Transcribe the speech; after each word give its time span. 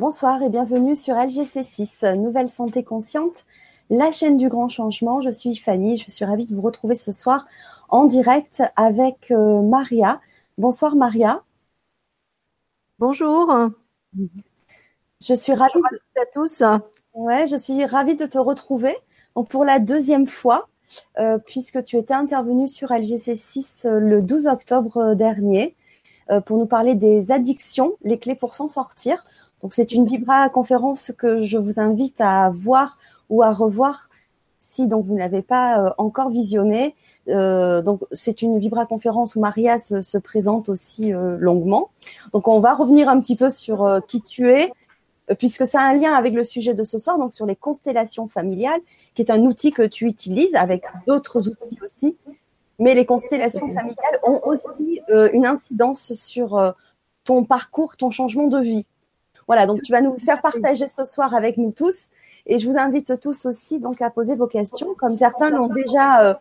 Bonsoir 0.00 0.42
et 0.42 0.48
bienvenue 0.48 0.96
sur 0.96 1.14
LGC6, 1.14 2.14
Nouvelle 2.14 2.48
Santé 2.48 2.82
Consciente, 2.82 3.44
la 3.90 4.10
chaîne 4.10 4.38
du 4.38 4.48
grand 4.48 4.70
changement. 4.70 5.20
Je 5.20 5.28
suis 5.28 5.54
Fanny, 5.56 5.98
je 5.98 6.10
suis 6.10 6.24
ravie 6.24 6.46
de 6.46 6.54
vous 6.54 6.62
retrouver 6.62 6.94
ce 6.94 7.12
soir 7.12 7.46
en 7.90 8.06
direct 8.06 8.62
avec 8.76 9.30
euh, 9.30 9.60
Maria. 9.60 10.18
Bonsoir 10.56 10.96
Maria. 10.96 11.42
Bonjour. 12.98 13.54
Je 15.20 15.34
suis 15.34 15.52
ravie 15.52 15.74
de... 15.74 16.20
à 16.22 16.24
tous. 16.32 16.62
Ouais, 17.12 17.46
je 17.46 17.56
suis 17.56 17.84
ravie 17.84 18.16
de 18.16 18.24
te 18.24 18.38
retrouver 18.38 18.96
donc 19.36 19.50
pour 19.50 19.66
la 19.66 19.80
deuxième 19.80 20.26
fois, 20.26 20.70
euh, 21.18 21.36
puisque 21.36 21.84
tu 21.84 21.98
étais 21.98 22.14
intervenue 22.14 22.68
sur 22.68 22.88
LGC6 22.88 23.86
euh, 23.86 24.00
le 24.00 24.22
12 24.22 24.46
octobre 24.46 25.12
dernier 25.14 25.76
pour 26.46 26.58
nous 26.58 26.66
parler 26.66 26.94
des 26.94 27.32
addictions, 27.32 27.96
les 28.02 28.16
clés 28.16 28.36
pour 28.36 28.54
s'en 28.54 28.68
sortir. 28.68 29.26
Donc 29.62 29.74
c'est 29.74 29.92
une 29.92 30.06
Vibra 30.06 30.48
conférence 30.48 31.12
que 31.16 31.42
je 31.42 31.58
vous 31.58 31.80
invite 31.80 32.20
à 32.20 32.50
voir 32.50 32.98
ou 33.28 33.42
à 33.42 33.52
revoir 33.52 34.10
si 34.70 34.86
donc 34.86 35.04
vous 35.04 35.14
ne 35.14 35.18
l'avez 35.18 35.42
pas 35.42 35.80
euh, 35.80 35.90
encore 35.98 36.30
visionné. 36.30 36.94
Euh, 37.28 37.82
donc 37.82 38.02
c'est 38.12 38.40
une 38.40 38.58
Vibra 38.58 38.86
conférence 38.86 39.34
où 39.34 39.40
Maria 39.40 39.78
se, 39.78 40.00
se 40.00 40.16
présente 40.16 40.68
aussi 40.68 41.12
euh, 41.12 41.36
longuement. 41.38 41.90
Donc 42.32 42.46
on 42.46 42.60
va 42.60 42.74
revenir 42.74 43.08
un 43.08 43.20
petit 43.20 43.36
peu 43.36 43.50
sur 43.50 44.00
qui 44.06 44.22
tu 44.22 44.50
es 44.50 44.72
puisque 45.38 45.64
ça 45.64 45.80
a 45.80 45.84
un 45.84 45.92
lien 45.92 46.12
avec 46.12 46.34
le 46.34 46.42
sujet 46.42 46.74
de 46.74 46.82
ce 46.82 46.98
soir, 46.98 47.16
donc 47.16 47.32
sur 47.32 47.46
les 47.46 47.54
constellations 47.54 48.26
familiales, 48.26 48.80
qui 49.14 49.22
est 49.22 49.30
un 49.30 49.40
outil 49.42 49.70
que 49.70 49.82
tu 49.82 50.06
utilises 50.06 50.56
avec 50.56 50.82
d'autres 51.06 51.48
outils 51.48 51.78
aussi. 51.84 52.16
Mais 52.80 52.94
les 52.94 53.06
constellations 53.06 53.68
familiales 53.68 54.18
ont 54.24 54.40
aussi 54.44 55.00
une 55.32 55.46
incidence 55.46 56.14
sur 56.14 56.74
ton 57.22 57.44
parcours, 57.44 57.96
ton 57.96 58.10
changement 58.10 58.48
de 58.48 58.58
vie. 58.58 58.86
Voilà, 59.50 59.66
donc 59.66 59.82
tu 59.82 59.90
vas 59.90 60.00
nous 60.00 60.16
faire 60.20 60.40
partager 60.40 60.86
ce 60.86 61.02
soir 61.02 61.34
avec 61.34 61.56
nous 61.56 61.72
tous. 61.72 62.10
Et 62.46 62.60
je 62.60 62.70
vous 62.70 62.78
invite 62.78 63.18
tous 63.18 63.46
aussi 63.46 63.80
donc 63.80 64.00
à 64.00 64.08
poser 64.08 64.36
vos 64.36 64.46
questions, 64.46 64.94
comme 64.94 65.16
certains 65.16 65.50
l'ont 65.50 65.66
déjà 65.66 66.22
euh, 66.22 66.34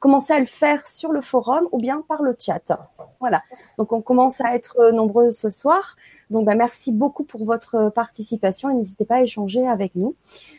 commencé 0.00 0.32
à 0.32 0.40
le 0.40 0.46
faire 0.46 0.84
sur 0.88 1.12
le 1.12 1.20
forum 1.20 1.68
ou 1.70 1.78
bien 1.78 2.02
par 2.08 2.24
le 2.24 2.34
chat. 2.36 2.76
Voilà, 3.20 3.44
donc 3.78 3.92
on 3.92 4.00
commence 4.00 4.40
à 4.40 4.56
être 4.56 4.80
euh, 4.80 4.90
nombreux 4.90 5.30
ce 5.30 5.48
soir. 5.48 5.94
Donc 6.30 6.44
bah, 6.44 6.56
merci 6.56 6.90
beaucoup 6.90 7.22
pour 7.22 7.44
votre 7.44 7.88
participation 7.90 8.68
et 8.68 8.74
n'hésitez 8.74 9.04
pas 9.04 9.18
à 9.18 9.20
échanger 9.20 9.68
avec 9.68 9.94
nous. 9.94 10.16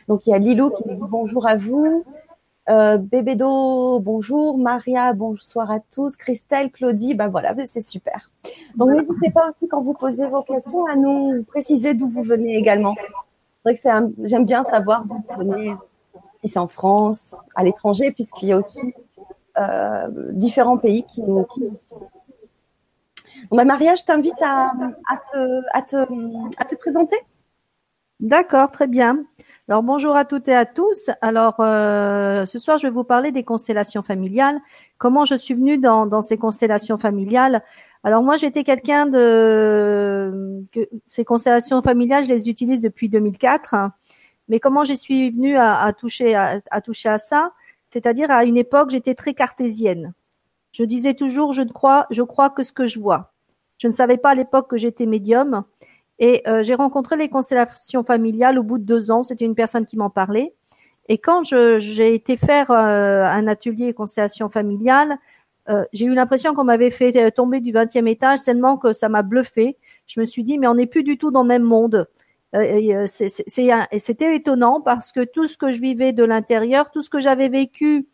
Donc 0.08 0.25
il 0.25 0.30
y 0.30 0.34
a 0.34 0.38
Lilou 0.38 0.69
qui 0.69 0.84
dit 0.88 0.95
bonjour 0.95 1.45
à 1.45 1.58
vous. 1.58 2.06
Euh, 2.70 2.98
Bébédo, 2.98 4.00
bonjour. 4.00 4.58
Maria, 4.58 5.14
bonsoir 5.14 5.72
à 5.72 5.80
tous. 5.80 6.16
Christelle, 6.16 6.72
Claudie, 6.72 7.16
bah 7.16 7.28
voilà, 7.28 7.56
c'est 7.66 7.81
super. 7.81 8.31
Donc 8.76 8.92
n'hésitez 8.92 9.31
pas 9.31 9.50
aussi 9.50 9.68
quand 9.68 9.81
vous 9.81 9.94
posez 9.94 10.28
vos 10.28 10.44
questions 10.44 10.86
à 10.86 10.95
nous 10.95 11.44
préciser 11.44 11.94
d'où 11.94 12.08
vous 12.08 12.23
venez 12.23 12.56
également. 12.56 12.95
C'est 13.66 13.90
vrai 13.90 14.06
que 14.06 14.28
j'aime 14.28 14.45
bien 14.45 14.64
savoir 14.64 15.06
d'où 15.06 15.16
vous 15.28 15.40
venez, 15.40 15.76
si 16.44 16.50
c'est 16.50 16.59
en 16.59 16.68
France, 16.68 17.36
à 17.56 17.64
l'étranger, 17.64 18.12
puisqu'il 18.12 18.50
y 18.50 18.52
a 18.52 18.58
aussi 18.58 18.94
euh, 19.58 20.08
différents 20.31 20.78
pays 20.78 21.03
qui 21.03 21.22
nous, 21.23 21.44
qui 21.46 21.64
bah, 23.52 23.66
Maria, 23.66 23.96
je 23.96 24.03
t'invite 24.03 24.42
à, 24.42 24.72
à, 25.09 25.18
te, 25.18 25.62
à, 25.73 25.81
te, 25.81 25.96
à 26.58 26.66
te 26.66 26.75
présenter. 26.75 27.16
D'accord, 28.20 28.72
très 28.72 28.88
bien. 28.88 29.25
Alors 29.72 29.84
bonjour 29.84 30.18
à 30.18 30.26
toutes 30.26 30.50
et 30.50 30.54
à 30.54 30.66
tous. 30.66 31.10
Alors 31.22 31.56
euh, 31.62 32.46
ce 32.46 32.60
soir 32.60 32.78
je 32.78 32.88
vais 32.88 32.92
vous 32.92 33.06
parler 33.06 33.32
des 33.32 33.46
constellations 33.46 34.02
familiales. 34.02 34.60
Comment 34.98 35.24
je 35.24 35.36
suis 35.36 35.54
venue 35.54 35.78
dans, 35.78 36.22
ces 36.22 36.38
constellations 36.38 36.98
familiales? 36.98 37.64
Alors 38.04 38.22
moi 38.22 38.36
j'étais 38.36 38.66
quelqu'un 38.66 39.06
de 39.06 40.66
ces 41.08 41.24
constellations 41.24 41.82
familiales 41.82 42.26
je 42.26 42.30
les 42.32 42.50
utilise 42.50 42.82
depuis 42.82 43.08
2004. 43.08 43.92
Mais 44.50 44.60
comment 44.60 44.84
je 44.84 44.94
suis 44.94 45.30
venue 45.31 45.56
à, 45.56 45.81
à 45.81 45.94
toucher 45.94 46.36
à, 46.36 46.60
à, 46.70 46.81
toucher 46.81 47.08
à 47.08 47.18
ça? 47.18 47.54
C'est-à-dire 47.92 48.30
à 48.30 48.44
une 48.44 48.58
époque 48.58 48.90
j'étais 48.90 49.16
très 49.16 49.34
cartésienne. 49.34 50.12
Je 50.74 50.84
disais 50.84 51.14
toujours 51.14 51.54
je 51.54 51.64
crois 51.64 52.08
je 52.10 52.24
crois 52.24 52.50
que 52.50 52.64
ce 52.64 52.74
que 52.74 52.88
je 52.88 53.00
vois. 53.00 53.31
Je 53.78 53.88
ne 53.88 53.94
savais 53.94 54.18
pas 54.18 54.31
à 54.31 54.36
l'époque 54.36 54.70
que 54.70 54.76
j'étais 54.76 55.06
médium. 55.06 55.64
Et 56.20 56.44
euh, 56.48 56.64
j'ai 56.64 56.76
rencontré 56.76 57.16
les 57.18 57.30
constellations 57.30 58.04
familiales 58.04 58.60
au 58.60 58.64
bout 58.64 58.78
de 58.78 58.84
deux 58.84 59.12
ans. 59.12 59.24
C'était 59.24 59.46
une 59.46 59.56
personne 59.56 59.86
qui 59.86 59.98
m'en 59.98 60.10
parlait. 60.10 60.54
Et 61.10 61.18
quand 61.18 61.44
j'ai 61.44 62.14
été 62.14 62.38
faire 62.38 62.72
euh, 62.72 63.26
un 63.26 63.48
atelier 63.48 63.94
constellation 63.94 64.50
familiale, 64.50 65.18
euh, 65.70 65.84
j'ai 65.94 66.06
eu 66.06 66.14
l'impression 66.14 66.54
qu'on 66.54 66.64
m'avait 66.64 66.92
fait 66.92 67.32
tomber 67.32 67.60
du 67.60 67.74
20e 67.74 68.08
étage 68.08 68.44
tellement 68.44 68.78
que 68.78 68.94
ça 68.94 69.10
m'a 69.10 69.24
bluffé. 69.24 69.78
Je 70.08 70.20
me 70.20 70.26
suis 70.26 70.44
dit, 70.44 70.58
mais 70.58 70.68
on 70.68 70.76
n'est 70.76 70.86
plus 70.86 71.04
du 71.04 71.18
tout 71.18 71.32
dans 71.32 71.42
le 71.42 71.48
même 71.48 71.64
monde. 71.64 72.08
et 72.54 72.94
c'était 73.08 74.36
étonnant 74.36 74.82
parce 74.82 75.12
que 75.12 75.24
tout 75.24 75.48
ce 75.48 75.58
que 75.58 75.72
je 75.72 75.82
vivais 75.82 76.14
de 76.14 76.24
l'intérieur, 76.24 76.92
tout 76.92 77.02
ce 77.02 77.10
que 77.10 77.20
j'avais 77.20 77.50
vécu 77.50 78.08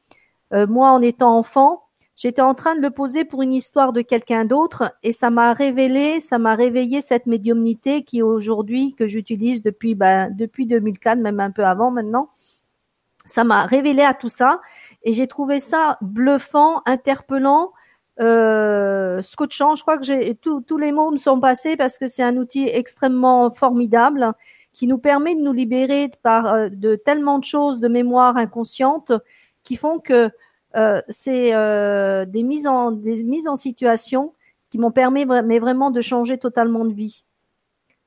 moi 0.52 0.92
en 0.92 1.02
étant 1.02 1.38
enfant, 1.38 1.87
J'étais 2.18 2.42
en 2.42 2.56
train 2.56 2.76
de 2.76 2.82
le 2.82 2.90
poser 2.90 3.26
pour 3.26 3.44
une 3.44 3.54
histoire 3.54 3.94
de 3.94 4.02
quelqu'un 4.02 4.44
d'autre 4.44 4.92
et 5.04 5.12
ça 5.12 5.30
m'a 5.30 5.54
révélé, 5.54 6.20
ça 6.20 6.40
m'a 6.40 6.56
réveillé 6.56 7.00
cette 7.00 7.28
médiumnité 7.28 8.04
qui 8.04 8.24
aujourd'hui 8.24 8.96
que 8.96 9.06
j'utilise 9.06 9.62
depuis 9.62 9.94
ben, 9.94 10.36
depuis 10.36 10.66
2004, 10.66 11.20
même 11.20 11.40
un 11.40 11.52
peu 11.52 11.64
avant 11.64 11.92
maintenant. 11.92 12.32
Ça 13.28 13.44
m'a 13.44 13.68
révélé 13.68 14.02
à 14.02 14.16
tout 14.16 14.30
ça 14.30 14.62
et 15.04 15.14
j'ai 15.14 15.28
trouvé 15.28 15.60
ça 15.60 16.00
bluffant, 16.02 16.82
interpellant, 16.88 17.72
euh, 18.20 19.22
scotchant. 19.22 19.76
Je 19.76 19.84
crois 19.84 20.00
que 20.00 20.04
j'ai 20.04 20.34
tous 20.34 20.78
les 20.78 20.92
mots 20.92 21.12
me 21.12 21.18
sont 21.18 21.40
passés 21.40 21.78
parce 21.78 22.00
que 22.00 22.08
c'est 22.08 22.24
un 22.24 22.38
outil 22.38 22.68
extrêmement 22.68 23.52
formidable 23.52 24.34
qui 24.74 24.88
nous 24.88 24.98
permet 24.98 25.36
de 25.36 25.42
nous 25.42 25.54
libérer 25.54 26.10
par 26.24 26.48
euh, 26.48 26.70
de 26.72 26.96
tellement 26.96 27.38
de 27.38 27.44
choses 27.44 27.80
de 27.80 27.88
mémoire 27.88 28.38
inconsciente 28.38 29.12
qui 29.62 29.76
font 29.76 30.00
que 30.00 30.32
euh, 30.78 31.02
c'est 31.10 31.56
euh, 31.56 32.26
des 32.26 32.44
mises 32.44 32.68
en 32.68 32.92
des 32.92 33.24
mises 33.24 33.48
en 33.48 33.56
situation 33.56 34.34
qui 34.70 34.78
m'ont 34.78 34.92
permis 34.92 35.26
mais 35.26 35.60
vraiment 35.60 35.92
de 35.92 36.02
changer 36.02 36.38
totalement 36.38 36.86
de 36.86 36.94
vie. 36.94 37.24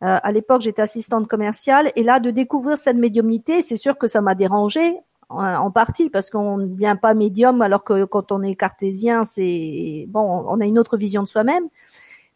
Euh, 0.03 0.19
à 0.22 0.32
l'époque, 0.32 0.62
j'étais 0.62 0.82
assistante 0.82 1.28
commerciale 1.28 1.92
et 1.94 2.03
là 2.03 2.20
de 2.20 2.30
découvrir 2.30 2.78
cette 2.78 2.97
médiumnité, 2.97 3.60
c'est 3.60 3.76
sûr 3.76 3.98
que 3.98 4.06
ça 4.06 4.20
m'a 4.20 4.34
dérangé 4.34 4.97
en, 5.28 5.70
partie 5.70 6.10
parce 6.10 6.30
qu'on 6.30 6.56
ne 6.56 6.75
vient 6.75 6.97
pas 6.97 7.14
médium 7.14 7.62
alors 7.62 7.84
que 7.84 8.04
quand 8.04 8.32
on 8.32 8.42
est 8.42 8.56
cartésien, 8.56 9.25
c'est 9.25 10.06
bon, 10.09 10.44
on 10.48 10.60
a 10.60 10.64
une 10.64 10.78
autre 10.78 10.97
vision 10.97 11.22
de 11.22 11.28
soi-même. 11.28 11.69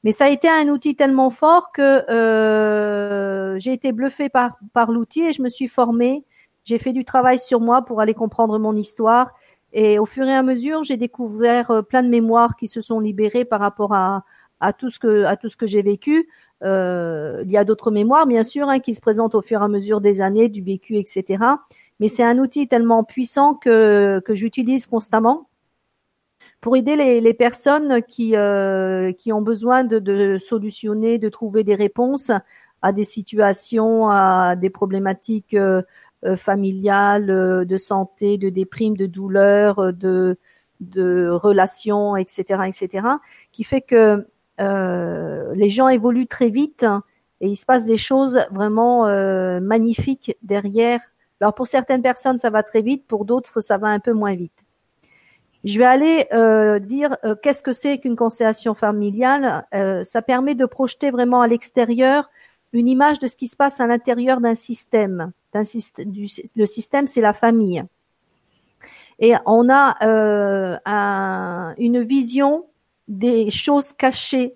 Mais 0.05 0.13
ça 0.13 0.27
a 0.27 0.29
été 0.29 0.49
un 0.49 0.69
outil 0.69 0.95
tellement 0.95 1.31
fort 1.31 1.73
que 1.73 2.09
euh, 2.11 3.59
j'ai 3.59 3.73
été 3.73 3.93
bluffée 3.93 4.29
par 4.29 4.59
par 4.73 4.93
l'outil 4.93 5.23
et 5.23 5.33
je 5.33 5.43
me 5.43 5.49
suis 5.49 5.69
formée. 5.69 6.25
J'ai 6.65 6.79
fait 6.79 6.93
du 6.93 7.05
travail 7.05 7.39
sur 7.39 7.61
moi 7.61 7.83
pour 7.83 8.01
aller 8.01 8.15
comprendre 8.15 8.59
mon 8.59 8.77
histoire 8.77 9.33
et 9.75 9.99
au 9.99 10.07
fur 10.07 10.27
et 10.27 10.33
à 10.33 10.43
mesure, 10.43 10.85
j'ai 10.85 10.97
découvert 10.97 11.71
euh, 11.73 11.83
plein 11.83 12.03
de 12.03 12.09
mémoires 12.09 12.57
qui 12.57 12.69
se 12.69 12.81
sont 12.81 13.01
libérées 13.01 13.45
par 13.45 13.61
rapport 13.61 13.93
à, 13.93 14.25
tout 14.79 14.89
ce 14.89 14.99
que 14.99 15.67
j'ai 15.67 15.83
vécu. 15.83 16.29
Euh, 16.63 17.43
il 17.45 17.51
y 17.51 17.59
a 17.59 17.65
d'autres 17.65 17.91
mémoires, 17.91 18.27
bien 18.27 18.45
sûr, 18.45 18.69
hein, 18.69 18.79
qui 18.79 18.95
se 18.95 19.01
présentent 19.01 19.35
au 19.35 19.43
fur 19.43 19.61
et 19.61 19.65
à 19.65 19.69
mesure 19.69 20.01
des 20.01 20.23
années, 20.23 20.49
du 20.49 20.63
vécu, 20.63 20.97
etc. 20.97 21.45
Mais 22.01 22.09
c'est 22.09 22.23
un 22.23 22.39
outil 22.39 22.67
tellement 22.69 23.05
puissant 23.05 23.55
que 23.55 24.23
j'utilise 24.31 24.87
constamment 24.87 25.49
pour 26.61 26.77
aider 26.79 26.97
les, 26.97 27.35
personnes 27.35 28.01
qui 28.03 28.37
euh, 28.39 29.13
qui 29.13 29.35
ont 29.35 29.43
besoin 29.43 29.85
de, 29.85 30.39
solutionner, 30.39 31.19
de 31.19 31.29
trouver 31.29 31.63
des 31.63 31.75
réponses 31.75 32.31
à 32.81 32.93
des 32.93 33.05
situations, 33.05 34.09
à 34.09 34.57
des 34.57 34.71
problématiques 34.71 35.55
familiale, 36.37 37.31
euh, 37.31 37.65
de 37.65 37.77
santé, 37.77 38.39
de 38.39 38.49
déprime, 38.49 38.97
de 38.97 39.07
douleur, 39.07 39.79
euh, 39.79 39.93
de, 39.93 40.39
de 40.81 41.29
relations, 41.31 42.17
etc., 42.17 42.63
etc., 42.67 43.07
qui 43.53 43.65
fait 43.65 43.83
que 43.83 44.27
les 44.59 45.69
gens 45.69 45.89
évoluent 45.89 46.29
très 46.29 46.49
vite 46.49 46.87
et 47.41 47.49
il 47.49 47.57
se 47.57 47.67
passe 47.67 47.87
des 47.87 47.97
choses 47.97 48.41
vraiment 48.53 49.07
magnifiques 49.61 50.37
derrière. 50.43 51.01
Alors 51.41 51.55
pour 51.55 51.67
certaines 51.67 52.03
personnes, 52.03 52.39
ça 52.39 52.51
va 52.51 52.63
très 52.63 52.83
vite, 52.83 53.05
pour 53.07 53.25
d'autres, 53.25 53.61
ça 53.61 53.79
va 53.79 53.89
un 53.89 53.99
peu 53.99 54.13
moins 54.13 54.35
vite. 54.35 54.65
Je 55.65 55.79
vais 55.79 55.87
aller 55.87 56.27
euh, 56.35 56.79
dire 56.79 57.17
qu'est-ce 57.43 57.63
que 57.63 57.73
c'est 57.73 57.99
qu'une 57.99 58.17
constellation 58.17 58.75
familiale? 58.75 59.67
Euh, 59.75 60.05
ça 60.05 60.21
permet 60.21 60.55
de 60.55 60.67
projeter 60.67 61.11
vraiment 61.11 61.41
à 61.41 61.47
l'extérieur 61.47 62.29
une 62.75 62.89
image 62.89 63.19
de 63.19 63.27
ce 63.27 63.37
qui 63.37 63.49
se 63.49 63.57
passe 63.57 63.81
à 63.81 63.87
l'intérieur 63.87 64.41
d'un 64.41 64.55
système 64.55 65.33
le 65.55 66.67
système, 66.67 67.07
c'est 67.07 67.21
la 67.21 67.33
famille. 67.33 67.85
Et 69.19 69.35
on 69.47 69.69
a 69.71 69.97
euh, 70.03 71.75
une 71.79 72.03
vision 72.03 72.67
des 73.07 73.51
choses 73.51 73.93
cachées 73.93 74.55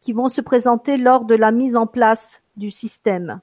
qui 0.00 0.12
vont 0.12 0.28
se 0.28 0.40
présenter 0.40 0.96
lors 0.96 1.24
de 1.24 1.34
la 1.34 1.50
mise 1.50 1.76
en 1.76 1.86
place 1.86 2.42
du 2.56 2.70
système. 2.70 3.40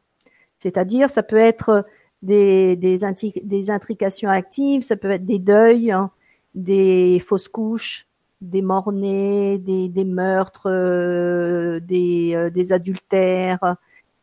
C'est-à-dire, 0.59 1.09
ça 1.09 1.23
peut 1.23 1.35
être 1.35 1.85
des, 2.21 3.03
intrications 3.03 4.29
actives, 4.29 4.83
ça 4.83 4.95
peut 4.95 5.11
être 5.11 5.25
des 5.25 5.39
deuils, 5.39 5.91
hein, 5.91 6.11
des 6.53 7.21
fausses 7.25 7.49
couches, 7.49 8.07
des 8.41 8.61
morts-nés, 8.61 9.57
des, 9.59 10.05
meurtres, 10.05 10.69
euh, 10.69 11.79
des, 11.79 12.33
euh, 12.35 12.49
des 12.49 12.73
adultères, 12.73 13.75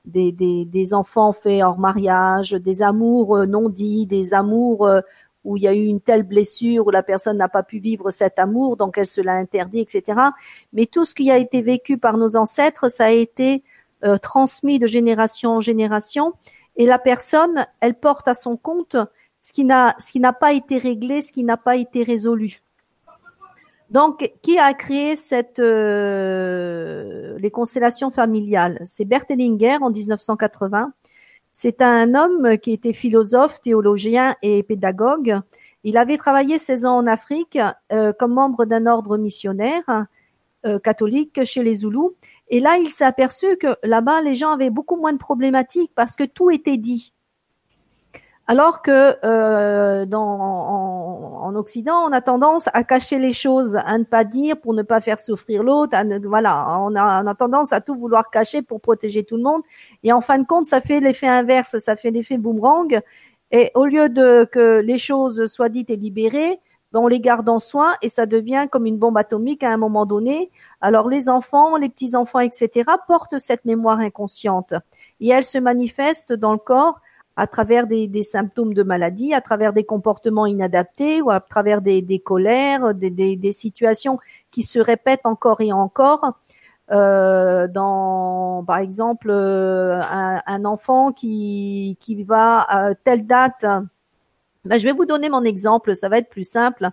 des, 0.05 0.95
enfants 0.95 1.33
faits 1.33 1.63
hors 1.63 1.79
mariage, 1.79 2.53
des 2.53 2.83
amours 2.83 3.47
non 3.47 3.69
dits, 3.69 4.07
des 4.07 4.35
amours 4.35 4.89
où 5.45 5.57
il 5.57 5.63
y 5.63 5.69
a 5.69 5.75
eu 5.75 5.87
une 5.87 6.01
telle 6.01 6.25
blessure, 6.25 6.87
où 6.87 6.91
la 6.91 7.03
personne 7.03 7.39
n'a 7.39 7.49
pas 7.49 7.63
pu 7.63 7.79
vivre 7.79 8.11
cet 8.11 8.39
amour, 8.39 8.77
donc 8.77 8.99
elle 8.99 9.07
se 9.07 9.21
l'a 9.21 9.33
interdit, 9.33 9.81
etc. 9.81 10.21
Mais 10.73 10.87
tout 10.87 11.05
ce 11.05 11.15
qui 11.15 11.31
a 11.31 11.39
été 11.39 11.63
vécu 11.63 11.99
par 11.99 12.17
nos 12.19 12.37
ancêtres, 12.37 12.91
ça 12.91 13.07
a 13.07 13.11
été 13.11 13.63
euh, 14.05 14.19
transmis 14.19 14.79
de 14.79 14.87
génération 14.87 15.57
en 15.57 15.61
génération, 15.61 16.35
et 16.77 16.87
la 16.87 16.99
personne, 16.99 17.67
elle 17.81 17.95
porte 17.95 18.29
à 18.29 18.35
son 18.35 18.57
compte 18.57 18.97
ce 19.41 19.53
qui 19.53 19.65
n'a 19.65 20.33
pas 20.33 20.53
été 20.53 20.79
réglé, 20.79 21.23
ce 21.23 21.33
qui 21.33 21.45
n'a 21.45 21.57
pas 21.57 21.77
été 21.77 22.03
résolu. 22.03 22.63
Donc, 23.91 24.31
qui 24.43 24.59
a 24.59 24.75
créé 24.75 25.17
cette 25.17 25.59
euh, 25.59 27.39
les 27.39 27.51
constellations 27.51 28.11
familiales? 28.11 28.81
C'est 28.85 29.05
Bert 29.05 29.25
Hellinger 29.29 29.79
en 29.81 29.91
1980 29.91 30.93
c'est 31.61 31.83
un 31.83 32.15
homme 32.15 32.59
qui 32.59 32.73
était 32.73 32.93
philosophe, 32.93 33.61
théologien 33.61 34.37
et 34.43 34.63
pédagogue. 34.63 35.41
Il 35.83 35.97
avait 35.97 36.17
travaillé 36.17 36.57
16 36.57 36.87
ans 36.87 36.99
en 36.99 37.07
Afrique 37.07 37.59
euh, 37.93 38.13
comme 38.13 38.35
membre 38.35 38.65
d'un 38.65 38.87
ordre 38.87 39.17
missionnaire 39.17 40.07
euh, 40.67 40.79
catholique 40.79 41.45
chez 41.45 41.63
les 41.63 41.75
Zoulous. 41.75 42.15
Et 42.49 42.61
là, 42.61 42.79
il 42.79 42.91
s'est 42.91 43.05
aperçu 43.05 43.57
que 43.57 43.77
là-bas, 43.83 44.23
les 44.23 44.35
gens 44.35 44.53
avaient 44.53 44.71
beaucoup 44.71 44.97
moins 44.97 45.13
de 45.13 45.19
problématiques 45.19 45.93
parce 45.95 46.17
que 46.17 46.25
tout 46.25 46.51
était 46.51 46.77
dit. 46.77 47.13
Alors 48.51 48.81
que 48.81 49.15
euh, 49.25 50.07
dans, 50.07 50.25
en, 50.25 51.55
Occident, 51.55 52.07
on 52.07 52.13
a 52.13 52.23
tendance 52.23 52.71
à 52.73 52.83
cacher 52.83 53.19
les 53.19 53.35
choses, 53.35 53.77
à 53.77 53.99
ne 53.99 54.05
pas 54.05 54.25
dire 54.25 54.59
pour 54.59 54.73
ne 54.73 54.83
pas 54.83 55.03
faire 55.03 55.19
souffrir 55.19 55.63
l'autre. 55.63 55.95
Voilà, 56.25 56.79
on 56.81 56.97
a, 56.97 57.35
tendance 57.35 57.75
à 57.75 57.83
tout 57.83 57.95
vouloir 57.95 58.31
cacher 58.31 58.63
pour 58.63 58.81
protéger 58.81 59.23
tout 59.23 59.37
le 59.37 59.43
monde. 59.43 59.61
Et 60.03 60.13
en 60.13 60.23
fin 60.23 60.39
de 60.39 60.47
compte, 60.47 60.65
ça 60.65 60.81
fait 60.81 61.01
l'effet 61.01 61.29
inverse, 61.29 61.77
ça 61.79 61.95
fait 61.95 62.11
l'effet 62.11 62.39
boomerang. 62.39 63.03
Et 63.51 63.71
au 63.75 63.85
lieu 63.85 64.09
de 64.09 64.47
que 64.51 64.81
les 64.81 64.99
choses 64.99 65.45
soient 65.45 65.69
dites 65.69 65.91
et 65.91 65.97
libérées, 65.97 66.59
ben 66.93 67.01
on 67.01 67.07
les 67.07 67.21
garde 67.21 67.51
en 67.51 67.59
soin 67.59 67.97
et 68.01 68.09
ça 68.09 68.25
devient 68.25 68.67
comme 68.73 68.87
une 68.87 68.97
bombe 68.97 69.19
atomique 69.19 69.63
à 69.63 69.71
un 69.71 69.77
moment 69.77 70.07
donné. 70.07 70.51
Alors 70.81 71.11
les 71.11 71.29
enfants, 71.29 71.77
les 71.77 71.91
petits 71.91 72.17
enfants, 72.17 72.41
etc. 72.41 72.91
portent 73.07 73.37
cette 73.37 73.67
mémoire 73.67 74.01
inconsciente 74.01 74.73
et 75.21 75.29
elle 75.29 75.45
se 75.45 75.59
manifeste 75.59 76.33
dans 76.33 76.53
le 76.53 76.59
corps 76.59 77.01
à 77.39 77.47
travers 77.47 77.87
des, 77.87 78.09
des, 78.09 78.25
symptômes 78.25 78.75
de 78.75 78.83
maladie, 78.83 79.33
à 79.33 79.41
travers 79.41 79.73
des 79.73 79.85
comportements 79.85 80.45
inadaptés 80.45 81.23
ou 81.23 81.31
à 81.31 81.39
travers 81.39 81.83
des, 81.83 82.03
des 82.03 82.19
colères, 82.19 82.95
des, 82.95 83.11
des, 83.11 83.53
situations 83.53 84.19
qui 84.51 84.63
se 84.63 84.81
répètent 84.81 85.25
encore 85.25 85.61
et 85.61 85.73
encore. 85.73 86.33
Euh, 86.91 87.69
dans, 87.69 88.65
par 88.67 88.79
exemple, 88.79 89.29
euh, 89.31 90.01
un, 90.03 90.43
un, 90.47 90.65
enfant 90.65 91.13
qui, 91.13 91.97
qui 92.01 92.25
va 92.25 92.61
à 92.69 92.95
telle 92.97 93.25
date. 93.25 93.65
Ben, 94.65 94.79
je 94.79 94.85
vais 94.85 94.93
vous 94.93 95.07
donner 95.07 95.29
mon 95.29 95.45
exemple, 95.45 95.95
ça 95.95 96.09
va 96.09 96.19
être 96.19 96.31
plus 96.31 96.49
simple. 96.49 96.89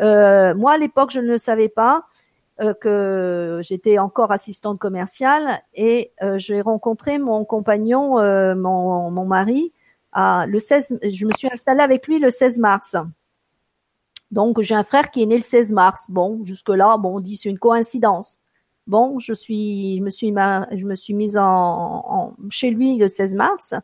Euh, 0.00 0.52
moi, 0.54 0.72
à 0.72 0.78
l'époque, 0.78 1.10
je 1.12 1.20
ne 1.20 1.28
le 1.28 1.38
savais 1.38 1.68
pas. 1.68 2.06
Euh, 2.62 2.72
que 2.72 3.60
j'étais 3.62 3.98
encore 3.98 4.32
assistante 4.32 4.78
commerciale 4.78 5.60
et 5.74 6.12
euh, 6.22 6.38
j'ai 6.38 6.62
rencontré 6.62 7.18
mon 7.18 7.44
compagnon, 7.44 8.18
euh, 8.18 8.54
mon, 8.54 9.10
mon, 9.10 9.26
mari, 9.26 9.74
le 10.16 10.58
16, 10.58 10.98
je 11.02 11.26
me 11.26 11.30
suis 11.36 11.48
installée 11.52 11.82
avec 11.82 12.06
lui 12.06 12.18
le 12.18 12.30
16 12.30 12.58
mars. 12.58 12.96
Donc 14.30 14.60
j'ai 14.60 14.74
un 14.74 14.84
frère 14.84 15.10
qui 15.10 15.22
est 15.22 15.26
né 15.26 15.36
le 15.36 15.42
16 15.42 15.72
mars. 15.72 16.06
Bon, 16.08 16.44
jusque 16.44 16.68
là, 16.70 16.96
bon, 16.96 17.16
on 17.16 17.20
dit 17.20 17.36
c'est 17.36 17.48
une 17.48 17.58
coïncidence. 17.58 18.38
Bon, 18.86 19.18
je 19.18 19.32
suis, 19.32 19.98
je 19.98 20.02
me 20.02 20.10
suis, 20.10 20.28
je 20.28 20.86
me 20.86 20.94
suis 20.94 21.14
mise 21.14 21.36
en, 21.36 22.34
chez 22.50 22.70
lui 22.70 22.96
le 22.96 23.08
16 23.08 23.34
mars. 23.34 23.74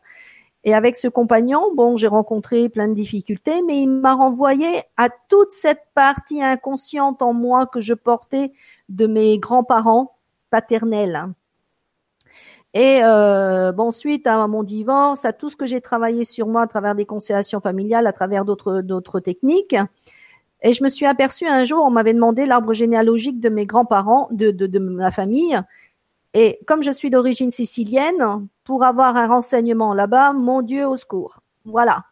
Et 0.65 0.73
avec 0.73 0.95
ce 0.95 1.09
compagnon, 1.09 1.73
bon, 1.75 1.97
j'ai 1.97 2.07
rencontré 2.07 2.69
plein 2.69 2.87
de 2.87 2.93
difficultés, 2.93 3.61
mais 3.63 3.81
il 3.81 3.89
m'a 3.89 4.15
renvoyé 4.15 4.83
à 4.95 5.09
toute 5.27 5.51
cette 5.51 5.81
partie 5.93 6.41
inconsciente 6.41 7.21
en 7.21 7.33
moi 7.33 7.67
que 7.67 7.81
je 7.81 7.93
portais 7.93 8.53
de 8.87 9.05
mes 9.05 9.39
grands-parents 9.39 10.15
paternels. 10.49 11.33
Et 12.73 13.01
euh, 13.03 13.71
bon, 13.71 13.91
suite 13.91 14.25
à 14.25 14.47
mon 14.47 14.63
divorce, 14.63 15.25
à 15.25 15.33
tout 15.33 15.49
ce 15.49 15.55
que 15.55 15.65
j'ai 15.65 15.79
travaillé 15.79 16.25
sur 16.25 16.47
moi 16.47 16.63
à 16.63 16.67
travers 16.67 16.95
des 16.95 17.05
constellations 17.05 17.59
familiales, 17.59 18.07
à 18.07 18.13
travers 18.13 18.45
d'autres 18.45 19.19
techniques, 19.19 19.75
et 20.63 20.71
je 20.71 20.83
me 20.83 20.89
suis 20.89 21.05
aperçue 21.05 21.45
un 21.45 21.65
jour, 21.65 21.83
on 21.83 21.91
m'avait 21.91 22.13
demandé 22.13 22.45
l'arbre 22.45 22.73
généalogique 22.73 23.41
de 23.41 23.49
mes 23.49 23.65
grands-parents, 23.65 24.29
de, 24.31 24.49
de, 24.49 24.79
ma 24.79 25.11
famille, 25.11 25.59
et 26.33 26.59
comme 26.65 26.81
je 26.81 26.91
suis 26.91 27.09
d'origine 27.09 27.51
sicilienne, 27.51 28.47
pour 28.63 28.83
avoir 28.83 29.17
un 29.17 29.27
renseignement 29.27 29.93
là-bas, 29.93 30.31
mon 30.31 30.61
Dieu 30.61 30.87
au 30.87 30.95
secours. 30.95 31.41
Voilà. 31.65 32.05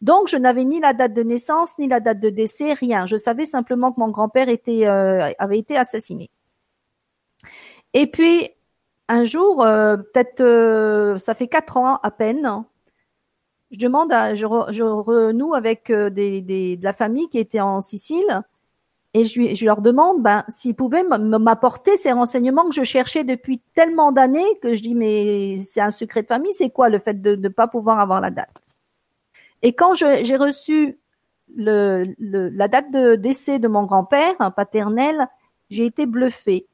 Donc, 0.00 0.28
je 0.28 0.36
n'avais 0.36 0.64
ni 0.64 0.80
la 0.80 0.94
date 0.94 1.12
de 1.12 1.22
naissance, 1.22 1.76
ni 1.78 1.88
la 1.88 2.00
date 2.00 2.20
de 2.20 2.30
décès, 2.30 2.72
rien. 2.72 3.06
Je 3.06 3.16
savais 3.16 3.44
simplement 3.44 3.92
que 3.92 4.00
mon 4.00 4.08
grand-père 4.08 4.48
euh, 4.48 5.32
avait 5.38 5.58
été 5.58 5.76
assassiné. 5.76 6.30
Et 7.94 8.06
puis, 8.06 8.50
un 9.12 9.24
jour, 9.24 9.62
euh, 9.62 9.98
peut-être, 9.98 10.40
euh, 10.40 11.18
ça 11.18 11.34
fait 11.34 11.46
quatre 11.46 11.76
ans 11.76 11.98
à 12.02 12.10
peine, 12.10 12.64
je 13.70 13.78
demande, 13.78 14.10
à, 14.10 14.34
je, 14.34 14.46
renoue 14.46 15.54
avec 15.54 15.90
euh, 15.90 16.08
de 16.08 16.82
la 16.82 16.94
famille 16.94 17.28
qui 17.28 17.38
était 17.38 17.60
en 17.60 17.82
Sicile 17.82 18.42
et 19.12 19.26
je, 19.26 19.64
leur 19.66 19.82
demande 19.82 20.22
ben, 20.22 20.44
s'ils 20.48 20.74
pouvaient 20.74 21.04
m'apporter 21.04 21.98
ces 21.98 22.12
renseignements 22.12 22.66
que 22.66 22.74
je 22.74 22.84
cherchais 22.84 23.24
depuis 23.24 23.60
tellement 23.74 24.12
d'années 24.12 24.58
que 24.62 24.74
je 24.74 24.82
dis 24.82 24.94
mais 24.94 25.58
c'est 25.58 25.82
un 25.82 25.90
secret 25.90 26.22
de 26.22 26.28
famille, 26.28 26.54
c'est 26.54 26.70
quoi 26.70 26.88
le 26.88 26.98
fait 26.98 27.20
de 27.20 27.36
ne 27.36 27.48
pas 27.50 27.68
pouvoir 27.68 28.00
avoir 28.00 28.22
la 28.22 28.30
date? 28.30 28.62
Et 29.60 29.74
quand 29.74 29.92
j'ai 29.92 30.36
reçu 30.36 30.98
la 31.54 32.68
date 32.68 32.90
de 32.90 33.16
décès 33.16 33.58
de 33.58 33.68
mon 33.68 33.82
grand-père 33.82 34.36
paternel, 34.56 35.28
j'ai 35.68 35.84
été 35.84 36.06
bluffée. 36.06 36.66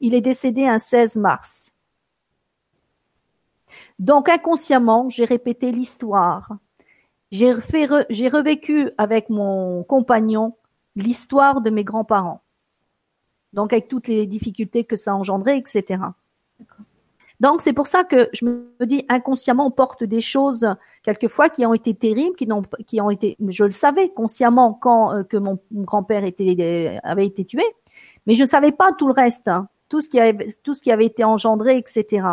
Il 0.00 0.14
est 0.14 0.20
décédé 0.20 0.66
un 0.66 0.78
16 0.78 1.16
mars. 1.16 1.72
Donc 3.98 4.28
inconsciemment, 4.28 5.08
j'ai 5.08 5.24
répété 5.24 5.72
l'histoire. 5.72 6.56
J'ai 7.30 7.54
j'ai 8.10 8.28
revécu 8.28 8.90
avec 8.98 9.30
mon 9.30 9.82
compagnon 9.84 10.54
l'histoire 10.94 11.60
de 11.60 11.70
mes 11.70 11.84
grands-parents. 11.84 12.42
Donc 13.52 13.72
avec 13.72 13.88
toutes 13.88 14.08
les 14.08 14.26
difficultés 14.26 14.84
que 14.84 14.96
ça 14.96 15.12
a 15.12 15.14
engendré, 15.14 15.56
etc. 15.56 15.98
Donc 17.40 17.60
c'est 17.60 17.72
pour 17.72 17.86
ça 17.86 18.04
que 18.04 18.28
je 18.32 18.44
me 18.44 18.86
dis 18.86 19.04
inconsciemment 19.08 19.66
on 19.66 19.70
porte 19.70 20.04
des 20.04 20.22
choses 20.22 20.66
quelquefois 21.02 21.48
qui 21.48 21.66
ont 21.66 21.74
été 21.74 21.94
terribles, 21.94 22.34
qui, 22.34 22.46
n'ont, 22.46 22.62
qui 22.86 23.00
ont 23.00 23.10
été, 23.10 23.36
je 23.48 23.64
le 23.64 23.70
savais 23.72 24.08
consciemment 24.08 24.72
quand 24.72 25.12
euh, 25.12 25.22
que 25.22 25.36
mon, 25.36 25.58
grand-père 25.70 26.24
était, 26.24 26.98
avait 27.02 27.26
été 27.26 27.44
tué, 27.44 27.62
mais 28.26 28.34
je 28.34 28.42
ne 28.42 28.48
savais 28.48 28.72
pas 28.72 28.92
tout 28.92 29.06
le 29.06 29.12
reste. 29.12 29.48
Hein 29.48 29.68
tout 29.88 30.00
ce 30.00 30.08
qui 30.08 30.20
avait, 30.20 30.48
tout 30.62 30.74
ce 30.74 30.82
qui 30.82 30.90
avait 30.90 31.06
été 31.06 31.24
engendré, 31.24 31.76
etc. 31.76 32.26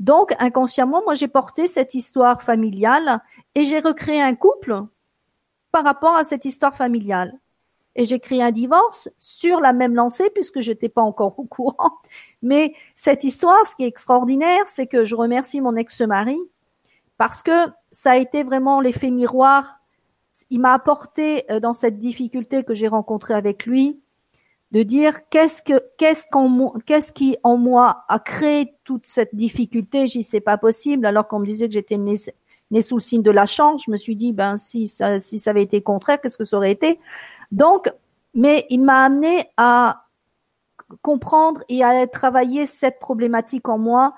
Donc, 0.00 0.34
inconsciemment, 0.38 1.02
moi, 1.04 1.14
j'ai 1.14 1.28
porté 1.28 1.66
cette 1.66 1.94
histoire 1.94 2.42
familiale 2.42 3.20
et 3.54 3.64
j'ai 3.64 3.78
recréé 3.78 4.20
un 4.20 4.34
couple 4.34 4.82
par 5.70 5.84
rapport 5.84 6.16
à 6.16 6.24
cette 6.24 6.44
histoire 6.44 6.76
familiale. 6.76 7.38
Et 7.96 8.06
j'ai 8.06 8.18
créé 8.18 8.42
un 8.42 8.50
divorce 8.50 9.08
sur 9.18 9.60
la 9.60 9.72
même 9.72 9.94
lancée 9.94 10.30
puisque 10.30 10.60
je 10.60 10.72
n'étais 10.72 10.88
pas 10.88 11.02
encore 11.02 11.38
au 11.38 11.44
courant. 11.44 11.98
Mais 12.42 12.74
cette 12.94 13.24
histoire, 13.24 13.64
ce 13.66 13.76
qui 13.76 13.84
est 13.84 13.88
extraordinaire, 13.88 14.64
c'est 14.66 14.86
que 14.86 15.04
je 15.04 15.14
remercie 15.14 15.60
mon 15.60 15.76
ex-mari 15.76 16.38
parce 17.16 17.42
que 17.42 17.68
ça 17.92 18.12
a 18.12 18.16
été 18.16 18.42
vraiment 18.42 18.80
l'effet 18.80 19.10
miroir. 19.10 19.80
Il 20.50 20.60
m'a 20.60 20.74
apporté 20.74 21.50
euh, 21.50 21.60
dans 21.60 21.74
cette 21.74 21.98
difficulté 21.98 22.64
que 22.64 22.74
j'ai 22.74 22.88
rencontrée 22.88 23.34
avec 23.34 23.66
lui, 23.66 24.00
de 24.74 24.82
dire 24.82 25.28
qu'est-ce 25.30 25.62
que 25.62 25.80
qu'est-ce 25.96 27.12
qui 27.12 27.36
en 27.44 27.56
moi 27.56 28.04
a 28.08 28.18
créé 28.18 28.74
toute 28.82 29.06
cette 29.06 29.32
difficulté. 29.32 30.08
J'y 30.08 30.24
sais 30.24 30.40
pas 30.40 30.58
possible. 30.58 31.06
Alors 31.06 31.28
qu'on 31.28 31.38
me 31.38 31.46
disait 31.46 31.68
que 31.68 31.72
j'étais 31.72 31.96
née, 31.96 32.16
sous 32.16 32.96
le 32.96 33.00
signe 33.00 33.22
de 33.22 33.30
la 33.30 33.46
chance, 33.46 33.84
je 33.86 33.92
me 33.92 33.96
suis 33.96 34.16
dit 34.16 34.32
ben 34.32 34.56
si 34.56 34.88
ça 34.88 35.20
si 35.20 35.38
ça 35.38 35.50
avait 35.50 35.62
été 35.62 35.80
contraire, 35.80 36.20
qu'est-ce 36.20 36.36
que 36.36 36.42
ça 36.42 36.56
aurait 36.56 36.72
été? 36.72 36.98
Donc, 37.52 37.88
mais 38.34 38.66
il 38.68 38.82
m'a 38.82 39.04
amené 39.04 39.48
à 39.56 40.06
comprendre 41.02 41.62
et 41.68 41.84
à 41.84 42.04
travailler 42.08 42.66
cette 42.66 42.98
problématique 42.98 43.68
en 43.68 43.78
moi. 43.78 44.12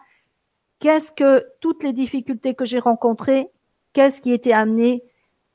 Qu'est-ce 0.79 1.13
que 1.13 1.45
toutes 1.61 1.83
les 1.83 1.93
difficultés 1.93 2.55
que 2.55 2.65
j'ai 2.65 2.79
rencontrées, 2.79 3.51
qu'est-ce 3.93 4.23
qui 4.23 4.33
était 4.33 4.53
amené 4.53 5.05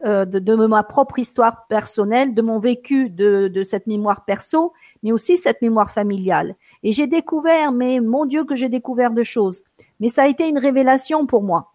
euh, 0.05 0.25
de, 0.25 0.39
de, 0.39 0.55
ma 0.55 0.83
propre 0.83 1.19
histoire 1.19 1.67
personnelle, 1.67 2.33
de 2.33 2.41
mon 2.41 2.59
vécu, 2.59 3.09
de, 3.09 3.47
de, 3.47 3.63
cette 3.63 3.87
mémoire 3.87 4.25
perso, 4.25 4.73
mais 5.03 5.11
aussi 5.11 5.37
cette 5.37 5.61
mémoire 5.61 5.91
familiale. 5.91 6.55
Et 6.83 6.91
j'ai 6.91 7.07
découvert, 7.07 7.71
mais 7.71 7.99
mon 7.99 8.25
Dieu 8.25 8.43
que 8.43 8.55
j'ai 8.55 8.69
découvert 8.69 9.11
de 9.11 9.23
choses. 9.23 9.63
Mais 9.99 10.09
ça 10.09 10.23
a 10.23 10.27
été 10.27 10.49
une 10.49 10.57
révélation 10.57 11.25
pour 11.27 11.43
moi. 11.43 11.71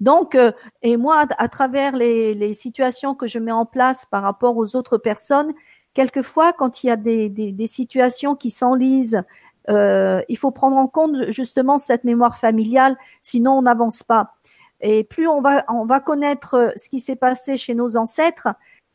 Donc, 0.00 0.34
euh, 0.34 0.52
et 0.82 0.96
moi, 0.96 1.26
à, 1.38 1.48
travers 1.48 1.96
les, 1.96 2.34
les, 2.34 2.54
situations 2.54 3.14
que 3.14 3.26
je 3.26 3.38
mets 3.38 3.52
en 3.52 3.66
place 3.66 4.04
par 4.04 4.22
rapport 4.22 4.56
aux 4.56 4.76
autres 4.76 4.98
personnes, 4.98 5.54
quelquefois, 5.94 6.52
quand 6.52 6.82
il 6.82 6.88
y 6.88 6.90
a 6.90 6.96
des, 6.96 7.28
des, 7.28 7.52
des 7.52 7.66
situations 7.66 8.36
qui 8.36 8.50
s'enlisent, 8.50 9.22
euh, 9.68 10.22
il 10.28 10.38
faut 10.38 10.50
prendre 10.50 10.76
en 10.76 10.86
compte 10.86 11.30
justement 11.30 11.78
cette 11.78 12.04
mémoire 12.04 12.36
familiale, 12.36 12.96
sinon 13.22 13.52
on 13.52 13.62
n'avance 13.62 14.02
pas. 14.02 14.34
Et 14.80 15.04
plus 15.04 15.28
on 15.28 15.40
va, 15.40 15.64
on 15.68 15.84
va 15.84 16.00
connaître 16.00 16.72
ce 16.76 16.88
qui 16.88 17.00
s'est 17.00 17.16
passé 17.16 17.56
chez 17.56 17.74
nos 17.74 17.96
ancêtres, 17.96 18.48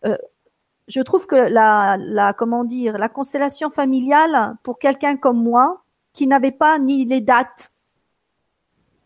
euh, 0.06 0.18
je 0.88 1.02
trouve 1.02 1.26
que 1.26 1.36
la, 1.36 1.98
la, 1.98 2.34
comment 2.34 2.64
dire, 2.64 2.98
la 2.98 3.10
constellation 3.10 3.70
familiale 3.70 4.56
pour 4.64 4.78
quelqu'un 4.78 5.16
comme 5.16 5.42
moi, 5.42 5.84
qui 6.14 6.28
n'avait 6.28 6.52
pas 6.52 6.78
ni 6.80 7.06
les 7.06 7.22
dates, 7.22 7.72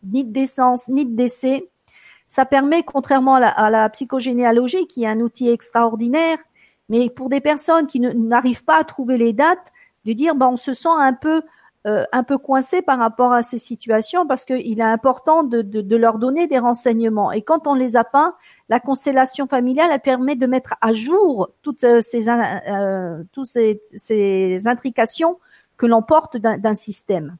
ni 0.02 0.24
de 0.24 0.38
naissance, 0.38 0.88
ni 0.88 1.04
de 1.04 1.14
décès, 1.14 1.68
ça 2.26 2.44
permet, 2.44 2.82
contrairement 2.82 3.36
à 3.36 3.40
la, 3.40 3.48
à 3.48 3.70
la 3.70 3.88
psychogénéalogie, 3.88 4.86
qui 4.86 5.04
est 5.04 5.08
un 5.08 5.20
outil 5.20 5.48
extraordinaire, 5.48 6.38
mais 6.88 7.08
pour 7.08 7.28
des 7.28 7.40
personnes 7.40 7.86
qui 7.86 8.00
n'arrivent 8.00 8.64
pas 8.64 8.80
à 8.80 8.84
trouver 8.84 9.16
les 9.16 9.32
dates, 9.32 9.72
de 10.04 10.12
dire, 10.12 10.34
ben, 10.34 10.48
on 10.48 10.56
se 10.56 10.72
sent 10.72 10.88
un 10.88 11.12
peu 11.12 11.42
euh, 11.86 12.04
un 12.10 12.24
peu 12.24 12.36
coincé 12.36 12.82
par 12.82 12.98
rapport 12.98 13.32
à 13.32 13.44
ces 13.44 13.58
situations 13.58 14.26
parce 14.26 14.44
qu'il 14.44 14.80
est 14.80 14.82
important 14.82 15.44
de, 15.44 15.96
leur 15.96 16.18
donner 16.18 16.48
des 16.48 16.58
renseignements. 16.58 17.30
Et 17.30 17.42
quand 17.42 17.68
on 17.68 17.74
les 17.74 17.96
a 17.96 18.02
pas, 18.02 18.34
la 18.68 18.80
constellation 18.80 19.46
familiale 19.46 20.00
permet 20.00 20.34
de 20.34 20.46
mettre 20.46 20.74
à 20.80 20.92
jour 20.92 21.50
toutes 21.62 21.84
euh, 21.84 22.00
ces, 22.00 22.28
euh, 22.28 23.22
ces, 23.94 24.66
intrications 24.66 25.38
que 25.76 25.86
l'on 25.86 26.02
porte 26.02 26.36
d'un 26.36 26.74
système. 26.74 27.36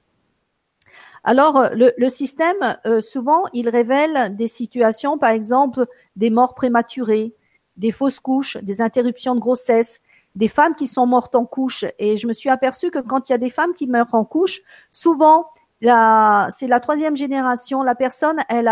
Alors, 1.24 1.70
le, 1.72 2.08
système, 2.08 2.76
souvent, 3.00 3.44
il 3.52 3.68
révèle 3.68 4.36
des 4.36 4.46
situations, 4.46 5.18
par 5.18 5.30
exemple, 5.30 5.86
des 6.14 6.30
morts 6.30 6.54
prématurées, 6.54 7.34
des 7.76 7.90
fausses 7.90 8.20
couches, 8.20 8.58
des 8.58 8.80
interruptions 8.80 9.34
de 9.34 9.40
grossesse, 9.40 10.00
des 10.36 10.48
femmes 10.48 10.74
qui 10.74 10.86
sont 10.86 11.06
mortes 11.06 11.34
en 11.34 11.46
couche. 11.46 11.84
Et 11.98 12.18
je 12.18 12.28
me 12.28 12.32
suis 12.32 12.50
aperçue 12.50 12.90
que 12.90 13.00
quand 13.00 13.28
il 13.28 13.32
y 13.32 13.34
a 13.34 13.38
des 13.38 13.50
femmes 13.50 13.72
qui 13.72 13.86
meurent 13.88 14.14
en 14.14 14.24
couche, 14.24 14.60
souvent, 14.90 15.48
c'est 15.80 16.66
la 16.68 16.80
troisième 16.80 17.16
génération, 17.16 17.82
la 17.82 17.94
personne, 17.94 18.38
elle 18.48 18.66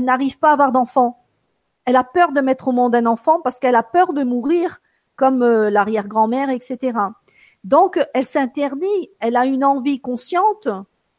n'arrive 0.00 0.38
pas 0.38 0.50
à 0.50 0.52
avoir 0.52 0.70
d'enfant. 0.70 1.24
Elle 1.84 1.96
a 1.96 2.04
peur 2.04 2.32
de 2.32 2.40
mettre 2.40 2.68
au 2.68 2.72
monde 2.72 2.94
un 2.94 3.06
enfant 3.06 3.40
parce 3.40 3.58
qu'elle 3.58 3.74
a 3.74 3.82
peur 3.82 4.12
de 4.12 4.22
mourir, 4.22 4.80
comme 5.16 5.42
euh, 5.42 5.68
l'arrière-grand-mère, 5.68 6.48
etc. 6.48 6.96
Donc, 7.64 8.00
elle 8.14 8.24
s'interdit, 8.24 9.10
elle 9.18 9.36
a 9.36 9.46
une 9.46 9.64
envie 9.64 10.00
consciente 10.00 10.68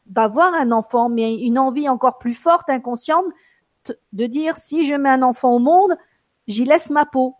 d'avoir 0.05 0.53
un 0.53 0.71
enfant, 0.71 1.09
mais 1.09 1.35
une 1.35 1.59
envie 1.59 1.89
encore 1.89 2.17
plus 2.17 2.33
forte, 2.33 2.69
inconsciente, 2.69 3.25
de 4.13 4.25
dire 4.25 4.55
si 4.55 4.85
je 4.85 4.95
mets 4.95 5.09
un 5.09 5.21
enfant 5.21 5.53
au 5.53 5.59
monde, 5.59 5.97
j'y 6.47 6.63
laisse 6.63 6.89
ma 6.89 7.05
peau. 7.05 7.35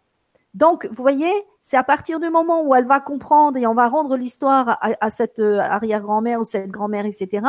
Donc, 0.54 0.86
vous 0.92 1.02
voyez, 1.02 1.32
c'est 1.66 1.78
à 1.78 1.84
partir 1.84 2.20
du 2.20 2.30
moment 2.30 2.62
où 2.62 2.76
elle 2.76 2.86
va 2.86 3.00
comprendre 3.00 3.58
et 3.58 3.66
on 3.66 3.74
va 3.74 3.88
rendre 3.88 4.18
l'histoire 4.18 4.78
à, 4.82 5.10
cette 5.10 5.40
euh, 5.40 5.60
arrière-grand-mère 5.60 6.42
ou 6.42 6.44
cette 6.44 6.70
grand-mère, 6.70 7.06
etc. 7.06 7.48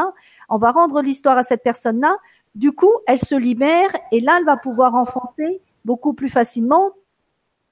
On 0.49 0.57
va 0.57 0.71
rendre 0.71 1.03
l'histoire 1.03 1.37
à 1.37 1.43
cette 1.43 1.65
personne-là. 1.65 2.17
Du 2.55 2.71
coup, 2.71 2.93
elle 3.09 3.19
se 3.19 3.35
libère 3.35 3.91
et 4.13 4.21
là, 4.21 4.37
elle 4.39 4.45
va 4.45 4.57
pouvoir 4.57 4.95
enfanter 4.95 5.61
beaucoup 5.85 6.15
plus 6.15 6.29
facilement 6.29 6.93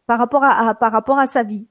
par 0.08 0.18
rapport 0.18 0.42
à, 0.42 0.74
par 0.74 0.90
rapport 0.90 1.20
à 1.20 1.28
sa 1.28 1.44
vie. 1.44 1.64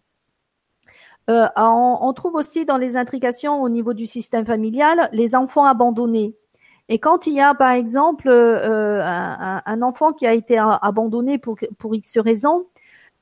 Euh, 1.29 1.47
on, 1.57 2.13
trouve 2.13 2.35
aussi 2.35 2.65
dans 2.65 2.77
les 2.77 2.95
intrications 2.95 3.61
au 3.61 3.67
niveau 3.67 3.93
du 3.93 4.07
système 4.07 4.45
familial 4.45 5.09
les 5.11 5.35
enfants 5.35 5.65
abandonnés. 5.65 6.33
Et 6.87 6.97
quand 6.97 7.27
il 7.27 7.33
y 7.33 7.41
a, 7.41 7.53
par 7.53 7.71
exemple, 7.71 8.29
euh, 8.29 9.01
un, 9.03 9.81
enfant 9.81 10.13
qui 10.13 10.25
a 10.25 10.33
été 10.33 10.57
abandonné 10.57 11.37
pour, 11.37 11.57
pour 11.77 11.93
X 11.93 12.17
raisons, 12.19 12.67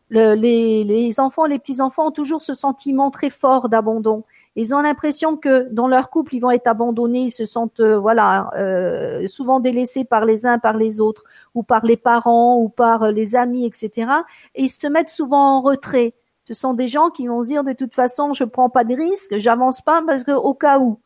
les, 0.10 0.84
les, 0.84 1.20
enfants, 1.20 1.46
les 1.46 1.60
petits-enfants 1.60 2.08
ont 2.08 2.12
toujours 2.12 2.42
ce 2.42 2.54
sentiment 2.54 3.12
très 3.12 3.30
fort 3.30 3.70
d'abandon. 3.70 4.24
Ils 4.56 4.74
ont 4.74 4.82
l'impression 4.82 5.38
que 5.38 5.68
dans 5.72 5.88
leur 5.88 6.10
couple, 6.10 6.36
ils 6.36 6.39
vont 6.39 6.51
être 6.51 6.68
abandonnés, 6.68 7.25
ils 7.25 7.32
se 7.32 7.46
sentent 7.46 7.80
euh, 7.80 8.00
voilà 8.00 8.50
euh, 8.58 9.28
souvent 9.28 9.60
délaissés 9.60 10.04
par 10.04 10.25
les 10.25 10.46
uns, 10.46 10.58
par 10.58 10.78
les 10.78 11.00
autres, 11.00 11.24
ou 11.54 11.63
par 11.63 11.86
les 11.86 11.98
parents, 11.98 12.58
ou 12.58 12.70
par 12.70 13.12
les 13.12 13.36
amis, 13.36 13.66
etc. 13.66 14.12
Et 14.56 14.63
ils 14.63 14.70
se 14.70 14.88
mettent 14.88 15.10
souvent 15.10 15.58
en 15.58 15.62
retrait. 15.62 16.13
Ce 16.46 16.54
sont 16.56 16.74
des 16.74 16.88
gens 16.88 17.12
qui 17.12 17.28
vont 17.28 17.42
dire 17.42 17.63
de 17.63 17.74
toute 17.74 17.94
façon, 17.94 18.34
je 18.34 18.44
prends 18.44 18.70
pas 18.70 18.84
de 18.84 18.96
risques, 18.96 19.38
j'avance 19.38 19.82
pas 19.82 20.01
parce 20.06 20.24
que 20.24 20.32
au 20.32 20.56
cas 20.56 20.80
où. 20.80 21.00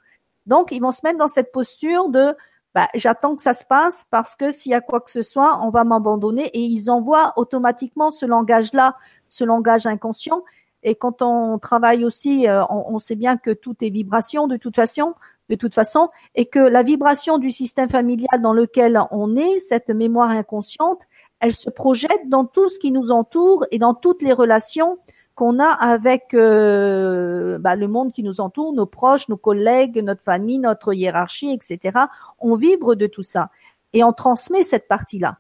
Donc, 0.46 0.72
ils 0.72 0.82
vont 0.82 0.92
se 0.92 1.02
mettre 1.04 1.18
dans 1.18 1.28
cette 1.28 1.52
posture 1.52 2.10
de 2.10 2.36
bah, 2.74 2.88
j'attends 2.96 3.36
que 3.36 3.42
ça 3.42 3.54
se 3.54 3.66
passe 3.66 4.06
parce 4.10 4.36
que 4.36 4.52
s'il 4.52 4.72
y 4.72 4.76
a 4.76 4.82
quoi 4.82 5.00
que 5.00 5.12
ce 5.12 5.22
soit, 5.22 5.60
on 5.64 5.70
va 5.70 5.84
m'abandonner 5.84 6.48
et 6.48 6.60
ils 6.60 6.90
envoient 6.90 7.34
automatiquement 7.36 8.10
ce 8.10 8.26
langage-là, 8.26 8.96
ce 9.30 9.44
langage 9.44 9.86
inconscient. 9.86 10.44
Et 10.82 10.96
quand 10.96 11.22
on 11.22 11.60
travaille 11.60 12.04
aussi, 12.04 12.48
euh, 12.48 12.64
on, 12.70 13.00
sait 13.00 13.16
bien 13.16 13.38
que 13.38 13.52
tout 13.52 13.76
est 13.82 13.90
vibration 13.90 14.48
de 14.48 14.58
toute 14.58 14.76
façon, 14.76 15.14
de 15.50 15.56
toute 15.56 15.74
façon, 15.74 16.10
et 16.36 16.46
que 16.46 16.60
la 16.60 16.84
vibration 16.84 17.38
du 17.38 17.52
système 17.52 17.90
familial 17.90 18.42
dans 18.42 18.54
lequel 18.54 19.00
on 19.12 19.36
est, 19.36 19.60
cette 19.60 19.90
mémoire 19.90 20.30
inconsciente, 20.30 21.02
elle 21.40 21.54
se 21.54 21.70
projette 21.70 22.28
dans 22.28 22.46
tout 22.46 22.70
ce 22.70 22.80
qui 22.80 22.92
nous 22.92 23.12
entoure 23.12 23.66
et 23.72 23.78
dans 23.78 23.94
toutes 23.94 24.22
les 24.24 24.34
relations 24.34 24.98
qu'on 25.36 25.60
a 25.60 25.68
avec 25.68 26.34
euh, 26.34 27.58
bah, 27.58 27.76
le 27.76 27.88
monde 27.88 28.12
qui 28.12 28.24
nous 28.24 28.40
entoure, 28.40 28.74
nos 28.74 28.86
proches, 28.86 29.30
nos 29.30 29.38
collègues, 29.38 30.04
notre 30.04 30.22
famille, 30.22 30.60
notre 30.60 30.94
hiérarchie, 30.94 31.52
etc. 31.52 32.06
On 32.40 32.56
vibre 32.56 32.96
de 32.96 33.08
tout 33.08 33.24
ça 33.24 33.50
et 33.94 34.04
on 34.04 34.14
transmet 34.14 34.64
cette 34.64 34.88
partie-là. 34.88 35.38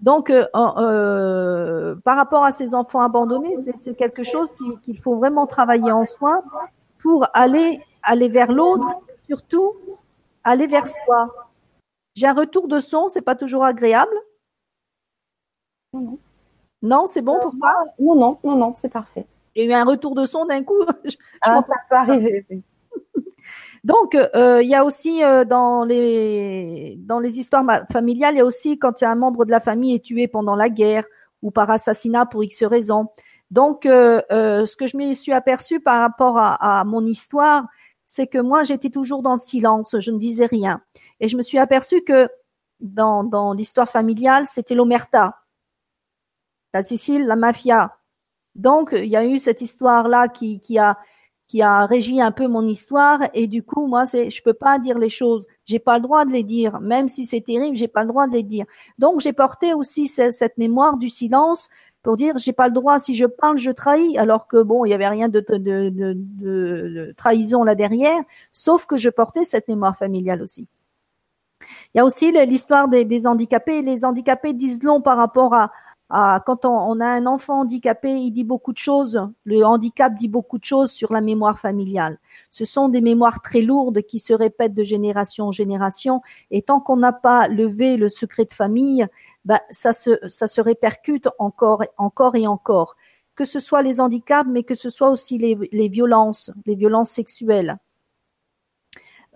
Donc, 0.00 0.30
euh, 0.30 0.46
euh, 0.54 1.96
par 2.04 2.16
rapport 2.16 2.44
à 2.44 2.52
ces 2.52 2.74
enfants 2.74 3.00
abandonnés, 3.00 3.56
c'est 3.74 3.96
quelque 3.96 4.22
chose 4.22 4.54
qu'il 4.82 5.00
faut 5.00 5.16
vraiment 5.16 5.46
travailler 5.46 5.90
en 5.90 6.06
soi 6.06 6.44
pour 7.00 7.26
aller 7.34 7.80
aller 8.02 8.28
vers 8.28 8.52
l'autre, 8.52 8.86
surtout 9.26 9.72
aller 10.44 10.66
vers 10.66 10.86
soi. 10.86 11.28
J'ai 12.14 12.26
un 12.26 12.34
retour 12.34 12.68
de 12.68 12.80
son, 12.80 13.08
c'est 13.08 13.22
pas 13.22 13.34
toujours 13.34 13.64
agréable. 13.64 14.14
Non, 16.82 17.06
c'est 17.06 17.22
bon 17.22 17.38
pour 17.40 17.52
toi? 17.52 17.74
Non, 17.98 18.14
non, 18.14 18.38
non, 18.44 18.56
non, 18.56 18.72
c'est 18.74 18.92
parfait. 18.92 19.26
J'ai 19.56 19.66
eu 19.66 19.72
un 19.72 19.84
retour 19.84 20.14
de 20.14 20.24
son 20.26 20.46
d'un 20.46 20.62
coup. 20.62 20.80
Je, 21.04 21.16
ah, 21.42 21.60
ça 21.62 21.74
peut 21.88 21.96
arriver. 21.96 22.46
Donc, 23.84 24.14
euh, 24.14 24.60
il 24.62 24.68
y 24.68 24.74
a 24.74 24.84
aussi 24.84 25.24
euh, 25.24 25.44
dans 25.44 25.84
les 25.84 26.96
dans 27.00 27.20
les 27.20 27.38
histoires 27.38 27.64
familiales, 27.90 28.34
il 28.34 28.38
y 28.38 28.40
a 28.40 28.44
aussi 28.44 28.78
quand 28.78 29.00
il 29.00 29.04
y 29.04 29.06
a 29.06 29.10
un 29.10 29.16
membre 29.16 29.44
de 29.44 29.50
la 29.50 29.60
famille 29.60 29.94
est 29.94 30.04
tué 30.04 30.28
pendant 30.28 30.56
la 30.56 30.68
guerre 30.68 31.04
ou 31.42 31.50
par 31.50 31.70
assassinat 31.70 32.26
pour 32.26 32.44
X 32.44 32.64
raison. 32.64 33.06
Donc, 33.50 33.86
euh, 33.86 34.20
ce 34.30 34.76
que 34.76 34.86
je 34.86 34.96
me 34.96 35.14
suis 35.14 35.32
aperçu 35.32 35.80
par 35.80 36.00
rapport 36.00 36.38
à, 36.38 36.80
à 36.80 36.84
mon 36.84 37.04
histoire, 37.04 37.64
c'est 38.04 38.26
que 38.26 38.38
moi, 38.38 38.62
j'étais 38.62 38.90
toujours 38.90 39.22
dans 39.22 39.32
le 39.32 39.38
silence, 39.38 39.96
je 39.98 40.10
ne 40.10 40.18
disais 40.18 40.46
rien. 40.46 40.82
Et 41.20 41.28
je 41.28 41.36
me 41.36 41.42
suis 41.42 41.58
aperçu 41.58 42.02
que 42.02 42.28
dans, 42.80 43.24
dans 43.24 43.52
l'histoire 43.52 43.88
familiale, 43.88 44.44
c'était 44.46 44.74
l'omerta 44.74 45.34
la 46.74 46.82
Sicile, 46.82 47.26
la 47.26 47.36
mafia. 47.36 47.96
Donc, 48.54 48.90
il 48.92 49.06
y 49.06 49.16
a 49.16 49.24
eu 49.24 49.38
cette 49.38 49.62
histoire-là 49.62 50.28
qui, 50.28 50.60
a, 50.78 50.98
qui 51.46 51.62
régi 51.62 52.20
un 52.20 52.32
peu 52.32 52.48
mon 52.48 52.66
histoire. 52.66 53.20
Et 53.34 53.46
du 53.46 53.62
coup, 53.62 53.86
moi, 53.86 54.04
c'est, 54.04 54.30
je 54.30 54.42
peux 54.42 54.54
pas 54.54 54.78
dire 54.78 54.98
les 54.98 55.08
choses. 55.08 55.46
J'ai 55.64 55.78
pas 55.78 55.96
le 55.96 56.02
droit 56.02 56.24
de 56.24 56.32
les 56.32 56.42
dire. 56.42 56.80
Même 56.80 57.08
si 57.08 57.24
c'est 57.24 57.40
terrible, 57.40 57.76
j'ai 57.76 57.88
pas 57.88 58.02
le 58.02 58.08
droit 58.08 58.26
de 58.26 58.32
les 58.32 58.42
dire. 58.42 58.66
Donc, 58.98 59.20
j'ai 59.20 59.32
porté 59.32 59.74
aussi 59.74 60.06
cette, 60.06 60.58
mémoire 60.58 60.96
du 60.96 61.08
silence 61.08 61.68
pour 62.02 62.16
dire, 62.16 62.36
j'ai 62.38 62.52
pas 62.52 62.68
le 62.68 62.74
droit. 62.74 62.98
Si 62.98 63.14
je 63.14 63.26
parle, 63.26 63.58
je 63.58 63.70
trahis. 63.70 64.18
Alors 64.18 64.48
que 64.48 64.62
bon, 64.62 64.84
il 64.84 64.90
y 64.90 64.94
avait 64.94 65.08
rien 65.08 65.28
de 65.28 65.40
trahison 67.16 67.62
là 67.64 67.74
derrière. 67.74 68.20
Sauf 68.50 68.86
que 68.86 68.96
je 68.96 69.08
portais 69.08 69.44
cette 69.44 69.68
mémoire 69.68 69.96
familiale 69.96 70.42
aussi. 70.42 70.66
Il 71.94 71.98
y 71.98 72.00
a 72.00 72.04
aussi 72.04 72.32
l'histoire 72.32 72.88
des, 72.88 73.04
des 73.04 73.26
handicapés. 73.26 73.82
Les 73.82 74.04
handicapés 74.04 74.52
disent 74.52 74.82
long 74.82 75.00
par 75.00 75.16
rapport 75.16 75.54
à, 75.54 75.70
ah, 76.10 76.42
quand 76.46 76.64
on, 76.64 77.00
a 77.00 77.06
un 77.06 77.26
enfant 77.26 77.60
handicapé, 77.60 78.10
il 78.10 78.30
dit 78.30 78.44
beaucoup 78.44 78.72
de 78.72 78.78
choses. 78.78 79.20
Le 79.44 79.62
handicap 79.62 80.14
dit 80.14 80.28
beaucoup 80.28 80.58
de 80.58 80.64
choses 80.64 80.90
sur 80.90 81.12
la 81.12 81.20
mémoire 81.20 81.58
familiale. 81.58 82.18
Ce 82.50 82.64
sont 82.64 82.88
des 82.88 83.02
mémoires 83.02 83.42
très 83.42 83.60
lourdes 83.60 84.00
qui 84.02 84.18
se 84.18 84.32
répètent 84.32 84.72
de 84.72 84.84
génération 84.84 85.48
en 85.48 85.52
génération. 85.52 86.22
Et 86.50 86.62
tant 86.62 86.80
qu'on 86.80 86.96
n'a 86.96 87.12
pas 87.12 87.46
levé 87.48 87.98
le 87.98 88.08
secret 88.08 88.46
de 88.46 88.54
famille, 88.54 89.06
bah, 89.44 89.60
ça, 89.70 89.92
se, 89.92 90.18
ça 90.28 90.46
se 90.46 90.62
répercute 90.62 91.28
encore, 91.38 91.84
encore 91.98 92.36
et 92.36 92.46
encore. 92.46 92.96
Que 93.34 93.44
ce 93.44 93.60
soit 93.60 93.82
les 93.82 94.00
handicaps, 94.00 94.48
mais 94.50 94.62
que 94.62 94.74
ce 94.74 94.88
soit 94.88 95.10
aussi 95.10 95.36
les, 95.36 95.58
les 95.72 95.88
violences, 95.88 96.50
les 96.64 96.74
violences 96.74 97.10
sexuelles. 97.10 97.76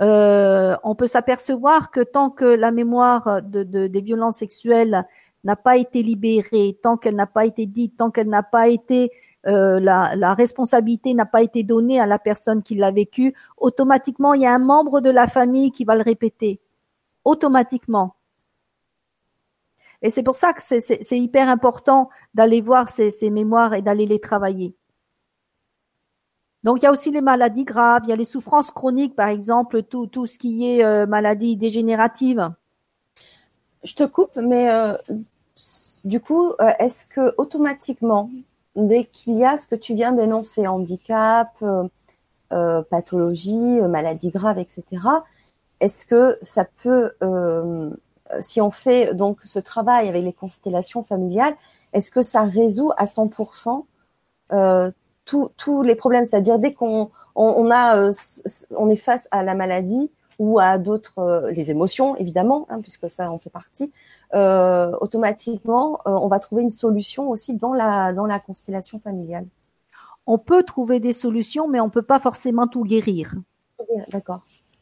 Euh, 0.00 0.74
on 0.84 0.94
peut 0.94 1.06
s'apercevoir 1.06 1.90
que 1.90 2.00
tant 2.00 2.30
que 2.30 2.46
la 2.46 2.70
mémoire 2.70 3.42
de, 3.42 3.62
de, 3.62 3.86
des 3.88 4.00
violences 4.00 4.38
sexuelles 4.38 5.06
n'a 5.44 5.56
pas 5.56 5.76
été 5.76 6.02
libérée, 6.02 6.78
tant 6.82 6.96
qu'elle 6.96 7.16
n'a 7.16 7.26
pas 7.26 7.46
été 7.46 7.66
dite, 7.66 7.96
tant 7.96 8.10
qu'elle 8.10 8.28
n'a 8.28 8.42
pas 8.42 8.68
été 8.68 9.10
euh, 9.46 9.80
la, 9.80 10.34
responsabilité 10.34 11.14
n'a 11.14 11.26
pas 11.26 11.42
été 11.42 11.64
donnée 11.64 12.00
à 12.00 12.06
la 12.06 12.18
personne 12.18 12.62
qui 12.62 12.76
l'a 12.76 12.92
vécu, 12.92 13.34
automatiquement 13.56 14.34
il 14.34 14.42
y 14.42 14.46
a 14.46 14.54
un 14.54 14.60
membre 14.60 15.00
de 15.00 15.10
la 15.10 15.26
famille 15.26 15.72
qui 15.72 15.84
va 15.84 15.96
le 15.96 16.02
répéter, 16.02 16.60
automatiquement. 17.24 18.14
Et 20.00 20.10
c'est 20.10 20.22
pour 20.22 20.36
ça 20.36 20.52
que 20.52 20.62
c'est 20.62 21.18
hyper 21.18 21.48
important 21.48 22.08
d'aller 22.34 22.60
voir 22.60 22.88
ces, 22.88 23.30
mémoires 23.30 23.74
et 23.74 23.82
d'aller 23.82 24.06
les 24.06 24.20
travailler. 24.20 24.74
Donc 26.64 26.80
il 26.80 26.84
y 26.84 26.88
a 26.88 26.92
aussi 26.92 27.10
les 27.10 27.20
maladies 27.20 27.64
graves, 27.64 28.02
il 28.04 28.10
y 28.10 28.12
a 28.12 28.16
les 28.16 28.24
souffrances 28.24 28.70
chroniques, 28.70 29.16
par 29.16 29.28
exemple, 29.28 29.82
tout, 29.82 30.06
tout 30.06 30.26
ce 30.26 30.38
qui 30.38 30.68
est 30.68 30.84
euh, 30.84 31.06
maladie 31.06 31.56
dégénérative. 31.56 32.52
Je 33.82 33.94
te 33.94 34.04
coupe, 34.04 34.36
mais 34.36 34.70
euh, 34.70 34.94
du 36.04 36.20
coup, 36.20 36.48
euh, 36.60 36.70
est-ce 36.78 37.06
que 37.06 37.34
automatiquement, 37.38 38.28
dès 38.76 39.04
qu'il 39.04 39.36
y 39.36 39.44
a 39.44 39.56
ce 39.58 39.66
que 39.66 39.74
tu 39.74 39.94
viens 39.94 40.12
d'énoncer, 40.12 40.66
handicap, 40.66 41.50
pathologie, 42.90 43.80
maladie 43.80 44.30
grave, 44.30 44.58
etc., 44.58 44.84
est-ce 45.80 46.06
que 46.06 46.38
ça 46.42 46.66
peut, 46.82 47.12
si 48.40 48.60
on 48.60 48.70
fait 48.70 49.14
donc 49.14 49.40
ce 49.42 49.58
travail 49.58 50.08
avec 50.08 50.22
les 50.22 50.32
constellations 50.32 51.02
familiales, 51.02 51.54
est-ce 51.92 52.10
que 52.10 52.22
ça 52.22 52.42
résout 52.42 52.92
à 52.98 53.06
100% 53.06 53.84
tous 55.24 55.82
les 55.82 55.94
problèmes, 55.94 56.26
c'est-à-dire 56.26 56.58
dès 56.58 56.72
qu'on 56.72 57.10
euh, 57.36 58.10
est 58.90 58.96
face 58.96 59.28
à 59.30 59.42
la 59.42 59.54
maladie 59.54 60.10
ou 60.42 60.58
à 60.58 60.76
d'autres, 60.76 61.20
euh, 61.20 61.52
les 61.52 61.70
émotions 61.70 62.16
évidemment, 62.16 62.66
hein, 62.68 62.80
puisque 62.80 63.08
ça 63.08 63.30
en 63.30 63.38
fait 63.38 63.50
partie, 63.50 63.92
euh, 64.34 64.90
automatiquement, 65.00 66.00
on 66.04 66.26
va 66.26 66.40
trouver 66.40 66.62
une 66.62 66.70
solution 66.70 67.30
aussi 67.30 67.54
dans 67.56 67.72
la 67.72 68.12
dans 68.12 68.26
la 68.26 68.40
constellation 68.40 68.98
familiale. 68.98 69.46
On 70.26 70.38
peut 70.38 70.64
trouver 70.64 70.98
des 70.98 71.12
solutions, 71.12 71.68
mais 71.68 71.80
on 71.80 71.90
peut 71.90 72.02
pas 72.02 72.18
forcément 72.18 72.66
tout 72.66 72.82
guérir. 72.82 73.34
D'accord. 74.12 74.40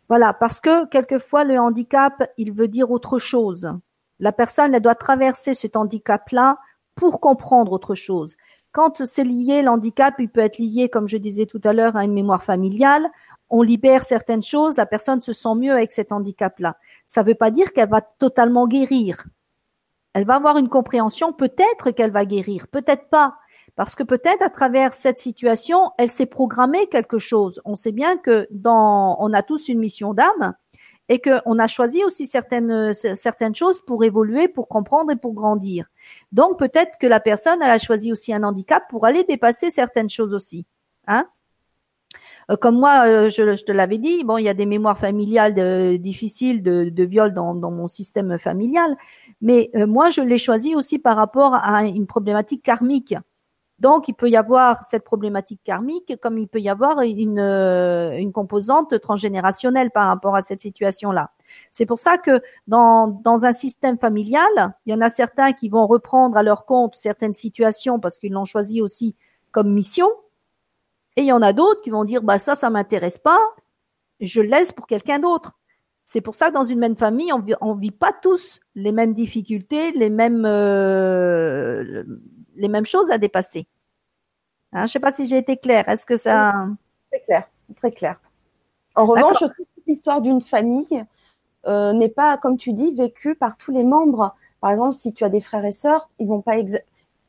Voilà, 0.08 0.32
parce 0.32 0.60
que 0.60 0.86
quelquefois 0.86 1.44
le 1.44 1.58
handicap, 1.58 2.14
il 2.38 2.52
veut 2.52 2.68
dire 2.68 2.90
autre 2.90 3.18
chose. 3.18 3.70
La 4.18 4.32
personne, 4.32 4.74
elle 4.74 4.82
doit 4.82 4.94
traverser 4.94 5.52
cet 5.52 5.76
handicap-là 5.76 6.58
pour 6.94 7.20
comprendre 7.20 7.72
autre 7.72 7.94
chose. 7.94 8.36
Quand 8.72 9.04
c'est 9.04 9.24
lié, 9.24 9.62
l'handicap, 9.62 10.14
il 10.18 10.28
peut 10.28 10.40
être 10.40 10.58
lié, 10.58 10.88
comme 10.88 11.08
je 11.08 11.16
disais 11.16 11.46
tout 11.46 11.60
à 11.64 11.72
l'heure, 11.72 11.96
à 11.96 12.04
une 12.04 12.12
mémoire 12.12 12.44
familiale. 12.44 13.08
On 13.50 13.62
libère 13.62 14.04
certaines 14.04 14.42
choses, 14.42 14.76
la 14.76 14.86
personne 14.86 15.20
se 15.20 15.32
sent 15.32 15.54
mieux 15.56 15.72
avec 15.72 15.92
cet 15.92 16.12
handicap-là. 16.12 16.76
Ça 17.06 17.22
ne 17.22 17.26
veut 17.26 17.34
pas 17.34 17.50
dire 17.50 17.72
qu'elle 17.72 17.88
va 17.88 18.00
totalement 18.00 18.66
guérir. 18.66 19.26
Elle 20.12 20.24
va 20.24 20.36
avoir 20.36 20.56
une 20.56 20.68
compréhension, 20.68 21.32
peut-être 21.32 21.90
qu'elle 21.90 22.10
va 22.10 22.24
guérir, 22.24 22.68
peut-être 22.68 23.08
pas. 23.10 23.34
Parce 23.76 23.94
que 23.94 24.02
peut-être 24.02 24.42
à 24.42 24.50
travers 24.50 24.92
cette 24.92 25.18
situation, 25.18 25.90
elle 25.98 26.10
s'est 26.10 26.26
programmée 26.26 26.86
quelque 26.88 27.18
chose. 27.18 27.60
On 27.64 27.76
sait 27.76 27.92
bien 27.92 28.16
que 28.16 28.46
dans, 28.50 29.16
on 29.20 29.32
a 29.32 29.42
tous 29.42 29.68
une 29.68 29.78
mission 29.78 30.14
d'âme 30.14 30.54
et 31.08 31.20
qu'on 31.20 31.58
a 31.58 31.66
choisi 31.66 32.04
aussi 32.04 32.26
certaines, 32.26 32.94
certaines 32.94 33.54
choses 33.54 33.80
pour 33.80 34.04
évoluer, 34.04 34.46
pour 34.48 34.68
comprendre 34.68 35.10
et 35.10 35.16
pour 35.16 35.34
grandir. 35.34 35.86
Donc 36.30 36.58
peut-être 36.58 36.98
que 37.00 37.06
la 37.06 37.18
personne, 37.18 37.60
elle 37.62 37.70
a 37.70 37.78
choisi 37.78 38.12
aussi 38.12 38.32
un 38.32 38.44
handicap 38.44 38.84
pour 38.88 39.06
aller 39.06 39.24
dépasser 39.24 39.70
certaines 39.70 40.10
choses 40.10 40.34
aussi. 40.34 40.66
Hein 41.08 41.28
comme 42.56 42.78
moi, 42.78 43.04
euh, 43.06 43.30
je, 43.30 43.64
te 43.64 43.72
l'avais 43.72 43.98
dit, 43.98 44.24
bon, 44.24 44.38
il 44.38 44.44
y 44.44 44.48
a 44.48 44.54
des 44.54 44.66
mémoires 44.66 44.98
familiales 44.98 45.98
difficiles 45.98 46.62
de, 46.62 47.04
viol 47.04 47.32
dans, 47.32 47.54
mon 47.54 47.88
système 47.88 48.38
familial, 48.38 48.96
mais 49.40 49.70
euh, 49.76 49.86
moi, 49.86 50.10
je 50.10 50.20
l'ai 50.20 50.38
choisi 50.38 50.74
aussi 50.74 50.98
par 50.98 51.16
rapport 51.16 51.54
à 51.54 51.84
une 51.84 52.06
problématique 52.06 52.62
karmique. 52.62 53.14
Donc, 53.78 54.08
il 54.08 54.14
peut 54.14 54.28
y 54.28 54.36
avoir 54.36 54.84
cette 54.84 55.04
problématique 55.04 55.60
karmique, 55.64 56.14
comme 56.20 56.36
il 56.36 56.48
peut 56.48 56.60
y 56.60 56.68
avoir 56.68 57.00
une, 57.00 58.30
composante 58.32 59.00
transgénérationnelle 59.00 59.90
par 59.90 60.08
rapport 60.08 60.36
à 60.36 60.42
cette 60.42 60.60
situation-là. 60.60 61.30
C'est 61.70 61.86
pour 61.86 61.98
ça 61.98 62.18
que 62.18 62.42
dans 62.66 63.20
un 63.24 63.52
système 63.52 63.98
familial, 63.98 64.74
il 64.84 64.92
y 64.92 64.94
en 64.94 65.00
a 65.00 65.08
certains 65.08 65.52
qui 65.52 65.70
vont 65.70 65.86
reprendre 65.86 66.36
à 66.36 66.42
leur 66.42 66.66
compte 66.66 66.94
certaines 66.96 67.34
situations 67.34 67.98
parce 67.98 68.18
qu'ils 68.18 68.32
l'ont 68.32 68.44
choisi 68.44 68.82
aussi 68.82 69.16
comme 69.50 69.72
mission. 69.72 70.08
Et 71.16 71.22
il 71.22 71.26
y 71.26 71.32
en 71.32 71.42
a 71.42 71.52
d'autres 71.52 71.82
qui 71.82 71.90
vont 71.90 72.04
dire, 72.04 72.22
bah 72.22 72.38
ça, 72.38 72.56
ça 72.56 72.70
m'intéresse 72.70 73.18
pas, 73.18 73.40
je 74.20 74.40
le 74.40 74.48
laisse 74.48 74.72
pour 74.72 74.86
quelqu'un 74.86 75.18
d'autre. 75.18 75.58
C'est 76.04 76.20
pour 76.20 76.34
ça 76.34 76.48
que 76.48 76.54
dans 76.54 76.64
une 76.64 76.78
même 76.78 76.96
famille, 76.96 77.32
on 77.32 77.38
vit, 77.38 77.54
vit 77.78 77.90
pas 77.90 78.12
tous 78.12 78.60
les 78.74 78.92
mêmes 78.92 79.14
difficultés, 79.14 79.92
les 79.92 80.10
mêmes, 80.10 80.44
euh, 80.44 82.04
les 82.56 82.68
mêmes 82.68 82.86
choses 82.86 83.10
à 83.10 83.18
dépasser. 83.18 83.66
Hein, 84.72 84.86
je 84.86 84.92
sais 84.92 85.00
pas 85.00 85.12
si 85.12 85.26
j'ai 85.26 85.38
été 85.38 85.56
claire. 85.56 85.88
Est-ce 85.88 86.06
que 86.06 86.16
ça. 86.16 86.66
Très 87.10 87.20
clair, 87.20 87.50
très 87.76 87.90
clair. 87.90 88.20
En 88.94 89.06
revanche, 89.06 89.38
toute 89.38 89.68
l'histoire 89.86 90.20
d'une 90.20 90.40
famille 90.40 91.04
euh, 91.66 91.92
n'est 91.92 92.08
pas, 92.08 92.38
comme 92.38 92.56
tu 92.56 92.72
dis, 92.72 92.92
vécu 92.94 93.34
par 93.34 93.56
tous 93.56 93.72
les 93.72 93.84
membres. 93.84 94.34
Par 94.60 94.70
exemple, 94.70 94.94
si 94.94 95.12
tu 95.12 95.24
as 95.24 95.28
des 95.28 95.40
frères 95.40 95.64
et 95.64 95.72
sœurs, 95.72 96.08
ils 96.18 96.26
vont 96.26 96.42
pas 96.42 96.56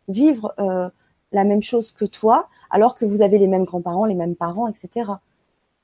vivre 0.08 0.54
euh, 0.60 0.90
la 1.32 1.44
même 1.44 1.64
chose 1.64 1.92
que 1.92 2.06
toi, 2.06 2.48
alors 2.70 2.96
que 2.96 3.06
vous 3.06 3.22
avez 3.22 3.38
les 3.38 3.48
mêmes 3.48 3.64
grands-parents, 3.64 4.06
les 4.06 4.16
mêmes 4.16 4.36
parents, 4.36 4.68
etc. 4.68 5.12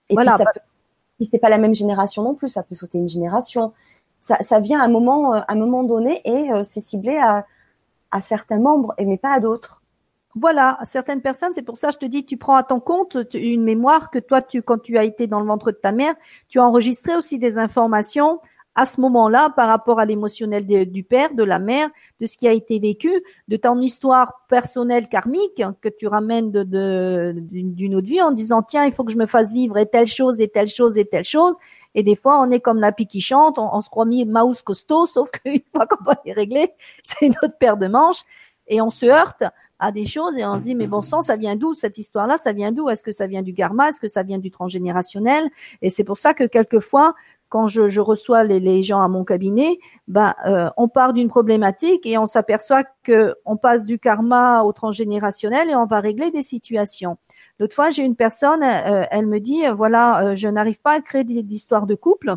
Et 0.09 0.13
voilà, 0.13 0.31
puis, 0.31 0.37
ça 0.39 0.43
bah 0.45 0.51
peut... 0.53 1.25
c'est 1.31 1.39
pas 1.39 1.49
la 1.49 1.57
même 1.57 1.75
génération 1.75 2.23
non 2.23 2.35
plus, 2.35 2.49
ça 2.49 2.63
peut 2.63 2.75
sauter 2.75 2.97
une 2.97 3.09
génération. 3.09 3.73
Ça, 4.19 4.37
ça 4.43 4.59
vient 4.59 4.81
à 4.81 4.85
un 4.85 4.89
moment, 4.89 5.33
euh, 5.33 5.39
à 5.39 5.53
un 5.53 5.55
moment 5.55 5.83
donné, 5.83 6.21
et 6.25 6.49
c'est 6.63 6.81
ciblé 6.81 7.17
à, 7.17 7.45
à 8.11 8.21
certains 8.21 8.59
membres, 8.59 8.93
et 8.97 9.05
mais 9.05 9.17
pas 9.17 9.33
à 9.33 9.39
d'autres. 9.39 9.81
Voilà, 10.39 10.77
certaines 10.83 11.21
personnes, 11.21 11.51
c'est 11.55 11.63
pour 11.63 11.77
ça 11.77 11.87
que 11.87 11.95
je 11.95 11.99
te 11.99 12.05
dis, 12.05 12.23
tu 12.23 12.37
prends 12.37 12.55
à 12.55 12.63
ton 12.63 12.79
compte 12.79 13.17
une 13.33 13.63
mémoire 13.63 14.11
que 14.11 14.19
toi, 14.19 14.41
tu, 14.41 14.61
quand 14.61 14.77
tu 14.77 14.97
as 14.97 15.03
été 15.03 15.25
dans 15.25 15.39
le 15.39 15.47
ventre 15.47 15.71
de 15.71 15.77
ta 15.77 15.91
mère, 15.91 16.13
tu 16.47 16.59
as 16.59 16.63
enregistré 16.63 17.15
aussi 17.15 17.39
des 17.39 17.57
informations 17.57 18.39
à 18.77 18.85
ce 18.85 19.01
moment-là 19.01 19.49
par 19.55 19.67
rapport 19.67 19.99
à 19.99 20.05
l'émotionnel 20.05 20.65
du 20.65 21.03
père, 21.03 21.33
de 21.33 21.43
la 21.43 21.57
mère, 21.57 21.89
de 22.19 22.27
ce 22.27 22.37
qui 22.37 22.47
a 22.47 22.53
été 22.53 22.77
vécu, 22.77 23.11
de 23.47 23.57
ton 23.57 23.81
histoire 23.81 24.45
personnelle 24.47 25.09
karmique 25.09 25.63
que 25.81 25.89
tu 25.89 26.05
ramènes 26.05 26.51
de, 26.51 27.33
d'une 27.35 27.95
autre 27.95 28.07
vie 28.07 28.21
en 28.21 28.31
disant 28.31 28.61
tiens 28.61 28.85
il 28.85 28.91
faut 28.91 29.03
que 29.03 29.11
je 29.11 29.17
me 29.17 29.25
fasse 29.25 29.51
vivre 29.51 29.79
et 29.79 29.87
telle 29.87 30.05
chose 30.05 30.39
et 30.39 30.47
telle 30.47 30.67
chose 30.67 30.99
et 30.99 31.05
telle 31.05 31.23
chose. 31.23 31.55
Et 31.95 32.03
des 32.03 32.15
fois 32.15 32.39
on 32.39 32.51
est 32.51 32.59
comme 32.59 32.79
la 32.79 32.91
pie 32.91 33.07
qui 33.07 33.19
chante, 33.19 33.57
on, 33.57 33.81
se 33.81 33.89
croit 33.89 34.05
mis 34.05 34.25
mouse 34.25 34.61
costaud 34.61 35.05
sauf 35.07 35.31
qu'une 35.31 35.59
fois 35.75 35.87
qu'on 35.87 36.03
va 36.03 36.21
est 36.23 36.33
réglé 36.33 36.71
c'est 37.03 37.25
une 37.25 37.35
autre 37.41 37.57
paire 37.59 37.77
de 37.77 37.87
manches. 37.87 38.21
Et 38.67 38.79
on 38.79 38.91
se 38.91 39.07
heurte 39.07 39.43
à 39.79 39.91
des 39.91 40.05
choses 40.05 40.37
et 40.37 40.45
on 40.45 40.59
se 40.59 40.65
dit 40.65 40.75
mais 40.75 40.87
bon 40.87 41.01
sang 41.01 41.21
ça 41.21 41.35
vient 41.35 41.55
d'où 41.55 41.73
cette 41.73 41.97
histoire-là? 41.97 42.37
Ça 42.37 42.51
vient 42.51 42.71
d'où? 42.71 42.89
Est-ce 42.89 43.03
que 43.03 43.11
ça 43.11 43.25
vient 43.25 43.41
du 43.41 43.55
karma? 43.55 43.89
Est-ce 43.89 44.01
que 44.01 44.07
ça 44.07 44.21
vient 44.21 44.37
du 44.37 44.51
transgénérationnel? 44.51 45.49
Et 45.81 45.89
c'est 45.89 46.03
pour 46.03 46.19
ça 46.19 46.35
que 46.35 46.43
quelquefois 46.43 47.15
quand 47.49 47.67
je, 47.67 47.99
reçois 47.99 48.43
les, 48.43 48.83
gens 48.83 49.01
à 49.01 49.07
mon 49.07 49.23
cabinet 49.23 49.79
ben 50.07 50.33
euh, 50.45 50.69
on 50.77 50.87
part 50.87 51.13
d'une 51.13 51.29
problématique 51.29 52.05
et 52.05 52.17
on 52.17 52.25
s'aperçoit 52.25 52.83
que 53.03 53.35
on 53.45 53.57
passe 53.57 53.85
du 53.85 53.99
karma 53.99 54.63
au 54.63 54.73
transgénérationnel 54.73 55.69
et 55.69 55.75
on 55.75 55.85
va 55.85 55.99
régler 55.99 56.31
des 56.31 56.41
situations. 56.41 57.17
L'autre 57.59 57.75
fois 57.75 57.89
j'ai 57.89 58.03
une 58.03 58.15
personne 58.15 58.63
euh, 58.63 59.05
elle 59.11 59.27
me 59.27 59.39
dit 59.39 59.63
voilà 59.75 60.23
euh, 60.23 60.35
je 60.35 60.47
n'arrive 60.47 60.81
pas 60.81 60.93
à 60.93 61.01
créer 61.01 61.23
d'histoire 61.23 61.87
de 61.87 61.95
couple 61.95 62.35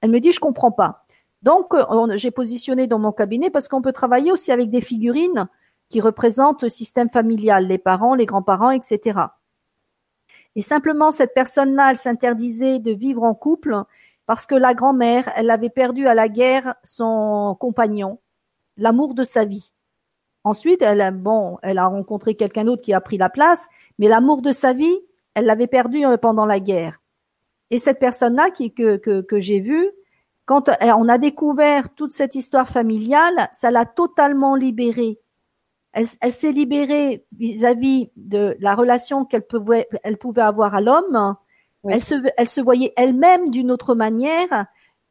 elle 0.00 0.10
me 0.10 0.20
dit 0.20 0.32
je 0.32 0.40
comprends 0.40 0.72
pas 0.72 1.04
donc 1.42 1.72
j'ai 2.16 2.32
positionné 2.32 2.86
dans 2.86 2.98
mon 2.98 3.12
cabinet 3.12 3.50
parce 3.50 3.68
qu'on 3.68 3.82
peut 3.82 3.92
travailler 3.92 4.32
aussi 4.32 4.50
avec 4.50 4.70
des 4.70 4.80
figurines 4.80 5.46
qui 5.88 6.00
représentent 6.00 6.62
le 6.62 6.68
système 6.68 7.08
familial, 7.08 7.66
les 7.66 7.78
parents, 7.78 8.14
les 8.14 8.26
grands-parents, 8.26 8.70
etc. 8.70 9.20
Et 10.54 10.60
simplement, 10.60 11.12
cette 11.12 11.34
personne-là, 11.34 11.90
elle 11.90 11.96
s'interdisait 11.96 12.78
de 12.78 12.92
vivre 12.92 13.22
en 13.22 13.34
couple 13.34 13.76
parce 14.28 14.46
que 14.46 14.54
la 14.54 14.74
grand-mère, 14.74 15.32
elle 15.36 15.48
avait 15.48 15.70
perdu 15.70 16.06
à 16.06 16.14
la 16.14 16.28
guerre 16.28 16.74
son 16.84 17.56
compagnon, 17.58 18.20
l'amour 18.76 19.14
de 19.14 19.24
sa 19.24 19.44
vie. 19.44 19.72
Ensuite, 20.44 20.82
elle 20.82 21.00
a, 21.00 21.10
bon, 21.10 21.58
elle 21.62 21.78
a 21.78 21.86
rencontré 21.86 22.34
quelqu'un 22.34 22.64
d'autre 22.64 22.82
qui 22.82 22.92
a 22.92 23.00
pris 23.00 23.18
la 23.18 23.30
place, 23.30 23.66
mais 23.98 24.06
l'amour 24.06 24.42
de 24.42 24.52
sa 24.52 24.74
vie, 24.74 24.98
elle 25.32 25.46
l'avait 25.46 25.66
perdu 25.66 26.04
euh, 26.04 26.18
pendant 26.18 26.46
la 26.46 26.60
guerre. 26.60 27.00
Et 27.70 27.78
cette 27.78 27.98
personne-là 27.98 28.50
qui, 28.50 28.72
que, 28.72 28.98
que, 28.98 29.22
que 29.22 29.40
j'ai 29.40 29.60
vue, 29.60 29.90
quand 30.44 30.70
on 30.80 31.08
a 31.08 31.18
découvert 31.18 31.92
toute 31.94 32.12
cette 32.12 32.34
histoire 32.34 32.68
familiale, 32.68 33.48
ça 33.52 33.70
l'a 33.70 33.84
totalement 33.84 34.54
libérée 34.54 35.20
elle, 35.92 36.32
s'est 36.32 36.52
libérée 36.52 37.24
vis-à-vis 37.36 38.10
de 38.16 38.56
la 38.60 38.74
relation 38.74 39.24
qu'elle 39.24 39.46
pouvait, 39.46 39.88
elle 40.02 40.16
pouvait 40.16 40.42
avoir 40.42 40.74
à 40.74 40.80
l'homme. 40.80 41.34
Elle, 41.84 42.02
se, 42.02 42.14
elle 42.36 42.48
se 42.48 42.60
voyait 42.60 42.92
elle-même 42.96 43.50
d'une 43.50 43.70
autre 43.70 43.94
manière, 43.94 44.66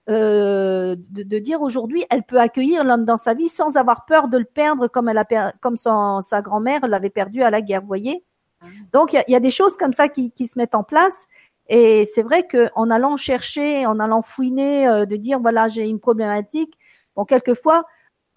euh, 0.09 0.95
de, 1.09 1.39
dire 1.39 1.61
aujourd'hui, 1.61 2.05
elle 2.09 2.23
peut 2.23 2.39
accueillir 2.39 2.83
l'homme 2.83 3.03
dans 3.03 3.17
sa 3.17 3.33
vie 3.33 3.49
sans 3.49 3.75
avoir 3.75 4.05
peur 4.05 4.29
de 4.29 4.37
le 4.37 4.45
perdre 4.45 4.87
comme, 4.87 5.09
elle 5.09 5.17
a, 5.17 5.53
comme 5.59 5.77
sa 5.77 6.41
grand-mère 6.41 6.87
l'avait 6.87 7.09
perdu 7.09 7.41
à 7.43 7.49
la 7.49 7.61
guerre, 7.61 7.81
vous 7.81 7.87
voyez? 7.87 8.23
Ah. 8.61 8.67
Donc, 8.93 9.13
il 9.13 9.23
y, 9.27 9.35
a 9.35 9.39
des 9.39 9.51
choses 9.51 9.75
comme 9.75 9.93
ça 9.93 10.07
qui, 10.07 10.31
qui 10.31 10.47
se 10.47 10.57
mettent 10.57 10.75
en 10.75 10.83
place. 10.83 11.27
Et 11.69 12.05
c'est 12.05 12.23
vrai 12.23 12.47
qu'en 12.47 12.89
allant 12.89 13.17
chercher, 13.17 13.85
en 13.85 13.99
allant 13.99 14.21
fouiner, 14.21 14.87
euh, 14.87 15.05
de 15.05 15.17
dire, 15.17 15.39
voilà, 15.39 15.67
j'ai 15.67 15.87
une 15.87 15.99
problématique, 15.99 16.77
bon, 17.15 17.25
quelquefois, 17.25 17.85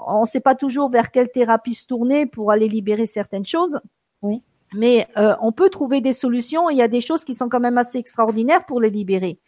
on 0.01 0.23
ne 0.23 0.27
sait 0.27 0.41
pas 0.41 0.55
toujours 0.55 0.91
vers 0.91 1.11
quelle 1.11 1.31
thérapie 1.31 1.75
se 1.75 1.87
tourner 1.87 2.27
pour 2.27 2.51
aller 2.51 2.69
libérer 2.69 3.07
certaines 3.07 3.47
choses. 3.47 3.81
Oui. 4.23 4.43
Mais 4.75 5.09
euh, 5.17 5.35
on 5.41 5.51
peut 5.51 5.69
trouver 5.69 6.01
des 6.01 6.13
solutions. 6.13 6.71
Il 6.71 6.77
y 6.77 6.83
a 6.83 6.89
des 6.89 7.01
choses 7.01 7.25
qui 7.25 7.35
sont 7.35 7.49
quand 7.49 7.61
même 7.61 7.79
assez 7.79 7.99
extraordinaires 7.99 8.65
pour 8.67 8.81
les 8.81 8.91
libérer. 8.91 9.39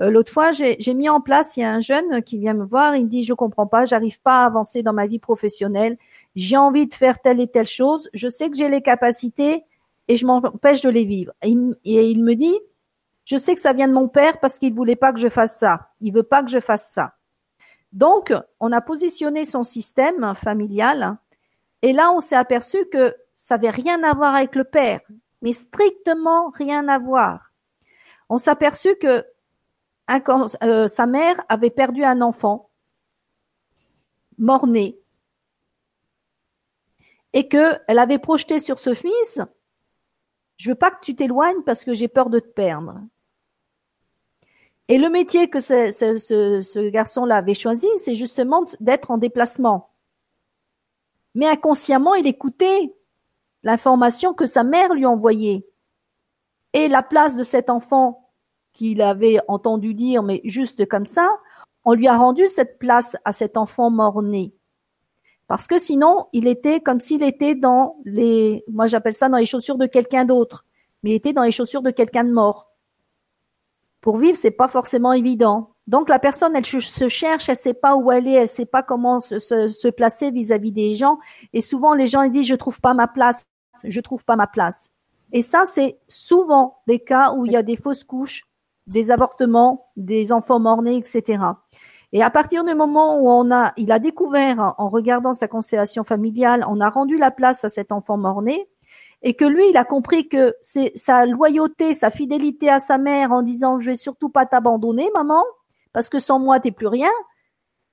Euh, 0.00 0.10
l'autre 0.10 0.32
fois, 0.32 0.50
j'ai 0.52 0.94
mis 0.94 1.08
en 1.08 1.20
place, 1.20 1.56
il 1.56 1.60
y 1.60 1.64
a 1.64 1.72
un 1.72 1.80
jeune 1.80 2.22
qui 2.22 2.38
vient 2.38 2.54
me 2.54 2.64
voir, 2.64 2.96
il 2.96 3.04
me 3.04 3.08
dit, 3.08 3.22
je 3.22 3.34
comprends 3.34 3.66
pas, 3.66 3.84
j'arrive 3.84 4.20
pas 4.20 4.42
à 4.42 4.46
avancer 4.46 4.82
dans 4.82 4.92
ma 4.92 5.06
vie 5.06 5.20
professionnelle, 5.20 5.98
j'ai 6.34 6.56
envie 6.56 6.86
de 6.86 6.94
faire 6.94 7.20
telle 7.20 7.40
et 7.40 7.46
telle 7.46 7.66
chose, 7.66 8.08
je 8.12 8.28
sais 8.28 8.50
que 8.50 8.56
j'ai 8.56 8.68
les 8.68 8.82
capacités, 8.82 9.64
et 10.08 10.16
je 10.16 10.26
m'empêche 10.26 10.80
de 10.80 10.90
les 10.90 11.04
vivre. 11.04 11.32
Et 11.42 11.50
il, 11.84 12.22
me 12.22 12.34
dit, 12.34 12.58
je 13.24 13.36
sais 13.36 13.54
que 13.54 13.60
ça 13.60 13.72
vient 13.72 13.88
de 13.88 13.92
mon 13.92 14.08
père 14.08 14.40
parce 14.40 14.58
qu'il 14.58 14.74
voulait 14.74 14.96
pas 14.96 15.12
que 15.12 15.20
je 15.20 15.28
fasse 15.28 15.56
ça. 15.58 15.90
Il 16.00 16.12
veut 16.12 16.22
pas 16.22 16.42
que 16.42 16.50
je 16.50 16.60
fasse 16.60 16.90
ça. 16.90 17.14
Donc, 17.92 18.32
on 18.58 18.72
a 18.72 18.80
positionné 18.80 19.44
son 19.44 19.64
système 19.64 20.34
familial 20.34 21.16
et 21.82 21.92
là, 21.92 22.12
on 22.12 22.20
s'est 22.20 22.36
aperçu 22.36 22.86
que 22.90 23.14
ça 23.42 23.56
avait 23.56 23.70
rien 23.70 24.04
à 24.04 24.14
voir 24.14 24.36
avec 24.36 24.54
le 24.54 24.62
père, 24.62 25.00
mais 25.40 25.52
strictement 25.52 26.50
rien 26.50 26.86
à 26.86 27.00
voir. 27.00 27.50
On 28.28 28.38
s'est 28.38 28.52
aperçu 28.52 28.94
que 28.94 29.26
euh, 30.62 30.86
sa 30.86 31.06
mère 31.06 31.40
avait 31.48 31.70
perdu 31.70 32.04
un 32.04 32.20
enfant 32.20 32.70
mort-né 34.38 34.96
et 37.32 37.48
qu'elle 37.48 37.98
avait 37.98 38.20
projeté 38.20 38.60
sur 38.60 38.78
ce 38.78 38.94
fils 38.94 39.40
je 40.56 40.70
veux 40.70 40.76
pas 40.76 40.92
que 40.92 41.04
tu 41.04 41.16
t'éloignes 41.16 41.62
parce 41.66 41.84
que 41.84 41.94
j'ai 41.94 42.06
peur 42.06 42.30
de 42.30 42.38
te 42.38 42.46
perdre. 42.46 43.00
Et 44.86 44.98
le 44.98 45.10
métier 45.10 45.50
que 45.50 45.58
ce, 45.58 46.88
garçon-là 46.90 47.38
avait 47.38 47.54
choisi, 47.54 47.88
c'est 47.98 48.14
justement 48.14 48.64
d'être 48.78 49.10
en 49.10 49.18
déplacement. 49.18 49.90
Mais 51.34 51.48
inconsciemment, 51.48 52.14
il 52.14 52.28
écoutait 52.28 52.94
l'information 53.62 54.34
que 54.34 54.46
sa 54.46 54.64
mère 54.64 54.94
lui 54.94 55.06
envoyait. 55.06 55.66
Et 56.72 56.88
la 56.88 57.02
place 57.02 57.36
de 57.36 57.44
cet 57.44 57.70
enfant 57.70 58.30
qu'il 58.72 59.02
avait 59.02 59.38
entendu 59.48 59.94
dire, 59.94 60.22
mais 60.22 60.40
juste 60.44 60.86
comme 60.88 61.06
ça, 61.06 61.28
on 61.84 61.94
lui 61.94 62.08
a 62.08 62.16
rendu 62.16 62.48
cette 62.48 62.78
place 62.78 63.16
à 63.24 63.32
cet 63.32 63.56
enfant 63.56 63.90
mort-né. 63.90 64.54
Parce 65.48 65.66
que 65.66 65.78
sinon, 65.78 66.28
il 66.32 66.46
était 66.46 66.80
comme 66.80 67.00
s'il 67.00 67.22
était 67.22 67.54
dans 67.54 67.96
les, 68.04 68.64
moi 68.68 68.86
j'appelle 68.86 69.12
ça 69.12 69.28
dans 69.28 69.36
les 69.36 69.44
chaussures 69.44 69.76
de 69.76 69.86
quelqu'un 69.86 70.24
d'autre, 70.24 70.64
mais 71.02 71.10
il 71.10 71.14
était 71.14 71.32
dans 71.32 71.42
les 71.42 71.50
chaussures 71.50 71.82
de 71.82 71.90
quelqu'un 71.90 72.24
de 72.24 72.32
mort. 72.32 72.70
Pour 74.00 74.16
vivre, 74.16 74.36
c'est 74.36 74.50
pas 74.50 74.68
forcément 74.68 75.12
évident. 75.12 75.72
Donc 75.86 76.08
la 76.08 76.18
personne, 76.18 76.54
elle 76.56 76.64
se 76.64 77.08
cherche, 77.08 77.48
elle 77.48 77.56
sait 77.56 77.74
pas 77.74 77.96
où 77.96 78.10
elle 78.10 78.28
est, 78.28 78.32
elle 78.32 78.48
sait 78.48 78.66
pas 78.66 78.82
comment 78.82 79.20
se, 79.20 79.90
placer 79.90 80.30
vis-à-vis 80.30 80.72
des 80.72 80.94
gens. 80.94 81.18
Et 81.52 81.60
souvent, 81.60 81.94
les 81.94 82.06
gens 82.06 82.22
ils 82.22 82.30
disent 82.30 82.46
je 82.46 82.54
trouve 82.54 82.80
pas 82.80 82.94
ma 82.94 83.08
place, 83.08 83.44
je 83.84 84.00
trouve 84.00 84.24
pas 84.24 84.36
ma 84.36 84.46
place. 84.46 84.90
Et 85.32 85.42
ça, 85.42 85.64
c'est 85.64 85.98
souvent 86.08 86.78
des 86.86 87.00
cas 87.00 87.32
où 87.32 87.46
il 87.46 87.52
y 87.52 87.56
a 87.56 87.62
des 87.62 87.76
fausses 87.76 88.04
couches, 88.04 88.44
des 88.86 89.10
avortements, 89.10 89.90
des 89.96 90.32
enfants 90.32 90.60
morts-nés, 90.60 90.96
etc. 90.96 91.42
Et 92.12 92.22
à 92.22 92.28
partir 92.28 92.64
du 92.64 92.74
moment 92.74 93.20
où 93.20 93.30
on 93.30 93.50
a, 93.50 93.72
il 93.78 93.90
a 93.90 93.98
découvert 93.98 94.74
en 94.76 94.88
regardant 94.90 95.32
sa 95.32 95.48
constellation 95.48 96.04
familiale, 96.04 96.64
on 96.68 96.80
a 96.80 96.90
rendu 96.90 97.16
la 97.16 97.30
place 97.30 97.64
à 97.64 97.70
cet 97.70 97.90
enfant 97.90 98.18
mort-né, 98.18 98.68
et 99.22 99.34
que 99.34 99.44
lui, 99.44 99.70
il 99.70 99.76
a 99.76 99.84
compris 99.84 100.28
que 100.28 100.54
c'est 100.60 100.92
sa 100.94 101.24
loyauté, 101.24 101.94
sa 101.94 102.10
fidélité 102.10 102.68
à 102.68 102.80
sa 102.80 102.98
mère 102.98 103.32
en 103.32 103.42
disant 103.42 103.80
je 103.80 103.92
vais 103.92 103.96
surtout 103.96 104.28
pas 104.28 104.46
t'abandonner, 104.46 105.10
maman, 105.14 105.42
parce 105.92 106.08
que 106.08 106.18
sans 106.18 106.38
moi 106.38 106.60
t'es 106.60 106.72
plus 106.72 106.88
rien. 106.88 107.10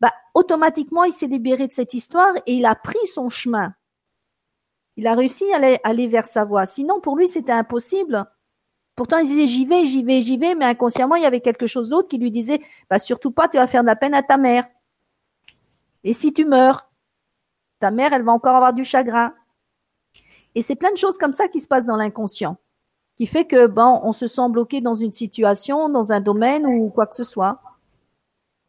Bah, 0.01 0.11
automatiquement, 0.33 1.03
il 1.03 1.13
s'est 1.13 1.27
libéré 1.27 1.67
de 1.67 1.71
cette 1.71 1.93
histoire 1.93 2.33
et 2.45 2.53
il 2.53 2.65
a 2.65 2.75
pris 2.75 3.05
son 3.05 3.29
chemin. 3.29 3.73
Il 4.99 5.07
a 5.07 5.15
réussi 5.15 5.49
à 5.53 5.55
aller, 5.55 5.79
aller 5.85 6.07
vers 6.07 6.25
sa 6.25 6.43
voie. 6.43 6.65
Sinon, 6.65 6.99
pour 6.99 7.15
lui, 7.15 7.25
c'était 7.29 7.53
impossible. 7.53 8.25
Pourtant, 8.97 9.19
il 9.19 9.25
disait 9.25 9.47
j'y 9.47 9.65
vais, 9.65 9.85
j'y 9.85 10.03
vais, 10.03 10.21
j'y 10.21 10.35
vais, 10.35 10.55
mais 10.55 10.65
inconsciemment, 10.65 11.15
il 11.15 11.23
y 11.23 11.25
avait 11.25 11.39
quelque 11.39 11.67
chose 11.67 11.87
d'autre 11.87 12.09
qui 12.09 12.17
lui 12.17 12.31
disait 12.31 12.59
bah, 12.89 12.99
surtout 12.99 13.31
pas, 13.31 13.47
tu 13.47 13.55
vas 13.55 13.67
faire 13.67 13.81
de 13.81 13.87
la 13.87 13.95
peine 13.95 14.13
à 14.13 14.23
ta 14.23 14.35
mère. 14.35 14.67
Et 16.03 16.11
si 16.11 16.33
tu 16.33 16.43
meurs, 16.43 16.91
ta 17.79 17.91
mère, 17.91 18.11
elle 18.11 18.23
va 18.23 18.33
encore 18.33 18.57
avoir 18.57 18.73
du 18.73 18.83
chagrin. 18.83 19.33
Et 20.53 20.61
c'est 20.61 20.75
plein 20.75 20.91
de 20.91 20.97
choses 20.97 21.17
comme 21.17 21.31
ça 21.31 21.47
qui 21.47 21.61
se 21.61 21.67
passent 21.67 21.85
dans 21.85 21.95
l'inconscient, 21.95 22.57
qui 23.15 23.25
fait 23.25 23.45
que 23.45 23.67
bon, 23.67 24.01
on 24.03 24.11
se 24.11 24.27
sent 24.27 24.49
bloqué 24.49 24.81
dans 24.81 24.95
une 24.95 25.13
situation, 25.13 25.87
dans 25.87 26.11
un 26.11 26.19
domaine 26.19 26.65
ou 26.65 26.89
quoi 26.89 27.07
que 27.07 27.15
ce 27.15 27.23
soit. 27.23 27.61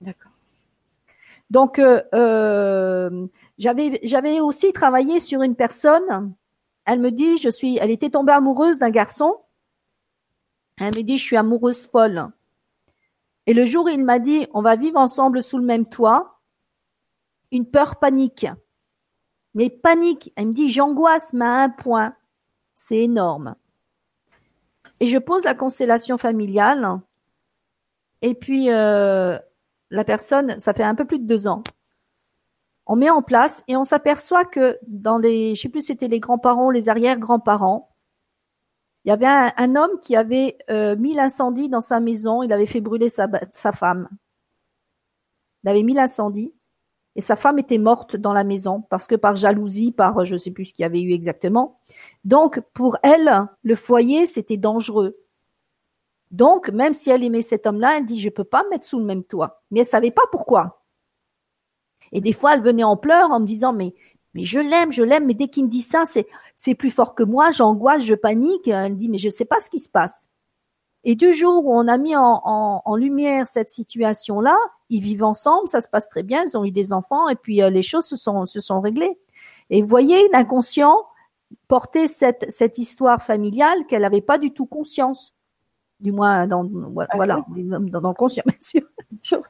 D'accord. 0.00 0.30
Donc, 1.50 1.80
euh, 1.80 2.00
euh, 2.14 3.26
j'avais 3.60 4.40
aussi 4.40 4.72
travaillé 4.72 5.20
sur 5.20 5.42
une 5.42 5.54
personne. 5.54 6.34
Elle 6.84 6.98
me 6.98 7.12
dit, 7.12 7.36
je 7.38 7.50
suis, 7.50 7.78
elle 7.78 7.90
était 7.90 8.10
tombée 8.10 8.32
amoureuse 8.32 8.80
d'un 8.80 8.90
garçon 8.90 9.36
elle 10.80 10.96
me 10.96 11.02
dit, 11.02 11.18
je 11.18 11.24
suis 11.24 11.36
amoureuse 11.36 11.86
folle. 11.86 12.28
Et 13.46 13.52
le 13.52 13.66
jour 13.66 13.84
où 13.84 13.88
il 13.88 14.02
m'a 14.02 14.18
dit, 14.18 14.46
on 14.54 14.62
va 14.62 14.76
vivre 14.76 14.98
ensemble 14.98 15.42
sous 15.42 15.58
le 15.58 15.64
même 15.64 15.86
toit, 15.86 16.40
une 17.52 17.66
peur 17.66 17.98
panique. 17.98 18.46
Mais 19.54 19.68
panique. 19.68 20.32
Elle 20.36 20.48
me 20.48 20.52
dit, 20.52 20.70
j'angoisse, 20.70 21.32
mais 21.34 21.44
à 21.44 21.62
un 21.64 21.68
point. 21.68 22.14
C'est 22.74 22.98
énorme. 22.98 23.56
Et 25.00 25.06
je 25.06 25.18
pose 25.18 25.44
la 25.44 25.54
constellation 25.54 26.16
familiale. 26.16 27.00
Et 28.22 28.34
puis, 28.34 28.70
euh, 28.70 29.38
la 29.90 30.04
personne, 30.04 30.58
ça 30.60 30.72
fait 30.72 30.82
un 30.82 30.94
peu 30.94 31.04
plus 31.04 31.18
de 31.18 31.26
deux 31.26 31.46
ans. 31.46 31.62
On 32.92 32.96
met 32.96 33.08
en 33.08 33.22
place 33.22 33.62
et 33.68 33.76
on 33.76 33.84
s'aperçoit 33.84 34.44
que 34.44 34.76
dans 34.88 35.16
les, 35.16 35.54
je 35.54 35.62
sais 35.62 35.68
plus 35.68 35.80
c'était 35.80 36.08
les 36.08 36.18
grands-parents, 36.18 36.72
les 36.72 36.88
arrière-grands-parents, 36.88 37.88
il 39.04 39.10
y 39.10 39.12
avait 39.12 39.28
un, 39.28 39.76
homme 39.76 40.00
qui 40.02 40.16
avait 40.16 40.58
euh, 40.70 40.96
mis 40.96 41.14
l'incendie 41.14 41.68
dans 41.68 41.82
sa 41.82 42.00
maison, 42.00 42.42
il 42.42 42.52
avait 42.52 42.66
fait 42.66 42.80
brûler 42.80 43.08
sa, 43.08 43.28
femme. 43.70 44.08
Il 45.62 45.70
avait 45.70 45.84
mis 45.84 45.94
l'incendie 45.94 46.52
et 47.14 47.20
sa 47.20 47.36
femme 47.36 47.60
était 47.60 47.78
morte 47.78 48.16
dans 48.16 48.32
la 48.32 48.42
maison 48.42 48.82
parce 48.90 49.06
que 49.06 49.14
par 49.14 49.36
jalousie, 49.36 49.92
par 49.92 50.24
je 50.24 50.32
ne 50.32 50.38
sais 50.38 50.50
plus 50.50 50.64
ce 50.64 50.74
qu'il 50.74 50.82
y 50.82 50.86
avait 50.86 51.00
eu 51.00 51.12
exactement. 51.12 51.78
Donc 52.24 52.60
pour 52.74 52.98
elle, 53.04 53.46
le 53.62 53.76
foyer, 53.76 54.26
c'était 54.26 54.56
dangereux. 54.56 55.16
Donc 56.32 56.70
même 56.70 56.94
si 56.94 57.10
elle 57.10 57.22
aimait 57.22 57.40
cet 57.42 57.68
homme-là, 57.68 57.98
elle 57.98 58.06
dit 58.06 58.20
je 58.20 58.30
peux 58.30 58.42
pas 58.42 58.64
me 58.64 58.70
mettre 58.70 58.84
sous 58.84 58.98
le 58.98 59.04
même 59.04 59.22
toit. 59.22 59.62
Mais 59.70 59.78
elle 59.78 59.86
savait 59.86 60.10
pas 60.10 60.24
pourquoi. 60.32 60.79
Et 62.12 62.20
des 62.20 62.32
fois, 62.32 62.54
elle 62.54 62.62
venait 62.62 62.84
en 62.84 62.96
pleurs 62.96 63.30
en 63.30 63.40
me 63.40 63.46
disant 63.46 63.72
mais 63.72 63.94
mais 64.34 64.44
je 64.44 64.60
l'aime, 64.60 64.92
je 64.92 65.02
l'aime, 65.02 65.26
mais 65.26 65.34
dès 65.34 65.48
qu'il 65.48 65.64
me 65.64 65.68
dit 65.68 65.82
ça, 65.82 66.04
c'est, 66.06 66.26
c'est 66.54 66.74
plus 66.74 66.90
fort 66.90 67.14
que 67.14 67.22
moi, 67.22 67.50
j'angoisse, 67.50 68.04
je 68.04 68.14
panique. 68.14 68.68
Elle 68.68 68.92
me 68.92 68.96
dit, 68.96 69.08
mais 69.08 69.18
je 69.18 69.26
ne 69.26 69.32
sais 69.32 69.44
pas 69.44 69.58
ce 69.58 69.70
qui 69.70 69.80
se 69.80 69.88
passe. 69.88 70.28
Et 71.02 71.14
du 71.14 71.32
jour 71.32 71.64
où 71.64 71.72
on 71.72 71.88
a 71.88 71.96
mis 71.96 72.14
en, 72.14 72.42
en, 72.44 72.96
lumière 72.96 73.48
cette 73.48 73.70
situation-là, 73.70 74.56
ils 74.90 75.00
vivent 75.00 75.24
ensemble, 75.24 75.66
ça 75.66 75.80
se 75.80 75.88
passe 75.88 76.08
très 76.10 76.22
bien, 76.22 76.44
ils 76.44 76.58
ont 76.58 76.64
eu 76.64 76.72
des 76.72 76.92
enfants, 76.92 77.30
et 77.30 77.36
puis 77.36 77.62
euh, 77.62 77.70
les 77.70 77.82
choses 77.82 78.04
se 78.04 78.16
sont, 78.16 78.44
se 78.44 78.60
sont 78.60 78.82
réglées. 78.82 79.18
Et 79.70 79.80
vous 79.80 79.88
voyez, 79.88 80.28
l'inconscient 80.30 80.94
portait 81.68 82.06
cette, 82.06 82.44
cette 82.50 82.76
histoire 82.76 83.22
familiale 83.22 83.86
qu'elle 83.88 84.02
n'avait 84.02 84.20
pas 84.20 84.36
du 84.36 84.52
tout 84.52 84.66
conscience. 84.66 85.34
Du 86.00 86.12
moins, 86.12 86.46
dans, 86.46 86.68
voilà, 87.14 87.44
dans, 87.48 87.80
dans 87.80 88.08
le 88.08 88.14
conscient, 88.14 88.42
bien 88.46 88.56
sûr. 88.58 89.42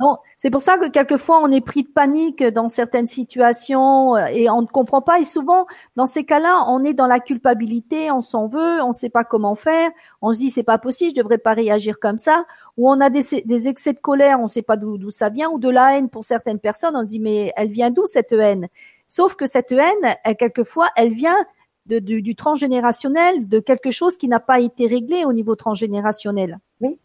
Non, 0.00 0.18
c'est 0.36 0.50
pour 0.50 0.60
ça 0.60 0.76
que 0.76 0.88
quelquefois 0.88 1.40
on 1.42 1.50
est 1.50 1.62
pris 1.62 1.82
de 1.82 1.88
panique 1.88 2.42
dans 2.42 2.68
certaines 2.68 3.06
situations 3.06 4.14
euh, 4.14 4.26
et 4.26 4.50
on 4.50 4.62
ne 4.62 4.66
comprend 4.66 5.00
pas. 5.00 5.18
Et 5.18 5.24
souvent, 5.24 5.66
dans 5.96 6.06
ces 6.06 6.24
cas-là, 6.24 6.64
on 6.68 6.84
est 6.84 6.92
dans 6.92 7.06
la 7.06 7.20
culpabilité, 7.20 8.10
on 8.10 8.20
s'en 8.20 8.46
veut, 8.46 8.82
on 8.82 8.88
ne 8.88 8.92
sait 8.92 9.08
pas 9.08 9.24
comment 9.24 9.54
faire, 9.54 9.90
on 10.20 10.32
se 10.32 10.38
dit 10.38 10.50
c'est 10.50 10.62
pas 10.62 10.78
possible, 10.78 11.12
je 11.16 11.22
devrais 11.22 11.38
pas 11.38 11.54
réagir 11.54 11.98
comme 11.98 12.18
ça. 12.18 12.44
Ou 12.76 12.90
on 12.90 13.00
a 13.00 13.08
des, 13.08 13.68
excès 13.68 13.94
de 13.94 14.00
colère, 14.00 14.40
on 14.40 14.44
ne 14.44 14.48
sait 14.48 14.62
pas 14.62 14.76
d'où 14.76 15.10
ça 15.10 15.30
vient, 15.30 15.48
ou 15.50 15.58
de 15.58 15.70
la 15.70 15.96
haine 15.96 16.10
pour 16.10 16.24
certaines 16.26 16.58
personnes. 16.58 16.94
On 16.94 17.02
se 17.02 17.06
dit 17.06 17.20
mais 17.20 17.52
elle 17.56 17.70
vient 17.70 17.90
d'où 17.90 18.06
cette 18.06 18.32
haine? 18.32 18.68
Sauf 19.08 19.36
que 19.36 19.46
cette 19.46 19.72
haine, 19.72 20.16
elle, 20.24 20.36
quelquefois, 20.36 20.88
elle 20.96 21.14
vient 21.14 21.38
du, 21.86 22.20
du 22.20 22.34
transgénérationnel, 22.34 23.48
de 23.48 23.60
quelque 23.60 23.90
chose 23.90 24.16
qui 24.18 24.28
n'a 24.28 24.40
pas 24.40 24.60
été 24.60 24.86
réglé 24.86 25.24
au 25.24 25.32
niveau 25.32 25.54
transgénérationnel. 25.54 26.58
Oui. 26.80 26.98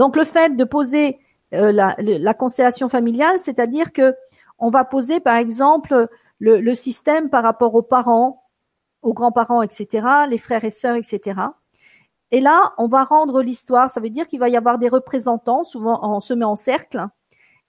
Donc 0.00 0.16
le 0.16 0.24
fait 0.24 0.56
de 0.56 0.64
poser 0.64 1.18
euh, 1.52 1.72
la, 1.72 2.32
constellation 2.32 2.88
familiale, 2.88 3.38
c'est-à-dire 3.38 3.92
que 3.92 4.14
on 4.58 4.70
va 4.70 4.82
poser 4.86 5.20
par 5.20 5.36
exemple 5.36 6.08
le, 6.38 6.74
système 6.74 7.28
par 7.28 7.42
rapport 7.42 7.74
aux 7.74 7.82
parents, 7.82 8.48
aux 9.02 9.12
grands-parents, 9.12 9.60
etc., 9.60 10.06
les 10.26 10.38
frères 10.38 10.64
et 10.64 10.70
sœurs, 10.70 10.96
etc. 10.96 11.38
Et 12.30 12.40
là, 12.40 12.72
on 12.78 12.86
va 12.86 13.04
rendre 13.04 13.42
l'histoire. 13.42 13.90
Ça 13.90 14.00
veut 14.00 14.08
dire 14.08 14.26
qu'il 14.26 14.40
va 14.40 14.48
y 14.48 14.56
avoir 14.56 14.78
des 14.78 14.88
représentants. 14.88 15.64
Souvent, 15.64 16.00
on 16.02 16.20
se 16.20 16.32
met 16.32 16.46
en 16.46 16.56
cercle. 16.56 17.06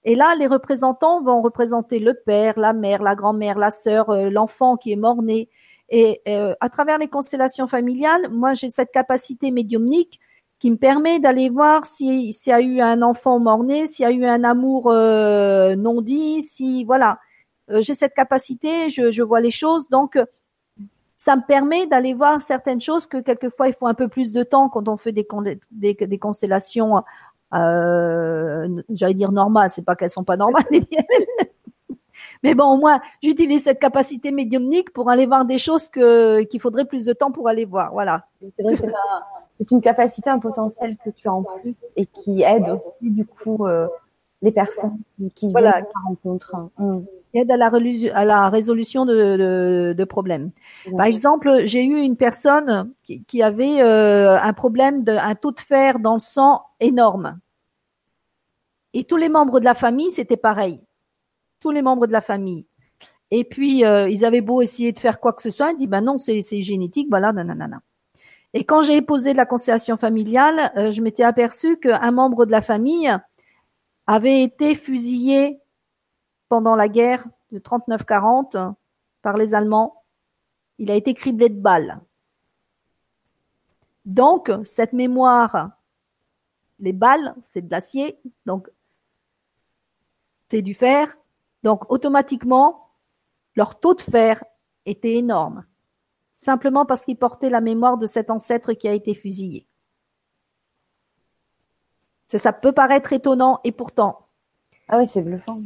Et 0.06 0.15
là, 0.15 0.34
les 0.36 0.48
représentants 0.48 1.22
vont 1.22 1.41
représenter 1.41 2.00
le 2.00 2.13
père, 2.13 2.58
la 2.58 2.72
mère, 2.72 3.04
la 3.04 3.15
grand-mère, 3.15 3.58
la 3.58 3.72
sœur, 3.72 4.10
euh, 4.10 4.30
l'enfant 4.30 4.78
qui 4.78 4.94
est 4.94 4.96
mort-né. 4.96 5.50
Et 5.89 6.22
euh, 6.30 6.56
à 6.62 6.70
travers 6.70 6.98
les 6.98 7.10
constellations 7.10 7.67
familiales, 7.67 8.30
moi, 8.30 8.54
j'ai 8.54 8.70
cette 8.70 8.91
capacité 8.91 9.52
médiumnique 9.52 10.22
qui 10.62 10.69
me 10.69 10.78
permet 10.78 11.19
d'aller 11.19 11.50
voir 11.50 11.86
s'il 11.86 12.30
y 12.30 12.52
a 12.52 12.62
eu 12.62 12.82
un 12.82 13.02
enfant 13.02 13.39
mort-né, 13.39 13.88
s'il 13.88 14.04
y 14.04 14.06
a 14.06 14.12
eu 14.12 14.26
un 14.26 14.43
amour 14.43 14.91
euh, 14.91 15.76
non 15.76 16.04
dit, 16.04 16.43
si 16.43 16.84
voilà, 16.84 17.17
euh, 17.71 17.82
j'ai 17.82 17.95
cette 17.95 18.13
capacité, 18.13 18.91
je, 18.91 19.24
vois 19.24 19.41
les 19.41 19.50
choses, 19.50 19.89
donc 19.89 20.19
ça 21.17 21.36
me 21.36 21.41
permet 21.47 21.88
d'aller 21.88 22.13
voir 22.13 22.43
certaines 22.43 22.80
choses 22.80 23.08
que 23.08 23.17
quelquefois 23.17 23.69
il 23.69 23.74
faut 23.74 23.88
un 23.88 23.95
peu 23.95 24.08
plus 24.08 24.34
de 24.34 24.43
temps 24.43 24.69
quand 24.69 24.88
on 24.88 24.97
fait 24.97 25.12
des, 25.12 25.28
des, 25.71 26.17
constellations, 26.19 27.02
euh, 27.56 28.84
j'allais 28.91 29.15
dire 29.15 29.32
normales, 29.32 29.71
c'est 29.71 29.84
pas 29.84 29.95
qu'elles 29.95 30.12
sont 30.12 30.24
pas 30.24 30.38
normales, 30.38 30.65
Mais 32.43 32.54
bon, 32.54 32.65
au 32.65 32.78
moins, 32.78 33.02
j'utilise 33.24 33.63
cette 33.63 33.80
capacité 33.80 34.32
médiumnique 34.32 34.93
pour 34.93 35.10
aller 35.10 35.26
voir 35.26 35.45
des 35.45 35.58
choses 35.58 35.89
que 35.89 36.43
qu'il 36.43 36.60
faudrait 36.60 36.86
plus 36.86 37.06
de 37.06 37.13
temps 37.13 37.32
pour 37.32 37.47
aller 37.47 37.65
voir. 37.65 37.93
Voilà. 37.93 38.28
C'est 39.58 39.72
une 39.72 39.82
capacité, 39.82 40.30
un 40.30 40.40
potentiel 40.40 40.98
que 41.04 41.10
tu 41.10 41.28
as 41.28 41.34
en 41.34 41.44
plus 41.44 41.76
et 41.96 42.06
qui 42.06 42.42
aide 42.42 42.70
aussi 42.70 43.12
du 43.12 43.26
coup 43.26 43.66
euh, 43.66 43.88
les 44.42 44.52
personnes 44.52 44.98
qui, 45.36 45.52
voilà. 45.52 45.72
viennent 45.72 45.84
à 45.84 45.88
la 45.88 46.08
rencontre. 46.08 46.56
Mmh. 46.78 47.00
Aide 47.34 47.52
à 47.52 47.58
la, 47.58 47.72
à 48.14 48.26
la 48.26 48.50
résolution 48.50 49.06
de, 49.06 49.14
de, 49.14 49.94
de 49.98 50.04
problèmes. 50.04 50.52
Par 50.98 51.06
exemple, 51.06 51.62
j'ai 51.64 51.86
eu 51.86 52.02
une 52.02 52.18
personne 52.18 52.92
qui, 53.04 53.24
qui 53.24 53.42
avait 53.42 53.82
euh, 53.82 54.38
un 54.38 54.52
problème 54.52 55.06
de 55.06 55.14
un 55.14 55.36
taux 55.36 55.54
de 55.54 55.60
fer 55.62 56.00
dans 56.00 56.16
le 56.16 56.20
sang 56.20 56.64
énorme. 56.82 57.40
Et 58.94 59.06
tous 59.06 59.16
les 59.16 59.30
membres 59.30 59.62
de 59.62 59.66
la 59.66 59.76
famille, 59.76 60.12
c'était 60.12 60.36
pareil. 60.36 60.82
Tous 61.62 61.72
les 61.72 61.82
membres 61.82 62.06
de 62.06 62.12
la 62.12 62.20
famille. 62.20 62.66
Et 63.30 63.46
puis, 63.46 63.86
euh, 63.86 64.10
ils 64.10 64.26
avaient 64.26 64.42
beau 64.42 64.62
essayer 64.62 64.92
de 64.92 65.00
faire 65.00 65.22
quoi 65.22 65.32
que 65.32 65.42
ce 65.42 65.52
soit, 65.52 65.72
ils 65.72 65.78
disent, 65.78 65.88
ben 65.88 66.02
non, 66.02 66.18
c'est 66.18 66.42
génétique, 66.62 67.08
voilà, 67.10 67.32
nanana. 67.32 67.82
Et 68.54 68.66
quand 68.66 68.82
j'ai 68.82 69.02
posé 69.02 69.34
la 69.34 69.46
constellation 69.46 69.96
familiale, 69.96 70.72
euh, 70.76 70.92
je 70.92 71.02
m'étais 71.02 71.24
aperçu 71.24 71.78
qu'un 71.78 72.12
membre 72.12 72.46
de 72.46 72.52
la 72.52 72.62
famille 72.62 73.12
avait 74.08 74.44
été 74.44 74.76
fusillé 74.76 75.62
pendant 76.50 76.76
la 76.76 76.90
guerre 76.90 77.26
de 77.52 77.60
39-40 77.60 78.74
par 79.22 79.38
les 79.38 79.56
Allemands. 79.56 80.04
Il 80.80 80.92
a 80.92 80.96
été 80.96 81.14
criblé 81.14 81.48
de 81.48 81.60
balles. 81.60 82.02
Donc, 84.04 84.52
cette 84.66 84.94
mémoire, 84.94 85.72
les 86.80 86.92
balles, 86.92 87.36
c'est 87.44 87.62
de 87.62 87.72
l'acier, 87.72 88.20
donc 88.46 88.70
c'est 90.50 90.62
du 90.62 90.74
fer. 90.74 91.16
Donc, 91.64 91.90
automatiquement, 91.90 92.90
leur 93.56 93.80
taux 93.80 93.94
de 93.94 94.02
fer 94.02 94.44
était 94.86 95.14
énorme 95.14 95.64
simplement 96.41 96.88
parce 96.88 97.06
qu'il 97.06 97.17
portait 97.17 97.51
la 97.51 97.62
mémoire 97.62 97.97
de 97.97 98.08
cet 98.08 98.32
ancêtre 98.32 98.73
qui 98.73 98.88
a 98.88 98.93
été 98.93 99.13
fusillé. 99.13 99.67
Ça, 102.25 102.51
peut 102.51 102.71
paraître 102.71 103.13
étonnant 103.13 103.60
et 103.63 103.71
pourtant. 103.71 104.25
Ah 104.88 104.97
oui, 104.97 105.06
c'est 105.06 105.21
bluffant. 105.21 105.60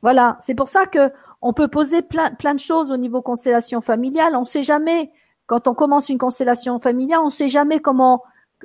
Voilà, 0.00 0.38
c'est 0.40 0.54
pour 0.54 0.68
ça 0.68 0.86
que 0.86 1.10
on 1.40 1.52
peut 1.52 1.66
poser 1.66 2.02
plein, 2.02 2.30
plein 2.30 2.54
de 2.54 2.60
choses 2.60 2.92
au 2.92 2.96
niveau 2.96 3.20
constellation 3.20 3.80
familiale. 3.80 4.36
On 4.36 4.42
ne 4.42 4.46
sait 4.46 4.62
jamais 4.62 5.10
quand 5.46 5.66
on 5.66 5.74
commence 5.74 6.08
une 6.08 6.18
constellation 6.18 6.78
familiale, 6.78 7.20
on 7.20 7.26
ne 7.26 7.30
sait 7.30 7.48
jamais 7.48 7.80
comment 7.80 8.22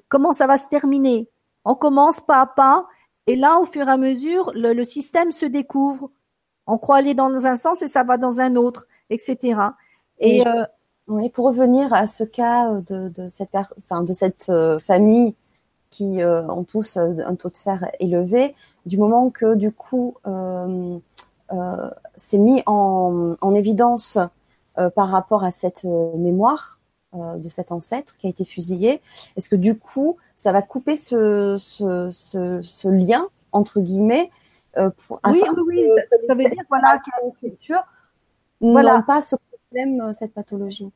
comment 0.10 0.34
ça 0.34 0.46
va 0.46 0.58
se 0.58 0.68
terminer. 0.68 1.28
On 1.66 1.74
commence 1.74 2.20
pas 2.20 2.42
à 2.42 2.46
pas, 2.46 2.86
et 3.26 3.36
là, 3.36 3.60
au 3.60 3.66
fur 3.66 3.88
et 3.88 3.92
à 3.92 3.98
mesure, 3.98 4.52
le, 4.54 4.84
système 4.84 5.32
se 5.32 5.46
découvre. 5.48 6.12
On 6.68 6.78
croit 6.78 6.98
aller 6.98 7.16
dans 7.16 7.48
un 7.48 7.56
sens 7.56 7.82
et 7.82 7.88
ça 7.88 8.04
va 8.04 8.18
dans 8.18 8.42
un 8.42 8.56
autre, 8.56 8.86
etc. 9.10 9.60
Et, 10.20 10.46
euh, 10.46 10.66
oui, 11.08 11.30
pour 11.30 11.46
revenir 11.46 11.94
à 11.94 12.08
ce 12.08 12.24
cas 12.24 12.72
de, 12.90 13.10
de 13.10 13.28
cette, 13.30 13.56
enfin, 13.56 14.04
de 14.04 14.14
cette 14.14 14.50
euh, 14.50 14.78
famille 14.80 15.36
qui 15.90 16.22
euh, 16.22 16.46
ont 16.48 16.64
tous 16.64 16.98
euh, 16.98 17.16
un 17.26 17.36
taux 17.36 17.50
de 17.50 17.58
fer 17.58 17.90
élevé, 18.00 18.56
du 18.86 18.98
moment 18.98 19.30
que 19.30 19.56
du 19.56 19.72
coup 19.72 20.16
euh, 20.28 21.00
c'est 22.16 22.38
mis 22.38 22.62
en, 22.66 23.36
en 23.40 23.56
évidence 23.56 24.18
par 24.96 25.08
rapport 25.10 25.44
à 25.46 25.52
cette 25.52 25.86
mémoire 25.86 26.80
de 27.14 27.48
cet 27.48 27.72
ancêtre 27.72 28.18
qui 28.18 28.28
a 28.28 28.30
été 28.30 28.44
fusillé, 28.44 29.02
est-ce 29.38 29.48
que 29.48 29.56
du 29.56 29.78
coup 29.78 30.18
ça 30.36 30.52
va 30.52 30.62
couper 30.62 30.98
ce, 30.98 31.58
ce, 31.58 32.10
ce, 32.12 32.62
ce 32.62 32.88
lien 32.90 33.28
entre 33.54 33.80
guillemets 33.80 34.30
pour, 34.76 35.22
oui, 35.26 35.42
oui, 35.42 35.64
oui, 35.68 35.90
ça, 36.28 36.36
veut 36.36 36.50
dire 36.50 36.64
voilà, 36.70 37.00
culture 37.40 37.82
voilà. 38.60 39.02
pas 39.08 39.22
ce 39.22 39.38
problème, 39.70 40.14
cette 40.14 40.34
pathologie. 40.34 40.92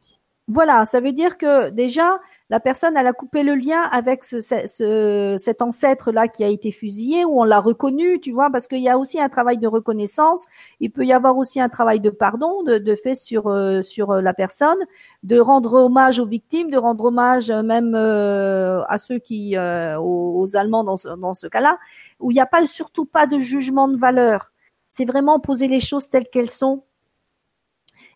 Voilà, 0.47 0.83
ça 0.85 0.99
veut 0.99 1.13
dire 1.13 1.37
que 1.37 1.69
déjà, 1.69 2.19
la 2.49 2.59
personne, 2.59 2.97
elle 2.97 3.07
a 3.07 3.13
coupé 3.13 3.43
le 3.43 3.55
lien 3.55 3.83
avec 3.83 4.25
ce, 4.25 4.41
ce, 4.41 5.35
cet 5.37 5.61
ancêtre-là 5.61 6.27
qui 6.27 6.43
a 6.43 6.47
été 6.47 6.71
fusillé, 6.71 7.23
ou 7.23 7.39
on 7.39 7.45
l'a 7.45 7.59
reconnu, 7.59 8.19
tu 8.19 8.33
vois, 8.33 8.49
parce 8.49 8.67
qu'il 8.67 8.81
y 8.81 8.89
a 8.89 8.97
aussi 8.97 9.21
un 9.21 9.29
travail 9.29 9.59
de 9.59 9.67
reconnaissance, 9.67 10.47
il 10.81 10.91
peut 10.91 11.05
y 11.05 11.13
avoir 11.13 11.37
aussi 11.37 11.61
un 11.61 11.69
travail 11.69 12.01
de 12.01 12.09
pardon 12.09 12.63
de, 12.63 12.79
de 12.79 12.95
fait 12.95 13.15
sur, 13.15 13.47
euh, 13.47 13.81
sur 13.81 14.13
la 14.15 14.33
personne, 14.33 14.79
de 15.23 15.39
rendre 15.39 15.73
hommage 15.73 16.19
aux 16.19 16.25
victimes, 16.25 16.69
de 16.69 16.77
rendre 16.77 17.05
hommage 17.05 17.49
même 17.49 17.93
euh, 17.95 18.83
à 18.89 18.97
ceux 18.97 19.19
qui, 19.19 19.55
euh, 19.55 19.97
aux, 19.99 20.41
aux, 20.41 20.57
Allemands 20.57 20.83
dans 20.83 20.97
ce, 20.97 21.07
dans 21.07 21.35
ce 21.35 21.47
cas-là, 21.47 21.77
où 22.19 22.31
il 22.31 22.33
n'y 22.33 22.41
a 22.41 22.45
pas 22.45 22.65
surtout 22.67 23.05
pas 23.05 23.25
de 23.25 23.39
jugement 23.39 23.87
de 23.87 23.95
valeur. 23.95 24.51
C'est 24.89 25.05
vraiment 25.05 25.39
poser 25.39 25.69
les 25.69 25.79
choses 25.79 26.09
telles 26.09 26.27
qu'elles 26.27 26.49
sont 26.49 26.83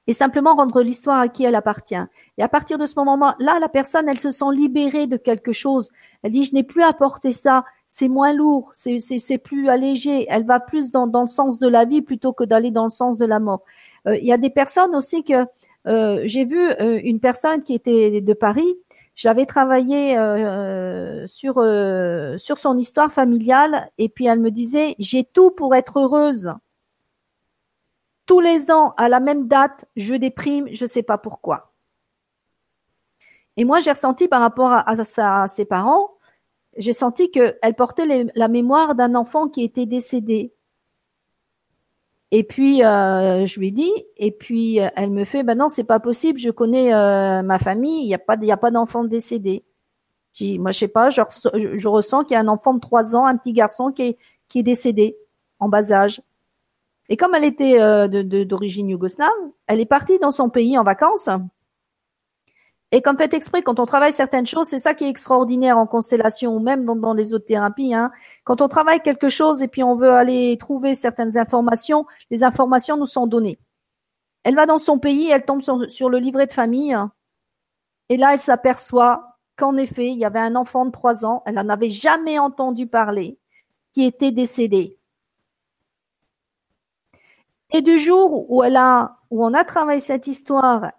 et 0.07 0.13
simplement 0.13 0.55
rendre 0.55 0.81
l'histoire 0.81 1.19
à 1.19 1.27
qui 1.27 1.43
elle 1.43 1.55
appartient. 1.55 1.95
Et 2.37 2.43
à 2.43 2.47
partir 2.47 2.77
de 2.77 2.85
ce 2.85 2.95
moment-là, 2.97 3.59
la 3.59 3.69
personne, 3.69 4.07
elle 4.07 4.19
se 4.19 4.31
sent 4.31 4.51
libérée 4.53 5.07
de 5.07 5.17
quelque 5.17 5.51
chose. 5.51 5.89
Elle 6.23 6.31
dit, 6.31 6.43
je 6.43 6.53
n'ai 6.53 6.63
plus 6.63 6.83
à 6.83 6.93
porter 6.93 7.31
ça, 7.31 7.63
c'est 7.87 8.07
moins 8.07 8.33
lourd, 8.33 8.71
c'est 8.73 9.37
plus 9.37 9.69
allégé, 9.69 10.25
elle 10.29 10.45
va 10.45 10.59
plus 10.59 10.91
dans, 10.91 11.07
dans, 11.07 11.21
le 11.21 11.27
sens 11.27 11.59
de 11.59 11.67
la 11.67 11.85
vie 11.85 12.01
plutôt 12.01 12.33
que 12.33 12.43
d'aller 12.43 12.71
dans 12.71 12.83
le 12.83 12.89
sens 12.89 13.17
de 13.17 13.25
la 13.25 13.39
mort. 13.39 13.63
Euh, 14.07 14.17
il 14.17 14.25
y 14.25 14.33
a 14.33 14.37
des 14.37 14.49
personnes 14.49 14.95
aussi 14.95 15.23
que 15.23 15.45
euh, 15.87 16.21
j'ai 16.25 16.45
vu 16.45 16.59
euh, 16.59 16.99
une 17.03 17.19
personne 17.19 17.61
qui 17.61 17.73
était 17.73 18.21
de 18.21 18.33
Paris, 18.33 18.75
j'avais 19.13 19.45
travaillé 19.45 20.17
euh, 20.17 21.25
sur 21.27 21.55
sur 22.37 22.57
son 22.57 22.77
histoire 22.77 23.13
familiale 23.13 23.89
et 23.97 24.09
puis 24.09 24.25
elle 24.25 24.39
me 24.39 24.51
disait 24.51 24.95
j'ai 24.99 25.23
tout 25.23 25.51
pour 25.51 25.73
être 25.73 25.99
heureuse 25.99 26.51
tous 28.25 28.39
les 28.39 28.71
ans, 28.71 28.93
à 28.97 29.09
la 29.09 29.19
même 29.19 29.47
date, 29.47 29.85
je 29.95 30.15
déprime, 30.15 30.67
je 30.71 30.83
ne 30.83 30.87
sais 30.87 31.03
pas 31.03 31.17
pourquoi. 31.17 31.73
Et 33.57 33.65
moi, 33.65 33.79
j'ai 33.79 33.91
ressenti 33.91 34.27
par 34.27 34.41
rapport 34.41 34.71
à, 34.73 35.47
ses 35.47 35.65
parents, 35.65 36.11
j'ai 36.77 36.93
senti 36.93 37.31
qu'elle 37.31 37.75
portait 37.77 38.27
la 38.35 38.47
mémoire 38.47 38.95
d'un 38.95 39.15
enfant 39.15 39.47
qui 39.47 39.63
était 39.63 39.85
décédé. 39.85 40.53
Et 42.31 42.43
puis 42.43 42.83
euh, 42.83 43.45
je 43.45 43.59
lui 43.59 43.71
dis, 43.71 43.93
et 44.17 44.31
puis 44.31 44.81
euh, 44.81 44.89
elle 44.97 45.11
me 45.11 45.23
fait, 45.23 45.43
ben 45.43 45.57
non, 45.57 45.69
c'est 45.69 45.85
pas 45.85 45.99
possible. 45.99 46.37
Je 46.37 46.49
connais 46.49 46.93
euh, 46.93 47.41
ma 47.43 47.59
famille, 47.59 48.03
il 48.03 48.07
n'y 48.07 48.15
a 48.15 48.19
pas, 48.19 48.35
il 48.41 48.51
a 48.51 48.57
pas 48.57 48.71
d'enfant 48.71 49.05
décédé. 49.05 49.63
J'ai, 50.33 50.57
moi, 50.57 50.71
je 50.71 50.79
sais 50.79 50.89
pas, 50.89 51.09
je, 51.09 51.87
ressens 51.87 52.25
qu'il 52.25 52.33
y 52.33 52.37
a 52.37 52.41
un 52.41 52.49
enfant 52.49 52.73
de 52.73 52.81
trois 52.81 53.15
ans, 53.15 53.25
un 53.25 53.37
petit 53.37 53.53
garçon 53.53 53.93
qui 53.93 54.17
est 54.55 54.63
décédé 54.63 55.17
en 55.59 55.69
bas 55.69 55.93
âge. 55.93 56.21
Et 57.09 57.17
comme 57.17 57.35
elle 57.35 57.43
était 57.43 57.79
euh, 57.81 58.07
d'origine 58.45 58.89
yougoslave, 58.89 59.29
elle 59.67 59.79
est 59.79 59.85
partie 59.85 60.17
dans 60.19 60.31
son 60.31 60.49
pays 60.49 60.77
en 60.77 60.83
vacances. 60.83 61.29
Et 62.91 63.01
comme 63.01 63.17
fait 63.17 63.33
exprès, 63.33 63.61
quand 63.61 63.79
on 63.79 63.85
travaille 63.85 64.13
certaines 64.13 64.45
choses, 64.45 64.67
c'est 64.67 64.79
ça 64.79 64.93
qui 64.93 65.05
est 65.05 65.09
extraordinaire 65.09 65.77
en 65.77 65.87
constellation 65.87 66.55
ou 66.55 66.59
même 66.59 66.85
dans, 66.85 67.13
les 67.13 67.33
autres 67.33 67.45
thérapies. 67.45 67.93
Hein. 67.93 68.11
Quand 68.43 68.61
on 68.61 68.67
travaille 68.67 69.01
quelque 69.01 69.27
chose 69.27 69.61
et 69.61 69.67
puis 69.67 69.83
on 69.83 69.95
veut 69.95 70.11
aller 70.11 70.57
trouver 70.57 70.95
certaines 70.95 71.37
informations, 71.37 72.05
les 72.29 72.43
informations 72.43 72.95
nous 72.95 73.05
sont 73.05 73.27
données. 73.27 73.59
Elle 74.43 74.55
va 74.55 74.65
dans 74.65 74.77
son 74.77 74.99
pays, 74.99 75.29
elle 75.29 75.43
tombe 75.43 75.61
sur, 75.61 76.09
le 76.09 76.19
livret 76.19 76.45
de 76.45 76.53
famille. 76.53 76.95
Et 78.09 78.17
là, 78.17 78.33
elle 78.33 78.39
s'aperçoit 78.39 79.39
qu'en 79.57 79.75
effet, 79.77 80.07
il 80.07 80.17
y 80.19 80.25
avait 80.25 80.39
un 80.39 80.55
enfant 80.55 80.85
de 80.85 80.91
trois 80.91 81.25
ans, 81.25 81.41
elle 81.45 81.55
n'en 81.55 81.69
avait 81.69 81.89
jamais 81.89 82.37
entendu 82.37 82.87
parler, 82.87 83.39
qui 83.93 84.05
était 84.05 84.31
décédé. 84.31 84.99
Et 87.73 87.81
du 87.81 87.99
jour 87.99 88.49
où 88.51 88.63
elle 88.63 88.77
a, 88.77 89.17
où 89.31 89.45
on 89.45 89.53
a 89.53 89.63
travaillé 89.63 89.99
cette 89.99 90.27
histoire, 90.27 90.91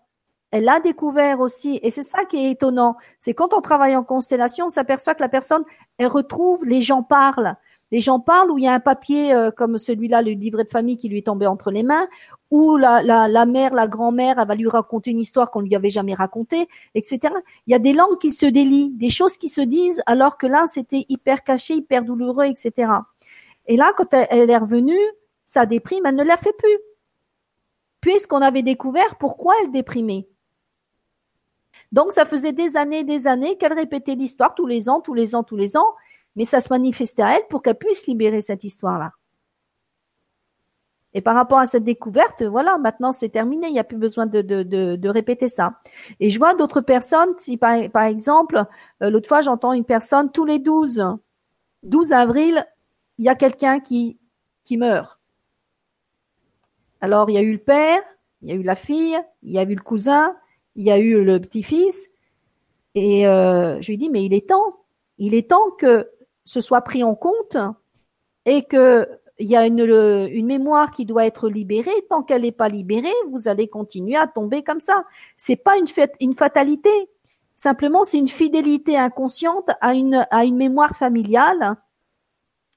elle 0.51 0.69
a 0.69 0.81
découvert 0.81 1.41
aussi, 1.41 1.81
et 1.83 1.91
c'est 1.91 2.03
ça 2.03 2.25
qui 2.25 2.47
est 2.47 2.51
étonnant, 2.53 2.97
c'est 3.21 3.35
quand 3.35 3.53
on 3.53 3.61
travaille 3.61 3.97
en 3.97 4.05
constellation, 4.05 4.67
on 4.67 4.71
s'aperçoit 4.71 5.15
que 5.15 5.23
la 5.23 5.29
personne, 5.29 5.65
elle 5.99 6.07
retrouve, 6.07 6.65
les 6.65 6.81
gens 6.83 7.03
parlent. 7.03 7.57
Les 7.93 8.01
gens 8.01 8.19
parlent 8.19 8.51
où 8.51 8.59
il 8.59 8.65
y 8.65 8.69
a 8.69 8.73
un 8.73 8.81
papier 8.81 9.33
euh, 9.33 9.51
comme 9.53 9.79
celui-là, 9.79 10.23
le 10.23 10.33
livret 10.33 10.65
de 10.65 10.69
famille 10.69 10.99
qui 10.99 11.09
lui 11.09 11.19
est 11.19 11.27
tombé 11.27 11.47
entre 11.47 11.71
les 11.71 11.85
mains, 11.85 12.09
où 12.51 12.77
la, 12.77 13.03
la, 13.03 13.29
la 13.29 13.47
mère, 13.47 13.75
la 13.75 13.87
grand-mère, 13.87 14.39
elle 14.39 14.49
va 14.49 14.55
lui 14.57 14.69
raconter 14.69 15.13
une 15.13 15.21
histoire 15.21 15.51
qu'on 15.51 15.61
lui 15.61 15.75
avait 15.77 15.91
jamais 15.91 16.15
racontée, 16.15 16.69
etc. 16.95 17.33
Il 17.67 17.73
y 17.73 17.75
a 17.75 17.79
des 17.79 17.93
langues 17.93 18.19
qui 18.19 18.31
se 18.31 18.47
délient, 18.47 18.91
des 18.95 19.11
choses 19.11 19.37
qui 19.37 19.49
se 19.49 19.61
disent, 19.61 20.03
alors 20.07 20.37
que 20.37 20.47
là, 20.49 20.65
c'était 20.67 21.07
hyper 21.09 21.45
caché, 21.45 21.75
hyper 21.75 22.03
douloureux, 22.03 22.47
etc. 22.47 22.91
Et 23.67 23.77
là, 23.77 23.93
quand 23.97 24.13
elle 24.13 24.51
est 24.51 24.57
revenue, 24.57 24.99
sa 25.47 25.65
déprime, 25.65 26.05
elle 26.05 26.17
ne 26.17 26.25
l'a 26.25 26.37
fait 26.37 26.53
plus. 26.59 26.79
Puisqu'on 28.03 28.43
avait 28.43 28.63
découvert 28.63 29.17
pourquoi 29.17 29.55
elle 29.63 29.71
déprimait. 29.71 30.29
Donc, 31.93 32.13
ça 32.13 32.27
faisait 32.27 32.53
des 32.53 32.77
années, 32.77 33.05
des 33.05 33.29
années 33.29 33.57
qu'elle 33.57 33.73
répétait 33.73 34.17
l'histoire 34.17 34.55
tous 34.55 34.67
les 34.67 34.89
ans, 34.91 35.01
tous 35.01 35.15
les 35.15 35.35
ans, 35.35 35.45
tous 35.45 35.57
les 35.57 35.77
ans, 35.77 35.95
mais 36.35 36.45
ça 36.45 36.61
se 36.61 36.69
manifestait 36.69 37.23
à 37.23 37.37
elle 37.37 37.47
pour 37.49 37.63
qu'elle 37.63 37.79
puisse 37.79 38.07
libérer 38.07 38.41
cette 38.41 38.65
histoire-là. 38.65 39.13
Et 41.15 41.21
par 41.21 41.37
rapport 41.37 41.59
à 41.59 41.67
cette 41.67 41.85
découverte, 41.85 42.43
voilà, 42.43 42.77
maintenant 42.77 43.13
c'est 43.13 43.31
terminé, 43.31 43.69
il 43.69 43.73
n'y 43.73 43.79
a 43.79 43.85
plus 43.85 43.97
besoin 43.97 44.27
de, 44.27 44.43
de, 44.43 44.63
de, 44.63 45.09
répéter 45.09 45.49
ça. 45.49 45.81
Et 46.21 46.29
je 46.29 46.39
vois 46.39 46.55
d'autres 46.55 46.83
personnes, 46.83 47.33
si 47.39 47.57
par, 47.57 47.89
par 47.91 48.03
exemple, 48.03 48.65
euh, 49.03 49.09
l'autre 49.09 49.29
fois 49.29 49.41
j'entends 49.41 49.73
une 49.73 49.87
personne, 49.87 50.31
tous 50.31 50.45
les 50.45 50.59
12, 50.59 51.17
12 51.85 52.13
avril, 52.13 52.67
il 53.17 53.25
y 53.25 53.31
a 53.31 53.35
quelqu'un 53.35 53.81
qui, 53.81 54.19
qui 54.65 54.77
meurt. 54.77 55.16
Alors, 57.01 57.31
il 57.31 57.35
y 57.35 57.39
a 57.39 57.43
eu 57.43 57.53
le 57.53 57.59
père, 57.59 58.03
il 58.43 58.49
y 58.49 58.53
a 58.53 58.55
eu 58.55 58.63
la 58.63 58.75
fille, 58.75 59.19
il 59.43 59.53
y 59.53 59.59
a 59.59 59.63
eu 59.63 59.75
le 59.75 59.83
cousin, 59.83 60.37
il 60.75 60.85
y 60.85 60.91
a 60.91 60.99
eu 60.99 61.25
le 61.25 61.41
petit-fils. 61.41 62.09
Et 62.95 63.27
euh, 63.27 63.81
je 63.81 63.89
lui 63.91 63.99
dis, 63.99 64.09
mais 64.09 64.25
il 64.25 64.35
est 64.35 64.49
temps, 64.49 64.85
il 65.19 65.35
est 65.35 65.51
temps 65.51 65.71
que 65.79 66.11
ce 66.45 66.61
soit 66.61 66.83
pris 66.83 67.03
en 67.03 67.15
compte 67.15 67.57
et 68.47 68.63
que 68.63 69.07
il 69.39 69.49
y 69.49 69.57
a 69.57 69.67
une, 69.67 70.47
mémoire 70.47 70.91
qui 70.91 71.05
doit 71.05 71.27
être 71.27 71.49
libérée. 71.49 71.91
Tant 72.09 72.23
qu'elle 72.23 72.43
n'est 72.43 72.53
pas 72.53 72.69
libérée, 72.69 73.13
vous 73.31 73.49
allez 73.49 73.69
continuer 73.69 74.17
à 74.17 74.27
tomber 74.27 74.63
comme 74.63 74.81
ça. 74.81 75.05
C'est 75.37 75.57
pas 75.57 75.77
une, 75.77 75.87
une 76.21 76.35
fatalité. 76.35 76.91
Simplement, 77.55 78.05
c'est 78.05 78.19
une 78.19 78.29
fidélité 78.29 78.97
inconsciente 78.97 79.71
à 79.81 79.95
une, 79.95 80.27
mémoire 80.55 80.97
familiale, 80.97 81.77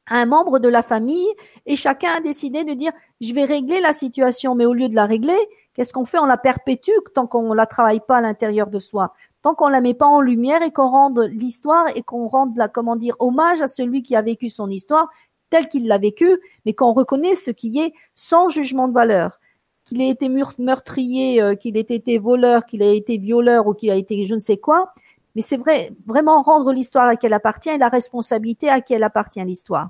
un 0.10 0.26
membre 0.26 0.60
de 0.60 0.68
la 0.68 0.84
famille, 0.84 1.28
et 1.66 1.76
chacun 1.76 2.10
a 2.18 2.20
décidé 2.22 2.64
de 2.64 2.74
dire, 2.74 2.92
je 3.22 3.34
vais 3.34 3.46
régler 3.46 3.80
la 3.80 3.94
situation, 3.94 4.56
mais 4.56 4.66
au 4.66 4.74
lieu 4.74 4.90
de 4.90 4.96
la 4.96 5.06
régler, 5.06 5.38
qu'est-ce 5.74 5.94
qu'on 5.94 6.06
fait? 6.06 6.20
On 6.20 6.26
la 6.26 6.38
perpétue 6.38 6.92
tant 7.14 7.28
qu'on 7.28 7.54
la 7.54 7.66
travaille 7.66 8.02
pas 8.02 8.18
à 8.18 8.22
l'intérieur 8.22 8.68
de 8.68 8.80
soi, 8.80 9.14
tant 9.42 9.56
qu'on 9.56 9.70
la 9.70 9.82
met 9.82 9.94
pas 9.94 10.08
en 10.08 10.22
lumière 10.22 10.62
et 10.62 10.72
qu'on 10.72 10.90
rende 10.90 11.20
l'histoire 11.32 11.86
et 11.96 12.02
qu'on 12.02 12.28
rende 12.28 12.58
la, 12.58 12.68
comment 12.68 12.96
dire, 12.96 13.16
hommage 13.20 13.62
à 13.62 13.68
celui 13.68 14.04
qui 14.04 14.16
a 14.16 14.22
vécu 14.22 14.50
son 14.50 14.70
histoire 14.70 15.10
tel 15.50 15.68
qu'il 15.68 15.88
l'a 15.88 15.98
vécu, 15.98 16.40
mais 16.66 16.74
qu'on 16.74 16.94
reconnaît 16.94 17.36
ce 17.36 17.52
qui 17.52 17.80
est 17.80 17.94
sans 18.16 18.50
jugement 18.50 18.88
de 18.88 18.94
valeur. 18.94 19.40
Qu'il 19.86 20.02
ait 20.02 20.10
été 20.10 20.30
meurtrier, 20.60 21.42
euh, 21.42 21.56
qu'il 21.56 21.76
ait 21.76 21.82
été 21.82 22.20
voleur, 22.20 22.66
qu'il 22.66 22.84
ait 22.84 22.96
été 22.96 23.18
violeur 23.18 23.66
ou 23.66 23.74
qu'il 23.74 23.90
a 23.90 23.96
été 23.96 24.26
je 24.26 24.36
ne 24.36 24.40
sais 24.40 24.58
quoi, 24.58 24.94
mais 25.36 25.42
c'est 25.42 25.58
vrai, 25.58 25.94
vraiment 26.06 26.42
rendre 26.42 26.74
l'histoire 26.74 27.08
à 27.08 27.16
qui 27.16 27.26
elle 27.26 27.34
appartient 27.34 27.70
et 27.70 27.78
la 27.78 27.90
responsabilité 27.90 28.70
à 28.70 28.82
qui 28.82 28.94
elle 28.94 29.04
appartient 29.04 29.44
l'histoire. 29.44 29.90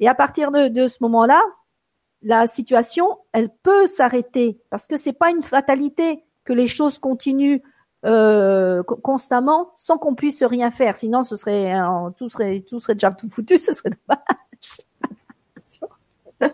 Et 0.00 0.08
à 0.08 0.14
partir 0.14 0.52
de, 0.52 0.86
ce 0.86 0.98
moment-là, 1.02 1.42
la 2.22 2.46
situation, 2.46 3.18
elle 3.32 3.50
peut 3.62 3.86
s'arrêter 3.86 4.58
parce 4.70 4.86
que 4.86 4.96
c'est 4.96 5.12
pas 5.12 5.30
une 5.30 5.42
fatalité 5.42 6.24
que 6.44 6.52
les 6.52 6.66
choses 6.66 6.98
continuent 6.98 7.60
euh, 8.04 8.82
constamment 8.82 9.72
sans 9.74 9.98
qu'on 9.98 10.14
puisse 10.14 10.42
rien 10.42 10.70
faire. 10.70 10.96
Sinon, 10.96 11.24
ce 11.24 11.34
serait 11.34 11.74
tout 12.16 12.28
serait 12.28 12.60
tout 12.60 12.78
serait 12.78 12.94
déjà 12.94 13.10
tout 13.10 13.28
foutu. 13.28 13.58
Ce 13.58 13.72
serait 13.72 13.90
dommage. 13.90 14.78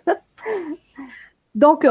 donc, 1.54 1.86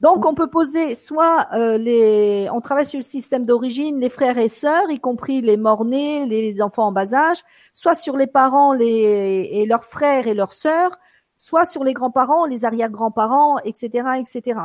donc, 0.00 0.24
on 0.26 0.34
peut 0.34 0.48
poser 0.48 0.94
soit 0.94 1.48
euh, 1.54 1.76
les, 1.76 2.48
on 2.52 2.60
travaille 2.60 2.86
sur 2.86 3.00
le 3.00 3.04
système 3.04 3.44
d'origine, 3.44 3.98
les 3.98 4.10
frères 4.10 4.38
et 4.38 4.48
sœurs, 4.48 4.88
y 4.90 5.00
compris 5.00 5.40
les 5.40 5.56
morts-nés, 5.56 6.24
les 6.26 6.62
enfants 6.62 6.86
en 6.86 6.92
bas 6.92 7.14
âge, 7.14 7.38
soit 7.74 7.96
sur 7.96 8.16
les 8.16 8.28
parents, 8.28 8.72
les 8.72 9.48
et 9.52 9.66
leurs 9.66 9.84
frères 9.84 10.28
et 10.28 10.34
leurs 10.34 10.52
sœurs, 10.52 10.96
soit 11.36 11.64
sur 11.64 11.82
les 11.82 11.94
grands-parents, 11.94 12.46
les 12.46 12.64
arrière-grands-parents, 12.64 13.58
etc., 13.64 14.20
etc. 14.20 14.60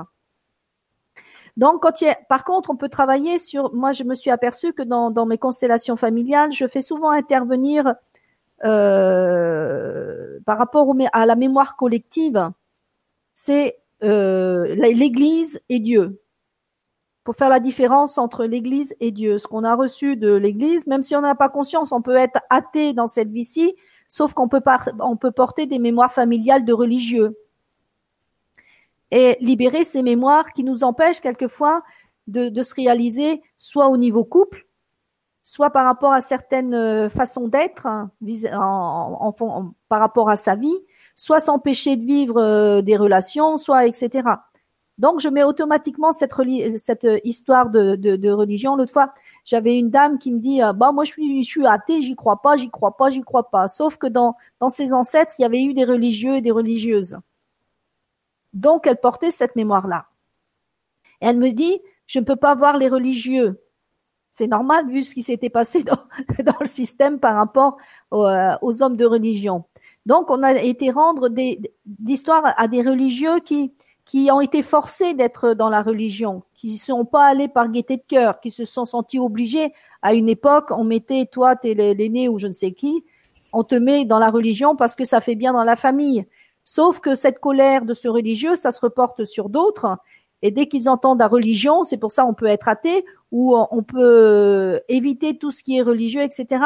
Donc, 1.57 1.81
quand 1.81 2.01
il 2.01 2.05
y 2.05 2.09
a, 2.09 2.15
par 2.29 2.43
contre, 2.43 2.69
on 2.69 2.75
peut 2.75 2.89
travailler 2.89 3.39
sur. 3.39 3.73
Moi, 3.73 3.91
je 3.91 4.03
me 4.03 4.13
suis 4.13 4.29
aperçu 4.29 4.73
que 4.73 4.83
dans, 4.83 5.09
dans 5.09 5.25
mes 5.25 5.39
constellations 5.39 5.97
familiales, 5.97 6.51
je 6.51 6.67
fais 6.67 6.81
souvent 6.81 7.09
intervenir 7.09 7.95
euh, 8.65 10.39
par 10.45 10.57
rapport 10.59 10.93
à 11.11 11.25
la 11.25 11.35
mémoire 11.35 11.75
collective, 11.75 12.51
c'est 13.33 13.82
euh, 14.03 14.75
l'Église 14.75 15.61
et 15.69 15.79
Dieu. 15.79 16.21
Pour 17.23 17.35
faire 17.35 17.49
la 17.49 17.61
différence 17.61 18.17
entre 18.17 18.45
l'Église 18.45 18.95
et 18.99 19.11
Dieu, 19.11 19.37
ce 19.37 19.47
qu'on 19.47 19.63
a 19.63 19.75
reçu 19.75 20.17
de 20.17 20.33
l'Église, 20.33 20.85
même 20.87 21.03
si 21.03 21.15
on 21.15 21.21
n'a 21.21 21.35
pas 21.35 21.47
conscience, 21.47 21.93
on 21.93 22.01
peut 22.01 22.17
être 22.17 22.39
athée 22.49 22.91
dans 22.91 23.07
cette 23.07 23.29
vie-ci, 23.29 23.75
sauf 24.09 24.33
qu'on 24.33 24.49
peut, 24.49 24.61
porter 25.31 25.65
des 25.65 25.79
mémoires 25.79 26.11
familiales 26.11 26.65
de 26.65 26.73
religieux 26.73 27.37
et 29.11 29.37
libérer 29.39 29.83
ces 29.85 30.03
mémoires 30.03 30.51
qui 30.51 30.63
nous 30.63 30.83
empêchent 30.83 31.21
quelquefois 31.21 31.81
de, 32.27 32.61
se 32.61 32.75
réaliser 32.75 33.41
soit 33.57 33.87
au 33.87 33.95
niveau 33.95 34.25
couple, 34.25 34.67
soit 35.43 35.69
par 35.69 35.85
rapport 35.85 36.11
à 36.11 36.21
certaines 36.21 36.73
euh, 36.73 37.09
façons 37.09 37.47
d'être 37.47 37.85
hein, 37.85 38.11
par 39.87 39.99
rapport 39.99 40.29
à 40.29 40.35
sa 40.35 40.55
vie, 40.55 40.75
soit 41.15 41.39
s'empêcher 41.39 41.95
de 41.95 42.05
vivre 42.05 42.37
euh, 42.41 42.81
des 42.81 42.97
relations, 42.97 43.57
soit 43.57 43.85
etc. 43.85 44.23
Donc 44.97 45.19
je 45.19 45.29
mets 45.29 45.43
automatiquement 45.43 46.11
cette, 46.11 46.33
histoire 47.23 47.69
de, 47.69 48.29
religion. 48.29 48.75
L'autre 48.75 48.93
fois, 48.93 49.13
j'avais 49.43 49.77
une 49.77 49.89
dame 49.89 50.19
qui 50.19 50.31
me 50.31 50.39
dit 50.39 50.61
euh, 50.61 50.73
bah 50.73 50.91
moi 50.91 51.03
je 51.03 51.11
suis 51.11 51.43
je 51.43 51.49
suis 51.49 51.67
athée, 51.67 52.01
j'y 52.01 52.15
crois 52.15 52.41
pas, 52.41 52.55
j'y 52.55 52.69
crois 52.69 52.95
pas, 52.95 53.09
j'y 53.09 53.21
crois 53.21 53.49
pas. 53.49 53.67
Sauf 53.67 53.97
que 53.97 54.07
dans 54.07 54.35
ses 54.69 54.93
ancêtres, 54.93 55.33
il 55.39 55.43
y 55.43 55.45
avait 55.45 55.63
eu 55.63 55.73
des 55.73 55.85
religieux 55.85 56.35
et 56.35 56.41
des 56.41 56.51
religieuses. 56.51 57.17
Donc 58.53 58.87
elle 58.87 58.97
portait 58.97 59.31
cette 59.31 59.55
mémoire 59.55 59.87
là. 59.87 60.05
Et 61.21 61.27
elle 61.27 61.37
me 61.37 61.51
dit 61.51 61.81
je 62.05 62.19
ne 62.19 62.25
peux 62.25 62.35
pas 62.35 62.53
voir 62.55 62.77
les 62.77 62.89
religieux 62.89 63.59
c'est 64.33 64.47
normal 64.47 64.89
vu 64.89 65.03
ce 65.03 65.13
qui 65.13 65.21
s'était 65.21 65.51
passé 65.51 65.83
dans, 65.83 65.99
dans, 66.43 66.57
le 66.59 66.65
système 66.65 67.19
par 67.19 67.35
rapport 67.35 67.77
euh, 68.13 68.57
aux, 68.61 68.81
hommes 68.81 68.97
de 68.97 69.05
religion. 69.05 69.63
Donc, 70.05 70.29
on 70.29 70.43
a 70.43 70.53
été 70.53 70.91
rendre 70.91 71.29
des 71.29 71.59
d'histoires 71.85 72.53
à 72.57 72.67
des 72.67 72.81
religieux 72.81 73.39
qui 73.39 73.73
qui 74.05 74.29
ont 74.31 74.41
été 74.41 74.61
forcés 74.63 75.13
d'être 75.13 75.53
dans 75.53 75.69
la 75.69 75.81
religion, 75.81 76.43
qui 76.55 76.73
ne 76.73 76.77
sont 76.77 77.05
pas 77.05 77.25
allés 77.25 77.47
par 77.47 77.69
gaieté 77.69 77.97
de 77.97 78.03
cœur, 78.05 78.39
qui 78.41 78.51
se 78.51 78.65
sont 78.65 78.85
sentis 78.85 79.19
obligés. 79.19 79.73
À 80.01 80.13
une 80.13 80.27
époque, 80.27 80.71
on 80.71 80.83
mettait 80.83 81.25
toi, 81.31 81.55
t'es 81.55 81.73
l'aîné 81.73 82.27
ou 82.27 82.37
je 82.37 82.47
ne 82.47 82.53
sais 82.53 82.73
qui, 82.73 83.03
on 83.53 83.63
te 83.63 83.75
met 83.75 84.03
dans 84.05 84.19
la 84.19 84.29
religion 84.29 84.75
parce 84.75 84.95
que 84.95 85.05
ça 85.05 85.21
fait 85.21 85.35
bien 85.35 85.53
dans 85.53 85.63
la 85.63 85.75
famille. 85.75 86.25
Sauf 86.65 86.99
que 86.99 87.15
cette 87.15 87.39
colère 87.39 87.85
de 87.85 87.93
ce 87.93 88.07
religieux, 88.07 88.55
ça 88.55 88.71
se 88.71 88.81
reporte 88.81 89.25
sur 89.25 89.49
d'autres. 89.49 89.97
Et 90.41 90.51
dès 90.51 90.67
qu'ils 90.67 90.89
entendent 90.89 91.19
la 91.19 91.27
religion, 91.27 91.85
c'est 91.85 91.97
pour 91.97 92.11
ça 92.11 92.25
on 92.25 92.33
peut 92.33 92.47
être 92.47 92.67
athée, 92.67 93.05
ou 93.31 93.55
on 93.55 93.83
peut 93.83 94.81
éviter 94.89 95.37
tout 95.37 95.51
ce 95.51 95.63
qui 95.63 95.77
est 95.77 95.81
religieux, 95.81 96.21
etc. 96.21 96.61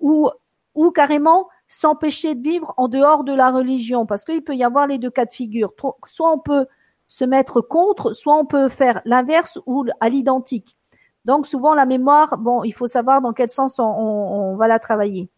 Ou, 0.00 0.28
ou 0.74 0.90
carrément 0.90 1.48
s'empêcher 1.68 2.34
de 2.34 2.42
vivre 2.42 2.72
en 2.76 2.88
dehors 2.88 3.24
de 3.24 3.32
la 3.32 3.50
religion, 3.50 4.06
parce 4.06 4.24
qu'il 4.24 4.42
peut 4.42 4.54
y 4.54 4.64
avoir 4.64 4.86
les 4.86 4.98
deux 4.98 5.10
cas 5.10 5.24
de 5.24 5.34
figure. 5.34 5.72
Soit 6.06 6.32
on 6.32 6.38
peut 6.38 6.66
se 7.06 7.24
mettre 7.24 7.60
contre, 7.60 8.12
soit 8.12 8.36
on 8.36 8.46
peut 8.46 8.68
faire 8.68 9.00
l'inverse 9.04 9.58
ou 9.66 9.84
à 10.00 10.08
l'identique. 10.08 10.76
Donc 11.24 11.46
souvent 11.46 11.74
la 11.74 11.86
mémoire, 11.86 12.38
bon, 12.38 12.62
il 12.62 12.72
faut 12.72 12.86
savoir 12.86 13.20
dans 13.20 13.32
quel 13.32 13.50
sens 13.50 13.78
on, 13.78 13.84
on 13.84 14.56
va 14.56 14.68
la 14.68 14.78
travailler. 14.78 15.28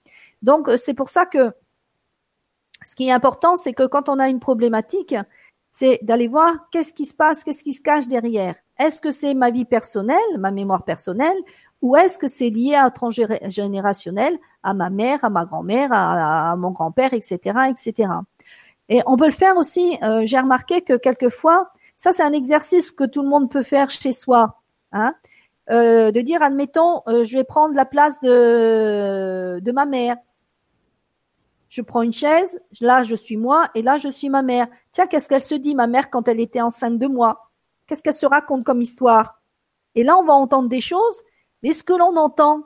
Donc 0.43 0.71
c'est 0.77 0.95
pour 0.95 1.09
ça 1.09 1.25
que 1.27 1.53
ce 2.85 2.95
qui 2.95 3.09
est 3.09 3.13
important, 3.13 3.57
c'est 3.57 3.73
que 3.73 3.87
quand 3.87 4.09
on 4.09 4.19
a 4.19 4.29
une 4.29 4.41
problématique, 4.41 5.15
c'est 5.71 5.99
d'aller 6.03 6.29
voir 6.29 6.69
qu'est-ce 6.71 6.93
qui 6.93 7.05
se 7.05 7.15
passe, 7.15 7.45
qu'est-ce 7.45 7.63
qui 7.63 7.73
se 7.73 7.83
cache 7.83 8.07
derrière. 8.07 8.55
Est-ce 8.79 9.01
que 9.01 9.11
c'est 9.11 9.35
ma 9.35 9.51
vie 9.51 9.65
personnelle, 9.65 10.19
ma 10.39 10.51
mémoire 10.51 10.85
personnelle, 10.85 11.37
ou 11.83 11.97
est-ce 11.97 12.19
que 12.19 12.29
c'est 12.29 12.51
lié 12.51 12.75
à 12.75 12.85
un 12.85 12.91
transgénérationnel, 12.91 14.39
à 14.63 14.75
ma 14.75 14.91
mère, 14.91 15.25
à 15.25 15.31
ma 15.31 15.45
grand-mère, 15.45 15.91
à, 15.93 16.57
mon 16.57 16.71
grand-père, 16.71 17.15
etc., 17.15 17.71
etc. 17.71 18.11
Et 18.89 19.03
on 19.07 19.17
peut 19.17 19.27
le 19.27 19.33
faire 19.33 19.57
aussi. 19.57 19.99
Euh, 20.03 20.23
j'ai 20.25 20.39
remarqué 20.39 20.83
que 20.83 20.97
quelquefois, 20.97 21.71
ça 21.97 22.13
c'est 22.13 22.23
un 22.23 22.33
exercice 22.33 22.91
que 22.91 23.05
tout 23.05 23.23
le 23.23 23.29
monde 23.29 23.51
peut 23.51 23.63
faire 23.63 23.91
chez 23.91 24.13
soi, 24.13 24.61
hein, 24.93 25.15
euh, 25.71 26.11
de 26.11 26.21
dire, 26.21 26.43
admettons, 26.43 27.03
euh, 27.07 27.25
je 27.25 27.37
vais 27.37 27.45
prendre 27.45 27.75
la 27.75 27.85
place 27.85 28.21
de 28.23 29.61
de 29.63 29.73
ma 29.73 29.87
mère. 29.87 30.17
Je 31.69 31.83
prends 31.83 32.01
une 32.01 32.15
chaise, 32.15 32.61
là 32.81 33.03
je 33.03 33.15
suis 33.15 33.37
moi 33.37 33.69
et 33.75 33.83
là 33.83 33.99
je 33.99 34.09
suis 34.09 34.31
ma 34.31 34.43
mère. 34.43 34.67
Tiens, 34.93 35.07
qu'est-ce 35.07 35.29
qu'elle 35.29 35.43
se 35.43 35.55
dit, 35.55 35.75
ma 35.75 35.87
mère, 35.87 36.09
quand 36.09 36.27
elle 36.29 36.41
était 36.41 36.63
enceinte 36.63 36.99
de 36.99 37.07
moi? 37.07 37.51
Qu'est-ce 37.87 38.03
qu'elle 38.03 38.15
se 38.15 38.27
raconte 38.27 38.65
comme 38.65 38.81
histoire? 38.81 39.41
Et 39.95 40.05
là, 40.05 40.17
on 40.17 40.25
va 40.25 40.35
entendre 40.35 40.69
des 40.69 40.81
choses, 40.81 41.23
mais 41.63 41.73
ce 41.73 41.83
que 41.83 41.93
l'on 41.93 42.17
entend, 42.17 42.63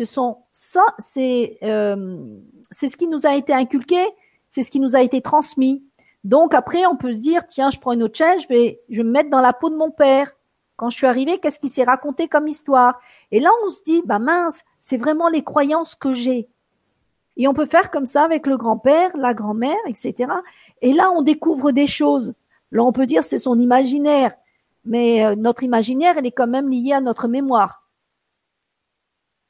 ce 0.00 0.14
sont 0.14 0.38
ça, 0.50 0.82
c'est 0.98 1.58
euh, 1.62 2.16
c'est 2.70 2.88
ce 2.88 2.96
qui 2.96 3.06
nous 3.06 3.26
a 3.26 3.34
été 3.34 3.52
inculqué, 3.52 4.02
c'est 4.48 4.62
ce 4.62 4.70
qui 4.70 4.80
nous 4.80 4.96
a 4.96 5.02
été 5.02 5.20
transmis. 5.20 5.84
Donc 6.24 6.54
après, 6.54 6.86
on 6.86 6.96
peut 6.96 7.12
se 7.12 7.18
dire, 7.18 7.46
tiens, 7.46 7.70
je 7.70 7.78
prends 7.78 7.92
une 7.92 8.02
autre 8.02 8.16
chaise, 8.16 8.42
je 8.42 8.48
vais, 8.48 8.80
je 8.88 9.02
me 9.02 9.10
mettre 9.10 9.30
dans 9.30 9.40
la 9.40 9.52
peau 9.52 9.70
de 9.70 9.76
mon 9.76 9.90
père. 9.90 10.32
Quand 10.76 10.88
je 10.88 10.96
suis 10.96 11.06
arrivée, 11.06 11.38
qu'est-ce 11.38 11.60
qui 11.60 11.68
s'est 11.68 11.84
raconté 11.84 12.28
comme 12.28 12.48
histoire? 12.48 12.98
Et 13.30 13.40
là, 13.40 13.50
on 13.66 13.70
se 13.70 13.82
dit, 13.84 14.02
bah 14.06 14.18
mince, 14.18 14.62
c'est 14.78 14.96
vraiment 14.96 15.28
les 15.28 15.44
croyances 15.44 15.94
que 15.94 16.12
j'ai. 16.12 16.48
Et 17.36 17.46
on 17.46 17.54
peut 17.54 17.66
faire 17.66 17.90
comme 17.90 18.06
ça 18.06 18.24
avec 18.24 18.46
le 18.46 18.56
grand-père, 18.56 19.10
la 19.16 19.34
grand-mère, 19.34 19.76
etc. 19.86 20.32
Et 20.82 20.92
là, 20.92 21.10
on 21.14 21.22
découvre 21.22 21.72
des 21.72 21.86
choses. 21.86 22.34
Là, 22.72 22.84
on 22.84 22.92
peut 22.92 23.06
dire 23.06 23.24
c'est 23.24 23.38
son 23.38 23.58
imaginaire 23.58 24.32
mais 24.84 25.24
euh, 25.24 25.34
notre 25.36 25.62
imaginaire, 25.62 26.16
elle 26.18 26.26
est 26.26 26.32
quand 26.32 26.46
même 26.46 26.70
liée 26.70 26.92
à 26.92 27.00
notre 27.00 27.28
mémoire. 27.28 27.82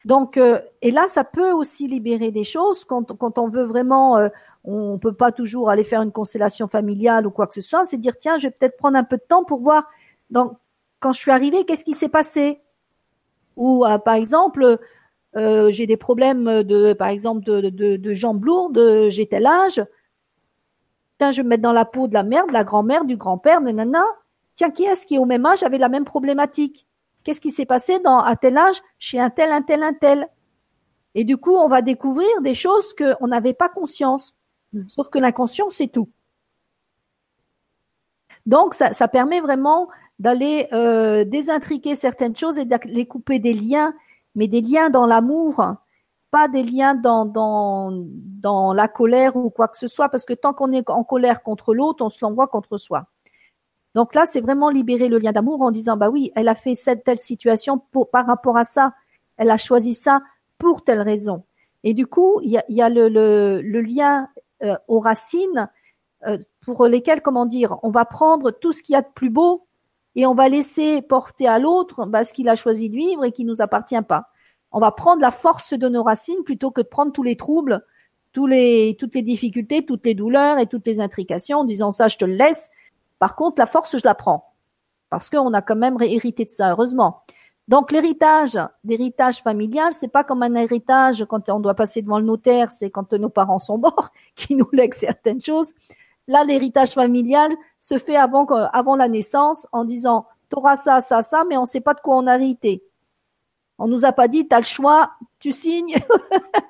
Donc, 0.05 0.36
euh, 0.36 0.61
et 0.80 0.90
là, 0.90 1.09
ça 1.09 1.24
peut 1.24 1.53
aussi 1.53 1.86
libérer 1.86 2.30
des 2.30 2.44
choses. 2.44 2.84
Quand, 2.84 3.16
quand 3.16 3.38
on 3.38 3.48
veut 3.48 3.64
vraiment, 3.64 4.16
euh, 4.16 4.28
on 4.64 4.98
peut 4.98 5.12
pas 5.12 5.30
toujours 5.30 5.68
aller 5.68 5.84
faire 5.84 6.03
une 6.03 6.12
constellation 6.12 6.68
familiale 6.68 7.26
ou 7.26 7.30
quoi 7.30 7.46
que 7.46 7.55
ce 7.55 7.61
soit, 7.61 7.84
c'est 7.84 7.98
dire 7.98 8.18
tiens, 8.18 8.38
je 8.38 8.48
vais 8.48 8.51
peut-être 8.51 8.76
prendre 8.76 8.96
un 8.96 9.05
peu 9.05 9.16
de 9.16 9.22
temps 9.22 9.44
pour 9.44 9.61
voir 9.61 9.84
quand 10.32 11.12
je 11.12 11.18
suis 11.20 11.30
arrivée, 11.30 11.64
qu'est-ce 11.64 11.84
qui 11.84 11.94
s'est 11.94 12.09
passé. 12.09 12.61
Ou 13.57 13.84
par 14.05 14.14
exemple, 14.14 14.78
j'ai 15.34 15.86
des 15.86 15.96
problèmes 15.96 16.62
de, 16.62 16.92
par 16.92 17.09
exemple, 17.09 17.42
de, 17.44 17.61
de, 17.68 17.96
de 17.96 18.12
jambes 18.12 18.44
lourdes, 18.44 19.09
j'ai 19.09 19.26
tel 19.26 19.46
âge. 19.46 19.84
Tiens, 21.18 21.30
je 21.32 21.38
vais 21.38 21.42
me 21.42 21.48
mettre 21.51 21.62
dans 21.62 21.72
la 21.72 21.84
peau 21.84 22.09
de 22.09 22.14
la 22.14 22.22
mère, 22.22 22.46
de 22.46 22.53
la 22.53 22.64
grand-mère, 22.64 23.05
du 23.05 23.16
grand-père, 23.16 23.61
nanana. 23.61 24.05
Tiens, 24.57 24.70
qui 24.70 24.84
est-ce 24.84 25.05
qui 25.05 25.18
au 25.18 25.26
même 25.26 25.44
âge 25.44 25.62
avait 25.62 25.78
la 25.78 25.88
même 25.88 26.05
problématique? 26.05 26.86
Qu'est-ce 27.24 27.40
qui 27.40 27.50
s'est 27.50 27.66
passé 27.66 27.98
dans 28.00 28.18
à 28.20 28.36
tel 28.36 28.56
âge 28.56 28.80
chez 28.98 29.18
un 29.18 29.30
tel, 29.30 29.52
un 29.52 29.62
tel, 29.62 29.82
un 29.82 29.92
tel? 29.92 30.28
Et 31.14 31.24
du 31.24 31.36
coup, 31.36 31.54
on 31.54 31.68
va 31.68 31.82
découvrir 31.82 32.28
des 32.42 32.54
choses 32.54 32.94
qu'on 32.94 33.26
n'avait 33.26 33.54
pas 33.54 33.68
conscience. 33.68 34.34
Sauf 34.86 35.10
que 35.10 35.18
l'inconscient, 35.18 35.70
c'est 35.70 35.88
tout. 35.88 36.08
Donc, 38.46 38.74
ça, 38.74 39.08
permet 39.08 39.40
vraiment 39.40 39.88
d'aller 40.18 40.68
euh, 40.72 41.24
désintriquer 41.24 41.94
certaines 41.94 42.36
choses 42.36 42.58
et 42.58 42.64
d'aller 42.64 43.06
couper 43.06 43.38
des 43.38 43.52
liens, 43.52 43.94
mais 44.34 44.48
des 44.48 44.60
liens 44.60 44.90
dans 44.90 45.06
l'amour, 45.06 45.62
pas 46.30 46.48
des 46.48 46.62
liens 46.62 46.94
dans, 46.94 47.26
dans, 47.26 47.90
dans 47.92 48.72
la 48.72 48.88
colère 48.88 49.36
ou 49.36 49.50
quoi 49.50 49.68
que 49.68 49.78
ce 49.78 49.88
soit, 49.88 50.08
parce 50.08 50.24
que 50.24 50.32
tant 50.32 50.54
qu'on 50.54 50.72
est 50.72 50.88
en 50.88 51.04
colère 51.04 51.42
contre 51.42 51.74
l'autre, 51.74 52.04
on 52.04 52.08
se 52.08 52.18
l'envoie 52.22 52.46
contre 52.46 52.76
soi. 52.76 53.06
Donc 53.95 54.14
là, 54.14 54.24
c'est 54.26 54.41
vraiment 54.41 54.70
libérer 54.70 55.09
le 55.09 55.18
lien 55.18 55.32
d'amour 55.32 55.62
en 55.62 55.70
disant, 55.70 55.97
bah 55.97 56.11
oui, 56.11 56.30
elle 56.36 56.49
a 56.49 56.55
fait 56.55 56.74
cette 56.74 57.05
telle 57.05 57.20
situation 57.20 57.82
par 58.12 58.26
rapport 58.26 58.57
à 58.57 58.64
ça, 58.64 58.95
elle 59.36 59.51
a 59.51 59.57
choisi 59.57 59.95
ça 59.95 60.22
pour 60.59 60.84
telle 60.84 61.01
raison. 61.01 61.45
Et 61.82 61.95
du 61.95 62.07
coup, 62.07 62.41
il 62.43 62.51
y 62.51 62.82
a, 62.82 62.88
le, 62.88 63.80
lien 63.80 64.28
euh, 64.62 64.76
aux 64.86 65.01
racines 65.01 65.68
euh, 66.26 66.38
pour 66.61 66.86
lesquelles, 66.86 67.22
comment 67.22 67.47
dire, 67.47 67.78
on 67.82 67.91
va 67.91 68.05
prendre 68.05 68.51
tout 68.51 68.72
ce 68.72 68.82
qu'il 68.82 68.93
y 68.93 68.97
a 68.97 69.03
de 69.03 69.09
plus 69.14 69.30
beau 69.30 69.66
et 70.14 70.26
on 70.26 70.34
va 70.34 70.49
laisser 70.49 71.03
porter 71.03 71.49
à 71.49 71.59
l'autre 71.59 72.05
bah, 72.05 72.24
ce 72.24 72.32
qu'il 72.32 72.49
a 72.49 72.55
choisi 72.55 72.91
de 72.91 72.97
vivre 72.97 73.24
et 73.24 73.32
qui 73.32 73.45
nous 73.45 73.62
appartient 73.62 74.03
pas. 74.03 74.26
On 74.72 74.78
va 74.78 74.93
prendre 74.93 75.22
la 75.22 75.30
force 75.30 75.72
de 75.72 75.88
nos 75.88 76.03
racines 76.03 76.45
plutôt 76.45 76.70
que 76.70 76.82
de 76.82 76.86
prendre 76.86 77.12
tous 77.12 77.22
les 77.22 77.36
troubles, 77.36 77.84
toutes 78.32 78.51
les 78.51 79.22
difficultés, 79.22 79.84
toutes 79.84 80.05
les 80.05 80.14
douleurs 80.14 80.59
et 80.59 80.66
toutes 80.66 80.86
les 80.86 81.01
intrications 81.01 81.61
en 81.61 81.64
disant 81.64 81.91
ça, 81.91 82.09
je 82.09 82.18
te 82.18 82.24
le 82.24 82.34
laisse 82.34 82.70
par 83.20 83.36
contre, 83.36 83.60
la 83.60 83.66
force, 83.66 83.96
je 83.96 84.04
la 84.04 84.16
prends. 84.16 84.54
Parce 85.10 85.30
qu'on 85.30 85.52
a 85.52 85.62
quand 85.62 85.76
même 85.76 85.96
hérité 86.00 86.44
de 86.44 86.50
ça, 86.50 86.72
heureusement. 86.72 87.22
Donc, 87.68 87.92
l'héritage, 87.92 88.58
l'héritage 88.82 89.42
familial, 89.42 89.92
c'est 89.92 90.08
pas 90.08 90.24
comme 90.24 90.42
un 90.42 90.54
héritage 90.56 91.24
quand 91.28 91.48
on 91.50 91.60
doit 91.60 91.74
passer 91.74 92.02
devant 92.02 92.18
le 92.18 92.24
notaire, 92.24 92.72
c'est 92.72 92.90
quand 92.90 93.12
nos 93.12 93.28
parents 93.28 93.58
sont 93.60 93.78
morts, 93.78 94.08
qui 94.34 94.56
nous 94.56 94.68
lèguent 94.72 94.94
certaines 94.94 95.40
choses. 95.40 95.72
Là, 96.26 96.44
l'héritage 96.44 96.92
familial 96.92 97.52
se 97.78 97.98
fait 97.98 98.16
avant, 98.16 98.96
la 98.96 99.08
naissance 99.08 99.68
en 99.70 99.84
disant, 99.84 100.26
t'auras 100.48 100.76
ça, 100.76 101.00
ça, 101.00 101.22
ça, 101.22 101.44
mais 101.48 101.56
on 101.58 101.66
sait 101.66 101.80
pas 101.80 101.94
de 101.94 102.00
quoi 102.00 102.16
on 102.16 102.26
a 102.26 102.36
hérité. 102.36 102.82
On 103.78 103.86
nous 103.86 104.04
a 104.04 104.12
pas 104.12 104.28
dit, 104.28 104.48
t'as 104.48 104.58
le 104.58 104.64
choix, 104.64 105.12
tu 105.38 105.52
signes. 105.52 105.96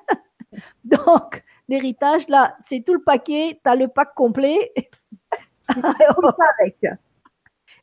Donc, 0.83 1.43
l'héritage, 1.69 2.27
là, 2.27 2.55
c'est 2.59 2.83
tout 2.85 2.93
le 2.93 3.01
paquet, 3.01 3.59
t'as 3.63 3.75
le 3.75 3.87
pack 3.87 4.13
complet. 4.15 4.73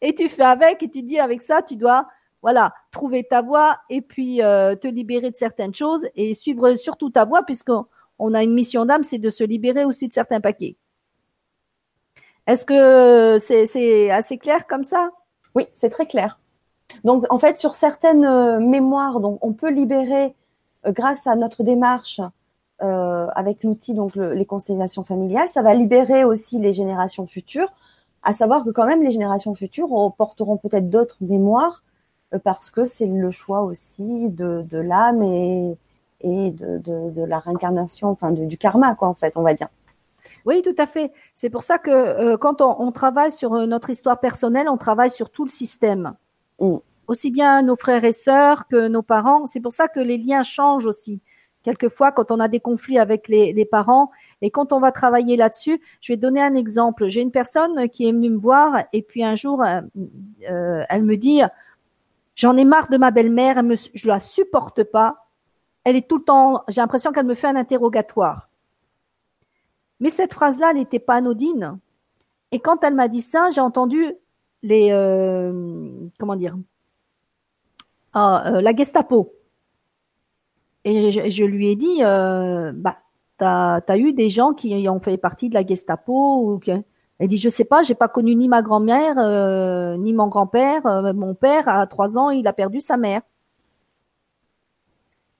Et 0.01 0.14
tu 0.14 0.28
fais 0.28 0.45
avec 0.45 0.82
et 0.82 0.91
tu 0.91 1.03
dis 1.03 1.18
avec 1.18 1.43
ça, 1.43 1.62
tu 1.62 1.76
dois 1.76 2.07
voilà 2.41 2.72
trouver 2.93 3.24
ta 3.24 3.43
voie 3.43 3.78
et 3.91 4.01
puis 4.01 4.43
euh, 4.43 4.76
te 4.76 4.86
libérer 4.86 5.30
de 5.30 5.36
certaines 5.36 5.74
choses 5.74 6.07
et 6.14 6.34
suivre 6.34 6.74
surtout 6.74 7.11
ta 7.11 7.24
voie 7.24 7.43
puisqu'on 7.43 8.34
a 8.34 8.43
une 8.45 8.55
mission 8.55 8.84
d'âme, 8.84 9.03
c'est 9.03 9.18
de 9.18 9.30
se 9.30 9.43
libérer 9.43 9.84
aussi 9.84 10.07
de 10.07 10.12
certains 10.12 10.41
paquets. 10.41 10.76
Est-ce 12.47 12.64
que 12.64 13.39
c'est 13.41 14.11
assez 14.11 14.39
clair 14.39 14.66
comme 14.66 14.84
ça? 14.84 15.11
Oui, 15.55 15.66
c'est 15.74 15.91
très 15.91 16.07
clair. 16.07 16.39
Donc 17.05 17.24
en 17.30 17.39
fait, 17.39 17.59
sur 17.59 17.74
certaines 17.74 18.24
euh, 18.24 18.61
mémoires, 18.61 19.20
donc 19.20 19.45
on 19.45 19.53
peut 19.53 19.70
libérer 19.70 20.34
euh, 20.86 20.93
grâce 20.93 21.26
à 21.26 21.36
notre 21.36 21.62
démarche 21.62 22.20
avec 22.80 23.64
l'outil 23.64 23.94
donc 23.94 24.14
les 24.14 24.44
constellations 24.46 25.02
familiales. 25.04 25.48
Ça 25.48 25.62
va 25.62 25.74
libérer 25.74 26.24
aussi 26.24 26.60
les 26.60 26.72
générations 26.72 27.26
futures, 27.26 27.72
à 28.22 28.32
savoir 28.32 28.64
que 28.64 28.70
quand 28.70 28.86
même 28.86 29.02
les 29.02 29.10
générations 29.10 29.54
futures 29.54 29.88
porteront 30.16 30.56
peut-être 30.56 30.90
d'autres 30.90 31.16
mémoires 31.20 31.82
euh, 32.34 32.38
parce 32.38 32.70
que 32.70 32.84
c'est 32.84 33.06
le 33.06 33.30
choix 33.30 33.62
aussi 33.62 34.30
de, 34.30 34.62
de 34.62 34.78
l'âme 34.78 35.22
et, 35.22 35.76
et 36.20 36.50
de, 36.50 36.78
de, 36.78 37.10
de, 37.10 37.22
la 37.24 37.38
réincarnation, 37.38 38.08
enfin 38.08 38.32
du 38.32 38.58
karma 38.58 38.94
quoi 38.94 39.08
en 39.08 39.14
fait, 39.14 39.36
on 39.36 39.42
va 39.42 39.54
dire. 39.54 39.68
Oui, 40.44 40.62
tout 40.62 40.74
à 40.78 40.86
fait. 40.86 41.12
C'est 41.34 41.50
pour 41.50 41.62
ça 41.62 41.78
que 41.78 41.90
euh, 41.90 42.36
quand 42.36 42.60
on, 42.60 42.76
on, 42.80 42.92
travaille 42.92 43.32
sur 43.32 43.50
notre 43.66 43.90
histoire 43.90 44.20
personnelle, 44.20 44.68
on 44.68 44.76
travaille 44.76 45.10
sur 45.10 45.30
tout 45.30 45.44
le 45.44 45.50
système. 45.50 46.14
Mm. 46.60 46.76
Aussi 47.06 47.30
bien 47.30 47.62
nos 47.62 47.76
frères 47.76 48.04
et 48.04 48.12
sœurs 48.12 48.68
que 48.68 48.88
nos 48.88 49.02
parents. 49.02 49.46
C'est 49.46 49.60
pour 49.60 49.72
ça 49.72 49.88
que 49.88 50.00
les 50.00 50.18
liens 50.18 50.42
changent 50.42 50.86
aussi 50.86 51.22
quelquefois 51.62 52.12
quand 52.12 52.30
on 52.30 52.40
a 52.40 52.48
des 52.48 52.61
conflits 52.61 52.98
avec 52.98 53.28
les, 53.28 53.64
parents 53.64 54.11
et 54.42 54.50
quand 54.50 54.72
on 54.72 54.80
va 54.80 54.92
travailler 54.92 55.36
là-dessus, 55.36 55.80
je 56.00 56.12
vais 56.12 56.16
donner 56.16 56.40
un 56.40 56.54
exemple. 56.54 57.09
J'ai 57.09 57.20
une 57.20 57.30
personne 57.30 57.88
qui 57.88 58.09
est 58.09 58.12
venue 58.12 58.30
me 58.30 58.38
voir 58.38 58.84
et 58.92 59.02
puis 59.02 59.24
un 59.24 59.34
jour, 59.34 59.62
euh, 59.62 59.80
euh, 60.50 60.84
elle 60.88 61.02
me 61.02 61.16
dit, 61.16 61.42
j'en 62.34 62.56
ai 62.56 62.64
marre 62.64 62.88
de 62.88 62.96
ma 62.96 63.11
belle-mère, 63.11 63.62
je 63.94 64.09
la 64.09 64.20
supporte 64.20 64.84
pas. 64.84 65.26
Elle 65.84 65.96
est 65.96 66.09
tout 66.09 66.18
le 66.18 66.24
temps, 66.24 66.64
j'ai 66.68 66.80
l'impression 66.80 67.12
qu'elle 67.12 67.26
me 67.26 67.34
fait 67.34 67.46
un 67.46 67.56
interrogatoire. 67.56 68.48
Mais 70.00 70.11
cette 70.11 70.32
phrase-là, 70.32 70.70
elle 70.70 70.76
n'était 70.76 70.98
pas 70.98 71.14
anodine. 71.14 71.78
Et 72.52 72.61
quand 72.61 72.84
elle 72.84 72.94
m'a 72.94 73.09
dit 73.09 73.20
ça, 73.20 73.50
j'ai 73.50 73.61
entendu 73.61 74.12
les, 74.62 74.88
euh, 74.90 75.52
comment 76.18 76.36
dire, 76.36 76.56
ah, 78.14 78.52
la 78.61 78.74
Gestapo. 78.74 79.38
Et 80.89 81.11
je, 81.11 81.45
lui 81.45 81.68
ai 81.68 81.76
dit, 81.76 81.99
euh, 82.03 82.72
bah, 82.74 82.97
t'as 83.36 83.80
as 83.86 83.99
eu 83.99 84.14
des 84.14 84.30
gens 84.30 84.55
qui 84.55 84.89
ont 84.89 85.01
fait 85.01 85.18
partie 85.18 85.51
de 85.51 85.55
la 85.55 85.66
Gestapo 85.66 86.41
ou. 86.47 86.61
Elle 87.18 87.28
dit, 87.28 87.36
je 87.36 87.51
sais 87.51 87.64
pas, 87.64 87.82
j'ai 87.82 87.95
pas 87.95 88.09
connu 88.09 88.34
ni 88.34 88.49
ma 88.49 88.62
grand-mère, 88.62 89.16
euh, 89.18 89.99
ni 89.99 90.14
mon 90.14 90.28
grand-père. 90.28 90.86
Euh, 90.86 91.12
mon 91.12 91.34
père, 91.34 91.68
à 91.68 91.86
trois 91.86 92.16
ans, 92.16 92.30
il 92.30 92.47
a 92.47 92.55
perdu 92.55 92.80
sa 92.80 92.97
mère. 92.97 93.20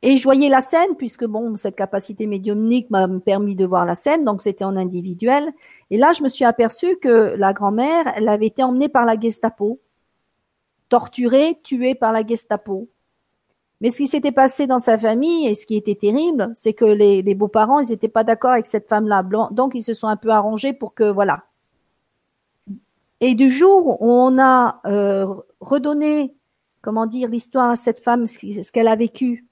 Et 0.03 0.19
je 0.19 0.23
voyais 0.23 0.51
la 0.51 0.61
scène, 0.61 0.97
puisque 0.99 1.25
bon, 1.25 1.57
cette 1.57 1.77
capacité 1.77 2.27
médiumnique 2.27 2.91
m'a 2.91 3.09
permis 3.09 3.55
de 3.55 3.65
voir 3.65 3.87
la 3.87 3.95
scène, 3.95 4.25
donc 4.25 4.43
c'était 4.43 4.65
en 4.65 4.77
individuel. 4.77 5.51
Et 5.91 5.97
là, 5.97 6.13
je 6.13 6.23
me 6.23 6.29
suis 6.29 6.45
aperçue 6.45 6.97
que 6.97 7.35
la 7.37 7.55
grand-mère, 7.55 8.13
elle 8.17 8.29
avait 8.29 8.47
été 8.47 8.63
emmenée 8.63 8.91
par 8.91 9.07
la 9.07 9.19
Gestapo, 9.19 9.81
torturée, 10.91 11.59
tuée 11.63 11.95
par 11.95 12.13
la 12.13 12.27
Gestapo. 12.27 12.89
Mais 13.81 13.91
ce 13.91 13.99
qui 13.99 14.07
s'était 14.09 14.33
passé 14.33 14.67
dans 14.67 14.81
sa 14.81 14.99
famille 14.99 15.47
et 15.47 15.55
ce 15.55 15.65
qui 15.65 15.77
était 15.77 15.95
terrible, 15.95 16.51
c'est 16.55 16.73
que 16.73 16.85
les, 16.85 17.23
beaux-parents, 17.35 17.81
ils 17.81 17.91
n'étaient 17.91 18.09
pas 18.09 18.25
d'accord 18.25 18.53
avec 18.53 18.67
cette 18.67 18.89
femme-là. 18.89 19.23
Donc, 19.53 19.75
ils 19.75 19.85
se 19.85 19.95
sont 19.95 20.09
un 20.09 20.17
peu 20.17 20.31
arrangés 20.31 20.73
pour 20.73 20.95
que, 20.95 21.05
voilà. 21.05 21.45
Et 23.21 23.35
du 23.35 23.51
jour 23.51 24.01
où 24.01 24.11
on 24.11 24.39
a 24.39 24.81
euh, 24.87 25.33
redonné, 25.61 26.35
comment 26.83 27.07
dire, 27.07 27.29
l'histoire 27.29 27.71
à 27.71 27.77
cette 27.77 28.01
femme, 28.01 28.27
ce 28.27 28.73
qu'elle 28.73 28.89
a 28.89 28.97
vécu, 28.97 29.49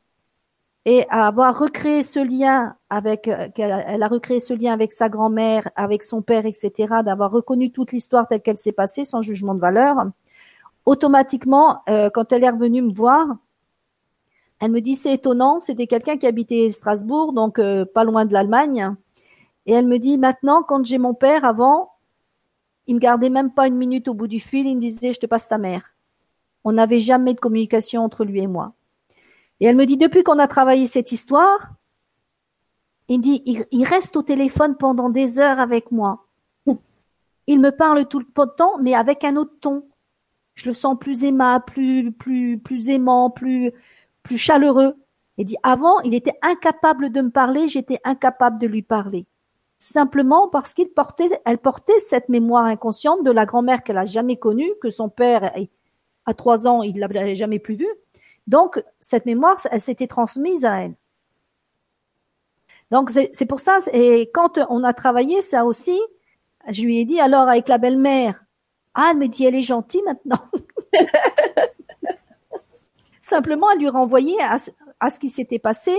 et 0.87 1.05
à 1.11 1.27
avoir 1.27 1.59
recréé 1.59 2.05
ce 2.05 2.21
lien 2.21 2.77
avec, 2.91 3.27
euh, 3.27 3.49
elle 3.57 4.03
a 4.03 4.09
recréé 4.09 4.39
ce 4.39 4.55
lien 4.55 4.73
avec 4.73 4.93
sa 4.93 5.09
grand-mère, 5.09 5.69
avec 5.75 6.05
son 6.05 6.23
père, 6.23 6.47
etc., 6.47 6.73
d'avoir 7.05 7.33
reconnu 7.33 7.73
toute 7.73 7.91
l'histoire 7.91 8.29
telle 8.29 8.41
qu'elle 8.41 8.59
s'est 8.59 8.73
passée, 8.73 9.05
sans 9.05 9.21
jugement 9.21 9.55
de 9.55 9.61
valeur, 9.61 10.07
automatiquement, 10.85 11.81
euh, 11.89 12.09
quand 12.09 12.33
elle 12.33 12.45
est 12.45 12.51
revenue 12.51 12.83
me 12.83 12.93
voir, 12.93 13.37
elle 14.61 14.71
me 14.71 14.81
dit 14.81 14.95
c'est 14.95 15.13
étonnant, 15.15 15.61
c'était 15.61 15.87
quelqu'un 15.87 16.17
qui 16.17 16.27
habitait 16.27 16.71
Strasbourg, 16.71 17.33
donc 17.33 17.59
euh, 17.59 17.85
pas 17.85 18.05
loin 18.05 18.25
de 18.25 18.33
l'Allemagne. 18.33 18.95
Et 19.67 19.73
elle 19.73 19.87
me 19.87 19.99
dit 19.99 20.17
maintenant, 20.17 20.63
quand 20.63 20.85
j'ai 20.85 20.99
mon 20.99 21.15
père 21.15 21.45
avant, 21.45 21.93
il 22.87 22.95
me 22.95 23.01
gardait 23.01 23.31
même 23.31 23.53
pas 23.53 23.67
une 23.67 23.77
minute 23.77 24.09
au 24.09 24.15
bout 24.15 24.29
du 24.29 24.41
fil, 24.41 24.67
il 24.67 24.77
me 24.77 24.81
disait 24.81 25.13
je 25.13 25.21
te 25.21 25.27
passe 25.27 25.49
ta 25.49 25.59
mère. 25.59 25.95
On 26.65 26.73
n'avait 26.73 27.01
jamais 27.01 27.35
de 27.35 27.41
communication 27.41 28.03
entre 28.03 28.25
lui 28.25 28.41
et 28.41 28.47
moi. 28.47 28.73
Et 29.61 29.67
elle 29.67 29.77
me 29.77 29.87
dit 29.87 29.97
depuis 29.97 30.23
qu'on 30.23 30.39
a 30.39 30.49
travaillé 30.49 30.87
cette 30.87 31.13
histoire, 31.13 31.73
il 33.09 33.21
dit 33.21 33.43
il, 33.45 33.85
reste 33.85 34.17
au 34.17 34.23
téléphone 34.23 34.77
pendant 34.77 35.11
des 35.11 35.39
heures 35.39 35.61
avec 35.61 35.93
moi. 35.93 36.27
Il 37.47 37.61
me 37.61 37.71
parle 37.71 38.07
tout 38.07 38.19
le 38.19 38.27
temps, 38.57 38.79
mais 38.81 38.95
avec 38.95 39.23
un 39.23 39.37
autre 39.37 39.55
ton. 39.61 39.85
Je 40.55 40.69
le 40.69 40.75
sens 40.75 40.97
plus 40.99 41.23
aimable, 41.23 41.65
plus 41.67 42.11
plus 42.11 42.59
plus 42.59 42.89
aimant, 42.89 43.31
plus 43.31 43.73
plus 44.27 44.39
chaleureux. 44.39 44.95
Il 45.39 45.47
dit 45.47 45.57
avant, 45.63 46.01
il 46.01 46.15
était 46.15 46.39
incapable 46.43 47.11
de 47.11 47.21
me 47.21 47.31
parler, 47.31 47.69
j'étais 47.69 48.01
incapable 48.05 48.59
de 48.59 48.67
lui 48.67 48.83
parler. 48.83 49.27
Simplement 49.79 50.49
parce 50.49 50.73
qu'il 50.73 50.89
portait, 50.89 51.29
elle 51.45 51.59
portait 51.59 51.99
cette 51.99 52.29
mémoire 52.29 52.65
inconsciente 52.65 53.23
de 53.23 53.31
la 53.31 53.45
grand-mère 53.45 53.83
qu'elle 53.83 53.99
a 53.99 54.07
jamais 54.07 54.37
connue, 54.37 54.71
que 54.81 54.91
son 54.91 55.11
père, 55.11 55.53
à 56.25 56.35
trois 56.35 56.67
ans, 56.67 56.83
il 56.83 56.99
l'avait 56.99 57.37
jamais 57.37 57.59
plus 57.59 57.75
vue. 57.75 57.89
Donc, 58.47 58.83
cette 59.01 59.27
mémoire, 59.27 59.59
elle 59.71 59.81
s'était 59.81 60.07
transmise 60.07 60.65
à 60.65 60.85
elle. 60.85 60.95
Donc, 62.91 63.11
c'est 63.11 63.47
pour 63.47 63.61
ça, 63.61 63.81
et 63.93 64.31
quand 64.33 64.59
on 64.71 64.85
a 64.85 64.95
travaillé 64.95 65.43
ça 65.43 65.65
aussi, 65.65 66.01
je 66.69 66.85
lui 66.85 66.99
ai 66.99 67.05
dit, 67.05 67.21
alors, 67.21 67.49
avec 67.49 67.69
la 67.69 67.79
belle-mère, 67.79 68.45
ah, 68.95 69.09
elle 69.11 69.19
me 69.19 69.29
dit, 69.29 69.45
elle 69.45 69.57
est 69.57 69.63
gentille 69.63 70.03
maintenant. 70.03 70.41
simplement 73.27 73.69
à 73.69 73.75
lui 73.75 73.89
renvoyer 73.89 74.37
à, 74.43 74.59
ce 75.11 75.19
qui 75.19 75.29
s'était 75.29 75.59
passé 75.59 75.95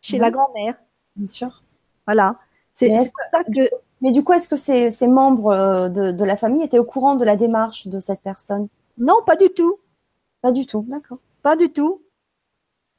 chez 0.00 0.18
la 0.18 0.30
grand-mère. 0.30 0.76
Bien 1.16 1.26
sûr. 1.26 1.62
Voilà. 2.06 2.36
C'est 2.72 2.94
ça 2.96 3.44
que. 3.44 3.68
Mais 4.00 4.12
du 4.12 4.22
coup, 4.22 4.32
est-ce 4.32 4.48
que 4.48 4.56
ces, 4.56 4.92
ces 4.92 5.08
membres 5.08 5.50
euh, 5.50 5.88
de, 5.88 6.12
de, 6.12 6.24
la 6.24 6.36
famille 6.36 6.62
étaient 6.62 6.78
au 6.78 6.84
courant 6.84 7.16
de 7.16 7.24
la 7.24 7.36
démarche 7.36 7.88
de 7.88 7.98
cette 7.98 8.20
personne? 8.20 8.68
Non, 8.96 9.16
pas 9.26 9.34
du 9.34 9.50
tout. 9.50 9.78
Pas 10.40 10.52
du 10.52 10.66
tout, 10.66 10.84
d'accord. 10.86 11.18
Pas 11.42 11.56
du 11.56 11.72
tout. 11.72 12.00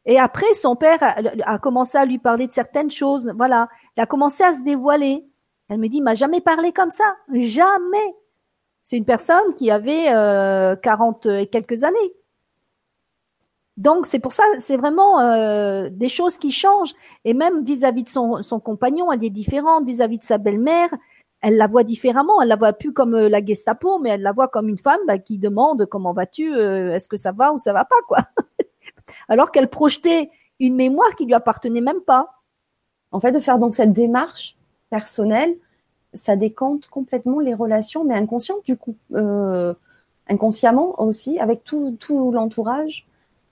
Et 0.06 0.20
après, 0.20 0.54
son 0.54 0.76
père 0.76 1.00
a, 1.02 1.60
commencé 1.60 1.98
à 1.98 2.06
lui 2.06 2.20
parler 2.20 2.48
de 2.48 2.52
certaines 2.52 2.92
choses. 2.92 3.32
Voilà, 3.38 3.70
il 3.96 4.02
a 4.02 4.06
commencé 4.06 4.44
à 4.44 4.54
se 4.54 4.64
dévoiler. 4.64 5.26
Elle 5.70 5.78
me 5.78 5.88
dit, 5.88 5.98
il 5.98 6.04
m'a 6.04 6.16
jamais 6.16 6.42
parlé 6.42 6.74
comme 6.74 6.92
ça, 6.92 7.16
jamais. 7.32 8.16
C'est 8.84 8.98
une 8.98 9.06
personne 9.06 9.54
qui 9.56 9.70
avait 9.72 10.12
euh, 10.12 10.76
40 10.76 11.28
et 11.28 11.48
quelques 11.48 11.84
années. 11.84 12.14
Donc 13.80 14.08
c'est 14.08 14.20
pour 14.20 14.34
ça, 14.34 14.44
c'est 14.60 14.76
vraiment 14.76 15.22
euh, 15.22 15.88
des 15.90 16.10
choses 16.10 16.38
qui 16.38 16.52
changent. 16.52 16.94
Et 17.24 17.34
même 17.34 17.64
vis-à-vis 17.64 18.04
de 18.04 18.10
son, 18.10 18.60
compagnon, 18.60 19.10
elle 19.10 19.24
est 19.24 19.30
différente. 19.30 19.86
Vis-à-vis 19.86 20.18
de 20.18 20.24
sa 20.26 20.38
belle-mère, 20.38 20.90
elle 21.42 21.56
la 21.56 21.68
voit 21.68 21.86
différemment. 21.86 22.42
Elle 22.42 22.50
la 22.50 22.58
voit 22.58 22.74
plus 22.74 22.92
comme 22.92 23.16
euh, 23.16 23.30
la 23.30 23.44
Gestapo, 23.44 23.98
mais 24.00 24.10
elle 24.10 24.22
la 24.22 24.34
voit 24.34 24.50
comme 24.50 24.68
une 24.68 24.78
femme 24.78 25.00
bah, 25.08 25.18
qui 25.18 25.38
demande 25.38 25.86
comment 25.86 26.12
vas-tu, 26.12 26.54
euh, 26.54 26.92
est-ce 26.94 27.08
que 27.08 27.16
ça 27.16 27.32
va 27.32 27.54
ou 27.54 27.58
ça 27.58 27.72
va 27.72 27.86
pas 27.86 27.96
quoi. 28.06 28.18
Alors 29.30 29.50
qu'elle 29.50 29.70
projetait 29.70 30.30
une 30.60 30.76
mémoire 30.76 31.16
qui 31.16 31.26
lui 31.26 31.34
appartenait 31.34 31.80
même 31.80 32.02
pas. 32.02 32.28
En 33.14 33.22
fait, 33.22 33.32
de 33.32 33.40
faire 33.40 33.60
donc 33.60 33.76
cette 33.76 33.94
démarche 33.94 34.58
personnelle, 34.90 35.56
ça 36.14 36.36
décante 36.36 36.90
complètement 36.90 37.40
les 37.40 37.54
relations, 37.54 38.04
mais 38.04 38.16
inconscientes 38.16 38.66
du 38.66 38.76
coup, 38.76 38.96
inconsciemment 40.28 41.02
aussi, 41.02 41.40
avec 41.40 41.64
tout, 41.64 41.96
tout 42.00 42.32
l'entourage 42.32 43.08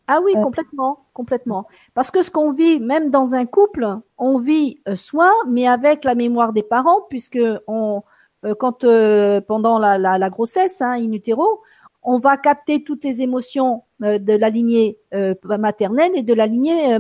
ah 0.08 0.22
oui, 0.24 0.34
complètement, 0.34 1.06
complètement. 1.14 1.68
Parce 1.94 2.12
que 2.12 2.22
ce 2.22 2.32
qu'on 2.32 2.54
vit, 2.54 2.80
même 2.80 3.10
dans 3.10 3.36
un 3.36 3.46
couple, 3.46 3.86
on 4.18 4.40
vit 4.40 4.80
euh, 4.88 4.96
soi, 4.96 5.34
mais 5.48 5.68
avec 5.68 6.06
la 6.06 6.16
mémoire 6.16 6.54
des 6.54 6.64
parents, 6.64 7.02
puisque 7.10 7.40
on, 7.68 8.04
euh, 8.46 8.56
quand 8.56 8.86
euh, 8.86 9.42
pendant 9.42 9.80
la, 9.80 9.98
la, 9.98 10.30
grossesse, 10.30 10.82
hein, 10.82 10.94
in 10.94 11.12
utero, 11.12 11.62
on 12.04 12.20
va 12.20 12.38
capter 12.38 12.84
toutes 12.84 13.04
les 13.04 13.22
émotions 13.22 13.84
de 14.00 14.34
la 14.34 14.50
lignée 14.50 14.98
maternelle 15.44 16.12
et 16.16 16.24
de 16.24 16.34
la 16.34 16.48
lignée 16.48 16.98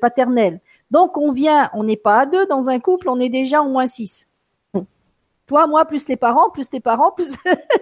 paternelle. 0.00 0.60
Donc 0.90 1.16
on 1.18 1.30
vient, 1.30 1.70
on 1.72 1.84
n'est 1.84 1.96
pas 1.96 2.20
à 2.20 2.26
deux 2.26 2.46
dans 2.46 2.68
un 2.68 2.80
couple, 2.80 3.10
on 3.10 3.20
est 3.20 3.28
déjà 3.28 3.62
au 3.62 3.68
moins 3.68 3.86
six. 3.86 4.26
Toi, 5.46 5.68
moi, 5.68 5.84
plus 5.84 6.08
les 6.08 6.16
parents, 6.16 6.50
plus 6.50 6.68
tes 6.68 6.80
parents, 6.80 7.12
plus 7.12 7.36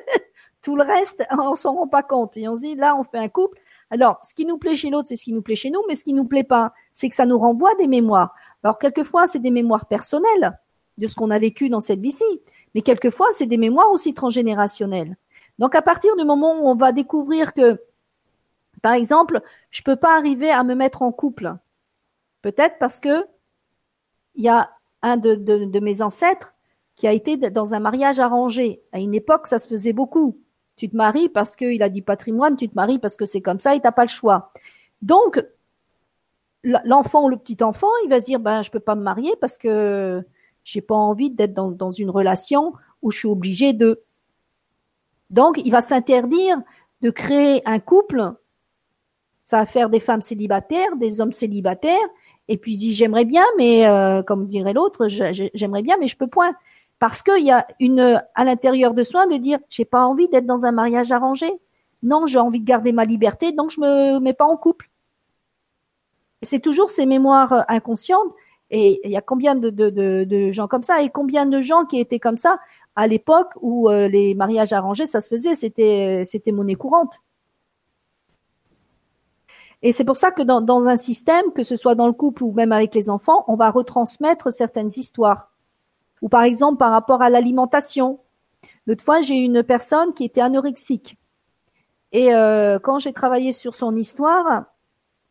tout 0.62 0.76
le 0.76 0.82
reste, 0.82 1.24
on 1.38 1.56
s'en 1.56 1.74
rend 1.74 1.86
pas 1.86 2.02
compte. 2.02 2.36
Et 2.36 2.48
on 2.48 2.56
se 2.56 2.62
dit, 2.62 2.74
là, 2.74 2.96
on 2.96 3.04
fait 3.04 3.18
un 3.18 3.28
couple 3.28 3.58
alors, 3.90 4.18
ce 4.22 4.34
qui 4.34 4.44
nous 4.44 4.58
plaît 4.58 4.74
chez 4.74 4.90
l'autre, 4.90 5.08
c'est 5.08 5.16
ce 5.16 5.24
qui 5.24 5.32
nous 5.32 5.42
plaît 5.42 5.54
chez 5.54 5.70
nous, 5.70 5.80
mais 5.88 5.94
ce 5.94 6.04
qui 6.04 6.12
nous 6.12 6.26
plaît 6.26 6.44
pas, 6.44 6.74
c'est 6.92 7.08
que 7.08 7.14
ça 7.14 7.26
nous 7.26 7.38
renvoie 7.38 7.74
des 7.76 7.86
mémoires. 7.86 8.34
Alors, 8.62 8.78
quelquefois, 8.78 9.26
c'est 9.26 9.38
des 9.38 9.50
mémoires 9.50 9.86
personnelles 9.86 10.58
de 10.98 11.06
ce 11.06 11.14
qu'on 11.14 11.30
a 11.30 11.38
vécu 11.38 11.68
dans 11.68 11.80
cette 11.80 12.00
vie-ci, 12.00 12.24
mais 12.74 12.82
quelquefois, 12.82 13.28
c'est 13.32 13.46
des 13.46 13.56
mémoires 13.56 13.90
aussi 13.90 14.12
transgénérationnelles. 14.12 15.16
Donc, 15.58 15.74
à 15.74 15.82
partir 15.82 16.16
du 16.16 16.24
moment 16.24 16.60
où 16.60 16.68
on 16.68 16.74
va 16.74 16.92
découvrir 16.92 17.54
que, 17.54 17.80
par 18.82 18.92
exemple, 18.92 19.40
je 19.70 19.82
peux 19.82 19.96
pas 19.96 20.16
arriver 20.16 20.50
à 20.50 20.64
me 20.64 20.74
mettre 20.74 21.02
en 21.02 21.10
couple, 21.10 21.54
peut-être 22.42 22.78
parce 22.78 23.00
que 23.00 23.24
il 24.34 24.44
y 24.44 24.48
a 24.48 24.70
un 25.02 25.16
de, 25.16 25.34
de 25.34 25.80
mes 25.80 26.02
ancêtres 26.02 26.54
qui 26.94 27.08
a 27.08 27.12
été 27.12 27.36
dans 27.36 27.74
un 27.74 27.80
mariage 27.80 28.20
arrangé. 28.20 28.82
À 28.92 29.00
une 29.00 29.14
époque, 29.14 29.46
ça 29.46 29.58
se 29.58 29.66
faisait 29.66 29.92
beaucoup. 29.92 30.38
Tu 30.78 30.88
te 30.88 30.96
maries 30.96 31.28
parce 31.28 31.56
qu'il 31.56 31.82
a 31.82 31.88
dit 31.88 32.00
patrimoine, 32.00 32.56
tu 32.56 32.68
te 32.68 32.74
maries 32.74 32.98
parce 32.98 33.16
que 33.16 33.26
c'est 33.26 33.42
comme 33.42 33.60
ça 33.60 33.74
et 33.74 33.80
t'as 33.80 33.92
pas 33.92 34.04
le 34.04 34.08
choix. 34.08 34.52
Donc, 35.02 35.44
l'enfant 36.62 37.24
ou 37.24 37.28
le 37.28 37.36
petit 37.36 37.62
enfant, 37.62 37.88
il 38.04 38.10
va 38.10 38.20
se 38.20 38.26
dire, 38.26 38.40
ben, 38.40 38.62
je 38.62 38.70
peux 38.70 38.80
pas 38.80 38.94
me 38.94 39.02
marier 39.02 39.34
parce 39.40 39.58
que 39.58 40.24
j'ai 40.64 40.80
pas 40.80 40.94
envie 40.94 41.30
d'être 41.30 41.54
dans, 41.54 41.90
une 41.90 42.10
relation 42.10 42.72
où 43.02 43.10
je 43.10 43.18
suis 43.18 43.28
obligé 43.28 43.72
de. 43.72 44.02
Donc, 45.30 45.60
il 45.64 45.70
va 45.70 45.80
s'interdire 45.80 46.60
de 47.00 47.10
créer 47.10 47.62
un 47.66 47.80
couple. 47.80 48.32
Ça 49.46 49.58
va 49.58 49.66
faire 49.66 49.88
des 49.90 50.00
femmes 50.00 50.22
célibataires, 50.22 50.96
des 50.96 51.20
hommes 51.20 51.32
célibataires. 51.32 52.08
Et 52.48 52.56
puis, 52.56 52.74
il 52.74 52.78
dit, 52.78 52.92
j'aimerais 52.94 53.24
bien, 53.24 53.44
mais 53.56 53.86
euh, 53.86 54.22
comme 54.22 54.46
dirait 54.46 54.72
l'autre, 54.72 55.08
j'aimerais 55.08 55.82
bien, 55.82 55.96
mais 55.98 56.06
je 56.06 56.16
peux 56.16 56.26
point 56.26 56.54
parce 56.98 57.22
qu'il 57.22 57.44
y 57.44 57.50
a 57.50 57.66
une 57.80 58.22
à 58.34 58.44
l'intérieur 58.44 58.94
de 58.94 59.02
soi 59.02 59.26
de 59.26 59.36
dire 59.36 59.58
j'ai 59.68 59.84
pas 59.84 60.04
envie 60.04 60.28
d'être 60.28 60.46
dans 60.46 60.66
un 60.66 60.72
mariage 60.72 61.12
arrangé. 61.12 61.50
Non, 62.02 62.26
j'ai 62.26 62.38
envie 62.38 62.60
de 62.60 62.64
garder 62.64 62.92
ma 62.92 63.04
liberté, 63.04 63.52
donc 63.52 63.70
je 63.70 63.80
me 63.80 64.20
mets 64.20 64.34
pas 64.34 64.44
en 64.44 64.56
couple. 64.56 64.90
C'est 66.42 66.60
toujours 66.60 66.90
ces 66.90 67.06
mémoires 67.06 67.64
inconscientes. 67.68 68.32
Et 68.70 69.00
il 69.04 69.10
y 69.10 69.16
a 69.16 69.22
combien 69.22 69.54
de, 69.54 70.50
gens 70.52 70.68
comme 70.68 70.82
ça 70.82 71.02
et 71.02 71.08
combien 71.08 71.46
de 71.46 71.60
gens 71.60 71.84
qui 71.86 71.98
étaient 71.98 72.18
comme 72.18 72.38
ça 72.38 72.58
à 72.96 73.06
l'époque 73.06 73.52
où 73.60 73.88
euh, 73.88 74.08
les 74.08 74.34
mariages 74.34 74.72
arrangés, 74.72 75.06
ça 75.06 75.20
se 75.20 75.28
faisait, 75.28 75.54
c'était 75.54 76.22
c'était 76.24 76.52
monnaie 76.52 76.74
courante. 76.74 77.20
Et 79.82 79.92
c'est 79.92 80.04
pour 80.04 80.16
ça 80.16 80.32
que 80.32 80.42
dans 80.42 80.88
un 80.88 80.96
système, 80.96 81.52
que 81.52 81.62
ce 81.62 81.76
soit 81.76 81.94
dans 81.94 82.08
le 82.08 82.12
couple 82.12 82.42
ou 82.42 82.52
même 82.52 82.72
avec 82.72 82.94
les 82.94 83.08
enfants, 83.08 83.44
on 83.46 83.54
va 83.54 83.70
retransmettre 83.70 84.52
certaines 84.52 84.90
histoires. 84.96 85.52
Ou 86.22 86.28
par 86.28 86.42
exemple 86.42 86.78
par 86.78 86.90
rapport 86.90 87.22
à 87.22 87.30
l'alimentation. 87.30 88.20
L'autre 88.86 89.04
fois, 89.04 89.20
j'ai 89.20 89.36
une 89.36 89.62
personne 89.62 90.14
qui 90.14 90.24
était 90.24 90.40
anorexique. 90.40 91.18
Et 92.12 92.34
euh, 92.34 92.78
quand 92.78 92.98
j'ai 92.98 93.12
travaillé 93.12 93.52
sur 93.52 93.74
son 93.74 93.94
histoire, 93.96 94.64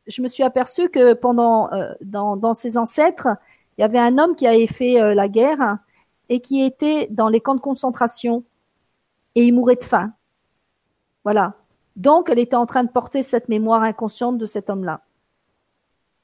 je 0.06 0.22
me 0.22 0.28
suis 0.28 0.44
aperçue 0.44 0.90
que 0.90 1.14
pendant 1.14 1.72
euh, 1.74 1.92
dans, 2.02 2.54
ses 2.54 2.78
ancêtres, 2.78 3.28
il 3.78 3.82
y 3.82 3.84
avait 3.84 4.00
un 4.00 4.18
homme 4.18 4.36
qui 4.36 4.48
avait 4.48 4.68
fait 4.68 5.02
euh, 5.02 5.14
la 5.14 5.28
guerre 5.28 5.78
et 6.30 6.40
qui 6.40 6.64
était 6.64 7.08
dans 7.10 7.30
les 7.30 7.42
camps 7.42 7.56
de 7.56 7.62
concentration 7.62 8.44
et 9.36 9.44
il 9.44 9.54
mourait 9.54 9.76
de 9.76 9.84
faim. 9.84 10.14
Voilà. 11.24 11.54
Donc, 11.96 12.30
elle 12.30 12.40
était 12.40 12.56
en 12.56 12.66
train 12.66 12.84
de 12.84 12.90
porter 12.90 13.24
cette 13.24 13.50
mémoire 13.50 13.82
inconsciente 13.82 14.38
de 14.38 14.46
cet 14.46 14.70
homme-là. 14.70 15.02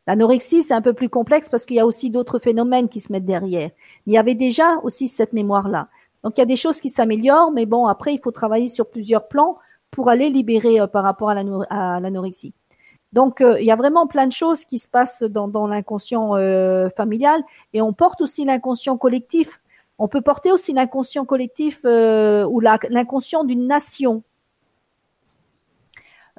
L'anorexie, 0.07 0.63
c'est 0.63 0.73
un 0.73 0.81
peu 0.81 0.93
plus 0.93 1.09
complexe 1.09 1.49
parce 1.49 1.65
qu'il 1.65 1.77
y 1.77 1.79
a 1.79 1.85
aussi 1.85 2.09
d'autres 2.09 2.39
phénomènes 2.39 2.89
qui 2.89 2.99
se 2.99 3.11
mettent 3.11 3.25
derrière. 3.25 3.69
Il 4.05 4.13
y 4.13 4.17
avait 4.17 4.35
déjà 4.35 4.77
aussi 4.83 5.07
cette 5.07 5.33
mémoire-là. 5.33 5.87
Donc 6.23 6.37
il 6.37 6.41
y 6.41 6.43
a 6.43 6.47
des 6.47 6.55
choses 6.55 6.81
qui 6.81 6.89
s'améliorent, 6.89 7.51
mais 7.51 7.65
bon, 7.65 7.85
après, 7.85 8.13
il 8.13 8.19
faut 8.19 8.31
travailler 8.31 8.67
sur 8.67 8.89
plusieurs 8.89 9.27
plans 9.27 9.57
pour 9.91 10.09
aller 10.09 10.29
libérer 10.29 10.81
euh, 10.81 10.87
par 10.87 11.03
rapport 11.03 11.29
à 11.29 11.99
l'anorexie. 11.99 12.53
Donc 13.13 13.41
euh, 13.41 13.59
il 13.59 13.65
y 13.65 13.71
a 13.71 13.75
vraiment 13.75 14.07
plein 14.07 14.25
de 14.25 14.31
choses 14.31 14.65
qui 14.65 14.79
se 14.79 14.87
passent 14.87 15.23
dans, 15.23 15.67
l'inconscient 15.67 16.35
euh, 16.35 16.89
familial 16.89 17.43
et 17.73 17.81
on 17.81 17.93
porte 17.93 18.21
aussi 18.21 18.43
l'inconscient 18.43 18.97
collectif. 18.97 19.61
On 19.99 20.07
peut 20.07 20.21
porter 20.21 20.51
aussi 20.51 20.73
l'inconscient 20.73 21.23
collectif 21.23 21.81
ou 21.85 22.59
l'inconscient 22.59 23.43
d'une 23.43 23.67
nation. 23.67 24.23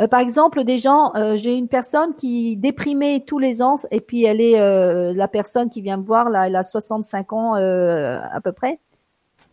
Euh, 0.00 0.08
par 0.08 0.20
exemple, 0.20 0.64
des 0.64 0.78
gens, 0.78 1.12
euh, 1.14 1.36
j'ai 1.36 1.56
une 1.56 1.68
personne 1.68 2.14
qui 2.14 2.56
déprimait 2.56 3.20
tous 3.26 3.38
les 3.38 3.62
ans, 3.62 3.76
et 3.92 4.00
puis 4.00 4.24
elle 4.24 4.40
est 4.40 4.60
euh, 4.60 5.12
la 5.14 5.28
personne 5.28 5.70
qui 5.70 5.82
vient 5.82 5.98
me 5.98 6.04
voir, 6.04 6.30
là, 6.30 6.46
elle 6.48 6.56
a 6.56 6.62
65 6.64 7.32
ans 7.32 7.54
à 7.54 8.40
peu 8.42 8.52
près. 8.52 8.80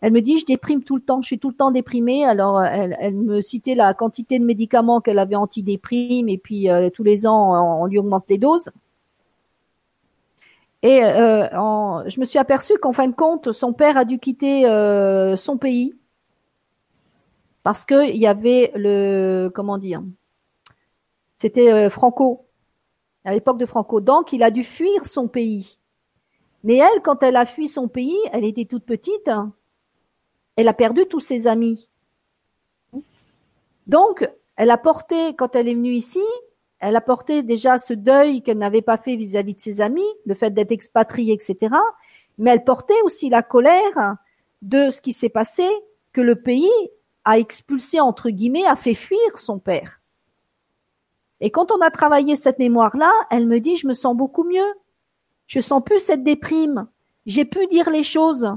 Elle 0.02 0.14
me 0.14 0.22
dit, 0.22 0.40
je 0.40 0.46
déprime 0.46 0.84
tout 0.84 0.96
le 0.96 1.02
temps, 1.04 1.22
je 1.22 1.28
suis 1.28 1.40
tout 1.40 1.50
le 1.50 1.56
temps 1.56 1.70
déprimée. 1.72 2.26
Alors, 2.26 2.64
elle, 2.64 2.98
elle 3.00 3.14
me 3.16 3.40
citait 3.42 3.76
la 3.76 3.94
quantité 3.94 4.40
de 4.40 4.46
médicaments 4.46 5.00
qu'elle 5.00 5.20
avait 5.20 5.36
antidéprime, 5.36 6.28
et 6.30 6.40
puis 6.40 6.68
tous 6.94 7.04
les 7.04 7.28
ans, 7.28 7.82
on, 7.82 7.86
lui 7.86 8.00
augmente 8.00 8.26
les 8.30 8.40
doses. 8.40 8.72
Et 10.84 11.02
je 11.02 12.20
me 12.20 12.26
suis 12.26 12.40
aperçue 12.40 12.78
qu'en 12.82 12.94
fin 12.94 13.08
de 13.08 13.14
compte, 13.14 13.52
son 13.52 13.74
père 13.74 13.98
a 13.98 14.06
dû 14.06 14.18
quitter 14.18 14.64
son 15.38 15.58
pays 15.58 15.94
parce 17.64 17.86
qu'il 17.86 18.18
y 18.18 18.26
avait 18.26 18.72
le, 18.76 19.50
comment 19.54 19.78
dire, 19.78 20.02
c'était 21.42 21.74
euh, 21.74 21.90
Franco, 21.90 22.46
à 23.26 23.34
l'époque 23.34 23.58
de 23.58 23.66
Franco. 23.66 24.00
Donc, 24.00 24.32
il 24.32 24.44
a 24.44 24.52
dû 24.52 24.64
fuir 24.64 25.08
son 25.08 25.28
pays. 25.28 25.80
Mais 26.64 26.76
elle, 26.76 27.02
quand 27.02 27.24
elle 27.24 27.36
a 27.36 27.48
fui 27.48 27.68
son 27.68 27.88
pays, 27.88 28.20
elle 28.32 28.46
était 28.46 28.66
toute 28.66 28.86
petite. 28.86 29.28
Hein. 29.28 29.52
Elle 30.56 30.68
a 30.68 30.74
perdu 30.74 31.08
tous 31.08 31.20
ses 31.20 31.48
amis. 31.48 31.90
Donc, 33.88 34.30
elle 34.56 34.70
a 34.70 34.78
porté, 34.78 35.34
quand 35.34 35.56
elle 35.56 35.68
est 35.68 35.74
venue 35.74 35.94
ici, 35.94 36.22
elle 36.78 36.96
a 36.96 37.02
porté 37.02 37.42
déjà 37.42 37.80
ce 37.80 37.96
deuil 37.96 38.44
qu'elle 38.44 38.60
n'avait 38.60 38.84
pas 38.84 39.00
fait 39.00 39.16
vis-à-vis 39.16 39.56
de 39.56 39.62
ses 39.62 39.82
amis, 39.82 40.14
le 40.28 40.36
fait 40.36 40.52
d'être 40.52 40.72
expatriée, 40.72 41.34
etc. 41.34 41.74
Mais 42.38 42.52
elle 42.52 42.64
portait 42.64 43.02
aussi 43.04 43.30
la 43.30 43.42
colère 43.42 44.18
de 44.62 44.92
ce 44.92 45.02
qui 45.02 45.12
s'est 45.12 45.30
passé, 45.30 45.68
que 46.14 46.22
le 46.22 46.36
pays 46.36 46.70
a 47.26 47.40
expulsé, 47.40 48.00
entre 48.00 48.30
guillemets, 48.30 48.68
a 48.68 48.76
fait 48.76 48.94
fuir 48.94 49.40
son 49.40 49.58
père. 49.58 50.01
Et 51.42 51.50
quand 51.50 51.72
on 51.72 51.82
a 51.82 51.90
travaillé 51.90 52.36
cette 52.36 52.60
mémoire-là, 52.60 53.12
elle 53.32 53.48
me 53.48 53.60
dit, 53.60 53.76
je 53.76 53.88
me 53.88 53.94
sens 53.94 54.16
beaucoup 54.16 54.44
mieux. 54.44 54.74
Je 55.48 55.60
sens 55.60 55.82
plus 55.84 56.00
cette 56.00 56.24
déprime. 56.24 56.88
J'ai 57.26 57.46
pu 57.46 57.68
dire 57.68 57.90
les 57.90 58.04
choses. 58.04 58.48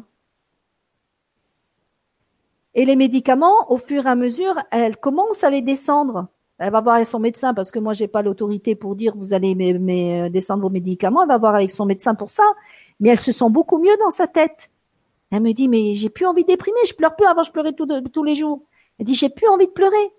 Et 2.75 2.85
les 2.85 2.95
médicaments, 2.95 3.73
au 3.73 3.79
fur 3.79 4.07
et 4.07 4.11
à 4.11 4.15
mesure, 4.15 4.61
elle 4.71 4.99
commence 4.99 5.45
à 5.45 5.51
les 5.51 5.63
descendre. 5.63 6.29
Elle 6.59 6.71
va 6.73 6.81
voir 6.81 6.97
avec 6.97 7.07
son 7.07 7.19
médecin 7.19 7.53
parce 7.53 7.73
que 7.73 7.81
moi 7.81 7.95
j'ai 7.95 8.07
pas 8.07 8.23
l'autorité 8.23 8.77
pour 8.77 8.95
dire 8.95 9.15
vous 9.17 9.35
allez 9.35 9.55
descendre 10.31 10.63
vos 10.63 10.71
médicaments. 10.71 11.23
Elle 11.23 11.29
va 11.29 11.39
voir 11.39 11.55
avec 11.55 11.71
son 11.71 11.87
médecin 11.87 12.15
pour 12.15 12.31
ça. 12.31 12.45
Mais 13.01 13.09
elle 13.09 13.19
se 13.19 13.33
sent 13.33 13.49
beaucoup 13.51 13.79
mieux 13.79 13.97
dans 13.99 14.11
sa 14.11 14.27
tête. 14.27 14.71
Elle 15.31 15.43
me 15.43 15.53
dit, 15.53 15.69
mais 15.69 15.95
j'ai 15.95 16.11
plus 16.11 16.27
envie 16.27 16.43
de 16.43 16.49
déprimer, 16.49 16.79
je 16.87 16.95
pleure 16.95 17.17
plus, 17.17 17.27
avant 17.27 17.43
je 17.43 17.51
pleurais 17.51 17.73
tous 17.73 18.25
les 18.25 18.35
jours. 18.35 18.63
Elle 18.99 19.07
dit, 19.07 19.15
j'ai 19.15 19.31
plus 19.31 19.49
envie 19.49 19.67
de 19.67 19.73
pleurer. 19.73 20.13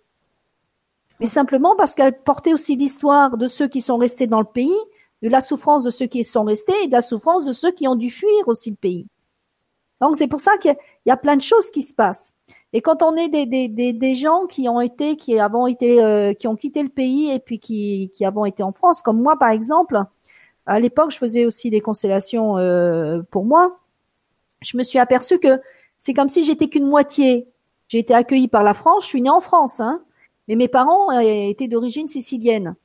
Mais 1.19 1.25
simplement 1.25 1.75
parce 1.75 1.95
qu'elle 1.95 2.17
portait 2.17 2.53
aussi 2.53 2.75
l'histoire 2.75 3.37
de 3.37 3.47
ceux 3.47 3.67
qui 3.67 3.81
sont 3.81 3.97
restés 3.97 4.27
dans 4.27 4.39
le 4.39 4.45
pays, 4.45 4.75
de 5.21 5.29
la 5.29 5.41
souffrance 5.41 5.83
de 5.83 5.89
ceux 5.89 6.07
qui 6.07 6.23
sont 6.23 6.43
restés 6.43 6.73
et 6.83 6.87
de 6.87 6.91
la 6.91 7.01
souffrance 7.01 7.45
de 7.45 7.51
ceux 7.51 7.71
qui 7.71 7.87
ont 7.87 7.95
dû 7.95 8.09
fuir 8.09 8.47
aussi 8.47 8.69
le 8.69 8.75
pays. 8.75 9.07
Donc 10.01 10.17
c'est 10.17 10.27
pour 10.27 10.41
ça 10.41 10.57
qu'il 10.57 10.75
y 11.05 11.11
a 11.11 11.17
plein 11.17 11.37
de 11.37 11.41
choses 11.41 11.71
qui 11.71 11.81
se 11.81 11.93
passent. 11.93 12.33
Et 12.73 12.81
quand 12.81 13.01
on 13.01 13.15
est 13.15 13.29
des, 13.29 14.15
gens 14.15 14.45
qui 14.45 14.67
ont 14.67 14.81
été, 14.81 15.15
qui 15.15 15.39
avons 15.39 15.67
été, 15.67 16.03
euh, 16.03 16.33
qui 16.33 16.47
ont 16.47 16.55
quitté 16.55 16.83
le 16.83 16.89
pays 16.89 17.31
et 17.31 17.39
puis 17.39 17.59
qui, 17.59 18.11
qui 18.13 18.25
avons 18.25 18.45
été 18.45 18.61
en 18.63 18.73
France, 18.73 19.01
comme 19.01 19.21
moi 19.21 19.39
par 19.39 19.49
exemple, 19.49 20.03
à 20.65 20.79
l'époque 20.79 21.11
je 21.11 21.17
faisais 21.17 21.45
aussi 21.45 21.69
des 21.69 21.79
constellations 21.79 22.57
euh, 22.57 23.21
pour 23.31 23.45
moi. 23.45 23.79
Je 24.61 24.77
me 24.77 24.83
suis 24.83 24.99
aperçue 24.99 25.39
que 25.39 25.61
c'est 25.97 26.13
comme 26.13 26.29
si 26.29 26.43
j'étais 26.43 26.67
qu'une 26.67 26.87
moitié. 26.87 27.47
J'ai 27.87 27.99
été 27.99 28.13
accueillie 28.13 28.47
par 28.47 28.63
la 28.63 28.73
France, 28.73 29.05
je 29.05 29.09
suis 29.09 29.21
née 29.21 29.29
en 29.29 29.41
France, 29.41 29.79
hein, 29.79 30.01
mais 30.47 30.55
mes 30.55 30.67
parents 30.67 31.11
euh, 31.11 31.21
étaient 31.21 31.67
d'origine 31.67 32.07
sicilienne. 32.07 32.75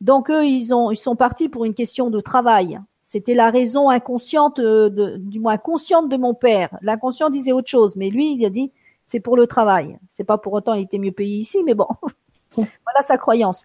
Donc 0.00 0.30
eux, 0.30 0.46
ils 0.46 0.74
ont, 0.74 0.94
sont 0.94 1.16
partis 1.16 1.48
pour 1.48 1.64
une 1.64 1.74
question 1.74 2.10
de 2.10 2.20
travail. 2.20 2.78
C'était 3.00 3.34
la 3.34 3.50
raison 3.50 3.88
inconsciente, 3.88 4.58
euh, 4.58 5.16
du 5.18 5.40
moins 5.40 5.56
consciente 5.56 6.08
de 6.08 6.16
mon 6.16 6.34
père. 6.34 6.76
L'inconscient 6.82 7.30
disait 7.30 7.52
autre 7.52 7.68
chose, 7.68 7.96
mais 7.96 8.10
lui, 8.10 8.32
il 8.32 8.44
a 8.44 8.50
dit 8.50 8.70
c'est 9.04 9.20
pour 9.20 9.36
le 9.36 9.46
travail. 9.46 9.98
C'est 10.08 10.24
pas 10.24 10.38
pour 10.38 10.52
autant 10.52 10.74
il 10.74 10.82
était 10.82 10.98
mieux 10.98 11.12
payé 11.12 11.38
ici, 11.38 11.62
mais 11.64 11.74
bon, 11.74 11.88
voilà 12.56 13.00
sa 13.00 13.16
croyance. 13.16 13.64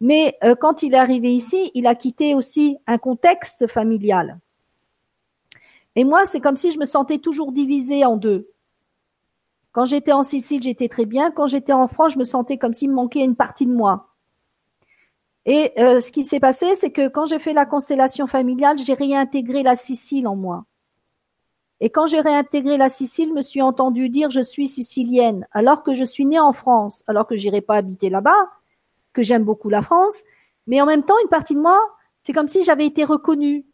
Mais 0.00 0.36
euh, 0.44 0.54
quand 0.54 0.82
il 0.82 0.94
est 0.94 0.98
arrivé 0.98 1.34
ici, 1.34 1.70
il 1.74 1.86
a 1.86 1.94
quitté 1.94 2.34
aussi 2.34 2.78
un 2.86 2.98
contexte 2.98 3.66
familial. 3.66 4.38
Et 5.96 6.04
moi, 6.04 6.26
c'est 6.26 6.40
comme 6.40 6.56
si 6.56 6.70
je 6.70 6.78
me 6.78 6.84
sentais 6.84 7.18
toujours 7.18 7.52
divisée 7.52 8.04
en 8.04 8.16
deux. 8.16 8.50
Quand 9.76 9.84
j'étais 9.84 10.12
en 10.12 10.22
Sicile, 10.22 10.62
j'étais 10.62 10.88
très 10.88 11.04
bien. 11.04 11.30
Quand 11.30 11.48
j'étais 11.48 11.74
en 11.74 11.86
France, 11.86 12.14
je 12.14 12.18
me 12.18 12.24
sentais 12.24 12.56
comme 12.56 12.72
s'il 12.72 12.88
me 12.88 12.94
manquait 12.94 13.22
une 13.22 13.36
partie 13.36 13.66
de 13.66 13.74
moi. 13.74 14.08
Et 15.44 15.70
euh, 15.78 16.00
ce 16.00 16.10
qui 16.10 16.24
s'est 16.24 16.40
passé, 16.40 16.74
c'est 16.74 16.90
que 16.90 17.08
quand 17.08 17.26
j'ai 17.26 17.38
fait 17.38 17.52
la 17.52 17.66
constellation 17.66 18.26
familiale, 18.26 18.78
j'ai 18.78 18.94
réintégré 18.94 19.62
la 19.62 19.76
Sicile 19.76 20.28
en 20.28 20.34
moi. 20.34 20.64
Et 21.80 21.90
quand 21.90 22.06
j'ai 22.06 22.22
réintégré 22.22 22.78
la 22.78 22.88
Sicile, 22.88 23.28
je 23.28 23.34
me 23.34 23.42
suis 23.42 23.60
entendu 23.60 24.08
dire 24.08 24.30
je 24.30 24.40
suis 24.40 24.66
sicilienne, 24.66 25.46
alors 25.52 25.82
que 25.82 25.92
je 25.92 26.04
suis 26.04 26.24
née 26.24 26.40
en 26.40 26.54
France, 26.54 27.04
alors 27.06 27.26
que 27.26 27.36
j'irai 27.36 27.60
pas 27.60 27.74
habiter 27.74 28.08
là-bas, 28.08 28.48
que 29.12 29.22
j'aime 29.22 29.44
beaucoup 29.44 29.68
la 29.68 29.82
France, 29.82 30.22
mais 30.66 30.80
en 30.80 30.86
même 30.86 31.02
temps, 31.02 31.18
une 31.22 31.28
partie 31.28 31.54
de 31.54 31.60
moi, 31.60 31.78
c'est 32.22 32.32
comme 32.32 32.48
si 32.48 32.62
j'avais 32.62 32.86
été 32.86 33.04
reconnue, 33.04 33.66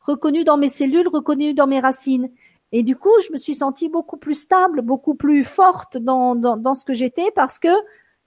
reconnue 0.00 0.44
dans 0.44 0.56
mes 0.56 0.70
cellules, 0.70 1.08
reconnue 1.08 1.52
dans 1.52 1.66
mes 1.66 1.80
racines. 1.80 2.30
Et 2.72 2.82
du 2.82 2.96
coup, 2.96 3.12
je 3.26 3.32
me 3.32 3.38
suis 3.38 3.54
sentie 3.54 3.88
beaucoup 3.88 4.16
plus 4.16 4.34
stable, 4.34 4.82
beaucoup 4.82 5.14
plus 5.14 5.44
forte 5.44 5.96
dans, 5.96 6.34
dans, 6.34 6.56
dans 6.56 6.74
ce 6.74 6.84
que 6.84 6.94
j'étais, 6.94 7.30
parce 7.32 7.58
que 7.58 7.68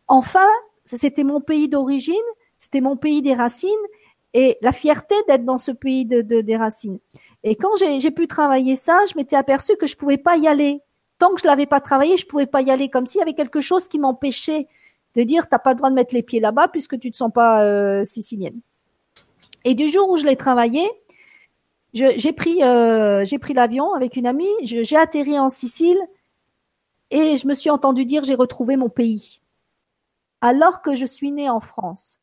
enfin, 0.08 0.48
c'était 0.86 1.24
mon 1.24 1.39
pays 1.39 1.70
d'origine, 1.70 2.16
c'était 2.58 2.82
mon 2.82 2.98
pays 2.98 3.22
des 3.22 3.34
racines 3.34 3.72
et 4.34 4.58
la 4.62 4.72
fierté 4.72 5.16
d'être 5.28 5.46
dans 5.46 5.58
ce 5.58 5.72
pays 5.72 6.06
de, 6.06 6.22
des 6.22 6.58
racines. 6.58 7.00
Et 7.44 7.56
quand 7.56 7.76
j'ai 7.78 8.12
pu 8.12 8.28
travailler 8.28 8.76
ça, 8.76 9.00
je 9.10 9.16
m'étais 9.16 9.36
aperçue 9.36 9.76
que 9.76 9.88
je 9.88 9.96
pouvais 9.96 10.18
pas 10.18 10.38
y 10.38 10.48
aller. 10.48 10.82
Tant 11.20 11.34
que 11.34 11.41
je 11.41 11.48
l'avais 11.48 11.66
pas 11.66 11.82
travaillé, 11.82 12.18
je 12.18 12.26
pouvais 12.26 12.48
pas 12.48 12.62
y 12.62 12.72
aller. 12.72 12.89
Comme 12.89 13.06
s'il 13.06 13.20
y 13.20 13.22
avait 13.22 13.34
quelque 13.34 13.62
chose 13.62 13.88
qui 13.88 14.00
m'empêchait 14.00 14.68
de 15.16 15.24
dire 15.24 15.48
t'as 15.48 15.60
pas 15.60 15.72
le 15.72 15.78
droit 15.78 15.89
de 15.89 15.96
mettre 15.96 16.16
les 16.16 16.24
pieds 16.24 16.39
là-bas 16.39 16.70
puisque 16.70 16.98
tu 17.00 17.12
te 17.12 17.18
sens 17.18 17.32
pas 17.32 17.64
euh, 17.64 18.04
sicilienne. 18.04 18.60
Et 19.66 19.76
du 19.76 19.89
jour 19.89 20.10
où 20.10 20.18
je 20.18 20.26
l'ai 20.26 20.36
travaillé, 20.36 20.89
j'ai 21.94 22.34
pris 22.34 22.64
euh, 22.64 23.24
pris 23.39 23.54
l'avion 23.54 23.94
avec 23.94 24.16
une 24.16 24.26
amie, 24.26 24.48
j'ai 24.64 24.98
atterri 24.98 25.38
en 25.38 25.50
Sicile 25.50 26.00
et 27.12 27.36
je 27.36 27.48
me 27.48 27.54
suis 27.54 27.70
entendu 27.70 28.06
dire 28.06 28.24
j'ai 28.24 28.36
retrouvé 28.36 28.78
mon 28.78 28.89
pays. 28.89 29.41
Alors 30.41 30.82
que 30.82 30.96
je 30.96 31.06
suis 31.06 31.32
née 31.32 31.50
en 31.50 31.60
France 31.60 32.20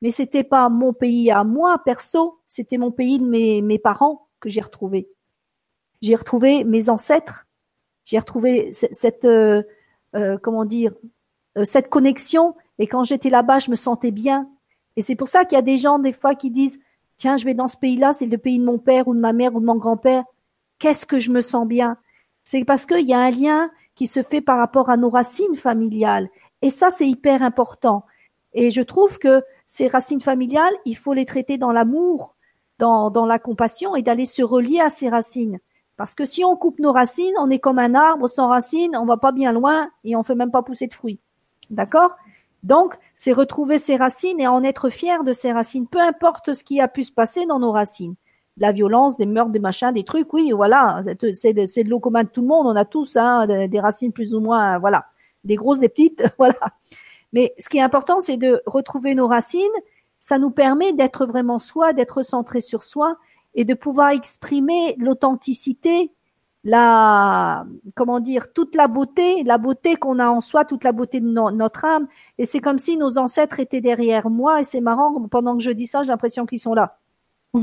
mais 0.00 0.10
c'était 0.10 0.44
pas 0.44 0.68
mon 0.68 0.92
pays 0.92 1.30
à 1.30 1.44
moi 1.44 1.80
perso, 1.82 2.38
c'était 2.46 2.76
mon 2.76 2.90
pays 2.90 3.18
de 3.18 3.24
mes, 3.24 3.62
mes 3.62 3.78
parents 3.78 4.28
que 4.38 4.50
j'ai 4.50 4.60
retrouvé. 4.60 5.08
J'ai 6.02 6.14
retrouvé 6.14 6.62
mes 6.62 6.90
ancêtres, 6.90 7.46
j'ai 8.04 8.18
retrouvé 8.18 8.70
cette 8.72 9.24
euh, 9.24 9.62
euh, 10.14 10.36
comment 10.38 10.64
dire 10.64 10.92
cette 11.62 11.88
connexion 11.88 12.54
et 12.78 12.86
quand 12.86 13.04
j'étais 13.04 13.30
là-bas, 13.30 13.60
je 13.60 13.70
me 13.70 13.76
sentais 13.76 14.10
bien. 14.10 14.50
Et 14.96 15.02
c'est 15.02 15.16
pour 15.16 15.28
ça 15.28 15.44
qu'il 15.44 15.56
y 15.56 15.58
a 15.58 15.62
des 15.62 15.78
gens 15.78 15.98
des 15.98 16.12
fois 16.12 16.34
qui 16.34 16.50
disent 16.50 16.78
tiens, 17.16 17.36
je 17.36 17.44
vais 17.44 17.54
dans 17.54 17.68
ce 17.68 17.76
pays-là, 17.76 18.12
c'est 18.12 18.26
le 18.26 18.38
pays 18.38 18.58
de 18.58 18.64
mon 18.64 18.78
père 18.78 19.08
ou 19.08 19.14
de 19.14 19.20
ma 19.20 19.32
mère 19.32 19.54
ou 19.54 19.60
de 19.60 19.66
mon 19.66 19.76
grand-père. 19.76 20.24
Qu'est-ce 20.78 21.06
que 21.06 21.18
je 21.18 21.30
me 21.30 21.40
sens 21.40 21.66
bien? 21.66 21.96
C'est 22.42 22.64
parce 22.64 22.86
qu'il 22.86 23.06
y 23.06 23.14
a 23.14 23.20
un 23.20 23.30
lien 23.30 23.70
qui 23.94 24.06
se 24.06 24.22
fait 24.22 24.40
par 24.40 24.58
rapport 24.58 24.90
à 24.90 24.96
nos 24.96 25.10
racines 25.10 25.54
familiales. 25.54 26.28
Et 26.62 26.70
ça, 26.70 26.90
c'est 26.90 27.08
hyper 27.08 27.42
important. 27.42 28.04
Et 28.52 28.70
je 28.70 28.82
trouve 28.82 29.18
que 29.18 29.42
ces 29.66 29.88
racines 29.88 30.20
familiales, 30.20 30.74
il 30.84 30.96
faut 30.96 31.14
les 31.14 31.26
traiter 31.26 31.58
dans 31.58 31.72
l'amour, 31.72 32.36
dans, 32.78 33.10
dans 33.10 33.26
la 33.26 33.38
compassion 33.38 33.96
et 33.96 34.02
d'aller 34.02 34.24
se 34.24 34.42
relier 34.42 34.80
à 34.80 34.90
ces 34.90 35.08
racines. 35.08 35.58
Parce 35.96 36.14
que 36.14 36.24
si 36.24 36.44
on 36.44 36.56
coupe 36.56 36.80
nos 36.80 36.92
racines, 36.92 37.34
on 37.38 37.50
est 37.50 37.60
comme 37.60 37.78
un 37.78 37.94
arbre 37.94 38.28
sans 38.28 38.48
racines, 38.48 38.96
on 38.96 39.04
va 39.04 39.16
pas 39.16 39.32
bien 39.32 39.52
loin 39.52 39.90
et 40.02 40.16
on 40.16 40.24
fait 40.24 40.34
même 40.34 40.50
pas 40.50 40.62
pousser 40.62 40.88
de 40.88 40.94
fruits. 40.94 41.20
D'accord? 41.70 42.16
Donc, 42.64 42.94
c'est 43.14 43.32
retrouver 43.32 43.78
ses 43.78 43.96
racines 43.96 44.40
et 44.40 44.48
en 44.48 44.64
être 44.64 44.88
fier 44.88 45.22
de 45.22 45.32
ses 45.32 45.52
racines, 45.52 45.86
peu 45.86 46.00
importe 46.00 46.54
ce 46.54 46.64
qui 46.64 46.80
a 46.80 46.88
pu 46.88 47.04
se 47.04 47.12
passer 47.12 47.44
dans 47.46 47.60
nos 47.60 47.70
racines. 47.70 48.16
la 48.56 48.72
violence, 48.72 49.16
des 49.16 49.26
meurtres, 49.26 49.50
des 49.50 49.58
machins, 49.58 49.92
des 49.92 50.04
trucs, 50.04 50.32
oui, 50.32 50.52
voilà, 50.52 51.02
c'est 51.34 51.52
de, 51.52 51.82
de 51.82 51.88
l'eau 51.88 52.00
commun 52.00 52.22
de 52.22 52.28
tout 52.28 52.40
le 52.40 52.46
monde, 52.46 52.66
on 52.66 52.76
a 52.76 52.84
tous 52.84 53.16
hein, 53.16 53.46
des 53.46 53.80
racines 53.80 54.12
plus 54.12 54.34
ou 54.34 54.40
moins, 54.40 54.78
voilà, 54.78 55.06
des 55.44 55.56
grosses, 55.56 55.80
des 55.80 55.88
petites, 55.88 56.24
voilà. 56.38 56.56
Mais 57.34 57.52
ce 57.58 57.68
qui 57.68 57.78
est 57.78 57.82
important, 57.82 58.20
c'est 58.20 58.36
de 58.36 58.62
retrouver 58.64 59.14
nos 59.14 59.26
racines. 59.26 59.60
Ça 60.20 60.38
nous 60.38 60.50
permet 60.50 60.92
d'être 60.92 61.26
vraiment 61.26 61.58
soi, 61.58 61.92
d'être 61.92 62.22
centré 62.22 62.60
sur 62.60 62.84
soi 62.84 63.16
et 63.54 63.64
de 63.64 63.74
pouvoir 63.74 64.10
exprimer 64.10 64.94
l'authenticité, 64.98 66.12
la, 66.64 67.66
comment 67.94 68.20
dire, 68.20 68.52
toute 68.52 68.74
la 68.74 68.88
beauté, 68.88 69.44
la 69.44 69.58
beauté 69.58 69.96
qu'on 69.96 70.18
a 70.18 70.28
en 70.28 70.40
soi, 70.40 70.64
toute 70.64 70.82
la 70.82 70.92
beauté 70.92 71.20
de 71.20 71.26
notre 71.26 71.84
âme. 71.84 72.08
Et 72.38 72.46
c'est 72.46 72.60
comme 72.60 72.78
si 72.78 72.96
nos 72.96 73.18
ancêtres 73.18 73.60
étaient 73.60 73.82
derrière 73.82 74.30
moi. 74.30 74.60
Et 74.60 74.64
c'est 74.64 74.80
marrant, 74.80 75.28
pendant 75.28 75.56
que 75.56 75.62
je 75.62 75.70
dis 75.70 75.86
ça, 75.86 76.02
j'ai 76.02 76.08
l'impression 76.08 76.46
qu'ils 76.46 76.60
sont 76.60 76.74
là. 76.74 76.98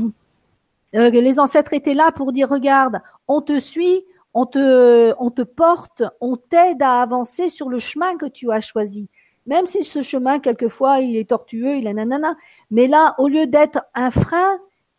Euh, 0.94 1.08
les 1.08 1.40
ancêtres 1.40 1.72
étaient 1.72 1.94
là 1.94 2.12
pour 2.12 2.34
dire, 2.34 2.50
regarde, 2.50 3.00
on 3.26 3.40
te 3.40 3.58
suit, 3.58 4.04
on 4.34 4.44
te, 4.44 5.14
on 5.18 5.30
te 5.30 5.40
porte, 5.40 6.02
on 6.20 6.36
t'aide 6.36 6.82
à 6.82 7.00
avancer 7.00 7.48
sur 7.48 7.70
le 7.70 7.78
chemin 7.78 8.18
que 8.18 8.26
tu 8.26 8.52
as 8.52 8.60
choisi. 8.60 9.08
Même 9.46 9.64
si 9.64 9.84
ce 9.84 10.02
chemin, 10.02 10.38
quelquefois, 10.38 10.98
il 11.00 11.16
est 11.16 11.30
tortueux, 11.30 11.76
il 11.76 11.86
est 11.86 11.94
nanana. 11.94 12.36
Mais 12.70 12.88
là, 12.88 13.14
au 13.16 13.28
lieu 13.28 13.46
d'être 13.46 13.80
un 13.94 14.10
frein, 14.10 14.58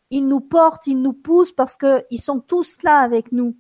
il 0.10 0.28
nous 0.28 0.42
porte, 0.42 0.88
il 0.88 1.00
nous 1.00 1.14
pousse 1.14 1.52
parce 1.52 1.78
qu'ils 1.78 2.20
sont 2.20 2.40
tous 2.40 2.82
là 2.82 2.98
avec 2.98 3.32
nous. 3.32 3.56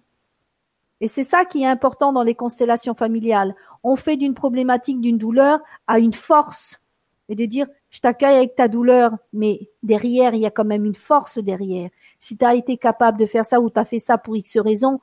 Et 1.04 1.10
c'est 1.10 1.24
ça 1.24 1.44
qui 1.44 1.64
est 1.64 1.68
important 1.68 2.14
dans 2.14 2.24
les 2.24 2.34
constellations 2.34 2.94
familiales. 2.94 3.58
On 3.84 3.98
fait 3.98 4.16
d'une 4.16 4.34
problématique, 4.34 5.02
d'une 5.02 5.18
douleur 5.18 5.60
à 5.86 6.00
une 6.00 6.14
force. 6.14 6.80
Et 7.28 7.36
de 7.36 7.44
dire, 7.44 7.68
je 7.90 8.00
t'accueille 8.00 8.38
avec 8.38 8.56
ta 8.56 8.70
douleur, 8.70 9.12
mais 9.34 9.70
derrière, 9.82 10.34
il 10.34 10.40
y 10.40 10.46
a 10.46 10.50
quand 10.50 10.64
même 10.64 10.86
une 10.86 10.96
force 10.96 11.40
derrière. 11.40 11.90
Si 12.22 12.38
tu 12.38 12.46
as 12.46 12.56
été 12.56 12.78
capable 12.78 13.20
de 13.20 13.26
faire 13.26 13.44
ça 13.44 13.60
ou 13.60 13.70
tu 13.70 13.78
as 13.78 13.84
fait 13.84 14.00
ça 14.00 14.18
pour 14.18 14.38
X 14.38 14.58
raison, 14.60 15.02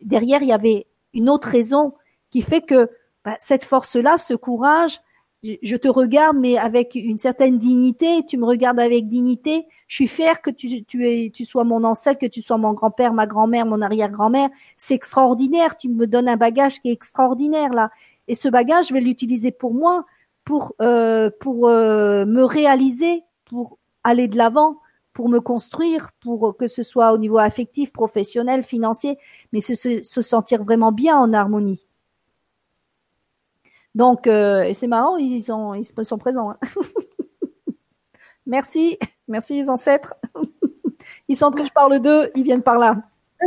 derrière, 0.00 0.42
il 0.42 0.48
y 0.48 0.52
avait 0.52 0.88
une 1.14 1.30
autre 1.30 1.46
raison 1.46 1.94
qui 2.30 2.42
fait 2.42 2.62
que 2.62 2.90
bah, 3.24 3.36
cette 3.38 3.62
force-là, 3.62 4.18
ce 4.18 4.34
courage, 4.34 4.98
je 5.62 5.76
te 5.76 5.88
regarde, 5.88 6.36
mais 6.36 6.56
avec 6.56 6.94
une 6.94 7.18
certaine 7.18 7.58
dignité. 7.58 8.24
Tu 8.26 8.36
me 8.38 8.46
regardes 8.46 8.80
avec 8.80 9.08
dignité. 9.08 9.66
Je 9.88 9.94
suis 9.96 10.08
fière 10.08 10.42
que 10.42 10.50
tu, 10.50 11.44
sois 11.44 11.64
mon 11.64 11.84
ancêtre, 11.84 12.20
que 12.20 12.26
tu 12.26 12.42
sois 12.42 12.58
mon 12.58 12.72
grand-père, 12.72 13.12
ma 13.12 13.26
grand-mère, 13.26 13.66
mon 13.66 13.82
arrière-grand-mère. 13.82 14.50
C'est 14.76 14.94
extraordinaire. 14.94 15.76
Tu 15.76 15.88
me 15.88 16.06
donnes 16.06 16.28
un 16.28 16.36
bagage 16.36 16.80
qui 16.80 16.88
est 16.88 16.92
extraordinaire 16.92 17.70
là. 17.70 17.90
Et 18.28 18.34
ce 18.34 18.48
bagage, 18.48 18.88
je 18.88 18.94
vais 18.94 19.00
l'utiliser 19.00 19.52
pour 19.52 19.72
moi, 19.72 20.04
pour 20.44 20.74
euh, 20.82 21.30
euh, 21.46 22.26
me 22.26 22.44
réaliser, 22.44 23.22
pour 23.44 23.78
aller 24.04 24.28
de 24.28 24.36
l'avant, 24.36 24.80
pour 25.12 25.28
me 25.28 25.40
construire, 25.40 26.10
pour 26.20 26.56
que 26.56 26.66
ce 26.66 26.82
soit 26.82 27.12
au 27.12 27.18
niveau 27.18 27.38
affectif, 27.38 27.92
professionnel, 27.92 28.64
financier, 28.64 29.18
mais 29.52 29.60
se 29.60 30.02
sentir 30.02 30.64
vraiment 30.64 30.92
bien 30.92 31.16
en 31.16 31.32
harmonie. 31.32 31.86
Donc, 33.96 34.26
euh, 34.26 34.70
c'est 34.74 34.88
marrant, 34.88 35.16
ils 35.16 35.42
sont, 35.42 35.72
ils 35.72 36.04
sont 36.04 36.18
présents. 36.18 36.50
Hein. 36.50 36.58
merci, 38.46 38.98
merci 39.26 39.54
les 39.54 39.70
ancêtres. 39.70 40.14
ils 41.28 41.36
sentent 41.36 41.56
que 41.56 41.64
je 41.64 41.72
parle 41.72 41.98
d'eux, 42.00 42.30
ils 42.34 42.44
viennent 42.44 42.62
par 42.62 42.78
là. 42.78 42.94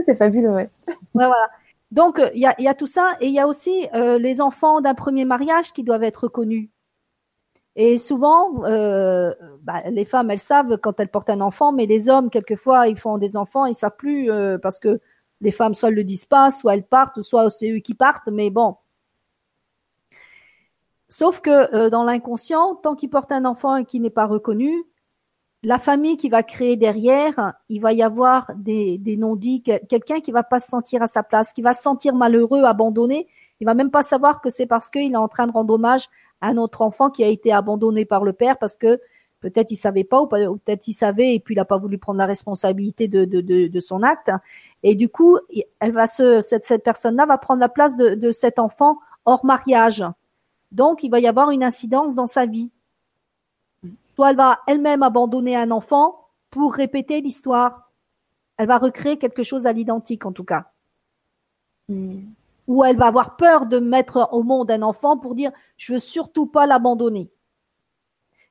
c'est 0.04 0.16
fabuleux, 0.16 0.50
ouais. 0.50 0.68
voilà. 1.14 1.36
Donc, 1.92 2.18
euh, 2.18 2.32
il 2.34 2.42
y 2.42 2.48
a, 2.48 2.60
y 2.60 2.68
a, 2.68 2.74
tout 2.74 2.88
ça, 2.88 3.16
et 3.22 3.28
il 3.28 3.34
y 3.34 3.40
a 3.40 3.46
aussi 3.46 3.88
euh, 3.94 4.18
les 4.18 4.42
enfants 4.42 4.82
d'un 4.82 4.96
premier 4.96 5.24
mariage 5.24 5.72
qui 5.72 5.84
doivent 5.84 6.02
être 6.02 6.24
reconnus. 6.24 6.70
Et 7.76 8.00
souvent, 8.00 8.64
euh, 8.66 9.32
bah, 9.62 9.84
les 9.92 10.06
femmes, 10.06 10.32
elles 10.32 10.40
savent 10.40 10.78
quand 10.78 11.00
elles 11.00 11.10
portent 11.10 11.30
un 11.30 11.42
enfant, 11.42 11.72
mais 11.72 11.86
les 11.86 12.10
hommes, 12.10 12.32
quelquefois, 12.32 12.88
ils 12.88 12.98
font 12.98 13.20
des 13.20 13.38
enfants, 13.38 13.68
ils 13.68 13.76
savent 13.76 13.96
plus 13.98 14.32
parce 14.64 14.80
que 14.80 15.00
Les 15.42 15.52
femmes, 15.52 15.76
soit 15.76 15.90
elles 15.90 15.96
le 15.96 16.04
disent 16.04 16.26
pas, 16.26 16.50
soit 16.50 16.74
elles 16.74 16.88
partent, 16.88 17.22
soit 17.22 17.50
c'est 17.52 17.72
eux 17.72 17.80
qui 17.80 17.94
partent, 17.94 18.28
mais 18.28 18.50
bon. 18.50 18.76
Sauf 21.10 21.42
que 21.42 21.76
euh, 21.76 21.90
dans 21.90 22.04
l'inconscient, 22.04 22.76
tant 22.76 22.96
qu'il 22.96 23.10
porte 23.10 23.32
un 23.32 23.46
enfant 23.46 23.76
et 23.78 23.86
qui 23.86 24.00
n'est 24.00 24.12
pas 24.12 24.28
reconnu, 24.28 24.86
la 25.64 25.80
famille 25.80 26.18
qui 26.18 26.30
va 26.30 26.44
créer 26.44 26.78
derrière, 26.78 27.54
il 27.68 27.82
va 27.82 27.92
y 27.92 28.04
avoir 28.04 28.52
des, 28.56 28.98
des 29.00 29.18
non-dits, 29.18 29.62
quelqu'un 29.62 30.22
qui 30.22 30.32
va 30.32 30.44
pas 30.44 30.60
se 30.60 30.70
sentir 30.70 31.02
à 31.02 31.08
sa 31.08 31.24
place, 31.24 31.52
qui 31.52 31.62
va 31.62 31.74
se 31.74 31.82
sentir 31.82 32.16
malheureux, 32.16 32.64
abandonné. 32.64 33.28
Il 33.60 33.66
va 33.66 33.74
même 33.74 33.92
pas 33.92 34.04
savoir 34.04 34.40
que 34.40 34.50
c'est 34.50 34.68
parce 34.68 34.90
qu'il 34.90 35.12
est 35.12 35.18
en 35.18 35.28
train 35.28 35.48
de 35.48 35.52
rendre 35.52 35.74
hommage 35.74 36.08
à 36.40 36.48
un 36.48 36.58
autre 36.58 36.82
enfant 36.82 37.10
qui 37.10 37.24
a 37.24 37.28
été 37.28 37.52
abandonné 37.52 38.06
par 38.06 38.24
le 38.24 38.32
père 38.32 38.58
parce 38.58 38.78
que 38.78 39.02
peut-être 39.42 39.72
il 39.72 39.76
savait 39.76 40.06
pas 40.06 40.22
ou 40.22 40.28
peut-être 40.28 40.88
il 40.88 40.94
savait 40.94 41.34
et 41.34 41.40
puis 41.42 41.56
il 41.56 41.58
n'a 41.58 41.66
pas 41.66 41.78
voulu 41.78 41.98
prendre 41.98 42.20
la 42.20 42.26
responsabilité 42.26 43.10
de, 43.10 43.80
son 43.80 44.04
acte. 44.04 44.32
Et 44.84 44.96
du 44.96 45.10
coup, 45.10 45.40
elle 45.80 45.92
va 45.92 46.08
se, 46.08 46.40
cette, 46.40 46.84
personne-là 46.84 47.26
va 47.26 47.38
prendre 47.38 47.60
la 47.60 47.70
place 47.70 47.98
de 47.98 48.32
cet 48.32 48.60
enfant 48.60 49.00
hors 49.26 49.44
mariage. 49.44 50.06
Donc, 50.72 51.04
il 51.04 51.10
va 51.10 51.20
y 51.20 51.28
avoir 51.28 51.52
une 51.52 51.64
incidence 51.64 52.16
dans 52.16 52.28
sa 52.28 52.46
vie 52.46 52.70
soit 54.20 54.32
elle 54.32 54.36
va 54.36 54.60
elle-même 54.68 55.02
abandonner 55.02 55.56
un 55.56 55.72
enfant 55.72 56.28
pour 56.50 56.74
répéter 56.74 57.22
l'histoire. 57.22 57.90
Elle 58.58 58.68
va 58.68 58.78
recréer 58.78 59.16
quelque 59.16 59.44
chose 59.44 59.66
à 59.66 59.72
l'identique 59.72 60.26
en 60.26 60.34
tout 60.34 60.44
cas. 60.44 60.72
Ou 61.88 62.84
elle 62.84 62.98
va 62.98 63.06
avoir 63.06 63.38
peur 63.38 63.66
de 63.66 63.80
mettre 63.80 64.28
au 64.34 64.44
monde 64.44 64.72
un 64.72 64.82
enfant 64.82 65.18
pour 65.18 65.36
dire 65.36 65.52
je 65.78 65.94
veux 65.94 66.00
surtout 66.00 66.48
pas 66.48 66.66
l'abandonner. 66.66 67.32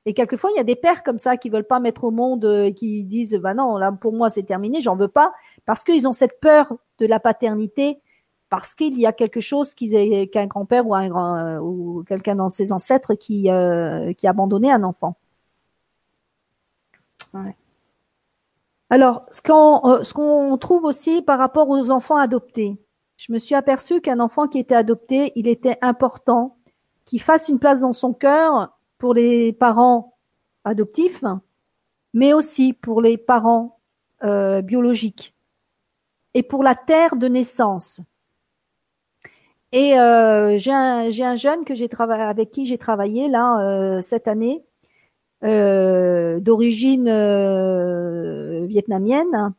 Et 0.07 0.15
quelquefois, 0.15 0.49
il 0.55 0.57
y 0.57 0.59
a 0.59 0.63
des 0.63 0.75
pères 0.75 1.03
comme 1.03 1.19
ça 1.19 1.37
qui 1.37 1.51
veulent 1.51 1.67
pas 1.67 1.79
mettre 1.79 2.03
au 2.03 2.09
monde, 2.09 2.45
et 2.45 2.47
euh, 2.47 2.71
qui 2.71 3.03
disent 3.03 3.35
bah 3.35 3.53
non, 3.53 3.77
là 3.77 3.91
pour 3.91 4.13
moi 4.13 4.31
c'est 4.31 4.41
terminé, 4.41 4.81
j'en 4.81 4.95
veux 4.95 5.07
pas, 5.07 5.33
parce 5.65 5.83
qu'ils 5.83 6.07
ont 6.07 6.13
cette 6.13 6.39
peur 6.39 6.73
de 6.97 7.05
la 7.05 7.19
paternité, 7.19 8.01
parce 8.49 8.75
qu'il 8.75 8.99
y 8.99 9.05
a 9.05 9.13
quelque 9.13 9.39
chose 9.39 9.73
qu'un 9.73 10.47
grand-père 10.47 10.87
ou, 10.87 10.95
un, 10.95 11.57
euh, 11.57 11.59
ou 11.59 12.03
quelqu'un 12.07 12.35
dans 12.35 12.49
ses 12.49 12.71
ancêtres 12.71 13.13
qui, 13.13 13.49
euh, 13.49 14.13
qui 14.13 14.27
a 14.27 14.31
abandonné 14.31 14.71
un 14.71 14.83
enfant. 14.83 15.17
Alors, 18.89 19.25
euh, 19.27 20.03
ce 20.03 20.13
qu'on 20.13 20.57
trouve 20.57 20.85
aussi 20.85 21.21
par 21.21 21.37
rapport 21.37 21.69
aux 21.69 21.91
enfants 21.91 22.17
adoptés, 22.17 22.77
je 23.17 23.31
me 23.31 23.37
suis 23.37 23.55
aperçue 23.55 24.01
qu'un 24.01 24.19
enfant 24.19 24.47
qui 24.47 24.59
était 24.59 24.75
adopté, 24.75 25.31
il 25.35 25.47
était 25.47 25.77
important 25.81 26.57
qu'il 27.05 27.21
fasse 27.21 27.49
une 27.49 27.59
place 27.59 27.81
dans 27.81 27.93
son 27.93 28.13
cœur 28.13 28.77
pour 28.97 29.13
les 29.13 29.53
parents 29.53 30.17
adoptifs, 30.63 31.23
mais 32.13 32.33
aussi 32.33 32.73
pour 32.73 33.01
les 33.01 33.17
parents 33.17 33.79
euh, 34.23 34.61
biologiques 34.61 35.35
et 36.33 36.43
pour 36.43 36.63
la 36.63 36.75
terre 36.75 37.15
de 37.15 37.27
naissance. 37.27 38.01
Et 39.71 39.99
euh, 39.99 40.57
j'ai 40.57 40.71
un, 40.71 41.35
jeune 41.35 41.63
que 41.63 41.75
j'ai 41.75 41.89
avec 41.97 42.51
qui 42.51 42.65
j'ai 42.65 42.77
travaillé 42.77 43.27
là 43.27 43.99
cette 44.01 44.27
année 44.27 44.63
euh, 45.45 46.41
d'origine 46.41 47.07
euh, 47.07 48.65
vietnamienne. 48.65 49.53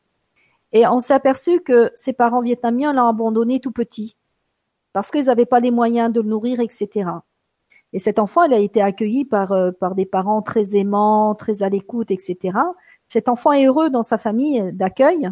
Et 0.73 0.87
on 0.87 1.01
s'est 1.01 1.15
aperçu 1.15 1.61
que 1.61 1.91
ses 1.95 2.13
parents 2.13 2.43
vietnamiens 2.43 2.93
l'ont 2.93 3.09
abandonné 3.09 3.61
tout 3.61 3.73
petit 3.73 4.17
parce 4.93 5.11
qu'ils 5.11 5.27
n'avaient 5.27 5.47
pas 5.47 5.61
les 5.61 5.71
moyens 5.71 6.13
de 6.13 6.21
le 6.21 6.29
nourrir, 6.29 6.61
etc. 6.61 7.09
Et 7.95 7.99
cet 7.99 8.19
enfant, 8.19 8.43
il 8.43 8.53
a 8.53 8.59
été 8.59 8.83
accueilli 8.83 9.25
par, 9.25 9.53
euh, 9.53 9.71
par 9.73 9.95
des 9.95 10.05
parents 10.05 10.43
très 10.43 10.77
aimants, 10.77 11.35
très 11.35 11.63
à 11.63 11.71
l'écoute, 11.71 12.11
etc. 12.11 12.59
Cet 13.09 13.31
enfant 13.31 13.53
est 13.53 13.65
heureux 13.65 13.89
dans 13.89 14.03
sa 14.03 14.19
famille 14.19 14.73
d'accueil. 14.75 15.31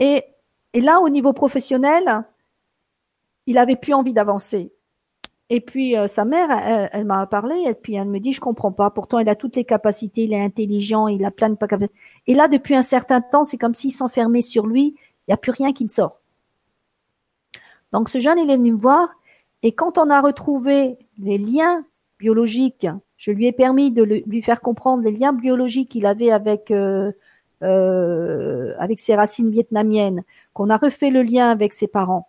Et, 0.00 0.24
et 0.72 0.80
là, 0.80 1.00
au 1.00 1.08
niveau 1.08 1.32
professionnel, 1.32 2.24
il 3.46 3.58
avait 3.58 3.76
plus 3.76 3.94
envie 3.94 4.12
d'avancer. 4.12 4.72
Et 5.50 5.60
puis 5.60 5.96
euh, 5.96 6.06
sa 6.06 6.24
mère, 6.24 6.50
elle, 6.92 7.04
m'a 7.04 7.26
parlé, 7.26 7.56
et 7.66 7.74
puis 7.74 7.94
elle 7.94 8.08
me 8.08 8.20
dit, 8.20 8.32
je 8.32 8.40
comprends 8.40 8.72
pas. 8.72 8.90
Pourtant, 8.90 9.18
il 9.18 9.28
a 9.28 9.34
toutes 9.34 9.56
les 9.56 9.64
capacités, 9.64 10.24
il 10.24 10.32
est 10.32 10.42
intelligent, 10.42 11.08
il 11.08 11.24
a 11.24 11.30
plein 11.30 11.50
de 11.50 11.56
capacités. 11.56 11.92
Et 12.26 12.34
là, 12.34 12.48
depuis 12.48 12.74
un 12.74 12.82
certain 12.82 13.20
temps, 13.20 13.44
c'est 13.44 13.58
comme 13.58 13.74
s'il 13.74 13.92
s'enfermait 13.92 14.40
sur 14.40 14.66
lui. 14.66 14.94
Il 14.96 15.30
n'y 15.30 15.34
a 15.34 15.36
plus 15.36 15.52
rien 15.52 15.72
qui 15.72 15.84
ne 15.84 15.90
sort. 15.90 16.20
Donc 17.92 18.08
ce 18.08 18.18
jeune, 18.18 18.38
il 18.38 18.50
est 18.50 18.56
venu 18.56 18.72
me 18.72 18.78
voir, 18.78 19.08
et 19.62 19.72
quand 19.72 19.98
on 19.98 20.10
a 20.10 20.20
retrouvé 20.20 20.96
les 21.18 21.38
liens 21.38 21.84
biologiques, 22.18 22.86
je 23.16 23.30
lui 23.30 23.46
ai 23.46 23.52
permis 23.52 23.90
de 23.90 24.02
lui 24.02 24.42
faire 24.42 24.60
comprendre 24.60 25.04
les 25.04 25.12
liens 25.12 25.32
biologiques 25.32 25.90
qu'il 25.90 26.06
avait 26.06 26.30
avec 26.30 26.70
euh, 26.70 27.12
euh, 27.62 28.74
avec 28.78 28.98
ses 28.98 29.14
racines 29.14 29.50
vietnamiennes, 29.50 30.24
qu'on 30.52 30.70
a 30.70 30.76
refait 30.76 31.10
le 31.10 31.22
lien 31.22 31.48
avec 31.48 31.74
ses 31.74 31.86
parents, 31.86 32.28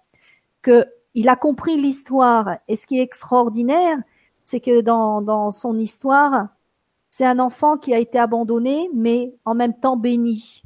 que 0.61 0.85
il 1.13 1.29
a 1.29 1.35
compris 1.35 1.79
l'histoire. 1.79 2.57
Et 2.67 2.75
ce 2.75 2.85
qui 2.85 2.99
est 2.99 3.03
extraordinaire, 3.03 3.97
c'est 4.45 4.59
que 4.59 4.81
dans, 4.81 5.21
dans 5.21 5.51
son 5.51 5.77
histoire, 5.77 6.47
c'est 7.09 7.25
un 7.25 7.39
enfant 7.39 7.77
qui 7.77 7.93
a 7.93 7.99
été 7.99 8.17
abandonné, 8.17 8.89
mais 8.93 9.35
en 9.45 9.53
même 9.53 9.79
temps 9.79 9.97
béni. 9.97 10.63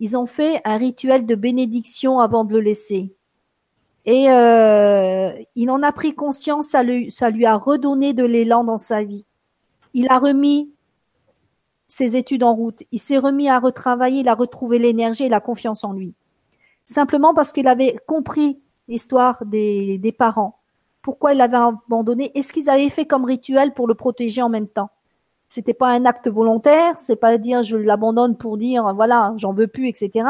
Ils 0.00 0.16
ont 0.16 0.26
fait 0.26 0.60
un 0.64 0.76
rituel 0.76 1.26
de 1.26 1.34
bénédiction 1.34 2.18
avant 2.18 2.44
de 2.44 2.54
le 2.54 2.60
laisser. 2.60 3.14
Et 4.04 4.30
euh, 4.30 5.30
il 5.54 5.70
en 5.70 5.82
a 5.82 5.92
pris 5.92 6.14
conscience, 6.14 6.68
ça 6.68 6.82
lui, 6.82 7.10
ça 7.10 7.30
lui 7.30 7.46
a 7.46 7.56
redonné 7.56 8.12
de 8.12 8.24
l'élan 8.24 8.64
dans 8.64 8.78
sa 8.78 9.04
vie. 9.04 9.26
Il 9.94 10.08
a 10.10 10.18
remis 10.18 10.72
ses 11.86 12.16
études 12.16 12.42
en 12.42 12.54
route. 12.54 12.82
Il 12.90 12.98
s'est 12.98 13.18
remis 13.18 13.48
à 13.48 13.58
retravailler, 13.58 14.20
il 14.20 14.28
a 14.28 14.34
retrouvé 14.34 14.78
l'énergie 14.78 15.24
et 15.24 15.28
la 15.28 15.40
confiance 15.40 15.84
en 15.84 15.92
lui. 15.92 16.14
Simplement 16.84 17.32
parce 17.34 17.52
qu'il 17.52 17.68
avait 17.68 17.96
compris 18.06 18.58
l'histoire 18.88 19.44
des, 19.44 20.14
parents. 20.16 20.58
Pourquoi 21.02 21.32
ils 21.32 21.38
l'avaient 21.38 21.56
abandonné? 21.56 22.30
Est 22.36 22.42
ce 22.42 22.52
qu'ils 22.52 22.70
avaient 22.70 22.88
fait 22.88 23.06
comme 23.06 23.24
rituel 23.24 23.74
pour 23.74 23.86
le 23.86 23.94
protéger 23.94 24.42
en 24.42 24.48
même 24.48 24.68
temps? 24.68 24.90
C'était 25.48 25.74
pas 25.74 25.88
un 25.88 26.06
acte 26.06 26.28
volontaire, 26.28 26.98
c'est 26.98 27.16
pas 27.16 27.36
dire 27.36 27.62
je 27.62 27.76
l'abandonne 27.76 28.36
pour 28.36 28.56
dire 28.56 28.94
voilà 28.94 29.34
j'en 29.36 29.52
veux 29.52 29.66
plus, 29.66 29.88
etc. 29.88 30.26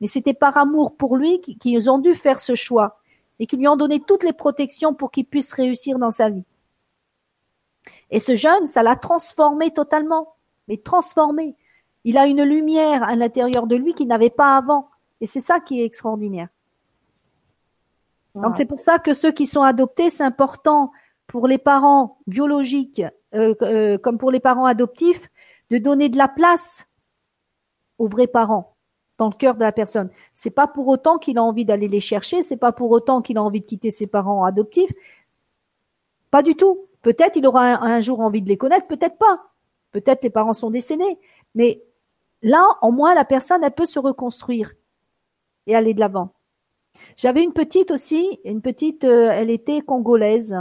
Mais 0.00 0.06
c'était 0.06 0.32
par 0.32 0.56
amour 0.56 0.96
pour 0.96 1.16
lui 1.16 1.40
qu'ils 1.40 1.90
ont 1.90 1.98
dû 1.98 2.14
faire 2.14 2.40
ce 2.40 2.54
choix 2.54 2.98
et 3.38 3.46
qu'ils 3.46 3.58
lui 3.58 3.68
ont 3.68 3.76
donné 3.76 4.00
toutes 4.00 4.22
les 4.22 4.32
protections 4.32 4.94
pour 4.94 5.10
qu'il 5.10 5.26
puisse 5.26 5.52
réussir 5.52 5.98
dans 5.98 6.10
sa 6.10 6.30
vie. 6.30 6.44
Et 8.10 8.20
ce 8.20 8.36
jeune, 8.36 8.66
ça 8.66 8.82
l'a 8.82 8.94
transformé 8.94 9.72
totalement, 9.72 10.34
mais 10.68 10.76
transformé. 10.76 11.56
Il 12.04 12.18
a 12.18 12.26
une 12.26 12.42
lumière 12.42 13.02
à 13.02 13.14
l'intérieur 13.14 13.66
de 13.66 13.74
lui 13.74 13.94
qu'il 13.94 14.06
n'avait 14.06 14.30
pas 14.30 14.56
avant. 14.56 14.88
Et 15.20 15.26
c'est 15.26 15.40
ça 15.40 15.60
qui 15.60 15.80
est 15.80 15.84
extraordinaire. 15.84 16.48
Donc 18.34 18.54
c'est 18.54 18.64
pour 18.64 18.80
ça 18.80 18.98
que 18.98 19.12
ceux 19.12 19.30
qui 19.30 19.46
sont 19.46 19.62
adoptés, 19.62 20.08
c'est 20.08 20.24
important 20.24 20.90
pour 21.26 21.46
les 21.46 21.58
parents 21.58 22.18
biologiques 22.26 23.02
euh, 23.34 23.54
euh, 23.62 23.98
comme 23.98 24.18
pour 24.18 24.30
les 24.30 24.40
parents 24.40 24.64
adoptifs 24.64 25.30
de 25.70 25.78
donner 25.78 26.08
de 26.08 26.18
la 26.18 26.28
place 26.28 26.86
aux 27.98 28.08
vrais 28.08 28.26
parents 28.26 28.76
dans 29.18 29.28
le 29.28 29.34
cœur 29.34 29.54
de 29.54 29.60
la 29.60 29.72
personne. 29.72 30.10
C'est 30.34 30.50
pas 30.50 30.66
pour 30.66 30.88
autant 30.88 31.18
qu'il 31.18 31.38
a 31.38 31.42
envie 31.42 31.64
d'aller 31.64 31.88
les 31.88 32.00
chercher, 32.00 32.42
c'est 32.42 32.56
pas 32.56 32.72
pour 32.72 32.90
autant 32.90 33.22
qu'il 33.22 33.38
a 33.38 33.42
envie 33.42 33.60
de 33.60 33.66
quitter 33.66 33.90
ses 33.90 34.06
parents 34.06 34.44
adoptifs. 34.44 34.92
Pas 36.30 36.42
du 36.42 36.54
tout. 36.56 36.86
Peut-être 37.02 37.36
il 37.36 37.46
aura 37.46 37.64
un, 37.66 37.82
un 37.82 38.00
jour 38.00 38.20
envie 38.20 38.42
de 38.42 38.48
les 38.48 38.56
connaître, 38.56 38.86
peut-être 38.86 39.18
pas. 39.18 39.52
Peut-être 39.92 40.24
les 40.24 40.30
parents 40.30 40.54
sont 40.54 40.70
décédés. 40.70 41.18
Mais 41.54 41.82
là, 42.42 42.66
au 42.80 42.90
moins, 42.90 43.14
la 43.14 43.24
personne, 43.24 43.62
elle 43.62 43.72
peut 43.72 43.86
se 43.86 43.98
reconstruire 43.98 44.72
et 45.66 45.76
aller 45.76 45.94
de 45.94 46.00
l'avant. 46.00 46.32
J'avais 47.16 47.42
une 47.42 47.52
petite 47.52 47.90
aussi, 47.90 48.40
une 48.44 48.60
petite, 48.60 49.04
euh, 49.04 49.30
elle 49.32 49.50
était 49.50 49.80
congolaise. 49.80 50.56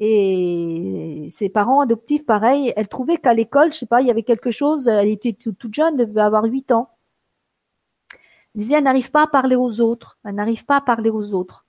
Et 0.00 1.28
ses 1.30 1.48
parents 1.48 1.80
adoptifs, 1.80 2.26
pareil, 2.26 2.72
elle 2.76 2.88
trouvait 2.88 3.18
qu'à 3.18 3.34
l'école, 3.34 3.72
je 3.72 3.78
sais 3.78 3.86
pas, 3.86 4.00
il 4.00 4.08
y 4.08 4.10
avait 4.10 4.24
quelque 4.24 4.50
chose, 4.50 4.88
elle 4.88 5.08
était 5.08 5.32
toute 5.32 5.72
jeune, 5.72 6.00
elle 6.00 6.08
devait 6.08 6.22
avoir 6.22 6.44
8 6.44 6.72
ans. 6.72 6.90
Elle 8.54 8.58
disait, 8.60 8.76
elle 8.76 8.84
n'arrive 8.84 9.10
pas 9.10 9.22
à 9.22 9.26
parler 9.26 9.54
aux 9.54 9.80
autres, 9.80 10.18
elle 10.24 10.34
n'arrive 10.34 10.64
pas 10.64 10.78
à 10.78 10.80
parler 10.80 11.10
aux 11.10 11.34
autres. 11.34 11.66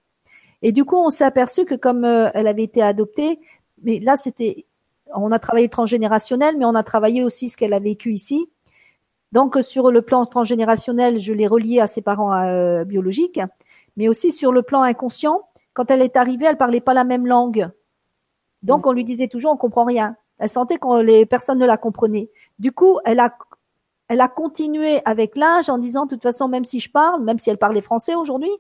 Et 0.64 0.72
du 0.72 0.84
coup, 0.84 0.96
on 0.96 1.10
s'est 1.10 1.26
aperçu 1.26 1.66
que 1.66 1.76
comme 1.76 2.06
euh, 2.06 2.30
elle 2.34 2.48
avait 2.48 2.64
été 2.64 2.82
adoptée, 2.82 3.40
mais 3.84 4.00
là, 4.00 4.16
c'était, 4.16 4.66
on 5.14 5.32
a 5.32 5.40
travaillé 5.40 5.70
transgénérationnel, 5.70 6.58
mais 6.58 6.66
on 6.66 6.76
a 6.76 6.84
travaillé 6.84 7.24
aussi 7.24 7.50
ce 7.50 7.58
qu'elle 7.58 7.74
a 7.74 7.80
vécu 7.80 8.14
ici. 8.14 8.50
Donc, 9.32 9.58
sur 9.62 9.92
le 9.92 10.02
plan 10.02 10.26
transgénérationnel, 10.26 11.20
je 11.20 11.34
l'ai 11.34 11.48
relié 11.48 11.80
à 11.80 11.88
ses 11.88 12.02
parents 12.02 12.34
euh, 12.34 12.84
biologiques 12.84 13.42
mais 13.98 14.08
aussi 14.08 14.32
sur 14.32 14.52
le 14.52 14.64
plan 14.64 14.82
inconscient. 14.82 15.42
Quand 15.74 15.90
elle 15.92 16.02
est 16.02 16.18
arrivée, 16.18 16.46
elle 16.46 16.58
parlait 16.58 16.82
pas 16.82 16.94
la 16.94 17.04
même 17.04 17.28
langue. 17.28 17.70
Donc, 18.62 18.86
mm. 18.86 18.90
on 18.90 18.92
lui 18.92 19.04
disait 19.04 19.28
toujours, 19.28 19.52
on 19.52 19.58
comprend 19.58 19.86
rien. 19.86 20.16
Elle 20.40 20.50
sentait 20.50 20.78
que 20.78 21.02
les 21.02 21.26
personnes 21.26 21.60
ne 21.60 21.66
la 21.66 21.78
comprenaient. 21.78 22.30
Du 22.60 22.72
coup, 22.72 23.00
elle 23.06 23.20
a, 23.20 23.36
elle 24.08 24.22
a 24.22 24.28
continué 24.28 25.02
avec 25.06 25.36
l'âge 25.36 25.70
en 25.70 25.78
disant, 25.78 26.06
de 26.06 26.10
toute 26.10 26.24
façon, 26.24 26.48
même 26.48 26.66
si 26.66 26.80
je 26.80 26.92
parle, 26.92 27.24
même 27.24 27.40
si 27.40 27.50
elle 27.50 27.58
parlait 27.58 27.82
français 27.82 28.16
aujourd'hui, 28.16 28.52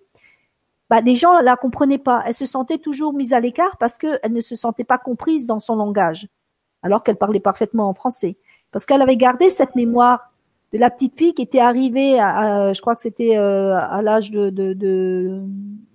bah, 0.89 1.01
les 1.01 1.15
gens 1.15 1.39
la 1.39 1.55
comprenaient 1.55 1.97
pas. 1.97 2.23
Elle 2.25 2.35
se 2.35 2.45
sentait 2.45 2.77
toujours 2.77 3.13
mise 3.13 3.33
à 3.33 3.39
l'écart 3.39 3.77
parce 3.77 3.97
qu'elle 3.97 4.19
ne 4.31 4.41
se 4.41 4.55
sentait 4.55 4.83
pas 4.83 4.97
comprise 4.97 5.47
dans 5.47 5.59
son 5.59 5.75
langage, 5.75 6.27
alors 6.83 7.03
qu'elle 7.03 7.17
parlait 7.17 7.39
parfaitement 7.39 7.89
en 7.89 7.93
français. 7.93 8.37
Parce 8.71 8.85
qu'elle 8.85 9.01
avait 9.01 9.17
gardé 9.17 9.49
cette 9.49 9.75
mémoire 9.75 10.32
de 10.73 10.79
la 10.79 10.89
petite 10.89 11.15
fille 11.15 11.33
qui 11.33 11.43
était 11.43 11.59
arrivée, 11.59 12.19
à, 12.19 12.73
je 12.73 12.81
crois 12.81 12.95
que 12.95 13.01
c'était 13.01 13.37
euh, 13.37 13.77
à 13.77 14.01
l'âge 14.01 14.31
de, 14.31 14.49
de, 14.49 14.73
de, 14.73 15.43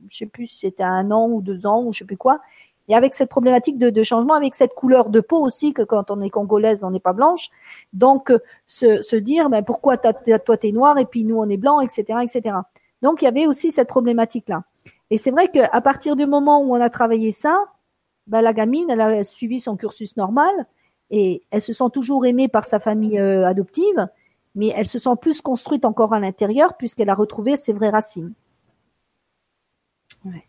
je 0.09 0.19
sais 0.19 0.27
plus 0.27 0.47
si 0.47 0.61
c'était 0.61 0.85
un 0.85 1.11
an 1.11 1.29
ou 1.29 1.43
deux 1.43 1.67
ans 1.67 1.83
ou 1.83 1.93
je 1.93 1.99
sais 1.99 2.05
plus 2.05 2.17
quoi, 2.17 2.41
et 2.89 2.95
avec 2.95 3.13
cette 3.13 3.29
problématique 3.29 3.77
de, 3.77 3.91
de, 3.91 4.03
changement, 4.03 4.35
avec 4.35 4.55
cette 4.55 4.75
couleur 4.75 5.11
de 5.11 5.21
peau 5.21 5.45
aussi, 5.45 5.75
que 5.75 5.83
quand 5.83 6.11
on 6.11 6.23
est 6.23 6.31
congolaise, 6.31 6.85
on 6.85 6.91
n'est 6.91 7.01
pas 7.01 7.13
blanche. 7.13 7.51
Donc, 7.93 8.33
se, 8.67 9.03
se 9.03 9.17
dire, 9.17 9.51
ben, 9.51 9.63
pourquoi 9.63 9.99
toi, 9.99 10.57
t'es 10.57 10.73
noire 10.73 10.97
et 10.97 11.05
puis 11.05 11.25
nous, 11.25 11.37
on 11.37 11.49
est 11.51 11.59
blanc, 11.59 11.81
etc., 11.81 12.21
etc. 12.23 12.57
Donc, 13.03 13.21
il 13.21 13.27
y 13.27 13.29
avait 13.29 13.47
aussi 13.47 13.71
cette 13.71 13.89
problématique-là. 13.89 14.63
Et 15.11 15.19
c'est 15.19 15.31
vrai 15.31 15.49
qu'à 15.49 15.81
partir 15.83 16.17
du 16.17 16.27
moment 16.27 16.63
où 16.63 16.75
on 16.75 16.81
a 16.81 16.89
travaillé 16.89 17.31
ça, 17.31 17.65
ben, 18.27 18.41
la 18.41 18.55
gamine, 18.55 18.89
elle 18.89 19.01
a 19.01 19.23
suivi 19.23 19.61
son 19.61 19.77
cursus 19.77 20.17
normal 20.17 20.67
et 21.11 21.43
elle 21.51 21.61
se 21.61 21.73
sent 21.73 21.91
toujours 21.93 22.27
aimée 22.27 22.49
par 22.49 22.65
sa 22.65 22.79
famille 22.79 23.19
euh, 23.19 23.47
adoptive, 23.47 24.09
mais 24.55 24.73
elle 24.75 24.87
se 24.87 24.99
sent 24.99 25.17
plus 25.21 25.41
construite 25.41 25.85
encore 25.85 26.13
à 26.13 26.21
l'intérieur 26.21 26.77
puisqu'elle 26.77 27.11
a 27.11 27.15
retrouvé 27.15 27.57
ses 27.57 27.73
vraies 27.73 27.91
racines. 27.91 28.33
Ouais. 30.25 30.45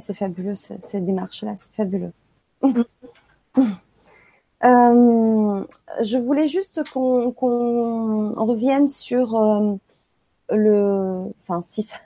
c'est 0.00 0.14
fabuleux, 0.14 0.54
cette 0.54 1.04
démarche-là, 1.04 1.54
c'est 1.56 1.74
fabuleux. 1.74 2.12
Euh, 4.64 5.64
je 6.02 6.18
voulais 6.18 6.48
juste 6.48 6.82
qu'on 6.90 7.30
revienne 8.32 8.88
sur 8.88 9.36
euh, 9.36 9.76
le, 10.50 11.32
enfin, 11.42 11.62
si 11.62 11.84
ça, 11.84 11.96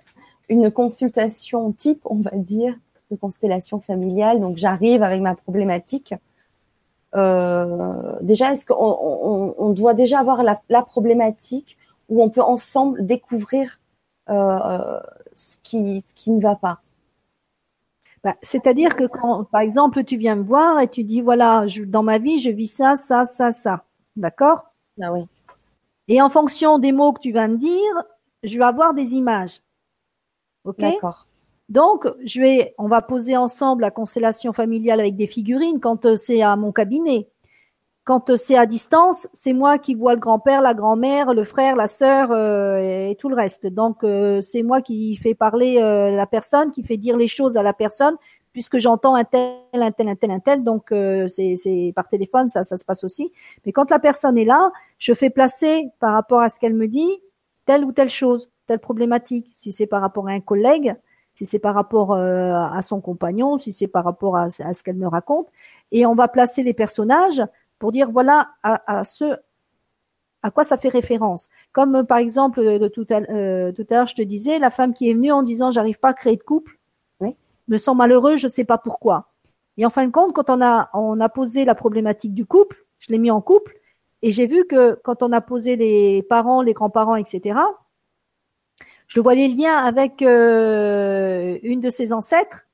une 0.48 0.70
consultation 0.70 1.72
type, 1.72 2.02
on 2.04 2.16
va 2.16 2.32
dire, 2.34 2.76
de 3.10 3.16
constellation 3.16 3.80
familiale. 3.80 4.40
Donc, 4.40 4.56
j'arrive 4.58 5.02
avec 5.02 5.20
ma 5.20 5.34
problématique. 5.34 6.14
Euh, 7.14 8.16
déjà, 8.20 8.52
est-ce 8.52 8.64
qu'on 8.66 9.54
on, 9.58 9.70
doit 9.70 9.94
déjà 9.94 10.20
avoir 10.20 10.42
la, 10.42 10.82
problématique 10.82 11.76
où 12.08 12.22
on 12.22 12.30
peut 12.30 12.42
ensemble 12.42 13.04
découvrir 13.04 13.80
euh, 14.28 15.00
ce, 15.34 15.56
qui, 15.62 16.02
ce 16.06 16.14
qui 16.14 16.30
ne 16.30 16.40
va 16.40 16.56
pas? 16.56 16.80
Bah, 18.24 18.36
C'est-à-dire 18.42 18.94
que 18.94 19.04
quand, 19.04 19.44
par 19.44 19.60
exemple, 19.60 20.04
tu 20.04 20.16
viens 20.16 20.36
me 20.36 20.44
voir 20.44 20.80
et 20.80 20.88
tu 20.88 21.04
dis, 21.04 21.20
voilà, 21.20 21.66
je, 21.66 21.84
dans 21.84 22.02
ma 22.02 22.18
vie, 22.18 22.38
je 22.38 22.50
vis 22.50 22.68
ça, 22.68 22.96
ça, 22.96 23.24
ça, 23.24 23.50
ça. 23.50 23.84
D'accord? 24.16 24.72
Ah 25.00 25.12
oui. 25.12 25.24
Et 26.08 26.20
en 26.22 26.30
fonction 26.30 26.78
des 26.78 26.92
mots 26.92 27.12
que 27.12 27.20
tu 27.20 27.32
vas 27.32 27.48
me 27.48 27.56
dire, 27.56 28.04
je 28.42 28.58
vais 28.58 28.64
avoir 28.64 28.94
des 28.94 29.14
images. 29.14 29.60
OK? 30.64 30.78
D'accord. 30.78 31.26
Donc, 31.68 32.06
je 32.24 32.40
vais, 32.40 32.74
on 32.78 32.88
va 32.88 33.02
poser 33.02 33.36
ensemble 33.36 33.82
la 33.82 33.90
constellation 33.90 34.52
familiale 34.52 35.00
avec 35.00 35.16
des 35.16 35.26
figurines 35.26 35.80
quand 35.80 36.04
euh, 36.06 36.16
c'est 36.16 36.42
à 36.42 36.56
mon 36.56 36.72
cabinet. 36.72 37.28
Quand 38.04 38.30
euh, 38.30 38.36
c'est 38.36 38.56
à 38.56 38.66
distance, 38.66 39.28
c'est 39.32 39.52
moi 39.52 39.78
qui 39.78 39.94
vois 39.94 40.14
le 40.14 40.20
grand-père, 40.20 40.60
la 40.60 40.74
grand-mère, 40.74 41.32
le 41.32 41.44
frère, 41.44 41.76
la 41.76 41.86
sœur 41.86 42.30
euh, 42.32 43.08
et 43.10 43.16
tout 43.18 43.28
le 43.28 43.36
reste. 43.36 43.66
Donc, 43.66 44.04
c'est 44.42 44.62
moi 44.62 44.82
qui 44.82 45.16
fais 45.16 45.34
parler 45.34 45.76
la 45.76 46.26
personne, 46.26 46.72
qui 46.72 46.82
fait 46.82 46.96
dire 46.96 47.16
les 47.16 47.28
choses 47.28 47.56
à 47.56 47.62
la 47.62 47.72
personne, 47.72 48.16
puisque 48.52 48.78
j'entends 48.78 49.14
un 49.14 49.24
tel, 49.24 49.54
un 49.72 49.92
tel, 49.92 50.08
un 50.08 50.16
tel, 50.16 50.30
un 50.30 50.40
tel. 50.40 50.62
Donc, 50.64 50.92
c'est 51.28 51.92
par 51.94 52.08
téléphone, 52.08 52.50
ça, 52.50 52.64
ça 52.64 52.76
se 52.76 52.84
passe 52.84 53.04
aussi. 53.04 53.32
Mais 53.64 53.72
quand 53.72 53.90
la 53.90 53.98
personne 53.98 54.36
est 54.36 54.44
là, 54.44 54.72
je 54.98 55.14
fais 55.14 55.30
placer 55.30 55.88
par 56.00 56.12
rapport 56.12 56.40
à 56.40 56.48
ce 56.48 56.58
qu'elle 56.58 56.74
me 56.74 56.88
dit 56.88 57.22
telle 57.64 57.84
ou 57.84 57.92
telle 57.92 58.10
chose, 58.10 58.50
telle 58.66 58.80
problématique. 58.80 59.48
Si 59.52 59.72
c'est 59.72 59.86
par 59.86 60.00
rapport 60.00 60.28
à 60.28 60.32
un 60.32 60.40
collègue, 60.40 60.96
si 61.34 61.46
c'est 61.46 61.58
par 61.58 61.74
rapport 61.74 62.12
euh, 62.12 62.52
à 62.54 62.82
son 62.82 63.00
compagnon, 63.00 63.58
si 63.58 63.72
c'est 63.72 63.86
par 63.86 64.04
rapport 64.04 64.36
à, 64.36 64.50
ce 64.50 64.82
qu'elle 64.82 64.96
me 64.96 65.08
raconte. 65.08 65.48
Et 65.90 66.06
on 66.06 66.14
va 66.14 66.28
placer 66.28 66.62
les 66.62 66.74
personnages 66.74 67.42
pour 67.78 67.92
dire 67.92 68.10
voilà 68.10 68.50
à, 68.62 69.04
ce 69.04 69.36
à 70.42 70.50
quoi 70.50 70.64
ça 70.64 70.76
fait 70.76 70.88
référence. 70.88 71.48
Comme 71.72 71.96
euh, 71.96 72.04
par 72.04 72.18
exemple 72.18 72.60
euh, 72.60 72.78
de 72.78 72.88
tout 72.88 73.06
à, 73.10 73.20
l'heure, 73.20 74.06
je 74.06 74.14
te 74.14 74.22
disais, 74.22 74.58
la 74.58 74.70
femme 74.70 74.92
qui 74.92 75.08
est 75.08 75.14
venue 75.14 75.32
en 75.32 75.42
disant 75.42 75.70
j'arrive 75.70 75.98
pas 75.98 76.10
à 76.10 76.14
créer 76.14 76.36
de 76.36 76.42
couple, 76.42 76.78
oui. 77.20 77.36
me 77.68 77.78
sent 77.78 77.94
malheureux, 77.94 78.36
je 78.36 78.48
sais 78.48 78.64
pas 78.64 78.78
pourquoi. 78.78 79.28
Et 79.78 79.86
en 79.86 79.90
fin 79.90 80.06
de 80.06 80.12
compte, 80.12 80.34
quand 80.34 80.50
on 80.50 80.60
a 80.60 80.90
on 80.94 81.18
a 81.20 81.28
posé 81.28 81.64
la 81.64 81.74
problématique 81.74 82.34
du 82.34 82.44
couple, 82.44 82.84
je 82.98 83.10
l'ai 83.10 83.18
mis 83.18 83.30
en 83.30 83.40
couple, 83.40 83.74
et 84.22 84.30
j'ai 84.32 84.46
vu 84.46 84.66
que 84.66 84.98
quand 85.02 85.22
on 85.22 85.32
a 85.32 85.40
posé 85.40 85.76
les 85.76 86.22
parents, 86.22 86.62
les 86.62 86.74
grands-parents, 86.74 87.16
etc., 87.16 87.58
je 89.06 89.20
vois 89.20 89.34
les 89.34 89.48
liens 89.48 89.76
avec 89.76 90.22
euh, 90.22 91.58
une 91.62 91.80
de 91.80 91.90
ses 91.90 92.12
ancêtres 92.12 92.66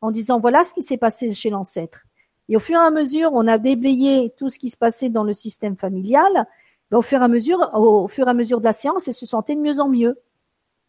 en 0.00 0.10
disant 0.10 0.40
voilà 0.40 0.64
ce 0.64 0.74
qui 0.74 0.82
s'est 0.82 0.96
passé 0.96 1.30
chez 1.32 1.50
l'ancêtre. 1.50 2.04
Et 2.48 2.56
au 2.56 2.58
fur 2.58 2.80
et 2.80 2.84
à 2.84 2.90
mesure, 2.90 3.30
on 3.32 3.46
a 3.46 3.58
déblayé 3.58 4.32
tout 4.36 4.48
ce 4.48 4.58
qui 4.58 4.70
se 4.70 4.76
passait 4.76 5.08
dans 5.08 5.24
le 5.24 5.32
système 5.32 5.76
familial. 5.76 6.46
Ben, 6.90 6.98
au 6.98 7.02
fur 7.02 7.20
et 7.20 7.24
à 7.24 7.28
mesure, 7.28 7.70
au, 7.74 8.08
fur 8.08 8.26
et 8.26 8.30
à 8.30 8.34
mesure 8.34 8.58
de 8.58 8.64
la 8.64 8.72
séance, 8.72 9.06
elle 9.06 9.14
se 9.14 9.26
sentait 9.26 9.54
de 9.54 9.60
mieux 9.60 9.78
en 9.78 9.88
mieux. 9.88 10.18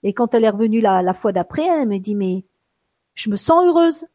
Et 0.03 0.13
quand 0.13 0.33
elle 0.33 0.43
est 0.43 0.49
revenue 0.49 0.81
la, 0.81 1.03
la 1.03 1.13
fois 1.13 1.31
d'après, 1.31 1.67
elle 1.67 1.87
me 1.87 1.99
dit 1.99 2.15
mais 2.15 2.45
je 3.13 3.29
me 3.29 3.35
sens 3.35 3.65
heureuse. 3.65 4.05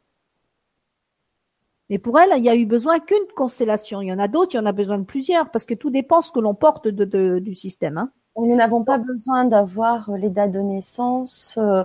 Mais 1.88 1.98
pour 1.98 2.18
elle, 2.18 2.30
il 2.36 2.44
y 2.44 2.48
a 2.48 2.56
eu 2.56 2.66
besoin 2.66 2.98
qu'une 2.98 3.18
constellation. 3.36 4.02
Il 4.02 4.08
y 4.08 4.12
en 4.12 4.18
a 4.18 4.28
d'autres, 4.28 4.54
il 4.54 4.56
y 4.56 4.60
en 4.60 4.66
a 4.66 4.72
besoin 4.72 4.98
de 4.98 5.04
plusieurs, 5.04 5.50
parce 5.50 5.66
que 5.66 5.74
tout 5.74 5.90
dépend 5.90 6.20
ce 6.20 6.32
que 6.32 6.40
l'on 6.40 6.54
porte 6.54 6.88
de, 6.88 7.38
du 7.38 7.54
système. 7.54 7.98
Hein. 7.98 8.10
Nous 8.38 8.54
n'avons 8.54 8.84
pas 8.84 8.98
besoin 8.98 9.44
d'avoir 9.44 10.10
les 10.12 10.28
dates 10.28 10.52
de 10.52 10.60
naissance, 10.60 11.58
euh, 11.60 11.84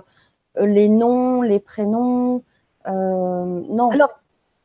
les 0.60 0.88
noms, 0.88 1.42
les 1.42 1.60
prénoms. 1.60 2.42
Euh, 2.86 3.62
non. 3.68 3.90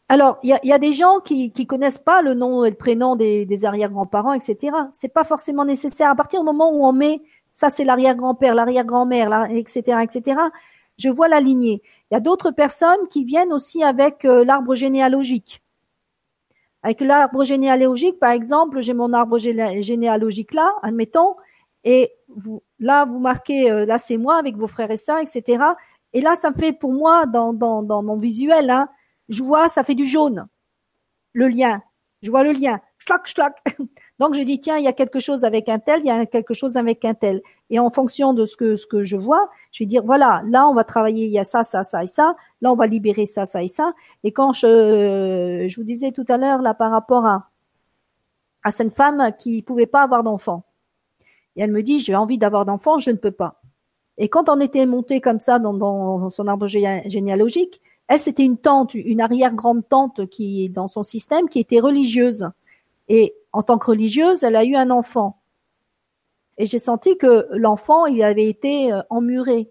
Alors, 0.09 0.37
il 0.43 0.57
y 0.63 0.71
a, 0.71 0.79
des 0.79 0.93
gens 0.93 1.19
qui 1.19 1.51
qui 1.51 1.65
connaissent 1.65 1.97
pas 1.97 2.21
le 2.21 2.33
nom 2.33 2.63
et 2.63 2.69
le 2.69 2.75
prénom 2.77 3.15
des, 3.17 3.65
arrière-grands-parents, 3.65 4.33
etc. 4.33 4.75
C'est 4.93 5.09
pas 5.09 5.25
forcément 5.25 5.65
nécessaire. 5.65 6.09
À 6.09 6.15
partir 6.15 6.39
du 6.39 6.45
moment 6.45 6.71
où 6.71 6.85
on 6.85 6.93
met 6.93 7.21
ça, 7.51 7.69
c'est 7.69 7.83
l'arrière-grand-père, 7.83 8.55
l'arrière-grand-mère, 8.55 9.47
etc., 9.49 9.97
etc. 10.03 10.39
Je 10.97 11.09
vois 11.09 11.27
la 11.27 11.39
lignée. 11.39 11.81
Il 12.09 12.13
y 12.13 12.17
a 12.17 12.19
d'autres 12.19 12.51
personnes 12.51 13.07
qui 13.09 13.23
viennent 13.23 13.51
aussi 13.51 13.83
avec 13.83 14.25
euh, 14.25 14.45
l'arbre 14.45 14.75
généalogique. 14.75 15.61
Avec 16.83 17.01
l'arbre 17.01 17.43
généalogique, 17.43 18.19
par 18.19 18.31
exemple, 18.31 18.81
j'ai 18.81 18.93
mon 18.93 19.11
arbre 19.11 19.37
généalogique 19.39 20.53
là, 20.53 20.73
admettons, 20.83 21.35
et 21.89 22.11
vous, 22.27 22.63
là, 22.79 23.05
vous 23.05 23.17
marquez, 23.17 23.71
euh, 23.71 23.85
là, 23.85 23.97
c'est 23.97 24.17
moi 24.17 24.35
avec 24.37 24.57
vos 24.57 24.67
frères 24.67 24.91
et 24.91 24.97
sœurs, 24.97 25.19
etc. 25.19 25.63
Et 26.11 26.19
là, 26.19 26.35
ça 26.35 26.51
me 26.51 26.55
fait 26.57 26.73
pour 26.73 26.91
moi, 26.91 27.25
dans, 27.25 27.53
dans, 27.53 28.03
mon 28.03 28.17
visuel, 28.17 28.69
hein, 28.69 28.89
je 29.29 29.41
vois, 29.41 29.69
ça 29.69 29.85
fait 29.85 29.95
du 29.95 30.05
jaune, 30.05 30.47
le 31.31 31.47
lien. 31.47 31.81
Je 32.23 32.29
vois 32.29 32.43
le 32.43 32.51
lien. 32.51 32.81
Schlac, 32.97 33.25
schlac. 33.27 33.63
Donc, 34.19 34.33
je 34.33 34.41
dis, 34.41 34.59
tiens, 34.59 34.77
il 34.77 34.83
y 34.83 34.89
a 34.89 34.91
quelque 34.91 35.19
chose 35.21 35.45
avec 35.45 35.69
un 35.69 35.79
tel, 35.79 36.01
il 36.01 36.07
y 36.07 36.11
a 36.11 36.25
quelque 36.25 36.53
chose 36.53 36.75
avec 36.75 37.05
un 37.05 37.13
tel. 37.13 37.41
Et 37.69 37.79
en 37.79 37.89
fonction 37.89 38.33
de 38.33 38.43
ce 38.43 38.57
que, 38.57 38.75
ce 38.75 38.85
que 38.85 39.05
je 39.05 39.15
vois, 39.15 39.49
je 39.71 39.85
vais 39.85 39.87
dire, 39.87 40.03
voilà, 40.03 40.41
là, 40.45 40.67
on 40.67 40.73
va 40.73 40.83
travailler, 40.83 41.27
il 41.27 41.31
y 41.31 41.39
a 41.39 41.45
ça, 41.45 41.63
ça, 41.63 41.83
ça 41.83 42.03
et 42.03 42.07
ça. 42.07 42.35
Là, 42.59 42.69
on 42.73 42.75
va 42.75 42.87
libérer 42.87 43.25
ça, 43.25 43.45
ça 43.45 43.63
et 43.63 43.69
ça. 43.69 43.93
Et 44.25 44.33
quand 44.33 44.51
je, 44.51 45.67
je 45.69 45.75
vous 45.77 45.85
disais 45.85 46.11
tout 46.11 46.25
à 46.27 46.35
l'heure, 46.35 46.61
là, 46.61 46.73
par 46.73 46.91
rapport 46.91 47.25
à, 47.25 47.49
à 48.63 48.71
cette 48.71 48.93
femme 48.93 49.31
qui 49.39 49.61
pouvait 49.61 49.85
pas 49.85 50.01
avoir 50.01 50.23
d'enfant. 50.23 50.66
Et 51.57 51.61
elle 51.61 51.71
me 51.71 51.83
dit, 51.83 51.99
j'ai 51.99 52.15
envie 52.15 52.37
d'avoir 52.37 52.65
d'enfants, 52.65 52.99
je 52.99 53.09
ne 53.09 53.17
peux 53.17 53.31
pas. 53.31 53.61
Et 54.17 54.29
quand 54.29 54.47
on 54.47 54.59
était 54.59 54.85
monté 54.85 55.19
comme 55.21 55.39
ça 55.39 55.59
dans, 55.59 56.29
son 56.29 56.47
arbre 56.47 56.67
généalogique, 56.67 57.81
elle, 58.07 58.19
c'était 58.19 58.45
une 58.45 58.57
tante, 58.57 58.93
une 58.93 59.19
arrière-grande-tante 59.19 60.27
qui 60.29 60.69
dans 60.69 60.87
son 60.87 61.03
système, 61.03 61.49
qui 61.49 61.59
était 61.59 61.79
religieuse. 61.79 62.49
Et 63.09 63.35
en 63.51 63.63
tant 63.63 63.77
que 63.77 63.87
religieuse, 63.87 64.43
elle 64.43 64.55
a 64.55 64.63
eu 64.63 64.75
un 64.75 64.91
enfant. 64.91 65.39
Et 66.57 66.65
j'ai 66.65 66.79
senti 66.79 67.17
que 67.17 67.47
l'enfant, 67.51 68.05
il 68.05 68.23
avait 68.23 68.47
été 68.47 68.91
euh, 68.91 69.01
emmuré. 69.09 69.69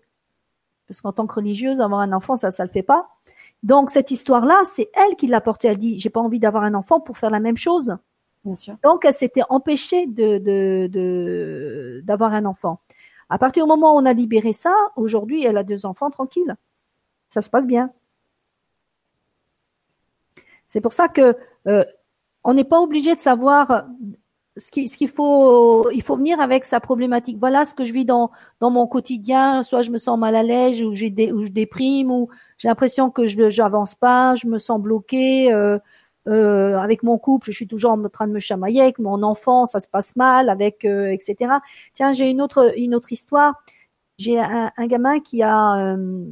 Parce 0.87 1.01
qu'en 1.01 1.13
tant 1.13 1.27
que 1.27 1.35
religieuse, 1.35 1.81
avoir 1.81 2.01
un 2.01 2.13
enfant, 2.13 2.37
ça, 2.37 2.51
ça 2.51 2.65
le 2.65 2.71
fait 2.71 2.83
pas. 2.83 3.09
Donc, 3.63 3.91
cette 3.91 4.11
histoire-là, 4.11 4.61
c'est 4.65 4.91
elle 4.95 5.17
qui 5.17 5.27
l'a 5.27 5.41
portée. 5.41 5.69
Elle 5.69 5.79
dit, 5.79 5.99
j'ai 5.99 6.11
pas 6.11 6.21
envie 6.21 6.39
d'avoir 6.39 6.63
un 6.63 6.75
enfant 6.75 7.01
pour 7.01 7.19
faire 7.19 7.31
la 7.31 7.41
même 7.41 7.57
chose. 7.57 7.97
Donc, 8.83 9.05
elle 9.05 9.15
s'était 9.15 9.43
empêchée 9.49 10.07
d'avoir 12.03 12.33
un 12.33 12.45
enfant. 12.45 12.81
À 13.29 13.39
partir 13.39 13.65
du 13.65 13.69
moment 13.69 13.95
où 13.95 13.99
on 13.99 14.07
a 14.07 14.13
libéré 14.13 14.53
ça, 14.53 14.73
aujourd'hui, 14.95 15.45
elle 15.45 15.57
a 15.57 15.65
deux 15.65 15.85
enfants 15.85 16.11
tranquilles. 16.11 16.55
Ça 17.31 17.43
se 17.43 17.51
passe 17.51 17.67
bien. 17.67 17.91
C'est 20.69 20.81
pour 20.81 20.93
ça 20.93 21.09
que 21.09 21.37
euh, 21.67 21.85
on 22.45 22.55
n'est 22.55 22.65
pas 22.65 22.81
obligé 22.81 23.15
de 23.15 23.21
savoir 23.21 23.87
ce 24.57 24.71
qu'il 24.71 24.89
ce 24.89 24.97
qu'il 24.97 25.09
faut. 25.09 25.91
Il 25.91 26.03
faut 26.03 26.17
venir 26.17 26.41
avec 26.41 26.65
sa 26.65 26.81
problématique. 26.81 27.39
Voilà 27.39 27.65
ce 27.65 27.75
que 27.75 27.85
je 27.85 27.93
vis 27.93 28.05
dans 28.05 28.31
mon 28.61 28.87
quotidien. 28.87 29.63
Soit 29.63 29.83
je 29.83 29.91
me 29.91 29.99
sens 29.99 30.19
mal 30.19 30.37
à 30.37 30.43
l'aise, 30.43 30.83
ou 30.83 30.95
je 30.95 31.09
déprime, 31.51 32.11
ou 32.11 32.29
j'ai 32.59 32.69
l'impression 32.69 33.11
que 33.11 33.27
je 33.27 33.61
n'avance 33.61 33.95
pas, 33.95 34.35
je 34.37 34.47
me 34.47 34.59
sens 34.59 34.81
bloqué. 34.81 35.53
Euh, 35.53 35.79
euh, 36.29 36.79
avec 36.79 37.03
mon 37.03 37.19
couple, 37.19 37.51
je 37.51 37.57
suis 37.57 37.67
toujours 37.69 37.93
en 37.93 38.09
train 38.09 38.27
de 38.27 38.33
me 38.33 38.39
chamailler, 38.39 38.81
avec 38.81 38.99
mon 38.99 39.23
enfant, 39.23 39.67
ça 39.67 39.81
se 39.81 39.89
passe 39.89 40.17
mal, 40.17 40.49
avec 40.49 40.85
euh, 40.85 41.11
etc. 41.11 41.55
Tiens, 41.95 42.13
j'ai 42.13 42.31
une 42.31 42.43
autre 42.43 42.73
une 42.77 42.95
autre 42.95 43.13
histoire. 43.13 43.55
J'ai 44.19 44.41
un, 44.41 44.73
un, 44.77 44.87
gamin 44.87 45.21
qui 45.21 45.43
a 45.43 45.77
euh, 45.95 46.25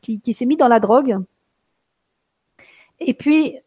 qui, 0.00 0.20
qui 0.20 0.32
s'est 0.32 0.46
mis 0.46 0.56
dans 0.56 0.68
la 0.68 0.80
drogue. 0.80 1.18
Et 3.00 3.14
puis, 3.14 3.58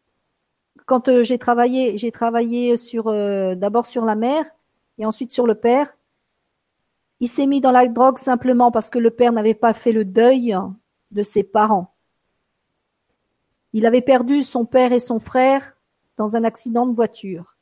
quand 0.86 1.08
euh, 1.08 1.22
j'ai 1.22 1.38
travaillé, 1.38 1.96
j'ai 1.98 2.12
travaillé 2.12 2.76
sur 2.76 3.08
euh, 3.08 3.54
d'abord 3.54 3.86
sur 3.86 4.04
la 4.04 4.14
mère 4.14 4.44
et 4.98 5.06
ensuite 5.06 5.32
sur 5.32 5.46
le 5.46 5.54
père. 5.54 5.96
Il 7.20 7.28
s'est 7.28 7.46
mis 7.46 7.60
dans 7.60 7.70
la 7.70 7.86
drogue 7.86 8.18
simplement 8.18 8.70
parce 8.70 8.90
que 8.90 8.98
le 8.98 9.10
père 9.10 9.32
n'avait 9.32 9.54
pas 9.54 9.74
fait 9.74 9.92
le 9.92 10.04
deuil 10.04 10.56
de 11.12 11.22
ses 11.22 11.44
parents. 11.44 11.91
Il 13.72 13.86
avait 13.86 14.02
perdu 14.02 14.42
son 14.42 14.64
père 14.64 14.92
et 14.92 15.00
son 15.00 15.20
frère 15.20 15.76
dans 16.16 16.36
un 16.36 16.44
accident 16.44 16.86
de 16.86 16.94
voiture. 16.94 17.56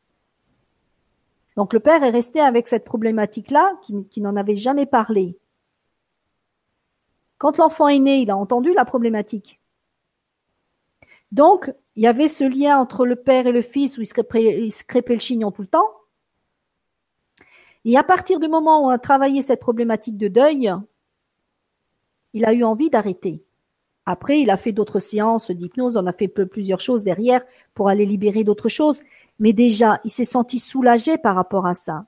Donc 1.57 1.73
le 1.73 1.81
père 1.81 2.03
est 2.03 2.11
resté 2.11 2.41
avec 2.41 2.69
cette 2.69 2.85
problématique-là, 2.85 3.79
qui, 3.83 4.05
qui 4.09 4.21
n'en 4.21 4.37
avait 4.37 4.57
jamais 4.57 4.87
parlé. 4.87 5.39
Quand 7.39 7.57
l'enfant 7.57 7.89
est 7.89 7.99
né, 7.99 8.19
il 8.19 8.31
a 8.31 8.37
entendu 8.37 8.73
la 8.75 8.85
problématique. 8.85 9.61
Donc, 11.33 11.73
il 11.97 12.03
y 12.03 12.07
avait 12.07 12.29
ce 12.29 12.45
lien 12.45 12.79
entre 12.79 13.07
le 13.07 13.17
père 13.17 13.47
et 13.47 13.53
le 13.53 13.63
fils 13.63 13.97
où 13.97 14.01
il 14.01 14.07
se 14.07 15.13
le 15.13 15.19
chignon 15.19 15.51
tout 15.53 15.63
le 15.63 15.69
temps. 15.69 15.91
Et 17.85 17.97
à 17.97 18.03
partir 18.03 18.41
du 18.41 18.49
moment 18.49 18.83
où 18.83 18.87
on 18.87 18.91
a 18.91 18.99
travaillé 18.99 19.43
cette 19.43 19.61
problématique 19.61 20.19
de 20.19 20.29
deuil, 20.29 20.73
il 22.33 22.45
a 22.45 22.53
eu 22.53 22.63
envie 22.63 22.91
d'arrêter. 22.91 23.43
Après, 24.11 24.41
il 24.41 24.51
a 24.51 24.57
fait 24.57 24.73
d'autres 24.73 24.99
séances 24.99 25.53
d'hypnose, 25.53 25.97
on 25.97 26.05
a 26.07 26.13
fait 26.13 26.27
plusieurs 26.27 26.81
choses 26.81 27.05
derrière 27.05 27.43
pour 27.75 27.89
aller 27.89 28.05
libérer 28.05 28.43
d'autres 28.43 28.69
choses. 28.69 29.03
Mais 29.39 29.53
déjà, 29.53 30.01
il 30.05 30.11
s'est 30.11 30.25
senti 30.25 30.59
soulagé 30.59 31.17
par 31.17 31.37
rapport 31.37 31.65
à 31.65 31.75
ça. 31.75 32.07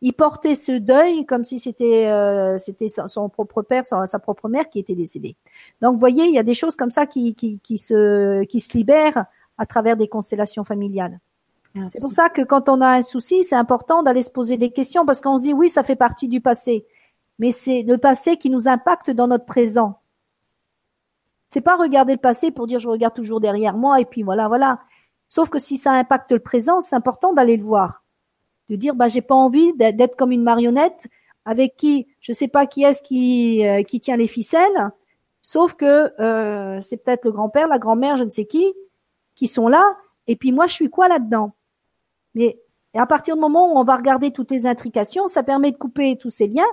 Il 0.00 0.14
portait 0.14 0.56
ce 0.56 0.72
deuil 0.72 1.24
comme 1.26 1.44
si 1.44 1.60
c'était 1.60 2.06
euh, 2.06 2.58
c'était 2.58 2.88
son 2.88 3.28
propre 3.28 3.62
père, 3.62 3.86
sa 3.86 4.18
propre 4.18 4.48
mère 4.48 4.68
qui 4.68 4.80
était 4.80 4.96
décédée. 4.96 5.36
Donc, 5.80 5.94
vous 5.94 6.00
voyez, 6.00 6.24
il 6.24 6.32
y 6.32 6.38
a 6.38 6.42
des 6.42 6.54
choses 6.54 6.74
comme 6.74 6.90
ça 6.90 7.06
qui, 7.06 7.36
qui, 7.36 7.60
qui 7.62 7.78
se 7.78 8.42
qui 8.44 8.58
se 8.58 8.76
libèrent 8.76 9.24
à 9.56 9.64
travers 9.64 9.96
des 9.96 10.08
constellations 10.08 10.64
familiales. 10.64 11.20
C'est 11.88 12.00
pour 12.00 12.12
ça 12.12 12.28
que 12.28 12.42
quand 12.42 12.68
on 12.68 12.80
a 12.80 12.88
un 12.88 13.02
souci, 13.02 13.44
c'est 13.44 13.56
important 13.56 14.02
d'aller 14.02 14.22
se 14.22 14.30
poser 14.30 14.56
des 14.56 14.70
questions 14.70 15.06
parce 15.06 15.20
qu'on 15.20 15.38
se 15.38 15.44
dit 15.44 15.52
oui, 15.52 15.68
ça 15.68 15.84
fait 15.84 15.96
partie 15.96 16.28
du 16.28 16.40
passé, 16.40 16.86
mais 17.38 17.52
c'est 17.52 17.82
le 17.82 17.96
passé 17.96 18.36
qui 18.36 18.50
nous 18.50 18.68
impacte 18.68 19.10
dans 19.10 19.28
notre 19.28 19.46
présent. 19.46 20.00
C'est 21.54 21.60
pas 21.60 21.76
regarder 21.76 22.14
le 22.14 22.18
passé 22.18 22.50
pour 22.50 22.66
dire 22.66 22.80
je 22.80 22.88
regarde 22.88 23.14
toujours 23.14 23.38
derrière 23.38 23.76
moi 23.76 24.00
et 24.00 24.04
puis 24.04 24.24
voilà, 24.24 24.48
voilà. 24.48 24.80
Sauf 25.28 25.50
que 25.50 25.60
si 25.60 25.76
ça 25.76 25.92
impacte 25.92 26.32
le 26.32 26.40
présent, 26.40 26.80
c'est 26.80 26.96
important 26.96 27.32
d'aller 27.32 27.56
le 27.56 27.62
voir. 27.62 28.02
De 28.68 28.74
dire 28.74 28.96
bah 28.96 29.06
j'ai 29.06 29.22
pas 29.22 29.36
envie 29.36 29.72
d'être 29.74 30.16
comme 30.16 30.32
une 30.32 30.42
marionnette 30.42 31.06
avec 31.44 31.76
qui 31.76 32.08
je 32.18 32.32
sais 32.32 32.48
pas 32.48 32.66
qui 32.66 32.82
est-ce 32.82 33.02
qui 33.02 33.64
euh, 33.64 33.84
qui 33.84 34.00
tient 34.00 34.16
les 34.16 34.26
ficelles, 34.26 34.90
sauf 35.42 35.74
que 35.74 36.20
euh, 36.20 36.80
c'est 36.80 36.96
peut-être 36.96 37.24
le 37.24 37.30
grand-père, 37.30 37.68
la 37.68 37.78
grand-mère, 37.78 38.16
je 38.16 38.24
ne 38.24 38.30
sais 38.30 38.46
qui, 38.46 38.74
qui 39.36 39.46
sont 39.46 39.68
là. 39.68 39.94
Et 40.26 40.34
puis 40.34 40.50
moi, 40.50 40.66
je 40.66 40.72
suis 40.72 40.90
quoi 40.90 41.06
là-dedans? 41.06 41.52
Mais 42.34 42.58
à 42.94 43.06
partir 43.06 43.36
du 43.36 43.40
moment 43.40 43.72
où 43.72 43.78
on 43.78 43.84
va 43.84 43.94
regarder 43.94 44.32
toutes 44.32 44.50
les 44.50 44.66
intrications, 44.66 45.28
ça 45.28 45.44
permet 45.44 45.70
de 45.70 45.76
couper 45.76 46.16
tous 46.16 46.30
ces 46.30 46.48
liens 46.48 46.66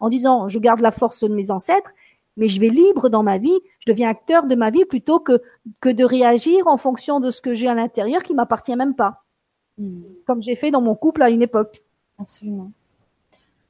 en 0.00 0.08
disant 0.08 0.48
je 0.48 0.58
garde 0.58 0.80
la 0.80 0.90
force 0.90 1.22
de 1.22 1.32
mes 1.32 1.52
ancêtres, 1.52 1.92
mais 2.36 2.48
je 2.48 2.60
vais 2.60 2.68
libre 2.68 3.08
dans 3.08 3.22
ma 3.22 3.38
vie, 3.38 3.58
je 3.80 3.90
deviens 3.90 4.10
acteur 4.10 4.46
de 4.46 4.54
ma 4.54 4.70
vie 4.70 4.84
plutôt 4.84 5.20
que, 5.20 5.42
que 5.80 5.88
de 5.88 6.04
réagir 6.04 6.66
en 6.66 6.76
fonction 6.76 7.20
de 7.20 7.30
ce 7.30 7.40
que 7.40 7.54
j'ai 7.54 7.68
à 7.68 7.74
l'intérieur 7.74 8.22
qui 8.22 8.34
m'appartient 8.34 8.76
même 8.76 8.94
pas. 8.94 9.24
Hmm. 9.78 10.02
Comme 10.26 10.42
j'ai 10.42 10.56
fait 10.56 10.70
dans 10.70 10.82
mon 10.82 10.94
couple 10.94 11.22
à 11.22 11.30
une 11.30 11.42
époque. 11.42 11.82
Absolument. 12.18 12.70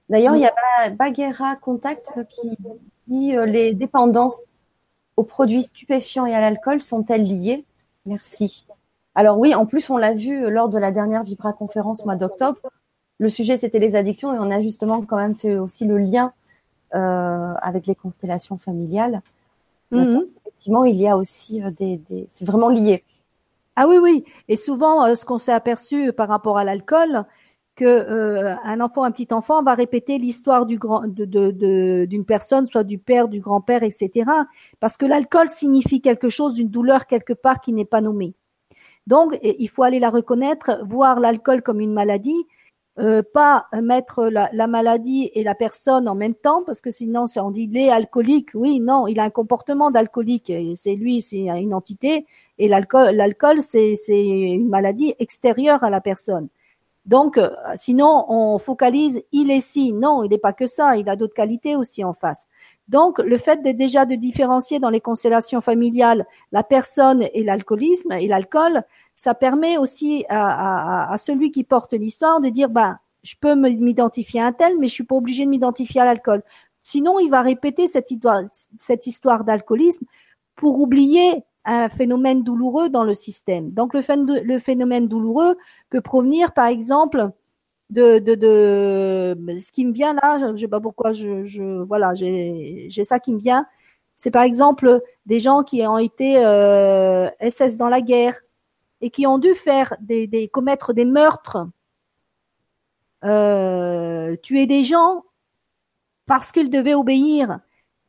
D'ailleurs, 0.08 0.36
il 0.36 0.42
y 0.42 0.46
a 0.46 0.90
Baguera 0.90 1.56
Contact 1.56 2.12
qui 2.28 2.50
dit 3.08 3.36
euh, 3.36 3.44
les 3.44 3.74
dépendances 3.74 4.38
aux 5.16 5.24
produits 5.24 5.62
stupéfiants 5.62 6.26
et 6.26 6.34
à 6.34 6.40
l'alcool 6.40 6.80
sont-elles 6.80 7.24
liées? 7.24 7.64
Merci. 8.04 8.66
Alors 9.14 9.38
oui, 9.38 9.54
en 9.54 9.66
plus, 9.66 9.90
on 9.90 9.96
l'a 9.96 10.14
vu 10.14 10.48
lors 10.50 10.68
de 10.68 10.78
la 10.78 10.92
dernière 10.92 11.22
Vibra 11.22 11.52
conférence 11.52 12.02
au 12.02 12.04
mois 12.04 12.16
d'octobre. 12.16 12.60
Le 13.18 13.28
sujet, 13.28 13.56
c'était 13.56 13.78
les 13.78 13.96
addictions 13.96 14.34
et 14.34 14.38
on 14.38 14.50
a 14.50 14.60
justement 14.60 15.04
quand 15.04 15.16
même 15.16 15.34
fait 15.34 15.56
aussi 15.56 15.86
le 15.86 15.98
lien 15.98 16.32
avec 16.92 17.86
les 17.86 17.94
constellations 17.94 18.58
familiales. 18.58 19.22
Mhm. 19.90 20.26
effectivement, 20.40 20.84
il 20.84 20.96
y 20.96 21.06
a 21.06 21.16
aussi 21.16 21.62
euh, 21.62 21.70
des, 21.70 22.00
c'est 22.30 22.46
vraiment 22.46 22.68
lié. 22.68 23.02
Ah 23.76 23.86
oui, 23.86 23.98
oui. 23.98 24.24
Et 24.48 24.56
souvent, 24.56 25.04
euh, 25.06 25.14
ce 25.14 25.24
qu'on 25.24 25.38
s'est 25.38 25.52
aperçu 25.52 26.12
par 26.12 26.28
rapport 26.28 26.58
à 26.58 26.64
l'alcool, 26.64 27.24
que 27.76 28.56
un 28.64 28.80
enfant, 28.80 29.04
un 29.04 29.10
petit 29.10 29.28
enfant, 29.34 29.62
va 29.62 29.74
répéter 29.74 30.16
l'histoire 30.16 30.64
du 30.64 30.78
grand, 30.78 31.02
de, 31.06 32.06
d'une 32.06 32.24
personne, 32.24 32.66
soit 32.66 32.84
du 32.84 32.96
père, 32.96 33.28
du 33.28 33.40
grand-père, 33.40 33.82
etc. 33.82 34.24
Parce 34.80 34.96
que 34.96 35.04
l'alcool 35.04 35.50
signifie 35.50 36.00
quelque 36.00 36.30
chose, 36.30 36.54
d'une 36.54 36.70
douleur 36.70 37.06
quelque 37.06 37.34
part 37.34 37.60
qui 37.60 37.74
n'est 37.74 37.84
pas 37.84 38.00
nommée. 38.00 38.32
Donc, 39.06 39.38
il 39.42 39.68
faut 39.68 39.82
aller 39.82 39.98
la 39.98 40.08
reconnaître, 40.08 40.80
voir 40.84 41.20
l'alcool 41.20 41.60
comme 41.60 41.82
une 41.82 41.92
maladie, 41.92 42.46
euh, 42.98 43.22
pas 43.22 43.66
mettre 43.82 44.24
la, 44.24 44.48
la, 44.52 44.66
maladie 44.66 45.30
et 45.34 45.42
la 45.42 45.54
personne 45.54 46.08
en 46.08 46.14
même 46.14 46.34
temps, 46.34 46.62
parce 46.64 46.80
que 46.80 46.90
sinon, 46.90 47.26
on 47.36 47.50
dit 47.50 47.68
il 47.70 47.76
est 47.76 47.90
alcoolique. 47.90 48.50
Oui, 48.54 48.80
non, 48.80 49.06
il 49.06 49.20
a 49.20 49.24
un 49.24 49.30
comportement 49.30 49.90
d'alcoolique. 49.90 50.52
C'est 50.74 50.94
lui, 50.94 51.20
c'est 51.20 51.46
une 51.48 51.74
entité, 51.74 52.26
et 52.58 52.68
l'alcool, 52.68 53.14
l'alcool, 53.14 53.60
c'est 53.60 53.94
une 54.08 54.68
maladie 54.68 55.14
extérieure 55.18 55.84
à 55.84 55.90
la 55.90 56.00
personne. 56.00 56.48
Donc, 57.06 57.38
euh, 57.38 57.50
sinon, 57.76 58.24
on 58.28 58.58
focalise, 58.58 59.22
il 59.30 59.50
est 59.50 59.60
si. 59.60 59.92
Non, 59.92 60.24
il 60.24 60.30
n'est 60.30 60.38
pas 60.38 60.52
que 60.52 60.66
ça, 60.66 60.96
il 60.96 61.08
a 61.08 61.14
d'autres 61.14 61.34
qualités 61.34 61.76
aussi 61.76 62.02
en 62.02 62.12
face. 62.14 62.48
Donc, 62.88 63.18
le 63.18 63.38
fait 63.38 63.62
de 63.62 63.70
déjà 63.70 64.06
de 64.06 64.16
différencier 64.16 64.80
dans 64.80 64.90
les 64.90 65.00
constellations 65.00 65.60
familiales 65.60 66.26
la 66.52 66.64
personne 66.64 67.26
et 67.32 67.44
l'alcoolisme 67.44 68.12
et 68.12 68.26
l'alcool, 68.26 68.82
ça 69.16 69.34
permet 69.34 69.78
aussi 69.78 70.26
à, 70.28 71.12
celui 71.18 71.50
qui 71.50 71.64
porte 71.64 71.94
l'histoire 71.94 72.40
de 72.40 72.50
dire, 72.50 72.68
ben, 72.68 72.98
je 73.24 73.34
peux 73.40 73.54
m'identifier 73.54 74.40
à 74.40 74.46
un 74.46 74.52
tel, 74.52 74.78
mais 74.78 74.86
je 74.86 74.92
suis 74.92 75.04
pas 75.04 75.16
obligé 75.16 75.46
de 75.46 75.50
m'identifier 75.50 76.02
à 76.02 76.04
l'alcool. 76.04 76.42
Sinon, 76.82 77.18
il 77.18 77.30
va 77.30 77.40
répéter 77.40 77.86
cette 77.88 78.10
histoire, 78.10 79.44
d'alcoolisme 79.44 80.04
pour 80.54 80.78
oublier 80.80 81.42
un 81.64 81.88
phénomène 81.88 82.44
douloureux 82.44 82.90
dans 82.90 83.04
le 83.04 83.14
système. 83.14 83.70
Donc 83.72 83.94
le, 83.94 84.02
phénomène 84.58 85.08
douloureux 85.08 85.56
peut 85.88 86.02
provenir, 86.02 86.52
par 86.52 86.66
exemple, 86.66 87.30
de, 87.88 88.22
ce 89.58 89.72
qui 89.72 89.86
me 89.86 89.92
vient 89.92 90.12
là, 90.12 90.38
je 90.38 90.44
ne 90.44 90.56
sais 90.56 90.68
pas 90.68 90.80
pourquoi, 90.80 91.12
je, 91.12 91.82
voilà, 91.84 92.12
j'ai 92.14 93.04
ça 93.04 93.18
qui 93.18 93.32
me 93.32 93.38
vient. 93.38 93.66
C'est 94.14 94.30
par 94.30 94.42
exemple 94.42 95.02
des 95.24 95.40
gens 95.40 95.62
qui 95.62 95.86
ont 95.86 95.98
été 95.98 96.36
euh, 96.38 97.28
SS 97.40 97.78
dans 97.78 97.88
la 97.88 98.00
guerre 98.00 98.38
et 99.00 99.10
qui 99.10 99.26
ont 99.26 99.38
dû 99.38 99.54
faire 99.54 99.94
des, 100.00 100.26
des 100.26 100.48
commettre 100.48 100.92
des 100.92 101.04
meurtres, 101.04 101.68
euh, 103.24 104.36
tuer 104.42 104.66
des 104.66 104.84
gens 104.84 105.24
parce 106.26 106.52
qu'ils 106.52 106.70
devaient 106.70 106.94
obéir, 106.94 107.60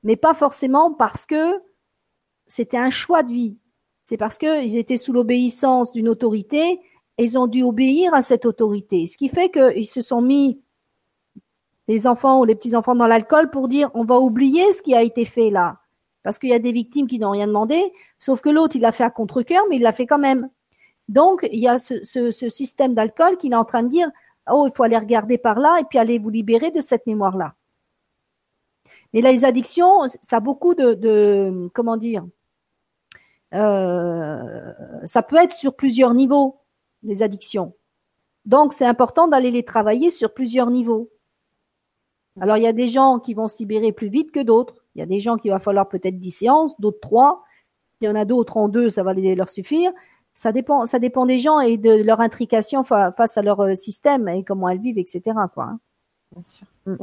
mais 0.04 0.16
pas 0.16 0.34
forcément 0.34 0.94
parce 0.94 1.26
que 1.26 1.62
c'était 2.48 2.78
un 2.78 2.90
choix 2.90 3.24
de 3.24 3.32
vie. 3.32 3.58
C'est 4.06 4.18
parce 4.18 4.38
qu'ils 4.38 4.78
étaient 4.78 4.98
sous 4.98 5.14
l'obéissance 5.14 5.92
d'une 5.92 6.10
autorité 6.10 6.80
et 7.18 7.24
ils 7.24 7.38
ont 7.38 7.48
dû 7.48 7.64
obéir 7.64 8.14
à 8.14 8.22
cette 8.22 8.46
autorité. 8.46 9.06
Ce 9.06 9.18
qui 9.18 9.28
fait 9.28 9.50
qu'ils 9.50 9.88
se 9.88 10.02
sont 10.02 10.22
mis, 10.22 10.62
les 11.88 12.08
enfants 12.08 12.40
ou 12.40 12.46
les 12.46 12.56
petits-enfants, 12.56 12.96
dans 12.96 13.08
l'alcool 13.08 13.50
pour 13.50 13.68
dire 13.68 13.90
on 13.94 14.04
va 14.04 14.20
oublier 14.20 14.72
ce 14.72 14.82
qui 14.82 14.96
a 14.96 15.02
été 15.02 15.26
fait 15.26 15.50
là. 15.50 15.80
Parce 16.24 16.40
qu'il 16.40 16.50
y 16.50 16.54
a 16.54 16.60
des 16.60 16.72
victimes 16.72 17.08
qui 17.08 17.20
n'ont 17.20 17.32
rien 17.32 17.48
demandé, 17.48 17.82
sauf 18.20 18.42
que 18.42 18.50
l'autre, 18.50 18.76
il 18.76 18.82
l'a 18.82 18.92
fait 18.92 19.06
à 19.06 19.10
contre-cœur, 19.10 19.64
mais 19.70 19.78
il 19.78 19.82
l'a 19.82 19.94
fait 19.94 20.06
quand 20.06 20.18
même. 20.18 20.50
Donc, 21.10 21.48
il 21.52 21.60
y 21.60 21.68
a 21.68 21.78
ce, 21.78 22.04
ce, 22.04 22.32
ce 22.32 22.50
système 22.50 22.94
d'alcool 22.94 23.38
qui 23.38 23.48
est 23.48 23.56
en 23.56 23.66
train 23.66 23.84
de 23.84 23.90
dire 23.90 24.10
oh, 24.50 24.68
il 24.68 24.76
faut 24.76 24.84
aller 24.84 24.98
regarder 24.98 25.38
par 25.38 25.60
là 25.60 25.78
et 25.80 25.84
puis 25.84 26.00
aller 26.00 26.20
vous 26.20 26.30
libérer 26.30 26.72
de 26.72 26.82
cette 26.82 27.06
mémoire-là. 27.08 27.56
Mais 29.14 29.22
les 29.22 29.46
addictions, 29.46 30.08
ça 30.22 30.38
a 30.38 30.40
beaucoup 30.40 30.76
de, 30.76 30.94
de 30.94 31.70
comment 31.74 31.98
dire, 31.98 32.26
euh, 33.54 34.74
ça 35.06 35.22
peut 35.22 35.38
être 35.38 35.54
sur 35.54 35.76
plusieurs 35.76 36.14
niveaux, 36.14 36.60
les 37.04 37.24
addictions. 37.24 37.74
Donc, 38.46 38.74
c'est 38.74 38.86
important 38.86 39.28
d'aller 39.28 39.52
les 39.52 39.64
travailler 39.64 40.12
sur 40.12 40.34
plusieurs 40.34 40.70
niveaux. 40.70 41.10
Alors, 42.40 42.58
il 42.58 42.64
y 42.64 42.68
a 42.68 42.74
des 42.74 42.88
gens 42.88 43.20
qui 43.20 43.34
vont 43.34 43.48
se 43.48 43.58
libérer 43.60 43.92
plus 43.92 44.10
vite 44.10 44.32
que 44.32 44.42
d'autres. 44.42 44.86
Il 44.96 45.00
y 45.00 45.02
a 45.02 45.06
des 45.06 45.20
gens 45.20 45.38
qui 45.38 45.50
va 45.50 45.60
falloir 45.60 45.90
peut-être 45.90 46.20
10 46.20 46.32
séances, 46.32 46.80
d'autres 46.80 47.00
3. 47.02 47.44
Il 48.02 48.06
y 48.06 48.10
en 48.10 48.16
a 48.16 48.26
d'autres 48.26 48.58
en 48.58 48.68
deux, 48.68 48.90
ça 48.90 49.04
va 49.04 49.14
leur 49.14 49.50
suffire. 49.50 49.92
Ça 50.38 50.52
dépend, 50.52 50.86
ça 50.86 51.00
dépend 51.00 51.26
des 51.26 51.40
gens 51.40 51.60
et 51.60 51.78
de 51.78 51.90
leur 52.04 52.22
intrication 52.22 52.84
face 52.84 53.38
à 53.40 53.42
leur 53.42 53.60
euh, 53.60 53.74
système 53.74 54.28
et 54.28 54.44
comment 54.44 54.70
elles 54.70 54.80
vivent, 54.80 55.00
etc. 55.00 55.22
Quoi. 55.52 55.64
Hein. 55.64 55.80
Bien 56.32 56.44
sûr. 56.44 56.68
Mm. 56.86 56.98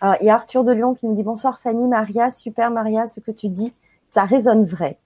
Alors, 0.00 0.16
il 0.20 0.26
y 0.26 0.30
a 0.30 0.34
Arthur 0.36 0.62
de 0.62 0.70
Lyon 0.70 0.94
qui 0.94 1.08
me 1.08 1.16
dit 1.16 1.24
bonsoir 1.24 1.58
Fanny, 1.58 1.84
Maria, 1.88 2.30
super 2.30 2.70
Maria, 2.70 3.08
ce 3.08 3.18
que 3.18 3.32
tu 3.32 3.48
dis, 3.48 3.72
ça 4.08 4.24
résonne 4.24 4.64
vrai. 4.64 5.00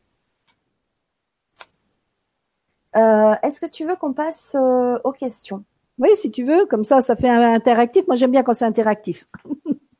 Euh, 2.97 3.35
est-ce 3.43 3.61
que 3.61 3.71
tu 3.71 3.87
veux 3.87 3.97
qu'on 3.97 4.13
passe 4.13 4.55
euh, 4.55 4.99
aux 5.03 5.13
questions? 5.13 5.65
Oui, 5.99 6.11
si 6.17 6.31
tu 6.31 6.45
veux, 6.45 6.67
comme 6.67 6.85
ça, 6.85 7.01
ça 7.01 7.17
fait 7.17 7.31
un 7.31 7.55
interactif. 7.55 8.07
Moi, 8.09 8.17
j'aime 8.17 8.33
bien 8.33 8.43
quand 8.43 8.53
c'est 8.53 8.67
interactif. 8.67 9.27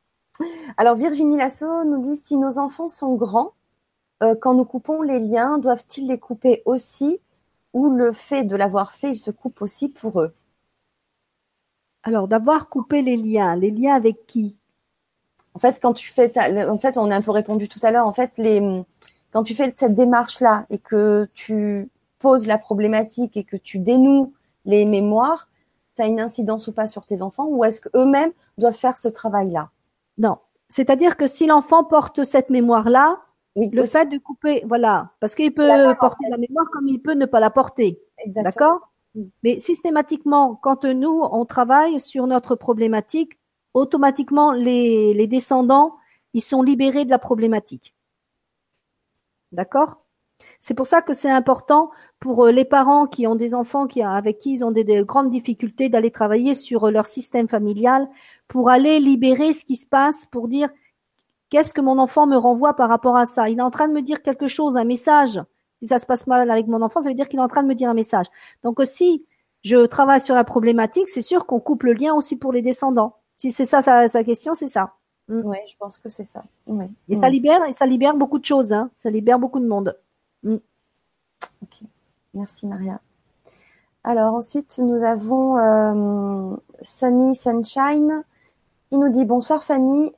Alors, 0.77 0.95
Virginie 0.95 1.37
Lasso 1.37 1.83
nous 1.83 1.97
dit 1.97 2.15
si 2.15 2.37
nos 2.37 2.59
enfants 2.59 2.89
sont 2.89 3.15
grands, 3.15 3.53
quand 4.19 4.53
nous 4.53 4.65
coupons 4.65 5.01
les 5.01 5.19
liens, 5.19 5.57
doivent-ils 5.57 6.07
les 6.07 6.19
couper 6.19 6.61
aussi 6.65 7.19
ou 7.73 7.89
le 7.89 8.11
fait 8.11 8.43
de 8.43 8.55
l'avoir 8.55 8.93
fait, 8.93 9.11
il 9.11 9.19
se 9.19 9.31
coupe 9.31 9.61
aussi 9.61 9.89
pour 9.89 10.21
eux? 10.21 10.33
Alors, 12.03 12.27
d'avoir 12.27 12.69
coupé 12.69 13.01
les 13.01 13.17
liens, 13.17 13.55
les 13.55 13.69
liens 13.69 13.95
avec 13.95 14.25
qui? 14.25 14.55
En 15.53 15.59
fait, 15.59 15.79
quand 15.81 15.93
tu 15.93 16.09
fais, 16.11 16.31
en 16.67 16.77
fait, 16.77 16.97
on 16.97 17.11
a 17.11 17.15
un 17.15 17.21
peu 17.21 17.31
répondu 17.31 17.67
tout 17.67 17.79
à 17.83 17.91
l'heure. 17.91 18.07
En 18.07 18.13
fait, 18.13 18.31
les, 18.37 18.61
quand 19.31 19.43
tu 19.43 19.55
fais 19.55 19.73
cette 19.75 19.95
démarche-là 19.95 20.65
et 20.69 20.79
que 20.79 21.27
tu 21.33 21.89
poses 22.19 22.47
la 22.47 22.57
problématique 22.57 23.37
et 23.37 23.43
que 23.43 23.57
tu 23.57 23.79
dénoues 23.79 24.33
les 24.65 24.85
mémoires, 24.85 25.49
tu 25.95 26.01
as 26.01 26.07
une 26.07 26.19
incidence 26.19 26.67
ou 26.67 26.71
pas 26.71 26.87
sur 26.87 27.05
tes 27.05 27.21
enfants 27.21 27.47
ou 27.47 27.63
est-ce 27.63 27.81
qu'eux-mêmes 27.81 28.31
doivent 28.57 28.75
faire 28.75 28.97
ce 28.97 29.07
travail-là? 29.07 29.69
Non. 30.17 30.37
C'est-à-dire 30.69 31.17
que 31.17 31.27
si 31.27 31.45
l'enfant 31.45 31.83
porte 31.83 32.23
cette 32.23 32.49
mémoire-là, 32.49 33.19
le 33.57 33.85
fait 33.85 34.05
de 34.05 34.17
couper, 34.19 34.63
voilà, 34.67 35.11
parce 35.19 35.33
qu'il 35.33 35.53
peut 35.53 35.67
porter 35.99 36.25
la 36.29 36.37
mémoire 36.37 36.67
comme 36.71 36.87
il 36.87 36.99
peut 36.99 37.13
ne 37.15 37.25
pas 37.25 37.39
la 37.39 37.49
porter. 37.49 37.99
D'accord? 38.27 38.91
Mais 39.43 39.59
systématiquement, 39.59 40.55
quand 40.55 40.85
nous, 40.85 41.21
on 41.31 41.45
travaille 41.45 41.99
sur 41.99 42.27
notre 42.27 42.55
problématique, 42.55 43.39
automatiquement, 43.73 44.51
les, 44.51 45.13
les 45.13 45.27
descendants, 45.27 45.95
ils 46.33 46.41
sont 46.41 46.61
libérés 46.61 47.05
de 47.05 47.09
la 47.09 47.19
problématique. 47.19 47.95
D'accord? 49.51 50.03
C'est 50.59 50.73
pour 50.73 50.85
ça 50.85 51.01
que 51.01 51.13
c'est 51.13 51.31
important 51.31 51.89
pour 52.19 52.45
euh, 52.45 52.51
les 52.51 52.65
parents 52.65 53.07
qui 53.07 53.25
ont 53.25 53.35
des 53.35 53.55
enfants 53.55 53.87
qui, 53.87 54.01
avec 54.03 54.37
qui 54.37 54.53
ils 54.53 54.65
ont 54.65 54.71
des, 54.71 54.83
des 54.83 55.03
grandes 55.03 55.31
difficultés 55.31 55.89
d'aller 55.89 56.11
travailler 56.11 56.53
sur 56.53 56.85
euh, 56.85 56.91
leur 56.91 57.05
système 57.05 57.47
familial 57.47 58.07
pour 58.47 58.69
aller 58.69 58.99
libérer 58.99 59.53
ce 59.53 59.65
qui 59.65 59.75
se 59.75 59.87
passe, 59.87 60.25
pour 60.27 60.47
dire 60.47 60.69
Qu'est-ce 61.49 61.73
que 61.73 61.81
mon 61.81 61.97
enfant 61.97 62.27
me 62.27 62.37
renvoie 62.37 62.75
par 62.75 62.89
rapport 62.89 63.15
à 63.15 63.25
ça? 63.25 63.49
Il 63.49 63.59
est 63.59 63.63
en 63.63 63.69
train 63.69 63.87
de 63.87 63.93
me 63.93 64.01
dire 64.01 64.21
quelque 64.21 64.47
chose, 64.47 64.75
un 64.75 64.83
message. 64.83 65.41
Si 65.81 65.87
ça 65.87 65.99
se 65.99 66.05
passe 66.05 66.27
mal 66.27 66.49
avec 66.49 66.67
mon 66.67 66.81
enfant, 66.81 67.01
ça 67.01 67.09
veut 67.09 67.15
dire 67.15 67.29
qu'il 67.29 67.39
est 67.39 67.43
en 67.43 67.47
train 67.47 67.63
de 67.63 67.67
me 67.67 67.75
dire 67.75 67.89
un 67.89 67.93
message. 67.93 68.25
Donc 68.63 68.81
si 68.85 69.25
je 69.63 69.85
travaille 69.85 70.21
sur 70.21 70.35
la 70.35 70.43
problématique, 70.43 71.09
c'est 71.09 71.21
sûr 71.21 71.45
qu'on 71.45 71.59
coupe 71.59 71.83
le 71.83 71.93
lien 71.93 72.13
aussi 72.13 72.35
pour 72.35 72.51
les 72.51 72.61
descendants. 72.61 73.15
Si 73.37 73.51
c'est 73.51 73.65
ça 73.65 73.81
sa, 73.81 74.23
question, 74.23 74.55
c'est 74.55 74.67
ça. 74.67 74.93
Mm. 75.27 75.41
Oui, 75.45 75.57
je 75.69 75.77
pense 75.77 75.99
que 75.99 76.09
c'est 76.09 76.25
ça. 76.25 76.41
Et 77.07 77.15
ça 77.15 77.29
libère, 77.29 77.63
et 77.65 77.73
ça 77.73 77.85
libère 77.85 78.15
beaucoup 78.15 78.39
de 78.39 78.45
choses. 78.45 78.73
Hein. 78.73 78.89
Ça 78.95 79.09
libère 79.09 79.39
beaucoup 79.39 79.59
de 79.59 79.67
monde. 79.67 79.97
Mm. 80.43 80.55
Ok, 81.63 81.87
merci 82.33 82.65
Maria. 82.65 82.99
Alors 84.03 84.33
ensuite, 84.33 84.79
nous 84.79 85.03
avons 85.03 85.57
euh, 85.57 86.55
Sunny 86.81 87.35
Sunshine 87.35 88.23
qui 88.89 88.97
nous 88.97 89.09
dit 89.09 89.25
bonsoir 89.25 89.63
Fanny. 89.63 90.13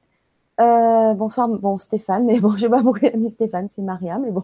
Euh, 0.60 1.14
bonsoir, 1.14 1.48
bon 1.48 1.78
Stéphane, 1.78 2.26
mais 2.26 2.40
bon, 2.40 2.52
je 2.58 2.64
vais 2.64 2.70
pas 2.70 2.82
beaucoup 2.82 3.06
aimer 3.06 3.30
Stéphane, 3.30 3.70
c'est 3.74 3.82
Maria, 3.82 4.18
mais 4.20 4.32
bon, 4.32 4.44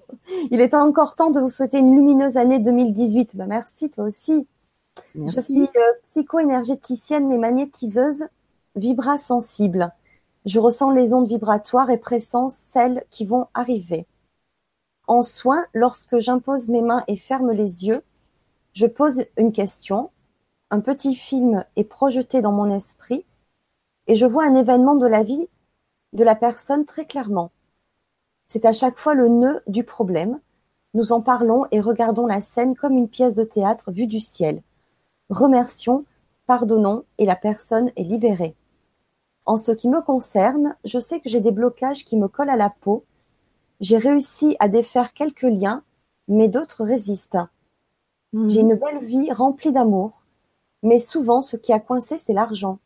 il 0.51 0.61
est 0.61 0.74
encore 0.74 1.16
temps 1.16 1.32
de 1.32 1.41
vous 1.41 1.49
souhaiter 1.49 1.80
une 1.80 1.93
lumineuse 1.93 2.38
année 2.38 2.59
2018. 2.59 3.36
Bah, 3.36 3.45
merci, 3.47 3.89
toi 3.89 4.05
aussi. 4.05 4.47
Je 5.13 5.41
suis 5.41 5.63
euh, 5.63 5.93
psycho-énergéticienne 6.05 7.32
et 7.34 7.38
magnétiseuse 7.38 8.28
vibra-sensible. 8.76 9.91
Je 10.45 10.59
ressens 10.59 10.91
les 10.91 11.13
ondes 11.13 11.28
vibratoires 11.28 11.89
et 11.89 11.97
pressens 11.97 12.49
celles 12.49 13.03
qui 13.11 13.26
vont 13.26 13.47
arriver. 13.53 14.05
En 15.07 15.22
soin, 15.22 15.66
lorsque 15.74 16.20
j'impose 16.20 16.70
mes 16.70 16.82
mains 16.82 17.03
et 17.07 17.18
ferme 17.18 17.51
les 17.51 17.88
yeux, 17.88 18.01
je 18.74 18.88
pose 18.88 19.26
une 19.38 19.51
question, 19.51 20.11
un 20.72 20.80
petit 20.80 21.16
film 21.16 21.66
est 21.76 21.84
projeté 21.84 22.41
dans 22.41 22.51
mon 22.51 22.74
esprit 22.74 23.26
et 24.07 24.16
je 24.16 24.26
vois 24.26 24.45
un 24.45 24.55
événement 24.55 24.95
de 24.95 25.07
la 25.07 25.24
vie 25.24 25.47
de 26.16 26.24
la 26.24 26.36
personne 26.36 26.86
très 26.86 27.05
clairement. 27.05 27.51
C'est 28.47 28.66
à 28.66 28.72
chaque 28.72 28.97
fois 28.97 29.13
le 29.13 29.28
nœud 29.28 29.61
du 29.68 29.84
problème. 29.84 30.39
Nous 30.93 31.11
en 31.11 31.22
parlons 31.22 31.66
et 31.72 31.82
regardons 31.82 32.26
la 32.26 32.41
scène 32.41 32.76
comme 32.76 32.97
une 32.97 33.09
pièce 33.09 33.34
de 33.34 33.43
théâtre 33.43 33.91
vue 33.91 34.07
du 34.07 34.20
ciel. 34.20 34.61
Remercions, 35.30 36.05
pardonnons 36.47 37.03
et 37.18 37.26
la 37.26 37.36
personne 37.36 37.91
est 37.97 38.03
libérée. 38.03 38.55
En 39.45 39.57
ce 39.57 39.72
qui 39.72 39.89
me 39.89 40.01
concerne, 40.01 40.76
je 40.86 40.99
sais 40.99 41.20
que 41.20 41.30
j'ai 41.30 41.41
des 41.41 41.51
blocages 41.51 42.05
qui 42.05 42.18
me 42.18 42.28
collent 42.28 42.49
à 42.49 42.55
la 42.55 42.70
peau. 42.70 43.03
J'ai 43.82 43.97
réussi 43.97 44.55
à 44.59 44.70
défaire 44.70 45.13
quelques 45.13 45.41
liens, 45.41 45.84
mais 46.28 46.47
d'autres 46.47 46.84
résistent. 46.84 47.49
Mhm. 48.34 48.49
J'ai 48.49 48.61
une 48.61 48.76
belle 48.76 49.03
vie 49.03 49.32
remplie 49.32 49.74
d'amour, 49.74 50.26
mais 50.82 50.99
souvent 50.99 51.41
ce 51.41 51.57
qui 51.57 51.74
a 51.74 51.80
coincé, 51.80 52.18
c'est 52.18 52.34
l'argent. 52.34 52.80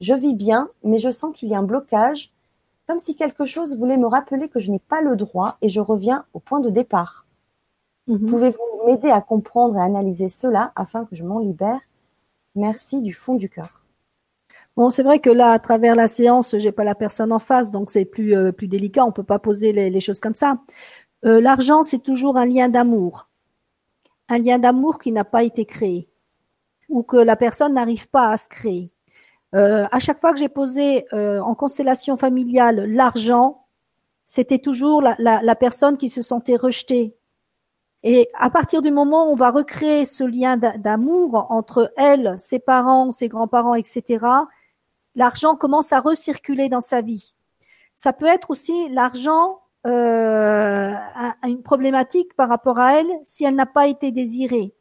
Je 0.00 0.14
vis 0.14 0.34
bien, 0.34 0.70
mais 0.84 0.98
je 0.98 1.10
sens 1.10 1.34
qu'il 1.34 1.48
y 1.48 1.54
a 1.54 1.58
un 1.58 1.64
blocage 1.64 2.32
comme 2.88 2.98
si 2.98 3.14
quelque 3.14 3.44
chose 3.44 3.76
voulait 3.76 3.98
me 3.98 4.06
rappeler 4.06 4.48
que 4.48 4.60
je 4.60 4.70
n'ai 4.70 4.78
pas 4.78 5.02
le 5.02 5.14
droit 5.14 5.58
et 5.60 5.68
je 5.68 5.80
reviens 5.80 6.24
au 6.32 6.40
point 6.40 6.60
de 6.60 6.70
départ. 6.70 7.26
Mhm. 8.06 8.26
Pouvez-vous 8.26 8.86
m'aider 8.86 9.10
à 9.10 9.20
comprendre 9.20 9.76
et 9.76 9.82
analyser 9.82 10.30
cela 10.30 10.72
afin 10.74 11.04
que 11.04 11.14
je 11.14 11.22
m'en 11.22 11.38
libère? 11.38 11.80
Merci 12.54 13.02
du 13.02 13.12
fond 13.12 13.34
du 13.34 13.50
cœur. 13.50 13.84
Bon, 14.74 14.88
c'est 14.88 15.02
vrai 15.02 15.18
que 15.18 15.28
là, 15.28 15.52
à 15.52 15.58
travers 15.58 15.94
la 15.94 16.08
séance, 16.08 16.56
j'ai 16.56 16.72
pas 16.72 16.84
la 16.84 16.94
personne 16.94 17.30
en 17.30 17.38
face, 17.38 17.70
donc 17.70 17.90
c'est 17.90 18.06
plus 18.06 18.34
euh, 18.34 18.52
plus 18.52 18.68
délicat. 18.68 19.04
On 19.04 19.12
peut 19.12 19.22
pas 19.22 19.38
poser 19.38 19.72
les, 19.72 20.00
choses 20.00 20.20
comme 20.20 20.34
ça. 20.34 20.58
Euh, 21.26 21.40
l'argent, 21.40 21.82
c'est 21.82 21.98
toujours 21.98 22.38
un 22.38 22.46
lien 22.46 22.70
d'amour, 22.70 23.28
un 24.28 24.38
lien 24.38 24.58
d'amour 24.58 24.98
qui 24.98 25.12
n'a 25.12 25.24
pas 25.24 25.42
été 25.42 25.66
créé 25.66 26.08
ou 26.88 27.02
que 27.02 27.18
la 27.18 27.36
personne 27.36 27.74
n'arrive 27.74 28.08
pas 28.08 28.30
à 28.30 28.36
se 28.38 28.48
créer. 28.48 28.90
Euh, 29.54 29.86
à 29.90 29.98
chaque 29.98 30.20
fois 30.20 30.32
que 30.32 30.38
j'ai 30.38 30.48
posé 30.48 31.06
euh, 31.12 31.40
en 31.40 31.54
constellation 31.54 32.16
familiale 32.16 32.84
l'argent, 32.84 33.66
c'était 34.26 34.58
toujours 34.58 35.02
la, 35.02 35.56
personne 35.56 35.96
qui 35.96 36.10
se 36.10 36.20
sentait 36.20 36.56
rejetée. 36.56 37.16
Et 38.02 38.28
à 38.38 38.50
partir 38.50 38.82
du 38.82 38.90
moment 38.90 39.28
où 39.28 39.32
on 39.32 39.34
va 39.34 39.50
recréer 39.50 40.04
ce 40.04 40.22
lien 40.22 40.56
d'amour 40.58 41.46
entre 41.50 41.92
elle, 41.96 42.36
ses 42.38 42.58
parents, 42.58 43.10
ses 43.10 43.28
grands-parents, 43.28 43.74
etc., 43.74 44.26
l'argent 45.14 45.56
commence 45.56 45.92
à 45.92 46.00
recirculer 46.00 46.68
dans 46.68 46.82
sa 46.82 47.00
vie. 47.00 47.34
Ça 47.94 48.12
peut 48.12 48.26
être 48.26 48.50
aussi 48.50 48.90
l'argent 48.90 49.60
euh, 49.86 50.90
une 51.44 51.62
problématique 51.62 52.34
par 52.34 52.50
rapport 52.50 52.78
à 52.78 52.98
elle 53.00 53.10
si 53.24 53.44
elle 53.44 53.54
n'a 53.54 53.66
pas 53.66 53.88
été 53.88 54.12
désirée. 54.12 54.74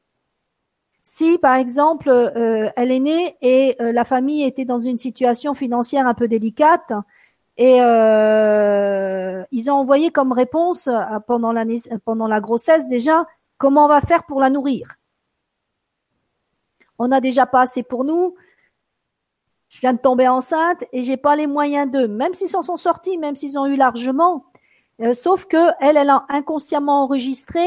Si, 1.10 1.38
par 1.38 1.56
exemple, 1.56 2.10
euh, 2.10 2.70
elle 2.76 2.92
est 2.92 3.00
née 3.00 3.38
et 3.42 3.78
euh, 3.82 3.94
la 3.94 4.04
famille 4.04 4.44
était 4.44 4.66
dans 4.66 4.80
une 4.80 4.98
situation 4.98 5.54
financière 5.54 6.06
un 6.06 6.14
peu 6.14 6.28
délicate 6.28 6.92
et 7.56 7.78
euh, 7.82 9.42
ils 9.54 9.72
ont 9.72 9.76
envoyé 9.76 10.12
comme 10.12 10.34
réponse 10.34 10.90
pendant 11.26 11.54
la, 11.54 11.64
pendant 12.04 12.28
la 12.28 12.42
grossesse 12.42 12.90
déjà 12.90 13.26
comment 13.58 13.86
on 13.86 13.88
va 13.88 14.02
faire 14.02 14.26
pour 14.26 14.42
la 14.42 14.50
nourrir? 14.50 14.98
On 17.00 17.08
n'a 17.08 17.22
déjà 17.22 17.46
pas 17.46 17.62
assez 17.62 17.84
pour 17.84 18.04
nous. 18.04 18.36
Je 19.70 19.80
viens 19.80 19.94
de 19.94 20.00
tomber 20.00 20.28
enceinte 20.28 20.84
et 20.92 21.04
j'ai 21.04 21.16
pas 21.16 21.38
les 21.38 21.48
moyens 21.48 21.90
d'eux, 21.90 22.10
même 22.10 22.34
s'ils 22.34 22.50
s'en 22.50 22.64
sont 22.64 22.76
sortis, 22.76 23.18
même 23.18 23.38
s'ils 23.38 23.58
ont 23.58 23.66
eu 23.66 23.78
largement. 23.78 24.44
sauf 25.14 25.46
que 25.46 25.72
elle, 25.80 25.96
elle 25.96 26.10
a 26.10 26.26
inconsciemment 26.28 27.04
enregistré 27.06 27.66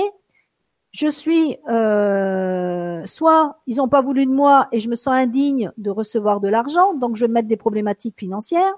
je 0.92 1.08
suis 1.08 1.56
euh, 1.68 3.04
soit 3.06 3.60
ils 3.66 3.76
n'ont 3.76 3.88
pas 3.88 4.02
voulu 4.02 4.26
de 4.26 4.32
moi 4.32 4.68
et 4.72 4.80
je 4.80 4.88
me 4.88 4.94
sens 4.94 5.14
indigne 5.14 5.72
de 5.76 5.90
recevoir 5.90 6.40
de 6.40 6.48
l'argent, 6.48 6.94
donc 6.94 7.16
je 7.16 7.26
vais 7.26 7.32
mettre 7.32 7.48
des 7.48 7.56
problématiques 7.56 8.18
financières, 8.18 8.74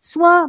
soit 0.00 0.48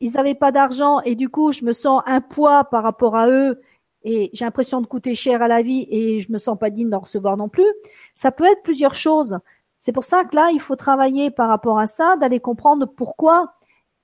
ils 0.00 0.12
n'avaient 0.12 0.34
pas 0.34 0.52
d'argent 0.52 1.00
et 1.00 1.14
du 1.14 1.28
coup 1.28 1.52
je 1.52 1.64
me 1.64 1.72
sens 1.72 2.02
un 2.06 2.20
poids 2.20 2.64
par 2.64 2.82
rapport 2.82 3.16
à 3.16 3.30
eux 3.30 3.60
et 4.04 4.30
j'ai 4.34 4.44
l'impression 4.44 4.80
de 4.82 4.86
coûter 4.86 5.14
cher 5.14 5.42
à 5.42 5.48
la 5.48 5.62
vie 5.62 5.86
et 5.90 6.20
je 6.20 6.30
me 6.30 6.38
sens 6.38 6.58
pas 6.58 6.70
digne 6.70 6.90
d'en 6.90 7.00
recevoir 7.00 7.36
non 7.38 7.48
plus. 7.48 7.66
Ça 8.14 8.30
peut 8.30 8.44
être 8.44 8.62
plusieurs 8.62 8.94
choses. 8.94 9.38
C'est 9.78 9.92
pour 9.92 10.04
ça 10.04 10.24
que 10.24 10.36
là, 10.36 10.50
il 10.52 10.60
faut 10.60 10.76
travailler 10.76 11.30
par 11.30 11.48
rapport 11.48 11.78
à 11.78 11.86
ça, 11.86 12.16
d'aller 12.16 12.40
comprendre 12.40 12.86
pourquoi 12.86 13.54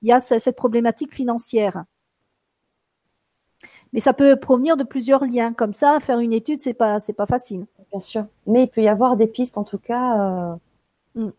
il 0.01 0.09
y 0.09 0.11
a 0.11 0.19
cette 0.19 0.55
problématique 0.55 1.13
financière. 1.13 1.85
Mais 3.93 3.99
ça 3.99 4.13
peut 4.13 4.37
provenir 4.37 4.77
de 4.77 4.83
plusieurs 4.83 5.25
liens. 5.25 5.53
Comme 5.53 5.73
ça, 5.73 5.99
faire 5.99 6.19
une 6.19 6.33
étude, 6.33 6.61
c'est 6.61 6.73
pas, 6.73 6.99
c'est 6.99 7.13
pas 7.13 7.25
facile. 7.25 7.65
Bien 7.89 7.99
sûr. 7.99 8.25
Mais 8.47 8.63
il 8.63 8.67
peut 8.69 8.81
y 8.81 8.87
avoir 8.87 9.17
des 9.17 9.27
pistes, 9.27 9.57
en 9.57 9.63
tout 9.63 9.77
cas. 9.77 10.53
Euh, 10.53 10.55
mm. 11.15 11.31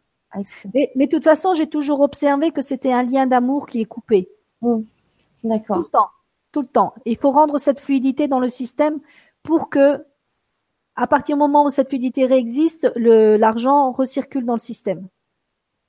mais, 0.74 0.92
mais, 0.94 1.06
de 1.06 1.10
toute 1.10 1.24
façon, 1.24 1.54
j'ai 1.54 1.66
toujours 1.66 2.00
observé 2.00 2.50
que 2.50 2.60
c'était 2.60 2.92
un 2.92 3.02
lien 3.02 3.26
d'amour 3.26 3.66
qui 3.66 3.80
est 3.80 3.86
coupé. 3.86 4.28
Mm. 4.60 4.80
D'accord. 5.44 5.76
Tout 5.78 5.82
le 5.82 5.88
temps. 5.88 6.08
Tout 6.52 6.60
le 6.60 6.66
temps. 6.66 6.94
Il 7.06 7.16
faut 7.16 7.30
rendre 7.30 7.58
cette 7.58 7.80
fluidité 7.80 8.28
dans 8.28 8.40
le 8.40 8.48
système 8.48 9.00
pour 9.42 9.70
que, 9.70 10.04
à 10.94 11.06
partir 11.06 11.36
du 11.36 11.40
moment 11.40 11.64
où 11.64 11.70
cette 11.70 11.88
fluidité 11.88 12.26
réexiste, 12.26 12.92
le, 12.96 13.36
l'argent 13.38 13.92
recircule 13.92 14.44
dans 14.44 14.52
le 14.52 14.58
système. 14.58 15.08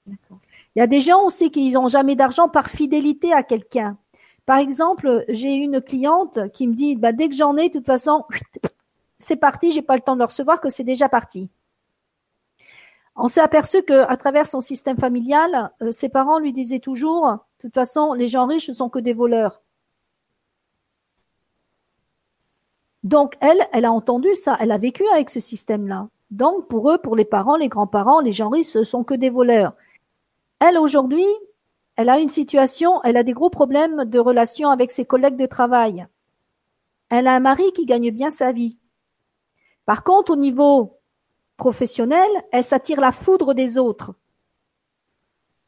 D'accord. 0.06 0.40
Il 0.76 0.80
y 0.80 0.82
a 0.82 0.88
des 0.88 1.02
gens 1.02 1.24
aussi 1.26 1.52
qui 1.52 1.72
n'ont 1.72 1.88
jamais 1.88 2.16
d'argent 2.16 2.50
par 2.50 2.70
fidélité 2.70 3.32
à 3.34 3.44
quelqu'un. 3.44 3.98
Par 4.46 4.58
exemple, 4.58 5.24
j'ai 5.30 5.54
une 5.54 5.82
cliente 5.82 6.52
qui 6.52 6.68
me 6.68 6.74
dit, 6.74 6.96
bah, 6.96 7.14
dès 7.14 7.30
que 7.30 7.36
j'en 7.36 7.56
ai, 7.56 7.70
de 7.70 7.74
toute 7.74 7.86
façon, 7.86 8.26
c'est 9.18 9.38
parti, 9.38 9.72
j'ai 9.72 9.82
pas 9.82 9.96
le 9.96 10.02
temps 10.02 10.16
de 10.16 10.20
le 10.20 10.26
recevoir, 10.26 10.60
que 10.60 10.70
c'est 10.70 10.84
déjà 10.84 11.08
parti. 11.08 11.50
On 13.16 13.28
s'est 13.28 13.42
aperçu 13.42 13.84
que, 13.84 14.08
à 14.10 14.18
travers 14.18 14.48
son 14.48 14.60
système 14.60 14.98
familial, 14.98 15.72
euh, 15.82 15.92
ses 15.92 16.10
parents 16.10 16.40
lui 16.40 16.52
disaient 16.52 16.80
toujours, 16.80 17.28
de 17.28 17.38
toute 17.60 17.74
façon, 17.74 18.14
les 18.14 18.28
gens 18.28 18.48
riches 18.48 18.70
ne 18.70 18.74
sont 18.74 18.90
que 18.90 19.00
des 19.00 19.14
voleurs. 19.14 19.62
Donc, 23.04 23.36
elle, 23.40 23.68
elle 23.72 23.86
a 23.86 23.92
entendu 23.92 24.34
ça, 24.36 24.58
elle 24.60 24.72
a 24.72 24.78
vécu 24.78 25.04
avec 25.14 25.30
ce 25.30 25.40
système-là. 25.40 26.08
Donc, 26.32 26.68
pour 26.68 26.90
eux, 26.90 26.98
pour 26.98 27.16
les 27.16 27.26
parents, 27.26 27.58
les 27.58 27.68
grands-parents, 27.68 28.20
les 28.20 28.34
gens 28.34 28.50
riches, 28.50 28.68
ce 28.68 28.84
sont 28.84 29.04
que 29.04 29.14
des 29.14 29.30
voleurs. 29.30 29.74
Elle, 30.60 30.78
aujourd'hui, 30.78 31.28
elle 31.96 32.10
a 32.10 32.20
une 32.20 32.30
situation, 32.30 33.02
elle 33.04 33.18
a 33.18 33.24
des 33.24 33.34
gros 33.34 33.50
problèmes 33.50 34.06
de 34.06 34.20
relation 34.20 34.70
avec 34.70 34.92
ses 34.92 35.06
collègues 35.06 35.38
de 35.38 35.46
travail. 35.46 36.08
Elle 37.10 37.28
a 37.28 37.36
un 37.36 37.40
mari 37.40 37.72
qui 37.74 37.86
gagne 37.86 38.10
bien 38.10 38.32
sa 38.32 38.52
vie. 38.52 38.80
Par 39.86 40.04
contre, 40.04 40.32
au 40.32 40.36
niveau 40.36 41.00
professionnel, 41.58 42.30
elle 42.52 42.64
s'attire 42.64 43.00
la 43.00 43.12
foudre 43.12 43.54
des 43.54 43.78
autres. 43.78 44.16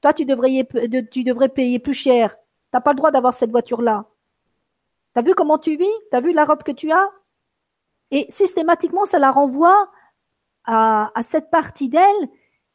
Toi, 0.01 0.13
tu 0.13 0.25
devrais, 0.25 1.49
payer 1.49 1.79
plus 1.79 1.93
cher. 1.93 2.35
Tu 2.35 2.41
n'as 2.73 2.81
pas 2.81 2.91
le 2.91 2.97
droit 2.97 3.11
d'avoir 3.11 3.33
cette 3.33 3.51
voiture-là. 3.51 4.05
Tu 5.13 5.19
as 5.19 5.21
vu 5.21 5.35
comment 5.35 5.59
tu 5.59 5.77
vis? 5.77 5.85
Tu 6.11 6.17
as 6.17 6.21
vu 6.21 6.33
la 6.33 6.45
robe 6.45 6.63
que 6.63 6.71
tu 6.71 6.91
as? 6.91 7.09
Et 8.09 8.25
systématiquement, 8.29 9.05
ça 9.05 9.19
la 9.19 9.31
renvoie 9.31 9.91
à, 10.63 11.11
à 11.13 11.23
cette 11.23 11.49
partie 11.51 11.89
d'elle 11.89 12.29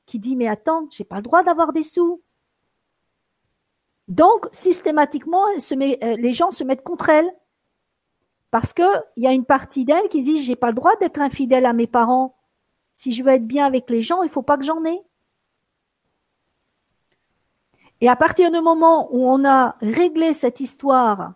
qui 0.07 0.19
dit, 0.19 0.37
mais 0.37 0.49
attends, 0.49 0.87
j'ai 0.91 1.05
pas 1.05 1.17
le 1.17 1.23
droit 1.23 1.43
d'avoir 1.43 1.73
des 1.73 1.83
sous. 1.83 2.23
Donc, 4.11 4.49
systématiquement, 4.51 5.45
euh, 5.47 6.17
les 6.17 6.33
gens 6.33 6.51
se 6.51 6.65
mettent 6.65 6.83
contre 6.83 7.09
elle. 7.11 7.31
Parce 8.51 8.73
qu'il 8.73 8.85
y 9.17 9.29
a 9.29 9.33
une 9.33 9.45
partie 9.45 9.85
d'elle 9.85 10.09
qui 10.09 10.25
dit, 10.25 10.39
j'ai 10.39 10.57
pas 10.57 10.67
le 10.67 10.75
droit 10.75 10.97
d'être 10.97 11.21
infidèle 11.21 11.65
à 11.65 11.73
mes 11.73 11.87
parents. 11.87 12.37
Si 12.95 13.13
je 13.13 13.23
veux 13.23 13.31
être 13.31 13.47
bien 13.47 13.65
avec 13.65 13.89
les 13.89 14.03
gens, 14.03 14.25
il 14.25 14.29
faut 14.29 14.43
pas 14.43 14.59
que 14.59 14.65
j'en 14.65 14.85
ai. 14.85 15.01
Et 18.01 18.09
à 18.09 18.17
partir 18.17 18.51
du 18.51 18.61
moment 18.61 19.09
où 19.15 19.25
on 19.29 19.45
a 19.45 19.77
réglé 19.81 20.35
cette 20.35 20.59
histoire 20.59 21.35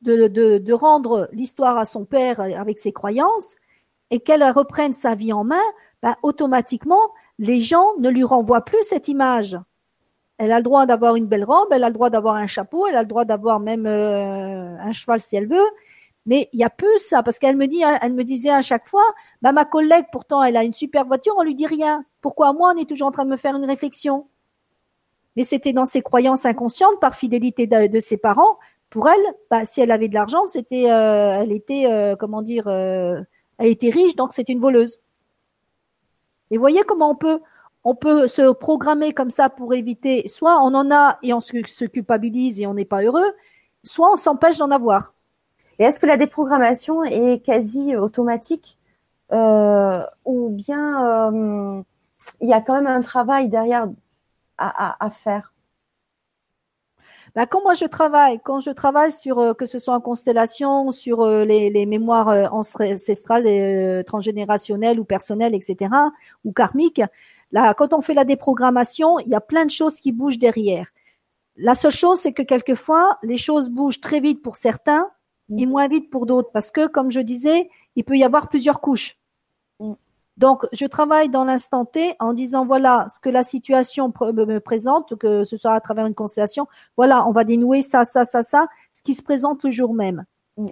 de, 0.00 0.28
de 0.28 0.72
rendre 0.72 1.28
l'histoire 1.32 1.76
à 1.76 1.84
son 1.84 2.06
père 2.06 2.40
avec 2.40 2.78
ses 2.78 2.92
croyances 2.92 3.56
et 4.10 4.20
qu'elle 4.20 4.48
reprenne 4.50 4.94
sa 4.94 5.14
vie 5.14 5.34
en 5.34 5.44
main, 5.44 5.64
bah, 6.02 6.16
automatiquement, 6.22 7.12
les 7.38 7.60
gens 7.60 7.94
ne 7.98 8.08
lui 8.08 8.24
renvoient 8.24 8.64
plus 8.64 8.82
cette 8.84 9.08
image. 9.08 9.58
Elle 10.38 10.52
a 10.52 10.58
le 10.58 10.62
droit 10.62 10.86
d'avoir 10.86 11.16
une 11.16 11.26
belle 11.26 11.44
robe, 11.44 11.68
elle 11.72 11.82
a 11.82 11.88
le 11.88 11.94
droit 11.94 12.10
d'avoir 12.10 12.36
un 12.36 12.46
chapeau, 12.46 12.86
elle 12.86 12.94
a 12.94 13.02
le 13.02 13.08
droit 13.08 13.24
d'avoir 13.24 13.58
même 13.58 13.86
euh, 13.86 14.76
un 14.78 14.92
cheval 14.92 15.20
si 15.20 15.36
elle 15.36 15.48
veut. 15.48 15.68
Mais 16.26 16.48
il 16.52 16.60
y 16.60 16.64
a 16.64 16.70
plus 16.70 16.98
ça, 16.98 17.22
parce 17.22 17.38
qu'elle 17.38 17.56
me 17.56 17.66
dit, 17.66 17.82
elle 18.02 18.12
me 18.12 18.22
disait 18.22 18.50
à 18.50 18.62
chaque 18.62 18.86
fois, 18.86 19.04
bah 19.42 19.52
ma 19.52 19.64
collègue 19.64 20.06
pourtant 20.12 20.42
elle 20.42 20.56
a 20.56 20.62
une 20.62 20.74
super 20.74 21.04
voiture, 21.06 21.34
on 21.38 21.42
lui 21.42 21.54
dit 21.54 21.66
rien. 21.66 22.04
Pourquoi 22.20 22.52
moi 22.52 22.72
on 22.74 22.78
est 22.78 22.88
toujours 22.88 23.08
en 23.08 23.12
train 23.12 23.24
de 23.24 23.30
me 23.30 23.36
faire 23.36 23.56
une 23.56 23.64
réflexion? 23.64 24.26
Mais 25.36 25.44
c'était 25.44 25.72
dans 25.72 25.86
ses 25.86 26.02
croyances 26.02 26.46
inconscientes, 26.46 27.00
par 27.00 27.16
fidélité 27.16 27.66
de, 27.66 28.00
ses 28.00 28.16
parents. 28.16 28.58
Pour 28.90 29.08
elle, 29.08 29.34
bah, 29.50 29.64
si 29.64 29.80
elle 29.80 29.90
avait 29.90 30.08
de 30.08 30.14
l'argent, 30.14 30.46
c'était, 30.46 30.90
euh, 30.90 31.40
elle 31.42 31.52
était, 31.52 31.86
euh, 31.86 32.16
comment 32.16 32.42
dire, 32.42 32.68
elle 32.68 33.26
était 33.66 33.90
riche, 33.90 34.16
donc 34.16 34.32
c'est 34.32 34.48
une 34.48 34.60
voleuse. 34.60 35.00
Et 36.50 36.58
voyez 36.58 36.82
comment 36.84 37.10
on 37.10 37.14
peut, 37.16 37.40
on 37.84 37.94
peut 37.94 38.28
se 38.28 38.52
programmer 38.52 39.14
comme 39.14 39.30
ça 39.30 39.48
pour 39.48 39.74
éviter, 39.74 40.26
soit 40.28 40.60
on 40.62 40.74
en 40.74 40.90
a 40.90 41.18
et 41.22 41.32
on 41.32 41.40
se, 41.40 41.84
culpabilise 41.86 42.60
et 42.60 42.66
on 42.66 42.74
n'est 42.74 42.84
pas 42.84 43.02
heureux, 43.02 43.32
soit 43.82 44.12
on 44.12 44.16
s'empêche 44.16 44.58
d'en 44.58 44.70
avoir. 44.70 45.14
Et 45.78 45.84
est-ce 45.84 46.00
que 46.00 46.06
la 46.06 46.16
déprogrammation 46.16 47.04
est 47.04 47.44
quasi 47.44 47.96
automatique 47.96 48.78
euh, 49.32 50.02
ou 50.24 50.50
bien 50.50 51.32
euh, 51.32 51.82
il 52.40 52.48
y 52.48 52.52
a 52.52 52.60
quand 52.60 52.74
même 52.74 52.86
un 52.86 53.02
travail 53.02 53.48
derrière 53.48 53.88
à 54.58 55.10
faire? 55.10 55.52
Bah, 57.34 57.46
quand 57.46 57.62
moi 57.62 57.74
je 57.74 57.84
travaille, 57.84 58.40
quand 58.42 58.60
je 58.60 58.70
travaille 58.70 59.12
sur 59.12 59.38
euh, 59.38 59.54
que 59.54 59.66
ce 59.66 59.78
soit 59.78 59.94
en 59.94 60.00
constellation, 60.00 60.92
sur 60.92 61.20
euh, 61.20 61.44
les, 61.44 61.70
les, 61.70 61.86
mémoires 61.86 62.28
euh, 62.30 62.46
ancestrales, 62.50 64.04
transgénérationnelles 64.04 64.98
ou 64.98 65.04
personnelles, 65.04 65.54
etc., 65.54 65.90
ou 66.44 66.52
karmiques, 66.52 67.02
là, 67.52 67.74
quand 67.74 67.92
on 67.92 68.00
fait 68.00 68.14
la 68.14 68.24
déprogrammation, 68.24 69.18
il 69.20 69.28
y 69.28 69.34
a 69.34 69.40
plein 69.40 69.64
de 69.64 69.70
choses 69.70 70.00
qui 70.00 70.12
bougent 70.12 70.38
derrière. 70.38 70.88
La 71.56 71.74
seule 71.74 71.92
chose, 71.92 72.20
c'est 72.20 72.32
que 72.32 72.42
quelquefois, 72.42 73.18
les 73.22 73.36
choses 73.36 73.68
bougent 73.70 74.00
très 74.00 74.20
vite 74.20 74.42
pour 74.42 74.56
certains 74.56 75.08
et 75.56 75.66
mm. 75.66 75.68
moins 75.68 75.88
vite 75.88 76.10
pour 76.10 76.26
d'autres, 76.26 76.50
parce 76.52 76.70
que, 76.70 76.86
comme 76.86 77.10
je 77.10 77.20
disais, 77.20 77.68
il 77.96 78.04
peut 78.04 78.16
y 78.16 78.24
avoir 78.24 78.48
plusieurs 78.48 78.80
couches. 78.80 79.18
Donc, 80.36 80.66
je 80.70 80.86
travaille 80.86 81.30
dans 81.30 81.44
l'instant 81.44 81.84
T 81.84 82.14
en 82.20 82.32
disant, 82.32 82.64
voilà, 82.64 83.06
ce 83.08 83.18
que 83.18 83.28
la 83.28 83.42
situation 83.42 84.12
me 84.20 84.58
présente, 84.60 85.16
que 85.16 85.42
ce 85.42 85.56
soit 85.56 85.72
à 85.72 85.80
travers 85.80 86.06
une 86.06 86.14
constellation, 86.14 86.68
voilà, 86.96 87.26
on 87.26 87.32
va 87.32 87.42
dénouer 87.42 87.82
ça, 87.82 88.04
ça, 88.04 88.24
ça, 88.24 88.42
ça, 88.42 88.68
ce 88.92 89.02
qui 89.02 89.14
se 89.14 89.22
présente 89.22 89.64
le 89.64 89.70
jour 89.70 89.94
même. 89.94 90.24
Mm. 90.56 90.66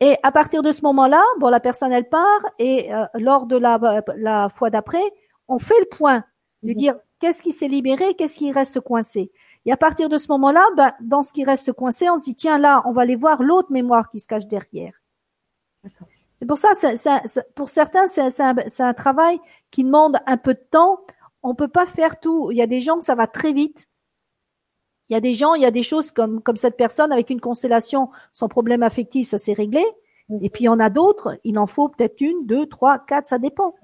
Et 0.00 0.16
à 0.22 0.30
partir 0.30 0.62
de 0.62 0.70
ce 0.70 0.82
moment-là, 0.82 1.24
bon, 1.40 1.48
la 1.48 1.58
personne, 1.58 1.90
elle 1.90 2.08
part, 2.08 2.40
et 2.60 2.94
euh, 2.94 3.06
lors 3.14 3.46
de 3.46 3.56
la, 3.56 4.04
la 4.16 4.48
fois 4.50 4.70
d'après, 4.70 5.02
on 5.48 5.58
fait 5.58 5.78
le 5.80 5.88
point, 5.88 6.24
de 6.62 6.70
mm-hmm. 6.70 6.76
dire 6.76 6.94
qu'est-ce 7.18 7.42
qui 7.42 7.52
s'est 7.52 7.68
libéré, 7.68 8.14
qu'est-ce 8.14 8.38
qui 8.38 8.52
reste 8.52 8.80
coincé. 8.80 9.30
Et 9.66 9.72
à 9.72 9.76
partir 9.76 10.08
de 10.08 10.18
ce 10.18 10.28
moment-là, 10.28 10.66
ben, 10.76 10.92
dans 11.00 11.22
ce 11.22 11.32
qui 11.32 11.44
reste 11.44 11.72
coincé, 11.72 12.08
on 12.08 12.18
se 12.18 12.24
dit, 12.24 12.34
tiens, 12.34 12.58
là, 12.58 12.82
on 12.86 12.92
va 12.92 13.02
aller 13.02 13.16
voir 13.16 13.42
l'autre 13.42 13.72
mémoire 13.72 14.10
qui 14.10 14.18
se 14.18 14.26
cache 14.26 14.46
derrière. 14.46 14.94
C'est 16.38 16.46
pour 16.46 16.58
ça, 16.58 16.70
pour 17.54 17.68
certains, 17.68 18.06
c'est 18.06 18.40
un, 18.40 18.54
un, 18.78 18.94
travail 18.94 19.40
qui 19.70 19.84
demande 19.84 20.18
un 20.26 20.36
peu 20.36 20.54
de 20.54 20.64
temps. 20.70 21.00
On 21.42 21.54
peut 21.54 21.68
pas 21.68 21.86
faire 21.86 22.20
tout. 22.20 22.50
Il 22.50 22.56
y 22.56 22.62
a 22.62 22.66
des 22.66 22.80
gens 22.80 22.98
que 22.98 23.04
ça 23.04 23.14
va 23.14 23.26
très 23.26 23.52
vite. 23.52 23.88
Il 25.08 25.14
y 25.14 25.16
a 25.16 25.20
des 25.20 25.34
gens, 25.34 25.54
il 25.54 25.62
y 25.62 25.66
a 25.66 25.70
des 25.70 25.82
choses 25.82 26.12
comme, 26.12 26.42
comme 26.42 26.56
cette 26.56 26.76
personne 26.76 27.12
avec 27.12 27.30
une 27.30 27.40
constellation, 27.40 28.10
son 28.32 28.48
problème 28.48 28.82
affectif, 28.82 29.28
ça 29.28 29.38
s'est 29.38 29.54
réglé. 29.54 29.84
Et 30.42 30.50
puis 30.50 30.64
il 30.64 30.66
y 30.66 30.68
en 30.68 30.78
a 30.78 30.90
d'autres, 30.90 31.38
il 31.44 31.58
en 31.58 31.66
faut 31.66 31.88
peut-être 31.88 32.20
une, 32.20 32.44
deux, 32.44 32.66
trois, 32.66 32.98
quatre, 32.98 33.26
ça 33.26 33.38
dépend. 33.38 33.74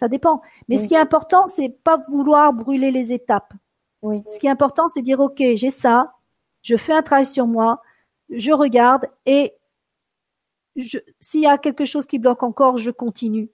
Ça 0.00 0.08
dépend. 0.08 0.40
Mais 0.66 0.78
ce 0.78 0.88
qui 0.88 0.94
est 0.94 0.98
important, 0.98 1.46
c'est 1.46 1.68
pas 1.68 1.98
vouloir 1.98 2.54
brûler 2.54 2.90
les 2.90 3.12
étapes. 3.12 3.52
Oui. 4.00 4.22
Ce 4.28 4.38
qui 4.38 4.46
est 4.46 4.50
important, 4.50 4.88
c'est 4.88 5.02
dire, 5.02 5.20
OK, 5.20 5.36
j'ai 5.36 5.68
ça, 5.68 6.14
je 6.62 6.74
fais 6.78 6.94
un 6.94 7.02
travail 7.02 7.26
sur 7.26 7.46
moi, 7.46 7.82
je 8.30 8.50
regarde 8.50 9.10
et 9.26 9.52
s'il 11.20 11.42
y 11.42 11.46
a 11.46 11.58
quelque 11.58 11.84
chose 11.84 12.06
qui 12.06 12.18
bloque 12.18 12.42
encore, 12.42 12.78
je 12.78 12.90
continue. 12.90 13.50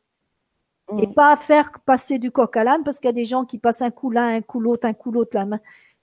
Et 0.98 1.08
pas 1.16 1.34
faire 1.34 1.72
passer 1.84 2.20
du 2.20 2.30
coq 2.30 2.56
à 2.56 2.62
l'âne 2.62 2.84
parce 2.84 3.00
qu'il 3.00 3.08
y 3.08 3.10
a 3.10 3.12
des 3.12 3.24
gens 3.24 3.44
qui 3.44 3.58
passent 3.58 3.82
un 3.82 3.90
coup 3.90 4.10
là, 4.12 4.26
un 4.26 4.40
coup 4.40 4.60
l'autre, 4.60 4.86
un 4.86 4.94
coup 4.94 5.10
l'autre 5.10 5.36
la 5.36 5.46
main. 5.46 5.60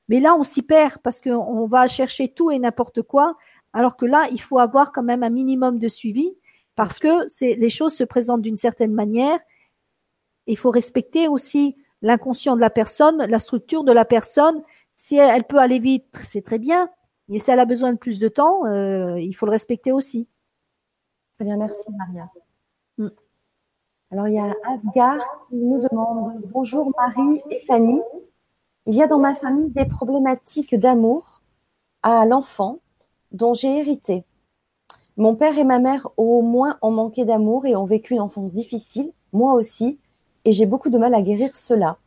Mais 0.10 0.20
là, 0.20 0.36
on 0.36 0.44
s'y 0.44 0.62
perd 0.62 0.98
parce 0.98 1.22
qu'on 1.22 1.68
va 1.68 1.88
chercher 1.88 2.28
tout 2.28 2.52
et 2.52 2.60
n'importe 2.60 3.02
quoi. 3.02 3.38
Alors 3.72 3.96
que 3.96 4.06
là, 4.06 4.28
il 4.30 4.42
faut 4.42 4.60
avoir 4.60 4.92
quand 4.92 5.04
même 5.04 5.24
un 5.24 5.30
minimum 5.30 5.80
de 5.80 5.88
suivi 5.88 6.36
parce 6.76 7.00
que 7.00 7.56
les 7.56 7.70
choses 7.70 7.96
se 7.96 8.04
présentent 8.04 8.42
d'une 8.42 8.58
certaine 8.58 8.92
manière. 8.92 9.40
Il 10.48 10.58
faut 10.58 10.72
respecter 10.72 11.28
aussi 11.28 11.76
l'inconscient 12.02 12.56
de 12.56 12.62
la 12.62 12.70
personne, 12.70 13.26
la 13.26 13.40
structure 13.40 13.84
de 13.84 13.92
la 13.92 14.06
personne. 14.06 14.62
Si 14.96 15.18
elle, 15.18 15.46
peut 15.46 15.58
aller 15.58 15.80
vite, 15.80 16.06
c'est 16.22 16.44
très 16.44 16.60
bien. 16.60 16.90
Mais 17.30 17.38
si 17.38 17.50
elle 17.52 17.60
a 17.60 17.66
besoin 17.66 17.94
de 17.94 17.98
plus 17.98 18.20
de 18.20 18.28
temps, 18.28 18.66
euh, 18.66 19.20
il 19.20 19.34
faut 19.34 19.46
le 19.46 19.52
respecter 19.52 19.92
aussi. 19.92 20.28
Très 21.38 21.46
bien, 21.46 21.58
merci 21.58 21.90
Maria. 21.98 22.30
Mm. 22.98 23.08
Alors 24.12 24.28
il 24.28 24.36
y 24.36 24.40
a 24.40 24.54
Asgard 24.72 25.24
qui 25.50 25.56
nous 25.56 25.82
demande 25.82 26.40
Bonjour 26.52 26.92
Marie 26.98 27.42
et 27.50 27.62
Fanny. 27.62 28.00
Il 28.86 28.94
y 28.94 29.02
a 29.02 29.08
dans 29.08 29.18
ma 29.18 29.34
famille 29.34 29.72
des 29.72 29.86
problématiques 29.86 30.76
d'amour 30.76 31.42
à 32.04 32.26
l'enfant 32.26 32.80
dont 33.32 33.54
j'ai 33.54 33.80
hérité. 33.80 34.26
Mon 35.16 35.36
père 35.36 35.58
et 35.58 35.64
ma 35.64 35.80
mère 35.80 36.10
au 36.18 36.42
moins 36.42 36.78
ont 36.82 36.92
manqué 36.92 37.24
d'amour 37.24 37.66
et 37.66 37.76
ont 37.76 37.86
vécu 37.86 38.14
une 38.14 38.22
enfance 38.22 38.54
difficile, 38.54 39.12
moi 39.32 39.54
aussi, 39.54 40.00
et 40.46 40.52
j'ai 40.52 40.66
beaucoup 40.66 40.90
de 40.90 40.98
mal 40.98 41.14
à 41.14 41.22
guérir 41.22 41.56
cela. 41.56 41.98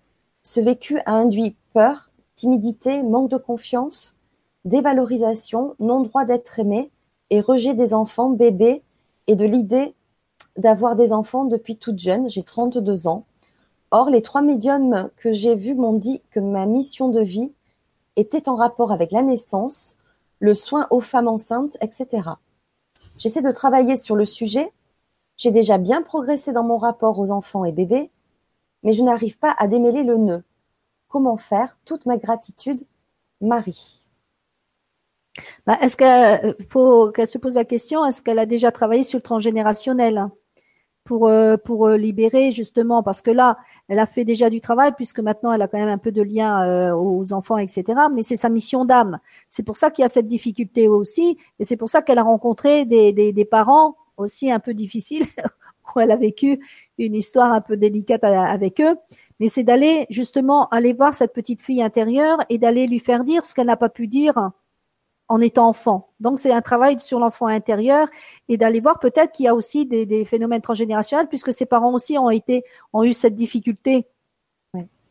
Ce 0.43 0.61
vécu 0.61 0.99
a 1.07 1.13
induit 1.13 1.57
peur, 1.73 2.11
timidité, 2.37 3.03
manque 3.03 3.31
de 3.31 3.37
confiance, 3.37 4.17
dévalorisation, 4.65 5.75
non-droit 5.81 6.25
d'être 6.25 6.59
aimé 6.59 6.91
et 7.31 7.41
rejet 7.41 7.75
des 7.75 7.95
enfants, 7.95 8.31
bébés 8.31 8.83
et 9.27 9.37
de 9.37 9.45
l'idée 9.45 9.95
d'avoir 10.57 10.97
des 10.97 11.13
enfants 11.13 11.45
depuis 11.45 11.77
toute 11.77 11.99
jeune, 11.99 12.31
j'ai 12.31 12.43
32 12.43 13.09
ans. 13.09 13.25
Or, 13.91 14.11
les 14.11 14.23
trois 14.23 14.43
médiums 14.43 15.11
que 15.17 15.33
j'ai 15.33 15.55
vus 15.55 15.75
m'ont 15.75 15.93
dit 15.93 16.23
que 16.31 16.41
ma 16.41 16.67
mission 16.67 17.09
de 17.09 17.21
vie 17.21 17.53
était 18.17 18.49
en 18.49 18.57
rapport 18.57 18.93
avec 18.93 19.13
la 19.13 19.23
naissance, 19.23 19.97
le 20.39 20.55
soin 20.55 20.87
aux 20.91 21.01
femmes 21.01 21.29
enceintes, 21.29 21.77
etc. 21.81 22.31
J'essaie 23.19 23.43
de 23.43 23.53
travailler 23.53 23.97
sur 23.97 24.17
le 24.17 24.25
sujet. 24.25 24.73
J'ai 25.37 25.51
déjà 25.51 25.79
bien 25.79 26.03
progressé 26.03 26.53
dans 26.53 26.65
mon 26.65 26.79
rapport 26.79 27.19
aux 27.19 27.31
enfants 27.31 27.65
et 27.65 27.73
bébés, 27.73 28.11
mais 28.87 28.93
je 28.93 29.03
n'arrive 29.03 29.37
pas 29.37 29.53
à 29.59 29.67
démêler 29.67 30.05
le 30.05 30.17
nœud. 30.17 30.45
Comment 31.09 31.37
faire 31.37 31.75
Toute 31.85 32.07
ma 32.07 32.19
gratitude, 32.19 32.87
Marie? 33.41 34.07
Bah, 35.67 35.77
est-ce 35.83 35.97
euh, 36.03 37.11
qu'elle 37.11 37.27
se 37.27 37.37
pose 37.37 37.57
la 37.57 37.65
question, 37.65 38.07
est-ce 38.07 38.23
qu'elle 38.23 38.39
a 38.39 38.47
déjà 38.47 38.71
travaillé 38.71 39.03
sur 39.03 39.19
le 39.19 39.23
transgénérationnel 39.23 40.29
pour, 41.03 41.27
euh, 41.27 41.57
euh, 41.69 41.97
libérer 41.97 42.53
justement, 42.53 43.03
parce 43.03 43.23
que 43.23 43.33
là, 43.33 43.59
elle 43.89 43.99
a 43.99 44.07
fait 44.07 44.25
déjà 44.25 44.51
du 44.51 44.61
travail 44.61 44.93
puisque 44.93 45.19
maintenant 45.19 45.51
elle 45.53 45.63
a 45.63 45.69
quand 45.69 45.79
même 45.79 45.89
un 45.89 45.99
peu 45.99 46.13
de 46.13 46.23
lien 46.23 46.95
aux 46.95 47.33
enfants, 47.33 47.59
etc. 47.59 47.85
Mais 48.15 48.23
c'est 48.23 48.37
sa 48.37 48.49
mission 48.49 48.85
d'âme. 48.85 49.19
C'est 49.51 49.65
pour 49.65 49.79
ça 49.79 49.91
qu'il 49.91 50.05
y 50.05 50.07
a 50.07 50.09
cette 50.09 50.29
difficulté 50.29 50.87
aussi, 50.87 51.39
et 51.59 51.65
c'est 51.65 51.77
pour 51.77 51.91
ça 51.91 52.03
qu'elle 52.03 52.19
a 52.19 52.23
rencontré 52.23 52.85
des, 52.85 53.49
parents 53.51 53.97
aussi 54.17 54.49
un 54.51 54.61
peu 54.61 54.75
difficile, 54.75 55.27
où 55.95 56.01
elle 56.01 56.11
a 56.11 56.17
vécu 56.17 56.59
une 56.99 57.15
histoire 57.15 57.53
un 57.53 57.61
peu 57.61 57.77
délicate 57.77 58.25
avec 58.25 58.81
eux, 58.81 58.97
mais 59.39 59.49
c'est 59.49 59.63
d'aller 59.63 60.07
justement 60.11 60.69
aller 60.69 60.93
voir 60.93 61.15
cette 61.15 61.33
petite 61.33 61.63
fille 61.63 61.83
intérieure 61.83 62.39
et 62.49 62.59
d'aller 62.59 62.87
lui 62.87 62.99
faire 62.99 63.25
dire 63.25 63.45
ce 63.45 63.55
qu'elle 63.55 63.67
n'a 63.67 63.77
pas 63.77 63.91
pu 63.91 64.07
dire 64.07 64.51
en 65.29 65.41
étant 65.41 65.69
enfant. 65.69 66.11
Donc 66.21 66.39
c'est 66.39 66.53
un 66.53 66.63
travail 66.63 66.99
sur 67.01 67.19
l'enfant 67.19 67.47
intérieur 67.47 68.09
et 68.49 68.57
d'aller 68.57 68.81
voir 68.81 68.99
peut-être 68.99 69.33
qu'il 69.33 69.47
y 69.47 69.49
a 69.49 69.55
aussi 69.55 69.85
des, 69.87 70.25
phénomènes 70.25 70.63
transgénérationnels 70.63 71.29
puisque 71.29 71.53
ses 71.53 71.67
parents 71.67 71.93
aussi 71.93 72.17
ont 72.17 72.31
été 72.31 72.65
ont 72.93 73.03
eu 73.03 73.13
cette 73.13 73.35
difficulté 73.35 74.07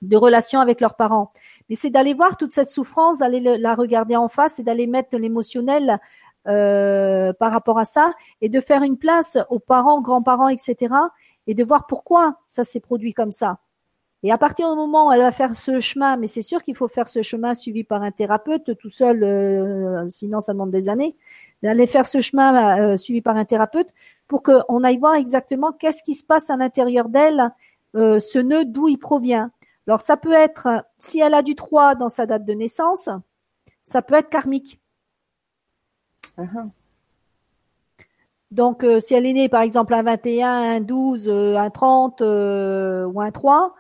de 0.01 0.17
relation 0.17 0.59
avec 0.59 0.81
leurs 0.81 0.95
parents. 0.95 1.31
Mais 1.69 1.75
c'est 1.75 1.89
d'aller 1.89 2.13
voir 2.13 2.37
toute 2.37 2.51
cette 2.51 2.69
souffrance, 2.69 3.19
d'aller 3.19 3.39
la 3.39 3.75
regarder 3.75 4.15
en 4.15 4.27
face 4.27 4.59
et 4.59 4.63
d'aller 4.63 4.87
mettre 4.87 5.17
l'émotionnel 5.17 5.99
euh, 6.47 7.33
par 7.33 7.51
rapport 7.51 7.79
à 7.79 7.85
ça 7.85 8.13
et 8.41 8.49
de 8.49 8.59
faire 8.59 8.83
une 8.83 8.97
place 8.97 9.37
aux 9.49 9.59
parents, 9.59 10.01
grands-parents, 10.01 10.49
etc. 10.49 10.93
et 11.47 11.53
de 11.53 11.63
voir 11.63 11.87
pourquoi 11.87 12.39
ça 12.47 12.63
s'est 12.63 12.79
produit 12.79 13.13
comme 13.13 13.31
ça. 13.31 13.59
Et 14.23 14.31
à 14.31 14.37
partir 14.37 14.69
du 14.69 14.75
moment 14.75 15.09
où 15.09 15.11
elle 15.11 15.21
va 15.21 15.31
faire 15.31 15.55
ce 15.55 15.79
chemin, 15.79 16.17
mais 16.17 16.27
c'est 16.27 16.41
sûr 16.41 16.63
qu'il 16.63 16.75
faut 16.75 16.87
faire 16.87 17.07
ce 17.07 17.21
chemin 17.21 17.53
suivi 17.53 17.83
par 17.83 18.01
un 18.01 18.11
thérapeute, 18.11 18.77
tout 18.77 18.89
seul, 18.89 19.23
euh, 19.23 20.07
sinon 20.09 20.41
ça 20.41 20.53
demande 20.53 20.71
des 20.71 20.89
années, 20.89 21.15
d'aller 21.61 21.87
faire 21.87 22.05
ce 22.05 22.21
chemin 22.21 22.79
euh, 22.79 22.97
suivi 22.97 23.21
par 23.21 23.37
un 23.37 23.45
thérapeute 23.45 23.89
pour 24.27 24.41
qu'on 24.41 24.83
aille 24.83 24.97
voir 24.97 25.15
exactement 25.15 25.71
qu'est-ce 25.71 26.03
qui 26.03 26.15
se 26.15 26.23
passe 26.23 26.49
à 26.49 26.57
l'intérieur 26.57 27.09
d'elle, 27.09 27.51
ce 27.93 28.39
nœud, 28.39 28.65
d'où 28.65 28.89
il 28.89 28.97
provient. 28.97 29.51
Alors 29.87 30.01
ça 30.01 30.17
peut 30.17 30.33
être, 30.33 30.83
si 30.97 31.19
elle 31.19 31.33
a 31.33 31.43
du 31.43 31.55
3 31.55 31.95
dans 31.95 32.09
sa 32.09 32.25
date 32.25 32.43
de 32.45 32.53
naissance, 32.53 33.09
ça 33.83 34.01
peut 34.01 34.15
être 34.15 34.29
karmique. 34.29 34.79
Uh-huh. 36.37 36.69
Donc, 38.51 38.85
si 38.99 39.13
elle 39.13 39.25
est 39.25 39.33
née, 39.33 39.49
par 39.49 39.61
exemple, 39.61 39.93
un 39.93 40.03
21, 40.03 40.47
un 40.47 40.79
12, 40.79 41.29
un 41.29 41.69
30 41.69 42.21
ou 42.21 43.21
un 43.21 43.31
3, 43.31 43.75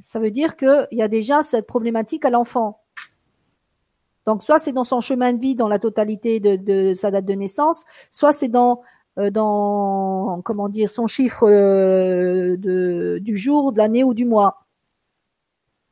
ça 0.00 0.18
veut 0.18 0.30
dire 0.30 0.56
qu'il 0.56 0.88
y 0.92 1.02
a 1.02 1.08
déjà 1.08 1.42
cette 1.42 1.66
problématique 1.66 2.24
à 2.24 2.30
l'enfant. 2.30 2.80
Donc, 4.26 4.42
soit 4.42 4.58
c'est 4.58 4.72
dans 4.72 4.84
son 4.84 5.00
chemin 5.00 5.32
de 5.32 5.40
vie, 5.40 5.54
dans 5.54 5.68
la 5.68 5.78
totalité 5.78 6.40
de, 6.40 6.94
sa 6.94 7.10
date 7.10 7.24
de 7.24 7.32
naissance, 7.34 7.84
soit 8.10 8.32
c'est 8.32 8.48
dans, 8.48 8.82
euh, 9.18 9.30
dans, 9.30 10.40
comment 10.44 10.68
dire, 10.68 10.88
son 10.88 11.06
chiffre 11.06 11.48
euh, 11.48 12.56
de, 12.56 13.18
du 13.20 13.36
jour, 13.36 13.72
de 13.72 13.78
l'année 13.78 14.04
ou 14.04 14.14
du 14.14 14.24
mois. 14.24 14.66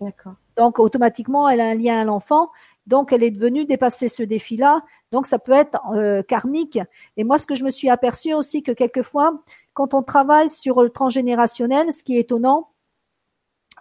D'accord. 0.00 0.34
Donc, 0.56 0.78
automatiquement, 0.78 1.48
elle 1.48 1.60
a 1.60 1.68
un 1.68 1.74
lien 1.74 1.98
à 1.98 2.04
l'enfant. 2.04 2.50
Donc, 2.88 3.12
elle 3.12 3.22
est 3.22 3.30
devenue 3.30 3.66
dépasser 3.66 4.08
ce 4.08 4.22
défi-là. 4.22 4.82
Donc, 5.12 5.26
ça 5.26 5.38
peut 5.38 5.52
être 5.52 5.78
euh, 5.92 6.22
karmique. 6.22 6.78
Et 7.18 7.22
moi, 7.22 7.36
ce 7.36 7.46
que 7.46 7.54
je 7.54 7.64
me 7.64 7.70
suis 7.70 7.90
aperçu 7.90 8.32
aussi, 8.32 8.62
que 8.62 8.72
quelquefois, 8.72 9.42
quand 9.74 9.92
on 9.92 10.02
travaille 10.02 10.48
sur 10.48 10.82
le 10.82 10.88
transgénérationnel, 10.88 11.92
ce 11.92 12.02
qui 12.02 12.16
est 12.16 12.20
étonnant, 12.20 12.70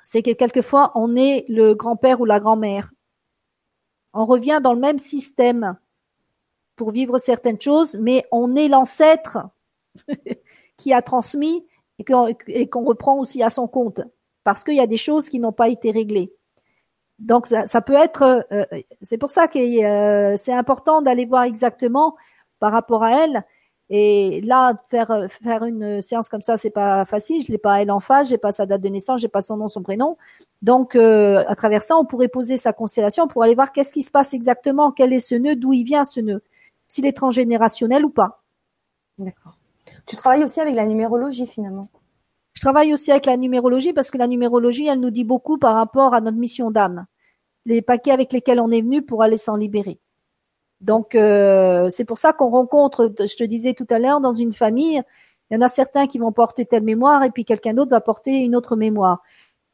c'est 0.03 0.21
que 0.21 0.31
quelquefois 0.31 0.91
on 0.95 1.15
est 1.15 1.45
le 1.47 1.73
grand-père 1.73 2.19
ou 2.19 2.25
la 2.25 2.41
grand-mère. 2.41 2.91
On 4.13 4.25
revient 4.25 4.59
dans 4.61 4.73
le 4.73 4.79
même 4.79 4.99
système 4.99 5.77
pour 6.75 6.91
vivre 6.91 7.17
certaines 7.17 7.59
choses, 7.59 7.97
mais 7.99 8.25
on 8.31 8.55
est 8.55 8.67
l'ancêtre 8.67 9.39
qui 10.77 10.91
a 10.91 11.01
transmis 11.01 11.65
et 11.99 12.03
qu'on 12.69 12.83
reprend 12.83 13.19
aussi 13.19 13.41
à 13.41 13.49
son 13.49 13.67
compte, 13.67 14.01
parce 14.43 14.63
qu'il 14.63 14.75
y 14.75 14.81
a 14.81 14.87
des 14.87 14.97
choses 14.97 15.29
qui 15.29 15.39
n'ont 15.39 15.53
pas 15.53 15.69
été 15.69 15.91
réglées. 15.91 16.36
Donc 17.19 17.47
ça, 17.47 17.81
peut 17.81 17.93
être, 17.93 18.45
euh, 18.51 18.65
c'est 19.01 19.17
pour 19.17 19.31
ça 19.31 19.47
que 19.47 19.57
euh, 19.57 20.37
c'est 20.37 20.53
important 20.53 21.01
d'aller 21.01 21.25
voir 21.25 21.43
exactement 21.43 22.15
par 22.59 22.71
rapport 22.71 23.03
à 23.03 23.23
elle 23.23 23.43
et 23.89 24.41
là, 24.41 24.73
faire 24.89 25.27
faire 25.29 25.63
une 25.63 26.01
séance 26.01 26.27
comme 26.27 26.41
ça, 26.41 26.57
c'est 26.57 26.69
pas 26.69 27.05
facile. 27.05 27.41
Je 27.41 27.51
l'ai 27.51 27.57
pas 27.57 27.81
elle 27.81 27.89
en 27.89 28.01
face, 28.01 28.29
j'ai 28.29 28.37
pas 28.37 28.51
sa 28.51 28.65
date 28.65 28.81
de 28.81 28.89
naissance, 28.89 29.21
j'ai 29.21 29.29
pas 29.29 29.41
son 29.41 29.55
nom, 29.55 29.69
son 29.69 29.81
prénom. 29.81 30.17
Donc, 30.61 30.95
euh, 30.95 31.45
à 31.47 31.55
travers 31.55 31.81
ça, 31.81 31.95
on 31.95 32.03
pourrait 32.03 32.27
poser 32.27 32.57
sa 32.57 32.73
constellation 32.73 33.27
pour 33.27 33.43
aller 33.43 33.55
voir 33.55 33.71
qu'est-ce 33.71 33.93
qui 33.93 34.01
se 34.01 34.11
passe 34.11 34.33
exactement, 34.33 34.91
quel 34.91 35.13
est 35.13 35.19
ce 35.19 35.35
nœud, 35.35 35.55
d'où 35.55 35.71
il 35.71 35.83
vient 35.83 36.03
ce 36.03 36.19
nœud, 36.19 36.43
s'il 36.89 37.05
est 37.05 37.15
transgénérationnel 37.15 38.03
ou 38.03 38.09
pas. 38.09 38.43
D'accord. 39.17 39.57
Tu 40.05 40.17
travailles 40.17 40.43
aussi 40.43 40.59
avec 40.59 40.75
la 40.75 40.85
numérologie 40.85 41.47
finalement. 41.47 41.87
Je 42.57 42.61
travaille 42.61 42.91
aussi 42.91 43.11
avec 43.11 43.27
la 43.27 43.37
numérologie 43.37 43.93
parce 43.93 44.09
que 44.09 44.17
la 44.17 44.25
numérologie, 44.25 44.87
elle 44.87 44.99
nous 44.99 45.11
dit 45.11 45.23
beaucoup 45.23 45.59
par 45.59 45.75
rapport 45.75 46.15
à 46.15 46.21
notre 46.21 46.39
mission 46.39 46.71
d'âme, 46.71 47.05
les 47.67 47.83
paquets 47.83 48.09
avec 48.09 48.33
lesquels 48.33 48.59
on 48.59 48.71
est 48.71 48.81
venu 48.81 49.03
pour 49.03 49.21
aller 49.21 49.37
s'en 49.37 49.55
libérer. 49.55 49.99
Donc, 50.81 51.13
euh, 51.13 51.87
c'est 51.89 52.03
pour 52.03 52.17
ça 52.17 52.33
qu'on 52.33 52.49
rencontre, 52.49 53.13
je 53.19 53.35
te 53.35 53.43
disais 53.43 53.75
tout 53.75 53.85
à 53.91 53.99
l'heure, 53.99 54.21
dans 54.21 54.33
une 54.33 54.53
famille, 54.53 55.03
il 55.51 55.53
y 55.53 55.57
en 55.57 55.61
a 55.61 55.67
certains 55.67 56.07
qui 56.07 56.17
vont 56.17 56.31
porter 56.31 56.65
telle 56.65 56.81
mémoire 56.81 57.23
et 57.23 57.29
puis 57.29 57.45
quelqu'un 57.45 57.75
d'autre 57.75 57.91
va 57.91 58.01
porter 58.01 58.31
une 58.37 58.55
autre 58.55 58.75
mémoire. 58.75 59.21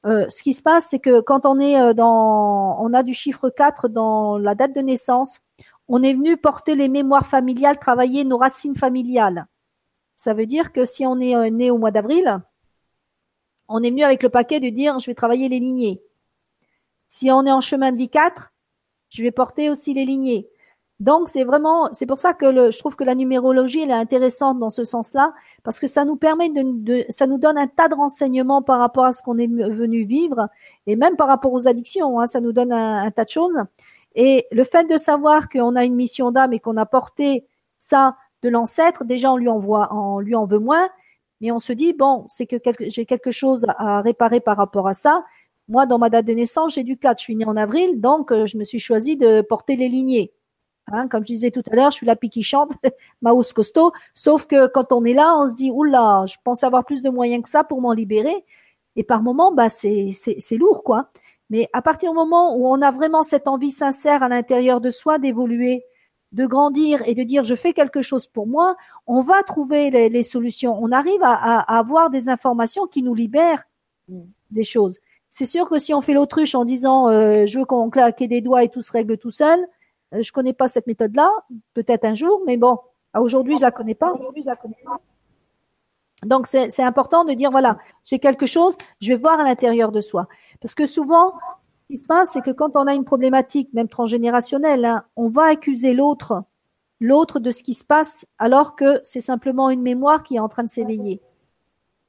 Euh, 0.05 0.25
ce 0.27 0.43
qui 0.43 0.51
se 0.51 0.61
passe, 0.61 0.87
c'est 0.89 0.99
que 0.99 1.21
quand 1.21 1.45
on 1.45 1.61
est 1.61 1.79
euh, 1.79 1.93
dans, 1.93 2.77
on 2.83 2.93
a 2.93 3.01
du 3.01 3.13
chiffre 3.13 3.49
4 3.49 3.87
dans 3.87 4.37
la 4.37 4.55
date 4.55 4.75
de 4.75 4.81
naissance, 4.81 5.39
on 5.87 6.03
est 6.03 6.15
venu 6.15 6.35
porter 6.35 6.75
les 6.75 6.89
mémoires 6.89 7.27
familiales, 7.27 7.79
travailler 7.79 8.25
nos 8.25 8.37
racines 8.37 8.75
familiales. 8.75 9.45
Ça 10.17 10.33
veut 10.33 10.47
dire 10.47 10.73
que 10.73 10.83
si 10.83 11.05
on 11.05 11.21
est 11.21 11.49
né 11.49 11.71
au 11.71 11.77
mois 11.77 11.91
d'avril, 11.91 12.41
on 13.73 13.81
est 13.81 13.89
venu 13.89 14.03
avec 14.03 14.21
le 14.21 14.29
paquet 14.29 14.59
de 14.59 14.69
dire 14.69 14.99
je 14.99 15.07
vais 15.07 15.15
travailler 15.15 15.49
les 15.49 15.59
lignées. 15.59 15.99
Si 17.09 17.31
on 17.31 17.43
est 17.45 17.51
en 17.51 17.59
chemin 17.59 17.91
de 17.91 17.97
vie 17.97 18.09
4, 18.09 18.53
je 19.09 19.23
vais 19.23 19.31
porter 19.31 19.71
aussi 19.71 19.95
les 19.95 20.05
lignées. 20.05 20.47
Donc 20.99 21.27
c'est 21.27 21.43
vraiment, 21.43 21.91
c'est 21.91 22.05
pour 22.05 22.19
ça 22.19 22.33
que 22.35 22.69
je 22.71 22.77
trouve 22.77 22.95
que 22.95 23.03
la 23.03 23.15
numérologie 23.15 23.81
elle 23.81 23.89
est 23.89 23.93
intéressante 23.93 24.59
dans 24.59 24.69
ce 24.69 24.83
sens-là 24.83 25.33
parce 25.63 25.79
que 25.79 25.87
ça 25.87 26.05
nous 26.05 26.15
permet 26.15 26.49
de, 26.49 27.03
ça 27.09 27.25
nous 27.25 27.39
donne 27.39 27.57
un 27.57 27.65
tas 27.67 27.87
de 27.87 27.95
renseignements 27.95 28.61
par 28.61 28.77
rapport 28.77 29.05
à 29.05 29.11
ce 29.11 29.23
qu'on 29.23 29.39
est 29.39 29.47
venu 29.47 30.03
vivre 30.03 30.49
et 30.85 30.95
même 30.95 31.15
par 31.15 31.27
rapport 31.27 31.51
aux 31.51 31.67
addictions, 31.67 32.19
hein, 32.19 32.27
ça 32.27 32.41
nous 32.41 32.53
donne 32.53 32.71
un, 32.71 33.09
tas 33.09 33.25
de 33.25 33.29
choses. 33.29 33.57
Et 34.13 34.45
le 34.51 34.63
fait 34.63 34.83
de 34.83 34.97
savoir 34.97 35.49
qu'on 35.49 35.75
a 35.75 35.83
une 35.83 35.95
mission 35.95 36.29
d'âme 36.29 36.53
et 36.53 36.59
qu'on 36.59 36.77
a 36.77 36.85
porté 36.85 37.47
ça 37.79 38.17
de 38.43 38.49
l'ancêtre, 38.49 39.03
déjà 39.03 39.31
on 39.31 39.37
lui 39.37 39.49
envoie, 39.49 39.89
on 39.91 40.19
lui 40.19 40.35
en 40.35 40.45
veut 40.45 40.59
moins, 40.59 40.89
mais 41.43 41.51
on 41.51 41.59
se 41.59 41.73
dit 41.73 41.91
bon, 41.91 42.25
c'est 42.29 42.47
que 42.47 42.55
j'ai 42.87 43.05
quelque 43.05 43.31
chose 43.31 43.65
à 43.77 43.99
réparer 43.99 44.39
par 44.39 44.55
rapport 44.55 44.87
à 44.87 44.93
ça. 44.93 45.25
Moi, 45.67 45.85
dans 45.85 45.97
ma 45.97 46.09
date 46.09 46.25
de 46.25 46.31
naissance, 46.31 46.75
j'ai 46.75 46.83
du 46.83 46.97
4, 46.97 47.19
je 47.19 47.23
suis 47.23 47.35
née 47.35 47.45
en 47.45 47.57
avril, 47.57 47.99
donc 47.99 48.31
euh, 48.31 48.45
je 48.45 48.57
me 48.57 48.63
suis 48.63 48.79
choisi 48.79 49.17
de 49.17 49.41
porter 49.41 49.75
les 49.75 49.89
lignées. 49.89 50.31
Hein, 50.87 51.09
comme 51.09 51.21
je 51.23 51.27
disais 51.27 51.51
tout 51.51 51.63
à 51.69 51.75
l'heure, 51.75 51.91
je 51.91 51.97
suis 51.97 52.05
la 52.05 52.15
pique 52.15 52.31
qui 52.31 52.43
chante, 52.43 52.71
ma 53.21 53.33
hausse 53.33 53.51
costaud. 53.51 53.91
Sauf 54.13 54.47
que 54.47 54.67
quand 54.67 54.93
on 54.93 55.03
est 55.03 55.13
là, 55.13 55.37
on 55.37 55.45
se 55.45 55.53
dit, 55.53 55.69
oula, 55.69 56.23
je 56.27 56.37
pense 56.45 56.63
avoir 56.63 56.85
plus 56.85 57.01
de 57.01 57.09
moyens 57.09 57.43
que 57.43 57.49
ça 57.49 57.65
pour 57.65 57.81
m'en 57.81 57.91
libérer. 57.91 58.45
Et 58.95 59.03
par 59.03 59.21
moment, 59.21 59.51
bah, 59.51 59.67
c'est, 59.67 60.11
c'est, 60.11 60.55
lourd, 60.55 60.81
quoi. 60.83 61.09
Mais 61.49 61.69
à 61.73 61.81
partir 61.81 62.11
du 62.11 62.15
moment 62.15 62.55
où 62.55 62.67
on 62.69 62.81
a 62.81 62.91
vraiment 62.91 63.23
cette 63.23 63.49
envie 63.49 63.71
sincère 63.71 64.23
à 64.23 64.29
l'intérieur 64.29 64.79
de 64.79 64.89
soi 64.89 65.17
d'évoluer, 65.17 65.83
de 66.33 66.45
grandir 66.45 67.01
et 67.05 67.15
de 67.15 67.23
dire 67.23 67.43
je 67.43 67.55
fais 67.55 67.73
quelque 67.73 68.01
chose 68.01 68.27
pour 68.27 68.47
moi, 68.47 68.75
on 69.07 69.21
va 69.21 69.43
trouver 69.43 69.89
les, 69.91 70.23
solutions. 70.23 70.77
On 70.81 70.91
arrive 70.91 71.21
à, 71.23 71.59
avoir 71.77 72.09
des 72.09 72.29
informations 72.29 72.87
qui 72.87 73.03
nous 73.03 73.13
libèrent 73.13 73.63
mm. 74.09 74.21
des 74.51 74.63
choses. 74.63 74.99
C'est 75.29 75.45
sûr 75.45 75.69
que 75.69 75.79
si 75.79 75.93
on 75.93 76.01
fait 76.01 76.13
l'autruche 76.13 76.55
en 76.55 76.65
disant 76.65 77.07
euh, 77.07 77.45
je 77.45 77.59
veux 77.59 77.65
qu'on 77.65 77.89
claque 77.89 78.21
des 78.21 78.41
doigts 78.41 78.63
et 78.63 78.69
tout 78.69 78.81
se 78.81 78.91
règle 78.91 79.17
tout 79.17 79.31
seul, 79.31 79.59
euh, 80.13 80.21
je 80.21 80.31
connais 80.31 80.53
pas 80.53 80.67
cette 80.67 80.87
méthode-là, 80.87 81.31
peut-être 81.73 82.05
un 82.05 82.13
jour, 82.13 82.41
mais 82.45 82.57
bon, 82.57 82.77
aujourd'hui, 83.15 83.57
je 83.57 83.61
la 83.61 83.71
connais 83.71 83.95
pas. 83.95 84.13
Donc, 86.25 86.47
c'est 86.47 86.83
important 86.83 87.25
de 87.25 87.33
dire, 87.33 87.49
voilà, 87.49 87.77
j'ai 88.03 88.19
quelque 88.19 88.45
chose, 88.45 88.75
je 89.01 89.09
vais 89.09 89.17
voir 89.17 89.39
à 89.39 89.43
l'intérieur 89.43 89.91
de 89.91 90.01
soi. 90.01 90.27
Parce 90.61 90.73
que 90.73 90.85
souvent, 90.85 91.33
qui 91.93 91.99
se 91.99 92.05
passe, 92.05 92.31
c'est 92.31 92.41
que 92.41 92.49
quand 92.49 92.75
on 92.75 92.87
a 92.87 92.95
une 92.95 93.05
problématique, 93.05 93.71
même 93.73 93.87
transgénérationnelle, 93.87 94.83
hein, 94.83 95.03
on 95.15 95.27
va 95.27 95.43
accuser 95.43 95.93
l'autre, 95.93 96.41
l'autre 96.99 97.39
de 97.39 97.51
ce 97.51 97.61
qui 97.61 97.75
se 97.75 97.83
passe, 97.83 98.25
alors 98.39 98.75
que 98.75 98.99
c'est 99.03 99.19
simplement 99.19 99.69
une 99.69 99.83
mémoire 99.83 100.23
qui 100.23 100.37
est 100.37 100.39
en 100.39 100.49
train 100.49 100.63
de 100.63 100.69
s'éveiller. 100.69 101.21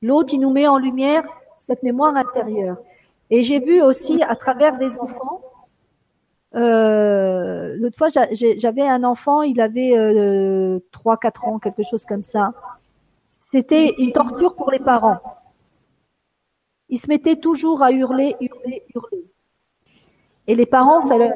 L'autre, 0.01 0.33
il 0.33 0.41
nous 0.41 0.49
met 0.51 0.67
en 0.67 0.79
lumière 0.79 1.23
cette 1.55 1.83
mémoire 1.83 2.17
intérieure. 2.17 2.79
Et 3.29 3.43
j'ai 3.43 3.61
vu 3.61 3.83
aussi, 3.83 4.23
à 4.23 4.37
travers 4.37 4.79
des 4.79 4.99
enfants, 4.99 5.43
euh, 6.55 7.77
L'autre 7.77 7.99
fois, 7.99 8.09
j'avais 8.33 8.89
un 8.89 9.05
enfant, 9.05 9.43
il 9.43 9.61
avait 9.61 9.99
euh, 9.99 10.79
3-4 10.93 11.47
ans, 11.47 11.59
quelque 11.59 11.83
chose 11.83 12.07
comme 12.07 12.23
ça. 12.23 12.53
C'était 13.39 13.93
une 13.99 14.13
torture 14.13 14.55
pour 14.55 14.71
les 14.71 14.79
parents. 14.79 15.21
Il 16.89 16.99
se 16.99 17.09
mettait 17.09 17.37
toujours 17.37 17.83
à 17.83 17.93
hurler, 17.93 18.35
hurler, 18.41 18.83
hurler. 18.95 19.14
Et 20.47 20.55
les 20.55 20.67
parents, 20.67 21.01
ça 21.01 21.17
leur, 21.17 21.33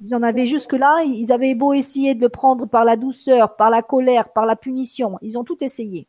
ils 0.00 0.14
en 0.14 0.22
avaient 0.22 0.46
jusque-là, 0.46 1.02
ils 1.02 1.32
avaient 1.32 1.54
beau 1.54 1.72
essayer 1.72 2.14
de 2.14 2.20
le 2.20 2.28
prendre 2.28 2.66
par 2.66 2.84
la 2.84 2.96
douceur, 2.96 3.56
par 3.56 3.70
la 3.70 3.82
colère, 3.82 4.28
par 4.28 4.46
la 4.46 4.54
punition. 4.54 5.18
Ils 5.22 5.36
ont 5.36 5.44
tout 5.44 5.62
essayé. 5.62 6.06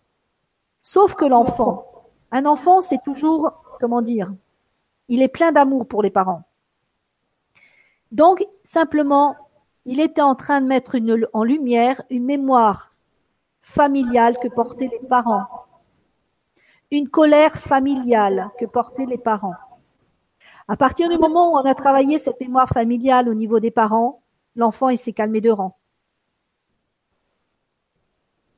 Sauf 0.84 1.16
que 1.16 1.26
l'enfant, 1.26 1.86
un 2.32 2.46
enfant, 2.46 2.82
c'est 2.82 3.02
toujours, 3.04 3.52
comment 3.80 4.02
dire, 4.02 4.32
il 5.08 5.22
est 5.24 5.28
plein 5.28 5.52
d'amour 5.52 5.88
pour 5.88 6.04
les 6.04 6.12
parents. 6.12 6.44
Donc, 8.12 8.46
simplement, 8.64 9.36
il 9.86 10.00
était 10.00 10.22
en 10.22 10.36
train 10.36 10.62
de 10.62 10.68
mettre 10.68 10.96
une, 10.96 11.28
en 11.34 11.44
lumière 11.44 12.04
une 12.12 12.26
mémoire 12.26 12.94
familiale 13.62 14.38
que 14.38 14.48
portaient 14.48 14.90
les 14.92 15.08
parents, 15.08 15.46
une 16.92 17.10
colère 17.10 17.56
familiale 17.58 18.50
que 18.60 18.66
portaient 18.66 19.06
les 19.06 19.18
parents. 19.18 19.56
À 20.70 20.78
partir 20.78 21.10
du 21.10 21.18
moment 21.18 21.52
où 21.52 21.56
on 21.58 21.66
a 21.66 21.74
travaillé 21.74 22.20
cette 22.20 22.40
mémoire 22.40 22.70
familiale 22.70 23.28
au 23.28 23.34
niveau 23.34 23.60
des 23.60 23.72
parents, 23.72 24.22
l'enfant 24.56 24.90
il 24.90 25.00
s'est 25.00 25.14
calmé 25.14 25.42
de 25.42 25.50
rang. 25.50 25.76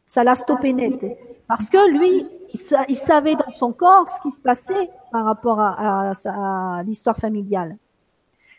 Ça 0.08 0.26
l'a 0.26 0.36
stoppé 0.36 0.74
net. 0.74 1.00
Parce 1.48 1.70
que 1.70 1.90
lui, 1.90 2.28
il, 2.54 2.96
savait 2.98 3.36
dans 3.36 3.54
son 3.54 3.72
corps 3.72 4.10
ce 4.10 4.20
qui 4.20 4.32
se 4.32 4.42
passait 4.42 4.90
par 5.10 5.24
rapport 5.24 5.62
à, 5.62 6.82
l'histoire 6.86 7.16
familiale. 7.16 7.78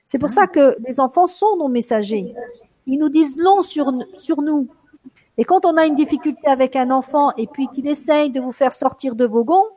C'est 0.07 0.19
pour 0.19 0.31
ça 0.31 0.47
que 0.47 0.75
les 0.87 0.99
enfants 0.99 1.27
sont 1.27 1.59
nos 1.59 1.69
messagers. 1.69 2.35
Ils 2.87 2.99
nous 2.99 3.11
disent 3.11 3.37
long 3.37 3.61
sur, 3.61 3.93
sur 4.17 4.41
nous. 4.41 4.67
Et 5.37 5.45
quand 5.45 5.67
on 5.67 5.77
a 5.77 5.85
une 5.85 5.95
difficulté 5.95 6.47
avec 6.47 6.75
un 6.75 6.91
enfant 6.91 7.35
et 7.37 7.47
puis 7.47 7.69
qu'il 7.75 7.87
essaye 7.87 8.31
de 8.31 8.41
vous 8.41 8.53
faire 8.53 8.73
sortir 8.73 9.15
de 9.15 9.27
vos 9.27 9.45
gonds, 9.45 9.69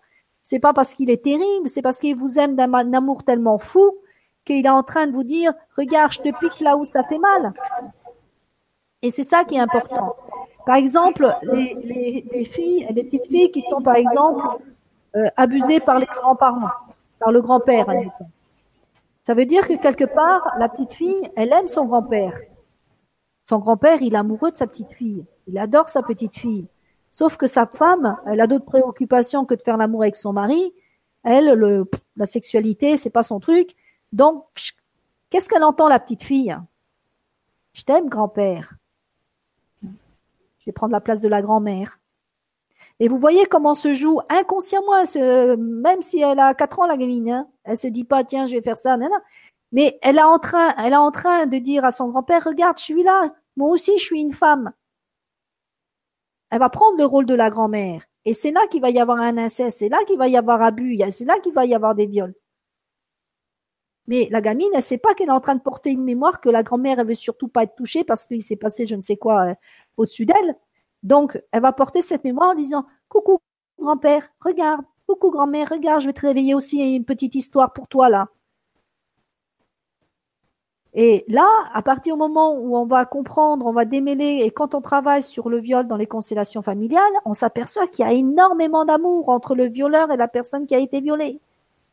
c'est 0.45 0.59
pas 0.59 0.73
parce 0.73 0.93
qu'il 0.93 1.09
est 1.09 1.23
terrible, 1.23 1.67
c'est 1.67 1.81
parce 1.81 1.97
qu'il 1.97 2.15
vous 2.15 2.37
aime 2.37 2.55
d'un 2.55 2.71
amour 2.93 3.23
tellement 3.23 3.57
fou 3.57 3.97
qu'il 4.45 4.63
est 4.63 4.69
en 4.69 4.83
train 4.83 5.07
de 5.07 5.11
vous 5.11 5.23
dire, 5.23 5.51
regarde, 5.75 6.11
je 6.11 6.19
te 6.19 6.29
pique 6.37 6.59
là 6.59 6.77
où 6.77 6.85
ça 6.85 7.03
fait 7.03 7.17
mal. 7.17 7.51
Et 9.01 9.09
c'est 9.09 9.23
ça 9.23 9.43
qui 9.43 9.55
est 9.55 9.59
important. 9.59 10.15
Par 10.67 10.75
exemple, 10.75 11.35
les, 11.51 11.73
les, 12.31 13.03
petites 13.03 13.25
filles 13.25 13.51
qui 13.51 13.61
sont, 13.61 13.81
par 13.81 13.95
exemple, 13.95 14.45
euh, 15.15 15.29
abusées 15.35 15.79
par 15.79 15.97
les 15.97 16.05
grands-parents, 16.05 16.69
par 17.17 17.31
le 17.31 17.41
grand-père, 17.41 17.87
ça 19.23 19.33
veut 19.33 19.47
dire 19.47 19.67
que 19.67 19.73
quelque 19.73 20.05
part, 20.05 20.53
la 20.59 20.69
petite 20.69 20.93
fille, 20.93 21.31
elle 21.35 21.53
aime 21.53 21.67
son 21.67 21.85
grand-père. 21.85 22.37
Son 23.49 23.57
grand-père, 23.57 23.99
il 24.03 24.13
est 24.13 24.17
amoureux 24.17 24.51
de 24.51 24.57
sa 24.57 24.67
petite 24.67 24.93
fille. 24.93 25.25
Il 25.47 25.57
adore 25.57 25.89
sa 25.89 26.03
petite 26.03 26.37
fille. 26.37 26.67
Sauf 27.15 27.37
que 27.37 27.47
sa 27.47 27.65
femme, 27.65 28.17
elle 28.25 28.41
a 28.41 28.45
d'autres 28.45 28.65
préoccupations 28.65 29.45
que 29.45 29.55
de 29.55 29.61
faire 29.61 29.77
l'amour 29.77 30.01
avec 30.01 30.17
son 30.17 30.33
mari. 30.33 30.73
Elle, 31.23 31.53
le, 31.53 31.89
la 32.17 32.25
sexualité, 32.25 32.97
c'est 32.97 33.09
pas 33.09 33.23
son 33.23 33.39
truc. 33.39 33.73
Donc, 34.11 34.43
qu'est-ce 35.29 35.47
qu'elle 35.47 35.63
entend, 35.63 35.87
la 35.87 36.01
petite 36.01 36.23
fille? 36.23 36.53
Je 37.71 37.83
t'aime, 37.83 38.09
grand-père. 38.09 38.73
Je 39.81 40.65
vais 40.65 40.73
prendre 40.73 40.91
la 40.91 40.99
place 40.99 41.21
de 41.21 41.29
la 41.29 41.41
grand-mère. 41.41 42.01
Et 42.99 43.07
vous 43.07 43.17
voyez 43.17 43.45
comment 43.45 43.75
se 43.75 43.93
joue 43.93 44.19
inconsciemment, 44.27 45.05
même 45.57 46.01
si 46.01 46.19
elle 46.19 46.39
a 46.39 46.53
4 46.53 46.79
ans, 46.81 46.85
la 46.85 46.97
gamine, 46.97 47.29
hein, 47.31 47.47
elle 47.63 47.77
se 47.77 47.87
dit 47.87 48.03
pas, 48.03 48.25
tiens, 48.25 48.45
je 48.45 48.55
vais 48.55 48.61
faire 48.61 48.75
ça, 48.75 48.97
non, 48.97 49.07
Mais 49.71 49.97
elle 50.01 50.17
est 50.17 50.21
en 50.21 50.41
elle 50.77 50.91
est 50.91 50.97
en 50.97 51.11
train 51.11 51.45
de 51.45 51.59
dire 51.59 51.85
à 51.85 51.93
son 51.93 52.09
grand-père, 52.09 52.43
regarde, 52.43 52.77
je 52.77 52.83
suis 52.83 53.03
là, 53.03 53.33
moi 53.55 53.69
aussi, 53.69 53.97
je 53.97 54.03
suis 54.03 54.19
une 54.19 54.33
femme. 54.33 54.73
Elle 56.55 56.59
va 56.59 56.69
prendre 56.69 56.97
le 56.97 57.03
rôle 57.03 57.25
de 57.25 57.33
la 57.35 57.49
grand-mère. 57.49 58.05
Et 58.23 58.33
c'est 58.33 58.51
là 58.51 58.65
qu'il 58.67 58.79
va 58.79 58.89
y 58.89 58.97
avoir 58.97 59.19
un 59.19 59.37
inceste, 59.37 59.79
c'est 59.79 59.89
là 59.89 59.97
qu'il 60.07 60.17
va 60.17 60.29
y 60.29 60.37
avoir 60.37 60.61
abus, 60.61 60.97
c'est 61.11 61.25
là 61.25 61.37
qu'il 61.39 61.51
va 61.51 61.65
y 61.65 61.75
avoir 61.75 61.95
des 61.95 62.05
viols. 62.05 62.33
Mais 64.07 64.29
la 64.31 64.39
gamine, 64.39 64.69
elle 64.73 64.81
sait 64.81 64.97
pas 64.97 65.13
qu'elle 65.15 65.27
est 65.27 65.33
en 65.33 65.41
train 65.41 65.55
de 65.55 65.61
porter 65.61 65.89
une 65.89 66.05
mémoire 66.05 66.39
que 66.39 66.47
la 66.47 66.63
grand-mère, 66.63 66.97
elle 66.99 67.07
veut 67.07 67.13
surtout 67.13 67.49
pas 67.49 67.63
être 67.63 67.75
touchée 67.75 68.05
parce 68.05 68.25
qu'il 68.25 68.41
s'est 68.41 68.55
passé 68.55 68.85
je 68.85 68.95
ne 68.95 69.01
sais 69.01 69.17
quoi 69.17 69.49
euh, 69.49 69.53
au-dessus 69.97 70.25
d'elle. 70.25 70.55
Donc, 71.03 71.37
elle 71.51 71.61
va 71.61 71.73
porter 71.73 72.01
cette 72.01 72.23
mémoire 72.23 72.51
en 72.51 72.55
disant 72.55 72.85
Coucou 73.09 73.39
grand-père, 73.77 74.25
regarde, 74.39 74.85
coucou 75.07 75.31
grand-mère, 75.31 75.67
regarde, 75.69 75.99
je 75.99 76.07
vais 76.07 76.13
te 76.13 76.25
réveiller 76.25 76.55
aussi 76.55 76.77
une 76.77 77.03
petite 77.03 77.35
histoire 77.35 77.73
pour 77.73 77.89
toi 77.89 78.07
là. 78.07 78.29
Et 80.97 81.25
là, 81.27 81.49
à 81.73 81.81
partir 81.81 82.15
du 82.15 82.19
moment 82.19 82.55
où 82.57 82.77
on 82.77 82.85
va 82.85 83.05
comprendre, 83.05 83.65
on 83.65 83.73
va 83.73 83.83
démêler, 83.83 84.41
et 84.43 84.49
quand 84.49 84.73
on 84.75 84.81
travaille 84.81 85.21
sur 85.21 85.49
le 85.49 85.59
viol 85.59 85.87
dans 85.87 85.97
les 85.97 86.07
constellations 86.07 86.61
familiales, 86.61 87.03
on 87.25 87.33
s'aperçoit 87.33 87.87
qu'il 87.87 88.05
y 88.05 88.07
a 88.07 88.13
énormément 88.13 88.85
d'amour 88.85 89.27
entre 89.27 89.55
le 89.55 89.67
violeur 89.67 90.09
et 90.11 90.17
la 90.17 90.29
personne 90.29 90.65
qui 90.65 90.73
a 90.73 90.79
été 90.79 91.01
violée. 91.01 91.41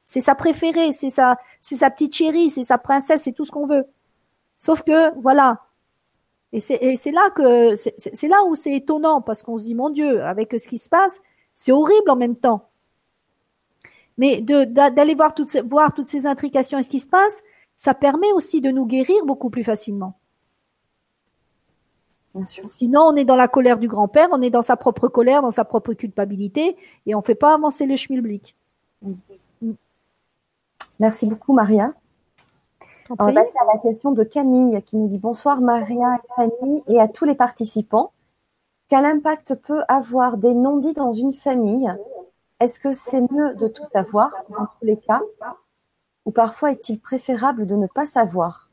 C'est 0.04 0.20
sa 0.20 0.36
préférée, 0.36 0.92
c'est 0.92 1.10
sa, 1.10 1.36
c'est 1.60 1.74
sa 1.76 1.90
petite 1.90 2.14
chérie, 2.14 2.48
c'est 2.48 2.62
sa 2.62 2.78
princesse, 2.78 3.22
c'est 3.22 3.32
tout 3.32 3.44
ce 3.44 3.50
qu'on 3.50 3.66
veut. 3.66 3.86
Sauf 4.56 4.82
que, 4.82 5.18
voilà, 5.20 5.58
et 6.52 6.60
c'est 6.60 7.10
là 7.12 7.30
que 7.30 7.74
c'est 7.74 8.28
là 8.28 8.44
où 8.44 8.54
c'est 8.54 8.74
étonnant 8.74 9.22
parce 9.22 9.42
qu'on 9.42 9.58
se 9.58 9.64
dit 9.64 9.74
mon 9.74 9.88
Dieu, 9.88 10.22
avec 10.22 10.52
ce 10.58 10.68
qui 10.68 10.76
se 10.76 10.88
passe, 10.88 11.20
c'est 11.54 11.72
horrible 11.72 12.10
en 12.10 12.16
même 12.16 12.36
temps. 12.36 12.68
Mais 14.18 14.42
d'aller 14.42 15.14
voir 15.14 15.34
toutes 15.34 15.48
ces, 15.48 15.62
voir 15.62 15.94
toutes 15.94 16.06
ces 16.06 16.26
intrications 16.26 16.78
et 16.78 16.82
ce 16.82 16.90
qui 16.90 17.00
se 17.00 17.06
passe, 17.06 17.42
ça 17.82 17.94
permet 17.94 18.30
aussi 18.30 18.60
de 18.60 18.70
nous 18.70 18.86
guérir 18.86 19.24
beaucoup 19.24 19.50
plus 19.50 19.64
facilement. 19.64 20.14
Bien 22.32 22.46
sûr. 22.46 22.64
Sinon, 22.64 23.00
on 23.00 23.16
est 23.16 23.24
dans 23.24 23.34
la 23.34 23.48
colère 23.48 23.76
du 23.76 23.88
grand-père, 23.88 24.28
on 24.30 24.40
est 24.40 24.50
dans 24.50 24.62
sa 24.62 24.76
propre 24.76 25.08
colère, 25.08 25.42
dans 25.42 25.50
sa 25.50 25.64
propre 25.64 25.92
culpabilité, 25.92 26.76
et 27.06 27.16
on 27.16 27.18
ne 27.18 27.24
fait 27.24 27.34
pas 27.34 27.52
avancer 27.52 27.86
le 27.86 27.96
schmilblick. 27.96 28.54
Merci 31.00 31.26
beaucoup, 31.26 31.54
Maria. 31.54 31.92
On 33.10 33.16
va 33.16 33.32
passer 33.32 33.58
à 33.60 33.74
la 33.74 33.80
question 33.80 34.12
de 34.12 34.22
Camille 34.22 34.80
qui 34.82 34.96
nous 34.96 35.08
dit 35.08 35.18
bonsoir 35.18 35.60
Maria 35.60 36.14
et 36.14 36.28
Fanny 36.36 36.84
et 36.86 37.00
à 37.00 37.08
tous 37.08 37.24
les 37.24 37.34
participants. 37.34 38.12
Quel 38.86 39.04
impact 39.04 39.56
peut 39.56 39.82
avoir 39.88 40.36
des 40.36 40.54
non-dits 40.54 40.92
dans 40.92 41.12
une 41.12 41.32
famille? 41.32 41.92
Est-ce 42.60 42.78
que 42.78 42.92
c'est 42.92 43.22
mieux 43.32 43.56
de 43.56 43.66
tout 43.66 43.86
savoir? 43.86 44.30
Dans 44.50 44.66
tous 44.66 44.86
les 44.86 44.98
cas 44.98 45.20
Ou 46.24 46.30
parfois 46.30 46.72
est-il 46.72 47.00
préférable 47.00 47.66
de 47.66 47.76
ne 47.76 47.86
pas 47.86 48.06
savoir? 48.06 48.70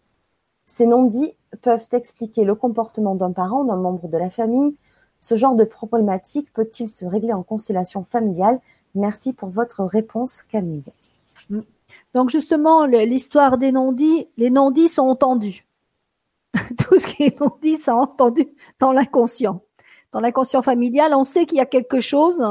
Ces 0.66 0.86
non-dits 0.86 1.34
peuvent 1.62 1.88
expliquer 1.92 2.46
le 2.46 2.56
comportement 2.56 3.16
d'un 3.16 3.32
parent, 3.32 3.64
d'un 3.64 3.78
membre 3.78 4.08
de 4.08 4.18
la 4.18 4.30
famille. 4.30 4.78
Ce 5.20 5.36
genre 5.36 5.56
de 5.56 5.64
problématique 5.64 6.54
peut-il 6.54 6.88
se 6.88 7.06
régler 7.06 7.34
en 7.34 7.44
constellation 7.44 8.04
familiale? 8.04 8.60
Merci 8.96 9.34
pour 9.34 9.50
votre 9.50 9.84
réponse 9.84 10.44
Camille. 10.44 10.86
Mm. 11.50 11.62
Donc 12.14 12.30
justement, 12.30 12.86
l'histoire 12.86 13.58
des 13.58 13.72
non-dits, 13.72 14.28
les 14.38 14.50
non-dits 14.50 14.90
sont 14.90 15.04
entendus. 15.04 15.66
Tout 16.54 16.98
ce 16.98 17.08
qui 17.08 17.24
est 17.24 17.40
non-dit, 17.40 17.78
c'est 17.78 17.92
entendu 17.92 18.48
dans 18.80 18.92
l'inconscient. 18.92 19.64
Dans 20.12 20.20
l'inconscient 20.20 20.62
familial, 20.62 21.14
on 21.14 21.24
sait 21.24 21.46
qu'il 21.46 21.58
y 21.58 21.62
a 21.62 21.66
quelque 21.66 22.00
chose, 22.00 22.42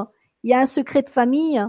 il 0.42 0.50
y 0.50 0.54
a 0.54 0.60
un 0.60 0.66
secret 0.66 1.02
de 1.02 1.10
famille, 1.10 1.64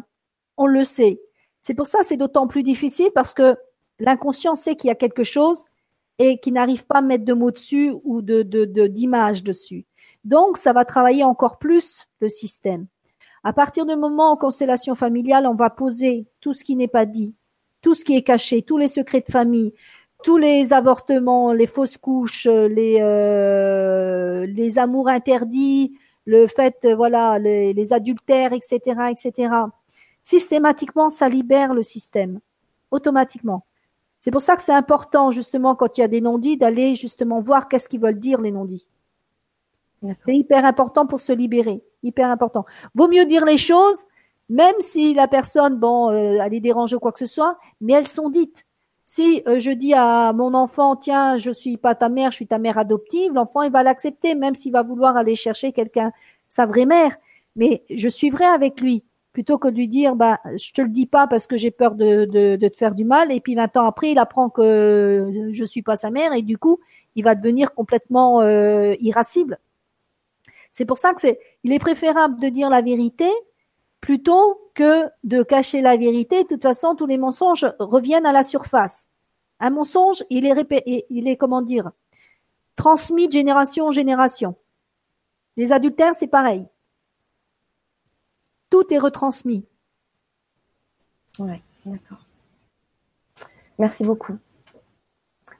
on 0.57 0.67
le 0.67 0.83
sait. 0.83 1.19
C'est 1.61 1.73
pour 1.73 1.87
ça 1.87 1.99
c'est 2.03 2.17
d'autant 2.17 2.47
plus 2.47 2.63
difficile 2.63 3.09
parce 3.13 3.33
que 3.33 3.55
l'inconscient 3.99 4.55
sait 4.55 4.75
qu'il 4.75 4.87
y 4.87 4.91
a 4.91 4.95
quelque 4.95 5.23
chose 5.23 5.63
et 6.17 6.39
qui 6.39 6.51
n'arrive 6.51 6.85
pas 6.85 6.97
à 6.97 7.01
mettre 7.01 7.25
de 7.25 7.33
mots 7.33 7.51
dessus 7.51 7.93
ou 8.03 8.21
de 8.21 8.43
d'image 8.87 9.43
dessus. 9.43 9.85
Donc 10.25 10.57
ça 10.57 10.73
va 10.73 10.85
travailler 10.85 11.23
encore 11.23 11.57
plus 11.57 12.07
le 12.19 12.29
système. 12.29 12.87
À 13.43 13.53
partir 13.53 13.85
du 13.85 13.95
moment 13.95 14.31
en 14.31 14.37
constellation 14.37 14.95
familiale, 14.95 15.47
on 15.47 15.55
va 15.55 15.69
poser 15.69 16.27
tout 16.41 16.53
ce 16.53 16.63
qui 16.63 16.75
n'est 16.75 16.89
pas 16.89 17.05
dit, 17.05 17.33
tout 17.81 17.93
ce 17.93 18.03
qui 18.03 18.17
est 18.17 18.21
caché, 18.21 18.61
tous 18.61 18.77
les 18.77 18.87
secrets 18.87 19.21
de 19.21 19.31
famille, 19.31 19.73
tous 20.23 20.37
les 20.37 20.73
avortements, 20.73 21.53
les 21.53 21.67
fausses 21.67 21.97
couches, 21.97 22.47
les 22.47 22.97
euh, 22.99 24.45
amours 24.75 25.07
interdits, 25.07 25.97
le 26.25 26.47
fait 26.47 26.85
voilà 26.95 27.39
les, 27.39 27.73
les, 27.73 27.93
adultères, 27.93 28.51
etc., 28.51 28.79
etc. 29.09 29.49
Systématiquement, 30.23 31.09
ça 31.09 31.29
libère 31.29 31.73
le 31.73 31.83
système 31.83 32.39
automatiquement. 32.91 33.65
C'est 34.19 34.31
pour 34.31 34.41
ça 34.41 34.55
que 34.55 34.61
c'est 34.61 34.73
important 34.73 35.31
justement 35.31 35.75
quand 35.75 35.97
il 35.97 36.01
y 36.01 36.03
a 36.03 36.07
des 36.07 36.21
non-dits 36.21 36.57
d'aller 36.57 36.95
justement 36.95 37.39
voir 37.39 37.67
qu'est-ce 37.67 37.87
qu'ils 37.87 38.01
veulent 38.01 38.19
dire 38.19 38.41
les 38.41 38.51
non-dits. 38.51 38.85
C'est 40.25 40.35
hyper 40.35 40.65
important 40.65 41.05
pour 41.05 41.19
se 41.19 41.33
libérer, 41.33 41.81
hyper 42.03 42.29
important. 42.29 42.65
Vaut 42.95 43.07
mieux 43.07 43.25
dire 43.25 43.45
les 43.45 43.57
choses 43.57 44.05
même 44.49 44.75
si 44.79 45.13
la 45.13 45.27
personne, 45.27 45.77
bon, 45.77 46.09
euh, 46.09 46.39
elle 46.43 46.53
est 46.53 46.59
dérangée 46.59 46.95
ou 46.95 46.99
quoi 46.99 47.11
que 47.11 47.19
ce 47.19 47.27
soit, 47.27 47.57
mais 47.81 47.93
elles 47.93 48.07
sont 48.07 48.29
dites. 48.29 48.65
Si 49.05 49.43
euh, 49.47 49.59
je 49.59 49.71
dis 49.71 49.93
à 49.93 50.33
mon 50.33 50.53
enfant, 50.55 50.95
tiens, 50.95 51.37
je 51.37 51.51
suis 51.51 51.77
pas 51.77 51.95
ta 51.95 52.09
mère, 52.09 52.31
je 52.31 52.37
suis 52.37 52.47
ta 52.47 52.57
mère 52.57 52.77
adoptive, 52.77 53.33
l'enfant 53.33 53.61
il 53.61 53.71
va 53.71 53.83
l'accepter, 53.83 54.35
même 54.35 54.55
s'il 54.55 54.71
va 54.71 54.81
vouloir 54.81 55.17
aller 55.17 55.35
chercher 55.35 55.71
quelqu'un, 55.71 56.11
sa 56.47 56.65
vraie 56.65 56.85
mère. 56.85 57.15
Mais 57.55 57.83
je 57.89 58.09
suivrai 58.09 58.45
avec 58.45 58.81
lui 58.81 59.03
plutôt 59.33 59.57
que 59.57 59.67
de 59.67 59.75
lui 59.75 59.87
dire, 59.87 60.15
bah, 60.15 60.39
je 60.55 60.71
te 60.71 60.81
le 60.81 60.89
dis 60.89 61.05
pas 61.05 61.27
parce 61.27 61.47
que 61.47 61.57
j'ai 61.57 61.71
peur 61.71 61.95
de, 61.95 62.25
de, 62.25 62.67
te 62.67 62.75
faire 62.75 62.95
du 62.95 63.05
mal. 63.05 63.31
Et 63.31 63.39
puis 63.39 63.55
20 63.55 63.77
ans 63.77 63.85
après, 63.85 64.11
il 64.11 64.19
apprend 64.19 64.49
que 64.49 65.49
je 65.51 65.65
suis 65.65 65.81
pas 65.81 65.97
sa 65.97 66.09
mère 66.09 66.33
et 66.33 66.41
du 66.41 66.57
coup, 66.57 66.79
il 67.15 67.23
va 67.23 67.35
devenir 67.35 67.73
complètement 67.73 68.41
euh, 68.41 68.95
irascible. 68.99 69.59
C'est 70.71 70.85
pour 70.85 70.97
ça 70.97 71.13
que 71.13 71.21
c'est, 71.21 71.39
il 71.63 71.73
est 71.73 71.79
préférable 71.79 72.39
de 72.39 72.49
dire 72.49 72.69
la 72.69 72.81
vérité 72.81 73.29
plutôt 74.01 74.61
que 74.73 75.05
de 75.23 75.43
cacher 75.43 75.81
la 75.81 75.97
vérité. 75.97 76.43
De 76.43 76.47
toute 76.47 76.61
façon, 76.61 76.95
tous 76.95 77.07
les 77.07 77.17
mensonges 77.17 77.67
reviennent 77.79 78.25
à 78.25 78.31
la 78.31 78.43
surface. 78.43 79.07
Un 79.59 79.71
mensonge, 79.71 80.23
il 80.29 80.45
est, 80.45 80.53
répé 80.53 81.05
il 81.09 81.27
est 81.27 81.35
comment 81.35 81.61
dire, 81.61 81.91
transmis 82.75 83.27
de 83.27 83.33
génération 83.33 83.87
en 83.87 83.91
génération. 83.91 84.55
Les 85.57 85.73
adultères, 85.73 86.15
c'est 86.15 86.27
pareil. 86.27 86.65
Tout 88.69 88.93
est 88.93 88.97
retransmis. 88.97 89.65
Oui, 91.39 91.61
d'accord. 91.85 92.19
Merci 93.77 94.03
beaucoup. 94.03 94.37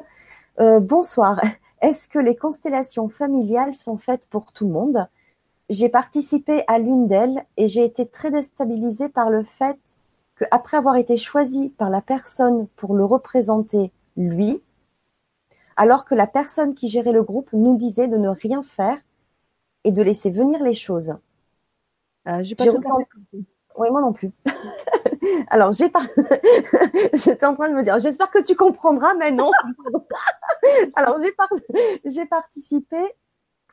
Euh, 0.60 0.80
bonsoir. 0.80 1.40
Est-ce 1.82 2.08
que 2.08 2.18
les 2.20 2.36
constellations 2.36 3.08
familiales 3.08 3.76
sont 3.76 3.98
faites 3.98 4.28
pour 4.30 4.52
tout 4.52 4.66
le 4.66 4.74
monde? 4.74 5.08
J'ai 5.70 5.90
participé 5.90 6.64
à 6.68 6.80
l'une 6.80 7.08
d'elles 7.08 7.46
et 7.56 7.68
j'ai 7.68 7.86
été 7.86 8.08
très 8.08 8.32
déstabilisée 8.32 9.10
par 9.10 9.30
le 9.30 9.44
fait 9.44 9.78
qu'après 10.36 10.78
avoir 10.78 10.96
été 10.96 11.16
choisie 11.16 11.70
par 11.70 11.92
la 11.92 12.02
personne 12.02 12.68
pour 12.76 12.96
le 12.96 13.06
représenter 13.06 13.92
lui, 14.20 14.62
alors 15.76 16.06
que 16.06 16.14
la 16.14 16.28
personne 16.28 16.76
qui 16.76 16.90
gérait 16.90 17.14
le 17.14 17.24
groupe 17.24 17.50
nous 17.54 17.78
disait 17.78 18.08
de 18.08 18.18
ne 18.18 18.30
rien 18.30 18.62
faire 18.62 18.98
et 19.86 19.92
de 19.92 20.04
laisser 20.04 20.30
venir 20.30 20.62
les 20.62 20.74
choses. 20.74 21.18
Euh, 22.28 22.44
j'ai 22.44 22.56
pas 22.56 22.66
tout 22.66 22.80
Oui, 23.78 23.90
moi 23.90 24.02
non 24.02 24.14
plus. 24.14 24.32
Alors, 25.50 25.72
j'ai 25.72 25.90
pas. 25.90 26.02
J'étais 27.14 27.46
en 27.46 27.56
train 27.56 27.70
de 27.70 27.76
me 27.76 27.84
dire, 27.84 27.98
j'espère 28.00 28.30
que 28.30 28.44
tu 28.44 28.56
comprendras, 28.56 29.14
mais 29.16 29.32
non. 29.32 29.52
Alors, 30.96 31.18
j'ai 32.04 32.26
participé. 32.26 32.98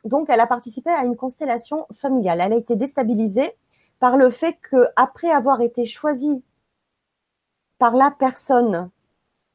Donc, 0.05 0.29
elle 0.29 0.39
a 0.39 0.47
participé 0.47 0.89
à 0.89 1.03
une 1.03 1.17
constellation 1.17 1.87
familiale. 1.93 2.39
Elle 2.41 2.53
a 2.53 2.57
été 2.57 2.75
déstabilisée 2.75 3.51
par 3.99 4.15
le 4.15 4.29
fait 4.29 4.57
que, 4.61 4.87
après 4.95 5.29
avoir 5.29 5.61
été 5.61 5.85
choisie 5.85 6.43
par 7.79 7.95
la 7.95 8.11
personne 8.11 8.89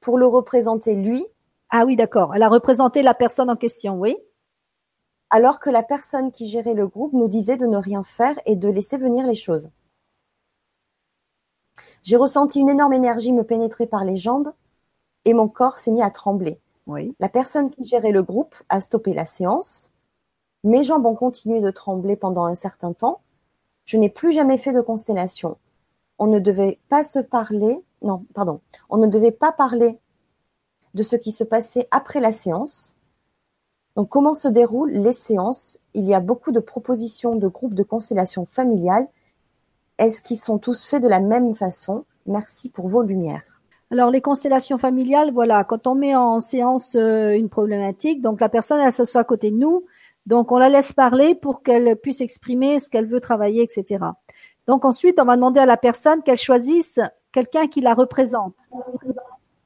pour 0.02 0.18
le 0.18 0.26
représenter 0.26 0.94
lui. 0.94 1.24
Ah 1.70 1.84
oui, 1.86 1.96
d'accord. 1.96 2.34
Elle 2.34 2.42
a 2.42 2.50
représenté 2.50 3.02
la 3.02 3.14
personne 3.14 3.48
en 3.48 3.56
question, 3.56 3.98
oui 3.98 4.16
alors 5.32 5.60
que 5.60 5.70
la 5.70 5.82
personne 5.82 6.30
qui 6.30 6.46
gérait 6.46 6.74
le 6.74 6.86
groupe 6.86 7.14
nous 7.14 7.26
disait 7.26 7.56
de 7.56 7.66
ne 7.66 7.78
rien 7.78 8.04
faire 8.04 8.38
et 8.44 8.54
de 8.54 8.68
laisser 8.68 8.98
venir 8.98 9.26
les 9.26 9.34
choses. 9.34 9.70
J'ai 12.02 12.16
ressenti 12.16 12.60
une 12.60 12.68
énorme 12.68 12.92
énergie 12.92 13.32
me 13.32 13.42
pénétrer 13.42 13.86
par 13.86 14.04
les 14.04 14.18
jambes 14.18 14.52
et 15.24 15.32
mon 15.32 15.48
corps 15.48 15.78
s'est 15.78 15.90
mis 15.90 16.02
à 16.02 16.10
trembler. 16.10 16.60
Oui. 16.86 17.16
La 17.18 17.30
personne 17.30 17.70
qui 17.70 17.84
gérait 17.84 18.12
le 18.12 18.22
groupe 18.22 18.54
a 18.68 18.82
stoppé 18.82 19.14
la 19.14 19.24
séance. 19.24 19.92
Mes 20.64 20.84
jambes 20.84 21.06
ont 21.06 21.14
continué 21.14 21.60
de 21.60 21.70
trembler 21.70 22.16
pendant 22.16 22.44
un 22.44 22.54
certain 22.54 22.92
temps. 22.92 23.22
Je 23.86 23.96
n'ai 23.96 24.10
plus 24.10 24.32
jamais 24.32 24.58
fait 24.58 24.74
de 24.74 24.82
constellation. 24.82 25.56
On 26.18 26.26
ne 26.26 26.40
devait 26.40 26.78
pas 26.90 27.04
se 27.04 27.20
parler, 27.20 27.82
non, 28.02 28.24
pardon, 28.34 28.60
on 28.90 28.98
ne 28.98 29.06
devait 29.06 29.32
pas 29.32 29.52
parler 29.52 29.98
de 30.94 31.02
ce 31.02 31.16
qui 31.16 31.32
se 31.32 31.44
passait 31.44 31.88
après 31.90 32.20
la 32.20 32.32
séance. 32.32 32.96
Donc, 33.96 34.08
comment 34.08 34.34
se 34.34 34.48
déroulent 34.48 34.92
les 34.92 35.12
séances? 35.12 35.80
Il 35.94 36.04
y 36.04 36.14
a 36.14 36.20
beaucoup 36.20 36.52
de 36.52 36.60
propositions 36.60 37.30
de 37.30 37.48
groupes 37.48 37.74
de 37.74 37.82
constellation 37.82 38.46
familiale. 38.46 39.06
Est-ce 39.98 40.22
qu'ils 40.22 40.40
sont 40.40 40.58
tous 40.58 40.88
faits 40.88 41.02
de 41.02 41.08
la 41.08 41.20
même 41.20 41.54
façon? 41.54 42.04
Merci 42.26 42.68
pour 42.68 42.88
vos 42.88 43.02
lumières. 43.02 43.42
Alors 43.92 44.10
les 44.10 44.22
constellations 44.22 44.78
familiales, 44.78 45.32
voilà, 45.32 45.64
quand 45.64 45.86
on 45.86 45.94
met 45.94 46.16
en 46.16 46.40
séance 46.40 46.96
euh, 46.96 47.36
une 47.36 47.50
problématique, 47.50 48.22
donc 48.22 48.40
la 48.40 48.48
personne 48.48 48.80
elle 48.80 48.90
s'assoit 48.90 49.20
à 49.20 49.24
côté 49.24 49.50
de 49.50 49.56
nous, 49.56 49.84
donc 50.24 50.50
on 50.50 50.56
la 50.56 50.70
laisse 50.70 50.94
parler 50.94 51.34
pour 51.34 51.62
qu'elle 51.62 51.96
puisse 51.96 52.22
exprimer 52.22 52.78
ce 52.78 52.88
qu'elle 52.88 53.04
veut 53.04 53.20
travailler, 53.20 53.62
etc. 53.62 54.02
Donc 54.66 54.86
ensuite 54.86 55.20
on 55.20 55.26
va 55.26 55.36
demander 55.36 55.60
à 55.60 55.66
la 55.66 55.76
personne 55.76 56.22
qu'elle 56.22 56.38
choisisse 56.38 57.00
quelqu'un 57.32 57.66
qui 57.66 57.80
la 57.80 57.94
représente, 57.94 58.54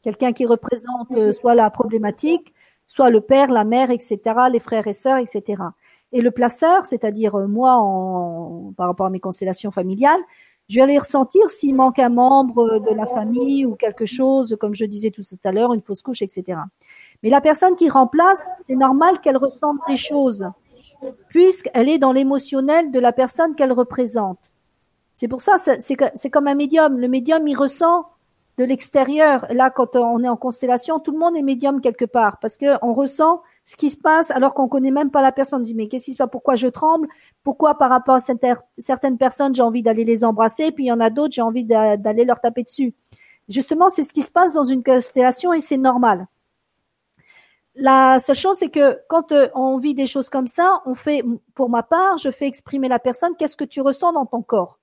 quelqu'un 0.03 0.33
qui 0.33 0.47
représente 0.47 1.11
euh, 1.13 1.33
soit 1.33 1.55
la 1.55 1.69
problématique, 1.71 2.55
soit 2.87 3.11
le 3.11 3.21
père, 3.21 3.51
la 3.51 3.65
mère, 3.65 3.91
etc., 3.91 4.21
les 4.51 4.61
frères 4.61 4.87
et 4.87 4.93
sœurs, 4.93 5.19
etc. 5.19 5.63
Et 6.13 6.21
le 6.21 6.31
placeur, 6.31 6.87
c'est-à-dire 6.87 7.35
euh, 7.35 7.47
moi 7.47 7.75
en, 7.77 8.73
par 8.77 8.87
rapport 8.87 9.07
à 9.07 9.11
mes 9.11 9.21
constellations 9.21 9.71
familiales, 9.71 10.21
je 10.69 10.77
vais 10.77 10.83
aller 10.83 10.99
ressentir 10.99 11.49
s'il 11.49 11.75
manque 11.75 11.99
un 11.99 12.09
membre 12.09 12.81
de 12.81 12.95
la 12.95 13.07
famille 13.07 13.65
ou 13.65 13.77
quelque 13.77 14.05
chose, 14.05 14.57
comme 14.61 14.75
je 14.75 14.85
disais 14.85 15.11
tout 15.11 15.23
à 15.45 15.53
l'heure, 15.53 15.73
une 15.73 15.83
fausse 15.83 16.03
couche, 16.03 16.23
etc. 16.23 16.59
Mais 17.23 17.31
la 17.31 17.41
personne 17.41 17.77
qui 17.77 17.89
remplace, 17.89 18.51
c'est 18.57 18.75
normal 18.75 19.21
qu'elle 19.21 19.37
ressente 19.37 19.77
des 19.87 19.97
choses, 19.97 20.49
puisqu'elle 21.29 21.89
est 21.89 21.99
dans 21.99 22.13
l'émotionnel 22.13 22.91
de 22.91 22.99
la 22.99 23.13
personne 23.13 23.55
qu'elle 23.55 23.73
représente. 23.73 24.53
C'est 25.17 25.29
pour 25.29 25.41
ça, 25.41 25.55
c'est 25.57 26.31
comme 26.31 26.47
un 26.47 26.55
médium. 26.55 26.99
Le 26.99 27.09
médium, 27.09 27.49
il 27.49 27.57
ressent 27.57 28.07
de 28.59 28.65
l'extérieur. 28.65 29.47
Là, 29.51 29.71
quand 29.71 29.97
on 29.97 30.23
est 30.23 30.29
en 30.29 30.37
constellation, 30.37 31.01
tout 31.01 31.13
le 31.13 31.19
monde 31.19 31.37
est 31.37 31.43
médium 31.43 31.81
quelque 31.81 32.05
part 32.05 32.39
parce 32.39 32.57
que 32.57 32.77
on 32.83 32.95
ressent 32.95 33.43
ce 33.65 33.77
qui 33.77 33.91
se 33.91 33.97
passe 33.97 34.31
alors 34.31 34.55
qu'on 34.55 34.69
connaît 34.69 34.91
même 34.91 35.11
pas 35.11 35.23
la 35.23 35.33
personne. 35.33 35.61
On 35.61 35.63
dit 35.63 35.75
mais 35.75 35.89
qu'est-ce 35.89 36.07
qui 36.07 36.13
se 36.13 36.19
passe? 36.19 36.29
Pourquoi 36.31 36.55
je 36.55 36.69
tremble? 36.69 37.09
Pourquoi 37.43 37.77
par 37.79 37.91
rapport 37.91 38.17
à 38.17 38.21
certaines 38.79 39.19
personnes 39.19 39.55
j'ai 39.55 39.63
envie 39.63 39.83
d'aller 39.83 40.05
les 40.05 40.25
embrasser, 40.25 40.71
puis 40.71 40.85
il 40.85 40.89
y 40.89 40.93
en 40.93 41.01
a 41.01 41.11
d'autres 41.11 41.35
j'ai 41.35 41.43
envie 41.43 41.65
d'aller 41.65 42.25
leur 42.25 42.41
taper 42.41 42.63
dessus. 42.63 42.95
Justement, 43.49 43.89
c'est 43.89 44.03
ce 44.03 44.13
qui 44.13 44.23
se 44.23 44.31
passe 44.31 44.55
dans 44.55 44.65
une 44.65 44.83
constellation 44.83 45.53
et 45.53 45.61
c'est 45.61 45.77
normal. 45.77 46.27
La 47.75 48.19
seule 48.21 48.37
chose, 48.37 48.57
c'est 48.57 48.71
que 48.71 48.99
quand 49.09 49.33
euh, 49.33 49.49
on 49.55 49.79
vit 49.79 49.95
des 49.95 50.07
choses 50.07 50.31
comme 50.31 50.47
ça, 50.47 50.81
on 50.87 50.95
fait, 50.95 51.23
pour 51.55 51.69
ma 51.69 51.83
part, 51.83 52.17
je 52.17 52.31
fais 52.31 52.47
exprimer 52.47 52.89
la 52.89 52.99
personne. 52.99 53.37
Qu'est-ce 53.37 53.57
que 53.57 53.65
tu 53.65 53.83
ressens 53.83 54.15
dans 54.15 54.25
ton 54.25 54.41
corps? 54.41 54.79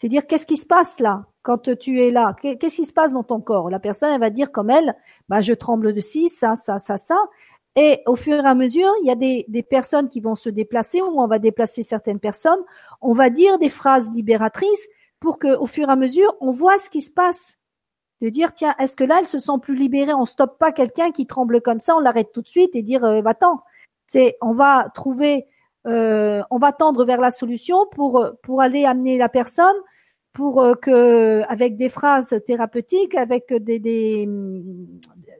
C'est 0.00 0.08
dire 0.08 0.26
qu'est-ce 0.26 0.46
qui 0.46 0.56
se 0.56 0.66
passe 0.66 0.98
là 0.98 1.26
quand 1.42 1.74
tu 1.78 2.02
es 2.02 2.10
là, 2.10 2.34
qu'est-ce 2.40 2.76
qui 2.76 2.84
se 2.84 2.92
passe 2.92 3.12
dans 3.12 3.22
ton 3.22 3.40
corps? 3.40 3.70
La 3.70 3.78
personne, 3.78 4.12
elle 4.12 4.20
va 4.20 4.30
dire 4.30 4.52
comme 4.52 4.70
elle, 4.70 4.94
bah, 5.28 5.40
je 5.40 5.54
tremble 5.54 5.94
de 5.94 6.00
ci, 6.00 6.28
ça, 6.28 6.54
ça, 6.54 6.78
ça, 6.78 6.96
ça. 6.98 7.16
Et 7.76 8.02
au 8.06 8.16
fur 8.16 8.36
et 8.36 8.46
à 8.46 8.54
mesure, 8.54 8.92
il 9.02 9.06
y 9.06 9.10
a 9.10 9.14
des, 9.14 9.62
personnes 9.62 10.08
qui 10.08 10.20
vont 10.20 10.34
se 10.34 10.50
déplacer, 10.50 11.00
ou 11.00 11.20
on 11.20 11.26
va 11.26 11.38
déplacer 11.38 11.82
certaines 11.82 12.18
personnes. 12.18 12.60
On 13.00 13.12
va 13.12 13.30
dire 13.30 13.58
des 13.58 13.70
phrases 13.70 14.10
libératrices 14.12 14.88
pour 15.18 15.38
que, 15.38 15.56
au 15.56 15.66
fur 15.66 15.88
et 15.88 15.92
à 15.92 15.96
mesure, 15.96 16.34
on 16.40 16.50
voit 16.50 16.78
ce 16.78 16.90
qui 16.90 17.00
se 17.00 17.10
passe. 17.10 17.56
De 18.20 18.28
dire, 18.28 18.52
tiens, 18.52 18.74
est-ce 18.78 18.96
que 18.96 19.04
là, 19.04 19.16
elle 19.20 19.26
se 19.26 19.38
sent 19.38 19.58
plus 19.62 19.76
libérée? 19.76 20.12
On 20.12 20.26
stoppe 20.26 20.58
pas 20.58 20.72
quelqu'un 20.72 21.10
qui 21.10 21.26
tremble 21.26 21.62
comme 21.62 21.80
ça, 21.80 21.96
on 21.96 22.00
l'arrête 22.00 22.32
tout 22.32 22.42
de 22.42 22.48
suite 22.48 22.76
et 22.76 22.82
dire, 22.82 23.04
euh, 23.04 23.22
va-t'en. 23.22 23.60
C'est, 24.06 24.36
on 24.42 24.52
va 24.52 24.90
trouver, 24.94 25.46
euh, 25.86 26.42
on 26.50 26.58
va 26.58 26.72
tendre 26.72 27.06
vers 27.06 27.20
la 27.20 27.30
solution 27.30 27.86
pour 27.92 28.26
pour 28.42 28.60
aller 28.60 28.84
amener 28.84 29.16
la 29.16 29.30
personne 29.30 29.76
pour 30.32 30.60
euh, 30.60 30.74
que, 30.74 31.42
avec 31.48 31.76
des 31.76 31.88
phrases 31.88 32.40
thérapeutiques, 32.46 33.14
avec 33.14 33.52
des, 33.52 33.78
des 33.78 34.28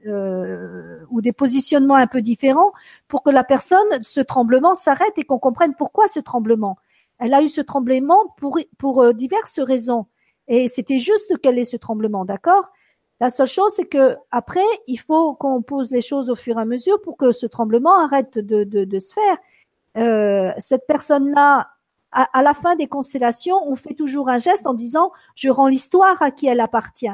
euh, 0.07 0.99
ou 1.11 1.21
des 1.21 1.33
positionnements 1.33 1.97
un 1.97 2.07
peu 2.07 2.23
différents, 2.23 2.73
pour 3.09 3.23
que 3.23 3.31
la 3.31 3.45
personne, 3.45 4.03
ce 4.03 4.21
tremblement 4.21 4.75
s'arrête 4.75 5.13
et 5.17 5.25
qu'on 5.25 5.39
comprenne 5.39 5.75
pourquoi 5.75 6.09
ce 6.09 6.21
tremblement. 6.21 6.77
Elle 7.19 7.35
a 7.35 7.43
eu 7.43 7.49
ce 7.49 7.61
tremblement 7.61 8.35
pour 8.39 8.59
pour 8.79 9.03
euh, 9.03 9.13
diverses 9.13 9.61
raisons, 9.61 10.07
et 10.49 10.69
c'était 10.69 10.99
juste 10.99 11.39
qu'elle 11.41 11.59
ait 11.59 11.65
ce 11.65 11.77
tremblement, 11.77 12.25
d'accord? 12.25 12.73
La 13.21 13.29
seule 13.29 13.47
chose, 13.47 13.73
c'est 13.75 13.85
que 13.85 14.17
après, 14.31 14.65
il 14.87 14.99
faut 14.99 15.35
qu'on 15.35 15.61
pose 15.61 15.91
les 15.91 16.01
choses 16.01 16.31
au 16.31 16.35
fur 16.35 16.57
et 16.59 16.63
à 16.63 16.65
mesure 16.65 17.01
pour 17.03 17.19
que 17.19 17.33
ce 17.33 17.47
tremblement 17.47 17.99
arrête 18.03 18.39
de, 18.39 18.65
de, 18.65 18.85
de 18.85 18.99
se 18.99 19.13
faire. 19.13 19.37
Euh, 19.99 20.53
cette 20.59 20.87
personne-là 20.87 21.69
à, 22.13 22.43
la 22.43 22.55
fin 22.55 22.75
des 22.77 22.89
constellations, 22.89 23.61
on 23.69 23.77
fait 23.77 23.95
toujours 23.95 24.29
un 24.29 24.39
geste 24.39 24.67
en 24.67 24.75
disant 24.75 25.13
je 25.37 25.49
rends 25.49 25.69
l'histoire 25.69 26.21
à 26.23 26.31
qui 26.31 26.47
elle 26.47 26.61
appartient. 26.61 27.07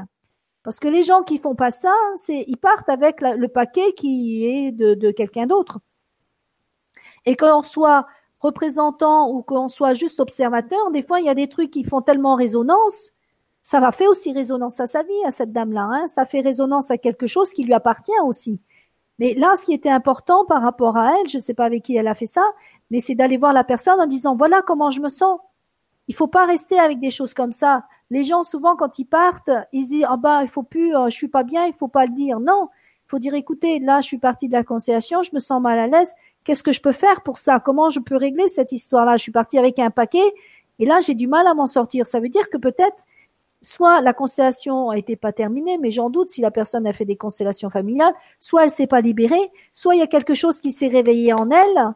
Parce 0.62 0.80
que 0.80 0.88
les 0.88 1.02
gens 1.02 1.22
qui 1.22 1.38
font 1.38 1.54
pas 1.54 1.70
ça, 1.70 1.94
c'est 2.16 2.44
ils 2.48 2.56
partent 2.56 2.88
avec 2.88 3.20
le 3.20 3.46
paquet 3.48 3.92
qui 3.92 4.44
est 4.46 4.72
de, 4.72 5.10
quelqu'un 5.10 5.46
d'autre. 5.46 5.80
Et 7.24 7.36
qu'on 7.36 7.62
soit 7.62 8.06
représentant 8.40 9.30
ou 9.30 9.42
qu'on 9.42 9.68
soit 9.68 9.94
juste 9.94 10.20
observateur, 10.20 10.90
des 10.90 11.02
fois 11.02 11.20
il 11.20 11.26
y 11.26 11.30
a 11.30 11.34
des 11.34 11.48
trucs 11.48 11.70
qui 11.70 11.84
font 11.84 12.00
tellement 12.00 12.34
résonance, 12.34 13.10
ça 13.62 13.80
va 13.80 13.92
faire 13.92 14.10
aussi 14.10 14.32
résonance 14.32 14.80
à 14.80 14.86
sa 14.86 15.02
vie, 15.02 15.24
à 15.24 15.32
cette 15.32 15.52
dame-là. 15.52 15.88
Hein. 15.90 16.06
Ça 16.06 16.24
fait 16.24 16.40
résonance 16.40 16.90
à 16.90 16.98
quelque 16.98 17.26
chose 17.26 17.52
qui 17.52 17.64
lui 17.64 17.74
appartient 17.74 18.12
aussi. 18.24 18.60
Mais 19.18 19.34
là, 19.34 19.56
ce 19.56 19.64
qui 19.64 19.72
était 19.72 19.90
important 19.90 20.44
par 20.44 20.62
rapport 20.62 20.96
à 20.96 21.14
elle, 21.14 21.28
je 21.28 21.38
ne 21.38 21.42
sais 21.42 21.54
pas 21.54 21.64
avec 21.64 21.82
qui 21.82 21.96
elle 21.96 22.08
a 22.08 22.14
fait 22.14 22.26
ça, 22.26 22.44
mais 22.90 23.00
c'est 23.00 23.14
d'aller 23.14 23.38
voir 23.38 23.52
la 23.52 23.64
personne 23.64 24.00
en 24.00 24.06
disant 24.06 24.36
voilà 24.36 24.62
comment 24.62 24.90
je 24.90 25.00
me 25.00 25.08
sens. 25.08 25.40
Il 26.08 26.14
faut 26.14 26.28
pas 26.28 26.46
rester 26.46 26.78
avec 26.78 27.00
des 27.00 27.10
choses 27.10 27.34
comme 27.34 27.52
ça. 27.52 27.84
Les 28.10 28.22
gens 28.22 28.44
souvent 28.44 28.76
quand 28.76 28.98
ils 28.98 29.06
partent, 29.06 29.50
ils 29.72 29.88
disent 29.88 30.04
ah 30.08 30.16
bah 30.16 30.42
il 30.42 30.48
faut 30.48 30.62
plus, 30.62 30.94
euh, 30.94 31.06
je 31.08 31.16
suis 31.16 31.28
pas 31.28 31.42
bien, 31.42 31.64
il 31.66 31.72
faut 31.72 31.88
pas 31.88 32.06
le 32.06 32.12
dire. 32.12 32.40
Non, 32.40 32.68
il 33.06 33.08
faut 33.08 33.18
dire 33.18 33.34
écoutez 33.34 33.78
là 33.80 34.00
je 34.00 34.06
suis 34.06 34.18
partie 34.18 34.48
de 34.48 34.52
la 34.52 34.64
conciliation, 34.64 35.22
je 35.22 35.30
me 35.34 35.40
sens 35.40 35.60
mal 35.60 35.78
à 35.78 35.86
l'aise. 35.86 36.12
Qu'est-ce 36.44 36.62
que 36.62 36.72
je 36.72 36.80
peux 36.80 36.92
faire 36.92 37.22
pour 37.22 37.38
ça? 37.38 37.58
Comment 37.58 37.88
je 37.88 38.00
peux 38.00 38.16
régler 38.16 38.48
cette 38.48 38.70
histoire-là? 38.70 39.16
Je 39.16 39.22
suis 39.22 39.32
partie 39.32 39.58
avec 39.58 39.78
un 39.78 39.90
paquet 39.90 40.32
et 40.78 40.86
là 40.86 41.00
j'ai 41.00 41.14
du 41.14 41.26
mal 41.26 41.46
à 41.46 41.54
m'en 41.54 41.66
sortir. 41.66 42.06
Ça 42.06 42.20
veut 42.20 42.28
dire 42.28 42.50
que 42.50 42.58
peut-être 42.58 43.04
soit 43.62 44.00
la 44.00 44.12
constellation 44.12 44.90
a 44.90 44.98
été 44.98 45.16
pas 45.16 45.32
terminée, 45.32 45.78
mais 45.78 45.90
j'en 45.90 46.10
doute 46.10 46.30
si 46.30 46.40
la 46.40 46.50
personne 46.50 46.86
a 46.86 46.92
fait 46.92 47.04
des 47.04 47.16
constellations 47.16 47.70
familiales, 47.70 48.14
soit 48.38 48.64
elle 48.64 48.70
s'est 48.70 48.86
pas 48.86 49.00
libérée, 49.00 49.50
soit 49.72 49.94
il 49.94 49.98
y 49.98 50.02
a 50.02 50.06
quelque 50.06 50.34
chose 50.34 50.60
qui 50.60 50.70
s'est 50.70 50.88
réveillé 50.88 51.32
en 51.32 51.50
elle 51.50 51.94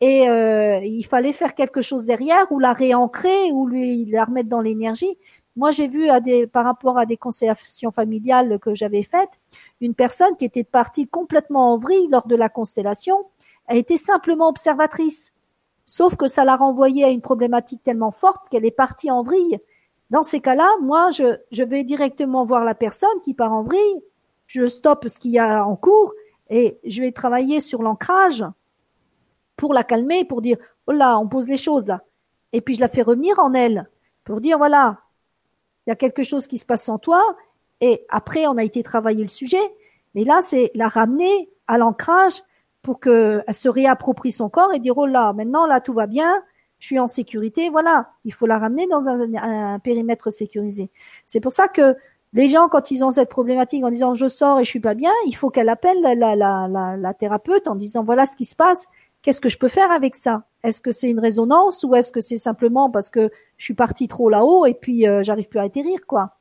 et 0.00 0.28
euh, 0.28 0.80
il 0.82 1.04
fallait 1.04 1.32
faire 1.32 1.54
quelque 1.54 1.82
chose 1.82 2.06
derrière 2.06 2.50
ou 2.50 2.58
la 2.58 2.72
réancrer 2.72 3.52
ou 3.52 3.66
lui 3.66 4.06
la 4.06 4.24
remettre 4.24 4.48
dans 4.48 4.60
l'énergie. 4.60 5.18
Moi, 5.56 5.72
j'ai 5.72 5.88
vu 5.88 6.08
à 6.08 6.20
des, 6.20 6.46
par 6.46 6.64
rapport 6.64 6.96
à 6.96 7.04
des 7.04 7.16
constellations 7.16 7.90
familiales 7.90 8.58
que 8.60 8.74
j'avais 8.74 9.02
faites, 9.02 9.40
une 9.80 9.94
personne 9.94 10.36
qui 10.36 10.44
était 10.44 10.64
partie 10.64 11.06
complètement 11.06 11.74
en 11.74 11.76
vrille 11.76 12.08
lors 12.08 12.26
de 12.26 12.36
la 12.36 12.48
constellation, 12.48 13.26
a 13.66 13.76
été 13.76 13.96
simplement 13.96 14.48
observatrice. 14.48 15.32
sauf 15.86 16.16
que 16.16 16.28
ça 16.28 16.44
l'a 16.44 16.56
renvoyée 16.56 17.04
à 17.04 17.08
une 17.08 17.20
problématique 17.20 17.82
tellement 17.82 18.12
forte 18.12 18.48
qu'elle 18.48 18.64
est 18.64 18.70
partie 18.70 19.10
en 19.10 19.22
vrille. 19.22 19.58
Dans 20.10 20.22
ces 20.22 20.40
cas-là, 20.40 20.68
moi, 20.82 21.10
je, 21.10 21.38
je 21.52 21.62
vais 21.62 21.84
directement 21.84 22.44
voir 22.44 22.64
la 22.64 22.74
personne 22.74 23.20
qui 23.22 23.34
part 23.34 23.52
en 23.52 23.62
vrille, 23.62 24.02
je 24.46 24.66
stoppe 24.66 25.08
ce 25.08 25.18
qu'il 25.18 25.30
y 25.30 25.38
a 25.38 25.64
en 25.64 25.76
cours 25.76 26.12
et 26.48 26.80
je 26.84 27.00
vais 27.02 27.12
travailler 27.12 27.60
sur 27.60 27.82
l'ancrage 27.82 28.44
pour 29.56 29.72
la 29.72 29.84
calmer, 29.84 30.24
pour 30.24 30.42
dire, 30.42 30.56
oh 30.88 30.92
là, 30.92 31.18
on 31.18 31.28
pose 31.28 31.48
les 31.48 31.56
choses 31.56 31.86
là. 31.86 32.02
Et 32.52 32.60
puis 32.60 32.74
je 32.74 32.80
la 32.80 32.88
fais 32.88 33.02
revenir 33.02 33.38
en 33.38 33.54
elle 33.54 33.88
pour 34.24 34.40
dire, 34.40 34.58
voilà, 34.58 34.98
il 35.86 35.90
y 35.90 35.92
a 35.92 35.96
quelque 35.96 36.24
chose 36.24 36.46
qui 36.46 36.58
se 36.58 36.64
passe 36.64 36.88
en 36.88 36.98
toi. 36.98 37.22
Et 37.80 38.04
après, 38.08 38.46
on 38.46 38.56
a 38.56 38.64
été 38.64 38.82
travailler 38.82 39.22
le 39.22 39.28
sujet. 39.28 39.62
Mais 40.14 40.24
là, 40.24 40.40
c'est 40.42 40.72
la 40.74 40.88
ramener 40.88 41.48
à 41.68 41.78
l'ancrage 41.78 42.42
pour 42.82 42.98
qu'elle 43.00 43.44
se 43.52 43.68
réapproprie 43.68 44.32
son 44.32 44.48
corps 44.48 44.72
et 44.72 44.80
dire, 44.80 44.98
oh 44.98 45.06
là, 45.06 45.32
maintenant, 45.32 45.66
là, 45.66 45.80
tout 45.80 45.92
va 45.92 46.06
bien, 46.06 46.42
je 46.80 46.86
suis 46.86 46.98
en 46.98 47.06
sécurité. 47.06 47.70
Voilà, 47.70 48.10
il 48.24 48.34
faut 48.34 48.46
la 48.46 48.58
ramener 48.58 48.88
dans 48.88 49.08
un, 49.08 49.34
un 49.34 49.78
périmètre 49.78 50.30
sécurisé. 50.30 50.90
C'est 51.26 51.40
pour 51.40 51.52
ça 51.52 51.68
que 51.68 51.94
les 52.32 52.48
gens, 52.48 52.68
quand 52.68 52.90
ils 52.90 53.04
ont 53.04 53.10
cette 53.10 53.28
problématique 53.28 53.84
en 53.84 53.90
disant 53.90 54.14
je 54.14 54.28
sors 54.28 54.60
et 54.60 54.64
je 54.64 54.70
suis 54.70 54.80
pas 54.80 54.94
bien, 54.94 55.12
il 55.26 55.34
faut 55.34 55.50
qu'elle 55.50 55.68
appelle 55.68 56.00
la, 56.00 56.14
la, 56.14 56.34
la, 56.36 56.96
la, 56.96 57.14
thérapeute 57.14 57.68
en 57.68 57.74
disant 57.74 58.04
voilà 58.04 58.24
ce 58.24 58.36
qui 58.36 58.44
se 58.44 58.54
passe, 58.54 58.86
qu'est-ce 59.22 59.40
que 59.40 59.48
je 59.48 59.58
peux 59.58 59.68
faire 59.68 59.90
avec 59.90 60.14
ça? 60.14 60.44
Est-ce 60.62 60.80
que 60.80 60.92
c'est 60.92 61.10
une 61.10 61.20
résonance 61.20 61.84
ou 61.84 61.94
est-ce 61.94 62.12
que 62.12 62.20
c'est 62.20 62.36
simplement 62.36 62.90
parce 62.90 63.10
que 63.10 63.30
je 63.56 63.64
suis 63.64 63.74
partie 63.74 64.08
trop 64.08 64.30
là-haut 64.30 64.64
et 64.66 64.74
puis 64.74 65.08
euh, 65.08 65.22
j'arrive 65.22 65.48
plus 65.48 65.58
à 65.58 65.62
atterrir 65.62 66.06
quoi? 66.06 66.36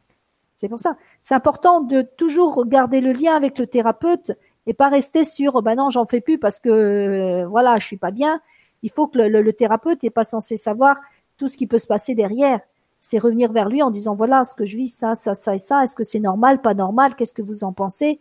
C'est 0.58 0.70
pour 0.70 0.80
ça. 0.80 0.98
C'est 1.22 1.36
important 1.36 1.82
de 1.82 2.02
toujours 2.02 2.66
garder 2.68 3.02
le 3.02 3.14
lien 3.14 3.36
avec 3.36 3.58
le 3.58 3.66
thérapeute 3.66 4.32
et 4.68 4.74
pas 4.74 4.90
rester 4.90 5.24
sur 5.24 5.62
bah 5.64 5.76
non 5.76 5.90
j'en 5.90 6.06
fais 6.06 6.22
plus 6.22 6.38
parce 6.38 6.60
que 6.60 6.70
euh, 6.70 7.48
voilà 7.48 7.80
je 7.80 7.88
suis 7.88 7.98
pas 7.98 8.12
bien. 8.12 8.42
Il 8.84 8.92
faut 8.92 9.08
que 9.08 9.18
le, 9.18 9.42
le 9.42 9.54
thérapeute 9.54 10.04
n'est 10.04 10.10
pas 10.10 10.24
censé 10.24 10.58
savoir 10.58 10.98
tout 11.38 11.48
ce 11.48 11.58
qui 11.58 11.68
peut 11.68 11.78
se 11.78 11.88
passer 11.88 12.16
derrière 12.16 12.60
c'est 13.02 13.18
revenir 13.18 13.52
vers 13.52 13.70
lui 13.70 13.82
en 13.82 13.92
disant 13.92 14.16
voilà 14.16 14.44
ce 14.44 14.56
que 14.56 14.66
je 14.66 14.78
vis, 14.78 14.90
ça, 14.90 15.16
ça, 15.16 15.34
ça 15.34 15.56
et 15.56 15.58
ça. 15.58 15.84
Est-ce 15.84 15.96
que 15.96 16.04
c'est 16.04 16.20
normal, 16.20 16.62
pas 16.62 16.74
normal? 16.74 17.16
Qu'est-ce 17.16 17.34
que 17.34 17.42
vous 17.42 17.64
en 17.64 17.74
pensez? 17.74 18.20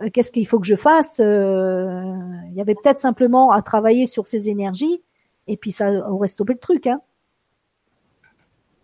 Euh, 0.00 0.10
Qu'est-ce 0.12 0.32
qu'il 0.32 0.46
faut 0.46 0.60
que 0.60 0.66
je 0.66 0.76
fasse? 0.76 1.20
Euh, 1.20 2.14
Il 2.48 2.54
y 2.54 2.60
avait 2.60 2.74
peut-être 2.74 2.98
simplement 2.98 3.50
à 3.50 3.62
travailler 3.62 4.06
sur 4.06 4.26
ses 4.26 4.48
énergies 4.48 5.02
et 5.46 5.56
puis 5.56 5.72
ça 5.72 5.90
aurait 6.08 6.28
stoppé 6.28 6.52
le 6.52 6.58
truc. 6.58 6.86
Hein. 6.86 7.00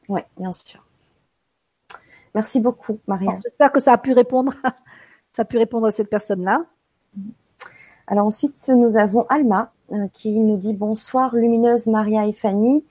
Oui, 0.09 0.21
bien 0.39 0.53
sûr. 0.53 0.85
Merci 2.35 2.61
beaucoup, 2.61 2.99
Maria. 3.07 3.39
J'espère 3.43 3.73
que 3.73 3.81
ça 3.81 3.93
a 3.93 3.99
pu 3.99 4.13
répondre. 4.13 4.53
ça 5.33 5.43
a 5.43 5.45
pu 5.45 5.59
répondre 5.59 5.87
à 5.87 5.91
cette 5.91 6.11
personne-là. 6.11 6.65
Alors 8.09 8.27
ensuite, 8.27 8.69
nous 8.69 8.97
avons 8.97 9.27
Alma 9.29 9.73
qui 10.13 10.33
nous 10.41 10.57
dit 10.57 10.75
bonsoir, 10.75 11.35
lumineuse 11.35 11.87
Maria 11.87 12.27
et 12.27 12.33
Fanny. 12.33 12.85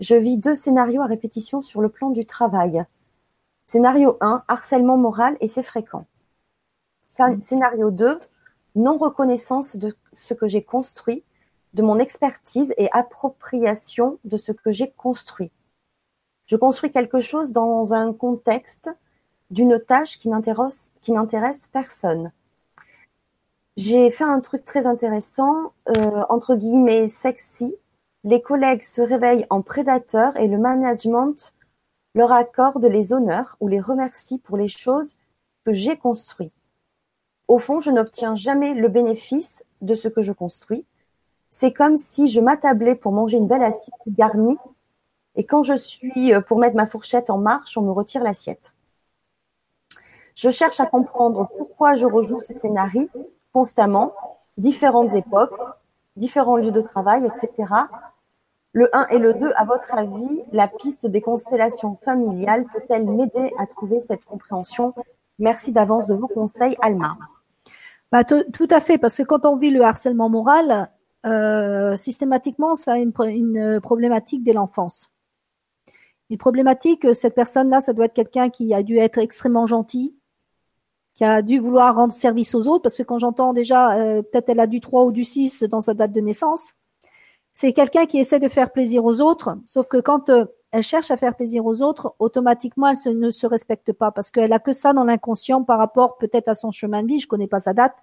Je 0.00 0.16
vis 0.16 0.38
deux 0.38 0.54
scénarios 0.54 1.02
à 1.02 1.06
répétition 1.06 1.62
sur 1.62 1.80
le 1.80 1.88
plan 1.88 2.10
du 2.10 2.26
travail. 2.26 2.84
Scénario 3.66 4.16
1, 4.20 4.44
harcèlement 4.48 4.96
moral 4.96 5.36
et 5.40 5.48
c'est 5.48 5.62
fréquent. 5.62 6.06
Mm. 7.18 7.42
Scénario 7.42 7.90
2, 7.90 8.20
non-reconnaissance 8.74 9.76
de 9.76 9.96
ce 10.12 10.34
que 10.34 10.48
j'ai 10.48 10.62
construit, 10.62 11.24
de 11.72 11.82
mon 11.82 11.98
expertise 11.98 12.74
et 12.76 12.88
appropriation 12.92 14.18
de 14.24 14.36
ce 14.36 14.52
que 14.52 14.70
j'ai 14.70 14.90
construit. 14.90 15.50
Je 16.46 16.56
construis 16.56 16.92
quelque 16.92 17.20
chose 17.20 17.52
dans 17.52 17.94
un 17.94 18.12
contexte 18.12 18.90
d'une 19.50 19.80
tâche 19.80 20.18
qui 20.18 20.28
n'intéresse 20.28 21.68
personne. 21.72 22.32
J'ai 23.76 24.10
fait 24.10 24.24
un 24.24 24.40
truc 24.40 24.64
très 24.64 24.86
intéressant, 24.86 25.72
euh, 25.88 26.22
entre 26.28 26.54
guillemets 26.54 27.08
sexy, 27.08 27.74
les 28.22 28.40
collègues 28.40 28.82
se 28.82 29.02
réveillent 29.02 29.46
en 29.50 29.62
prédateurs 29.62 30.36
et 30.36 30.46
le 30.46 30.58
management 30.58 31.54
leur 32.14 32.32
accorde 32.32 32.84
les 32.84 33.12
honneurs 33.12 33.56
ou 33.60 33.66
les 33.66 33.80
remercie 33.80 34.38
pour 34.38 34.56
les 34.56 34.68
choses 34.68 35.16
que 35.64 35.72
j'ai 35.72 35.96
construites. 35.96 36.52
Au 37.48 37.58
fond, 37.58 37.80
je 37.80 37.90
n'obtiens 37.90 38.36
jamais 38.36 38.74
le 38.74 38.88
bénéfice 38.88 39.64
de 39.82 39.94
ce 39.94 40.08
que 40.08 40.22
je 40.22 40.32
construis. 40.32 40.86
C'est 41.50 41.72
comme 41.72 41.96
si 41.96 42.28
je 42.28 42.40
m'attablais 42.40 42.94
pour 42.94 43.12
manger 43.12 43.38
une 43.38 43.48
belle 43.48 43.62
assiette 43.62 43.94
garnie 44.06 44.56
et 45.36 45.44
quand 45.44 45.64
je 45.64 45.76
suis 45.76 46.32
euh, 46.32 46.40
pour 46.40 46.58
mettre 46.58 46.76
ma 46.76 46.86
fourchette 46.86 47.28
en 47.28 47.38
marche, 47.38 47.76
on 47.76 47.82
me 47.82 47.90
retire 47.90 48.22
l'assiette. 48.22 48.74
Je 50.36 50.50
cherche 50.50 50.80
à 50.80 50.86
comprendre 50.86 51.48
pourquoi 51.56 51.96
je 51.96 52.06
rejoue 52.06 52.40
ce 52.40 52.54
scénario 52.54 53.08
constamment, 53.54 54.12
différentes 54.58 55.14
époques, 55.14 55.58
différents 56.16 56.56
lieux 56.56 56.72
de 56.72 56.82
travail, 56.82 57.24
etc. 57.24 57.72
Le 58.72 58.94
1 58.94 59.06
et 59.08 59.18
le 59.18 59.34
2, 59.34 59.52
à 59.56 59.64
votre 59.64 59.96
avis, 59.96 60.42
la 60.52 60.66
piste 60.66 61.06
des 61.06 61.20
constellations 61.20 61.96
familiales 62.04 62.66
peut-elle 62.74 63.06
m'aider 63.06 63.54
à 63.58 63.66
trouver 63.66 64.00
cette 64.00 64.24
compréhension? 64.24 64.92
Merci 65.38 65.72
d'avance 65.72 66.08
de 66.08 66.14
vos 66.14 66.26
conseils, 66.26 66.76
Alma. 66.82 67.16
Bah, 68.10 68.24
tout 68.24 68.68
à 68.70 68.80
fait, 68.80 68.98
parce 68.98 69.16
que 69.16 69.22
quand 69.22 69.46
on 69.46 69.56
vit 69.56 69.70
le 69.70 69.82
harcèlement 69.82 70.28
moral, 70.28 70.90
euh, 71.24 71.96
systématiquement, 71.96 72.74
ça 72.74 72.94
a 72.94 72.98
une, 72.98 73.12
une 73.26 73.80
problématique 73.80 74.42
dès 74.42 74.52
l'enfance. 74.52 75.10
Une 76.30 76.38
problématique, 76.38 77.14
cette 77.14 77.34
personne-là, 77.34 77.80
ça 77.80 77.92
doit 77.92 78.06
être 78.06 78.14
quelqu'un 78.14 78.50
qui 78.50 78.74
a 78.74 78.82
dû 78.82 78.98
être 78.98 79.18
extrêmement 79.18 79.66
gentil, 79.66 80.16
qui 81.14 81.24
a 81.24 81.42
dû 81.42 81.58
vouloir 81.58 81.94
rendre 81.94 82.12
service 82.12 82.54
aux 82.54 82.68
autres, 82.68 82.82
parce 82.82 82.96
que 82.96 83.02
quand 83.04 83.18
j'entends 83.18 83.52
déjà, 83.52 83.96
euh, 83.96 84.22
peut-être 84.22 84.48
elle 84.48 84.60
a 84.60 84.66
du 84.66 84.80
3 84.80 85.04
ou 85.04 85.12
du 85.12 85.24
6 85.24 85.62
dans 85.64 85.80
sa 85.80 85.94
date 85.94 86.12
de 86.12 86.20
naissance, 86.20 86.72
c'est 87.54 87.72
quelqu'un 87.72 88.06
qui 88.06 88.18
essaie 88.18 88.40
de 88.40 88.48
faire 88.48 88.72
plaisir 88.72 89.04
aux 89.04 89.20
autres, 89.20 89.56
sauf 89.64 89.88
que 89.88 89.98
quand 89.98 90.28
euh, 90.28 90.44
elle 90.72 90.82
cherche 90.82 91.12
à 91.12 91.16
faire 91.16 91.36
plaisir 91.36 91.64
aux 91.64 91.82
autres, 91.82 92.16
automatiquement 92.18 92.88
elle 92.88 93.18
ne 93.18 93.30
se 93.30 93.46
respecte 93.46 93.92
pas 93.92 94.10
parce 94.10 94.32
qu'elle 94.32 94.52
a 94.52 94.58
que 94.58 94.72
ça 94.72 94.92
dans 94.92 95.04
l'inconscient 95.04 95.62
par 95.62 95.78
rapport 95.78 96.18
peut-être 96.18 96.48
à 96.48 96.54
son 96.54 96.72
chemin 96.72 97.02
de 97.04 97.06
vie. 97.06 97.20
Je 97.20 97.28
connais 97.28 97.46
pas 97.46 97.60
sa 97.60 97.72
date, 97.72 97.94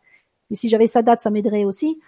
mais 0.50 0.56
si 0.56 0.70
j'avais 0.70 0.88
sa 0.88 1.02
date, 1.02 1.20
ça 1.20 1.30
m'aiderait 1.30 1.66
aussi. 1.66 2.00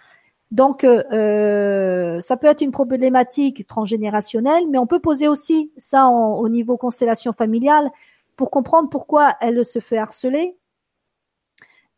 Donc, 0.50 0.84
euh, 0.84 1.02
euh 1.12 2.20
ça 2.20 2.38
peut 2.38 2.46
être 2.46 2.62
une 2.62 2.70
problématique 2.70 3.66
transgénérationnelle, 3.66 4.64
mais 4.70 4.78
on 4.78 4.86
peut 4.86 5.00
poser 5.00 5.28
aussi 5.28 5.70
ça 5.76 6.08
au 6.08 6.48
niveau 6.48 6.78
constellation 6.78 7.34
familiale 7.34 7.90
pour 8.36 8.50
comprendre 8.50 8.88
pourquoi 8.88 9.34
elle 9.42 9.62
se 9.66 9.80
fait 9.80 9.98
harceler, 9.98 10.56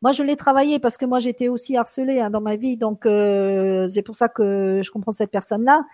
moi, 0.07 0.13
je 0.13 0.23
l'ai 0.23 0.37
travaillé 0.37 0.79
parce 0.79 0.97
que 0.97 1.05
moi, 1.05 1.19
j'étais 1.19 1.49
aussi 1.49 1.77
harcelée 1.77 2.21
hein, 2.21 2.31
dans 2.31 2.41
ma 2.41 2.55
vie, 2.55 2.77
donc 2.77 3.07
euh, 3.07 3.89
c'est 3.89 4.03
pour 4.03 4.17
ça 4.17 4.29
que 4.29 4.81
je 4.85 4.89
comprends 4.93 5.11
cette 5.11 5.33
personne-là. 5.33 5.85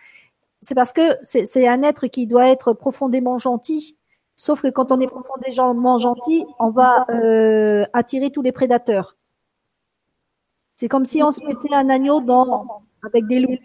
C'est 0.60 0.74
parce 0.74 0.92
que 0.92 1.16
c'est 1.22 1.66
un 1.66 1.82
être 1.82 2.08
qui 2.08 2.26
doit 2.26 2.46
être 2.50 2.74
profondément 2.74 3.38
gentil. 3.38 3.96
Sauf 4.36 4.60
que 4.60 4.68
quand 4.68 4.92
on 4.92 5.00
est 5.00 5.06
profondément 5.06 5.96
gentil, 5.96 6.44
on 6.58 6.68
va 6.68 7.06
euh, 7.08 7.86
attirer 7.94 8.28
tous 8.30 8.42
les 8.42 8.52
prédateurs. 8.52 9.16
C'est 10.76 10.88
comme 10.88 11.06
si 11.06 11.22
on 11.22 11.30
se 11.30 11.42
mettait 11.46 11.74
un 11.74 11.88
agneau 11.88 12.20
dans, 12.20 12.82
avec 13.02 13.26
des 13.26 13.40
loups 13.40 13.56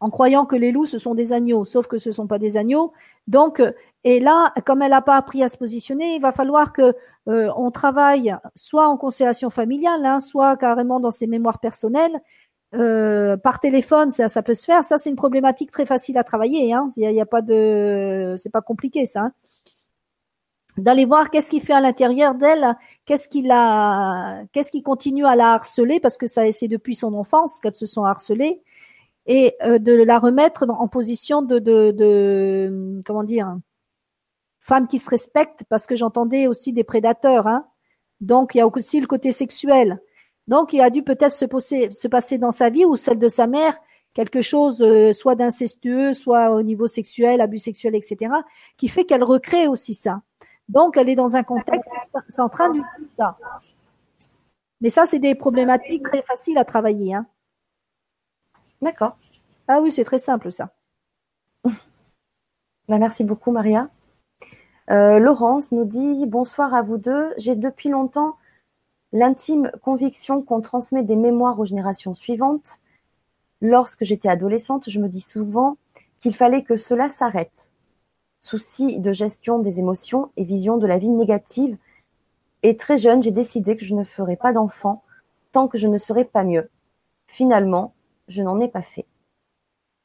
en 0.00 0.08
croyant 0.08 0.46
que 0.46 0.56
les 0.56 0.72
loups, 0.72 0.86
ce 0.86 0.96
sont 0.96 1.14
des 1.14 1.34
agneaux, 1.34 1.66
sauf 1.66 1.86
que 1.86 1.98
ce 1.98 2.08
ne 2.08 2.14
sont 2.14 2.26
pas 2.26 2.38
des 2.38 2.56
agneaux. 2.56 2.94
Donc, 3.28 3.62
et 4.02 4.18
là, 4.18 4.54
comme 4.64 4.80
elle 4.80 4.92
n'a 4.92 5.02
pas 5.02 5.16
appris 5.16 5.42
à 5.42 5.50
se 5.50 5.58
positionner, 5.58 6.14
il 6.14 6.22
va 6.22 6.32
falloir 6.32 6.72
que 6.72 6.94
euh, 7.30 7.50
on 7.56 7.70
travaille 7.70 8.36
soit 8.56 8.88
en 8.88 8.96
constellation 8.96 9.50
familiale, 9.50 10.04
hein, 10.04 10.20
soit 10.20 10.56
carrément 10.56 10.98
dans 11.00 11.12
ses 11.12 11.26
mémoires 11.26 11.60
personnelles. 11.60 12.20
Euh, 12.74 13.36
par 13.36 13.60
téléphone, 13.60 14.10
ça, 14.10 14.42
peut 14.42 14.54
se 14.54 14.64
faire. 14.64 14.84
Ça, 14.84 14.98
c'est 14.98 15.10
une 15.10 15.16
problématique 15.16 15.70
très 15.70 15.86
facile 15.86 16.18
à 16.18 16.24
travailler. 16.24 16.72
Hein. 16.72 16.88
Il 16.96 17.08
n'y 17.08 17.20
a, 17.20 17.26
pas 17.26 17.42
de, 17.42 18.34
c'est 18.36 18.50
pas 18.50 18.62
compliqué 18.62 19.06
ça. 19.06 19.22
Hein. 19.22 19.32
D'aller 20.76 21.04
voir 21.04 21.30
qu'est-ce 21.30 21.50
qui 21.50 21.60
fait 21.60 21.72
à 21.72 21.80
l'intérieur 21.80 22.34
d'elle, 22.34 22.76
qu'est-ce 23.04 23.28
qui 23.28 23.42
la, 23.42 24.42
qu'est-ce 24.52 24.70
qui 24.70 24.82
continue 24.82 25.26
à 25.26 25.36
la 25.36 25.52
harceler 25.52 26.00
parce 26.00 26.16
que 26.16 26.26
ça, 26.26 26.50
c'est 26.52 26.68
depuis 26.68 26.94
son 26.94 27.12
enfance 27.14 27.58
qu'elles 27.60 27.74
se 27.74 27.86
sont 27.86 28.04
harcelées 28.04 28.62
et 29.26 29.56
euh, 29.62 29.78
de 29.78 29.92
la 29.92 30.18
remettre 30.18 30.66
en 30.68 30.88
position 30.88 31.42
de, 31.42 31.58
de, 31.58 31.90
de 31.90 33.02
comment 33.04 33.24
dire 33.24 33.56
femme 34.60 34.86
qui 34.86 34.98
se 34.98 35.10
respecte 35.10 35.64
parce 35.68 35.86
que 35.86 35.96
j'entendais 35.96 36.46
aussi 36.46 36.72
des 36.72 36.84
prédateurs 36.84 37.46
hein. 37.46 37.66
donc 38.20 38.54
il 38.54 38.58
y 38.58 38.60
a 38.60 38.66
aussi 38.66 39.00
le 39.00 39.06
côté 39.06 39.32
sexuel 39.32 40.00
donc 40.46 40.72
il 40.72 40.80
a 40.80 40.90
dû 40.90 41.02
peut-être 41.02 41.32
se, 41.32 41.46
se 41.90 42.08
passer 42.08 42.38
dans 42.38 42.50
sa 42.50 42.70
vie 42.70 42.84
ou 42.84 42.96
celle 42.96 43.18
de 43.18 43.28
sa 43.28 43.46
mère 43.46 43.76
quelque 44.14 44.42
chose 44.42 44.82
euh, 44.82 45.12
soit 45.12 45.34
d'incestueux 45.34 46.12
soit 46.12 46.50
au 46.50 46.62
niveau 46.62 46.86
sexuel 46.86 47.40
abus 47.40 47.58
sexuel 47.58 47.94
etc 47.94 48.32
qui 48.76 48.88
fait 48.88 49.04
qu'elle 49.04 49.24
recrée 49.24 49.68
aussi 49.68 49.94
ça 49.94 50.22
donc 50.68 50.96
elle 50.96 51.08
est 51.08 51.16
dans 51.16 51.36
un 51.36 51.42
contexte 51.42 51.90
c'est 52.28 52.42
en 52.42 52.48
train 52.48 52.70
de 52.70 52.80
ça 53.16 53.36
mais 54.80 54.90
ça 54.90 55.06
c'est 55.06 55.18
des 55.18 55.34
problématiques 55.34 56.04
très 56.04 56.22
faciles 56.22 56.58
à 56.58 56.64
travailler 56.64 57.14
hein. 57.14 57.26
D'accord. 58.82 59.16
Ah 59.68 59.80
oui, 59.80 59.92
c'est 59.92 60.04
très 60.04 60.18
simple 60.18 60.52
ça. 60.52 60.74
Bah, 62.88 62.98
merci 62.98 63.24
beaucoup, 63.24 63.52
Maria. 63.52 63.88
Euh, 64.88 65.18
Laurence 65.18 65.72
nous 65.72 65.84
dit 65.84 66.26
Bonsoir 66.26 66.74
à 66.74 66.82
vous 66.82 66.96
deux. 66.96 67.32
J'ai 67.36 67.54
depuis 67.54 67.88
longtemps 67.88 68.36
l'intime 69.12 69.70
conviction 69.82 70.42
qu'on 70.42 70.60
transmet 70.60 71.02
des 71.02 71.16
mémoires 71.16 71.58
aux 71.58 71.64
générations 71.64 72.14
suivantes. 72.14 72.78
Lorsque 73.60 74.04
j'étais 74.04 74.28
adolescente, 74.28 74.88
je 74.88 75.00
me 75.00 75.08
dis 75.08 75.20
souvent 75.20 75.76
qu'il 76.20 76.34
fallait 76.34 76.62
que 76.62 76.76
cela 76.76 77.08
s'arrête. 77.10 77.70
Souci 78.38 79.00
de 79.00 79.12
gestion 79.12 79.58
des 79.58 79.78
émotions 79.78 80.30
et 80.36 80.44
vision 80.44 80.78
de 80.78 80.86
la 80.86 80.98
vie 80.98 81.10
négative. 81.10 81.76
Et 82.62 82.76
très 82.76 82.98
jeune, 82.98 83.22
j'ai 83.22 83.32
décidé 83.32 83.76
que 83.76 83.84
je 83.84 83.94
ne 83.94 84.04
ferais 84.04 84.36
pas 84.36 84.52
d'enfant 84.52 85.02
tant 85.52 85.68
que 85.68 85.78
je 85.78 85.88
ne 85.88 85.98
serais 85.98 86.24
pas 86.24 86.44
mieux. 86.44 86.70
Finalement, 87.26 87.92
je 88.28 88.42
n'en 88.42 88.60
ai 88.60 88.68
pas 88.68 88.82
fait. 88.82 89.06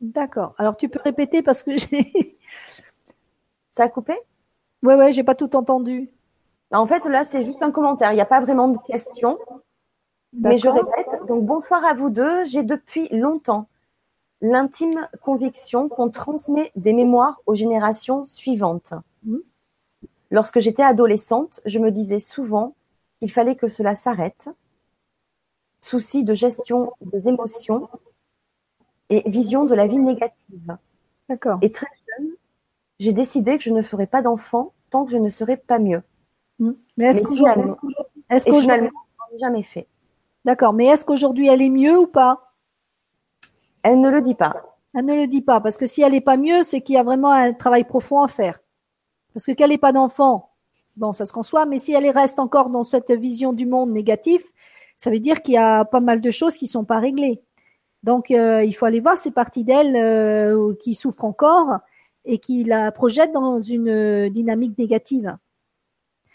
D'accord. 0.01 0.55
Alors 0.57 0.77
tu 0.77 0.89
peux 0.89 0.99
répéter 1.01 1.41
parce 1.41 1.63
que 1.63 1.77
j'ai. 1.77 2.37
Ça 3.71 3.83
a 3.85 3.89
coupé? 3.89 4.13
Ouais, 4.85 4.93
ouais, 4.93 5.11
j'ai 5.11 5.23
pas 5.23 5.33
tout 5.33 5.55
entendu. 5.55 6.11
En 6.71 6.85
fait, 6.85 7.05
là, 7.05 7.23
c'est 7.23 7.43
juste 7.43 7.63
un 7.63 7.71
commentaire. 7.71 8.11
Il 8.11 8.15
n'y 8.15 8.21
a 8.21 8.25
pas 8.25 8.39
vraiment 8.39 8.67
de 8.67 8.77
question. 8.77 9.39
Mais 10.33 10.59
je 10.59 10.69
répète. 10.69 11.25
Donc, 11.27 11.43
bonsoir 11.43 11.83
à 11.83 11.95
vous 11.95 12.11
deux. 12.11 12.45
J'ai 12.45 12.63
depuis 12.63 13.07
longtemps 13.09 13.67
l'intime 14.41 15.07
conviction 15.21 15.89
qu'on 15.89 16.09
transmet 16.09 16.71
des 16.75 16.93
mémoires 16.93 17.41
aux 17.47 17.55
générations 17.55 18.25
suivantes. 18.25 18.93
Mmh. 19.23 19.37
Lorsque 20.29 20.59
j'étais 20.59 20.83
adolescente, 20.83 21.61
je 21.65 21.79
me 21.79 21.89
disais 21.89 22.19
souvent 22.19 22.75
qu'il 23.19 23.31
fallait 23.31 23.55
que 23.55 23.69
cela 23.69 23.95
s'arrête. 23.95 24.49
Souci 25.79 26.23
de 26.23 26.35
gestion 26.35 26.91
des 27.01 27.27
émotions 27.27 27.89
et 29.09 29.27
vision 29.27 29.65
de 29.65 29.73
la 29.73 29.87
vie 29.87 29.99
négative. 29.99 30.77
D'accord. 31.27 31.57
Et 31.63 31.71
très 31.71 31.87
jeune, 31.87 32.29
j'ai 32.99 33.13
décidé 33.13 33.57
que 33.57 33.63
je 33.63 33.71
ne 33.71 33.81
ferais 33.81 34.07
pas 34.07 34.21
d'enfant 34.21 34.73
tant 34.89 35.05
que 35.05 35.11
je 35.11 35.17
ne 35.17 35.29
serais 35.29 35.57
pas 35.57 35.79
mieux. 35.79 36.01
Hmm. 36.59 36.73
Mais 36.97 37.05
est-ce 37.05 37.21
qu'aujourd'hui, 37.21 37.71
est-ce 38.29 38.45
qu'aujourd'hui, 38.45 38.89
jamais 39.39 39.63
fait. 39.63 39.87
D'accord. 40.45 40.73
Mais 40.73 40.85
est-ce 40.85 41.05
qu'aujourd'hui 41.05 41.47
elle 41.47 41.61
est 41.61 41.69
mieux 41.69 41.97
ou 41.97 42.07
pas? 42.07 42.53
Elle 43.83 44.01
ne 44.01 44.09
le 44.09 44.21
dit 44.21 44.35
pas. 44.35 44.77
Elle 44.93 45.05
ne 45.05 45.15
le 45.15 45.27
dit 45.27 45.41
pas 45.41 45.59
parce 45.59 45.77
que 45.77 45.85
si 45.85 46.01
elle 46.01 46.13
n'est 46.13 46.21
pas 46.21 46.37
mieux, 46.37 46.63
c'est 46.63 46.81
qu'il 46.81 46.95
y 46.95 46.97
a 46.97 47.03
vraiment 47.03 47.31
un 47.31 47.53
travail 47.53 47.83
profond 47.83 48.21
à 48.21 48.27
faire. 48.27 48.59
Parce 49.33 49.45
que 49.45 49.51
qu'elle 49.51 49.71
n'ait 49.71 49.77
pas 49.77 49.91
d'enfant, 49.91 50.51
bon, 50.95 51.11
ça 51.13 51.25
se 51.25 51.33
conçoit. 51.33 51.65
Mais 51.65 51.77
si 51.77 51.93
elle 51.93 52.09
reste 52.09 52.39
encore 52.39 52.69
dans 52.69 52.83
cette 52.83 53.11
vision 53.11 53.51
du 53.51 53.65
monde 53.65 53.91
négatif, 53.91 54.43
ça 54.97 55.09
veut 55.09 55.19
dire 55.19 55.41
qu'il 55.41 55.55
y 55.55 55.57
a 55.57 55.83
pas 55.83 55.99
mal 55.99 56.21
de 56.21 56.31
choses 56.31 56.55
qui 56.55 56.67
sont 56.67 56.85
pas 56.85 56.99
réglées. 56.99 57.41
Donc, 58.03 58.31
euh, 58.31 58.63
il 58.63 58.73
faut 58.73 58.85
aller 58.85 59.01
voir 59.01 59.17
ces 59.17 59.31
parties 59.31 59.63
d'elle 59.63 59.95
euh, 59.95 60.73
qui 60.79 60.93
souffrent 60.93 61.25
encore 61.25 61.79
et 62.25 62.39
qui 62.39 62.63
la 62.63 62.91
projettent 62.91 63.33
dans 63.33 63.61
une 63.61 64.29
dynamique 64.29 64.77
négative. 64.77 65.35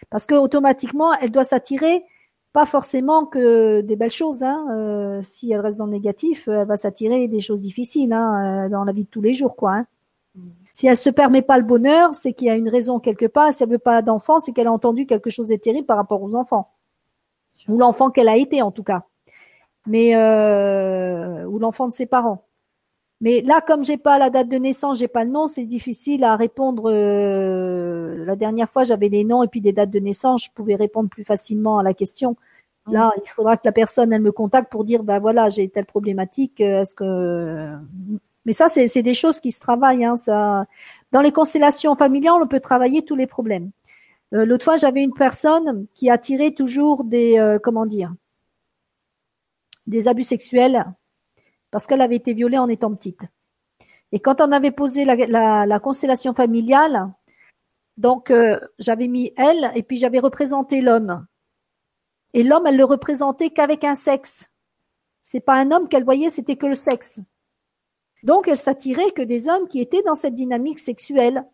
Parce 0.09 0.27
que 0.27 0.35
automatiquement, 0.35 1.13
elle 1.15 1.31
doit 1.31 1.45
s'attirer 1.45 2.05
pas 2.53 2.67
forcément 2.67 3.27
que 3.27 3.81
des 3.83 3.97
belles 3.97 4.11
choses. 4.11 4.43
Hein. 4.43 4.67
Euh, 4.73 5.23
si 5.23 5.53
elle 5.53 5.61
reste 5.61 5.79
dans 5.79 5.87
le 5.87 5.93
négatif, 5.93 6.49
elle 6.49 6.67
va 6.67 6.77
s'attirer 6.77 7.29
des 7.29 7.41
choses 7.41 7.61
difficiles 7.61 8.13
hein, 8.13 8.69
dans 8.69 8.85
la 8.85 8.93
vie 8.93 9.05
de 9.05 9.09
tous 9.09 9.21
les 9.21 9.35
jours, 9.35 9.55
quoi. 9.55 9.73
Hein. 9.73 9.87
Mm. 10.35 10.49
Si 10.73 10.87
elle 10.87 10.97
se 10.97 11.11
permet 11.11 11.43
pas 11.43 11.59
le 11.59 11.65
bonheur, 11.65 12.15
c'est 12.15 12.33
qu'il 12.33 12.49
y 12.49 12.51
a 12.51 12.57
une 12.57 12.69
raison 12.69 12.99
quelque 12.99 13.27
part. 13.27 13.53
Si 13.53 13.63
elle 13.63 13.69
veut 13.69 13.79
pas 13.79 14.03
d'enfant, 14.03 14.41
c'est 14.41 14.53
qu'elle 14.53 14.67
a 14.67 14.73
entendu 14.73 15.07
quelque 15.07 15.31
chose 15.31 15.49
de 15.49 15.57
terrible 15.57 15.87
par 15.87 15.97
rapport 15.97 16.23
aux 16.23 16.35
enfants, 16.35 16.71
ou 17.69 17.79
l'enfant 17.79 18.11
qu'elle 18.11 18.29
a 18.29 18.37
été 18.37 18.63
en 18.63 18.71
tout 18.71 18.85
cas 18.85 19.05
mais 19.87 20.15
euh, 20.15 21.45
ou 21.47 21.59
l'enfant 21.59 21.89
de 21.89 21.93
ses 21.93 22.07
parents. 22.07 22.47
Mais 23.21 23.43
là, 23.43 23.61
comme 23.61 23.85
j'ai 23.85 23.99
pas 23.99 24.19
la 24.19 24.31
date 24.31 24.49
de 24.49 24.57
naissance, 24.57 24.99
j'ai 24.99 25.09
pas 25.09 25.25
le 25.25 25.31
nom, 25.31 25.47
c'est 25.47 25.67
difficile 25.67 26.25
à 26.25 26.37
répondre. 26.37 26.91
Euh, 26.91 28.25
la 28.25 28.35
dernière 28.35 28.71
fois, 28.71 28.85
j'avais 28.85 29.09
les 29.09 29.25
noms 29.25 29.43
et 29.43 29.49
puis 29.49 29.61
des 29.61 29.73
dates 29.73 29.91
de 29.91 29.99
naissance, 29.99 30.45
je 30.45 30.51
pouvais 30.55 30.75
répondre 30.75 31.11
plus 31.11 31.25
facilement 31.25 31.79
à 31.79 31.83
la 31.83 31.93
question. 31.93 32.37
Là, 32.87 33.13
il 33.23 33.29
faudra 33.29 33.57
que 33.57 33.63
la 33.65 33.73
personne 33.73 34.13
elle 34.13 34.23
me 34.23 34.33
contacte 34.33 34.73
pour 34.73 34.85
dire 34.85 35.03
bah 35.03 35.19
voilà, 35.19 35.49
j'ai 35.51 35.69
telle 35.69 35.85
problématique. 35.85 36.61
Euh, 36.61 36.81
est-ce 36.81 36.95
que 36.95 37.77
mais 38.47 38.55
ça, 38.55 38.69
c'est 38.69 39.03
des 39.03 39.15
choses 39.15 39.39
qui 39.39 39.51
se 39.51 39.61
travaillent. 39.61 40.05
Hein, 40.05 40.17
ça. 40.17 40.65
Dans 41.13 41.21
les 41.21 41.31
constellations 41.31 41.95
familiales, 41.95 42.43
on 42.43 42.47
peut 42.49 42.61
travailler 42.61 43.03
tous 43.05 43.17
les 43.17 43.27
problèmes. 43.27 43.71
L'autre 44.33 44.65
fois, 44.65 44.77
j'avais 44.77 45.03
une 45.03 45.13
personne 45.13 45.87
qui 45.95 46.09
attirait 46.09 46.53
toujours 46.53 47.05
des 47.05 47.59
comment 47.63 47.85
dire 47.85 48.15
des 49.87 50.09
abus 50.09 50.23
sexuels 50.23 50.87
parce 51.71 51.87
qu'elle 51.87 52.03
avait 52.03 52.17
été 52.17 52.35
violée 52.35 52.59
en 52.59 52.69
étant 52.69 52.95
petite. 52.95 53.23
Et 54.13 54.21
quand 54.21 54.41
on 54.41 54.53
avait 54.53 54.73
posé 54.73 55.05
la, 55.05 55.81
constellation 55.81 56.35
familiale, 56.35 57.13
donc 57.97 58.31
euh, 58.31 58.59
j'avais 58.79 59.09
mis 59.09 59.33
elle 59.37 59.71
et 59.75 59.83
puis 59.83 59.99
j'avais 59.99 60.19
représenté 60.19 60.81
l'homme. 60.81 61.27
Et 62.33 62.43
l'homme, 62.43 62.67
elle 62.67 62.77
le 62.77 62.85
représentait 62.85 63.51
qu'avec 63.51 63.85
un 63.85 63.95
sexe. 63.95 64.51
C'est 65.23 65.41
pas 65.41 65.55
un 65.55 65.71
homme 65.71 65.89
qu'elle 65.89 66.05
voyait, 66.05 66.31
c'était 66.31 66.57
que 66.57 66.67
le 66.67 66.75
sexe. 66.75 67.21
Donc 68.23 68.49
elle 68.49 68.57
s'attirait 68.57 69.11
que 69.13 69.23
des 69.23 69.49
hommes 69.49 69.69
qui 69.69 69.81
étaient 69.81 70.03
dans 70.03 70.15
cette 70.15 70.35
dynamique 70.35 70.79
sexuelle. 70.79 71.45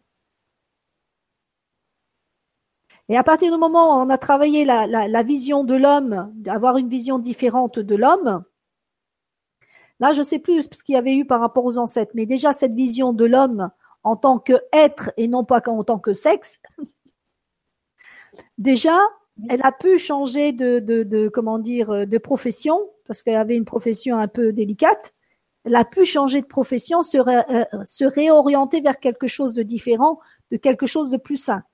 Et 3.08 3.16
à 3.16 3.22
partir 3.22 3.52
du 3.52 3.58
moment 3.58 3.96
où 3.96 4.04
on 4.04 4.10
a 4.10 4.18
travaillé 4.18 4.64
la, 4.64 5.22
vision 5.22 5.62
de 5.62 5.74
l'homme, 5.74 6.32
d'avoir 6.34 6.76
une 6.76 6.88
vision 6.88 7.18
différente 7.18 7.78
de 7.78 7.94
l'homme, 7.94 8.44
là, 10.00 10.12
je 10.12 10.20
ne 10.20 10.24
sais 10.24 10.38
plus 10.38 10.62
ce 10.62 10.82
qu'il 10.82 10.94
y 10.94 10.98
avait 10.98 11.14
eu 11.14 11.24
par 11.24 11.40
rapport 11.40 11.64
aux 11.64 11.78
ancêtres, 11.78 12.12
mais 12.14 12.26
déjà 12.26 12.52
cette 12.52 12.74
vision 12.74 13.12
de 13.12 13.24
l'homme 13.24 13.70
en 14.02 14.16
tant 14.16 14.38
qu'être 14.38 15.10
et 15.16 15.28
non 15.28 15.44
pas 15.44 15.62
en 15.66 15.84
tant 15.84 15.98
que 15.98 16.12
sexe, 16.12 16.60
déjà, 18.58 18.98
elle 19.48 19.60
a 19.64 19.72
pu 19.72 19.98
changer 19.98 20.52
de, 20.52 21.28
comment 21.28 21.58
dire, 21.58 22.06
de 22.06 22.18
profession, 22.18 22.78
parce 23.06 23.22
qu'elle 23.22 23.36
avait 23.36 23.56
une 23.56 23.64
profession 23.64 24.18
un 24.18 24.28
peu 24.28 24.52
délicate. 24.52 25.14
Elle 25.64 25.74
a 25.74 25.84
pu 25.84 26.04
changer 26.04 26.40
de 26.40 26.46
profession, 26.46 27.02
se, 27.02 27.18
euh, 27.18 27.64
se 27.84 28.04
réorienter 28.04 28.80
vers 28.80 29.00
quelque 29.00 29.26
chose 29.26 29.54
de 29.54 29.62
différent, 29.62 30.20
de 30.52 30.56
quelque 30.56 30.86
chose 30.86 31.10
de 31.10 31.16
plus 31.16 31.36
sain. 31.36 31.64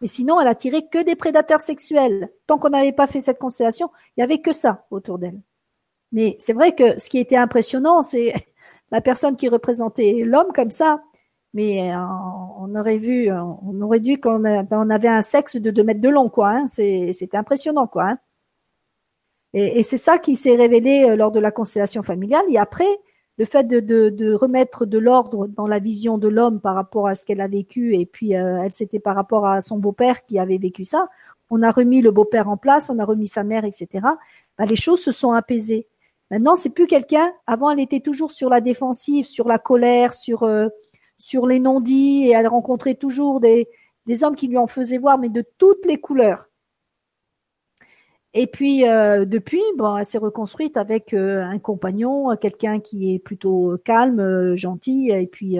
Mais 0.00 0.08
sinon, 0.08 0.40
elle 0.40 0.48
attirait 0.48 0.86
que 0.86 1.02
des 1.02 1.16
prédateurs 1.16 1.62
sexuels. 1.62 2.30
Tant 2.46 2.58
qu'on 2.58 2.70
n'avait 2.70 2.92
pas 2.92 3.06
fait 3.06 3.20
cette 3.20 3.38
constellation, 3.38 3.90
il 4.08 4.20
n'y 4.20 4.24
avait 4.24 4.40
que 4.40 4.52
ça 4.52 4.86
autour 4.90 5.18
d'elle. 5.18 5.40
Mais 6.14 6.36
c'est 6.38 6.52
vrai 6.52 6.74
que 6.74 6.98
ce 6.98 7.10
qui 7.10 7.18
était 7.18 7.36
impressionnant, 7.36 8.00
c'est 8.02 8.32
la 8.92 9.02
personne 9.02 9.36
qui 9.36 9.48
représentait 9.48 10.22
l'homme 10.24 10.52
comme 10.54 10.70
ça. 10.70 11.02
Mais 11.52 11.92
euh, 11.92 11.98
on 12.58 12.74
aurait 12.74 12.98
vu, 12.98 13.30
on 13.30 13.80
aurait 13.82 14.00
dit 14.00 14.18
qu'on 14.18 14.44
avait 14.44 15.08
un 15.08 15.22
sexe 15.22 15.56
de 15.56 15.70
deux 15.70 15.84
mètres 15.84 16.00
de 16.00 16.08
long, 16.08 16.28
quoi. 16.30 16.50
Hein. 16.50 16.66
C'était 16.68 17.36
impressionnant, 17.36 17.86
quoi. 17.86 18.04
Hein. 18.10 18.18
Et, 19.54 19.84
c'est 19.84 19.96
ça 19.96 20.18
qui 20.18 20.34
s'est 20.36 20.56
révélé 20.56 21.04
euh, 21.04 21.16
lors 21.16 21.30
de 21.30 21.40
la 21.40 21.52
constellation 21.52 22.02
familiale. 22.02 22.44
Et 22.48 22.58
après, 22.58 22.88
le 23.38 23.44
fait 23.44 23.66
de, 23.66 24.34
remettre 24.34 24.86
de 24.86 24.98
l'ordre 24.98 25.46
dans 25.48 25.66
la 25.66 25.78
vision 25.78 26.18
de 26.18 26.28
l'homme 26.28 26.60
par 26.60 26.74
rapport 26.74 27.08
à 27.08 27.14
ce 27.14 27.24
qu'elle 27.24 27.40
a 27.40 27.48
vécu, 27.48 27.96
et 27.96 28.06
puis 28.06 28.36
euh, 28.36 28.62
elle 28.62 28.72
c'était 28.72 29.00
par 29.00 29.16
rapport 29.16 29.46
à 29.46 29.60
son 29.60 29.78
beau-père 29.78 30.24
qui 30.24 30.38
avait 30.38 30.58
vécu 30.58 30.84
ça, 30.84 31.08
on 31.50 31.62
a 31.62 31.70
remis 31.70 32.00
le 32.00 32.10
beau-père 32.10 32.48
en 32.48 32.56
place, 32.56 32.90
on 32.90 32.98
a 32.98 33.04
remis 33.04 33.28
sa 33.28 33.44
mère, 33.44 33.64
etc. 33.64 33.88
Bah, 34.58 34.64
les 34.64 34.76
choses 34.76 35.02
se 35.02 35.12
sont 35.12 35.32
apaisées. 35.32 35.88
Maintenant, 36.34 36.56
c'est 36.56 36.70
plus 36.70 36.88
quelqu'un. 36.88 37.32
Avant, 37.46 37.70
elle 37.70 37.78
était 37.78 38.00
toujours 38.00 38.32
sur 38.32 38.50
la 38.50 38.60
défensive, 38.60 39.24
sur 39.24 39.46
la 39.46 39.60
colère, 39.60 40.12
sur 40.12 40.42
euh, 40.42 40.66
sur 41.16 41.46
les 41.46 41.60
non-dits, 41.60 42.24
et 42.26 42.30
elle 42.30 42.48
rencontrait 42.48 42.96
toujours 42.96 43.38
des, 43.38 43.68
des 44.06 44.24
hommes 44.24 44.34
qui 44.34 44.48
lui 44.48 44.58
en 44.58 44.66
faisaient 44.66 44.98
voir, 44.98 45.16
mais 45.16 45.28
de 45.28 45.44
toutes 45.58 45.86
les 45.86 46.00
couleurs. 46.00 46.50
Et 48.32 48.48
puis 48.48 48.88
euh, 48.88 49.24
depuis, 49.24 49.62
bon, 49.76 49.96
elle 49.96 50.04
s'est 50.04 50.18
reconstruite 50.18 50.76
avec 50.76 51.14
euh, 51.14 51.44
un 51.44 51.60
compagnon, 51.60 52.34
quelqu'un 52.36 52.80
qui 52.80 53.14
est 53.14 53.20
plutôt 53.20 53.78
calme, 53.84 54.56
gentil, 54.56 55.10
et 55.10 55.28
puis 55.28 55.58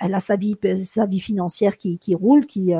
elle 0.00 0.14
a 0.14 0.20
sa 0.20 0.36
vie, 0.36 0.58
sa 0.84 1.06
vie 1.06 1.20
financière 1.20 1.78
qui, 1.78 1.98
qui 1.98 2.14
roule, 2.14 2.44
qui 2.44 2.72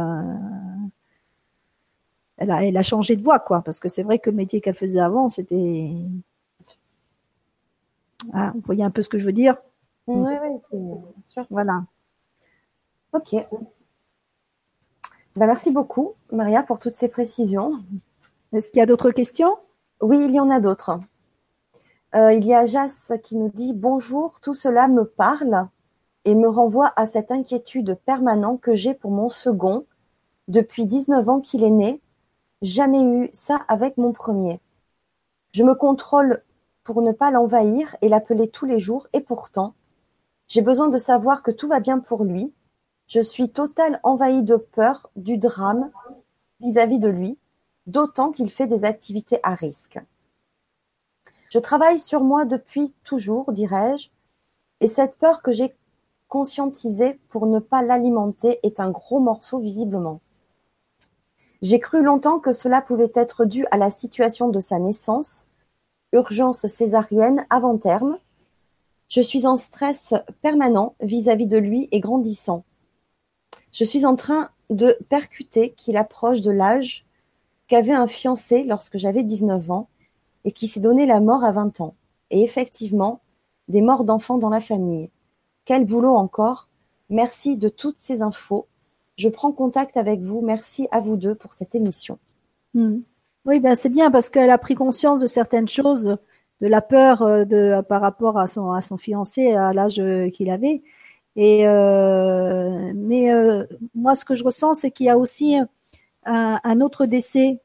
elle 2.37 2.51
a, 2.51 2.67
elle 2.67 2.77
a 2.77 2.83
changé 2.83 3.17
de 3.17 3.23
voie, 3.23 3.39
quoi, 3.39 3.63
parce 3.63 3.81
que 3.81 3.89
c'est 3.89 4.03
vrai 4.03 4.19
que 4.19 4.29
le 4.29 4.37
métier 4.37 4.61
qu'elle 4.61 4.75
faisait 4.75 5.01
avant, 5.01 5.31
c'était. 5.31 5.89
Ah, 8.33 8.53
vous 8.55 8.63
voyez 8.65 8.85
un 8.85 8.91
peu 8.91 9.03
ce 9.03 9.09
que 9.09 9.19
je 9.19 9.27
veux 9.27 9.33
dire? 9.33 9.57
Oui, 10.07 10.35
oui, 10.43 10.59
c'est 10.71 11.29
sûr. 11.29 11.47
Voilà. 11.51 11.85
Ok. 13.13 13.33
Ben, 15.37 15.47
merci 15.47 15.71
beaucoup, 15.71 16.13
Maria, 16.31 16.63
pour 16.63 16.79
toutes 16.79 16.95
ces 16.95 17.09
précisions. 17.09 17.81
Est-ce 18.53 18.71
qu'il 18.71 18.81
y 18.81 18.83
a 18.83 18.87
d'autres 18.87 19.11
questions? 19.11 19.57
Oui, 20.01 20.25
il 20.25 20.33
y 20.33 20.41
en 20.41 20.51
a 20.51 20.61
d'autres. 20.61 21.01
Euh, 22.15 22.33
il 22.33 22.45
y 22.45 22.55
a 22.55 22.65
Jas 22.65 23.13
qui 23.23 23.37
nous 23.37 23.49
dit 23.49 23.73
Bonjour, 23.73 24.41
tout 24.41 24.55
cela 24.55 24.87
me 24.87 25.05
parle 25.05 25.69
et 26.25 26.35
me 26.35 26.49
renvoie 26.49 26.93
à 26.97 27.07
cette 27.07 27.33
inquiétude 27.33 27.99
permanente 28.07 28.61
que 28.61 28.75
j'ai 28.75 28.95
pour 28.95 29.11
mon 29.11 29.29
second. 29.29 29.87
Depuis 30.47 30.87
19 30.87 31.29
ans 31.29 31.41
qu'il 31.41 31.65
est 31.65 31.71
né, 31.71 32.01
jamais 32.63 33.03
eu 33.03 33.31
ça 33.33 33.57
avec 33.69 33.97
mon 33.97 34.13
premier. 34.13 34.61
Je 35.53 35.65
me 35.65 35.75
contrôle 35.75 36.43
pour 36.85 37.03
ne 37.03 37.13
pas 37.13 37.31
l'envahir 37.31 37.97
et 38.03 38.09
l'appeler 38.09 38.49
tous 38.49 38.67
les 38.67 38.79
jours, 38.79 39.09
et 39.13 39.21
pourtant, 39.21 39.75
j'ai 40.47 40.63
besoin 40.63 40.89
de 40.89 40.99
savoir 40.99 41.43
que 41.43 41.51
tout 41.51 41.69
va 41.69 41.81
bien 41.81 41.99
pour 41.99 42.25
lui. 42.25 42.53
Je 43.07 43.21
suis 43.21 43.51
total 43.51 43.99
envahi 44.03 44.43
de 44.43 44.57
peur 44.57 45.11
du 45.17 45.39
drame 45.39 45.91
vis 46.61 46.79
à 46.79 46.87
-vis 46.87 47.01
de 47.01 47.09
lui 47.09 47.39
d'autant 47.87 48.31
qu'il 48.31 48.51
fait 48.51 48.67
des 48.67 48.85
activités 48.85 49.41
à 49.43 49.55
risque. 49.55 49.99
Je 51.51 51.59
travaille 51.59 51.99
sur 51.99 52.23
moi 52.23 52.45
depuis 52.45 52.95
toujours, 53.05 53.53
dirais-je, 53.53 54.09
et 54.81 54.89
cette 54.89 55.19
peur 55.19 55.43
que 55.43 55.53
j'ai 55.53 55.75
conscientisée 56.29 57.21
pour 57.29 57.47
ne 57.47 57.59
pas 57.59 57.83
l'alimenter 57.83 58.59
est 58.63 58.81
un 58.81 58.91
gros 58.91 59.21
morceau 59.21 59.61
visiblement. 59.61 60.21
J'ai 61.63 61.79
cru 61.79 62.03
longtemps 62.03 62.41
que 62.41 62.53
cela 62.53 62.83
pouvait 62.83 63.13
être 63.15 63.45
dû 63.45 63.67
à 63.71 63.77
la 63.77 63.91
situation 63.91 64.49
de 64.49 64.61
sa 64.61 64.79
naissance, 64.79 65.51
urgence 66.15 66.67
césarienne 66.67 67.45
avant 67.51 67.77
terme. 67.77 68.17
Je 69.09 69.21
suis 69.21 69.47
en 69.47 69.59
stress 69.59 70.15
permanent 70.41 70.95
vis-à-vis 71.01 71.47
de 71.47 71.59
lui 71.59 71.89
et 71.93 72.01
grandissant. 72.01 72.65
Je 73.73 73.85
suis 73.85 74.07
en 74.07 74.17
train 74.17 74.51
de 74.71 74.97
percuter 75.09 75.73
qu'il 75.73 75.97
approche 75.97 76.41
de 76.41 76.51
l'âge 76.51 77.05
qu'avait 77.67 77.93
un 77.93 78.07
fiancé 78.07 78.65
lorsque 78.65 78.99
j'avais 78.99 79.25
19 79.25 79.71
ans 79.71 79.89
et 80.45 80.53
qui 80.53 80.69
s'est 80.69 80.81
donné 80.81 81.07
la 81.07 81.21
mort 81.21 81.45
à 81.45 81.53
20 81.53 81.81
ans. 81.81 81.95
Et 82.31 82.43
effectivement, 82.43 83.21
des 83.69 83.83
morts 83.83 84.05
d'enfants 84.05 84.39
dans 84.39 84.51
la 84.51 84.61
famille. 84.61 85.11
Quel 85.65 85.85
boulot 85.85 86.15
encore 86.15 86.69
Merci 87.11 87.57
de 87.57 87.69
toutes 87.69 88.01
ces 88.01 88.23
infos. 88.23 88.67
Je 89.17 89.29
prends 89.29 89.53
contact 89.53 89.97
avec 89.97 90.21
vous. 90.21 90.41
Merci 90.41 90.89
à 90.91 91.01
vous 91.01 91.17
deux 91.17 91.35
pour 91.35 91.55
cette 91.55 91.75
émission. 91.75 92.19
Hmm. 92.75 93.01
Oui, 93.47 93.61
ben 93.61 93.75
c'est 93.75 93.91
bien 93.91 94.11
parce 94.11 94.31
qu'elle 94.31 94.51
a 94.51 94.59
pris 94.59 94.75
conscience 94.75 95.21
de 95.21 95.27
certaines 95.27 95.69
choses, 95.69 96.17
de 96.63 96.67
la 96.67 96.81
peur 96.81 97.21
euh, 97.23 97.45
de 97.45 97.83
par 97.83 98.01
rapport 98.01 98.39
à 98.39 98.47
son 98.47 98.71
à 98.71 98.81
son 98.81 98.97
fiancé 98.97 99.53
à 99.53 99.73
l'âge 99.75 100.01
euh, 100.01 100.31
qu'il 100.31 100.49
avait. 100.51 100.83
Et 101.37 101.69
euh, 101.69 102.93
mais 102.95 103.33
euh, 103.35 103.67
moi, 103.95 104.15
ce 104.15 104.25
que 104.25 104.35
je 104.35 104.45
ressens, 104.45 104.75
c'est 104.77 104.91
qu'il 104.91 105.07
y 105.07 105.11
a 105.11 105.19
aussi 105.19 105.57
un, 106.27 106.61
un 106.65 106.81
autre 106.83 107.07
décès, 107.07 107.61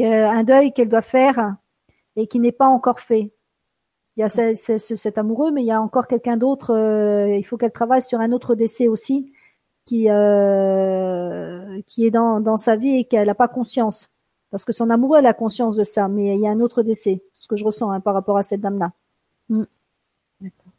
un 0.00 0.44
deuil 0.44 0.72
qu'elle 0.74 0.90
doit 0.90 1.02
faire 1.02 1.56
et 2.16 2.26
qui 2.28 2.40
n'est 2.40 2.52
pas 2.52 2.68
encore 2.68 3.00
fait. 3.00 3.32
Il 4.16 4.20
y 4.20 4.24
a 4.24 4.30
ce, 4.30 4.54
ce, 4.56 4.96
cet 4.96 5.18
amoureux, 5.18 5.52
mais 5.52 5.62
il 5.62 5.66
y 5.66 5.72
a 5.72 5.82
encore 5.82 6.08
quelqu'un 6.08 6.36
d'autre. 6.38 6.74
Euh, 6.74 7.36
il 7.36 7.44
faut 7.44 7.58
qu'elle 7.58 7.72
travaille 7.72 8.02
sur 8.02 8.20
un 8.20 8.32
autre 8.32 8.54
décès 8.56 8.88
aussi, 8.88 9.32
qui 9.86 10.08
euh, 10.10 11.80
qui 11.88 12.06
est 12.06 12.12
dans, 12.12 12.40
dans 12.40 12.58
sa 12.58 12.76
vie 12.76 12.98
et 12.98 13.04
qu'elle 13.06 13.28
n'a 13.28 13.36
pas 13.36 13.48
conscience. 13.48 14.11
Parce 14.52 14.66
que 14.66 14.72
son 14.72 14.90
amoureux, 14.90 15.18
elle 15.18 15.26
a 15.26 15.32
conscience 15.32 15.76
de 15.76 15.82
ça, 15.82 16.08
mais 16.08 16.36
il 16.36 16.42
y 16.42 16.46
a 16.46 16.50
un 16.50 16.60
autre 16.60 16.82
décès, 16.82 17.22
ce 17.32 17.48
que 17.48 17.56
je 17.56 17.64
ressens 17.64 17.90
hein, 17.90 18.00
par 18.00 18.12
rapport 18.12 18.36
à 18.36 18.42
cette 18.42 18.60
dame-là. 18.60 18.92
Mm. 19.48 19.62
D'accord. 20.42 20.72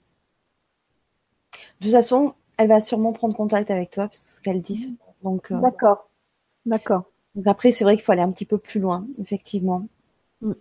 De 1.80 1.86
toute 1.86 1.92
façon, 1.92 2.36
elle 2.58 2.68
va 2.68 2.82
sûrement 2.82 3.14
prendre 3.14 3.36
contact 3.36 3.72
avec 3.72 3.90
toi, 3.90 4.04
parce 4.06 4.40
qu'elle 4.42 4.62
dit. 4.62 4.96
Donc. 5.24 5.52
Euh... 5.52 5.60
D'accord. 5.60 6.08
D'accord. 6.68 7.06
Donc 7.34 7.48
après, 7.48 7.72
c'est 7.72 7.84
vrai 7.84 7.96
qu'il 7.96 8.06
faut 8.06 8.12
aller 8.12 8.22
un 8.22 8.32
petit 8.32 8.46
peu 8.46 8.60
plus 8.60 8.80
loin, 8.80 9.08
effectivement. 9.20 9.82
Mm. 10.42 10.52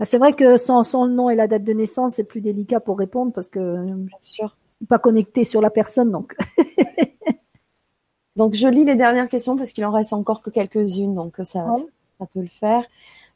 Ah, 0.00 0.04
c'est 0.04 0.18
vrai 0.18 0.32
que 0.32 0.56
sans, 0.56 0.82
sans, 0.82 1.04
le 1.04 1.12
nom 1.12 1.30
et 1.30 1.36
la 1.36 1.46
date 1.46 1.62
de 1.62 1.72
naissance, 1.72 2.16
c'est 2.16 2.24
plus 2.24 2.40
délicat 2.40 2.80
pour 2.80 2.98
répondre 2.98 3.32
parce 3.32 3.48
que 3.48 3.84
Bien 3.84 4.18
sûr. 4.18 4.56
pas 4.88 4.98
connecté 4.98 5.44
sur 5.44 5.60
la 5.60 5.70
personne, 5.70 6.10
donc. 6.10 6.36
donc 8.36 8.54
je 8.54 8.66
lis 8.66 8.84
les 8.84 8.96
dernières 8.96 9.28
questions 9.28 9.56
parce 9.56 9.72
qu'il 9.72 9.86
en 9.86 9.92
reste 9.92 10.12
encore 10.12 10.42
que 10.42 10.50
quelques-unes, 10.50 11.14
donc 11.14 11.36
ça, 11.44 11.64
ouais. 11.64 11.86
Ça, 12.18 12.26
peut 12.26 12.40
le 12.40 12.48
faire. 12.48 12.84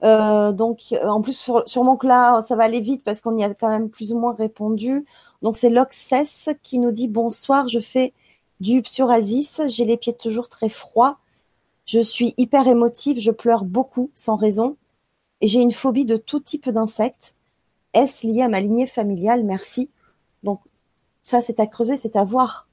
Euh, 0.03 0.53
donc 0.53 0.95
en 1.05 1.23
plus 1.23 1.39
sur, 1.39 1.63
sûrement 1.69 1.97
que 1.97 2.07
là 2.09 2.43
ça 2.43 2.57
va 2.57 2.65
aller 2.65 2.81
vite 2.81 3.05
parce 3.05 3.21
qu'on 3.21 3.39
y 3.39 3.45
a 3.45 3.55
quand 3.55 3.69
même 3.69 3.89
plus 3.91 4.13
ou 4.13 4.19
moins 4.19 4.35
répondu. 4.35 5.05
Donc 5.43 5.57
c'est 5.57 5.71
Loxès 5.71 6.51
qui 6.63 6.79
nous 6.79 6.93
dit 6.93 7.09
bonsoir, 7.09 7.69
je 7.69 7.81
fais 7.81 8.13
du 8.61 8.83
psoriasis, 8.83 9.63
j'ai 9.67 9.85
les 9.85 9.97
pieds 9.97 10.13
toujours 10.13 10.49
très 10.49 10.69
froids, 10.69 11.19
je 11.87 12.01
suis 12.01 12.35
hyper 12.37 12.67
émotive, 12.69 13.19
je 13.21 13.31
pleure 13.31 13.65
beaucoup 13.65 14.11
sans 14.15 14.37
raison 14.37 14.77
et 15.43 15.49
j'ai 15.49 15.61
une 15.61 15.73
phobie 15.73 16.07
de 16.07 16.17
tout 16.17 16.41
type 16.41 16.69
d'insectes. 16.71 17.35
Est-ce 17.95 18.27
lié 18.27 18.43
à 18.43 18.49
ma 18.49 18.61
lignée 18.61 18.87
familiale? 18.87 19.45
Merci. 19.45 19.91
Donc, 20.45 20.61
ça, 21.23 21.43
c'est 21.43 21.61
à 21.61 21.67
creuser, 21.67 21.99
c'est 21.99 22.17
à 22.17 22.25
voir. 22.25 22.69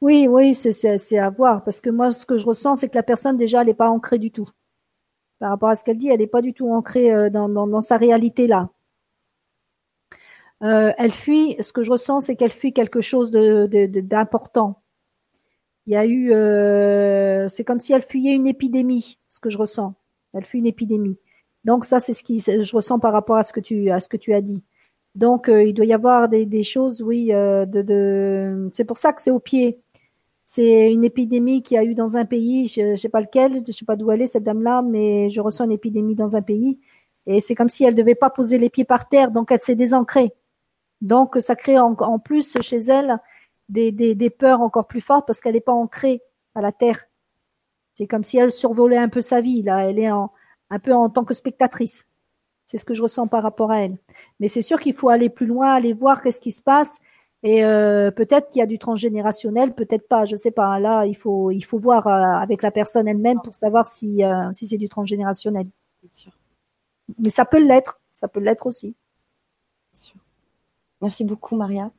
Oui, 0.00 0.26
oui, 0.28 0.54
c'est 0.54 1.18
à 1.18 1.30
voir. 1.30 1.64
Parce 1.64 1.80
que 1.80 1.90
moi, 1.90 2.10
ce 2.10 2.26
que 2.26 2.36
je 2.36 2.46
ressens, 2.46 2.76
c'est 2.76 2.88
que 2.88 2.96
la 2.96 3.02
personne, 3.02 3.36
déjà, 3.36 3.62
elle 3.62 3.68
n'est 3.68 3.74
pas 3.74 3.88
ancrée 3.88 4.18
du 4.18 4.30
tout. 4.30 4.50
Par 5.38 5.50
rapport 5.50 5.68
à 5.68 5.74
ce 5.74 5.84
qu'elle 5.84 5.98
dit, 5.98 6.08
elle 6.08 6.20
n'est 6.20 6.26
pas 6.26 6.42
du 6.42 6.54
tout 6.54 6.70
ancrée 6.70 7.12
euh, 7.12 7.28
dans, 7.30 7.80
sa 7.80 7.96
réalité 7.96 8.46
là. 8.46 8.70
Euh, 10.62 10.92
elle 10.96 11.12
fuit, 11.12 11.56
ce 11.60 11.72
que 11.72 11.82
je 11.82 11.90
ressens, 11.90 12.20
c'est 12.22 12.36
qu'elle 12.36 12.52
fuit 12.52 12.72
quelque 12.72 13.02
chose 13.02 13.30
d'important. 13.30 14.68
De, 14.68 14.74
de, 14.74 14.80
Il 15.86 15.92
y 15.92 15.96
a 15.96 16.06
eu, 16.06 16.32
euh, 16.32 17.46
c'est 17.48 17.64
comme 17.64 17.80
si 17.80 17.92
elle 17.92 18.02
fuyait 18.02 18.34
une 18.34 18.46
épidémie, 18.46 19.18
ce 19.28 19.38
que 19.38 19.50
je 19.50 19.58
ressens. 19.58 19.94
Elle 20.32 20.46
fuit 20.46 20.60
une 20.60 20.66
épidémie. 20.66 21.18
Donc 21.64 21.84
ça, 21.84 22.00
c'est 22.00 22.14
ce 22.14 22.24
qui 22.24 22.38
je 22.38 22.74
ressens 22.74 22.98
par 22.98 23.12
rapport 23.12 23.36
à 23.36 23.42
ce 23.42 23.52
que 23.52 23.60
tu 23.60 23.84
que 23.84 24.32
as 24.32 24.40
dit. 24.40 24.64
Donc 25.14 25.48
il 25.48 25.74
doit 25.74 25.84
y 25.84 25.92
avoir 25.92 26.28
des, 26.28 26.46
des 26.46 26.62
choses, 26.62 27.02
oui, 27.02 27.26
de... 27.28 28.70
c'est 28.72 28.84
pour 28.84 28.98
ça 28.98 29.12
que 29.12 29.20
c'est 29.20 29.30
au 29.30 29.40
pied. 29.40 29.82
C'est 30.48 30.92
une 30.92 31.02
épidémie 31.02 31.62
qui 31.62 31.76
a 31.76 31.82
eu 31.82 31.94
dans 31.94 32.16
un 32.16 32.24
pays, 32.24 32.68
je 32.68 32.92
ne 32.92 32.96
sais 32.96 33.08
pas 33.08 33.20
lequel, 33.20 33.62
je 33.66 33.72
sais 33.72 33.84
pas 33.84 33.96
d'où 33.96 34.12
elle 34.12 34.22
est 34.22 34.26
cette 34.26 34.44
dame-là, 34.44 34.82
mais 34.82 35.28
je 35.28 35.40
ressens 35.40 35.64
une 35.64 35.72
épidémie 35.72 36.14
dans 36.14 36.36
un 36.36 36.42
pays 36.42 36.78
et 37.26 37.40
c'est 37.40 37.56
comme 37.56 37.68
si 37.68 37.84
elle 37.84 37.96
devait 37.96 38.14
pas 38.14 38.30
poser 38.30 38.56
les 38.56 38.70
pieds 38.70 38.84
par 38.84 39.08
terre, 39.08 39.32
donc 39.32 39.50
elle 39.50 39.60
s'est 39.60 39.74
désancrée. 39.74 40.32
Donc 41.02 41.36
ça 41.40 41.56
crée 41.56 41.78
en, 41.80 42.18
plus 42.20 42.56
chez 42.62 42.78
elle 42.78 43.18
des 43.68 44.30
peurs 44.30 44.60
encore 44.60 44.86
plus 44.86 45.00
fortes 45.00 45.26
parce 45.26 45.40
qu'elle 45.40 45.54
n'est 45.54 45.60
pas 45.60 45.72
ancrée 45.72 46.22
à 46.54 46.60
la 46.60 46.70
terre. 46.70 47.06
C'est 47.94 48.06
comme 48.06 48.24
si 48.24 48.38
elle 48.38 48.52
survolait 48.52 48.98
un 48.98 49.08
peu 49.08 49.20
sa 49.20 49.40
vie 49.40 49.62
là. 49.62 49.88
Elle 49.88 49.98
est 49.98 50.10
en, 50.10 50.30
un 50.70 50.78
peu 50.78 50.94
en 50.94 51.10
tant 51.10 51.24
que 51.24 51.34
spectatrice. 51.34 52.06
C'est 52.66 52.78
ce 52.78 52.84
que 52.84 52.94
je 52.94 53.02
ressens 53.02 53.26
par 53.26 53.42
rapport 53.42 53.70
à 53.72 53.80
elle. 53.80 53.96
Mais 54.38 54.48
c'est 54.48 54.62
sûr 54.62 54.78
qu'il 54.78 54.94
faut 54.94 55.08
aller 55.08 55.28
plus 55.28 55.46
loin, 55.46 55.72
aller 55.72 55.92
voir 55.92 56.22
qu'est-ce 56.22 56.40
qui 56.40 56.50
se 56.50 56.62
passe. 56.62 57.00
Et 57.42 57.64
euh, 57.64 58.10
peut-être 58.10 58.48
qu'il 58.50 58.60
y 58.60 58.62
a 58.62 58.66
du 58.66 58.78
transgénérationnel, 58.78 59.74
peut-être 59.74 60.08
pas, 60.08 60.24
je 60.24 60.36
sais 60.36 60.50
pas. 60.50 60.78
Là, 60.80 61.04
il 61.06 61.16
faut 61.16 61.50
il 61.50 61.62
faut 61.62 61.78
voir 61.78 62.06
euh, 62.06 62.10
avec 62.10 62.62
la 62.62 62.70
personne 62.70 63.06
elle-même 63.06 63.40
pour 63.42 63.54
savoir 63.54 63.86
si 63.86 64.24
euh, 64.24 64.52
si 64.52 64.66
c'est 64.66 64.78
du 64.78 64.88
transgénérationnel. 64.88 65.66
Mais 67.18 67.30
ça 67.30 67.44
peut 67.44 67.62
l'être, 67.62 68.00
ça 68.12 68.26
peut 68.26 68.40
l'être 68.40 68.66
aussi. 68.66 68.96
Merci 71.02 71.24
beaucoup, 71.24 71.56
Maria. 71.56 71.90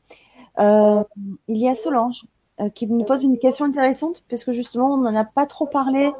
Euh, 0.60 1.04
il 1.48 1.58
y 1.58 1.70
a 1.70 1.76
Solange 1.76 2.26
euh, 2.60 2.70
qui 2.70 2.88
nous 2.88 3.06
pose 3.06 3.24
une 3.24 3.38
question 3.38 3.66
intéressante 3.66 4.24
parce 4.30 4.44
que 4.44 4.52
justement 4.52 4.94
on 4.94 4.98
n'en 4.98 5.16
a 5.16 5.24
pas 5.24 5.46
trop 5.46 5.68
parlé 5.68 6.12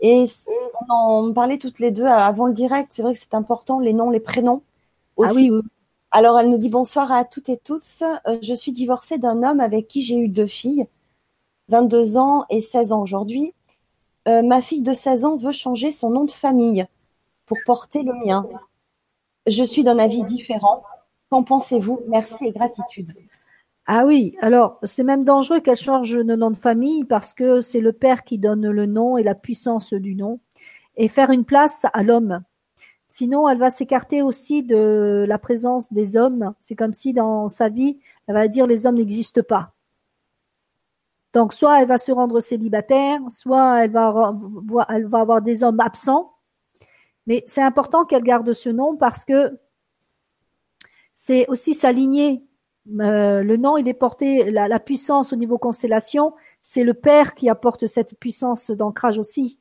et 0.00 0.24
on 0.88 0.92
en 0.92 1.32
parlait 1.32 1.58
toutes 1.58 1.78
les 1.78 1.90
deux 1.90 2.06
avant 2.06 2.46
le 2.46 2.54
direct. 2.54 2.88
C'est 2.92 3.02
vrai 3.02 3.12
que 3.12 3.20
c'est 3.20 3.34
important, 3.34 3.78
les 3.78 3.92
noms, 3.92 4.10
les 4.10 4.20
prénoms. 4.20 4.62
Aussi. 5.16 5.30
Ah 5.30 5.34
oui, 5.34 5.50
oui. 5.50 5.60
Alors, 6.14 6.38
elle 6.38 6.50
nous 6.50 6.58
dit 6.58 6.68
bonsoir 6.68 7.10
à 7.10 7.24
toutes 7.24 7.48
et 7.48 7.56
tous. 7.56 8.02
Euh, 8.02 8.38
je 8.42 8.52
suis 8.52 8.72
divorcée 8.72 9.16
d'un 9.16 9.42
homme 9.42 9.60
avec 9.60 9.88
qui 9.88 10.02
j'ai 10.02 10.16
eu 10.16 10.28
deux 10.28 10.46
filles, 10.46 10.86
22 11.68 12.18
ans 12.18 12.44
et 12.50 12.60
16 12.60 12.92
ans 12.92 13.00
aujourd'hui. 13.00 13.54
Euh, 14.28 14.42
ma 14.42 14.60
fille 14.60 14.82
de 14.82 14.92
16 14.92 15.24
ans 15.24 15.36
veut 15.36 15.52
changer 15.52 15.90
son 15.90 16.10
nom 16.10 16.24
de 16.24 16.30
famille 16.30 16.86
pour 17.46 17.56
porter 17.64 18.02
le 18.02 18.12
mien. 18.26 18.46
Je 19.46 19.64
suis 19.64 19.84
d'un 19.84 19.98
avis 19.98 20.22
différent. 20.24 20.84
Qu'en 21.30 21.44
pensez-vous? 21.44 22.00
Merci 22.08 22.44
et 22.44 22.52
gratitude. 22.52 23.14
Ah 23.86 24.04
oui, 24.04 24.36
alors 24.42 24.78
c'est 24.82 25.02
même 25.04 25.24
dangereux 25.24 25.60
qu'elle 25.60 25.78
change 25.78 26.12
de 26.12 26.36
nom 26.36 26.50
de 26.50 26.58
famille 26.58 27.04
parce 27.04 27.32
que 27.32 27.62
c'est 27.62 27.80
le 27.80 27.94
père 27.94 28.22
qui 28.22 28.36
donne 28.36 28.68
le 28.68 28.84
nom 28.84 29.16
et 29.16 29.22
la 29.22 29.34
puissance 29.34 29.94
du 29.94 30.14
nom 30.14 30.40
et 30.96 31.08
faire 31.08 31.30
une 31.30 31.46
place 31.46 31.86
à 31.94 32.02
l'homme. 32.02 32.42
Sinon, 33.12 33.46
elle 33.46 33.58
va 33.58 33.68
s'écarter 33.68 34.22
aussi 34.22 34.62
de 34.62 35.26
la 35.28 35.36
présence 35.36 35.92
des 35.92 36.16
hommes. 36.16 36.54
C'est 36.60 36.74
comme 36.74 36.94
si 36.94 37.12
dans 37.12 37.50
sa 37.50 37.68
vie, 37.68 37.98
elle 38.26 38.34
va 38.34 38.48
dire 38.48 38.66
les 38.66 38.86
hommes 38.86 38.94
n'existent 38.94 39.42
pas. 39.46 39.74
Donc, 41.34 41.52
soit 41.52 41.82
elle 41.82 41.88
va 41.88 41.98
se 41.98 42.10
rendre 42.10 42.40
célibataire, 42.40 43.20
soit 43.28 43.84
elle 43.84 43.90
va, 43.90 44.34
avoir 45.12 45.42
des 45.42 45.62
hommes 45.62 45.80
absents. 45.80 46.32
Mais 47.26 47.44
c'est 47.46 47.60
important 47.60 48.06
qu'elle 48.06 48.22
garde 48.22 48.50
ce 48.54 48.70
nom 48.70 48.96
parce 48.96 49.26
que 49.26 49.58
c'est 51.12 51.46
aussi 51.48 51.74
sa 51.74 51.92
lignée 51.92 52.42
euh, 52.98 53.42
le 53.42 53.58
nom, 53.58 53.76
il 53.76 53.88
est 53.88 53.94
porté, 53.94 54.50
la 54.50 54.80
puissance 54.80 55.34
au 55.34 55.36
niveau 55.36 55.58
constellation, 55.58 56.32
c'est 56.62 56.82
le 56.82 56.94
père 56.94 57.34
qui 57.34 57.50
apporte 57.50 57.86
cette 57.86 58.18
puissance 58.18 58.70
d'ancrage 58.70 59.18
aussi. 59.18 59.60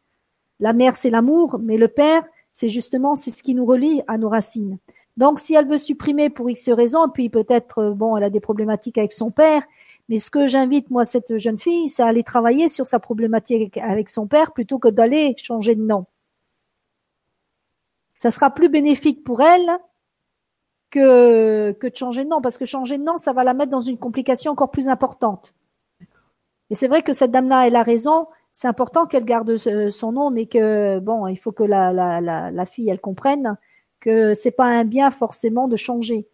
La 0.62 0.72
mère, 0.72 0.96
c'est 0.96 1.10
l'amour, 1.10 1.60
mais 1.62 1.76
le 1.76 1.90
père, 1.90 2.24
c'est 2.54 2.70
justement, 2.70 3.16
c'est 3.16 3.32
ce 3.32 3.44
qui 3.44 3.56
nous 3.56 3.66
relie 3.66 4.02
à 4.08 4.18
nos 4.18 4.30
racines. 4.30 4.78
Donc, 5.18 5.40
si 5.40 5.54
elle 5.54 5.68
veut 5.68 5.78
supprimer 5.78 6.30
pour 6.30 6.50
X 6.50 6.70
raisons, 6.70 7.10
puis 7.10 7.30
peut-être, 7.30 7.80
euh, 7.80 7.92
bon, 7.92 8.16
elle 8.18 8.24
a 8.24 8.30
des 8.30 8.40
problématiques 8.40 8.98
avec 8.98 9.12
son 9.12 9.32
père, 9.32 9.64
mais 10.10 10.20
ce 10.20 10.32
que 10.32 10.48
j'invite, 10.48 10.90
moi, 10.90 11.06
cette 11.06 11.38
jeune 11.38 11.60
fille, 11.60 11.88
c'est 11.88 12.04
à 12.04 12.08
aller 12.08 12.24
travailler 12.24 12.70
sur 12.70 12.88
sa 12.88 13.00
problématique 13.00 13.78
avec 13.78 14.10
son 14.10 14.28
père 14.28 14.52
plutôt 14.52 14.80
que 14.80 14.88
d'aller 14.88 15.36
changer 15.38 15.76
de 15.76 15.84
nom. 15.84 16.06
Ça 18.18 18.32
sera 18.32 18.52
plus 18.52 18.70
bénéfique 18.70 19.24
pour 19.24 19.42
elle 19.42 19.70
que, 20.90 21.72
que 21.72 21.88
de 21.88 21.96
changer 21.96 22.24
de 22.24 22.30
nom, 22.30 22.42
parce 22.42 22.58
que 22.58 22.66
changer 22.66 22.98
de 22.98 23.04
nom, 23.04 23.18
ça 23.18 23.34
va 23.34 23.44
la 23.44 23.54
mettre 23.54 23.72
dans 23.72 23.82
une 23.82 23.98
complication 23.98 24.52
encore 24.52 24.72
plus 24.72 24.90
importante. 24.90 25.54
Et 26.70 26.76
c'est 26.76 26.88
vrai 26.88 27.02
que 27.02 27.14
cette 27.14 27.32
dame-là, 27.32 27.68
elle 27.68 27.76
a 27.76 27.84
raison. 27.84 28.28
C'est 28.54 28.68
important 28.68 29.06
qu'elle 29.06 29.26
garde 29.26 29.56
son 29.56 30.12
nom, 30.12 30.30
mais 30.30 30.46
que 30.46 31.00
bon, 31.00 31.28
il 31.28 31.38
faut 31.38 31.52
que 31.52 31.64
la, 31.64 31.94
la, 31.94 32.20
la, 32.20 32.52
la, 32.52 32.66
fille, 32.66 32.90
elle 32.90 33.00
comprenne 33.00 33.58
que 34.00 34.34
c'est 34.34 34.52
pas 34.52 34.66
un 34.66 34.84
bien 34.84 35.12
forcément 35.12 35.68
de 35.68 35.78
changer. 35.78 36.28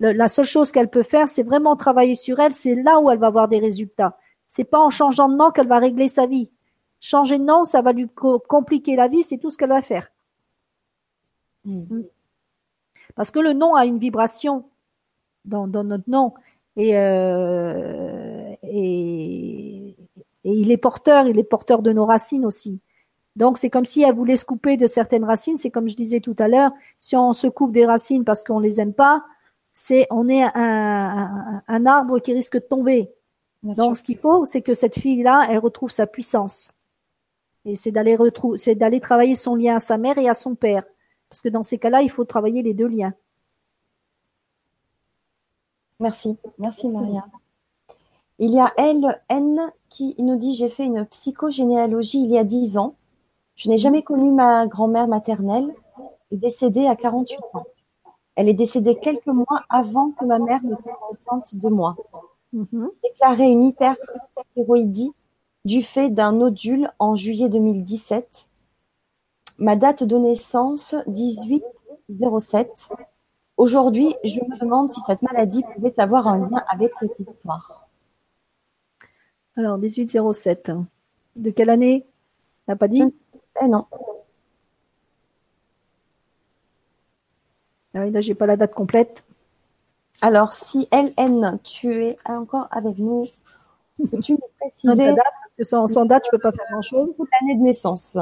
la 0.00 0.28
seule 0.28 0.46
chose 0.46 0.72
qu'elle 0.72 0.88
peut 0.88 1.02
faire, 1.02 1.28
c'est 1.28 1.42
vraiment 1.42 1.76
travailler 1.76 2.14
sur 2.14 2.38
elle. 2.38 2.54
C'est 2.54 2.74
là 2.74 3.00
où 3.00 3.10
elle 3.10 3.18
va 3.18 3.26
avoir 3.26 3.48
des 3.48 3.58
résultats. 3.58 4.16
C'est 4.46 4.64
pas 4.64 4.78
en 4.78 4.90
changeant 4.90 5.28
de 5.28 5.36
nom 5.36 5.50
qu'elle 5.50 5.68
va 5.68 5.78
régler 5.78 6.08
sa 6.08 6.26
vie. 6.26 6.50
Changer 7.00 7.38
de 7.38 7.44
nom, 7.44 7.64
ça 7.64 7.82
va 7.82 7.92
lui 7.92 8.08
compliquer 8.48 8.96
la 8.96 9.08
vie. 9.08 9.22
C'est 9.22 9.38
tout 9.38 9.50
ce 9.50 9.58
qu'elle 9.58 9.68
va 9.68 9.82
faire. 9.82 10.08
Mm. 11.64 12.02
Parce 13.14 13.30
que 13.30 13.40
le 13.40 13.52
nom 13.52 13.74
a 13.74 13.84
une 13.84 13.98
vibration 13.98 14.64
dans, 15.44 15.66
notre 15.66 16.08
nom 16.08 16.34
et, 16.76 16.96
euh, 16.96 18.54
et, 18.62 19.77
et 20.48 20.52
il 20.52 20.70
est 20.70 20.78
porteur, 20.78 21.26
il 21.26 21.38
est 21.38 21.44
porteur 21.44 21.82
de 21.82 21.92
nos 21.92 22.06
racines 22.06 22.46
aussi. 22.46 22.80
Donc 23.36 23.58
c'est 23.58 23.68
comme 23.68 23.84
si 23.84 24.02
elle 24.02 24.14
voulait 24.14 24.36
se 24.36 24.46
couper 24.46 24.78
de 24.78 24.86
certaines 24.86 25.24
racines. 25.24 25.58
C'est 25.58 25.70
comme 25.70 25.90
je 25.90 25.94
disais 25.94 26.20
tout 26.20 26.34
à 26.38 26.48
l'heure, 26.48 26.70
si 27.00 27.16
on 27.16 27.34
se 27.34 27.46
coupe 27.48 27.70
des 27.70 27.84
racines 27.84 28.24
parce 28.24 28.42
qu'on 28.42 28.58
les 28.58 28.80
aime 28.80 28.94
pas, 28.94 29.22
c'est 29.74 30.06
on 30.10 30.26
est 30.26 30.42
un, 30.42 31.62
un, 31.68 31.86
arbre 31.86 32.18
qui 32.18 32.32
risque 32.32 32.54
de 32.54 32.60
tomber. 32.60 33.12
Donc 33.62 33.98
ce 33.98 34.02
qu'il 34.02 34.16
faut, 34.16 34.46
c'est 34.46 34.62
que 34.62 34.72
cette 34.72 34.98
fille-là, 34.98 35.46
elle 35.50 35.58
retrouve 35.58 35.90
sa 35.90 36.06
puissance. 36.06 36.70
Et 37.66 37.76
c'est 37.76 37.90
d'aller 37.90 38.16
retrouver, 38.16 38.56
c'est 38.56 38.74
d'aller 38.74 39.00
travailler 39.00 39.34
son 39.34 39.54
lien 39.54 39.76
à 39.76 39.80
sa 39.80 39.98
mère 39.98 40.16
et 40.16 40.30
à 40.30 40.34
son 40.34 40.54
père. 40.54 40.84
Parce 41.28 41.42
que 41.42 41.50
dans 41.50 41.62
ces 41.62 41.76
cas-là, 41.76 42.00
il 42.00 42.10
faut 42.10 42.24
travailler 42.24 42.62
les 42.62 42.72
deux 42.72 42.88
liens. 42.88 43.12
Merci, 46.00 46.38
merci 46.56 46.88
Maria. 46.88 47.26
Il 48.38 48.50
y 48.50 48.60
a 48.60 48.72
LN 48.78 49.72
qui 49.90 50.14
nous 50.18 50.36
dit 50.36 50.52
j'ai 50.54 50.68
fait 50.68 50.84
une 50.84 51.04
psychogénéalogie 51.06 52.22
il 52.22 52.30
y 52.30 52.38
a 52.38 52.44
dix 52.44 52.78
ans 52.78 52.94
je 53.58 53.68
n'ai 53.68 53.78
jamais 53.78 54.04
connu 54.04 54.30
ma 54.30 54.68
grand-mère 54.68 55.08
maternelle, 55.08 55.74
décédée 56.30 56.86
à 56.86 56.94
48 56.94 57.38
ans. 57.54 57.66
Elle 58.36 58.48
est 58.48 58.54
décédée 58.54 58.96
quelques 58.96 59.26
mois 59.26 59.64
avant 59.68 60.12
que 60.12 60.24
ma 60.24 60.38
mère 60.38 60.62
ne 60.62 60.76
soit 60.76 60.98
enceinte 61.10 61.56
de 61.56 61.68
moi. 61.68 61.96
Mm 62.52 62.86
Déclaré 63.02 63.50
une 63.50 63.64
hyperthyroïdie 63.64 65.10
du 65.64 65.82
fait 65.82 66.08
d'un 66.08 66.32
nodule 66.32 66.92
en 67.00 67.16
juillet 67.16 67.48
2017. 67.48 68.48
Ma 69.58 69.74
date 69.74 70.04
de 70.04 70.16
naissance 70.16 70.94
1807. 71.08 72.90
Aujourd'hui, 73.56 74.14
je 74.22 74.38
me 74.38 74.56
demande 74.60 74.92
si 74.92 75.00
cette 75.04 75.22
maladie 75.22 75.64
pouvait 75.74 75.98
avoir 75.98 76.28
un 76.28 76.38
lien 76.38 76.62
avec 76.70 76.92
cette 77.00 77.18
histoire. 77.18 77.77
Alors, 79.58 79.76
1807. 79.76 80.70
De 81.34 81.50
quelle 81.50 81.68
année? 81.68 82.06
N'a 82.68 82.76
pas 82.76 82.86
dit? 82.86 83.02
Eh 83.60 83.66
non. 83.66 83.86
Ah 87.92 88.02
oui, 88.02 88.12
là, 88.12 88.20
j'ai 88.20 88.36
pas 88.36 88.46
la 88.46 88.56
date 88.56 88.72
complète. 88.72 89.24
Alors, 90.20 90.52
si 90.52 90.88
LN, 90.92 91.58
tu 91.64 91.92
es 91.92 92.18
encore 92.24 92.68
avec 92.70 92.98
nous, 92.98 93.26
peux-tu 94.10 94.34
nous 94.34 94.38
préciser 94.60 94.94
date, 94.94 95.16
Parce 95.16 95.54
que 95.56 95.64
sans, 95.64 96.04
date, 96.04 96.22
je 96.26 96.30
peux 96.30 96.38
pas 96.38 96.52
faire 96.52 96.66
grand-chose. 96.70 97.08
L'année 97.40 97.56
de 97.56 97.62
naissance. 97.62 98.16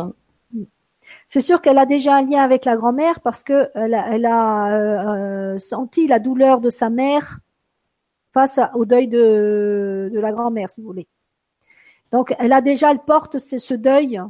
C'est 1.29 1.43
sûr 1.43 1.61
qu'elle 1.61 1.79
a 1.79 1.85
déjà 1.85 2.17
un 2.17 2.23
lien 2.23 2.43
avec 2.43 2.65
la 2.65 2.77
grand-mère 2.77 3.21
parce 3.21 3.43
que 3.43 3.71
elle 3.75 3.95
a, 3.95 4.73
euh, 4.73 5.55
euh, 5.55 5.59
senti 5.59 6.09
la 6.09 6.19
douleur 6.19 6.61
de 6.61 6.71
sa 6.71 6.89
mère 6.89 7.41
face 8.33 8.59
au 8.75 8.87
deuil 8.87 9.07
de, 9.07 10.11
la 10.15 10.33
grand-mère, 10.33 10.71
si 10.71 10.81
vous 10.81 10.87
voulez. 10.87 11.07
Donc, 12.13 12.35
elle 12.39 12.53
a 12.53 12.61
déjà, 12.61 12.91
elle 12.91 13.01
porte 13.01 13.39
ce 13.39 13.75
deuil 13.75 14.21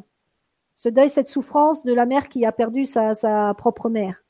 ce 0.76 0.90
deuil, 0.90 1.10
cette 1.10 1.28
souffrance 1.28 1.84
de 1.84 1.94
la 1.94 2.06
mère 2.06 2.28
qui 2.28 2.44
a 2.44 2.52
perdu 2.52 2.86
sa, 2.86 3.54
propre 3.56 3.88
mère. 3.88 4.22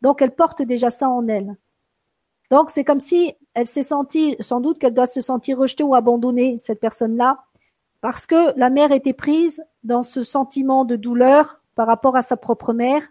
Donc 0.00 0.22
elle 0.22 0.34
porte 0.34 0.62
déjà 0.62 0.90
ça 0.90 1.08
en 1.08 1.28
elle. 1.28 1.56
Donc 2.50 2.70
c'est 2.70 2.84
comme 2.84 3.00
si 3.00 3.34
elle 3.54 3.66
s'est 3.66 3.82
sentie, 3.82 4.36
sans 4.40 4.60
doute 4.60 4.78
qu'elle 4.78 4.94
doit 4.94 5.06
se 5.06 5.20
sentir 5.20 5.58
rejetée 5.58 5.84
ou 5.84 5.94
abandonnée, 5.94 6.58
cette 6.58 6.80
personne-là, 6.80 7.44
parce 8.00 8.26
que 8.26 8.58
la 8.58 8.70
mère 8.70 8.92
était 8.92 9.12
prise 9.12 9.62
dans 9.82 10.02
ce 10.02 10.22
sentiment 10.22 10.84
de 10.84 10.96
douleur 10.96 11.60
par 11.74 11.86
rapport 11.86 12.16
à 12.16 12.22
sa 12.22 12.36
propre 12.36 12.72
mère, 12.72 13.02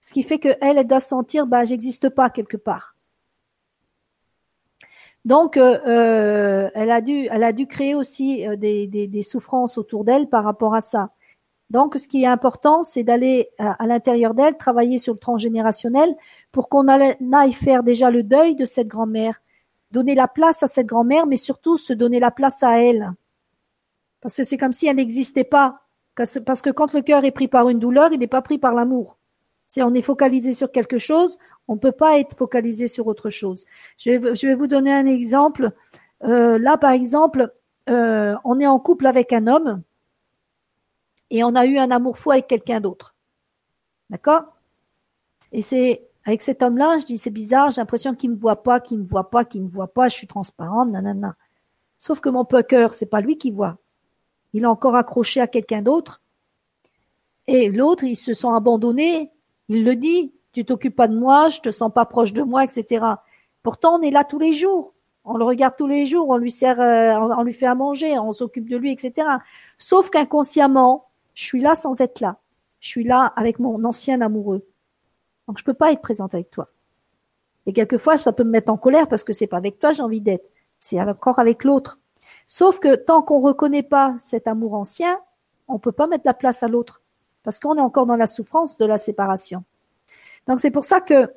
ce 0.00 0.12
qui 0.12 0.22
fait 0.22 0.38
qu'elle, 0.38 0.58
elle 0.60 0.86
doit 0.86 1.00
sentir, 1.00 1.46
bah, 1.46 1.64
j'existe 1.64 2.08
pas 2.08 2.30
quelque 2.30 2.56
part. 2.56 2.91
Donc, 5.24 5.56
euh, 5.56 5.78
euh, 5.86 6.70
elle 6.74 6.90
a 6.90 7.00
dû, 7.00 7.28
elle 7.30 7.44
a 7.44 7.52
dû 7.52 7.66
créer 7.66 7.94
aussi 7.94 8.46
euh, 8.46 8.56
des 8.56 9.22
souffrances 9.22 9.78
autour 9.78 10.04
d'elle 10.04 10.28
par 10.28 10.44
rapport 10.44 10.74
à 10.74 10.80
ça. 10.80 11.10
Donc, 11.70 11.96
ce 11.96 12.08
qui 12.08 12.24
est 12.24 12.26
important, 12.26 12.82
c'est 12.82 13.04
d'aller 13.04 13.50
à, 13.58 13.86
l'intérieur 13.86 14.34
d'elle, 14.34 14.58
travailler 14.58 14.98
sur 14.98 15.14
le 15.14 15.18
transgénérationnel 15.18 16.14
pour 16.50 16.68
qu'on 16.68 16.86
aille 16.88 17.52
faire 17.52 17.82
déjà 17.82 18.10
le 18.10 18.22
deuil 18.22 18.56
de 18.56 18.66
cette 18.66 18.88
grand-mère, 18.88 19.40
donner 19.90 20.14
la 20.14 20.28
place 20.28 20.62
à 20.62 20.66
cette 20.66 20.86
grand-mère, 20.86 21.26
mais 21.26 21.36
surtout 21.36 21.78
se 21.78 21.94
donner 21.94 22.20
la 22.20 22.30
place 22.30 22.62
à 22.62 22.78
elle. 22.82 23.12
Parce 24.20 24.36
que 24.36 24.44
c'est 24.44 24.58
comme 24.58 24.74
si 24.74 24.86
elle 24.86 24.96
n'existait 24.96 25.44
pas. 25.44 25.80
Parce 26.14 26.60
que 26.60 26.70
quand 26.70 26.92
le 26.92 27.00
cœur 27.00 27.24
est 27.24 27.30
pris 27.30 27.48
par 27.48 27.70
une 27.70 27.78
douleur, 27.78 28.12
il 28.12 28.18
n'est 28.18 28.26
pas 28.26 28.42
pris 28.42 28.58
par 28.58 28.74
l'amour. 28.74 29.16
Si 29.72 29.80
on 29.80 29.94
est 29.94 30.02
focalisé 30.02 30.52
sur 30.52 30.70
quelque 30.70 30.98
chose, 30.98 31.38
on 31.66 31.76
ne 31.76 31.80
peut 31.80 31.92
pas 31.92 32.18
être 32.18 32.36
focalisé 32.36 32.88
sur 32.88 33.06
autre 33.06 33.30
chose. 33.30 33.64
Je 33.96 34.10
vais, 34.10 34.54
vous 34.54 34.66
donner 34.66 34.92
un 34.92 35.06
exemple. 35.06 35.72
Euh, 36.24 36.58
là, 36.58 36.76
par 36.76 36.90
exemple, 36.90 37.50
euh, 37.88 38.36
on 38.44 38.60
est 38.60 38.66
en 38.66 38.78
couple 38.78 39.06
avec 39.06 39.32
un 39.32 39.46
homme 39.46 39.80
et 41.30 41.42
on 41.42 41.54
a 41.54 41.64
eu 41.64 41.78
un 41.78 41.90
amour 41.90 42.18
fou 42.18 42.32
avec 42.32 42.48
quelqu'un 42.48 42.82
d'autre. 42.82 43.14
D'accord? 44.10 44.42
Et 45.52 45.62
c'est 45.62 46.06
avec 46.26 46.42
cet 46.42 46.62
homme-là, 46.62 46.98
je 46.98 47.06
dis 47.06 47.16
c'est 47.16 47.30
bizarre, 47.30 47.70
j'ai 47.70 47.80
l'impression 47.80 48.14
qu'il 48.14 48.32
me 48.32 48.36
voit 48.36 48.62
pas, 48.62 48.78
qu'il 48.78 48.98
me 48.98 49.06
voit 49.06 49.30
pas, 49.30 49.46
qu'il 49.46 49.62
me 49.62 49.70
voit 49.70 49.94
pas, 49.94 50.10
je 50.10 50.16
suis 50.16 50.26
transparente, 50.26 50.90
nanana. 50.90 51.34
Sauf 51.96 52.20
que 52.20 52.28
mon 52.28 52.44
cœur, 52.44 52.92
c'est 52.92 53.06
pas 53.06 53.22
lui 53.22 53.38
qui 53.38 53.50
voit. 53.50 53.78
Il 54.52 54.64
est 54.64 54.66
encore 54.66 54.96
accroché 54.96 55.40
à 55.40 55.46
quelqu'un 55.46 55.80
d'autre. 55.80 56.20
Et 57.46 57.70
l'autre, 57.70 58.04
il 58.04 58.16
se 58.16 58.34
sent 58.34 58.52
abandonné. 58.52 59.32
Il 59.72 59.84
le 59.84 59.96
dit. 59.96 60.34
Tu 60.52 60.66
t'occupes 60.66 60.94
pas 60.94 61.08
de 61.08 61.16
moi, 61.16 61.48
je 61.48 61.60
te 61.60 61.70
sens 61.70 61.90
pas 61.90 62.04
proche 62.04 62.34
de 62.34 62.42
moi, 62.42 62.62
etc. 62.62 63.06
Pourtant, 63.62 63.98
on 63.98 64.02
est 64.02 64.10
là 64.10 64.22
tous 64.22 64.38
les 64.38 64.52
jours. 64.52 64.94
On 65.24 65.38
le 65.38 65.44
regarde 65.44 65.76
tous 65.78 65.86
les 65.86 66.04
jours, 66.04 66.28
on 66.28 66.36
lui 66.36 66.50
sert, 66.50 66.78
euh, 66.78 67.14
on 67.38 67.42
lui 67.42 67.54
fait 67.54 67.66
à 67.66 67.74
manger, 67.74 68.18
on 68.18 68.34
s'occupe 68.34 68.68
de 68.68 68.76
lui, 68.76 68.92
etc. 68.92 69.26
Sauf 69.78 70.10
qu'inconsciemment, 70.10 71.06
je 71.32 71.44
suis 71.44 71.62
là 71.62 71.74
sans 71.74 72.02
être 72.02 72.20
là. 72.20 72.36
Je 72.80 72.88
suis 72.88 73.04
là 73.04 73.32
avec 73.36 73.60
mon 73.60 73.82
ancien 73.84 74.20
amoureux. 74.20 74.66
Donc 75.48 75.58
je 75.58 75.64
peux 75.64 75.74
pas 75.74 75.92
être 75.92 76.02
présente 76.02 76.34
avec 76.34 76.50
toi. 76.50 76.68
Et 77.64 77.72
quelquefois, 77.72 78.18
ça 78.18 78.32
peut 78.32 78.44
me 78.44 78.50
mettre 78.50 78.70
en 78.70 78.76
colère 78.76 79.08
parce 79.08 79.24
que 79.24 79.32
c'est 79.32 79.46
pas 79.46 79.56
avec 79.56 79.78
toi 79.78 79.92
j'ai 79.92 80.02
envie 80.02 80.20
d'être. 80.20 80.44
C'est 80.78 81.00
encore 81.00 81.38
avec 81.38 81.64
l'autre. 81.64 81.98
Sauf 82.46 82.78
que 82.78 82.94
tant 82.94 83.22
qu'on 83.22 83.40
reconnaît 83.40 83.84
pas 83.84 84.16
cet 84.18 84.48
amour 84.48 84.74
ancien, 84.74 85.18
on 85.66 85.78
peut 85.78 85.92
pas 85.92 86.08
mettre 86.08 86.26
la 86.26 86.34
place 86.34 86.62
à 86.62 86.68
l'autre. 86.68 87.01
Parce 87.42 87.58
qu'on 87.58 87.76
est 87.76 87.80
encore 87.80 88.06
dans 88.06 88.16
la 88.16 88.26
souffrance 88.26 88.76
de 88.76 88.84
la 88.84 88.98
séparation. 88.98 89.64
Donc 90.46 90.60
c'est 90.60 90.70
pour 90.70 90.84
ça 90.84 91.00
que 91.00 91.30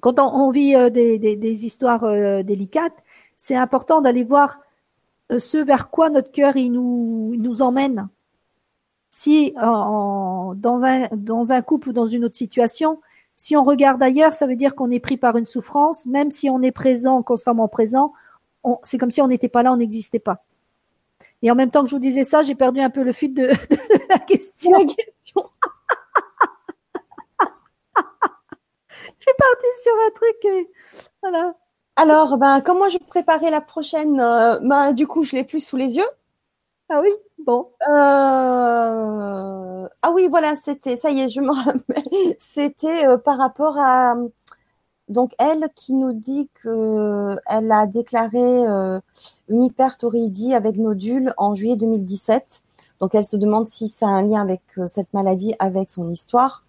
quand 0.00 0.20
on, 0.20 0.50
vit 0.50 0.76
euh, 0.76 0.90
des, 0.90 1.66
histoires 1.66 2.04
euh, 2.04 2.42
délicates, 2.42 2.96
c'est 3.36 3.56
important 3.56 4.00
d'aller 4.00 4.22
voir 4.22 4.60
euh, 5.32 5.38
ce 5.38 5.58
vers 5.58 5.90
quoi 5.90 6.08
notre 6.10 6.30
cœur 6.30 6.56
il 6.56 6.70
nous, 6.72 7.32
il 7.34 7.42
nous 7.42 7.62
emmène 7.62 8.08
si 9.10 9.54
dans, 9.56 10.54
un, 10.84 11.08
dans 11.12 11.50
un 11.52 11.62
couple 11.62 11.88
ou 11.88 11.92
dans 11.94 12.06
une 12.06 12.26
autre 12.26 12.36
situation, 12.36 13.00
si 13.36 13.56
on 13.56 13.64
regarde 13.64 14.02
ailleurs, 14.02 14.34
ça 14.34 14.46
veut 14.46 14.54
dire 14.54 14.74
qu'on 14.74 14.90
est 14.90 15.00
pris 15.00 15.16
par 15.16 15.38
une 15.38 15.46
souffrance, 15.46 16.04
même 16.04 16.30
si 16.30 16.50
on 16.50 16.60
est 16.60 16.72
présent, 16.72 17.22
constamment 17.22 17.68
présent, 17.68 18.12
c'est 18.82 18.98
comme 18.98 19.10
si 19.10 19.22
on 19.22 19.28
n'était 19.28 19.48
pas 19.48 19.62
là, 19.62 19.72
on 19.72 19.78
n'existait 19.78 20.18
pas. 20.18 20.44
Et 21.42 21.50
en 21.50 21.54
même 21.54 21.70
temps 21.70 21.82
que 21.82 21.88
je 21.88 21.94
vous 21.94 22.00
disais 22.00 22.24
ça, 22.24 22.42
j'ai 22.42 22.54
perdu 22.54 22.80
un 22.80 22.90
peu 22.90 23.02
le 23.02 23.12
fil 23.12 23.34
de, 23.34 23.48
la 24.08 24.18
question. 24.18 24.72
je 24.78 24.84
suis 29.20 29.34
partie 29.38 29.82
sur 29.82 29.92
un 30.06 30.10
truc. 30.14 30.44
Et, 30.44 30.70
voilà. 31.22 31.54
Alors, 31.96 32.38
ben, 32.38 32.60
comment 32.60 32.88
je 32.88 32.98
préparais 32.98 33.50
la 33.50 33.60
prochaine 33.60 34.20
euh, 34.20 34.58
ben, 34.60 34.92
Du 34.92 35.06
coup, 35.06 35.24
je 35.24 35.36
l'ai 35.36 35.44
plus 35.44 35.60
sous 35.60 35.76
les 35.76 35.96
yeux. 35.96 36.08
Ah 36.88 37.00
oui, 37.02 37.10
bon. 37.44 37.70
Euh... 37.88 39.88
Ah 40.02 40.10
oui, 40.12 40.28
voilà, 40.28 40.56
c'était, 40.56 40.96
ça 40.96 41.10
y 41.10 41.20
est, 41.20 41.28
je 41.28 41.40
me 41.40 41.52
rappelle. 41.64 42.36
C'était 42.40 43.06
euh, 43.06 43.18
par 43.18 43.36
rapport 43.36 43.76
à 43.78 44.16
donc 45.08 45.32
elle 45.38 45.68
qui 45.74 45.94
nous 45.94 46.12
dit 46.12 46.48
que 46.62 47.36
elle 47.46 47.70
a 47.72 47.86
déclaré 47.86 48.66
euh, 48.66 49.00
une 49.48 49.64
hyperthyroïdie 49.64 50.54
avec 50.54 50.76
nodule 50.76 51.32
en 51.36 51.54
juillet 51.54 51.76
2017. 51.76 52.62
Donc 53.00 53.14
elle 53.14 53.24
se 53.24 53.36
demande 53.36 53.68
si 53.68 53.88
ça 53.88 54.06
a 54.06 54.10
un 54.10 54.22
lien 54.22 54.42
avec 54.42 54.62
euh, 54.78 54.86
cette 54.86 55.12
maladie, 55.14 55.54
avec 55.58 55.90
son 55.90 56.10
histoire. 56.10 56.64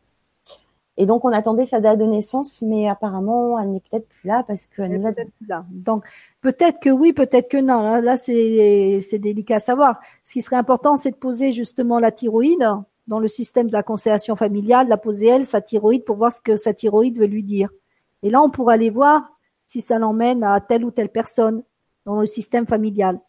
Et 0.97 1.05
donc 1.05 1.23
on 1.25 1.31
attendait 1.31 1.65
sa 1.65 1.79
date 1.79 1.99
de 1.99 2.05
naissance, 2.05 2.61
mais 2.61 2.87
apparemment 2.89 3.57
elle 3.59 3.71
n'est 3.71 3.79
peut-être 3.79 4.07
plus 4.09 4.27
là 4.27 4.43
parce 4.47 4.67
qu'elle 4.67 4.91
n'est 4.91 5.13
peut-être 5.13 5.31
plus 5.31 5.47
là. 5.47 5.65
Donc 5.71 6.03
Peut-être 6.41 6.79
que 6.79 6.89
oui, 6.89 7.11
peut-être 7.11 7.49
que 7.49 7.57
non. 7.57 7.81
Là, 7.81 7.99
là 8.01 8.15
c'est 8.15 9.19
délicat 9.19 9.55
à 9.55 9.59
savoir. 9.59 9.99
Ce 10.23 10.33
qui 10.33 10.41
serait 10.41 10.55
important, 10.55 10.95
c'est 10.95 11.11
de 11.11 11.15
poser 11.15 11.51
justement 11.51 11.99
la 11.99 12.11
thyroïde, 12.11 12.65
dans 13.07 13.19
le 13.19 13.27
système 13.27 13.67
de 13.67 13.73
la 13.73 13.83
constellation 13.83 14.35
familiale, 14.35 14.87
la 14.87 14.97
poser 14.97 15.27
elle, 15.27 15.45
sa 15.45 15.61
thyroïde, 15.61 16.05
pour 16.05 16.15
voir 16.15 16.31
ce 16.31 16.41
que 16.41 16.55
sa 16.55 16.73
thyroïde 16.73 17.17
veut 17.17 17.25
lui 17.25 17.43
dire. 17.43 17.69
Et 18.23 18.29
là, 18.29 18.41
on 18.41 18.49
pourra 18.49 18.73
aller 18.73 18.89
voir 18.89 19.29
si 19.65 19.81
ça 19.81 19.99
l'emmène 19.99 20.43
à 20.43 20.59
telle 20.61 20.83
ou 20.83 20.91
telle 20.91 21.09
personne 21.09 21.63
dans 22.05 22.19
le 22.19 22.25
système 22.25 22.65
familial. 22.65 23.19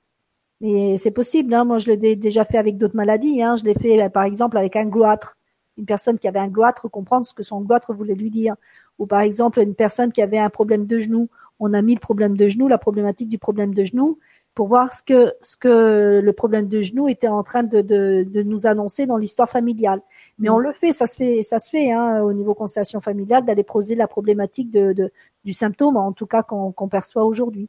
Mais 0.60 0.98
c'est 0.98 1.10
possible, 1.10 1.54
hein. 1.54 1.64
moi 1.64 1.78
je 1.78 1.90
l'ai 1.90 2.16
déjà 2.16 2.44
fait 2.44 2.58
avec 2.58 2.76
d'autres 2.76 2.96
maladies. 2.96 3.42
Hein. 3.42 3.56
Je 3.56 3.64
l'ai 3.64 3.74
fait 3.74 4.08
par 4.10 4.24
exemple 4.24 4.58
avec 4.58 4.76
un 4.76 4.86
goitre. 4.86 5.36
Une 5.78 5.86
personne 5.86 6.18
qui 6.18 6.28
avait 6.28 6.38
un 6.38 6.48
goitre, 6.48 6.88
comprendre 6.88 7.26
ce 7.26 7.32
que 7.32 7.42
son 7.42 7.62
goitre 7.62 7.94
voulait 7.94 8.14
lui 8.14 8.30
dire. 8.30 8.54
Ou 8.98 9.06
par 9.06 9.20
exemple 9.20 9.60
une 9.60 9.74
personne 9.74 10.12
qui 10.12 10.20
avait 10.20 10.38
un 10.38 10.50
problème 10.50 10.86
de 10.86 10.98
genou. 10.98 11.28
On 11.58 11.72
a 11.72 11.82
mis 11.82 11.94
le 11.94 12.00
problème 12.00 12.36
de 12.36 12.48
genou, 12.48 12.68
la 12.68 12.78
problématique 12.78 13.28
du 13.28 13.38
problème 13.38 13.74
de 13.74 13.84
genou, 13.84 14.18
pour 14.54 14.66
voir 14.66 14.92
ce 14.94 15.02
que, 15.02 15.34
ce 15.42 15.56
que 15.56 16.20
le 16.22 16.32
problème 16.32 16.68
de 16.68 16.82
genou 16.82 17.08
était 17.08 17.28
en 17.28 17.42
train 17.42 17.62
de, 17.62 17.80
de, 17.80 18.26
de 18.28 18.42
nous 18.42 18.66
annoncer 18.66 19.06
dans 19.06 19.16
l'histoire 19.16 19.48
familiale. 19.48 20.00
Mais 20.38 20.48
on 20.50 20.58
le 20.58 20.72
fait, 20.72 20.92
ça 20.92 21.06
se 21.06 21.16
fait, 21.16 21.42
ça 21.42 21.58
se 21.58 21.70
fait 21.70 21.92
hein, 21.92 22.22
au 22.22 22.32
niveau 22.32 22.54
constellation 22.54 23.00
familiale 23.00 23.44
d'aller 23.44 23.62
poser 23.62 23.94
la 23.94 24.08
problématique 24.08 24.70
de, 24.70 24.92
de, 24.92 25.12
du 25.44 25.52
symptôme, 25.52 25.96
en 25.96 26.12
tout 26.12 26.26
cas 26.26 26.42
qu'on 26.42 26.88
perçoit 26.88 27.24
aujourd'hui. 27.24 27.68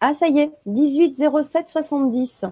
Ah, 0.00 0.14
ça 0.14 0.28
y 0.28 0.40
est, 0.40 0.52
18 0.66 1.18
07 1.42 1.68
70. 1.68 2.44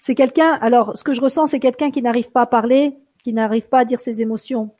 C'est 0.00 0.14
quelqu'un, 0.14 0.52
alors 0.60 0.96
ce 0.96 1.04
que 1.04 1.12
je 1.12 1.20
ressens, 1.20 1.48
c'est 1.48 1.60
quelqu'un 1.60 1.90
qui 1.90 2.02
n'arrive 2.02 2.30
pas 2.30 2.42
à 2.42 2.46
parler, 2.46 2.96
qui 3.22 3.32
n'arrive 3.32 3.68
pas 3.68 3.80
à 3.80 3.84
dire 3.84 4.00
ses 4.00 4.22
émotions. 4.22 4.70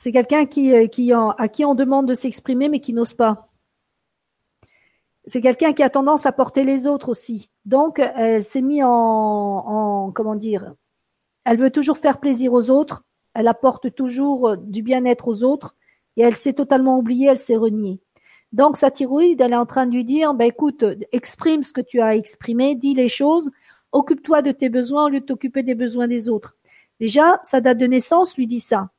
C'est 0.00 0.12
quelqu'un 0.12 0.46
qui, 0.46 0.72
euh, 0.72 1.30
à 1.38 1.48
qui 1.48 1.64
on 1.64 1.74
demande 1.74 2.08
de 2.08 2.14
s'exprimer 2.14 2.68
mais 2.68 2.80
qui 2.80 2.92
n'ose 2.92 3.14
pas 3.14 3.50
c'est 5.26 5.40
quelqu'un 5.40 5.72
qui 5.74 5.82
a 5.82 5.90
tendance 5.90 6.26
à 6.26 6.32
porter 6.32 6.64
les 6.64 6.86
autres 6.86 7.10
aussi. 7.10 7.50
Donc, 7.64 8.00
elle 8.16 8.42
s'est 8.42 8.62
mise 8.62 8.82
en, 8.82 10.10
comment 10.12 10.34
dire, 10.34 10.74
elle 11.44 11.58
veut 11.58 11.70
toujours 11.70 11.98
faire 11.98 12.18
plaisir 12.18 12.52
aux 12.52 12.70
autres, 12.70 13.04
elle 13.34 13.46
apporte 13.46 13.94
toujours 13.94 14.56
du 14.56 14.82
bien-être 14.82 15.28
aux 15.28 15.44
autres, 15.44 15.76
et 16.16 16.22
elle 16.22 16.34
s'est 16.34 16.54
totalement 16.54 16.98
oubliée, 16.98 17.28
elle 17.28 17.38
s'est 17.38 17.56
reniée. 17.56 18.00
Donc, 18.52 18.76
sa 18.76 18.90
thyroïde, 18.90 19.40
elle 19.40 19.52
est 19.52 19.56
en 19.56 19.66
train 19.66 19.86
de 19.86 19.92
lui 19.92 20.04
dire, 20.04 20.34
ben 20.34 20.46
écoute, 20.46 20.84
exprime 21.12 21.62
ce 21.62 21.72
que 21.72 21.80
tu 21.80 22.00
as 22.00 22.16
exprimé, 22.16 22.74
dis 22.74 22.94
les 22.94 23.08
choses, 23.08 23.50
occupe-toi 23.92 24.42
de 24.42 24.50
tes 24.50 24.68
besoins 24.68 25.04
au 25.04 25.08
lieu 25.10 25.20
de 25.20 25.26
t'occuper 25.26 25.62
des 25.62 25.76
besoins 25.76 26.08
des 26.08 26.28
autres. 26.28 26.56
Déjà, 26.98 27.38
sa 27.44 27.60
date 27.60 27.78
de 27.78 27.86
naissance 27.86 28.36
lui 28.36 28.46
dit 28.48 28.60
ça. 28.60 28.90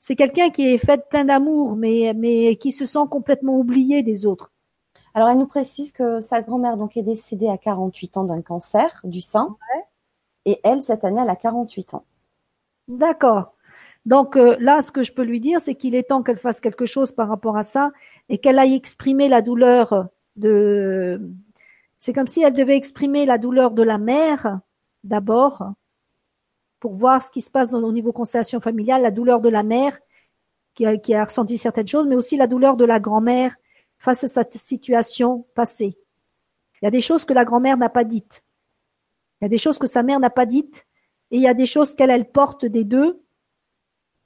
C'est 0.00 0.16
quelqu'un 0.16 0.50
qui 0.50 0.74
est 0.74 0.78
fait 0.78 1.08
plein 1.08 1.24
d'amour, 1.24 1.76
mais, 1.76 2.12
mais 2.16 2.56
qui 2.56 2.72
se 2.72 2.84
sent 2.84 3.06
complètement 3.10 3.58
oublié 3.58 4.02
des 4.02 4.26
autres. 4.26 4.52
Alors, 5.14 5.28
elle 5.28 5.38
nous 5.38 5.46
précise 5.46 5.92
que 5.92 6.20
sa 6.20 6.42
grand-mère 6.42 6.76
donc 6.76 6.96
est 6.96 7.02
décédée 7.02 7.48
à 7.48 7.58
48 7.58 8.16
ans 8.18 8.24
d'un 8.24 8.42
cancer 8.42 9.00
du 9.04 9.20
sein. 9.20 9.56
Et 10.44 10.60
elle, 10.62 10.80
cette 10.80 11.04
année, 11.04 11.20
elle 11.20 11.30
a 11.30 11.36
48 11.36 11.94
ans. 11.94 12.04
D'accord. 12.86 13.54
Donc 14.06 14.36
euh, 14.36 14.56
là, 14.60 14.80
ce 14.80 14.90
que 14.90 15.02
je 15.02 15.12
peux 15.12 15.22
lui 15.22 15.40
dire, 15.40 15.60
c'est 15.60 15.74
qu'il 15.74 15.94
est 15.94 16.04
temps 16.04 16.22
qu'elle 16.22 16.38
fasse 16.38 16.60
quelque 16.60 16.86
chose 16.86 17.12
par 17.12 17.28
rapport 17.28 17.56
à 17.56 17.62
ça 17.62 17.90
et 18.28 18.38
qu'elle 18.38 18.58
aille 18.58 18.74
exprimer 18.74 19.28
la 19.28 19.42
douleur 19.42 20.06
de. 20.36 21.20
C'est 21.98 22.12
comme 22.12 22.28
si 22.28 22.42
elle 22.42 22.54
devait 22.54 22.76
exprimer 22.76 23.26
la 23.26 23.36
douleur 23.38 23.72
de 23.72 23.82
la 23.82 23.98
mère 23.98 24.60
d'abord 25.04 25.72
pour 26.80 26.92
voir 26.92 27.22
ce 27.22 27.30
qui 27.30 27.40
se 27.40 27.50
passe 27.50 27.72
au 27.72 27.92
niveau 27.92 28.12
constellation 28.12 28.60
familiale, 28.60 29.02
la 29.02 29.10
douleur 29.10 29.40
de 29.40 29.48
la 29.48 29.62
mère 29.62 29.98
qui 30.74 30.84
qui 31.00 31.14
a 31.14 31.24
ressenti 31.24 31.58
certaines 31.58 31.88
choses, 31.88 32.06
mais 32.06 32.16
aussi 32.16 32.36
la 32.36 32.46
douleur 32.46 32.76
de 32.76 32.84
la 32.84 33.00
grand-mère 33.00 33.56
face 33.98 34.24
à 34.24 34.28
cette 34.28 34.54
situation 34.54 35.46
passée. 35.54 35.98
Il 36.80 36.84
y 36.84 36.88
a 36.88 36.90
des 36.90 37.00
choses 37.00 37.24
que 37.24 37.32
la 37.32 37.44
grand-mère 37.44 37.76
n'a 37.76 37.88
pas 37.88 38.04
dites. 38.04 38.44
Il 39.40 39.44
y 39.44 39.46
a 39.46 39.48
des 39.48 39.58
choses 39.58 39.78
que 39.78 39.88
sa 39.88 40.02
mère 40.02 40.20
n'a 40.20 40.30
pas 40.30 40.46
dites 40.46 40.86
et 41.30 41.36
il 41.36 41.42
y 41.42 41.48
a 41.48 41.54
des 41.54 41.66
choses 41.66 41.94
qu'elle 41.94 42.10
elle 42.10 42.30
porte 42.30 42.64
des 42.64 42.84
deux 42.84 43.20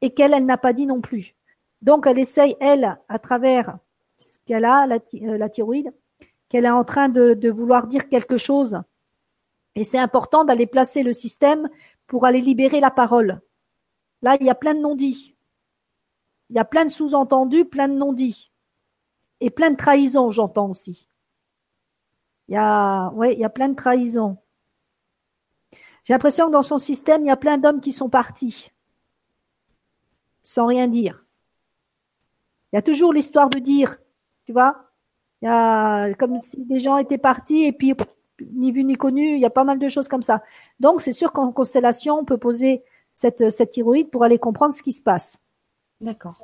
et 0.03 0.13
qu'elle 0.13 0.35
elle 0.35 0.45
n'a 0.45 0.59
pas 0.59 0.75
dit 0.75 0.87
non 0.87 1.01
plus. 1.01 1.35
Donc 1.81 2.07
elle 2.07 2.19
essaye 2.19 2.57
elle 2.61 2.99
à 3.09 3.19
travers 3.19 3.79
ce 4.19 4.39
qu'elle 4.45 4.67
a 4.67 4.87
la, 4.87 4.99
euh, 5.15 5.49
thyroïde 5.49 5.93
qu'elle 6.49 6.67
est 6.67 6.71
en 6.71 6.85
train 6.85 7.09
de 7.09 7.51
vouloir 7.51 7.87
dire 7.87 8.11
quelque 8.11 8.37
chose 8.37 8.83
et 9.75 9.85
c'est 9.85 9.99
important 9.99 10.45
d'aller 10.45 10.67
placer 10.67 11.03
le 11.03 11.13
système 11.13 11.69
pour 12.13 12.27
aller 12.27 12.43
libérer 12.43 12.79
la 12.79 12.91
parole. 12.91 13.41
Là, 14.21 14.37
il 14.39 14.47
y 14.47 14.51
a 14.51 14.55
plein 14.55 14.75
de 14.75 14.81
non-dits. 14.81 15.35
Il 16.51 16.57
y 16.57 16.59
a 16.59 16.65
plein 16.67 16.85
de 16.85 16.91
sous-entendus, 16.91 17.65
plein 17.65 17.89
de 17.89 17.95
non-dits 17.95 18.53
et 19.41 19.49
plein 19.49 19.71
de 19.71 19.77
trahisons, 19.77 20.31
j'entends 20.31 20.69
aussi. 20.69 21.09
Il 22.49 22.53
y 22.53 22.59
a, 22.59 23.09
ouais, 23.15 23.33
il 23.33 23.39
y 23.39 23.47
a 23.47 23.49
plein 23.49 23.71
de 23.71 23.75
trahisons. 23.75 24.37
J'ai 26.05 26.13
l'impression 26.13 26.49
que 26.49 26.53
dans 26.53 26.61
son 26.61 26.77
système, 26.77 27.25
il 27.25 27.29
y 27.29 27.31
a 27.31 27.37
plein 27.39 27.57
d'hommes 27.57 27.81
qui 27.81 27.93
sont 27.93 28.11
partis 28.11 28.73
sans 30.43 30.67
rien 30.67 30.89
dire. 30.89 31.25
Il 32.73 32.77
y 32.77 32.79
a 32.79 32.83
toujours 32.83 33.15
l'histoire 33.15 33.49
de 33.49 33.59
dire, 33.59 33.97
tu 34.45 34.53
vois. 34.53 34.91
Il 35.41 35.47
y 35.47 35.49
a 35.49 36.13
comme 36.13 36.39
si 36.41 36.63
des 36.67 36.79
gens 36.79 36.99
étaient 36.99 37.17
partis 37.17 37.65
et 37.65 37.73
puis 37.73 37.95
ni 38.55 38.73
vu 38.73 38.85
ni 38.85 38.97
connu. 38.97 39.35
Il 39.35 39.41
y 39.41 39.45
a 39.45 39.51
pas 39.51 39.65
mal 39.65 39.79
de 39.79 39.89
choses 39.89 40.09
comme 40.09 40.23
ça. 40.23 40.43
Donc 40.81 41.03
c'est 41.03 41.13
sûr 41.13 41.33
qu'en 41.33 41.53
constellation, 41.53 42.19
on 42.19 42.25
peut 42.25 42.39
poser 42.39 42.83
cette 43.15 43.51
cette 43.51 43.73
thyroïde 43.73 44.11
pour 44.11 44.25
aller 44.25 44.39
comprendre 44.39 44.75
ce 44.75 44.83
qui 44.83 44.93
se 44.93 45.03
passe. 45.03 45.39
D'accord. 46.01 46.37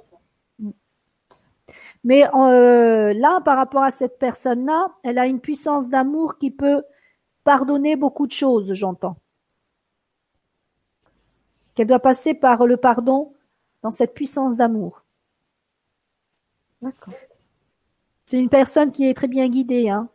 Mais 2.04 2.28
euh, 2.34 3.12
là, 3.12 3.40
par 3.40 3.56
rapport 3.56 3.82
à 3.82 3.90
cette 3.90 4.18
personne-là, 4.18 4.94
elle 5.02 5.18
a 5.18 5.26
une 5.26 5.40
puissance 5.40 5.88
d'amour 5.88 6.38
qui 6.38 6.50
peut 6.50 6.82
pardonner 7.44 7.96
beaucoup 7.96 8.26
de 8.26 8.32
choses, 8.32 8.72
j'entends. 8.72 9.16
Qu'elle 11.74 11.86
doit 11.86 11.98
passer 11.98 12.34
par 12.34 12.66
le 12.66 12.76
pardon 12.76 13.34
dans 13.82 13.90
cette 13.90 14.14
puissance 14.14 14.56
d'amour. 14.56 15.04
D'accord. 16.80 17.14
C'est 18.26 18.38
une 18.38 18.48
personne 18.48 18.92
qui 18.92 19.08
est 19.08 19.14
très 19.14 19.28
bien 19.28 19.48
guidée. 19.48 19.88
Hein. 19.88 20.08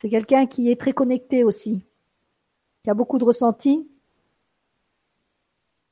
C'est 0.00 0.08
quelqu'un 0.08 0.46
qui 0.46 0.70
est 0.70 0.80
très 0.80 0.92
connecté 0.92 1.44
aussi, 1.44 1.84
qui 2.82 2.90
a 2.90 2.94
beaucoup 2.94 3.18
de 3.18 3.24
ressenti, 3.24 3.88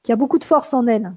qui 0.02 0.12
a 0.12 0.16
beaucoup 0.16 0.38
de 0.38 0.44
force 0.44 0.72
en 0.74 0.86
elle. 0.86 1.12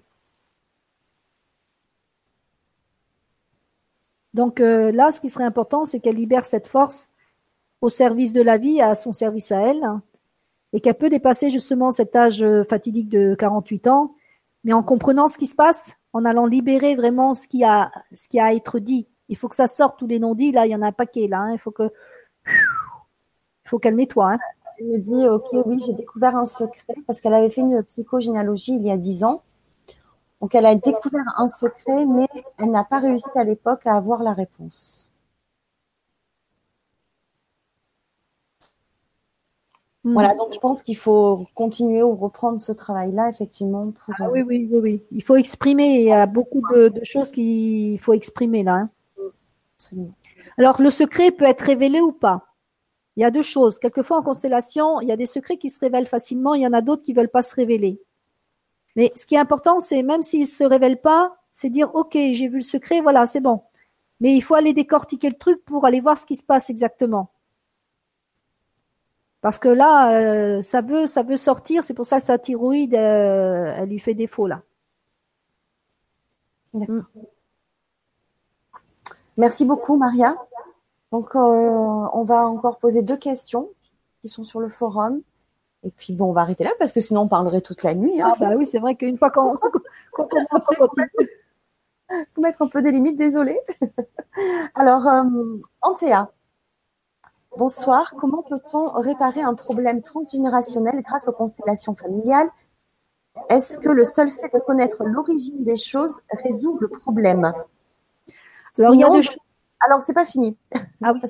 Donc 4.34 4.60
euh, 4.60 4.92
là, 4.92 5.12
ce 5.12 5.20
qui 5.20 5.30
serait 5.30 5.44
important, 5.44 5.86
c'est 5.86 6.00
qu'elle 6.00 6.16
libère 6.16 6.46
cette 6.46 6.68
force 6.68 7.10
au 7.82 7.90
service 7.90 8.34
de 8.34 8.42
la 8.42 8.58
vie, 8.58 8.82
à 8.82 8.96
son 8.96 9.14
service 9.14 9.52
à 9.52 9.62
elle, 9.62 9.86
et 10.74 10.82
qu'elle 10.82 10.96
peut 10.96 11.10
dépasser 11.10 11.50
justement 11.50 11.92
cet 11.92 12.16
âge 12.16 12.44
euh, 12.44 12.64
fatidique 12.64 13.10
de 13.10 13.36
48 13.36 13.88
ans, 13.88 14.16
mais 14.64 14.74
en 14.74 14.84
comprenant 14.84 15.28
ce 15.28 15.38
qui 15.38 15.48
se 15.48 15.56
passe, 15.56 15.98
en 16.14 16.26
allant 16.26 16.46
libérer 16.46 16.96
vraiment 16.96 17.34
ce 17.34 17.48
qui 17.48 17.64
a, 17.64 17.92
à 18.38 18.54
être 18.54 18.80
dit. 18.80 19.08
Il 19.30 19.38
faut 19.38 19.48
que 19.48 19.56
ça 19.56 19.68
sorte 19.68 20.00
tous 20.00 20.08
les 20.08 20.20
non-dits. 20.20 20.52
Là, 20.52 20.66
il 20.66 20.72
y 20.72 20.76
en 20.76 20.82
a 20.82 20.88
un 20.88 20.92
paquet. 20.92 21.28
Là, 21.28 21.42
hein. 21.42 21.52
il 21.54 21.60
faut 21.60 21.72
que, 21.72 21.92
il 22.50 23.70
faut 23.70 23.80
qu'elle 23.80 23.96
nettoie. 23.96 24.34
Hein. 24.34 24.40
Elle 24.80 24.88
me 24.88 24.98
dit, 24.98 25.28
ok, 25.28 25.66
oui, 25.66 25.82
j'ai 25.86 25.94
découvert 25.94 26.36
un 26.36 26.46
secret 26.46 26.96
parce 27.06 27.22
qu'elle 27.22 27.34
avait 27.34 27.50
fait 27.50 27.62
une 27.62 27.84
psychogénéalogie 27.84 28.76
il 28.76 28.86
y 28.86 28.92
a 28.92 28.98
10 28.98 29.24
ans. 29.24 29.42
Donc, 30.42 30.56
elle 30.56 30.66
a 30.66 30.76
découvert 30.76 31.26
un 31.38 31.50
secret, 31.50 32.06
mais 32.06 32.28
elle 32.58 32.72
n'a 32.72 32.86
pas 32.86 33.00
réussi 33.00 33.30
à 33.36 33.44
l'époque 33.44 33.86
à 33.86 33.96
avoir 33.96 34.24
la 34.24 34.34
réponse. 34.34 35.10
Hmm. 40.06 40.14
Voilà, 40.14 40.34
donc 40.34 40.54
je 40.54 40.60
pense 40.60 40.82
qu'il 40.82 40.96
faut 40.96 41.46
continuer 41.56 42.02
ou 42.02 42.16
reprendre 42.16 42.62
ce 42.62 42.72
travail-là, 42.72 43.30
effectivement. 43.30 43.92
Pour... 43.92 44.14
Ah 44.18 44.30
oui, 44.32 44.42
oui, 44.44 44.70
oui, 44.72 44.80
oui. 44.80 45.04
Il 45.12 45.24
faut 45.24 45.36
exprimer. 45.36 46.00
Il 46.00 46.06
y 46.06 46.12
a 46.14 46.26
beaucoup 46.26 46.62
de, 46.74 46.92
choses 47.04 47.32
qu'il 47.32 48.00
faut 48.00 48.14
exprimer 48.14 48.64
là. 48.64 48.76
Hein. 48.76 48.90
Alors, 50.60 50.82
le 50.82 50.90
secret 50.90 51.32
peut 51.32 51.46
être 51.46 51.62
révélé 51.62 52.02
ou 52.02 52.12
pas? 52.12 52.46
Il 53.16 53.22
y 53.22 53.26
a 53.26 53.32
deux 53.32 53.42
choses. 53.42 53.80
Quelquefois, 53.80 54.18
en 54.18 54.24
constellation, 54.24 55.00
il 55.02 55.08
y 55.08 55.12
a 55.12 55.18
des 55.18 55.26
secrets 55.26 55.58
qui 55.58 55.70
se 55.70 55.80
révèlent 55.80 56.06
facilement. 56.06 56.54
Il 56.54 56.62
y 56.62 56.68
en 56.68 56.74
a 56.74 56.82
d'autres 56.82 57.02
qui 57.02 57.14
ne 57.14 57.18
veulent 57.18 57.30
pas 57.30 57.42
se 57.42 57.56
révéler. 57.56 58.02
Mais 58.96 59.14
ce 59.16 59.26
qui 59.26 59.36
est 59.36 59.40
important, 59.40 59.80
c'est 59.80 60.04
même 60.04 60.22
s'il 60.22 60.42
ne 60.42 60.46
se 60.46 60.64
révèle 60.64 61.00
pas, 61.00 61.38
c'est 61.52 61.70
dire 61.70 61.96
ok, 61.96 62.14
j'ai 62.14 62.48
vu 62.48 62.58
le 62.58 62.62
secret, 62.62 63.02
voilà, 63.02 63.26
c'est 63.26 63.40
bon. 63.40 63.62
Mais 64.20 64.36
il 64.36 64.42
faut 64.42 64.56
aller 64.56 64.74
décortiquer 64.74 65.30
le 65.30 65.38
truc 65.38 65.64
pour 65.64 65.86
aller 65.86 66.02
voir 66.02 66.18
ce 66.18 66.26
qui 66.26 66.36
se 66.36 66.44
passe 66.44 66.70
exactement. 66.70 67.32
Parce 69.42 69.60
que 69.60 69.70
là, 69.70 70.12
euh, 70.20 70.62
ça 70.62 70.82
veut, 70.82 71.06
ça 71.06 71.24
veut 71.24 71.38
sortir. 71.38 71.84
C'est 71.86 71.94
pour 71.94 72.06
ça 72.06 72.18
que 72.18 72.24
sa 72.24 72.38
thyroïde, 72.38 72.96
euh, 72.96 73.74
elle 73.78 73.90
lui 73.90 74.00
fait 74.00 74.14
défaut 74.14 74.48
là. 74.48 74.62
Merci 79.38 79.64
beaucoup, 79.64 79.96
Maria. 79.96 80.36
Donc, 81.12 81.36
euh, 81.36 81.40
on 81.40 82.24
va 82.24 82.48
encore 82.48 82.78
poser 82.78 83.02
deux 83.02 83.18
questions 83.18 83.70
qui 84.22 84.28
sont 84.28 84.44
sur 84.44 84.60
le 84.60 84.70
forum. 84.70 85.22
Et 85.84 85.92
puis 85.92 86.14
bon, 86.14 86.26
on 86.26 86.34
va 86.34 86.42
arrêter 86.42 86.64
là 86.64 86.72
parce 86.78 86.92
que 86.92 87.00
sinon 87.00 87.22
on 87.22 87.28
parlerait 87.28 87.62
toute 87.62 87.84
la 87.84 87.96
nuit. 87.96 88.22
Hein. 88.22 88.34
Ah 88.34 88.36
bah 88.40 88.56
oui, 88.58 88.66
c'est 88.66 88.80
vrai 88.80 88.96
qu'une 88.96 89.18
fois 89.18 89.32
qu'on 89.32 89.56
commence, 90.12 90.68
on 90.72 90.76
continue. 90.76 91.10
Faut 92.36 92.42
mettre 92.42 92.62
un 92.62 92.68
peu 92.68 92.82
des 92.82 92.92
limites, 92.92 93.18
désolé. 93.18 93.60
Alors, 94.76 95.08
euh, 95.08 95.24
Antea, 95.82 96.32
bonsoir. 97.56 98.16
Comment 98.18 98.44
peut-on 98.44 98.90
réparer 99.00 99.42
un 99.42 99.54
problème 99.54 100.02
transgénérationnel 100.02 101.02
grâce 101.02 101.28
aux 101.28 101.34
constellations 101.34 101.96
familiales? 101.96 102.50
Est-ce 103.48 103.78
que 103.78 103.90
le 103.90 104.04
seul 104.04 104.30
fait 104.30 104.52
de 104.54 104.60
connaître 104.60 105.06
l'origine 105.06 105.64
des 105.64 105.76
choses 105.78 106.16
résout 106.44 106.78
le 106.82 106.90
problème? 106.90 107.54
Alors, 108.78 108.96
il 108.96 109.00
y 109.00 109.04
a 109.04 109.10
deux 109.10 109.22
choses. 109.22 109.38
Alors, 109.80 110.02
c'est 110.02 110.14
pas 110.14 110.26
fini. 110.26 110.58
Ah 111.02 111.14
oui. 111.14 111.22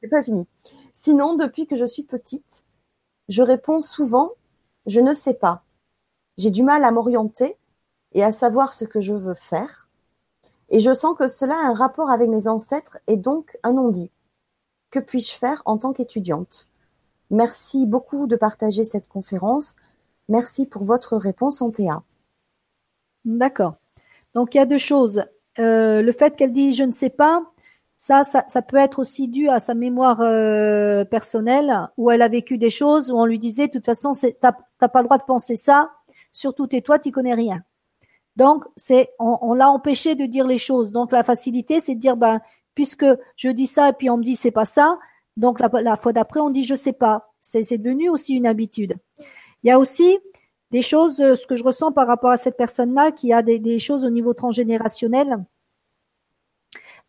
C'est 0.00 0.08
pas 0.08 0.22
fini. 0.22 0.46
Sinon, 0.92 1.34
depuis 1.34 1.66
que 1.66 1.76
je 1.76 1.84
suis 1.84 2.04
petite, 2.04 2.64
je 3.28 3.42
réponds 3.42 3.80
souvent 3.80 4.32
je 4.86 5.00
ne 5.00 5.12
sais 5.12 5.34
pas. 5.34 5.62
J'ai 6.38 6.50
du 6.50 6.62
mal 6.62 6.84
à 6.84 6.90
m'orienter 6.90 7.56
et 8.12 8.24
à 8.24 8.32
savoir 8.32 8.72
ce 8.72 8.84
que 8.84 9.00
je 9.00 9.12
veux 9.12 9.34
faire. 9.34 9.88
Et 10.68 10.80
je 10.80 10.94
sens 10.94 11.16
que 11.16 11.26
cela 11.26 11.54
a 11.54 11.68
un 11.68 11.74
rapport 11.74 12.10
avec 12.10 12.28
mes 12.28 12.48
ancêtres 12.48 12.98
et 13.06 13.16
donc 13.16 13.58
un 13.62 13.72
non-dit. 13.72 14.10
Que 14.90 14.98
puis-je 14.98 15.32
faire 15.32 15.62
en 15.64 15.78
tant 15.78 15.92
qu'étudiante? 15.92 16.68
Merci 17.30 17.86
beaucoup 17.86 18.26
de 18.26 18.36
partager 18.36 18.84
cette 18.84 19.08
conférence. 19.08 19.76
Merci 20.28 20.66
pour 20.66 20.84
votre 20.84 21.16
réponse, 21.16 21.62
Antea. 21.62 22.02
D'accord. 23.24 23.74
Donc 24.34 24.54
il 24.54 24.58
y 24.58 24.60
a 24.60 24.66
deux 24.66 24.78
choses. 24.78 25.24
Euh, 25.58 26.02
le 26.02 26.12
fait 26.12 26.36
qu'elle 26.36 26.52
dit 26.52 26.72
je 26.72 26.84
ne 26.84 26.92
sais 26.92 27.10
pas, 27.10 27.42
ça, 27.96 28.22
ça, 28.22 28.62
peut 28.62 28.78
être 28.78 28.98
aussi 28.98 29.28
dû 29.28 29.48
à 29.48 29.58
sa 29.58 29.74
mémoire 29.74 30.22
euh, 30.22 31.04
personnelle, 31.04 31.88
où 31.98 32.10
elle 32.10 32.22
a 32.22 32.28
vécu 32.28 32.56
des 32.56 32.70
choses 32.70 33.10
où 33.10 33.18
on 33.18 33.26
lui 33.26 33.38
disait, 33.38 33.66
de 33.66 33.72
toute 33.72 33.84
façon, 33.84 34.12
t'as 34.40 34.52
pas 34.88 35.00
le 35.00 35.04
droit 35.04 35.18
de 35.18 35.24
penser 35.24 35.54
ça, 35.54 35.90
surtout 36.32 36.66
tais-toi, 36.66 36.98
tu 36.98 37.10
connais 37.10 37.34
rien. 37.34 37.62
Donc, 38.36 38.64
c'est, 38.74 39.10
on, 39.18 39.52
l'a 39.52 39.68
empêché 39.68 40.14
de 40.14 40.24
dire 40.24 40.46
les 40.46 40.56
choses. 40.56 40.92
Donc, 40.92 41.12
la 41.12 41.24
facilité, 41.24 41.78
c'est 41.80 41.94
de 41.94 42.00
dire, 42.00 42.16
ben, 42.16 42.40
puisque 42.74 43.04
je 43.36 43.50
dis 43.50 43.66
ça 43.66 43.90
et 43.90 43.92
puis 43.92 44.08
on 44.08 44.16
me 44.16 44.22
dit 44.22 44.36
c'est 44.36 44.50
pas 44.50 44.64
ça, 44.64 44.98
donc 45.36 45.60
la, 45.60 45.96
fois 45.96 46.12
d'après, 46.14 46.40
on 46.40 46.48
dit 46.48 46.64
je 46.64 46.74
sais 46.74 46.94
pas. 46.94 47.32
C'est, 47.40 47.78
devenu 47.78 48.08
aussi 48.08 48.34
une 48.34 48.46
habitude. 48.46 48.96
Il 49.62 49.68
y 49.68 49.70
a 49.70 49.78
aussi 49.78 50.18
des 50.70 50.82
choses, 50.82 51.20
euh, 51.20 51.34
ce 51.34 51.46
que 51.46 51.56
je 51.56 51.64
ressens 51.64 51.92
par 51.92 52.06
rapport 52.06 52.30
à 52.30 52.36
cette 52.36 52.56
personne-là, 52.56 53.12
qui 53.12 53.32
a 53.32 53.42
des, 53.42 53.78
choses 53.78 54.04
au 54.04 54.10
niveau 54.10 54.34
transgénérationnel 54.34 55.44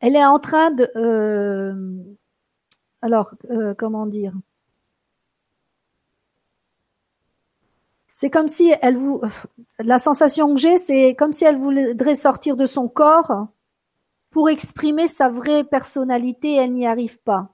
elle 0.02 0.16
est 0.16 0.26
en 0.26 0.40
train 0.40 0.72
de. 0.72 0.92
Euh, 0.96 1.74
alors, 3.02 3.36
euh, 3.52 3.74
comment 3.78 4.08
dire? 4.08 4.34
C'est 8.12 8.30
comme 8.30 8.50
si 8.50 8.74
elle 8.82 8.98
vous. 8.98 9.22
La 9.80 10.00
sensation 10.00 10.54
que 10.54 10.60
j'ai, 10.60 10.78
c'est 10.78 11.16
comme 11.16 11.34
si 11.34 11.46
elle 11.46 11.58
voudrait 11.58 12.16
sortir 12.16 12.58
de 12.58 12.66
son 12.66 12.88
corps 12.88 13.48
pour 14.32 14.50
exprimer 14.50 15.08
sa 15.08 15.30
vraie 15.30 15.64
personnalité. 15.64 16.56
Elle 16.56 16.74
n'y 16.74 16.88
arrive 16.88 17.20
pas. 17.22 17.54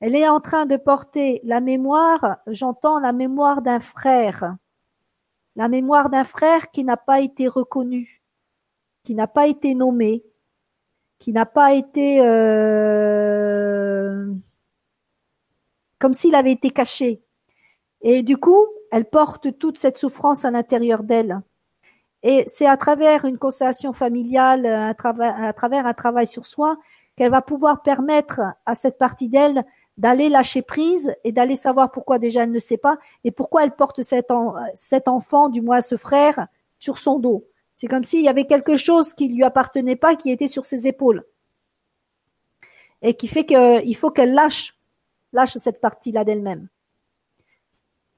Elle 0.00 0.14
est 0.14 0.28
en 0.28 0.40
train 0.40 0.66
de 0.66 0.76
porter 0.76 1.40
la 1.44 1.60
mémoire, 1.60 2.36
j'entends 2.48 2.98
la 2.98 3.12
mémoire 3.12 3.62
d'un 3.62 3.80
frère, 3.80 4.56
la 5.56 5.68
mémoire 5.68 6.10
d'un 6.10 6.24
frère 6.24 6.70
qui 6.70 6.84
n'a 6.84 6.96
pas 6.96 7.20
été 7.20 7.48
reconnu, 7.48 8.22
qui 9.02 9.14
n'a 9.14 9.26
pas 9.26 9.46
été 9.46 9.74
nommé, 9.74 10.22
qui 11.18 11.32
n'a 11.32 11.46
pas 11.46 11.74
été 11.74 12.20
euh, 12.20 13.26
comme 15.98 16.12
s'il 16.12 16.34
avait 16.34 16.52
été 16.52 16.70
caché. 16.70 17.22
Et 18.02 18.22
du 18.22 18.36
coup, 18.36 18.66
elle 18.92 19.06
porte 19.06 19.58
toute 19.58 19.78
cette 19.78 19.96
souffrance 19.96 20.44
à 20.44 20.50
l'intérieur 20.50 21.02
d'elle. 21.02 21.40
Et 22.22 22.44
c'est 22.46 22.66
à 22.66 22.76
travers 22.76 23.24
une 23.24 23.38
constellation 23.38 23.92
familiale, 23.92 24.66
à 24.66 24.94
travers, 24.94 25.42
à 25.42 25.52
travers 25.54 25.86
un 25.86 25.94
travail 25.94 26.26
sur 26.26 26.44
soi, 26.44 26.76
qu'elle 27.16 27.30
va 27.30 27.40
pouvoir 27.40 27.82
permettre 27.82 28.42
à 28.66 28.74
cette 28.74 28.98
partie 28.98 29.28
d'elle 29.28 29.64
d'aller 29.96 30.28
lâcher 30.28 30.62
prise 30.62 31.14
et 31.24 31.32
d'aller 31.32 31.56
savoir 31.56 31.90
pourquoi 31.90 32.18
déjà 32.18 32.42
elle 32.42 32.50
ne 32.50 32.58
sait 32.58 32.76
pas 32.76 32.98
et 33.24 33.30
pourquoi 33.30 33.64
elle 33.64 33.74
porte 33.74 34.02
cet, 34.02 34.30
enfant, 35.08 35.48
du 35.48 35.62
moins 35.62 35.80
ce 35.80 35.96
frère, 35.96 36.48
sur 36.78 36.98
son 36.98 37.18
dos. 37.18 37.46
C'est 37.74 37.86
comme 37.86 38.04
s'il 38.04 38.22
y 38.22 38.28
avait 38.28 38.46
quelque 38.46 38.76
chose 38.76 39.14
qui 39.14 39.28
lui 39.28 39.44
appartenait 39.44 39.96
pas, 39.96 40.16
qui 40.16 40.30
était 40.30 40.48
sur 40.48 40.66
ses 40.66 40.86
épaules. 40.86 41.24
Et 43.02 43.14
qui 43.14 43.28
fait 43.28 43.44
qu'il 43.44 43.96
faut 43.96 44.10
qu'elle 44.10 44.32
lâche, 44.32 44.78
lâche 45.32 45.56
cette 45.58 45.80
partie-là 45.80 46.24
d'elle-même. 46.24 46.68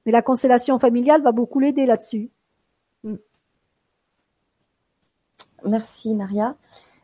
Mais 0.05 0.11
la 0.11 0.21
constellation 0.21 0.79
familiale 0.79 1.21
va 1.21 1.31
beaucoup 1.31 1.59
l'aider 1.59 1.85
là-dessus. 1.85 2.29
Mm. 3.03 3.15
Merci 5.65 6.15
Maria. 6.15 6.55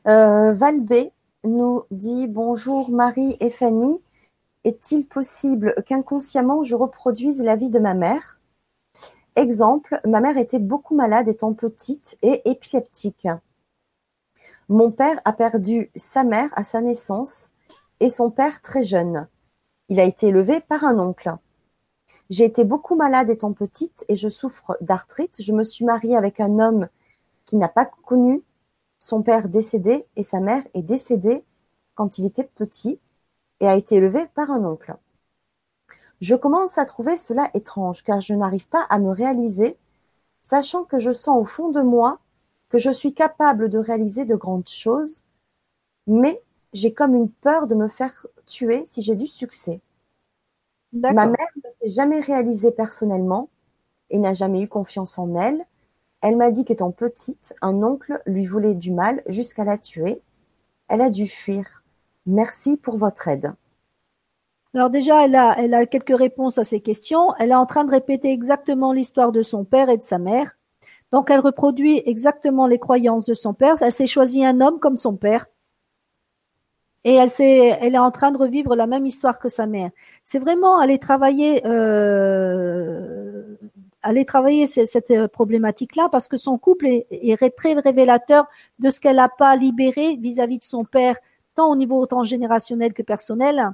Euh, 0.08 0.54
Valbé 0.54 1.12
nous 1.44 1.84
dit 1.92 2.28
bonjour 2.28 2.92
Marie 2.92 3.36
et 3.40 3.50
Fanny. 3.50 4.00
Est-il 4.66 5.06
possible 5.06 5.76
qu'inconsciemment 5.86 6.64
je 6.64 6.76
reproduise 6.76 7.40
la 7.44 7.56
vie 7.56 7.70
de 7.70 7.78
ma 7.78 7.94
mère? 7.94 8.40
Exemple, 9.36 10.02
ma 10.08 10.22
mère 10.22 10.40
était 10.40 10.58
beaucoup 10.58 10.96
malade 10.96 11.28
étant 11.28 11.54
petite 11.54 12.18
et 12.24 12.42
épileptique. 12.50 13.28
Mon 14.68 14.90
père 14.90 15.22
a 15.24 15.34
perdu 15.34 15.92
sa 15.96 16.24
mère 16.24 16.50
à 16.56 16.64
sa 16.64 16.82
naissance 16.82 17.52
et 18.00 18.10
son 18.10 18.32
père 18.32 18.64
très 18.64 18.82
jeune. 18.82 19.28
Il 19.90 20.00
a 20.00 20.04
été 20.04 20.30
élevé 20.30 20.62
par 20.62 20.84
un 20.84 20.98
oncle. 20.98 21.36
J'ai 22.32 22.46
été 22.46 22.64
beaucoup 22.64 22.96
malade 22.96 23.30
étant 23.30 23.54
petite 23.54 24.04
et 24.10 24.16
je 24.16 24.30
souffre 24.30 24.80
d'arthrite. 24.82 25.44
Je 25.44 25.54
me 25.54 25.64
suis 25.64 25.86
mariée 25.86 26.18
avec 26.18 26.40
un 26.40 26.58
homme 26.58 26.88
qui 27.46 27.58
n'a 27.58 27.70
pas 27.70 27.86
connu 27.86 28.42
son 28.98 29.22
père 29.22 29.48
décédé 29.48 30.08
et 30.16 30.24
sa 30.24 30.40
mère 30.40 30.64
est 30.74 30.82
décédée 30.82 31.44
quand 31.94 32.18
il 32.18 32.26
était 32.26 32.50
petit 32.56 33.00
et 33.60 33.68
a 33.68 33.76
été 33.76 33.96
élevé 33.96 34.28
par 34.36 34.52
un 34.52 34.66
oncle. 34.66 34.96
Je 36.22 36.36
commence 36.36 36.78
à 36.78 36.86
trouver 36.86 37.18
cela 37.18 37.50
étrange, 37.54 38.04
car 38.04 38.22
je 38.22 38.34
n'arrive 38.34 38.68
pas 38.68 38.86
à 38.90 39.00
me 39.00 39.12
réaliser, 39.12 39.78
sachant 40.44 40.84
que 40.84 41.00
je 41.00 41.14
sens 41.14 41.40
au 41.42 41.46
fond 41.46 41.70
de 41.70 41.82
moi 41.82 42.20
que 42.70 42.78
je 42.78 42.90
suis 42.90 43.14
capable 43.14 43.70
de 43.70 43.78
réaliser 43.78 44.26
de 44.26 44.36
grandes 44.36 44.68
choses, 44.68 45.24
mais 46.08 46.42
j'ai 46.74 46.94
comme 46.94 47.16
une 47.16 47.30
peur 47.32 47.68
de 47.68 47.76
me 47.76 47.88
faire 47.88 48.28
tuer 48.46 48.86
si 48.86 49.02
j'ai 49.02 49.16
du 49.16 49.28
succès. 49.28 49.82
Ma 51.10 51.28
mère 51.28 51.48
ne 51.64 51.70
s'est 51.70 51.96
jamais 51.96 52.20
réalisée 52.22 52.72
personnellement 52.72 53.50
et 54.10 54.20
n'a 54.20 54.34
jamais 54.34 54.62
eu 54.64 54.68
confiance 54.68 55.18
en 55.20 55.36
elle. 55.36 55.66
Elle 56.22 56.38
m'a 56.38 56.52
dit 56.52 56.66
qu'étant 56.66 56.92
petite, 56.92 57.56
un 57.62 57.84
oncle 57.84 58.22
lui 58.26 58.46
voulait 58.46 58.76
du 58.76 58.92
mal 58.92 59.24
jusqu'à 59.28 59.64
la 59.66 59.78
tuer. 59.78 60.22
Elle 60.90 61.02
a 61.02 61.10
dû 61.10 61.28
fuir. 61.28 61.84
Merci 62.26 62.78
pour 62.78 62.98
votre 62.98 63.28
aide. 63.28 63.54
Alors 64.74 64.90
déjà, 64.90 65.26
elle 65.26 65.36
a, 65.36 65.86
quelques 65.86 66.18
réponses 66.18 66.58
à 66.58 66.66
ces 66.66 66.82
questions. 66.82 67.34
Elle 67.40 67.52
est 67.52 67.56
en 67.56 67.66
train 67.66 67.86
de 67.86 67.92
répéter 67.92 68.32
exactement 68.32 68.92
l'histoire 68.92 69.32
de 69.32 69.42
son 69.42 69.64
père 69.64 69.90
et 69.90 69.98
de 69.98 70.04
sa 70.04 70.18
mère. 70.18 70.58
Donc 71.12 71.30
elle 71.30 71.40
reproduit 71.40 72.02
exactement 72.06 72.68
les 72.68 72.78
croyances 72.78 73.26
de 73.26 73.34
son 73.34 73.54
père. 73.54 73.82
Elle 73.82 73.94
s'est 73.94 74.06
choisi 74.06 74.46
un 74.46 74.60
homme 74.60 74.80
comme 74.80 74.98
son 74.98 75.16
père. 75.16 75.46
Et 77.06 77.14
elle, 77.14 77.30
est 77.40 77.98
en 78.00 78.12
train 78.12 78.32
de 78.32 78.38
revivre 78.38 78.76
la 78.76 78.88
même 78.88 79.06
histoire 79.06 79.40
que 79.40 79.48
sa 79.48 79.68
mère. 79.68 79.92
C'est 80.24 80.40
vraiment 80.40 80.80
aller 80.80 80.98
travailler, 80.98 81.62
euh, 81.66 83.56
aller 84.02 84.26
travailler 84.26 84.66
cette, 84.66 85.28
problématique-là 85.28 86.10
parce 86.12 86.28
que 86.28 86.36
son 86.36 86.58
couple 86.58 86.88
est 87.12 87.56
très 87.56 87.74
révélateur 87.74 88.48
de 88.80 88.90
ce 88.90 89.00
qu'elle 89.00 89.18
n'a 89.18 89.30
pas 89.30 89.56
libéré 89.56 90.16
vis-à-vis 90.16 90.58
de 90.58 90.64
son 90.64 90.84
père, 90.84 91.16
tant 91.56 91.72
au 91.72 91.76
niveau 91.76 92.06
transgénérationnel 92.06 92.94
que 92.94 93.02
personnel. 93.02 93.72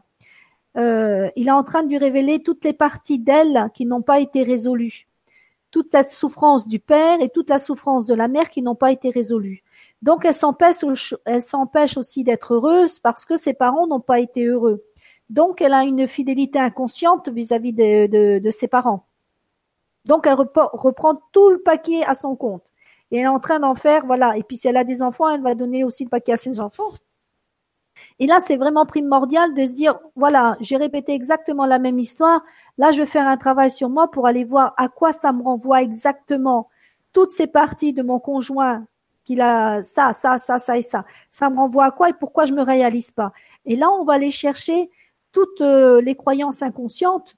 Euh, 0.78 1.30
il 1.36 1.48
est 1.48 1.52
en 1.52 1.64
train 1.64 1.84
de 1.84 1.90
lui 1.90 1.98
révéler 1.98 2.41
toutes 2.41 2.64
les 2.64 2.74
parties 2.74 3.20
d'elle 3.20 3.70
qui 3.74 3.86
n'ont 3.86 4.02
pas 4.02 4.20
été 4.20 4.44
résolues, 4.44 5.08
toute 5.70 5.91
la 5.91 6.08
souffrance 6.08 6.68
du 6.68 6.80
père 6.80 7.22
et 7.22 7.30
toute 7.30 7.49
la 7.49 7.58
souffrance 7.58 8.08
de 8.08 8.14
la 8.14 8.28
mère 8.28 8.49
qui 8.49 8.62
n'ont 8.62 8.76
pas 8.76 8.91
été 8.91 9.10
résolues. 9.10 9.64
Donc 10.02 10.26
elle 10.26 10.34
s'empêche, 10.34 11.14
elle 11.26 11.41
s'empêche 11.41 11.98
aussi 11.98 12.24
d'être 12.24 12.53
heureuse 12.53 12.99
parce 12.99 13.26
que 13.26 13.38
ses 13.38 13.53
parents 13.53 13.88
n'ont 13.88 13.99
pas 13.99 14.20
été 14.20 14.45
heureux. 14.45 14.84
Donc 15.30 15.62
elle 15.62 15.74
a 15.74 15.84
une 15.84 16.08
fidélité 16.08 16.60
inconsciente 16.60 17.30
vis-à-vis 17.30 17.74
de, 17.74 18.49
ses 18.49 18.68
parents. 18.68 19.06
Donc 20.06 20.26
elle 20.26 20.34
reprend 20.36 21.22
tout 21.32 21.49
le 21.49 21.60
paquet 21.60 22.03
à 22.03 22.16
son 22.16 22.36
compte. 22.36 22.64
Et 23.12 23.18
elle 23.18 23.26
est 23.26 23.28
en 23.28 23.40
train 23.40 23.60
d'en 23.60 23.76
faire, 23.76 24.06
voilà. 24.06 24.38
Et 24.38 24.44
puis 24.44 24.56
si 24.58 24.68
elle 24.70 24.78
a 24.78 24.86
des 24.86 25.02
enfants, 25.02 25.30
elle 25.30 25.41
va 25.41 25.53
donner 25.53 25.84
aussi 25.84 26.06
le 26.06 26.10
paquet 26.10 26.34
à 26.34 26.38
ses 26.38 26.60
enfants. 26.62 26.91
Et 28.19 28.28
là, 28.28 28.40
c'est 28.40 28.57
vraiment 28.57 28.86
primordial 28.86 29.53
de 29.53 29.65
se 29.65 29.72
dire, 29.72 29.99
voilà, 30.15 30.57
j'ai 30.60 30.78
répété 30.78 31.14
exactement 31.14 31.65
la 31.65 31.80
même 31.80 31.99
histoire. 31.99 32.41
Là, 32.78 32.91
je 32.91 32.99
vais 32.99 33.06
faire 33.06 33.28
un 33.28 33.38
travail 33.38 33.72
sur 33.72 33.90
moi 33.90 34.10
pour 34.10 34.28
aller 34.28 34.44
voir 34.44 34.73
à 34.78 34.90
quoi 34.90 35.11
ça 35.11 35.32
me 35.32 35.44
renvoie 35.44 35.82
exactement. 35.82 36.69
Toutes 37.14 37.32
ces 37.32 37.48
parties 37.48 37.94
de 37.94 38.03
mon 38.03 38.19
conjoint 38.19 38.86
qu'il 39.23 39.41
a 39.41 39.84
ça, 39.84 40.14
ça, 40.14 40.38
ça, 40.38 40.60
ça 40.60 40.78
et 40.78 40.82
ça. 40.82 41.06
Ça 41.30 41.49
me 41.49 41.57
renvoie 41.57 41.86
à 41.86 41.91
quoi 41.91 42.10
et 42.10 42.14
pourquoi 42.14 42.45
je 42.45 42.53
me 42.53 42.64
réalise 42.64 43.11
pas. 43.11 43.32
Et 43.65 43.76
là, 43.76 43.90
on 43.91 44.03
va 44.03 44.14
aller 44.14 44.32
chercher 44.32 44.90
toutes 45.32 45.61
euh, 45.61 46.02
les 46.02 46.15
croyances 46.15 46.61
inconscientes 46.61 47.36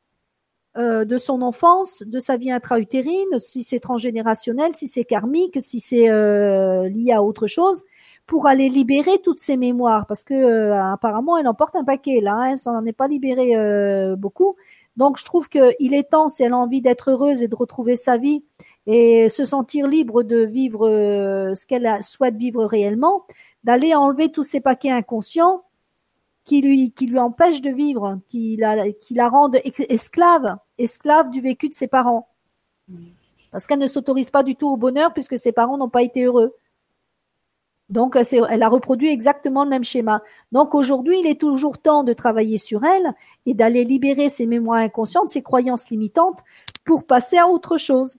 euh, 0.77 1.05
de 1.05 1.17
son 1.17 1.41
enfance, 1.41 2.03
de 2.05 2.19
sa 2.19 2.37
vie 2.37 2.51
intra-utérine, 2.51 3.39
si 3.39 3.63
c'est 3.63 3.79
transgénérationnel, 3.79 4.71
si 4.75 4.87
c'est 4.87 5.05
karmique, 5.05 5.57
si 5.61 5.79
c'est 5.79 6.09
euh, 6.09 6.89
lié 6.89 7.11
à 7.11 7.21
autre 7.23 7.47
chose, 7.47 7.83
pour 8.25 8.47
aller 8.47 8.69
libérer 8.69 9.19
toutes 9.23 9.39
ces 9.39 9.57
mémoires, 9.57 10.05
parce 10.07 10.23
que 10.23 10.33
euh, 10.33 10.93
apparemment 10.93 11.37
elle 11.37 11.47
en 11.47 11.53
porte 11.53 11.75
un 11.75 11.83
paquet 11.83 12.21
là, 12.21 12.33
hein, 12.35 12.51
elle 12.51 12.57
s'en 12.57 12.85
est 12.85 12.93
pas 12.93 13.07
libérée 13.07 13.55
euh, 13.55 14.15
beaucoup. 14.15 14.55
Donc 14.95 15.17
je 15.17 15.25
trouve 15.25 15.49
qu'il 15.49 15.93
est 15.93 16.09
temps, 16.09 16.29
si 16.29 16.43
elle 16.43 16.53
a 16.53 16.57
envie 16.57 16.81
d'être 16.81 17.11
heureuse 17.11 17.43
et 17.43 17.47
de 17.47 17.55
retrouver 17.55 17.95
sa 17.95 18.17
vie 18.17 18.43
et 18.85 19.29
se 19.29 19.43
sentir 19.43 19.87
libre 19.87 20.23
de 20.23 20.37
vivre 20.37 20.87
euh, 20.87 21.53
ce 21.53 21.65
qu'elle 21.65 22.01
souhaite 22.01 22.35
vivre 22.35 22.63
réellement, 22.65 23.25
d'aller 23.63 23.95
enlever 23.95 24.29
tous 24.29 24.43
ces 24.43 24.61
paquets 24.61 24.91
inconscients 24.91 25.63
qui 26.45 26.61
lui 26.61 26.91
qui 26.91 27.07
lui 27.07 27.19
empêchent 27.19 27.61
de 27.61 27.71
vivre, 27.71 28.19
qui 28.27 28.55
la 28.57 28.91
qui 28.91 29.13
la 29.13 29.31
esclave, 29.89 30.57
esclave 30.77 31.29
du 31.29 31.41
vécu 31.41 31.69
de 31.69 31.73
ses 31.73 31.87
parents. 31.87 32.27
Parce 33.51 33.67
qu'elle 33.67 33.79
ne 33.79 33.87
s'autorise 33.87 34.29
pas 34.29 34.43
du 34.43 34.55
tout 34.55 34.67
au 34.67 34.77
bonheur 34.77 35.13
puisque 35.13 35.37
ses 35.37 35.51
parents 35.51 35.77
n'ont 35.77 35.89
pas 35.89 36.01
été 36.01 36.23
heureux. 36.23 36.55
Donc, 37.89 38.15
elle 38.15 38.63
a 38.63 38.69
reproduit 38.69 39.09
exactement 39.09 39.63
le 39.63 39.69
même 39.69 39.83
schéma. 39.83 40.23
Donc, 40.51 40.73
aujourd'hui, 40.73 41.19
il 41.19 41.27
est 41.27 41.39
toujours 41.39 41.77
temps 41.77 42.03
de 42.03 42.13
travailler 42.13 42.57
sur 42.57 42.83
elle 42.83 43.13
et 43.45 43.53
d'aller 43.53 43.83
libérer 43.83 44.29
ses 44.29 44.47
mémoires 44.47 44.79
inconscientes, 44.79 45.29
ses 45.29 45.43
croyances 45.43 45.89
limitantes 45.89 46.39
pour 46.85 47.05
passer 47.05 47.37
à 47.37 47.47
autre 47.47 47.77
chose. 47.77 48.17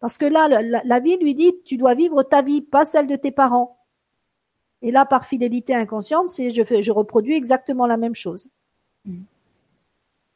Parce 0.00 0.18
que 0.18 0.26
là, 0.26 0.48
la, 0.48 1.00
vie 1.00 1.16
lui 1.16 1.34
dit, 1.34 1.54
tu 1.64 1.76
dois 1.76 1.94
vivre 1.94 2.22
ta 2.22 2.42
vie, 2.42 2.60
pas 2.60 2.84
celle 2.84 3.08
de 3.08 3.16
tes 3.16 3.32
parents. 3.32 3.77
Et 4.82 4.90
là, 4.90 5.04
par 5.04 5.24
fidélité 5.24 5.74
inconsciente, 5.74 6.28
c'est 6.28 6.50
je, 6.50 6.62
fais, 6.62 6.82
je 6.82 6.92
reproduis 6.92 7.34
exactement 7.34 7.86
la 7.86 7.96
même 7.96 8.14
chose. 8.14 8.48
Mm. 9.04 9.22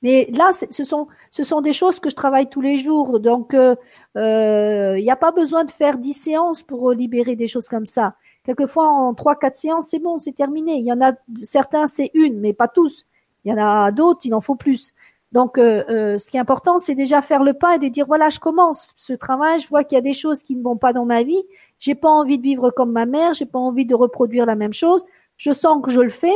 Mais 0.02 0.28
là, 0.32 0.50
ce 0.52 0.82
sont, 0.82 1.06
ce 1.30 1.44
sont 1.44 1.60
des 1.60 1.72
choses 1.72 2.00
que 2.00 2.10
je 2.10 2.16
travaille 2.16 2.50
tous 2.50 2.60
les 2.60 2.76
jours. 2.76 3.20
Donc, 3.20 3.50
il 3.52 3.76
euh, 4.16 4.96
n'y 4.96 5.08
euh, 5.08 5.12
a 5.12 5.16
pas 5.16 5.30
besoin 5.30 5.64
de 5.64 5.70
faire 5.70 5.96
dix 5.96 6.14
séances 6.14 6.64
pour 6.64 6.90
libérer 6.90 7.36
des 7.36 7.46
choses 7.46 7.68
comme 7.68 7.86
ça. 7.86 8.16
Quelquefois, 8.44 8.88
en 8.88 9.14
trois, 9.14 9.36
quatre 9.36 9.54
séances, 9.54 9.86
c'est 9.90 10.00
bon, 10.00 10.18
c'est 10.18 10.32
terminé. 10.32 10.74
Il 10.78 10.84
y 10.84 10.92
en 10.92 11.00
a 11.00 11.12
certains, 11.44 11.86
c'est 11.86 12.10
une, 12.14 12.40
mais 12.40 12.52
pas 12.52 12.66
tous. 12.66 13.06
Il 13.44 13.52
y 13.52 13.54
en 13.54 13.64
a 13.64 13.92
d'autres, 13.92 14.22
il 14.24 14.34
en 14.34 14.40
faut 14.40 14.56
plus. 14.56 14.92
Donc, 15.32 15.56
euh, 15.56 15.82
euh, 15.88 16.18
ce 16.18 16.30
qui 16.30 16.36
est 16.36 16.40
important, 16.40 16.78
c'est 16.78 16.94
déjà 16.94 17.22
faire 17.22 17.42
le 17.42 17.54
pas 17.54 17.76
et 17.76 17.78
de 17.78 17.88
dire 17.88 18.06
voilà, 18.06 18.28
je 18.28 18.38
commence 18.38 18.92
ce 18.96 19.14
travail. 19.14 19.60
Je 19.60 19.68
vois 19.68 19.82
qu'il 19.82 19.96
y 19.96 19.98
a 19.98 20.02
des 20.02 20.12
choses 20.12 20.42
qui 20.42 20.54
ne 20.56 20.62
vont 20.62 20.76
pas 20.76 20.92
dans 20.92 21.06
ma 21.06 21.22
vie. 21.22 21.42
J'ai 21.82 21.96
pas 21.96 22.08
envie 22.08 22.38
de 22.38 22.44
vivre 22.44 22.70
comme 22.70 22.92
ma 22.92 23.06
mère. 23.06 23.34
J'ai 23.34 23.44
pas 23.44 23.58
envie 23.58 23.84
de 23.84 23.96
reproduire 23.96 24.46
la 24.46 24.54
même 24.54 24.72
chose. 24.72 25.04
Je 25.36 25.50
sens 25.50 25.82
que 25.82 25.90
je 25.90 26.00
le 26.00 26.10
fais. 26.10 26.34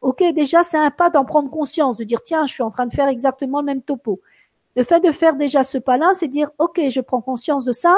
Ok, 0.00 0.24
déjà, 0.34 0.64
c'est 0.64 0.76
un 0.76 0.90
pas 0.90 1.08
d'en 1.08 1.24
prendre 1.24 1.48
conscience, 1.50 1.98
de 1.98 2.04
dire 2.04 2.24
tiens, 2.24 2.46
je 2.46 2.54
suis 2.54 2.64
en 2.64 2.70
train 2.70 2.86
de 2.86 2.92
faire 2.92 3.06
exactement 3.06 3.60
le 3.60 3.66
même 3.66 3.82
topo. 3.82 4.20
Le 4.74 4.82
fait 4.82 4.98
de 4.98 5.12
faire 5.12 5.36
déjà 5.36 5.62
ce 5.62 5.78
pas-là, 5.78 6.14
c'est 6.14 6.26
dire 6.26 6.50
ok, 6.58 6.80
je 6.88 7.00
prends 7.00 7.20
conscience 7.20 7.64
de 7.64 7.70
ça. 7.70 7.94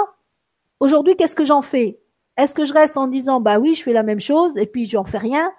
Aujourd'hui, 0.78 1.16
qu'est-ce 1.16 1.36
que 1.36 1.44
j'en 1.46 1.62
fais? 1.62 1.98
Est-ce 2.36 2.54
que 2.54 2.66
je 2.66 2.74
reste 2.74 2.98
en 2.98 3.06
disant 3.06 3.40
bah 3.40 3.58
oui, 3.58 3.74
je 3.74 3.82
fais 3.82 3.94
la 3.94 4.02
même 4.02 4.20
chose 4.20 4.58
et 4.58 4.66
puis 4.66 4.84
j'en 4.84 5.04
fais 5.04 5.18
rien? 5.18 5.50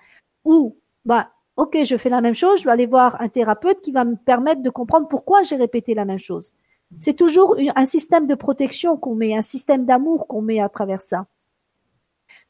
Ou 0.45 0.77
bah 1.05 1.31
ok, 1.57 1.83
je 1.83 1.97
fais 1.97 2.09
la 2.09 2.21
même 2.21 2.35
chose, 2.35 2.59
je 2.59 2.65
vais 2.65 2.71
aller 2.71 2.85
voir 2.85 3.19
un 3.19 3.29
thérapeute 3.29 3.81
qui 3.81 3.91
va 3.91 4.05
me 4.05 4.15
permettre 4.15 4.61
de 4.61 4.69
comprendre 4.69 5.07
pourquoi 5.07 5.41
j'ai 5.41 5.55
répété 5.55 5.95
la 5.95 6.05
même 6.05 6.19
chose. 6.19 6.53
C'est 6.99 7.13
toujours 7.13 7.55
un 7.75 7.85
système 7.85 8.27
de 8.27 8.35
protection 8.35 8.97
qu'on 8.97 9.15
met, 9.15 9.35
un 9.35 9.41
système 9.41 9.85
d'amour 9.85 10.27
qu'on 10.27 10.41
met 10.41 10.59
à 10.59 10.69
travers 10.69 11.01
ça. 11.01 11.25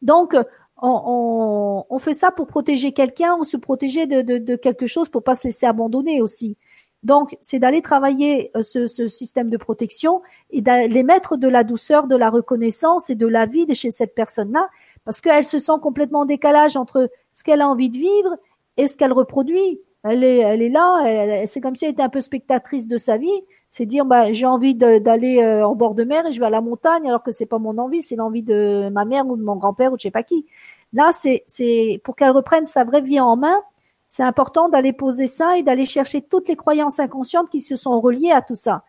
Donc, 0.02 0.36
on, 0.82 2.00
fait 2.00 2.14
ça 2.14 2.32
pour 2.32 2.48
protéger 2.48 2.92
quelqu'un 2.92 3.36
ou 3.36 3.44
se 3.44 3.58
protéger 3.58 4.08
de, 4.08 4.56
quelque 4.56 4.88
chose 4.88 5.10
pour 5.10 5.24
pas 5.24 5.36
se 5.36 5.48
laisser 5.48 5.66
abandonner 5.66 6.22
aussi. 6.22 6.58
Donc, 7.04 7.36
c'est 7.42 7.58
d'aller 7.58 7.82
travailler 7.82 8.52
euh, 8.56 8.62
ce, 8.62 9.08
système 9.08 9.50
de 9.50 9.58
protection 9.58 10.22
et 10.52 10.62
d'aller 10.62 11.02
mettre 11.02 11.36
de 11.36 11.48
la 11.48 11.64
douceur, 11.64 12.06
de 12.06 12.16
la 12.16 12.30
reconnaissance 12.30 13.10
et 13.10 13.16
de 13.16 13.26
la 13.26 13.48
vie 13.48 13.66
de 13.66 13.74
chez 13.74 13.90
cette 13.90 14.14
personne-là, 14.14 14.70
parce 15.04 15.20
qu'elle 15.20 15.44
se 15.44 15.58
sent 15.58 15.80
complètement 15.82 16.20
en 16.20 16.26
décalage 16.26 16.78
entre 16.78 17.10
ce 17.34 17.44
qu'elle 17.44 17.62
a 17.62 17.68
envie 17.68 17.90
de 17.90 17.98
vivre 17.98 18.38
et 18.78 18.88
ce 18.88 18.98
qu'elle 18.98 19.14
reproduit. 19.14 19.82
Elle 20.04 20.24
est 20.24 20.70
là, 20.70 21.46
c'est 21.46 21.62
comme 21.62 21.76
si 21.76 21.86
elle 21.86 21.92
était 21.92 22.04
un 22.04 22.10
peu 22.10 22.22
spectatrice 22.22 22.88
de 22.88 22.98
sa 22.98 23.18
vie. 23.18 23.30
C'est 23.72 23.86
dire, 23.86 24.06
bah, 24.06 24.34
j'ai 24.34 24.46
envie 24.46 24.76
d'aller 24.76 25.42
euh, 25.42 25.66
en 25.66 25.76
bord 25.76 25.96
de 25.96 26.04
mer 26.04 26.26
et 26.28 26.34
je 26.34 26.40
vais 26.40 26.46
à 26.46 26.50
la 26.50 26.60
montagne, 26.60 27.08
alors 27.08 27.24
que 27.24 27.32
c'est 27.32 27.46
pas 27.46 27.58
mon 27.58 27.78
envie, 27.78 28.02
c'est 28.02 28.18
l'envie 28.18 28.44
de 28.44 28.90
ma 28.92 29.06
mère 29.06 29.26
ou 29.28 29.38
de 29.38 29.44
mon 29.44 29.56
grand-père 29.56 29.94
ou 29.94 29.98
je 29.98 30.04
sais 30.04 30.12
pas 30.12 30.24
qui. 30.24 30.46
Là, 30.94 31.12
c'est 31.14 32.02
pour 32.04 32.16
qu'elle 32.18 32.32
reprenne 32.32 32.66
sa 32.66 32.84
vraie 32.84 33.02
vie 33.02 33.20
en 33.20 33.38
main. 33.38 33.62
C'est 34.10 34.24
important 34.24 34.68
d'aller 34.68 34.92
poser 34.92 35.28
ça 35.28 35.58
et 35.58 35.64
d'aller 35.64 35.86
chercher 35.86 36.22
toutes 36.22 36.50
les 36.50 36.58
croyances 36.58 37.00
inconscientes 37.00 37.50
qui 37.50 37.62
se 37.62 37.78
sont 37.78 38.02
reliées 38.02 38.32
à 38.32 38.42
tout 38.42 38.56
ça. 38.56 38.84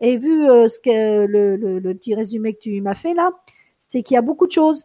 Et 0.00 0.16
vu 0.16 0.48
euh, 0.48 0.68
ce 0.68 0.78
que 0.78 1.26
le, 1.26 1.56
le, 1.56 1.80
le, 1.80 1.94
petit 1.94 2.14
résumé 2.14 2.54
que 2.54 2.60
tu 2.60 2.80
m'as 2.80 2.94
fait 2.94 3.14
là, 3.14 3.30
c'est 3.88 4.04
qu'il 4.04 4.14
y 4.14 4.18
a 4.18 4.22
beaucoup 4.22 4.46
de 4.46 4.52
choses 4.52 4.84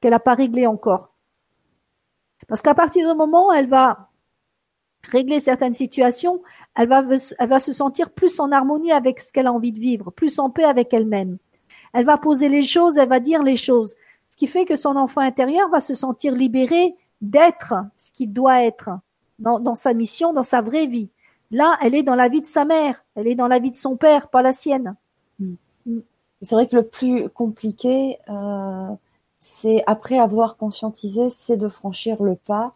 qu'elle 0.00 0.12
n'a 0.12 0.20
pas 0.20 0.34
réglées 0.34 0.66
encore. 0.66 1.12
Parce 2.48 2.62
qu'à 2.62 2.74
partir 2.74 3.06
du 3.06 3.14
moment 3.14 3.48
où 3.48 3.52
elle 3.52 3.68
va 3.68 4.08
régler 5.02 5.40
certaines 5.40 5.74
situations, 5.74 6.42
elle 6.76 6.88
va, 6.88 7.58
se 7.58 7.72
sentir 7.72 8.10
plus 8.10 8.40
en 8.40 8.52
harmonie 8.52 8.92
avec 8.92 9.20
ce 9.20 9.32
qu'elle 9.32 9.46
a 9.46 9.52
envie 9.52 9.72
de 9.72 9.78
vivre, 9.78 10.10
plus 10.10 10.38
en 10.38 10.50
paix 10.50 10.64
avec 10.64 10.94
elle-même. 10.94 11.38
Elle 11.92 12.06
va 12.06 12.16
poser 12.16 12.48
les 12.48 12.62
choses, 12.62 12.98
elle 12.98 13.08
va 13.08 13.20
dire 13.20 13.42
les 13.42 13.56
choses 13.56 13.94
qui 14.40 14.46
fait 14.46 14.64
que 14.64 14.74
son 14.74 14.96
enfant 14.96 15.20
intérieur 15.20 15.68
va 15.68 15.80
se 15.80 15.94
sentir 15.94 16.32
libéré 16.34 16.94
d'être 17.20 17.74
ce 17.94 18.10
qu'il 18.10 18.32
doit 18.32 18.64
être 18.64 18.88
dans, 19.38 19.74
sa 19.74 19.92
mission, 19.92 20.32
dans 20.32 20.42
sa 20.42 20.62
vraie 20.62 20.86
vie. 20.86 21.10
Là, 21.50 21.76
elle 21.82 21.94
est 21.94 22.02
dans 22.02 22.14
la 22.14 22.30
vie 22.30 22.40
de 22.40 22.46
sa 22.46 22.64
mère, 22.64 23.04
elle 23.16 23.28
est 23.28 23.34
dans 23.34 23.48
la 23.48 23.58
vie 23.58 23.70
de 23.70 23.76
son 23.76 23.98
père, 23.98 24.28
pas 24.28 24.40
la 24.40 24.52
sienne. 24.52 24.96
Mm. 25.38 25.54
Mm. 25.84 25.98
C'est 26.40 26.54
vrai 26.54 26.66
que 26.66 26.76
le 26.76 26.84
plus 26.84 27.28
compliqué, 27.28 28.16
euh, 28.30 28.88
c'est 29.40 29.84
après 29.86 30.18
avoir 30.18 30.56
conscientisé, 30.56 31.28
c'est 31.28 31.58
de 31.58 31.68
franchir 31.68 32.22
le 32.22 32.34
pas 32.34 32.72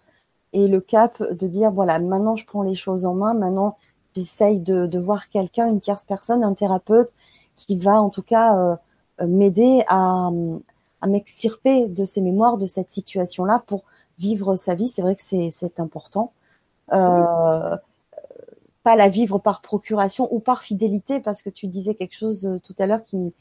et 0.53 0.69
le 0.69 0.83
cap 0.83 1.23
de 1.23 1.47
dire 1.47 1.71
voilà, 1.71 1.99
maintenant 1.99 2.37
je 2.37 2.45
prends 2.45 2.63
les 2.63 2.75
choses 2.75 3.07
en 3.07 3.15
main, 3.15 3.33
maintenant 3.33 3.79
j'essaye 4.15 4.61
de, 4.61 4.99
voir 4.99 5.29
quelqu'un, 5.29 5.67
une 5.67 5.81
tierce 5.81 6.05
personne, 6.05 6.45
un 6.45 6.55
thérapeute 6.55 7.11
qui 7.57 7.77
va 7.77 8.01
en 8.01 8.11
tout 8.11 8.23
cas 8.23 8.57
euh, 9.21 9.27
m'aider 9.27 9.85
à, 9.89 10.31
à 11.01 11.07
m'extirper 11.07 11.87
de 11.87 12.05
ces 12.05 12.21
mémoires, 12.21 12.57
de 12.57 12.67
cette 12.67 12.91
situation-là 12.91 13.63
pour 13.67 13.85
vivre 14.19 14.57
sa 14.57 14.75
vie. 14.75 14.89
C'est 14.89 15.03
vrai 15.03 15.17
que 15.17 15.23
c'est 15.23 15.81
important. 15.81 16.33
Euh, 16.93 17.77
pas 18.83 18.97
la 18.97 19.09
vivre 19.09 19.39
par 19.39 19.63
procuration 19.63 20.29
ou 20.33 20.41
par 20.41 20.63
fidélité, 20.63 21.21
parce 21.21 21.43
que 21.43 21.51
tu 21.51 21.67
disais 21.67 21.95
quelque 21.95 22.15
chose 22.15 22.47
euh, 22.47 22.59
tout 22.59 22.75
à 22.79 22.87
l'heure 22.87 23.03
qui, 23.05 23.35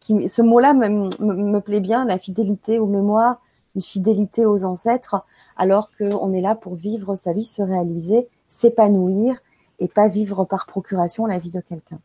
qui, 0.00 0.28
ce 0.28 0.42
mot-là 0.42 0.72
me, 0.72 0.88
me, 1.20 1.60
plaît 1.60 1.80
bien, 1.80 2.04
la 2.04 2.18
fidélité 2.18 2.78
aux 2.78 2.86
mémoires, 2.86 3.40
une 3.74 3.82
fidélité 3.82 4.46
aux 4.46 4.64
ancêtres, 4.64 5.16
alors 5.56 5.88
qu'on 5.96 6.32
est 6.32 6.40
là 6.40 6.54
pour 6.54 6.74
vivre 6.74 7.14
sa 7.16 7.32
vie, 7.32 7.44
se 7.44 7.62
réaliser, 7.62 8.28
s'épanouir 8.48 9.36
et 9.78 9.88
pas 9.88 10.08
vivre 10.08 10.44
par 10.44 10.66
procuration 10.66 11.26
la 11.26 11.38
vie 11.38 11.50
de 11.50 11.60
quelqu'un. 11.60 11.98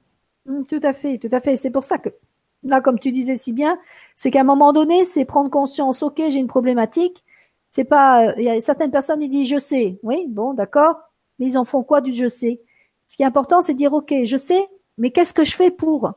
Mmh, 0.45 0.64
tout 0.64 0.80
à 0.84 0.93
fait, 0.93 1.18
tout 1.18 1.30
à 1.31 1.39
fait. 1.39 1.56
C'est 1.56 1.69
pour 1.69 1.84
ça 1.84 1.98
que 1.98 2.10
là, 2.64 2.81
comme 2.81 2.99
tu 2.99 3.11
disais 3.11 3.35
si 3.35 3.53
bien, 3.53 3.80
c'est 4.15 4.31
qu'à 4.31 4.41
un 4.41 4.45
moment 4.45 4.73
donné, 4.73 5.06
c'est 5.06 5.26
prendre 5.26 5.49
conscience, 5.49 6.03
ok, 6.03 6.22
j'ai 6.30 6.39
une 6.39 6.48
problématique. 6.48 7.23
C'est 7.69 7.85
pas, 7.85 8.27
euh, 8.27 8.34
il 8.38 8.43
y 8.43 8.49
a 8.49 8.60
certaines 8.61 8.91
personnes, 8.91 9.22
ils 9.22 9.30
disent 9.30 9.49
je 9.49 9.60
sais. 9.60 9.99
Oui, 10.03 10.26
bon, 10.27 10.53
d'accord. 10.53 10.98
Mais 11.39 11.48
ils 11.48 11.57
en 11.57 11.65
font 11.65 11.84
quoi 11.84 12.02
du 12.02 12.14
je 12.14 12.27
sais? 12.27 12.61
Ce 13.07 13.18
qui 13.18 13.23
est 13.23 13.26
important, 13.26 13.61
c'est 13.61 13.73
dire, 13.73 13.93
ok, 13.93 14.14
je 14.23 14.38
sais, 14.38 14.68
mais 14.98 15.11
qu'est-ce 15.11 15.34
que 15.34 15.43
je 15.43 15.56
fais 15.56 15.72
pour, 15.72 16.14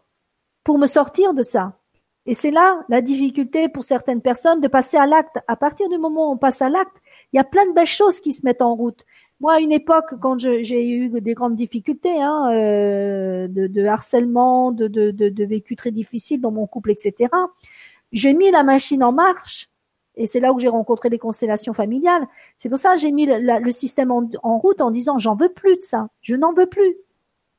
pour 0.63 0.79
me 0.79 0.87
sortir 0.87 1.35
de 1.35 1.43
ça? 1.43 1.79
Et 2.27 2.35
c'est 2.35 2.51
là 2.51 2.85
la 2.89 3.03
difficulté 3.03 3.69
pour 3.69 3.85
certaines 3.85 4.23
personnes 4.23 4.61
de 4.61 4.69
passer 4.69 4.97
à 4.97 5.07
l'acte. 5.07 5.39
À 5.47 5.57
partir 5.57 5.89
du 5.89 5.99
moment 5.99 6.29
où 6.29 6.33
on 6.33 6.37
passe 6.37 6.63
à 6.63 6.69
l'acte, 6.69 6.97
il 7.33 7.37
y 7.37 7.41
a 7.41 7.45
plein 7.45 7.67
de 7.67 7.73
belles 7.73 7.87
choses 7.87 8.21
qui 8.21 8.33
se 8.33 8.45
mettent 8.45 8.63
en 8.63 8.75
route. 8.75 9.05
Moi, 9.45 9.57
à 9.57 9.61
une 9.61 9.73
époque, 9.73 10.15
quand 10.23 10.39
j'ai 10.39 10.89
eu 10.89 11.21
des 11.21 11.35
grandes 11.35 11.55
difficultés, 11.55 12.19
hein, 12.19 12.51
euh, 12.55 13.47
de, 13.47 13.85
harcèlement, 13.85 14.73
de, 14.73 15.45
vécu 15.45 15.77
très 15.77 15.91
difficile 15.91 16.41
dans 16.41 16.51
mon 16.51 16.67
couple, 16.67 16.91
etc., 16.93 17.29
j'ai 18.11 18.33
mis 18.33 18.51
la 18.51 18.63
machine 18.63 19.05
en 19.05 19.13
marche. 19.13 19.69
Et 20.17 20.27
c'est 20.27 20.41
là 20.41 20.55
où 20.55 20.59
j'ai 20.59 20.69
rencontré 20.69 21.11
les 21.11 21.19
constellations 21.19 21.75
familiales. 21.75 22.27
C'est 22.57 22.71
pour 22.71 22.79
ça 22.79 22.95
que 22.95 23.01
j'ai 23.03 23.13
mis 23.13 23.27
le, 23.27 23.71
système 23.71 24.11
en, 24.11 24.57
route 24.57 24.81
en 24.81 24.91
disant 24.91 25.19
j'en 25.19 25.35
veux 25.35 25.51
plus 25.51 25.77
de 25.77 25.83
ça. 25.83 26.09
Je 26.23 26.37
n'en 26.37 26.55
veux 26.55 26.65
plus. 26.67 26.97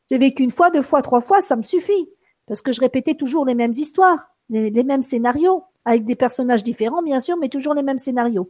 J'ai 0.09 0.17
vécu 0.17 0.41
une 0.41 0.49
fois, 0.49 0.71
deux 0.71 0.81
fois, 0.81 1.03
trois 1.03 1.21
fois, 1.21 1.41
ça 1.41 1.55
me 1.55 1.61
suffit. 1.61 2.09
Parce 2.47 2.63
que 2.63 2.71
je 2.71 2.81
répétais 2.81 3.13
toujours 3.13 3.45
les 3.45 3.53
mêmes 3.53 3.73
histoires, 3.73 4.31
les 4.49 4.83
mêmes 4.83 5.03
scénarios, 5.03 5.65
avec 5.85 6.03
des 6.03 6.15
personnages 6.15 6.63
différents, 6.63 7.03
bien 7.03 7.19
sûr, 7.19 7.37
mais 7.37 7.49
toujours 7.49 7.75
les 7.75 7.83
mêmes 7.83 7.99
scénarios. 7.99 8.49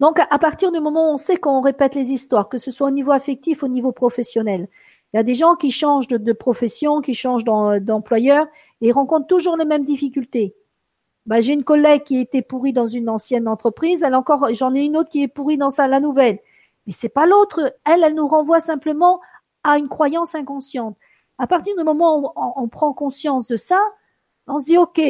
Donc, 0.00 0.20
à 0.20 0.38
partir 0.38 0.70
du 0.70 0.80
moment 0.80 1.10
où 1.10 1.14
on 1.14 1.18
sait 1.18 1.36
qu'on 1.36 1.60
répète 1.60 1.94
les 1.94 2.12
histoires, 2.12 2.48
que 2.48 2.58
ce 2.58 2.70
soit 2.70 2.88
au 2.88 2.92
niveau 2.92 3.12
affectif, 3.12 3.62
au 3.62 3.68
niveau 3.68 3.92
professionnel, 3.92 4.68
il 5.12 5.16
y 5.16 5.20
a 5.20 5.22
des 5.22 5.34
gens 5.34 5.56
qui 5.56 5.70
changent 5.70 6.06
de, 6.08 6.32
profession, 6.32 7.00
qui 7.00 7.14
changent 7.14 7.44
d'employeur 7.44 8.46
et 8.80 8.92
rencontrent 8.92 9.26
toujours 9.26 9.56
les 9.56 9.64
mêmes 9.64 9.84
difficultés. 9.84 10.54
Bah, 11.26 11.40
j'ai 11.40 11.52
une 11.52 11.64
collègue 11.64 12.04
qui 12.04 12.20
était 12.20 12.42
pourrie 12.42 12.72
dans 12.72 12.86
une 12.86 13.08
ancienne 13.08 13.48
entreprise, 13.48 14.02
elle 14.02 14.14
encore, 14.14 14.48
j'en 14.54 14.74
ai 14.74 14.82
une 14.82 14.96
autre 14.96 15.10
qui 15.10 15.22
est 15.22 15.28
pourrie 15.28 15.58
dans 15.58 15.70
la 15.78 16.00
nouvelle. 16.00 16.38
Mais 16.86 16.92
c'est 16.92 17.08
pas 17.08 17.26
l'autre. 17.26 17.74
Elle, 17.84 18.02
elle 18.02 18.14
nous 18.14 18.26
renvoie 18.26 18.60
simplement 18.60 19.20
à 19.64 19.78
une 19.78 19.88
croyance 19.88 20.34
inconsciente. 20.34 20.96
À 21.38 21.46
partir 21.46 21.76
du 21.76 21.84
moment 21.84 22.18
où 22.18 22.28
on, 22.36 22.52
on 22.62 22.68
prend 22.68 22.92
conscience 22.92 23.46
de 23.46 23.56
ça, 23.56 23.78
on 24.46 24.58
se 24.58 24.66
dit, 24.66 24.78
OK, 24.78 25.00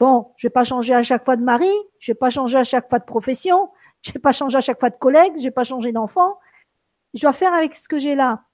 Bon, 0.00 0.32
je 0.36 0.48
vais 0.48 0.52
pas 0.52 0.64
changer 0.64 0.92
à 0.92 1.02
chaque 1.02 1.24
fois 1.24 1.36
de 1.36 1.42
mari, 1.42 1.70
je 1.98 2.12
vais 2.12 2.16
pas 2.16 2.30
changer 2.30 2.58
à 2.58 2.64
chaque 2.64 2.88
fois 2.88 2.98
de 2.98 3.04
profession, 3.04 3.70
je 4.04 4.12
vais 4.12 4.20
pas 4.20 4.32
changer 4.32 4.58
à 4.58 4.60
chaque 4.60 4.78
fois 4.78 4.90
de 4.90 4.98
collègue, 4.98 5.32
je 5.38 5.44
vais 5.44 5.50
pas 5.50 5.64
changer 5.64 5.90
d'enfant. 5.90 6.38
Je 7.14 7.22
dois 7.22 7.32
faire 7.32 7.54
avec 7.54 7.74
ce 7.74 7.88
que 7.88 7.98
j'ai 7.98 8.14
là. 8.14 8.44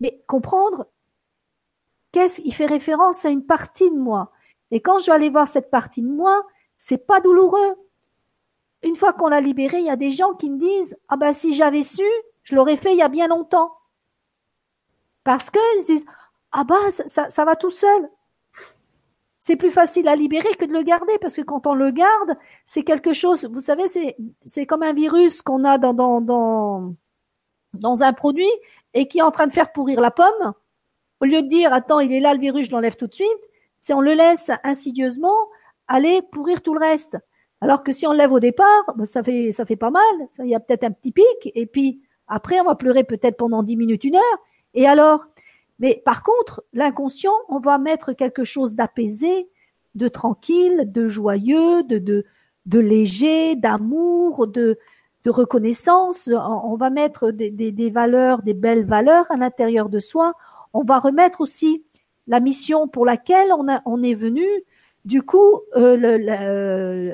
Mais 0.00 0.22
comprendre 0.26 0.86
qu'est-ce 2.12 2.40
qui 2.40 2.50
fait 2.50 2.66
référence 2.66 3.24
à 3.26 3.28
une 3.28 3.44
partie 3.44 3.90
de 3.90 3.96
moi. 3.96 4.32
Et 4.70 4.80
quand 4.80 4.98
je 4.98 5.06
vais 5.06 5.12
aller 5.12 5.28
voir 5.28 5.46
cette 5.46 5.70
partie 5.70 6.00
de 6.00 6.08
moi, 6.08 6.46
c'est 6.78 7.06
pas 7.06 7.20
douloureux. 7.20 7.76
Une 8.82 8.96
fois 8.96 9.12
qu'on 9.12 9.28
l'a 9.28 9.40
libéré, 9.40 9.78
il 9.78 9.84
y 9.86 9.90
a 9.90 9.96
des 9.96 10.10
gens 10.10 10.34
qui 10.34 10.48
me 10.48 10.58
disent 10.58 10.96
Ah 11.08 11.16
ben 11.16 11.34
si 11.34 11.52
j'avais 11.52 11.82
su, 11.82 12.04
je 12.42 12.54
l'aurais 12.54 12.76
fait 12.76 12.92
il 12.92 12.98
y 12.98 13.02
a 13.02 13.08
bien 13.08 13.28
longtemps. 13.28 13.76
Parce 15.24 15.50
qu'ils 15.50 15.84
disent 15.86 16.06
Ah 16.52 16.64
ben 16.64 16.90
ça, 16.90 17.28
ça 17.28 17.44
va 17.44 17.54
tout 17.54 17.70
seul 17.70 18.08
c'est 19.46 19.54
plus 19.54 19.70
facile 19.70 20.08
à 20.08 20.16
libérer 20.16 20.52
que 20.56 20.64
de 20.64 20.72
le 20.72 20.82
garder 20.82 21.18
parce 21.20 21.36
que 21.36 21.42
quand 21.42 21.68
on 21.68 21.74
le 21.74 21.92
garde, 21.92 22.36
c'est 22.64 22.82
quelque 22.82 23.12
chose, 23.12 23.44
vous 23.44 23.60
savez, 23.60 23.84
c'est, 24.44 24.66
comme 24.66 24.82
un 24.82 24.92
virus 24.92 25.40
qu'on 25.40 25.62
a 25.62 25.78
dans, 25.78 25.94
dans, 25.94 26.20
dans, 26.20 26.96
dans 27.72 28.02
un 28.02 28.12
produit 28.12 28.50
et 28.92 29.06
qui 29.06 29.18
est 29.18 29.22
en 29.22 29.30
train 29.30 29.46
de 29.46 29.52
faire 29.52 29.70
pourrir 29.70 30.00
la 30.00 30.10
pomme. 30.10 30.52
Au 31.20 31.26
lieu 31.26 31.42
de 31.42 31.46
dire, 31.46 31.72
attends, 31.72 32.00
il 32.00 32.12
est 32.12 32.18
là 32.18 32.34
le 32.34 32.40
virus, 32.40 32.66
je 32.66 32.72
l'enlève 32.72 32.96
tout 32.96 33.06
de 33.06 33.14
suite, 33.14 33.28
c'est 33.78 33.94
on 33.94 34.00
le 34.00 34.14
laisse 34.14 34.50
insidieusement 34.64 35.38
aller 35.86 36.22
pourrir 36.32 36.60
tout 36.60 36.74
le 36.74 36.80
reste. 36.80 37.16
Alors 37.60 37.84
que 37.84 37.92
si 37.92 38.04
on 38.04 38.12
lève 38.12 38.32
au 38.32 38.40
départ, 38.40 38.94
ben, 38.96 39.06
ça 39.06 39.22
fait, 39.22 39.52
ça 39.52 39.64
fait 39.64 39.76
pas 39.76 39.90
mal. 39.90 40.02
Il 40.40 40.48
y 40.48 40.56
a 40.56 40.60
peut-être 40.60 40.82
un 40.82 40.90
petit 40.90 41.12
pic 41.12 41.52
et 41.54 41.66
puis 41.66 42.02
après, 42.26 42.58
on 42.58 42.64
va 42.64 42.74
pleurer 42.74 43.04
peut-être 43.04 43.36
pendant 43.36 43.62
dix 43.62 43.76
minutes, 43.76 44.02
une 44.02 44.16
heure. 44.16 44.38
Et 44.74 44.88
alors, 44.88 45.28
mais 45.78 46.02
par 46.04 46.22
contre, 46.22 46.64
l'inconscient, 46.72 47.34
on 47.48 47.58
va 47.58 47.78
mettre 47.78 48.12
quelque 48.12 48.44
chose 48.44 48.74
d'apaisé, 48.74 49.48
de 49.94 50.08
tranquille, 50.08 50.90
de 50.90 51.08
joyeux, 51.08 51.82
de, 51.82 52.24
léger, 52.78 53.56
d'amour, 53.56 54.46
de, 54.46 54.78
reconnaissance. 55.26 56.30
On 56.32 56.76
va 56.76 56.88
mettre 56.88 57.30
des, 57.30 57.90
valeurs, 57.90 58.42
des 58.42 58.54
belles 58.54 58.86
valeurs 58.86 59.30
à 59.30 59.36
l'intérieur 59.36 59.88
de 59.88 59.98
soi. 59.98 60.34
On 60.72 60.82
va 60.82 60.98
remettre 60.98 61.40
aussi 61.40 61.84
la 62.26 62.40
mission 62.40 62.88
pour 62.88 63.04
laquelle 63.04 63.50
on, 63.84 64.02
est 64.02 64.14
venu. 64.14 64.46
Du 65.04 65.22
coup, 65.22 65.60
euh, 65.76 65.96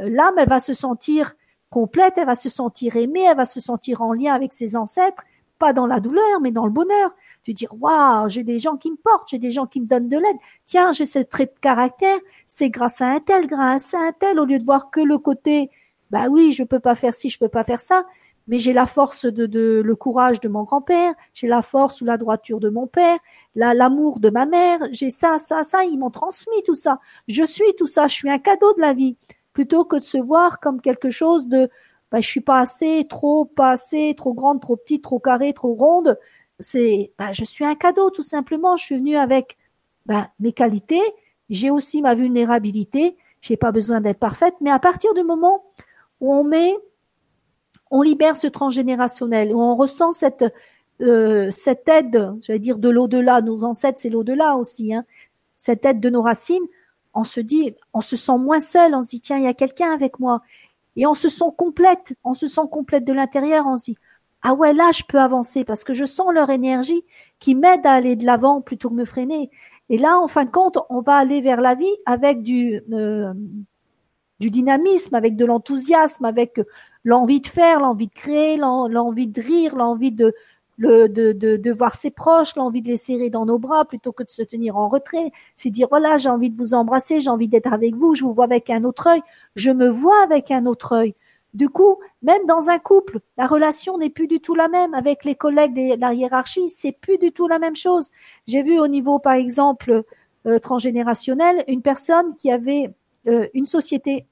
l'âme, 0.08 0.34
elle 0.38 0.48
va 0.48 0.60
se 0.60 0.72
sentir 0.72 1.34
complète, 1.70 2.14
elle 2.18 2.26
va 2.26 2.34
se 2.34 2.50
sentir 2.50 2.96
aimée, 2.96 3.24
elle 3.28 3.36
va 3.36 3.46
se 3.46 3.60
sentir 3.60 4.02
en 4.02 4.12
lien 4.12 4.34
avec 4.34 4.52
ses 4.52 4.76
ancêtres, 4.76 5.24
pas 5.58 5.72
dans 5.72 5.86
la 5.86 6.00
douleur, 6.00 6.40
mais 6.42 6.50
dans 6.50 6.66
le 6.66 6.72
bonheur 6.72 7.12
tu 7.42 7.54
dis 7.54 7.66
waouh, 7.70 8.28
j'ai 8.28 8.44
des 8.44 8.58
gens 8.58 8.76
qui 8.76 8.90
me 8.90 8.96
portent, 8.96 9.28
j'ai 9.30 9.38
des 9.38 9.50
gens 9.50 9.66
qui 9.66 9.80
me 9.80 9.86
donnent 9.86 10.08
de 10.08 10.16
l'aide. 10.16 10.36
Tiens, 10.66 10.92
j'ai 10.92 11.06
ce 11.06 11.18
trait 11.18 11.46
de 11.46 11.58
caractère, 11.60 12.18
c'est 12.46 12.70
grâce 12.70 13.00
à 13.00 13.06
un 13.06 13.20
tel, 13.20 13.46
grâce 13.46 13.94
à 13.94 13.98
un 13.98 14.12
tel, 14.12 14.38
au 14.38 14.44
lieu 14.44 14.58
de 14.58 14.64
voir 14.64 14.90
que 14.90 15.00
le 15.00 15.18
côté, 15.18 15.70
bah 16.10 16.26
oui, 16.30 16.52
je 16.52 16.62
peux 16.64 16.80
pas 16.80 16.94
faire 16.94 17.14
ci, 17.14 17.28
je 17.28 17.38
peux 17.38 17.48
pas 17.48 17.64
faire 17.64 17.80
ça, 17.80 18.06
mais 18.48 18.58
j'ai 18.58 18.72
la 18.72 18.86
force 18.86 19.26
de, 19.26 19.46
de, 19.46 19.82
le 19.84 19.96
courage 19.96 20.40
de 20.40 20.48
mon 20.48 20.62
grand-père, 20.64 21.14
j'ai 21.34 21.48
la 21.48 21.62
force 21.62 22.00
ou 22.00 22.04
la 22.04 22.16
droiture 22.16 22.60
de 22.60 22.68
mon 22.68 22.86
père, 22.86 23.18
l'amour 23.54 24.20
de 24.20 24.30
ma 24.30 24.46
mère, 24.46 24.80
j'ai 24.90 25.10
ça, 25.10 25.38
ça, 25.38 25.62
ça, 25.62 25.84
ils 25.84 25.98
m'ont 25.98 26.10
transmis 26.10 26.62
tout 26.64 26.74
ça. 26.74 27.00
Je 27.28 27.44
suis 27.44 27.74
tout 27.76 27.86
ça, 27.86 28.06
je 28.06 28.14
suis 28.14 28.30
un 28.30 28.38
cadeau 28.38 28.72
de 28.74 28.80
la 28.80 28.92
vie, 28.92 29.16
plutôt 29.52 29.84
que 29.84 29.96
de 29.96 30.04
se 30.04 30.18
voir 30.18 30.60
comme 30.60 30.80
quelque 30.80 31.10
chose 31.10 31.46
de, 31.48 31.70
bah, 32.10 32.20
je 32.20 32.28
suis 32.28 32.40
pas 32.40 32.60
assez, 32.60 33.06
trop, 33.08 33.44
pas 33.44 33.70
assez, 33.70 34.14
trop 34.16 34.34
grande, 34.34 34.60
trop 34.60 34.76
petite, 34.76 35.02
trop 35.02 35.18
carrée, 35.18 35.52
trop 35.52 35.74
ronde 35.74 36.18
c'est, 36.62 37.12
bah, 37.18 37.32
je 37.32 37.44
suis 37.44 37.64
un 37.64 37.74
cadeau 37.74 38.10
tout 38.10 38.22
simplement. 38.22 38.76
Je 38.76 38.84
suis 38.84 38.96
venue 38.96 39.16
avec 39.16 39.56
bah, 40.06 40.30
mes 40.40 40.52
qualités. 40.52 41.02
J'ai 41.50 41.70
aussi 41.70 42.00
ma 42.00 42.14
vulnérabilité. 42.14 43.16
J'ai 43.40 43.56
pas 43.56 43.72
besoin 43.72 44.00
d'être 44.00 44.18
parfaite, 44.18 44.54
mais 44.60 44.70
à 44.70 44.78
partir 44.78 45.12
du 45.14 45.24
moment 45.24 45.64
où 46.20 46.32
on 46.32 46.44
met, 46.44 46.76
on 47.90 48.00
libère 48.00 48.36
ce 48.36 48.46
transgénérationnel, 48.46 49.52
où 49.52 49.60
on 49.60 49.76
ressent 49.76 50.12
cette 50.12 50.44
euh, 51.00 51.50
cette 51.50 51.88
aide, 51.88 52.32
j'allais 52.42 52.60
dire 52.60 52.78
de 52.78 52.88
l'au-delà. 52.88 53.42
Nos 53.42 53.64
ancêtres, 53.64 53.98
c'est 54.00 54.10
l'au-delà 54.10 54.56
aussi. 54.56 54.94
Hein, 54.94 55.04
cette 55.56 55.84
aide 55.84 56.00
de 56.00 56.10
nos 56.10 56.22
racines, 56.22 56.64
on 57.14 57.24
se 57.24 57.40
dit, 57.40 57.74
on 57.92 58.00
se 58.00 58.16
sent 58.16 58.38
moins 58.38 58.60
seul. 58.60 58.94
On 58.94 59.02
se 59.02 59.10
dit 59.10 59.20
tiens, 59.20 59.38
il 59.38 59.44
y 59.44 59.48
a 59.48 59.54
quelqu'un 59.54 59.92
avec 59.92 60.20
moi, 60.20 60.42
et 60.96 61.06
on 61.06 61.14
se 61.14 61.28
sent 61.28 61.52
complète. 61.56 62.14
On 62.24 62.34
se 62.34 62.46
sent 62.46 62.62
complète 62.70 63.04
de 63.04 63.12
l'intérieur. 63.12 63.66
On 63.66 63.76
se 63.76 63.84
dit 63.86 63.98
ah 64.42 64.54
ouais, 64.54 64.72
là, 64.72 64.90
je 64.92 65.04
peux 65.04 65.20
avancer 65.20 65.64
parce 65.64 65.84
que 65.84 65.94
je 65.94 66.04
sens 66.04 66.32
leur 66.32 66.50
énergie 66.50 67.04
qui 67.38 67.54
m'aide 67.54 67.86
à 67.86 67.92
aller 67.92 68.16
de 68.16 68.26
l'avant 68.26 68.60
plutôt 68.60 68.90
que 68.90 68.94
me 68.94 69.04
freiner. 69.04 69.50
Et 69.88 69.98
là, 69.98 70.18
en 70.18 70.28
fin 70.28 70.44
de 70.44 70.50
compte, 70.50 70.78
on 70.90 71.00
va 71.00 71.16
aller 71.16 71.40
vers 71.40 71.60
la 71.60 71.74
vie 71.74 71.96
avec 72.06 72.42
du, 72.42 72.82
euh, 72.92 73.32
dynamisme, 74.40 75.14
avec 75.14 75.36
de 75.36 75.44
l'enthousiasme, 75.44 76.24
avec 76.24 76.60
l'envie 77.04 77.40
de 77.40 77.46
faire, 77.46 77.80
l'envie 77.80 78.08
de 78.08 78.12
créer, 78.12 78.56
l'envie 78.56 79.28
de 79.28 79.40
rire, 79.40 79.76
l'envie 79.76 80.12
de, 80.12 80.34
le, 80.78 81.08
de, 81.08 81.32
de, 81.32 81.56
de, 81.56 81.70
voir 81.72 81.94
ses 81.94 82.10
proches, 82.10 82.56
l'envie 82.56 82.82
de 82.82 82.88
les 82.88 82.96
serrer 82.96 83.30
dans 83.30 83.46
nos 83.46 83.58
bras 83.58 83.84
plutôt 83.84 84.12
que 84.12 84.24
de 84.24 84.30
se 84.30 84.42
tenir 84.42 84.76
en 84.76 84.88
retrait. 84.88 85.30
C'est 85.54 85.70
dire, 85.70 85.86
voilà, 85.88 86.16
j'ai 86.16 86.30
envie 86.30 86.50
de 86.50 86.56
vous 86.56 86.74
embrasser, 86.74 87.20
j'ai 87.20 87.30
envie 87.30 87.48
d'être 87.48 87.72
avec 87.72 87.94
vous, 87.94 88.14
je 88.14 88.24
vous 88.24 88.32
vois 88.32 88.44
avec 88.44 88.70
un 88.70 88.84
autre 88.84 89.06
œil, 89.08 89.22
je 89.54 89.70
me 89.70 89.88
vois 89.88 90.22
avec 90.24 90.50
un 90.50 90.66
autre 90.66 90.92
œil. 90.92 91.14
Du 91.54 91.68
coup, 91.68 91.98
même 92.22 92.46
dans 92.46 92.70
un 92.70 92.78
couple, 92.78 93.20
la 93.36 93.46
relation 93.46 93.98
n'est 93.98 94.10
plus 94.10 94.26
du 94.26 94.40
tout 94.40 94.54
la 94.54 94.68
même 94.68 94.94
avec 94.94 95.24
les 95.24 95.34
collègues 95.34 95.74
de 95.74 96.00
la 96.00 96.14
hiérarchie, 96.14 96.70
c'est 96.70 96.92
plus 96.92 97.18
du 97.18 97.30
tout 97.32 97.46
la 97.46 97.58
même 97.58 97.76
chose. 97.76 98.10
J'ai 98.46 98.62
vu 98.62 98.80
au 98.80 98.88
niveau, 98.88 99.18
par 99.18 99.34
exemple, 99.34 100.04
euh, 100.46 100.58
transgénérationnel, 100.58 101.62
une 101.68 101.82
personne 101.82 102.36
qui 102.36 102.50
avait 102.50 102.94
euh, 103.26 103.48
une 103.52 103.66
société. 103.66 104.26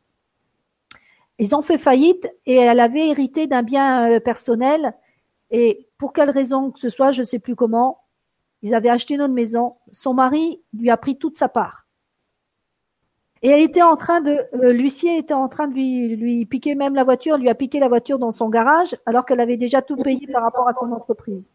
Ils 1.38 1.54
ont 1.54 1.62
fait 1.62 1.78
faillite 1.78 2.30
et 2.46 2.56
elle 2.56 2.80
avait 2.80 3.08
hérité 3.08 3.46
d'un 3.46 3.62
bien 3.62 4.10
euh, 4.10 4.20
personnel. 4.20 4.94
Et 5.50 5.88
pour 5.98 6.14
quelle 6.14 6.30
raison 6.30 6.70
que 6.70 6.80
ce 6.80 6.88
soit, 6.88 7.10
je 7.10 7.20
ne 7.20 7.26
sais 7.26 7.38
plus 7.38 7.54
comment, 7.54 7.98
ils 8.62 8.74
avaient 8.74 8.88
acheté 8.88 9.14
une 9.14 9.28
maison. 9.28 9.76
Son 9.92 10.14
mari 10.14 10.62
lui 10.72 10.90
a 10.90 10.96
pris 10.96 11.16
toute 11.18 11.36
sa 11.36 11.48
part. 11.48 11.86
Et 13.42 13.48
elle 13.48 13.62
était 13.62 13.82
en 13.82 13.96
train 13.96 14.20
de, 14.20 14.38
euh, 14.54 14.72
l'huissier 14.72 15.16
était 15.16 15.34
en 15.34 15.48
train 15.48 15.66
de 15.66 15.72
lui, 15.72 16.14
lui 16.16 16.44
piquer 16.44 16.74
même 16.74 16.94
la 16.94 17.04
voiture, 17.04 17.38
lui 17.38 17.48
a 17.48 17.54
piqué 17.54 17.80
la 17.80 17.88
voiture 17.88 18.18
dans 18.18 18.32
son 18.32 18.50
garage, 18.50 18.94
alors 19.06 19.24
qu'elle 19.24 19.40
avait 19.40 19.56
déjà 19.56 19.80
tout 19.80 19.96
payé 19.96 20.26
par 20.26 20.42
rapport 20.42 20.68
à 20.68 20.72
son 20.72 20.92
entreprise. 20.92 21.50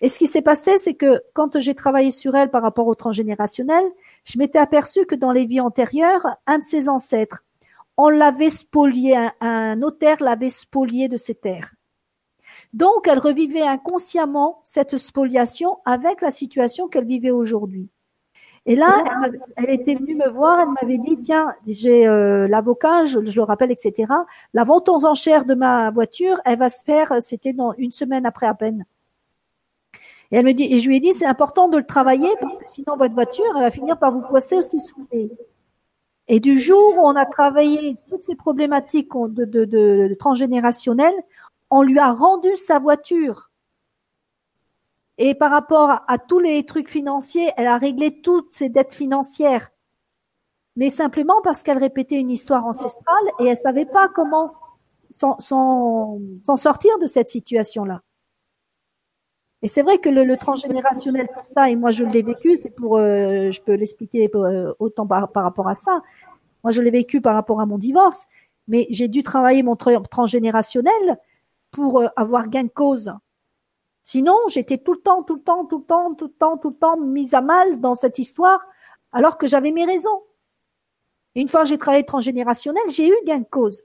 Et 0.00 0.08
ce 0.08 0.18
qui 0.18 0.26
s'est 0.26 0.42
passé, 0.42 0.78
c'est 0.78 0.94
que 0.94 1.22
quand 1.32 1.58
j'ai 1.60 1.74
travaillé 1.74 2.10
sur 2.10 2.34
elle 2.34 2.50
par 2.50 2.62
rapport 2.62 2.86
au 2.88 2.94
transgénérationnel, 2.94 3.84
je 4.24 4.38
m'étais 4.38 4.58
aperçu 4.58 5.06
que 5.06 5.14
dans 5.14 5.32
les 5.32 5.46
vies 5.46 5.60
antérieures, 5.60 6.26
un 6.46 6.58
de 6.58 6.64
ses 6.64 6.88
ancêtres, 6.88 7.44
on 7.96 8.08
l'avait 8.08 8.50
spolié, 8.50 9.16
un, 9.16 9.32
un 9.40 9.76
notaire 9.76 10.22
l'avait 10.22 10.50
spolié 10.50 11.08
de 11.08 11.16
ses 11.16 11.34
terres. 11.34 11.72
Donc, 12.74 13.08
elle 13.08 13.20
revivait 13.20 13.62
inconsciemment 13.62 14.60
cette 14.64 14.98
spoliation 14.98 15.78
avec 15.86 16.20
la 16.20 16.30
situation 16.30 16.88
qu'elle 16.88 17.06
vivait 17.06 17.30
aujourd'hui. 17.30 17.88
Et 18.68 18.74
là, 18.74 19.04
elle, 19.56 19.70
était 19.70 19.94
venue 19.94 20.16
me 20.16 20.28
voir, 20.28 20.58
elle 20.58 20.88
m'avait 20.88 20.98
dit, 20.98 21.16
tiens, 21.22 21.54
j'ai 21.68 22.08
euh, 22.08 22.48
l'avocat, 22.48 23.04
je, 23.04 23.20
le 23.20 23.42
rappelle, 23.42 23.70
etc. 23.70 24.12
La 24.54 24.64
vente 24.64 24.88
aux 24.88 25.06
enchères 25.06 25.44
de 25.44 25.54
ma 25.54 25.90
voiture, 25.90 26.40
elle 26.44 26.58
va 26.58 26.68
se 26.68 26.82
faire, 26.82 27.22
c'était 27.22 27.52
dans 27.52 27.72
une 27.74 27.92
semaine 27.92 28.26
après 28.26 28.46
à 28.46 28.54
peine. 28.54 28.84
Et 30.32 30.36
elle 30.36 30.44
me 30.44 30.52
dit, 30.52 30.64
et 30.64 30.80
je 30.80 30.88
lui 30.88 30.96
ai 30.96 31.00
dit, 31.00 31.12
c'est 31.12 31.26
important 31.26 31.68
de 31.68 31.78
le 31.78 31.86
travailler 31.86 32.28
parce 32.40 32.58
que 32.58 32.64
sinon 32.66 32.96
votre 32.96 33.14
voiture, 33.14 33.44
elle 33.54 33.62
va 33.62 33.70
finir 33.70 33.96
par 34.00 34.10
vous 34.10 34.22
poisser 34.22 34.56
aussi 34.56 34.80
sous 34.80 35.06
Et 36.26 36.40
du 36.40 36.58
jour 36.58 36.98
où 36.98 37.02
on 37.02 37.14
a 37.14 37.24
travaillé 37.24 37.96
toutes 38.08 38.24
ces 38.24 38.34
problématiques 38.34 39.12
de, 39.14 39.44
de, 39.44 39.64
de, 39.64 40.08
de 40.08 40.14
transgénérationnelles, 40.18 41.14
on 41.70 41.82
lui 41.82 42.00
a 42.00 42.12
rendu 42.12 42.48
sa 42.56 42.80
voiture. 42.80 43.50
Et 45.18 45.34
par 45.34 45.50
rapport 45.50 46.00
à 46.06 46.18
tous 46.18 46.38
les 46.38 46.64
trucs 46.66 46.88
financiers, 46.88 47.50
elle 47.56 47.68
a 47.68 47.78
réglé 47.78 48.20
toutes 48.20 48.52
ses 48.52 48.68
dettes 48.68 48.94
financières. 48.94 49.70
Mais 50.76 50.90
simplement 50.90 51.40
parce 51.42 51.62
qu'elle 51.62 51.78
répétait 51.78 52.20
une 52.20 52.30
histoire 52.30 52.66
ancestrale 52.66 53.24
et 53.40 53.46
elle 53.46 53.56
savait 53.56 53.86
pas 53.86 54.08
comment 54.08 54.52
s'en 55.10 56.56
sortir 56.56 56.98
de 56.98 57.06
cette 57.06 57.30
situation-là. 57.30 58.02
Et 59.62 59.68
c'est 59.68 59.82
vrai 59.82 59.98
que 59.98 60.10
le, 60.10 60.24
le, 60.24 60.36
transgénérationnel 60.36 61.28
pour 61.32 61.46
ça, 61.46 61.70
et 61.70 61.76
moi 61.76 61.90
je 61.90 62.04
l'ai 62.04 62.22
vécu, 62.22 62.58
c'est 62.58 62.70
pour, 62.70 62.98
euh, 62.98 63.50
je 63.50 63.60
peux 63.62 63.72
l'expliquer 63.72 64.30
euh, 64.34 64.74
autant 64.78 65.06
par, 65.06 65.32
par, 65.32 65.44
rapport 65.44 65.66
à 65.66 65.74
ça. 65.74 66.02
Moi 66.62 66.70
je 66.72 66.82
l'ai 66.82 66.90
vécu 66.90 67.22
par 67.22 67.34
rapport 67.34 67.60
à 67.60 67.66
mon 67.66 67.78
divorce, 67.78 68.26
mais 68.68 68.86
j'ai 68.90 69.08
dû 69.08 69.22
travailler 69.22 69.62
mon 69.62 69.74
transgénérationnel 69.74 71.18
pour 71.70 72.00
euh, 72.00 72.08
avoir 72.16 72.48
gain 72.48 72.64
de 72.64 72.68
cause. 72.68 73.12
Sinon, 74.08 74.38
j'étais 74.46 74.78
tout 74.78 74.92
le 74.92 75.00
temps, 75.00 75.24
tout 75.24 75.34
le 75.34 75.40
temps, 75.40 75.64
tout 75.64 75.78
le 75.78 75.84
temps, 75.84 76.14
tout 76.14 76.26
le 76.26 76.32
temps, 76.32 76.56
tout 76.58 76.70
le 76.70 76.76
temps 76.76 76.96
mise 76.96 77.34
à 77.34 77.40
mal 77.40 77.80
dans 77.80 77.96
cette 77.96 78.20
histoire, 78.20 78.60
alors 79.10 79.36
que 79.36 79.48
j'avais 79.48 79.72
mes 79.72 79.84
raisons. 79.84 80.22
une 81.34 81.48
fois 81.48 81.62
que 81.62 81.70
j'ai 81.70 81.76
travaillé 81.76 82.06
transgénérationnel, 82.06 82.84
j'ai 82.86 83.08
eu 83.08 83.16
gain 83.24 83.38
de 83.38 83.46
cause. 83.50 83.82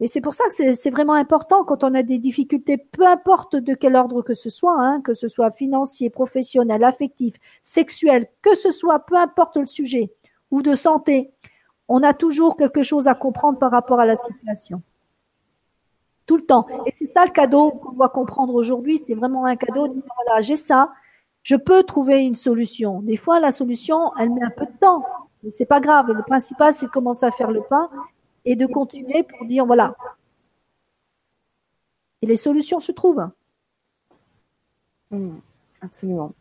Et 0.00 0.06
c'est 0.06 0.22
pour 0.22 0.32
ça 0.32 0.44
que 0.48 0.72
c'est 0.72 0.90
vraiment 0.90 1.12
important 1.12 1.62
quand 1.64 1.84
on 1.84 1.94
a 1.94 2.02
des 2.02 2.16
difficultés, 2.16 2.78
peu 2.78 3.06
importe 3.06 3.54
de 3.54 3.74
quel 3.74 3.96
ordre 3.96 4.22
que 4.22 4.32
ce 4.32 4.48
soit, 4.48 4.80
hein, 4.80 5.02
que 5.02 5.12
ce 5.12 5.28
soit 5.28 5.50
financier, 5.50 6.08
professionnel, 6.08 6.82
affectif, 6.82 7.34
sexuel, 7.62 8.28
que 8.40 8.54
ce 8.54 8.70
soit, 8.70 9.00
peu 9.00 9.16
importe 9.16 9.58
le 9.58 9.66
sujet, 9.66 10.10
ou 10.50 10.62
de 10.62 10.74
santé, 10.74 11.32
on 11.86 12.02
a 12.02 12.14
toujours 12.14 12.56
quelque 12.56 12.82
chose 12.82 13.08
à 13.08 13.14
comprendre 13.14 13.58
par 13.58 13.72
rapport 13.72 14.00
à 14.00 14.06
la 14.06 14.16
situation. 14.16 14.80
Tout 16.30 16.36
le 16.36 16.46
temps. 16.46 16.64
Et 16.86 16.92
c'est 16.94 17.06
ça 17.06 17.24
le 17.24 17.32
cadeau 17.32 17.72
qu'on 17.72 17.90
doit 17.90 18.08
comprendre 18.08 18.54
aujourd'hui. 18.54 18.98
C'est 18.98 19.14
vraiment 19.14 19.46
un 19.46 19.56
cadeau 19.56 19.88
de 19.88 19.94
dire, 19.94 20.12
voilà, 20.24 20.40
j'ai 20.40 20.54
ça, 20.54 20.92
je 21.42 21.56
peux 21.56 21.82
trouver 21.82 22.24
une 22.24 22.36
solution. 22.36 23.00
Des 23.00 23.16
fois, 23.16 23.40
la 23.40 23.50
solution, 23.50 24.16
elle 24.16 24.30
met 24.30 24.44
un 24.44 24.50
peu 24.50 24.64
de 24.64 24.78
temps. 24.80 25.04
Mais 25.42 25.50
c'est 25.50 25.66
pas 25.66 25.80
grave. 25.80 26.12
Le 26.12 26.22
principal, 26.22 26.72
c'est 26.72 26.86
de 26.86 26.90
commencer 26.92 27.26
à 27.26 27.32
faire 27.32 27.50
le 27.50 27.62
pas 27.62 27.90
et 28.44 28.54
de 28.54 28.64
continuer 28.66 29.24
pour 29.24 29.44
dire, 29.44 29.66
voilà. 29.66 29.96
Et 32.22 32.26
les 32.26 32.36
solutions 32.36 32.78
se 32.78 32.92
trouvent. 32.92 33.28
Mm, 35.10 35.30
absolument. 35.82 36.32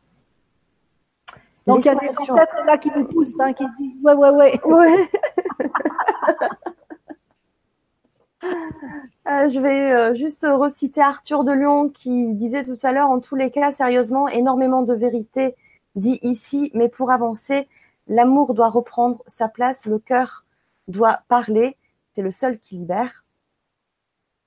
Donc, 1.66 1.80
il 1.84 1.88
y 1.88 1.90
a 1.90 1.96
des 1.96 2.16
ancêtres 2.16 2.60
là 2.64 2.78
qui 2.78 2.92
nous 2.96 3.06
poussent, 3.06 3.40
hein, 3.40 3.54
qui 3.54 3.68
se 3.68 3.76
disent, 3.76 3.96
ouais, 4.04 4.14
ouais, 4.14 4.30
ouais. 4.30 4.62
ouais. 4.66 5.10
Euh, 8.44 9.50
je 9.50 9.60
vais 9.60 9.92
euh, 9.92 10.16
juste 10.16 10.46
reciter 10.50 11.02
Arthur 11.02 11.44
de 11.44 11.52
Lyon 11.52 11.90
qui 11.90 12.34
disait 12.34 12.64
tout 12.64 12.78
à 12.84 12.92
l'heure, 12.92 13.10
en 13.10 13.20
tous 13.20 13.36
les 13.36 13.52
cas, 13.52 13.72
sérieusement, 13.72 14.28
énormément 14.28 14.82
de 14.82 14.94
vérité 14.94 15.56
dit 15.96 16.20
ici, 16.24 16.72
mais 16.74 16.90
pour 16.90 17.12
avancer, 17.12 17.68
l'amour 18.08 18.54
doit 18.54 18.70
reprendre 18.70 19.24
sa 19.28 19.50
place, 19.50 19.86
le 19.86 20.00
cœur 20.00 20.46
doit 20.88 21.22
parler, 21.28 21.78
c'est 22.16 22.22
le 22.22 22.32
seul 22.32 22.58
qui 22.60 22.76
libère. 22.76 23.26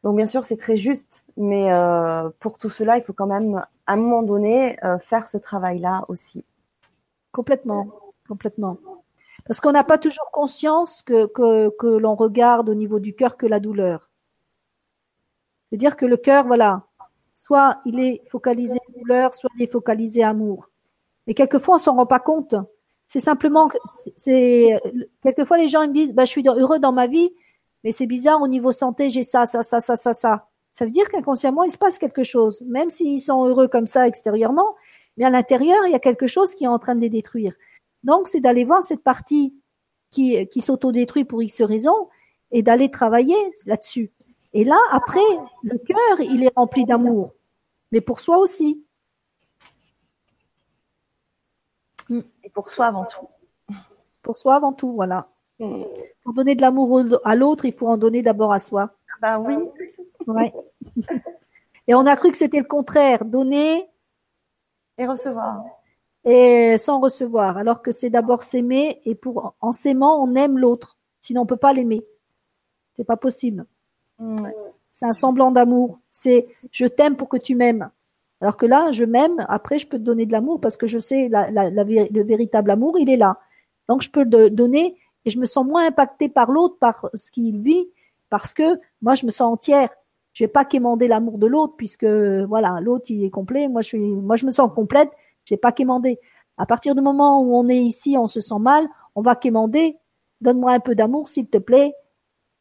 Donc 0.02 0.16
bien 0.16 0.26
sûr, 0.26 0.44
c'est 0.44 0.56
très 0.56 0.76
juste, 0.76 1.24
mais 1.36 1.72
euh, 1.72 2.30
pour 2.40 2.58
tout 2.58 2.70
cela, 2.70 2.96
il 2.96 3.04
faut 3.04 3.12
quand 3.12 3.26
même, 3.26 3.56
à 3.86 3.92
un 3.92 3.96
moment 3.96 4.22
donné, 4.22 4.76
faire 5.00 5.28
ce 5.28 5.38
travail-là 5.38 6.04
aussi. 6.08 6.44
Complètement, 7.30 7.88
complètement. 8.26 8.78
Parce 9.46 9.60
qu'on 9.60 9.72
n'a 9.72 9.84
pas 9.84 9.98
toujours 9.98 10.30
conscience 10.32 11.02
que, 11.02 11.26
que, 11.26 11.86
l'on 11.86 12.14
regarde 12.14 12.68
au 12.68 12.74
niveau 12.74 13.00
du 13.00 13.14
cœur 13.14 13.36
que 13.36 13.46
la 13.46 13.60
douleur. 13.60 14.10
C'est-à-dire 15.68 15.96
que 15.96 16.06
le 16.06 16.16
cœur, 16.16 16.46
voilà, 16.46 16.84
soit 17.34 17.76
il 17.84 17.98
est 17.98 18.22
focalisé 18.30 18.78
douleur, 18.96 19.34
soit 19.34 19.50
il 19.56 19.62
est 19.62 19.72
focalisé 19.72 20.22
amour. 20.22 20.70
Et 21.26 21.34
quelquefois, 21.34 21.76
on 21.76 21.78
s'en 21.78 21.96
rend 21.96 22.06
pas 22.06 22.20
compte. 22.20 22.54
C'est 23.06 23.20
simplement 23.20 23.68
que 23.68 23.76
c'est 24.16 24.80
quelquefois 25.22 25.58
les 25.58 25.68
gens 25.68 25.82
ils 25.82 25.88
me 25.88 25.94
disent 25.94 26.14
bah 26.14 26.24
je 26.24 26.30
suis 26.30 26.46
heureux 26.46 26.78
dans 26.78 26.92
ma 26.92 27.06
vie, 27.06 27.30
mais 27.84 27.90
c'est 27.90 28.06
bizarre 28.06 28.40
au 28.40 28.48
niveau 28.48 28.72
santé, 28.72 29.10
j'ai 29.10 29.22
ça, 29.22 29.44
ça, 29.44 29.62
ça, 29.62 29.80
ça, 29.80 29.96
ça, 29.96 30.12
ça. 30.12 30.48
Ça 30.72 30.86
veut 30.86 30.90
dire 30.90 31.08
qu'inconsciemment, 31.10 31.64
il 31.64 31.70
se 31.70 31.76
passe 31.76 31.98
quelque 31.98 32.22
chose, 32.22 32.62
même 32.66 32.90
s'ils 32.90 33.20
sont 33.20 33.44
heureux 33.46 33.68
comme 33.68 33.86
ça 33.86 34.06
extérieurement, 34.06 34.74
mais 35.16 35.26
à 35.26 35.30
l'intérieur, 35.30 35.84
il 35.86 35.92
y 35.92 35.94
a 35.94 35.98
quelque 35.98 36.26
chose 36.26 36.54
qui 36.54 36.64
est 36.64 36.68
en 36.68 36.78
train 36.78 36.94
de 36.94 37.00
les 37.00 37.10
détruire. 37.10 37.54
Donc, 38.04 38.28
c'est 38.28 38.40
d'aller 38.40 38.64
voir 38.64 38.82
cette 38.82 39.02
partie 39.02 39.54
qui, 40.10 40.46
qui 40.48 40.60
s'autodétruit 40.60 41.24
pour 41.24 41.42
X 41.42 41.62
raisons 41.62 42.08
et 42.50 42.62
d'aller 42.62 42.90
travailler 42.90 43.36
là-dessus. 43.66 44.12
Et 44.52 44.64
là, 44.64 44.78
après, 44.90 45.20
le 45.62 45.78
cœur, 45.78 46.20
il 46.20 46.44
est 46.44 46.52
rempli 46.54 46.84
d'amour, 46.84 47.32
mais 47.90 48.00
pour 48.00 48.20
soi 48.20 48.38
aussi. 48.38 48.84
Et 52.10 52.50
pour 52.52 52.68
soi 52.68 52.86
avant 52.86 53.06
tout. 53.06 53.28
Pour 54.20 54.36
soi 54.36 54.56
avant 54.56 54.72
tout, 54.72 54.92
voilà. 54.92 55.28
Pour 55.58 56.34
donner 56.34 56.54
de 56.54 56.60
l'amour 56.60 57.00
à 57.24 57.34
l'autre, 57.34 57.64
il 57.64 57.72
faut 57.72 57.88
en 57.88 57.96
donner 57.96 58.22
d'abord 58.22 58.52
à 58.52 58.58
soi. 58.58 58.90
Ben 59.20 59.38
oui. 59.38 59.54
Ouais. 60.26 60.52
Et 61.88 61.94
on 61.94 62.06
a 62.06 62.16
cru 62.16 62.30
que 62.30 62.38
c'était 62.38 62.58
le 62.58 62.64
contraire, 62.64 63.24
donner 63.24 63.88
et 64.98 65.06
recevoir 65.06 65.64
et 66.24 66.76
sans 66.78 67.00
recevoir, 67.00 67.56
alors 67.56 67.82
que 67.82 67.90
c'est 67.90 68.10
d'abord 68.10 68.42
s'aimer 68.42 69.00
et 69.04 69.14
pour 69.14 69.54
en 69.60 69.72
s'aimant 69.72 70.22
on 70.22 70.34
aime 70.34 70.58
l'autre, 70.58 70.96
sinon 71.20 71.42
on 71.42 71.46
peut 71.46 71.56
pas 71.56 71.72
l'aimer. 71.72 72.04
C'est 72.96 73.04
pas 73.04 73.16
possible. 73.16 73.66
C'est 74.90 75.06
un 75.06 75.12
semblant 75.12 75.50
d'amour. 75.50 75.98
C'est 76.12 76.46
je 76.70 76.86
t'aime 76.86 77.16
pour 77.16 77.28
que 77.28 77.38
tu 77.38 77.54
m'aimes. 77.54 77.90
Alors 78.40 78.56
que 78.56 78.66
là, 78.66 78.90
je 78.90 79.04
m'aime. 79.04 79.44
Après, 79.48 79.78
je 79.78 79.86
peux 79.86 79.98
te 79.98 80.02
donner 80.02 80.26
de 80.26 80.32
l'amour 80.32 80.60
parce 80.60 80.76
que 80.76 80.86
je 80.86 80.98
sais 80.98 81.28
la, 81.28 81.50
la, 81.50 81.70
le 81.70 82.22
véritable 82.22 82.70
amour, 82.70 82.98
il 82.98 83.08
est 83.08 83.16
là. 83.16 83.38
Donc 83.88 84.02
je 84.02 84.10
peux 84.10 84.24
le 84.24 84.50
donner 84.50 84.96
et 85.24 85.30
je 85.30 85.38
me 85.38 85.44
sens 85.44 85.64
moins 85.64 85.86
impacté 85.86 86.28
par 86.28 86.50
l'autre, 86.50 86.76
par 86.78 87.08
ce 87.14 87.30
qu'il 87.30 87.60
vit, 87.60 87.88
parce 88.30 88.52
que 88.54 88.78
moi 89.00 89.14
je 89.14 89.26
me 89.26 89.30
sens 89.30 89.52
entière. 89.52 89.90
Je 90.32 90.44
vais 90.44 90.48
pas 90.48 90.64
quémander 90.64 91.08
l'amour 91.08 91.38
de 91.38 91.46
l'autre 91.46 91.74
puisque 91.76 92.04
voilà 92.04 92.80
l'autre 92.80 93.06
il 93.10 93.24
est 93.24 93.30
complet. 93.30 93.68
Moi 93.68 93.82
je 93.82 93.88
suis, 93.88 93.98
moi 93.98 94.36
je 94.36 94.46
me 94.46 94.50
sens 94.50 94.70
complète 94.74 95.10
j'ai 95.44 95.56
pas 95.56 95.72
quémandé. 95.72 96.18
À 96.58 96.66
partir 96.66 96.94
du 96.94 97.00
moment 97.00 97.42
où 97.42 97.56
on 97.56 97.68
est 97.68 97.82
ici, 97.82 98.16
on 98.18 98.28
se 98.28 98.40
sent 98.40 98.58
mal, 98.60 98.88
on 99.14 99.22
va 99.22 99.36
quémander. 99.36 99.96
Donne-moi 100.40 100.72
un 100.72 100.80
peu 100.80 100.94
d'amour, 100.94 101.28
s'il 101.28 101.48
te 101.48 101.58
plaît. 101.58 101.94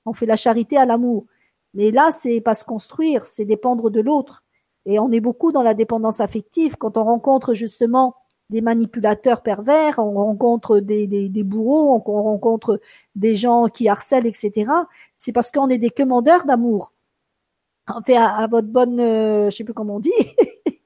On 0.05 0.13
fait 0.13 0.25
la 0.25 0.35
charité 0.35 0.77
à 0.77 0.85
l'amour. 0.85 1.25
Mais 1.73 1.91
là, 1.91 2.11
c'est 2.11 2.41
pas 2.41 2.53
se 2.53 2.65
construire, 2.65 3.25
c'est 3.25 3.45
dépendre 3.45 3.89
de 3.89 4.01
l'autre. 4.01 4.43
Et 4.85 4.99
on 4.99 5.11
est 5.11 5.19
beaucoup 5.19 5.51
dans 5.51 5.61
la 5.61 5.73
dépendance 5.73 6.21
affective. 6.21 6.75
Quand 6.77 6.97
on 6.97 7.03
rencontre 7.03 7.53
justement 7.53 8.15
des 8.49 8.61
manipulateurs 8.61 9.41
pervers, 9.41 9.99
on 9.99 10.13
rencontre 10.13 10.79
des, 10.79 11.29
bourreaux, 11.43 12.01
on 12.05 12.23
rencontre 12.23 12.81
des 13.15 13.35
gens 13.35 13.67
qui 13.67 13.87
harcèlent, 13.87 14.27
etc. 14.27 14.69
C'est 15.17 15.31
parce 15.31 15.51
qu'on 15.51 15.69
est 15.69 15.77
des 15.77 15.89
commandeurs 15.89 16.45
d'amour. 16.45 16.93
En 17.87 18.01
fait, 18.01 18.17
à, 18.17 18.45
votre 18.47 18.67
bonne, 18.67 18.99
euh, 18.99 19.49
je 19.49 19.55
sais 19.55 19.63
plus 19.63 19.73
comment 19.73 19.95
on 19.95 19.99
dit, 19.99 20.11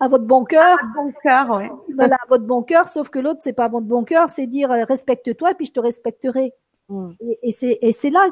à 0.00 0.08
votre 0.08 0.24
bon 0.24 0.44
cœur. 0.44 0.78
bon 0.94 1.12
cœur, 1.22 1.50
oui. 1.50 1.94
Voilà, 1.94 2.16
à 2.16 2.28
votre 2.28 2.44
bon 2.44 2.62
cœur, 2.62 2.88
sauf 2.88 3.08
que 3.08 3.18
l'autre, 3.18 3.40
c'est 3.42 3.52
pas 3.52 3.68
votre 3.68 3.86
bon 3.86 4.04
cœur, 4.04 4.30
c'est 4.30 4.46
dire 4.46 4.70
euh, 4.70 4.84
respecte-toi 4.84 5.52
et 5.52 5.54
puis 5.54 5.66
je 5.66 5.72
te 5.72 5.80
respecterai. 5.80 6.52
Mm. 6.88 7.08
Et, 7.42 7.88
et 7.88 7.92
c'est 7.92 8.10
là 8.10 8.30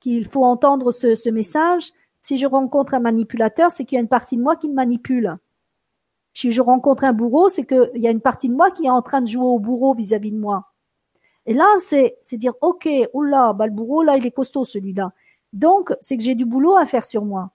qu'il 0.00 0.26
faut 0.26 0.44
entendre 0.44 0.92
ce, 0.92 1.14
ce, 1.14 1.30
message. 1.30 1.92
Si 2.20 2.36
je 2.38 2.46
rencontre 2.46 2.94
un 2.94 3.00
manipulateur, 3.00 3.70
c'est 3.70 3.84
qu'il 3.84 3.96
y 3.96 3.98
a 3.98 4.02
une 4.02 4.08
partie 4.08 4.36
de 4.36 4.42
moi 4.42 4.56
qui 4.56 4.68
me 4.68 4.74
manipule. 4.74 5.36
Si 6.32 6.50
je 6.50 6.62
rencontre 6.62 7.04
un 7.04 7.12
bourreau, 7.12 7.48
c'est 7.48 7.64
qu'il 7.64 8.02
y 8.02 8.08
a 8.08 8.10
une 8.10 8.20
partie 8.20 8.48
de 8.48 8.54
moi 8.54 8.70
qui 8.70 8.86
est 8.86 8.90
en 8.90 9.02
train 9.02 9.20
de 9.20 9.28
jouer 9.28 9.44
au 9.44 9.58
bourreau 9.58 9.94
vis-à-vis 9.94 10.32
de 10.32 10.38
moi. 10.38 10.72
Et 11.46 11.54
là, 11.54 11.66
c'est 11.78 12.16
dire, 12.32 12.54
OK, 12.60 12.88
oula, 13.12 13.52
bah, 13.52 13.66
le 13.66 13.72
bourreau, 13.72 14.02
là, 14.02 14.16
il 14.16 14.26
est 14.26 14.30
costaud, 14.30 14.64
celui-là. 14.64 15.12
Donc, 15.52 15.94
c'est 16.00 16.16
que 16.16 16.22
j'ai 16.22 16.34
du 16.34 16.46
boulot 16.46 16.76
à 16.76 16.86
faire 16.86 17.04
sur 17.04 17.24
moi. 17.24 17.50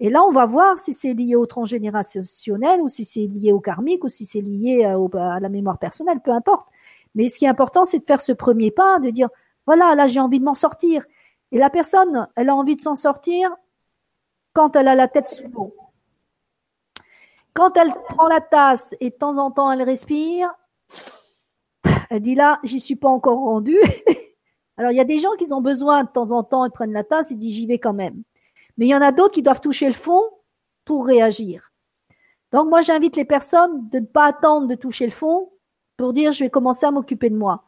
Et 0.00 0.10
là, 0.10 0.22
on 0.22 0.32
va 0.32 0.46
voir 0.46 0.78
si 0.78 0.92
c'est 0.92 1.12
lié 1.12 1.34
au 1.34 1.46
transgénérationnel 1.46 2.80
ou 2.80 2.88
si 2.88 3.04
c'est 3.04 3.26
lié 3.26 3.52
au 3.52 3.60
karmique 3.60 4.04
ou 4.04 4.08
si 4.08 4.24
c'est 4.24 4.40
lié 4.40 4.84
à, 4.84 5.40
la 5.40 5.48
mémoire 5.48 5.78
personnelle, 5.78 6.20
peu 6.20 6.30
importe. 6.30 6.68
Mais 7.14 7.28
ce 7.28 7.38
qui 7.38 7.46
est 7.46 7.48
important, 7.48 7.84
c'est 7.84 7.98
de 7.98 8.04
faire 8.04 8.20
ce 8.20 8.32
premier 8.32 8.70
pas, 8.70 9.00
de 9.00 9.10
dire, 9.10 9.28
voilà, 9.66 9.94
là, 9.94 10.06
j'ai 10.06 10.20
envie 10.20 10.38
de 10.38 10.44
m'en 10.44 10.54
sortir. 10.54 11.04
Et 11.50 11.58
la 11.58 11.70
personne, 11.70 12.28
elle 12.36 12.48
a 12.48 12.54
envie 12.54 12.76
de 12.76 12.80
s'en 12.80 12.94
sortir 12.94 13.50
quand 14.52 14.76
elle 14.76 14.88
a 14.88 14.94
la 14.94 15.08
tête 15.08 15.28
sous 15.28 15.48
l'eau. 15.48 15.74
Quand 17.54 17.76
elle 17.76 17.92
prend 18.08 18.28
la 18.28 18.40
tasse 18.40 18.94
et 19.00 19.10
de 19.10 19.14
temps 19.14 19.36
en 19.38 19.50
temps 19.50 19.72
elle 19.72 19.82
respire, 19.82 20.54
elle 22.10 22.22
dit 22.22 22.34
là, 22.34 22.60
j'y 22.62 22.78
suis 22.78 22.96
pas 22.96 23.08
encore 23.08 23.38
rendue. 23.38 23.80
Alors 24.76 24.92
il 24.92 24.96
y 24.96 25.00
a 25.00 25.04
des 25.04 25.18
gens 25.18 25.32
qui 25.36 25.52
ont 25.52 25.60
besoin 25.60 26.04
de 26.04 26.08
temps 26.08 26.30
en 26.30 26.44
temps, 26.44 26.64
ils 26.64 26.70
prennent 26.70 26.92
la 26.92 27.04
tasse 27.04 27.32
et 27.32 27.34
disent 27.34 27.54
j'y 27.54 27.66
vais 27.66 27.78
quand 27.78 27.94
même. 27.94 28.22
Mais 28.78 28.86
il 28.86 28.88
y 28.88 28.94
en 28.94 29.02
a 29.02 29.12
d'autres 29.12 29.34
qui 29.34 29.42
doivent 29.42 29.60
toucher 29.60 29.86
le 29.86 29.92
fond 29.92 30.22
pour 30.84 31.06
réagir. 31.06 31.72
Donc 32.52 32.68
moi, 32.70 32.80
j'invite 32.80 33.16
les 33.16 33.26
personnes 33.26 33.88
de 33.90 33.98
ne 33.98 34.06
pas 34.06 34.26
attendre 34.26 34.66
de 34.68 34.74
toucher 34.74 35.04
le 35.04 35.12
fond 35.12 35.52
pour 35.96 36.12
dire 36.12 36.32
je 36.32 36.44
vais 36.44 36.50
commencer 36.50 36.86
à 36.86 36.90
m'occuper 36.90 37.28
de 37.28 37.36
moi. 37.36 37.64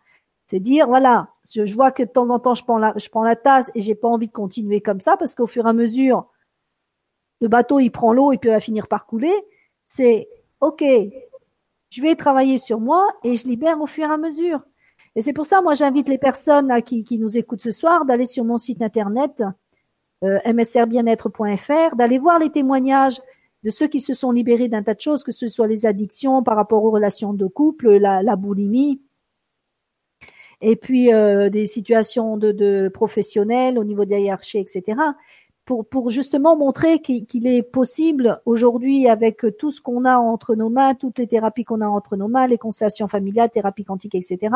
C'est 0.47 0.61
dire 0.61 0.89
voilà, 0.89 1.29
je, 1.53 1.75
vois 1.75 1.93
que 1.93 2.03
de 2.03 2.09
temps 2.09 2.29
en 2.31 2.39
temps 2.39 2.55
je 2.55 2.65
prends 2.65 3.23
la, 3.23 3.37
tasse 3.37 3.71
et 3.75 3.81
j'ai 3.81 3.95
pas 3.95 4.09
envie 4.09 4.29
de 4.29 4.33
continuer 4.33 4.81
comme 4.81 5.01
ça 5.01 5.17
parce 5.17 5.35
qu'au 5.35 5.47
fur 5.47 5.67
et 5.67 5.69
à 5.69 5.73
mesure 5.73 6.27
le 7.41 7.49
bateau 7.49 7.79
il 7.79 7.91
prend 7.91 8.13
l'eau 8.13 8.33
et 8.33 8.39
puis 8.39 8.51
il 8.51 8.53
va 8.53 8.61
finir 8.61 8.89
par 8.89 9.07
couler. 9.07 9.35
C'est 9.87 10.29
ok, 10.61 10.83
je 11.91 12.03
vais 12.03 12.17
travailler 12.17 12.59
sur 12.59 12.81
moi 12.81 13.07
et 13.23 13.37
je 13.37 13.47
libère 13.47 13.81
au 13.81 13.87
fur 13.87 14.09
et 14.09 14.13
à 14.13 14.17
mesure. 14.17 14.61
Et 15.15 15.23
c'est 15.23 15.33
pour 15.33 15.47
ça 15.47 15.61
moi 15.61 15.75
j'invite 15.75 16.09
les 16.09 16.19
personnes 16.19 16.83
qui, 16.83 17.19
nous 17.19 17.39
écoutent 17.39 17.63
ce 17.63 17.71
soir 17.71 18.05
d'aller 18.05 18.27
sur 18.27 18.45
mon 18.45 18.59
site 18.59 18.83
internet 18.83 19.43
msrbienêtre.fr, 20.23 21.97
d'aller 21.97 22.19
voir 22.19 22.39
les 22.39 22.51
témoignages 22.51 23.21
de 23.63 23.71
ceux 23.71 23.89
qui 23.89 24.01
se 24.01 24.15
sont 24.15 24.31
libérés 24.31 24.69
d'un 24.69 24.83
tas 24.83 24.95
de 24.95 25.01
choses, 25.01 25.25
que 25.25 25.33
ce 25.33 25.49
soit 25.49 25.67
les 25.67 25.87
addictions 25.87 26.43
par 26.43 26.57
rapport 26.57 26.85
aux 26.85 26.91
relations 26.91 27.33
de 27.33 27.47
couple, 27.47 27.91
la, 27.97 28.37
boulimie, 28.37 29.01
et 30.61 30.77
puis 30.77 31.13
euh, 31.13 31.51
des 31.51 31.67
situations 31.67 32.37
de, 32.37 32.53
de, 32.53 32.89
professionnels 32.89 33.79
au 33.79 33.85
niveau 33.85 34.05
des 34.05 34.21
hiérarchies, 34.21 34.59
etc. 34.59 34.99
Pour, 35.67 36.11
justement 36.11 36.57
montrer 36.57 37.01
qu'il 37.01 37.47
est 37.47 37.63
possible 37.63 38.41
aujourd'hui, 38.45 39.07
avec 39.07 39.47
tout 39.57 39.71
ce 39.71 39.81
qu'on 39.81 40.05
a 40.05 40.17
entre 40.17 40.57
nos 40.57 40.69
mains, 40.69 40.95
toutes 40.95 41.21
les 41.21 41.29
thérapies 41.29 41.63
qu'on 41.63 41.81
a 41.81 41.87
entre 41.87 42.17
nos 42.17 42.27
mains, 42.27 42.49
les 42.49 42.59
constellations 42.59 43.07
familiales, 43.07 43.51
thérapie 43.51 43.85
quantique, 43.85 44.17
etc., 44.17 44.53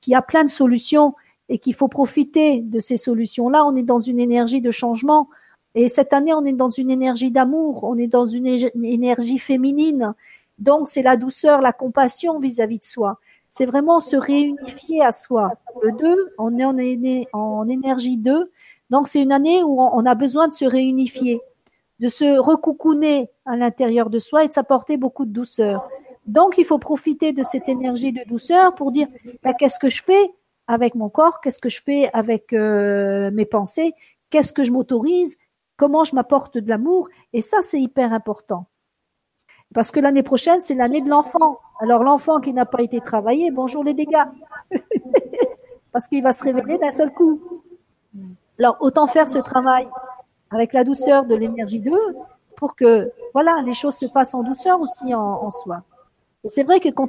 qu'il 0.00 0.14
y 0.14 0.16
a 0.16 0.22
plein 0.22 0.42
de 0.42 0.50
solutions 0.50 1.14
et 1.48 1.58
qu'il 1.58 1.74
faut 1.74 1.88
profiter 1.88 2.60
de 2.60 2.78
ces 2.78 2.96
solutions-là. 2.96 3.64
On 3.66 3.76
est 3.76 3.82
dans 3.82 3.98
une 3.98 4.20
énergie 4.20 4.60
de 4.60 4.70
changement. 4.70 5.28
Et 5.74 5.88
cette 5.88 6.12
année, 6.12 6.34
on 6.34 6.44
est 6.44 6.52
dans 6.52 6.70
une 6.70 6.90
énergie 6.90 7.30
d'amour, 7.30 7.84
on 7.84 7.96
est 7.96 8.06
dans 8.06 8.26
une 8.26 8.46
énergie 8.46 9.38
féminine. 9.38 10.14
Donc, 10.58 10.88
c'est 10.88 11.02
la 11.02 11.16
douceur, 11.16 11.60
la 11.60 11.72
compassion 11.72 12.38
vis-à-vis 12.38 12.78
de 12.78 12.84
soi. 12.84 13.18
c'est 13.48 13.66
vraiment 13.66 14.00
se 14.00 14.16
réunifier 14.16 15.02
à 15.02 15.12
soi. 15.12 15.52
Le 15.82 15.92
2, 15.92 16.34
on 16.38 16.58
est 16.58 17.26
en, 17.32 17.68
énergie 17.68 18.16
2, 18.16 18.50
donc 18.90 19.08
c'est 19.08 19.22
une 19.22 19.32
année 19.32 19.62
où 19.62 19.80
on 19.80 20.06
a 20.06 20.14
besoin 20.14 20.48
de 20.48 20.52
se 20.52 20.64
réunifier, 20.64 21.40
de 22.00 22.08
se 22.08 22.38
recoucouner 22.38 23.30
à 23.46 23.56
l'intérieur 23.56 24.10
de 24.10 24.18
soi 24.18 24.44
et 24.44 24.48
de 24.48 24.52
s'apporter 24.52 24.96
beaucoup 24.96 25.24
de 25.24 25.32
douceur. 25.32 25.88
Donc 26.26 26.56
il 26.58 26.64
faut 26.64 26.78
profiter 26.78 27.32
de 27.32 27.42
cette 27.42 27.68
énergie 27.68 28.12
de 28.12 28.22
douceur 28.26 28.74
pour 28.74 28.92
dire 28.92 29.08
bah, 29.42 29.54
qu'est-ce 29.54 29.78
que 29.78 29.88
je 29.88 30.02
fais 30.02 30.30
avec 30.72 30.94
mon 30.94 31.08
corps, 31.08 31.40
qu'est-ce 31.40 31.58
que 31.58 31.68
je 31.68 31.82
fais 31.82 32.10
avec 32.12 32.52
euh, 32.52 33.30
mes 33.32 33.44
pensées, 33.44 33.94
qu'est-ce 34.30 34.52
que 34.52 34.64
je 34.64 34.72
m'autorise, 34.72 35.36
comment 35.76 36.04
je 36.04 36.14
m'apporte 36.14 36.56
de 36.56 36.68
l'amour. 36.68 37.08
Et 37.32 37.40
ça, 37.40 37.58
c'est 37.60 37.80
hyper 37.80 38.12
important. 38.12 38.66
Parce 39.74 39.90
que 39.90 40.00
l'année 40.00 40.22
prochaine, 40.22 40.60
c'est 40.60 40.74
l'année 40.74 41.00
de 41.00 41.08
l'enfant. 41.08 41.60
Alors 41.80 42.02
l'enfant 42.02 42.40
qui 42.40 42.52
n'a 42.52 42.66
pas 42.66 42.82
été 42.82 43.00
travaillé, 43.00 43.50
bonjour 43.50 43.84
les 43.84 43.94
dégâts. 43.94 44.24
Parce 45.92 46.08
qu'il 46.08 46.22
va 46.22 46.32
se 46.32 46.42
révéler 46.44 46.78
d'un 46.78 46.90
seul 46.90 47.12
coup. 47.12 47.40
Alors 48.58 48.76
autant 48.80 49.06
faire 49.06 49.28
ce 49.28 49.38
travail 49.38 49.88
avec 50.50 50.72
la 50.72 50.84
douceur 50.84 51.24
de 51.24 51.34
l'énergie 51.34 51.80
2 51.80 51.90
pour 52.56 52.76
que 52.76 53.10
voilà 53.32 53.60
les 53.64 53.72
choses 53.72 53.96
se 53.96 54.06
passent 54.06 54.34
en 54.34 54.42
douceur 54.42 54.80
aussi 54.80 55.14
en, 55.14 55.50
soi. 55.50 55.82
C'est 56.46 56.62
vrai 56.62 56.80
que 56.80 56.88
quand, 56.88 57.08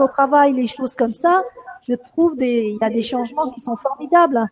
on 0.00 0.08
travaille 0.08 0.52
les 0.52 0.66
choses 0.66 0.94
comme 0.94 1.12
ça, 1.12 1.42
je 1.86 1.94
trouve 1.94 2.36
des, 2.36 2.74
il 2.74 2.78
y 2.80 2.84
a 2.84 2.90
des 2.90 3.02
changements 3.02 3.50
qui 3.50 3.60
sont 3.60 3.76
formidables. 3.76 4.48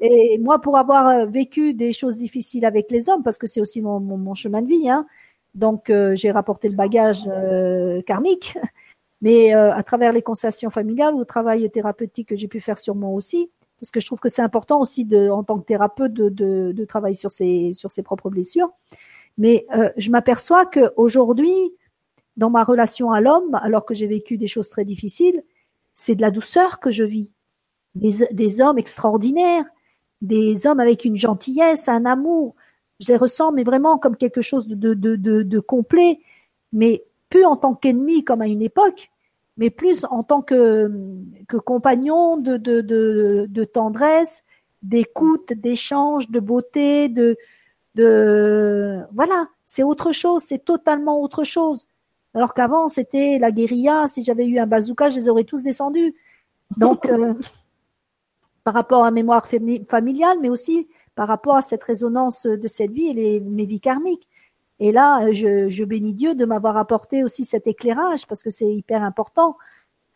Et 0.00 0.38
moi, 0.38 0.60
pour 0.60 0.76
avoir 0.76 1.26
vécu 1.26 1.72
des 1.72 1.92
choses 1.92 2.18
difficiles 2.18 2.66
avec 2.66 2.90
les 2.90 3.08
hommes, 3.08 3.22
parce 3.22 3.38
que 3.38 3.46
c'est 3.46 3.60
aussi 3.60 3.80
mon, 3.80 4.34
chemin 4.34 4.60
de 4.60 4.68
vie, 4.68 4.90
hein, 4.90 5.06
donc 5.54 5.88
euh, 5.88 6.14
j'ai 6.14 6.30
rapporté 6.30 6.68
le 6.68 6.74
bagage 6.74 7.22
euh, 7.28 8.02
karmique, 8.02 8.58
mais 9.22 9.54
euh, 9.54 9.72
à 9.72 9.82
travers 9.82 10.12
les 10.12 10.20
concessions 10.20 10.70
familiales 10.70 11.14
ou 11.14 11.20
le 11.20 11.24
travail 11.24 11.70
thérapeutique 11.70 12.28
que 12.28 12.36
j'ai 12.36 12.48
pu 12.48 12.60
faire 12.60 12.76
sur 12.76 12.94
moi 12.94 13.10
aussi, 13.10 13.50
parce 13.80 13.90
que 13.90 14.00
je 14.00 14.06
trouve 14.06 14.20
que 14.20 14.28
c'est 14.28 14.42
important 14.42 14.80
aussi 14.80 15.08
en 15.30 15.42
tant 15.44 15.58
que 15.58 15.64
thérapeute 15.64 16.12
de 16.12 16.84
travailler 16.84 17.14
sur 17.14 17.32
ses, 17.32 17.72
sur 17.72 17.90
ses 17.90 18.02
propres 18.02 18.28
blessures. 18.28 18.70
Mais 19.38 19.66
je 19.96 20.10
m'aperçois 20.10 20.64
qu'aujourd'hui, 20.64 21.72
dans 22.36 22.50
ma 22.50 22.64
relation 22.64 23.12
à 23.12 23.20
l'homme, 23.20 23.58
alors 23.62 23.84
que 23.84 23.94
j'ai 23.94 24.06
vécu 24.06 24.38
des 24.38 24.46
choses 24.46 24.68
très 24.68 24.84
difficiles, 24.84 25.42
c'est 25.94 26.14
de 26.14 26.20
la 26.20 26.30
douceur 26.30 26.80
que 26.80 26.90
je 26.90 27.04
vis. 27.04 27.30
Des, 27.94 28.60
hommes 28.60 28.78
extraordinaires, 28.78 29.64
des 30.20 30.66
hommes 30.66 30.80
avec 30.80 31.04
une 31.04 31.16
gentillesse, 31.16 31.88
un 31.88 32.04
amour. 32.04 32.56
Je 32.98 33.08
les 33.08 33.16
ressens, 33.16 33.52
mais 33.52 33.62
vraiment 33.62 33.98
comme 33.98 34.16
quelque 34.16 34.42
chose 34.42 34.66
de, 34.66 35.60
complet, 35.60 36.18
mais 36.72 37.04
plus 37.30 37.44
en 37.44 37.56
tant 37.56 37.74
qu'ennemi 37.74 38.24
comme 38.24 38.42
à 38.42 38.46
une 38.46 38.62
époque, 38.62 39.10
mais 39.56 39.70
plus 39.70 40.04
en 40.10 40.24
tant 40.24 40.42
que, 40.42 40.90
que 41.46 41.56
compagnon 41.56 42.36
de 42.36 43.64
tendresse, 43.64 44.42
d'écoute, 44.82 45.52
d'échange, 45.52 46.30
de 46.30 46.40
beauté, 46.40 47.08
de, 47.08 47.36
de 47.94 49.00
voilà, 49.12 49.48
c'est 49.64 49.82
autre 49.82 50.12
chose, 50.12 50.42
c'est 50.42 50.64
totalement 50.64 51.20
autre 51.20 51.44
chose. 51.44 51.88
Alors 52.34 52.52
qu'avant, 52.54 52.88
c'était 52.88 53.38
la 53.38 53.50
guérilla. 53.52 54.06
Si 54.08 54.24
j'avais 54.24 54.46
eu 54.46 54.58
un 54.58 54.66
bazooka, 54.66 55.08
je 55.08 55.16
les 55.16 55.28
aurais 55.28 55.44
tous 55.44 55.62
descendus. 55.62 56.14
Donc, 56.76 57.06
euh, 57.08 57.34
par 58.64 58.74
rapport 58.74 59.04
à 59.04 59.10
mémoire 59.10 59.46
familiale, 59.46 60.38
mais 60.40 60.48
aussi 60.48 60.88
par 61.14 61.28
rapport 61.28 61.56
à 61.56 61.62
cette 61.62 61.84
résonance 61.84 62.46
de 62.46 62.66
cette 62.68 62.90
vie 62.90 63.06
et 63.06 63.12
les, 63.12 63.40
mes 63.40 63.66
vies 63.66 63.80
karmiques. 63.80 64.28
Et 64.80 64.90
là, 64.90 65.32
je, 65.32 65.68
je 65.68 65.84
bénis 65.84 66.14
Dieu 66.14 66.34
de 66.34 66.44
m'avoir 66.44 66.76
apporté 66.76 67.22
aussi 67.22 67.44
cet 67.44 67.66
éclairage 67.66 68.26
parce 68.26 68.42
que 68.42 68.50
c'est 68.50 68.74
hyper 68.74 69.02
important 69.02 69.56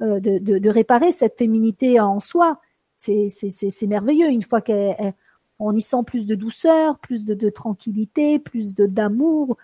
euh, 0.02 0.18
de, 0.18 0.38
de, 0.38 0.58
de, 0.58 0.70
réparer 0.70 1.12
cette 1.12 1.38
féminité 1.38 2.00
en 2.00 2.20
soi. 2.20 2.60
C'est 2.96 3.86
merveilleux 3.86 4.28
une 4.28 4.42
fois 4.42 4.60
qu'on 4.60 5.74
y 5.76 5.80
sent 5.82 6.02
plus 6.04 6.26
de 6.26 6.34
douceur, 6.34 6.98
plus 6.98 7.24
de, 7.24 7.34
de 7.34 7.48
tranquillité, 7.48 8.40
plus 8.40 8.74
de 8.74 8.86
d'amour. 8.86 9.56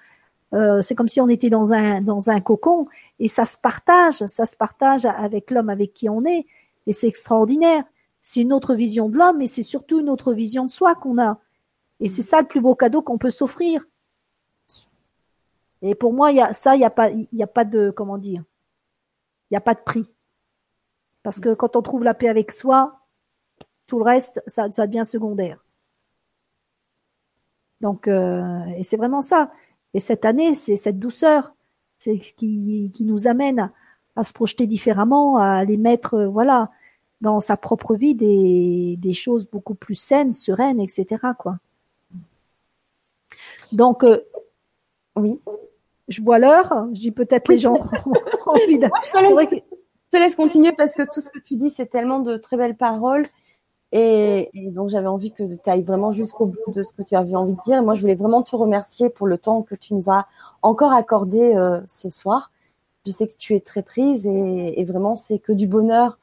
Euh, 0.55 0.81
c'est 0.81 0.95
comme 0.95 1.09
si 1.09 1.21
on 1.21 1.29
était 1.29 1.51
dans 1.51 1.73
un 1.73 2.01
dans 2.01 2.31
un 2.31 2.41
cocon 2.41 2.87
et 3.19 3.29
ça 3.29 3.45
se 3.45 3.59
partage, 3.59 4.25
ça 4.27 4.45
se 4.45 4.57
partage 4.57 5.05
avec 5.05 5.51
l'homme 5.51 5.69
avec 5.69 5.93
qui 5.95 6.09
on 6.09 6.25
est 6.25 6.47
et 6.87 6.93
c'est 6.93 7.09
extraordinaire. 7.09 7.85
C'est 8.23 8.41
une 8.41 8.53
autre 8.53 8.75
vision 8.75 9.09
de 9.09 9.19
l'homme 9.19 9.43
et 9.43 9.47
c'est 9.47 9.63
surtout 9.63 10.01
une 10.01 10.09
autre 10.09 10.33
vision 10.33 10.65
de 10.65 10.71
soi 10.71 10.95
qu'on 10.95 11.19
a. 11.19 11.39
Et 12.01 12.09
c'est 12.09 12.23
ça 12.23 12.41
le 12.41 12.47
plus 12.47 12.61
beau 12.61 12.74
cadeau 12.74 13.03
qu'on 13.03 13.19
peut 13.19 13.31
s'offrir. 13.31 13.85
Et 15.83 15.95
pour 15.95 16.15
moi, 16.15 16.33
y 16.33 16.41
a, 16.41 16.55
ça, 16.55 16.74
il 16.77 16.79
n'y 16.79 16.85
a, 16.85 16.91
pas, 16.91 17.11
a 17.11 17.47
pas 17.47 17.65
de, 17.65 17.91
comment 17.91 18.16
dire, 18.16 18.43
il 19.51 19.55
n'y 19.55 19.57
a 19.59 19.61
pas 19.61 19.74
de 19.74 19.81
prix. 19.81 20.09
Parce 21.23 21.41
que 21.41 21.53
quand 21.53 21.77
on 21.77 21.83
trouve 21.83 22.05
la 22.05 22.15
paix 22.15 22.29
avec 22.29 22.53
soi, 22.53 23.01
tout 23.87 23.99
le 23.99 24.05
reste, 24.05 24.43
ça, 24.47 24.73
ça 24.73 24.87
devient 24.87 25.05
secondaire. 25.05 25.63
Donc, 27.83 28.09
euh, 28.09 28.65
et 28.79 28.85
c'est 28.85 28.97
vraiment 28.97 29.21
ça. 29.21 29.53
Et 29.95 30.01
cette 30.01 30.24
année, 30.24 30.55
c'est 30.55 30.77
cette 30.77 30.98
douceur, 30.98 31.55
c'est 31.98 32.16
ce 32.19 32.32
qui, 32.35 32.90
qui 32.93 33.05
nous 33.05 33.27
amène 33.27 33.59
à, 33.61 33.73
à, 34.16 34.24
se 34.24 34.32
projeter 34.32 34.66
différemment, 34.66 35.39
à 35.39 35.53
aller 35.53 35.77
mettre, 35.77 36.14
euh, 36.14 36.29
voilà, 36.29 36.71
dans 37.21 37.40
sa 37.40 37.56
propre 37.56 37.95
vie 37.95 38.14
des, 38.14 38.97
des 38.98 39.13
choses 39.14 39.48
beaucoup 39.48 39.74
plus 39.74 39.95
saines, 39.95 40.32
sereines, 40.32 40.81
etc. 40.81 41.23
Quoi. 41.39 41.59
Donc, 43.73 44.05
euh, 44.05 44.21
oui 45.16 45.40
je 46.09 46.23
vois 46.23 46.39
l'heure. 46.39 46.73
Je 46.93 47.01
dis 47.01 47.11
peut-être 47.11 47.48
les 47.48 47.59
gens 47.59 47.74
ont 48.06 48.51
envie 48.51 48.79
de. 48.79 48.89
Je 49.05 49.11
te, 50.11 50.16
laisse, 50.16 50.37
continuer 50.37 50.73
parce 50.73 50.95
que 50.95 51.03
tout 51.13 51.21
ce 51.21 51.31
que 51.31 51.39
tu 51.39 51.56
dis, 51.56 51.71
c'est 51.71 51.87
tellement 51.87 52.21
de 52.21 52.37
très 52.37 52.56
belles 52.56 52.77
paroles. 52.77 53.24
Et, 53.97 54.51
donc, 54.73 54.89
j'avais 54.89 55.06
envie 55.06 55.31
que 55.31 55.45
tu 55.45 55.71
ailles 55.71 55.85
vraiment 55.85 56.11
jusqu'au 56.11 56.47
bout 56.47 56.73
de 56.73 56.82
ce 56.82 56.93
que 56.93 57.03
tu 57.05 57.14
avais 57.14 57.37
envie 57.37 57.55
de 57.55 57.61
dire. 57.64 57.81
Moi, 57.85 57.95
je 57.95 58.01
voulais 58.01 58.16
vraiment 58.16 58.43
te 58.43 58.56
remercier 58.56 59.09
pour 59.09 59.29
le 59.29 59.39
temps 59.39 59.63
que 59.63 59.77
tu 59.77 59.95
nous 59.95 60.11
as 60.11 60.27
encore 60.63 60.93
accordé 60.93 61.55
euh, 61.55 61.81
ce 61.87 62.11
soir. 62.11 62.51
Je 63.06 63.13
sais 63.13 63.29
que 63.29 63.37
tu 63.39 63.55
es 63.55 63.61
très 63.61 63.82
prise 63.82 64.27
et, 64.27 64.85
vraiment, 64.85 65.14
c'est 65.14 65.39
que 65.39 65.53
du 65.53 65.69
bonheur 65.69 66.19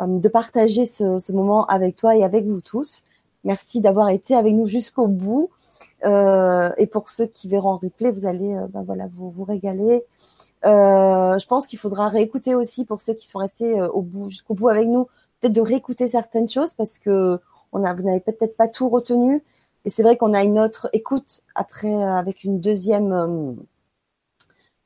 euh, 0.00 0.06
de 0.08 0.28
partager 0.28 0.86
ce, 0.86 1.32
moment 1.32 1.66
avec 1.66 1.94
toi 1.94 2.16
et 2.16 2.24
avec 2.24 2.46
vous 2.46 2.60
tous. 2.60 3.04
Merci 3.44 3.80
d'avoir 3.80 4.08
été 4.08 4.34
avec 4.34 4.52
nous 4.52 4.66
jusqu'au 4.66 5.06
bout. 5.06 5.50
Euh, 6.04 6.72
et 6.78 6.88
pour 6.88 7.10
ceux 7.10 7.26
qui 7.26 7.48
verront 7.48 7.70
en 7.70 7.76
replay, 7.76 8.10
vous 8.10 8.26
allez 8.26 8.58
ben 8.70 8.82
voilà, 8.82 9.06
vous, 9.14 9.30
vous 9.30 9.44
régaler. 9.44 10.02
Je 10.64 11.46
pense 11.46 11.68
qu'il 11.68 11.78
faudra 11.78 12.08
réécouter 12.08 12.56
aussi 12.56 12.84
pour 12.84 13.00
ceux 13.00 13.14
qui 13.14 13.28
sont 13.28 13.38
restés 13.38 13.80
au 13.80 14.02
bout, 14.02 14.30
jusqu'au 14.30 14.54
bout 14.54 14.68
avec 14.68 14.88
nous, 14.88 15.06
de 15.52 15.60
réécouter 15.60 16.08
certaines 16.08 16.48
choses 16.48 16.74
parce 16.74 16.98
que 16.98 17.40
on 17.72 17.84
a, 17.84 17.94
vous 17.94 18.02
n'avez 18.02 18.20
peut-être 18.20 18.56
pas 18.56 18.68
tout 18.68 18.88
retenu. 18.88 19.42
Et 19.84 19.90
c'est 19.90 20.02
vrai 20.02 20.16
qu'on 20.16 20.34
a 20.34 20.42
une 20.42 20.58
autre 20.58 20.88
écoute 20.92 21.42
après 21.54 21.92
avec 21.92 22.44
une 22.44 22.60
deuxième, 22.60 23.56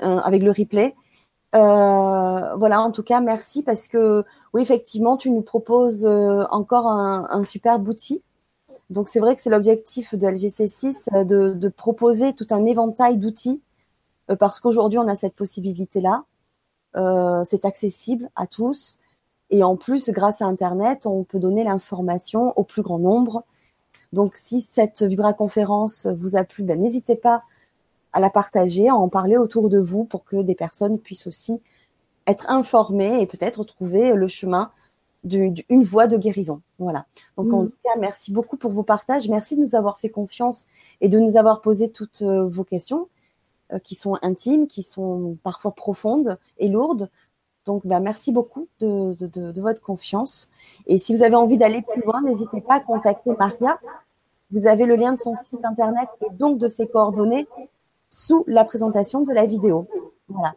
avec 0.00 0.42
le 0.42 0.50
replay. 0.50 0.94
Euh, 1.54 2.56
voilà, 2.56 2.82
en 2.82 2.90
tout 2.90 3.02
cas, 3.02 3.20
merci 3.20 3.62
parce 3.62 3.88
que 3.88 4.24
oui, 4.52 4.62
effectivement, 4.62 5.16
tu 5.16 5.30
nous 5.30 5.42
proposes 5.42 6.06
encore 6.06 6.88
un, 6.88 7.28
un 7.30 7.44
superbe 7.44 7.88
outil 7.88 8.22
donc 8.90 9.08
c'est 9.08 9.20
vrai 9.20 9.36
que 9.36 9.42
c'est 9.42 9.50
l'objectif 9.50 10.14
de 10.14 10.26
LGC6 10.26 11.08
euh, 11.14 11.24
de, 11.24 11.68
proposer 11.68 12.32
tout 12.32 12.46
un 12.50 12.64
éventail 12.64 13.18
d'outils 13.18 13.62
euh, 14.30 14.36
parce 14.36 14.60
qu'aujourd'hui 14.60 14.98
on 14.98 15.08
a 15.08 15.16
cette 15.16 15.34
possibilité-là. 15.34 16.24
Euh, 16.96 17.42
c'est 17.44 17.64
accessible 17.64 18.30
à 18.34 18.46
tous 18.46 18.98
et 19.50 19.62
en 19.62 19.76
plus 19.76 20.10
grâce 20.10 20.42
à 20.42 20.46
Internet 20.46 21.06
on 21.06 21.24
peut 21.24 21.38
donner 21.38 21.64
l'information 21.64 22.52
au 22.56 22.64
plus 22.64 22.82
grand 22.82 22.98
nombre. 22.98 23.44
Donc 24.12 24.34
si 24.34 24.60
cette 24.60 25.02
vibraconférence 25.02 26.06
vous 26.06 26.36
a 26.36 26.44
plu, 26.44 26.64
ben, 26.64 26.80
n'hésitez 26.80 27.16
pas 27.16 27.42
à 28.12 28.20
la 28.20 28.30
partager, 28.30 28.88
à 28.88 28.94
en 28.94 29.08
parler 29.08 29.36
autour 29.36 29.68
de 29.68 29.78
vous 29.78 30.04
pour 30.04 30.24
que 30.24 30.36
des 30.36 30.54
personnes 30.54 30.98
puissent 30.98 31.26
aussi 31.26 31.60
être 32.26 32.48
informées 32.48 33.20
et 33.20 33.26
peut-être 33.26 33.64
trouver 33.64 34.14
le 34.14 34.28
chemin 34.28 34.70
d'une 35.24 35.82
voie 35.82 36.06
de 36.06 36.16
guérison. 36.16 36.60
Voilà. 36.78 37.06
Donc, 37.36 37.52
en 37.52 37.62
mm. 37.64 37.70
tout 37.70 37.76
cas, 37.84 37.98
merci 37.98 38.32
beaucoup 38.32 38.56
pour 38.56 38.70
vos 38.70 38.82
partages. 38.82 39.28
Merci 39.28 39.56
de 39.56 39.60
nous 39.60 39.74
avoir 39.74 39.98
fait 39.98 40.08
confiance 40.08 40.66
et 41.00 41.08
de 41.08 41.18
nous 41.18 41.36
avoir 41.36 41.60
posé 41.60 41.90
toutes 41.90 42.22
euh, 42.22 42.46
vos 42.46 42.64
questions 42.64 43.08
euh, 43.72 43.78
qui 43.78 43.94
sont 43.94 44.16
intimes, 44.22 44.68
qui 44.68 44.82
sont 44.82 45.36
parfois 45.42 45.72
profondes 45.74 46.38
et 46.58 46.68
lourdes. 46.68 47.10
Donc, 47.68 47.86
bah, 47.86 48.00
merci 48.00 48.32
beaucoup 48.32 48.66
de, 48.80 49.60
votre 49.60 49.82
confiance. 49.82 50.48
Et 50.86 50.96
si 50.96 51.14
vous 51.14 51.22
avez 51.22 51.34
envie 51.34 51.58
d'aller 51.58 51.82
plus 51.82 52.00
loin, 52.00 52.22
n'hésitez 52.22 52.62
pas 52.62 52.76
à 52.76 52.80
contacter 52.80 53.30
Maria. 53.38 53.78
Vous 54.50 54.66
avez 54.66 54.86
le 54.86 54.96
lien 54.96 55.12
de 55.12 55.20
son 55.20 55.34
site 55.34 55.62
internet 55.66 56.08
et 56.22 56.32
donc 56.32 56.56
de 56.56 56.66
ses 56.66 56.88
coordonnées 56.88 57.46
sous 58.08 58.42
la 58.46 58.64
présentation 58.64 59.20
de 59.20 59.34
la 59.34 59.44
vidéo. 59.44 59.86
Voilà. 60.28 60.54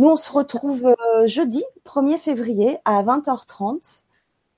Nous, 0.00 0.08
on 0.08 0.16
se 0.16 0.32
retrouve 0.32 0.86
euh, 0.86 1.26
jeudi 1.28 1.62
1er 1.86 2.18
février 2.18 2.78
à 2.84 3.00
20h30 3.04 4.02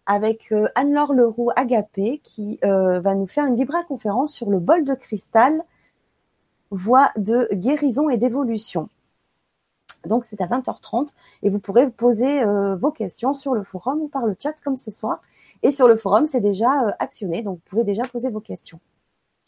avec 0.06 0.52
euh, 0.52 0.66
Anne-Laure 0.74 1.12
Leroux 1.12 1.50
Agapé 1.56 2.22
qui 2.24 2.58
euh, 2.64 3.00
va 3.00 3.14
nous 3.14 3.26
faire 3.26 3.44
une 3.44 3.56
vibra-conférence 3.56 4.32
sur 4.32 4.48
le 4.48 4.60
bol 4.60 4.82
de 4.82 4.94
cristal, 4.94 5.62
voie 6.70 7.10
de 7.18 7.50
guérison 7.52 8.08
et 8.08 8.16
d'évolution. 8.16 8.89
Donc 10.06 10.24
c'est 10.24 10.40
à 10.40 10.46
20h30 10.46 11.14
et 11.42 11.50
vous 11.50 11.58
pourrez 11.58 11.90
poser 11.90 12.44
vos 12.76 12.90
questions 12.90 13.34
sur 13.34 13.54
le 13.54 13.62
forum 13.62 14.00
ou 14.00 14.08
par 14.08 14.26
le 14.26 14.34
chat 14.40 14.54
comme 14.64 14.76
ce 14.76 14.90
soir. 14.90 15.20
Et 15.62 15.70
sur 15.70 15.88
le 15.88 15.96
forum, 15.96 16.26
c'est 16.26 16.40
déjà 16.40 16.70
actionné, 16.98 17.42
donc 17.42 17.56
vous 17.56 17.70
pouvez 17.70 17.84
déjà 17.84 18.04
poser 18.04 18.30
vos 18.30 18.40
questions. 18.40 18.80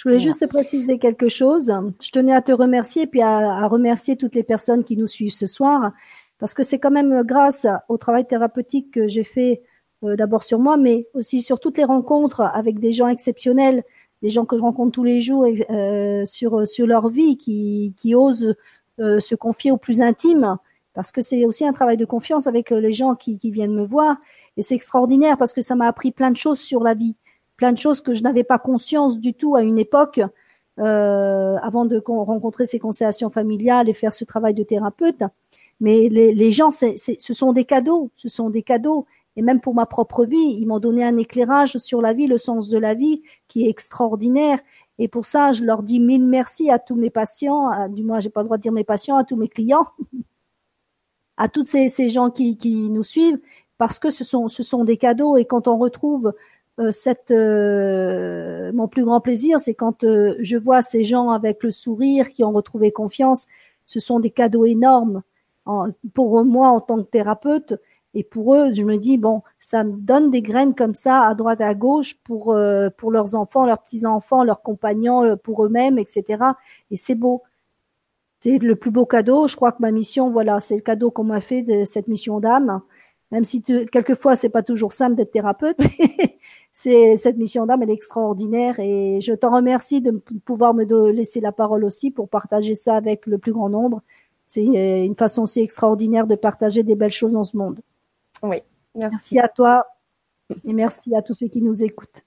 Je 0.03 0.09
voulais 0.09 0.21
juste 0.21 0.45
préciser 0.49 0.99
quelque 0.99 1.29
chose. 1.29 1.73
Je 2.03 2.11
tenais 2.11 2.35
à 2.35 2.43
te 2.43 2.51
remercier 2.51 3.03
et 3.03 3.07
puis 3.07 3.23
à, 3.23 3.69
remercier 3.69 4.17
toutes 4.17 4.35
les 4.35 4.43
personnes 4.43 4.83
qui 4.83 4.97
nous 4.97 5.07
suivent 5.07 5.33
ce 5.33 5.47
soir, 5.47 5.93
parce 6.41 6.55
que 6.55 6.65
c'est 6.65 6.81
quand 6.81 6.91
même 6.91 7.23
grâce 7.23 7.69
au 7.89 7.99
travail 7.99 8.27
thérapeutique 8.27 8.91
que 8.91 9.07
j'ai 9.07 9.23
fait 9.23 9.63
euh, 10.03 10.17
d'abord 10.17 10.43
sur 10.43 10.59
moi, 10.59 10.77
mais 10.77 11.07
aussi 11.15 11.41
sur 11.41 11.61
toutes 11.61 11.79
les 11.79 11.85
rencontres 11.85 12.41
avec 12.41 12.81
des 12.81 12.93
gens 12.93 13.07
exceptionnels, 13.07 13.85
des 14.23 14.31
gens 14.31 14.45
que 14.45 14.57
je 14.57 14.63
rencontre 14.63 14.91
tous 14.91 15.05
les 15.05 15.21
jours 15.21 15.47
euh, 15.71 16.25
sur 16.25 16.67
sur 16.67 16.89
leur 16.89 17.09
vie, 17.09 17.37
qui 17.37 17.95
qui 17.97 18.17
osent 18.17 18.45
euh, 18.45 18.57
se 18.99 19.35
confier 19.35 19.71
au 19.71 19.77
plus 19.77 20.01
intime, 20.01 20.57
parce 20.95 21.13
que 21.13 21.21
c'est 21.21 21.45
aussi 21.45 21.67
un 21.67 21.73
travail 21.73 21.97
de 21.97 22.05
confiance 22.05 22.47
avec 22.47 22.71
les 22.71 22.93
gens 22.93 23.15
qui, 23.15 23.39
viennent 23.43 23.75
me 23.75 23.85
voir, 23.85 24.17
et 24.57 24.63
c'est 24.63 24.75
extraordinaire 24.75 25.39
parce 25.39 25.53
que 25.53 25.63
ça 25.63 25.75
m'a 25.75 25.87
appris 25.87 26.13
plein 26.13 26.31
de 26.31 26.37
choses 26.37 26.61
sur 26.61 26.83
la 26.83 26.95
vie 26.95 27.17
plein 27.63 27.73
de 27.73 27.79
choses 27.79 28.01
que 28.01 28.13
je 28.13 28.25
n'avais 28.25 28.43
pas 28.43 28.59
conscience 28.59 29.21
du 29.21 29.35
tout 29.35 29.55
à 29.55 29.63
une 29.63 29.79
époque 29.79 30.21
euh, 30.81 31.57
avant 31.63 31.85
de 31.85 32.03
rencontrer 32.05 32.67
ces 32.67 32.81
constellations 32.81 33.31
familiales 33.31 33.89
et 33.89 33.95
faire 33.95 34.13
ce 34.13 34.25
travail 34.25 34.53
de 34.53 34.65
thérapeute. 34.65 35.23
Mais 35.79 36.09
les, 36.09 36.51
gens, 36.51 36.73
ce 36.73 36.97
sont 37.19 37.53
des 37.53 37.65
cadeaux, 37.65 38.11
ce 38.17 38.29
sont 38.29 38.51
des 38.51 38.65
cadeaux. 38.65 39.07
Et 39.37 39.43
même 39.43 39.61
pour 39.61 39.75
ma 39.75 39.87
propre 39.87 40.25
vie, 40.25 40.57
ils 40.59 40.67
m'ont 40.67 40.81
donné 40.81 41.05
un 41.05 41.17
éclairage 41.19 41.79
sur 41.79 42.03
la 42.03 42.13
vie, 42.13 42.27
le 42.27 42.37
sens 42.37 42.69
de 42.69 42.79
la 42.79 42.95
vie, 42.95 43.23
qui 43.47 43.67
est 43.67 43.71
extraordinaire. 43.71 44.59
Et 44.99 45.09
pour 45.09 45.27
ça, 45.27 45.53
je 45.53 45.65
leur 45.65 45.83
dis 45.83 46.01
mille 46.01 46.25
merci 46.25 46.71
à 46.71 46.79
tous 46.79 46.95
mes 46.95 47.11
patients, 47.11 47.89
du 47.89 48.03
moins, 48.03 48.21
j'ai 48.21 48.31
pas 48.31 48.41
le 48.41 48.47
droit 48.47 48.57
de 48.57 48.63
dire 48.63 48.73
mes 48.73 48.85
patients, 48.85 49.17
à 49.17 49.25
tous 49.25 49.37
mes 49.37 49.49
clients, 49.49 49.89
à 51.37 51.49
tous 51.49 51.65
ces, 51.65 52.09
gens 52.09 52.31
qui, 52.31 52.57
nous 52.91 53.03
suivent, 53.03 53.41
parce 53.79 53.99
que 53.99 54.11
ce 54.11 54.25
sont, 54.25 54.49
ce 54.49 54.63
sont 54.63 54.85
des 54.85 54.97
cadeaux. 54.97 55.37
Et 55.37 55.45
quand 55.45 55.67
on 55.67 55.79
retrouve 55.79 56.35
euh, 56.79 56.91
cette, 56.91 57.31
euh, 57.31 58.73
mon 58.73 58.89
plus 58.89 59.05
grand 59.05 59.21
plaisir, 59.21 59.61
c'est 59.61 59.75
quand 59.75 60.05
euh, 60.05 60.37
je 60.41 60.57
vois 60.57 60.83
ces 60.83 61.05
gens 61.05 61.31
avec 61.31 61.63
le 61.63 61.71
sourire 61.71 62.31
qui 62.31 62.45
ont 62.45 62.53
retrouvé 62.53 62.93
confiance. 62.93 63.47
Ce 63.85 64.01
sont 64.01 64.21
des 64.21 64.31
cadeaux 64.31 64.65
énormes 64.65 65.23
pour 66.15 66.45
moi 66.45 66.69
en 66.69 66.81
tant 66.81 66.99
que 66.99 67.09
thérapeute. 67.09 67.75
Et 68.15 68.25
pour 68.25 68.55
eux, 68.55 68.73
je 68.73 68.83
me 68.83 68.99
dis 68.99 69.19
bon, 69.19 69.43
ça 69.59 69.85
me 69.85 69.93
donne 69.93 70.31
des 70.31 70.43
graines 70.43 70.75
comme 70.75 70.95
ça 70.95 71.23
à 71.23 71.35
droite 71.35 71.61
à 71.61 71.75
gauche 71.75 72.15
pour 72.25 72.57
pour 72.99 73.11
leurs 73.11 73.35
enfants, 73.35 73.65
leurs 73.67 73.83
petits 73.83 74.07
enfants, 74.07 74.45
leurs 74.45 74.63
compagnons, 74.63 75.37
pour 75.39 75.65
eux-mêmes, 75.65 75.99
etc. 75.99 76.45
Et 76.91 76.97
c'est 76.97 77.15
beau. 77.15 77.43
C'est 78.41 78.59
le 78.59 78.77
plus 78.77 78.91
beau 78.91 79.07
cadeau. 79.07 79.47
Je 79.49 79.57
crois 79.57 79.73
que 79.73 79.81
ma 79.81 79.93
mission, 79.93 80.31
voilà, 80.31 80.59
c'est 80.61 80.75
le 80.75 80.81
cadeau 80.83 81.11
qu'on 81.11 81.25
m'a 81.25 81.41
fait 81.41 81.63
de 81.63 81.85
cette 81.85 82.09
mission 82.09 82.41
d'âme. 82.41 82.83
Même 83.33 83.45
si 83.47 83.63
quelquefois 83.63 84.37
c'est 84.37 84.51
pas 84.51 84.63
toujours 84.63 84.93
simple 84.93 85.15
d'être 85.17 85.31
thérapeute, 85.31 85.79
c'est 86.73 87.17
cette 87.17 87.39
mission 87.39 87.65
d'âme, 87.67 87.83
elle 87.83 87.91
est 87.91 87.95
extraordinaire 87.95 88.79
et 88.79 89.21
je 89.23 89.33
t'en 89.33 89.55
remercie 89.55 90.03
de 90.03 90.11
pouvoir 90.45 90.75
me 90.75 90.85
laisser 91.11 91.41
la 91.41 91.51
parole 91.51 91.85
aussi 91.85 92.11
pour 92.11 92.29
partager 92.29 92.75
ça 92.75 92.95
avec 92.95 93.27
le 93.27 93.39
plus 93.39 93.53
grand 93.53 93.71
nombre. 93.71 94.03
C'est 94.47 94.67
euh, 94.67 95.05
une 95.05 95.17
façon 95.17 95.43
aussi 95.43 95.61
extraordinaire 95.61 96.27
de 96.27 96.35
partager 96.35 96.83
des 96.83 96.95
belles 96.95 97.11
choses 97.11 97.33
dans 97.33 97.45
ce 97.45 97.57
monde. 97.57 97.81
Oui, 98.43 98.63
merci. 98.95 99.11
merci 99.13 99.39
à 99.39 99.49
toi 99.49 99.87
et 100.65 100.73
merci 100.73 101.15
à 101.15 101.23
tous 101.23 101.35
ceux 101.35 101.49
qui 101.49 101.63
nous 101.63 101.83
écoutent. 101.85 102.23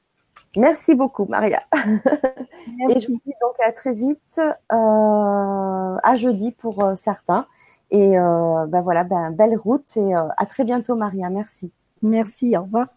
Merci 0.57 0.95
beaucoup, 0.95 1.25
Maria. 1.25 1.63
Merci. 1.73 2.97
Et 2.97 2.99
je 2.99 3.07
vous 3.07 3.19
dis 3.25 3.33
donc 3.41 3.55
à 3.59 3.71
très 3.71 3.93
vite, 3.93 4.39
euh, 4.39 4.45
à 4.71 6.15
jeudi 6.17 6.51
pour 6.51 6.83
euh, 6.83 6.95
certains. 6.97 7.45
Et 7.91 8.17
euh, 8.17 8.65
ben 8.67 8.81
voilà, 8.81 9.03
ben, 9.03 9.31
belle 9.31 9.57
route 9.57 9.95
et 9.97 10.13
à 10.15 10.45
très 10.45 10.63
bientôt, 10.63 10.95
Maria. 10.95 11.29
Merci. 11.29 11.71
Merci, 12.01 12.57
au 12.57 12.63
revoir. 12.63 12.87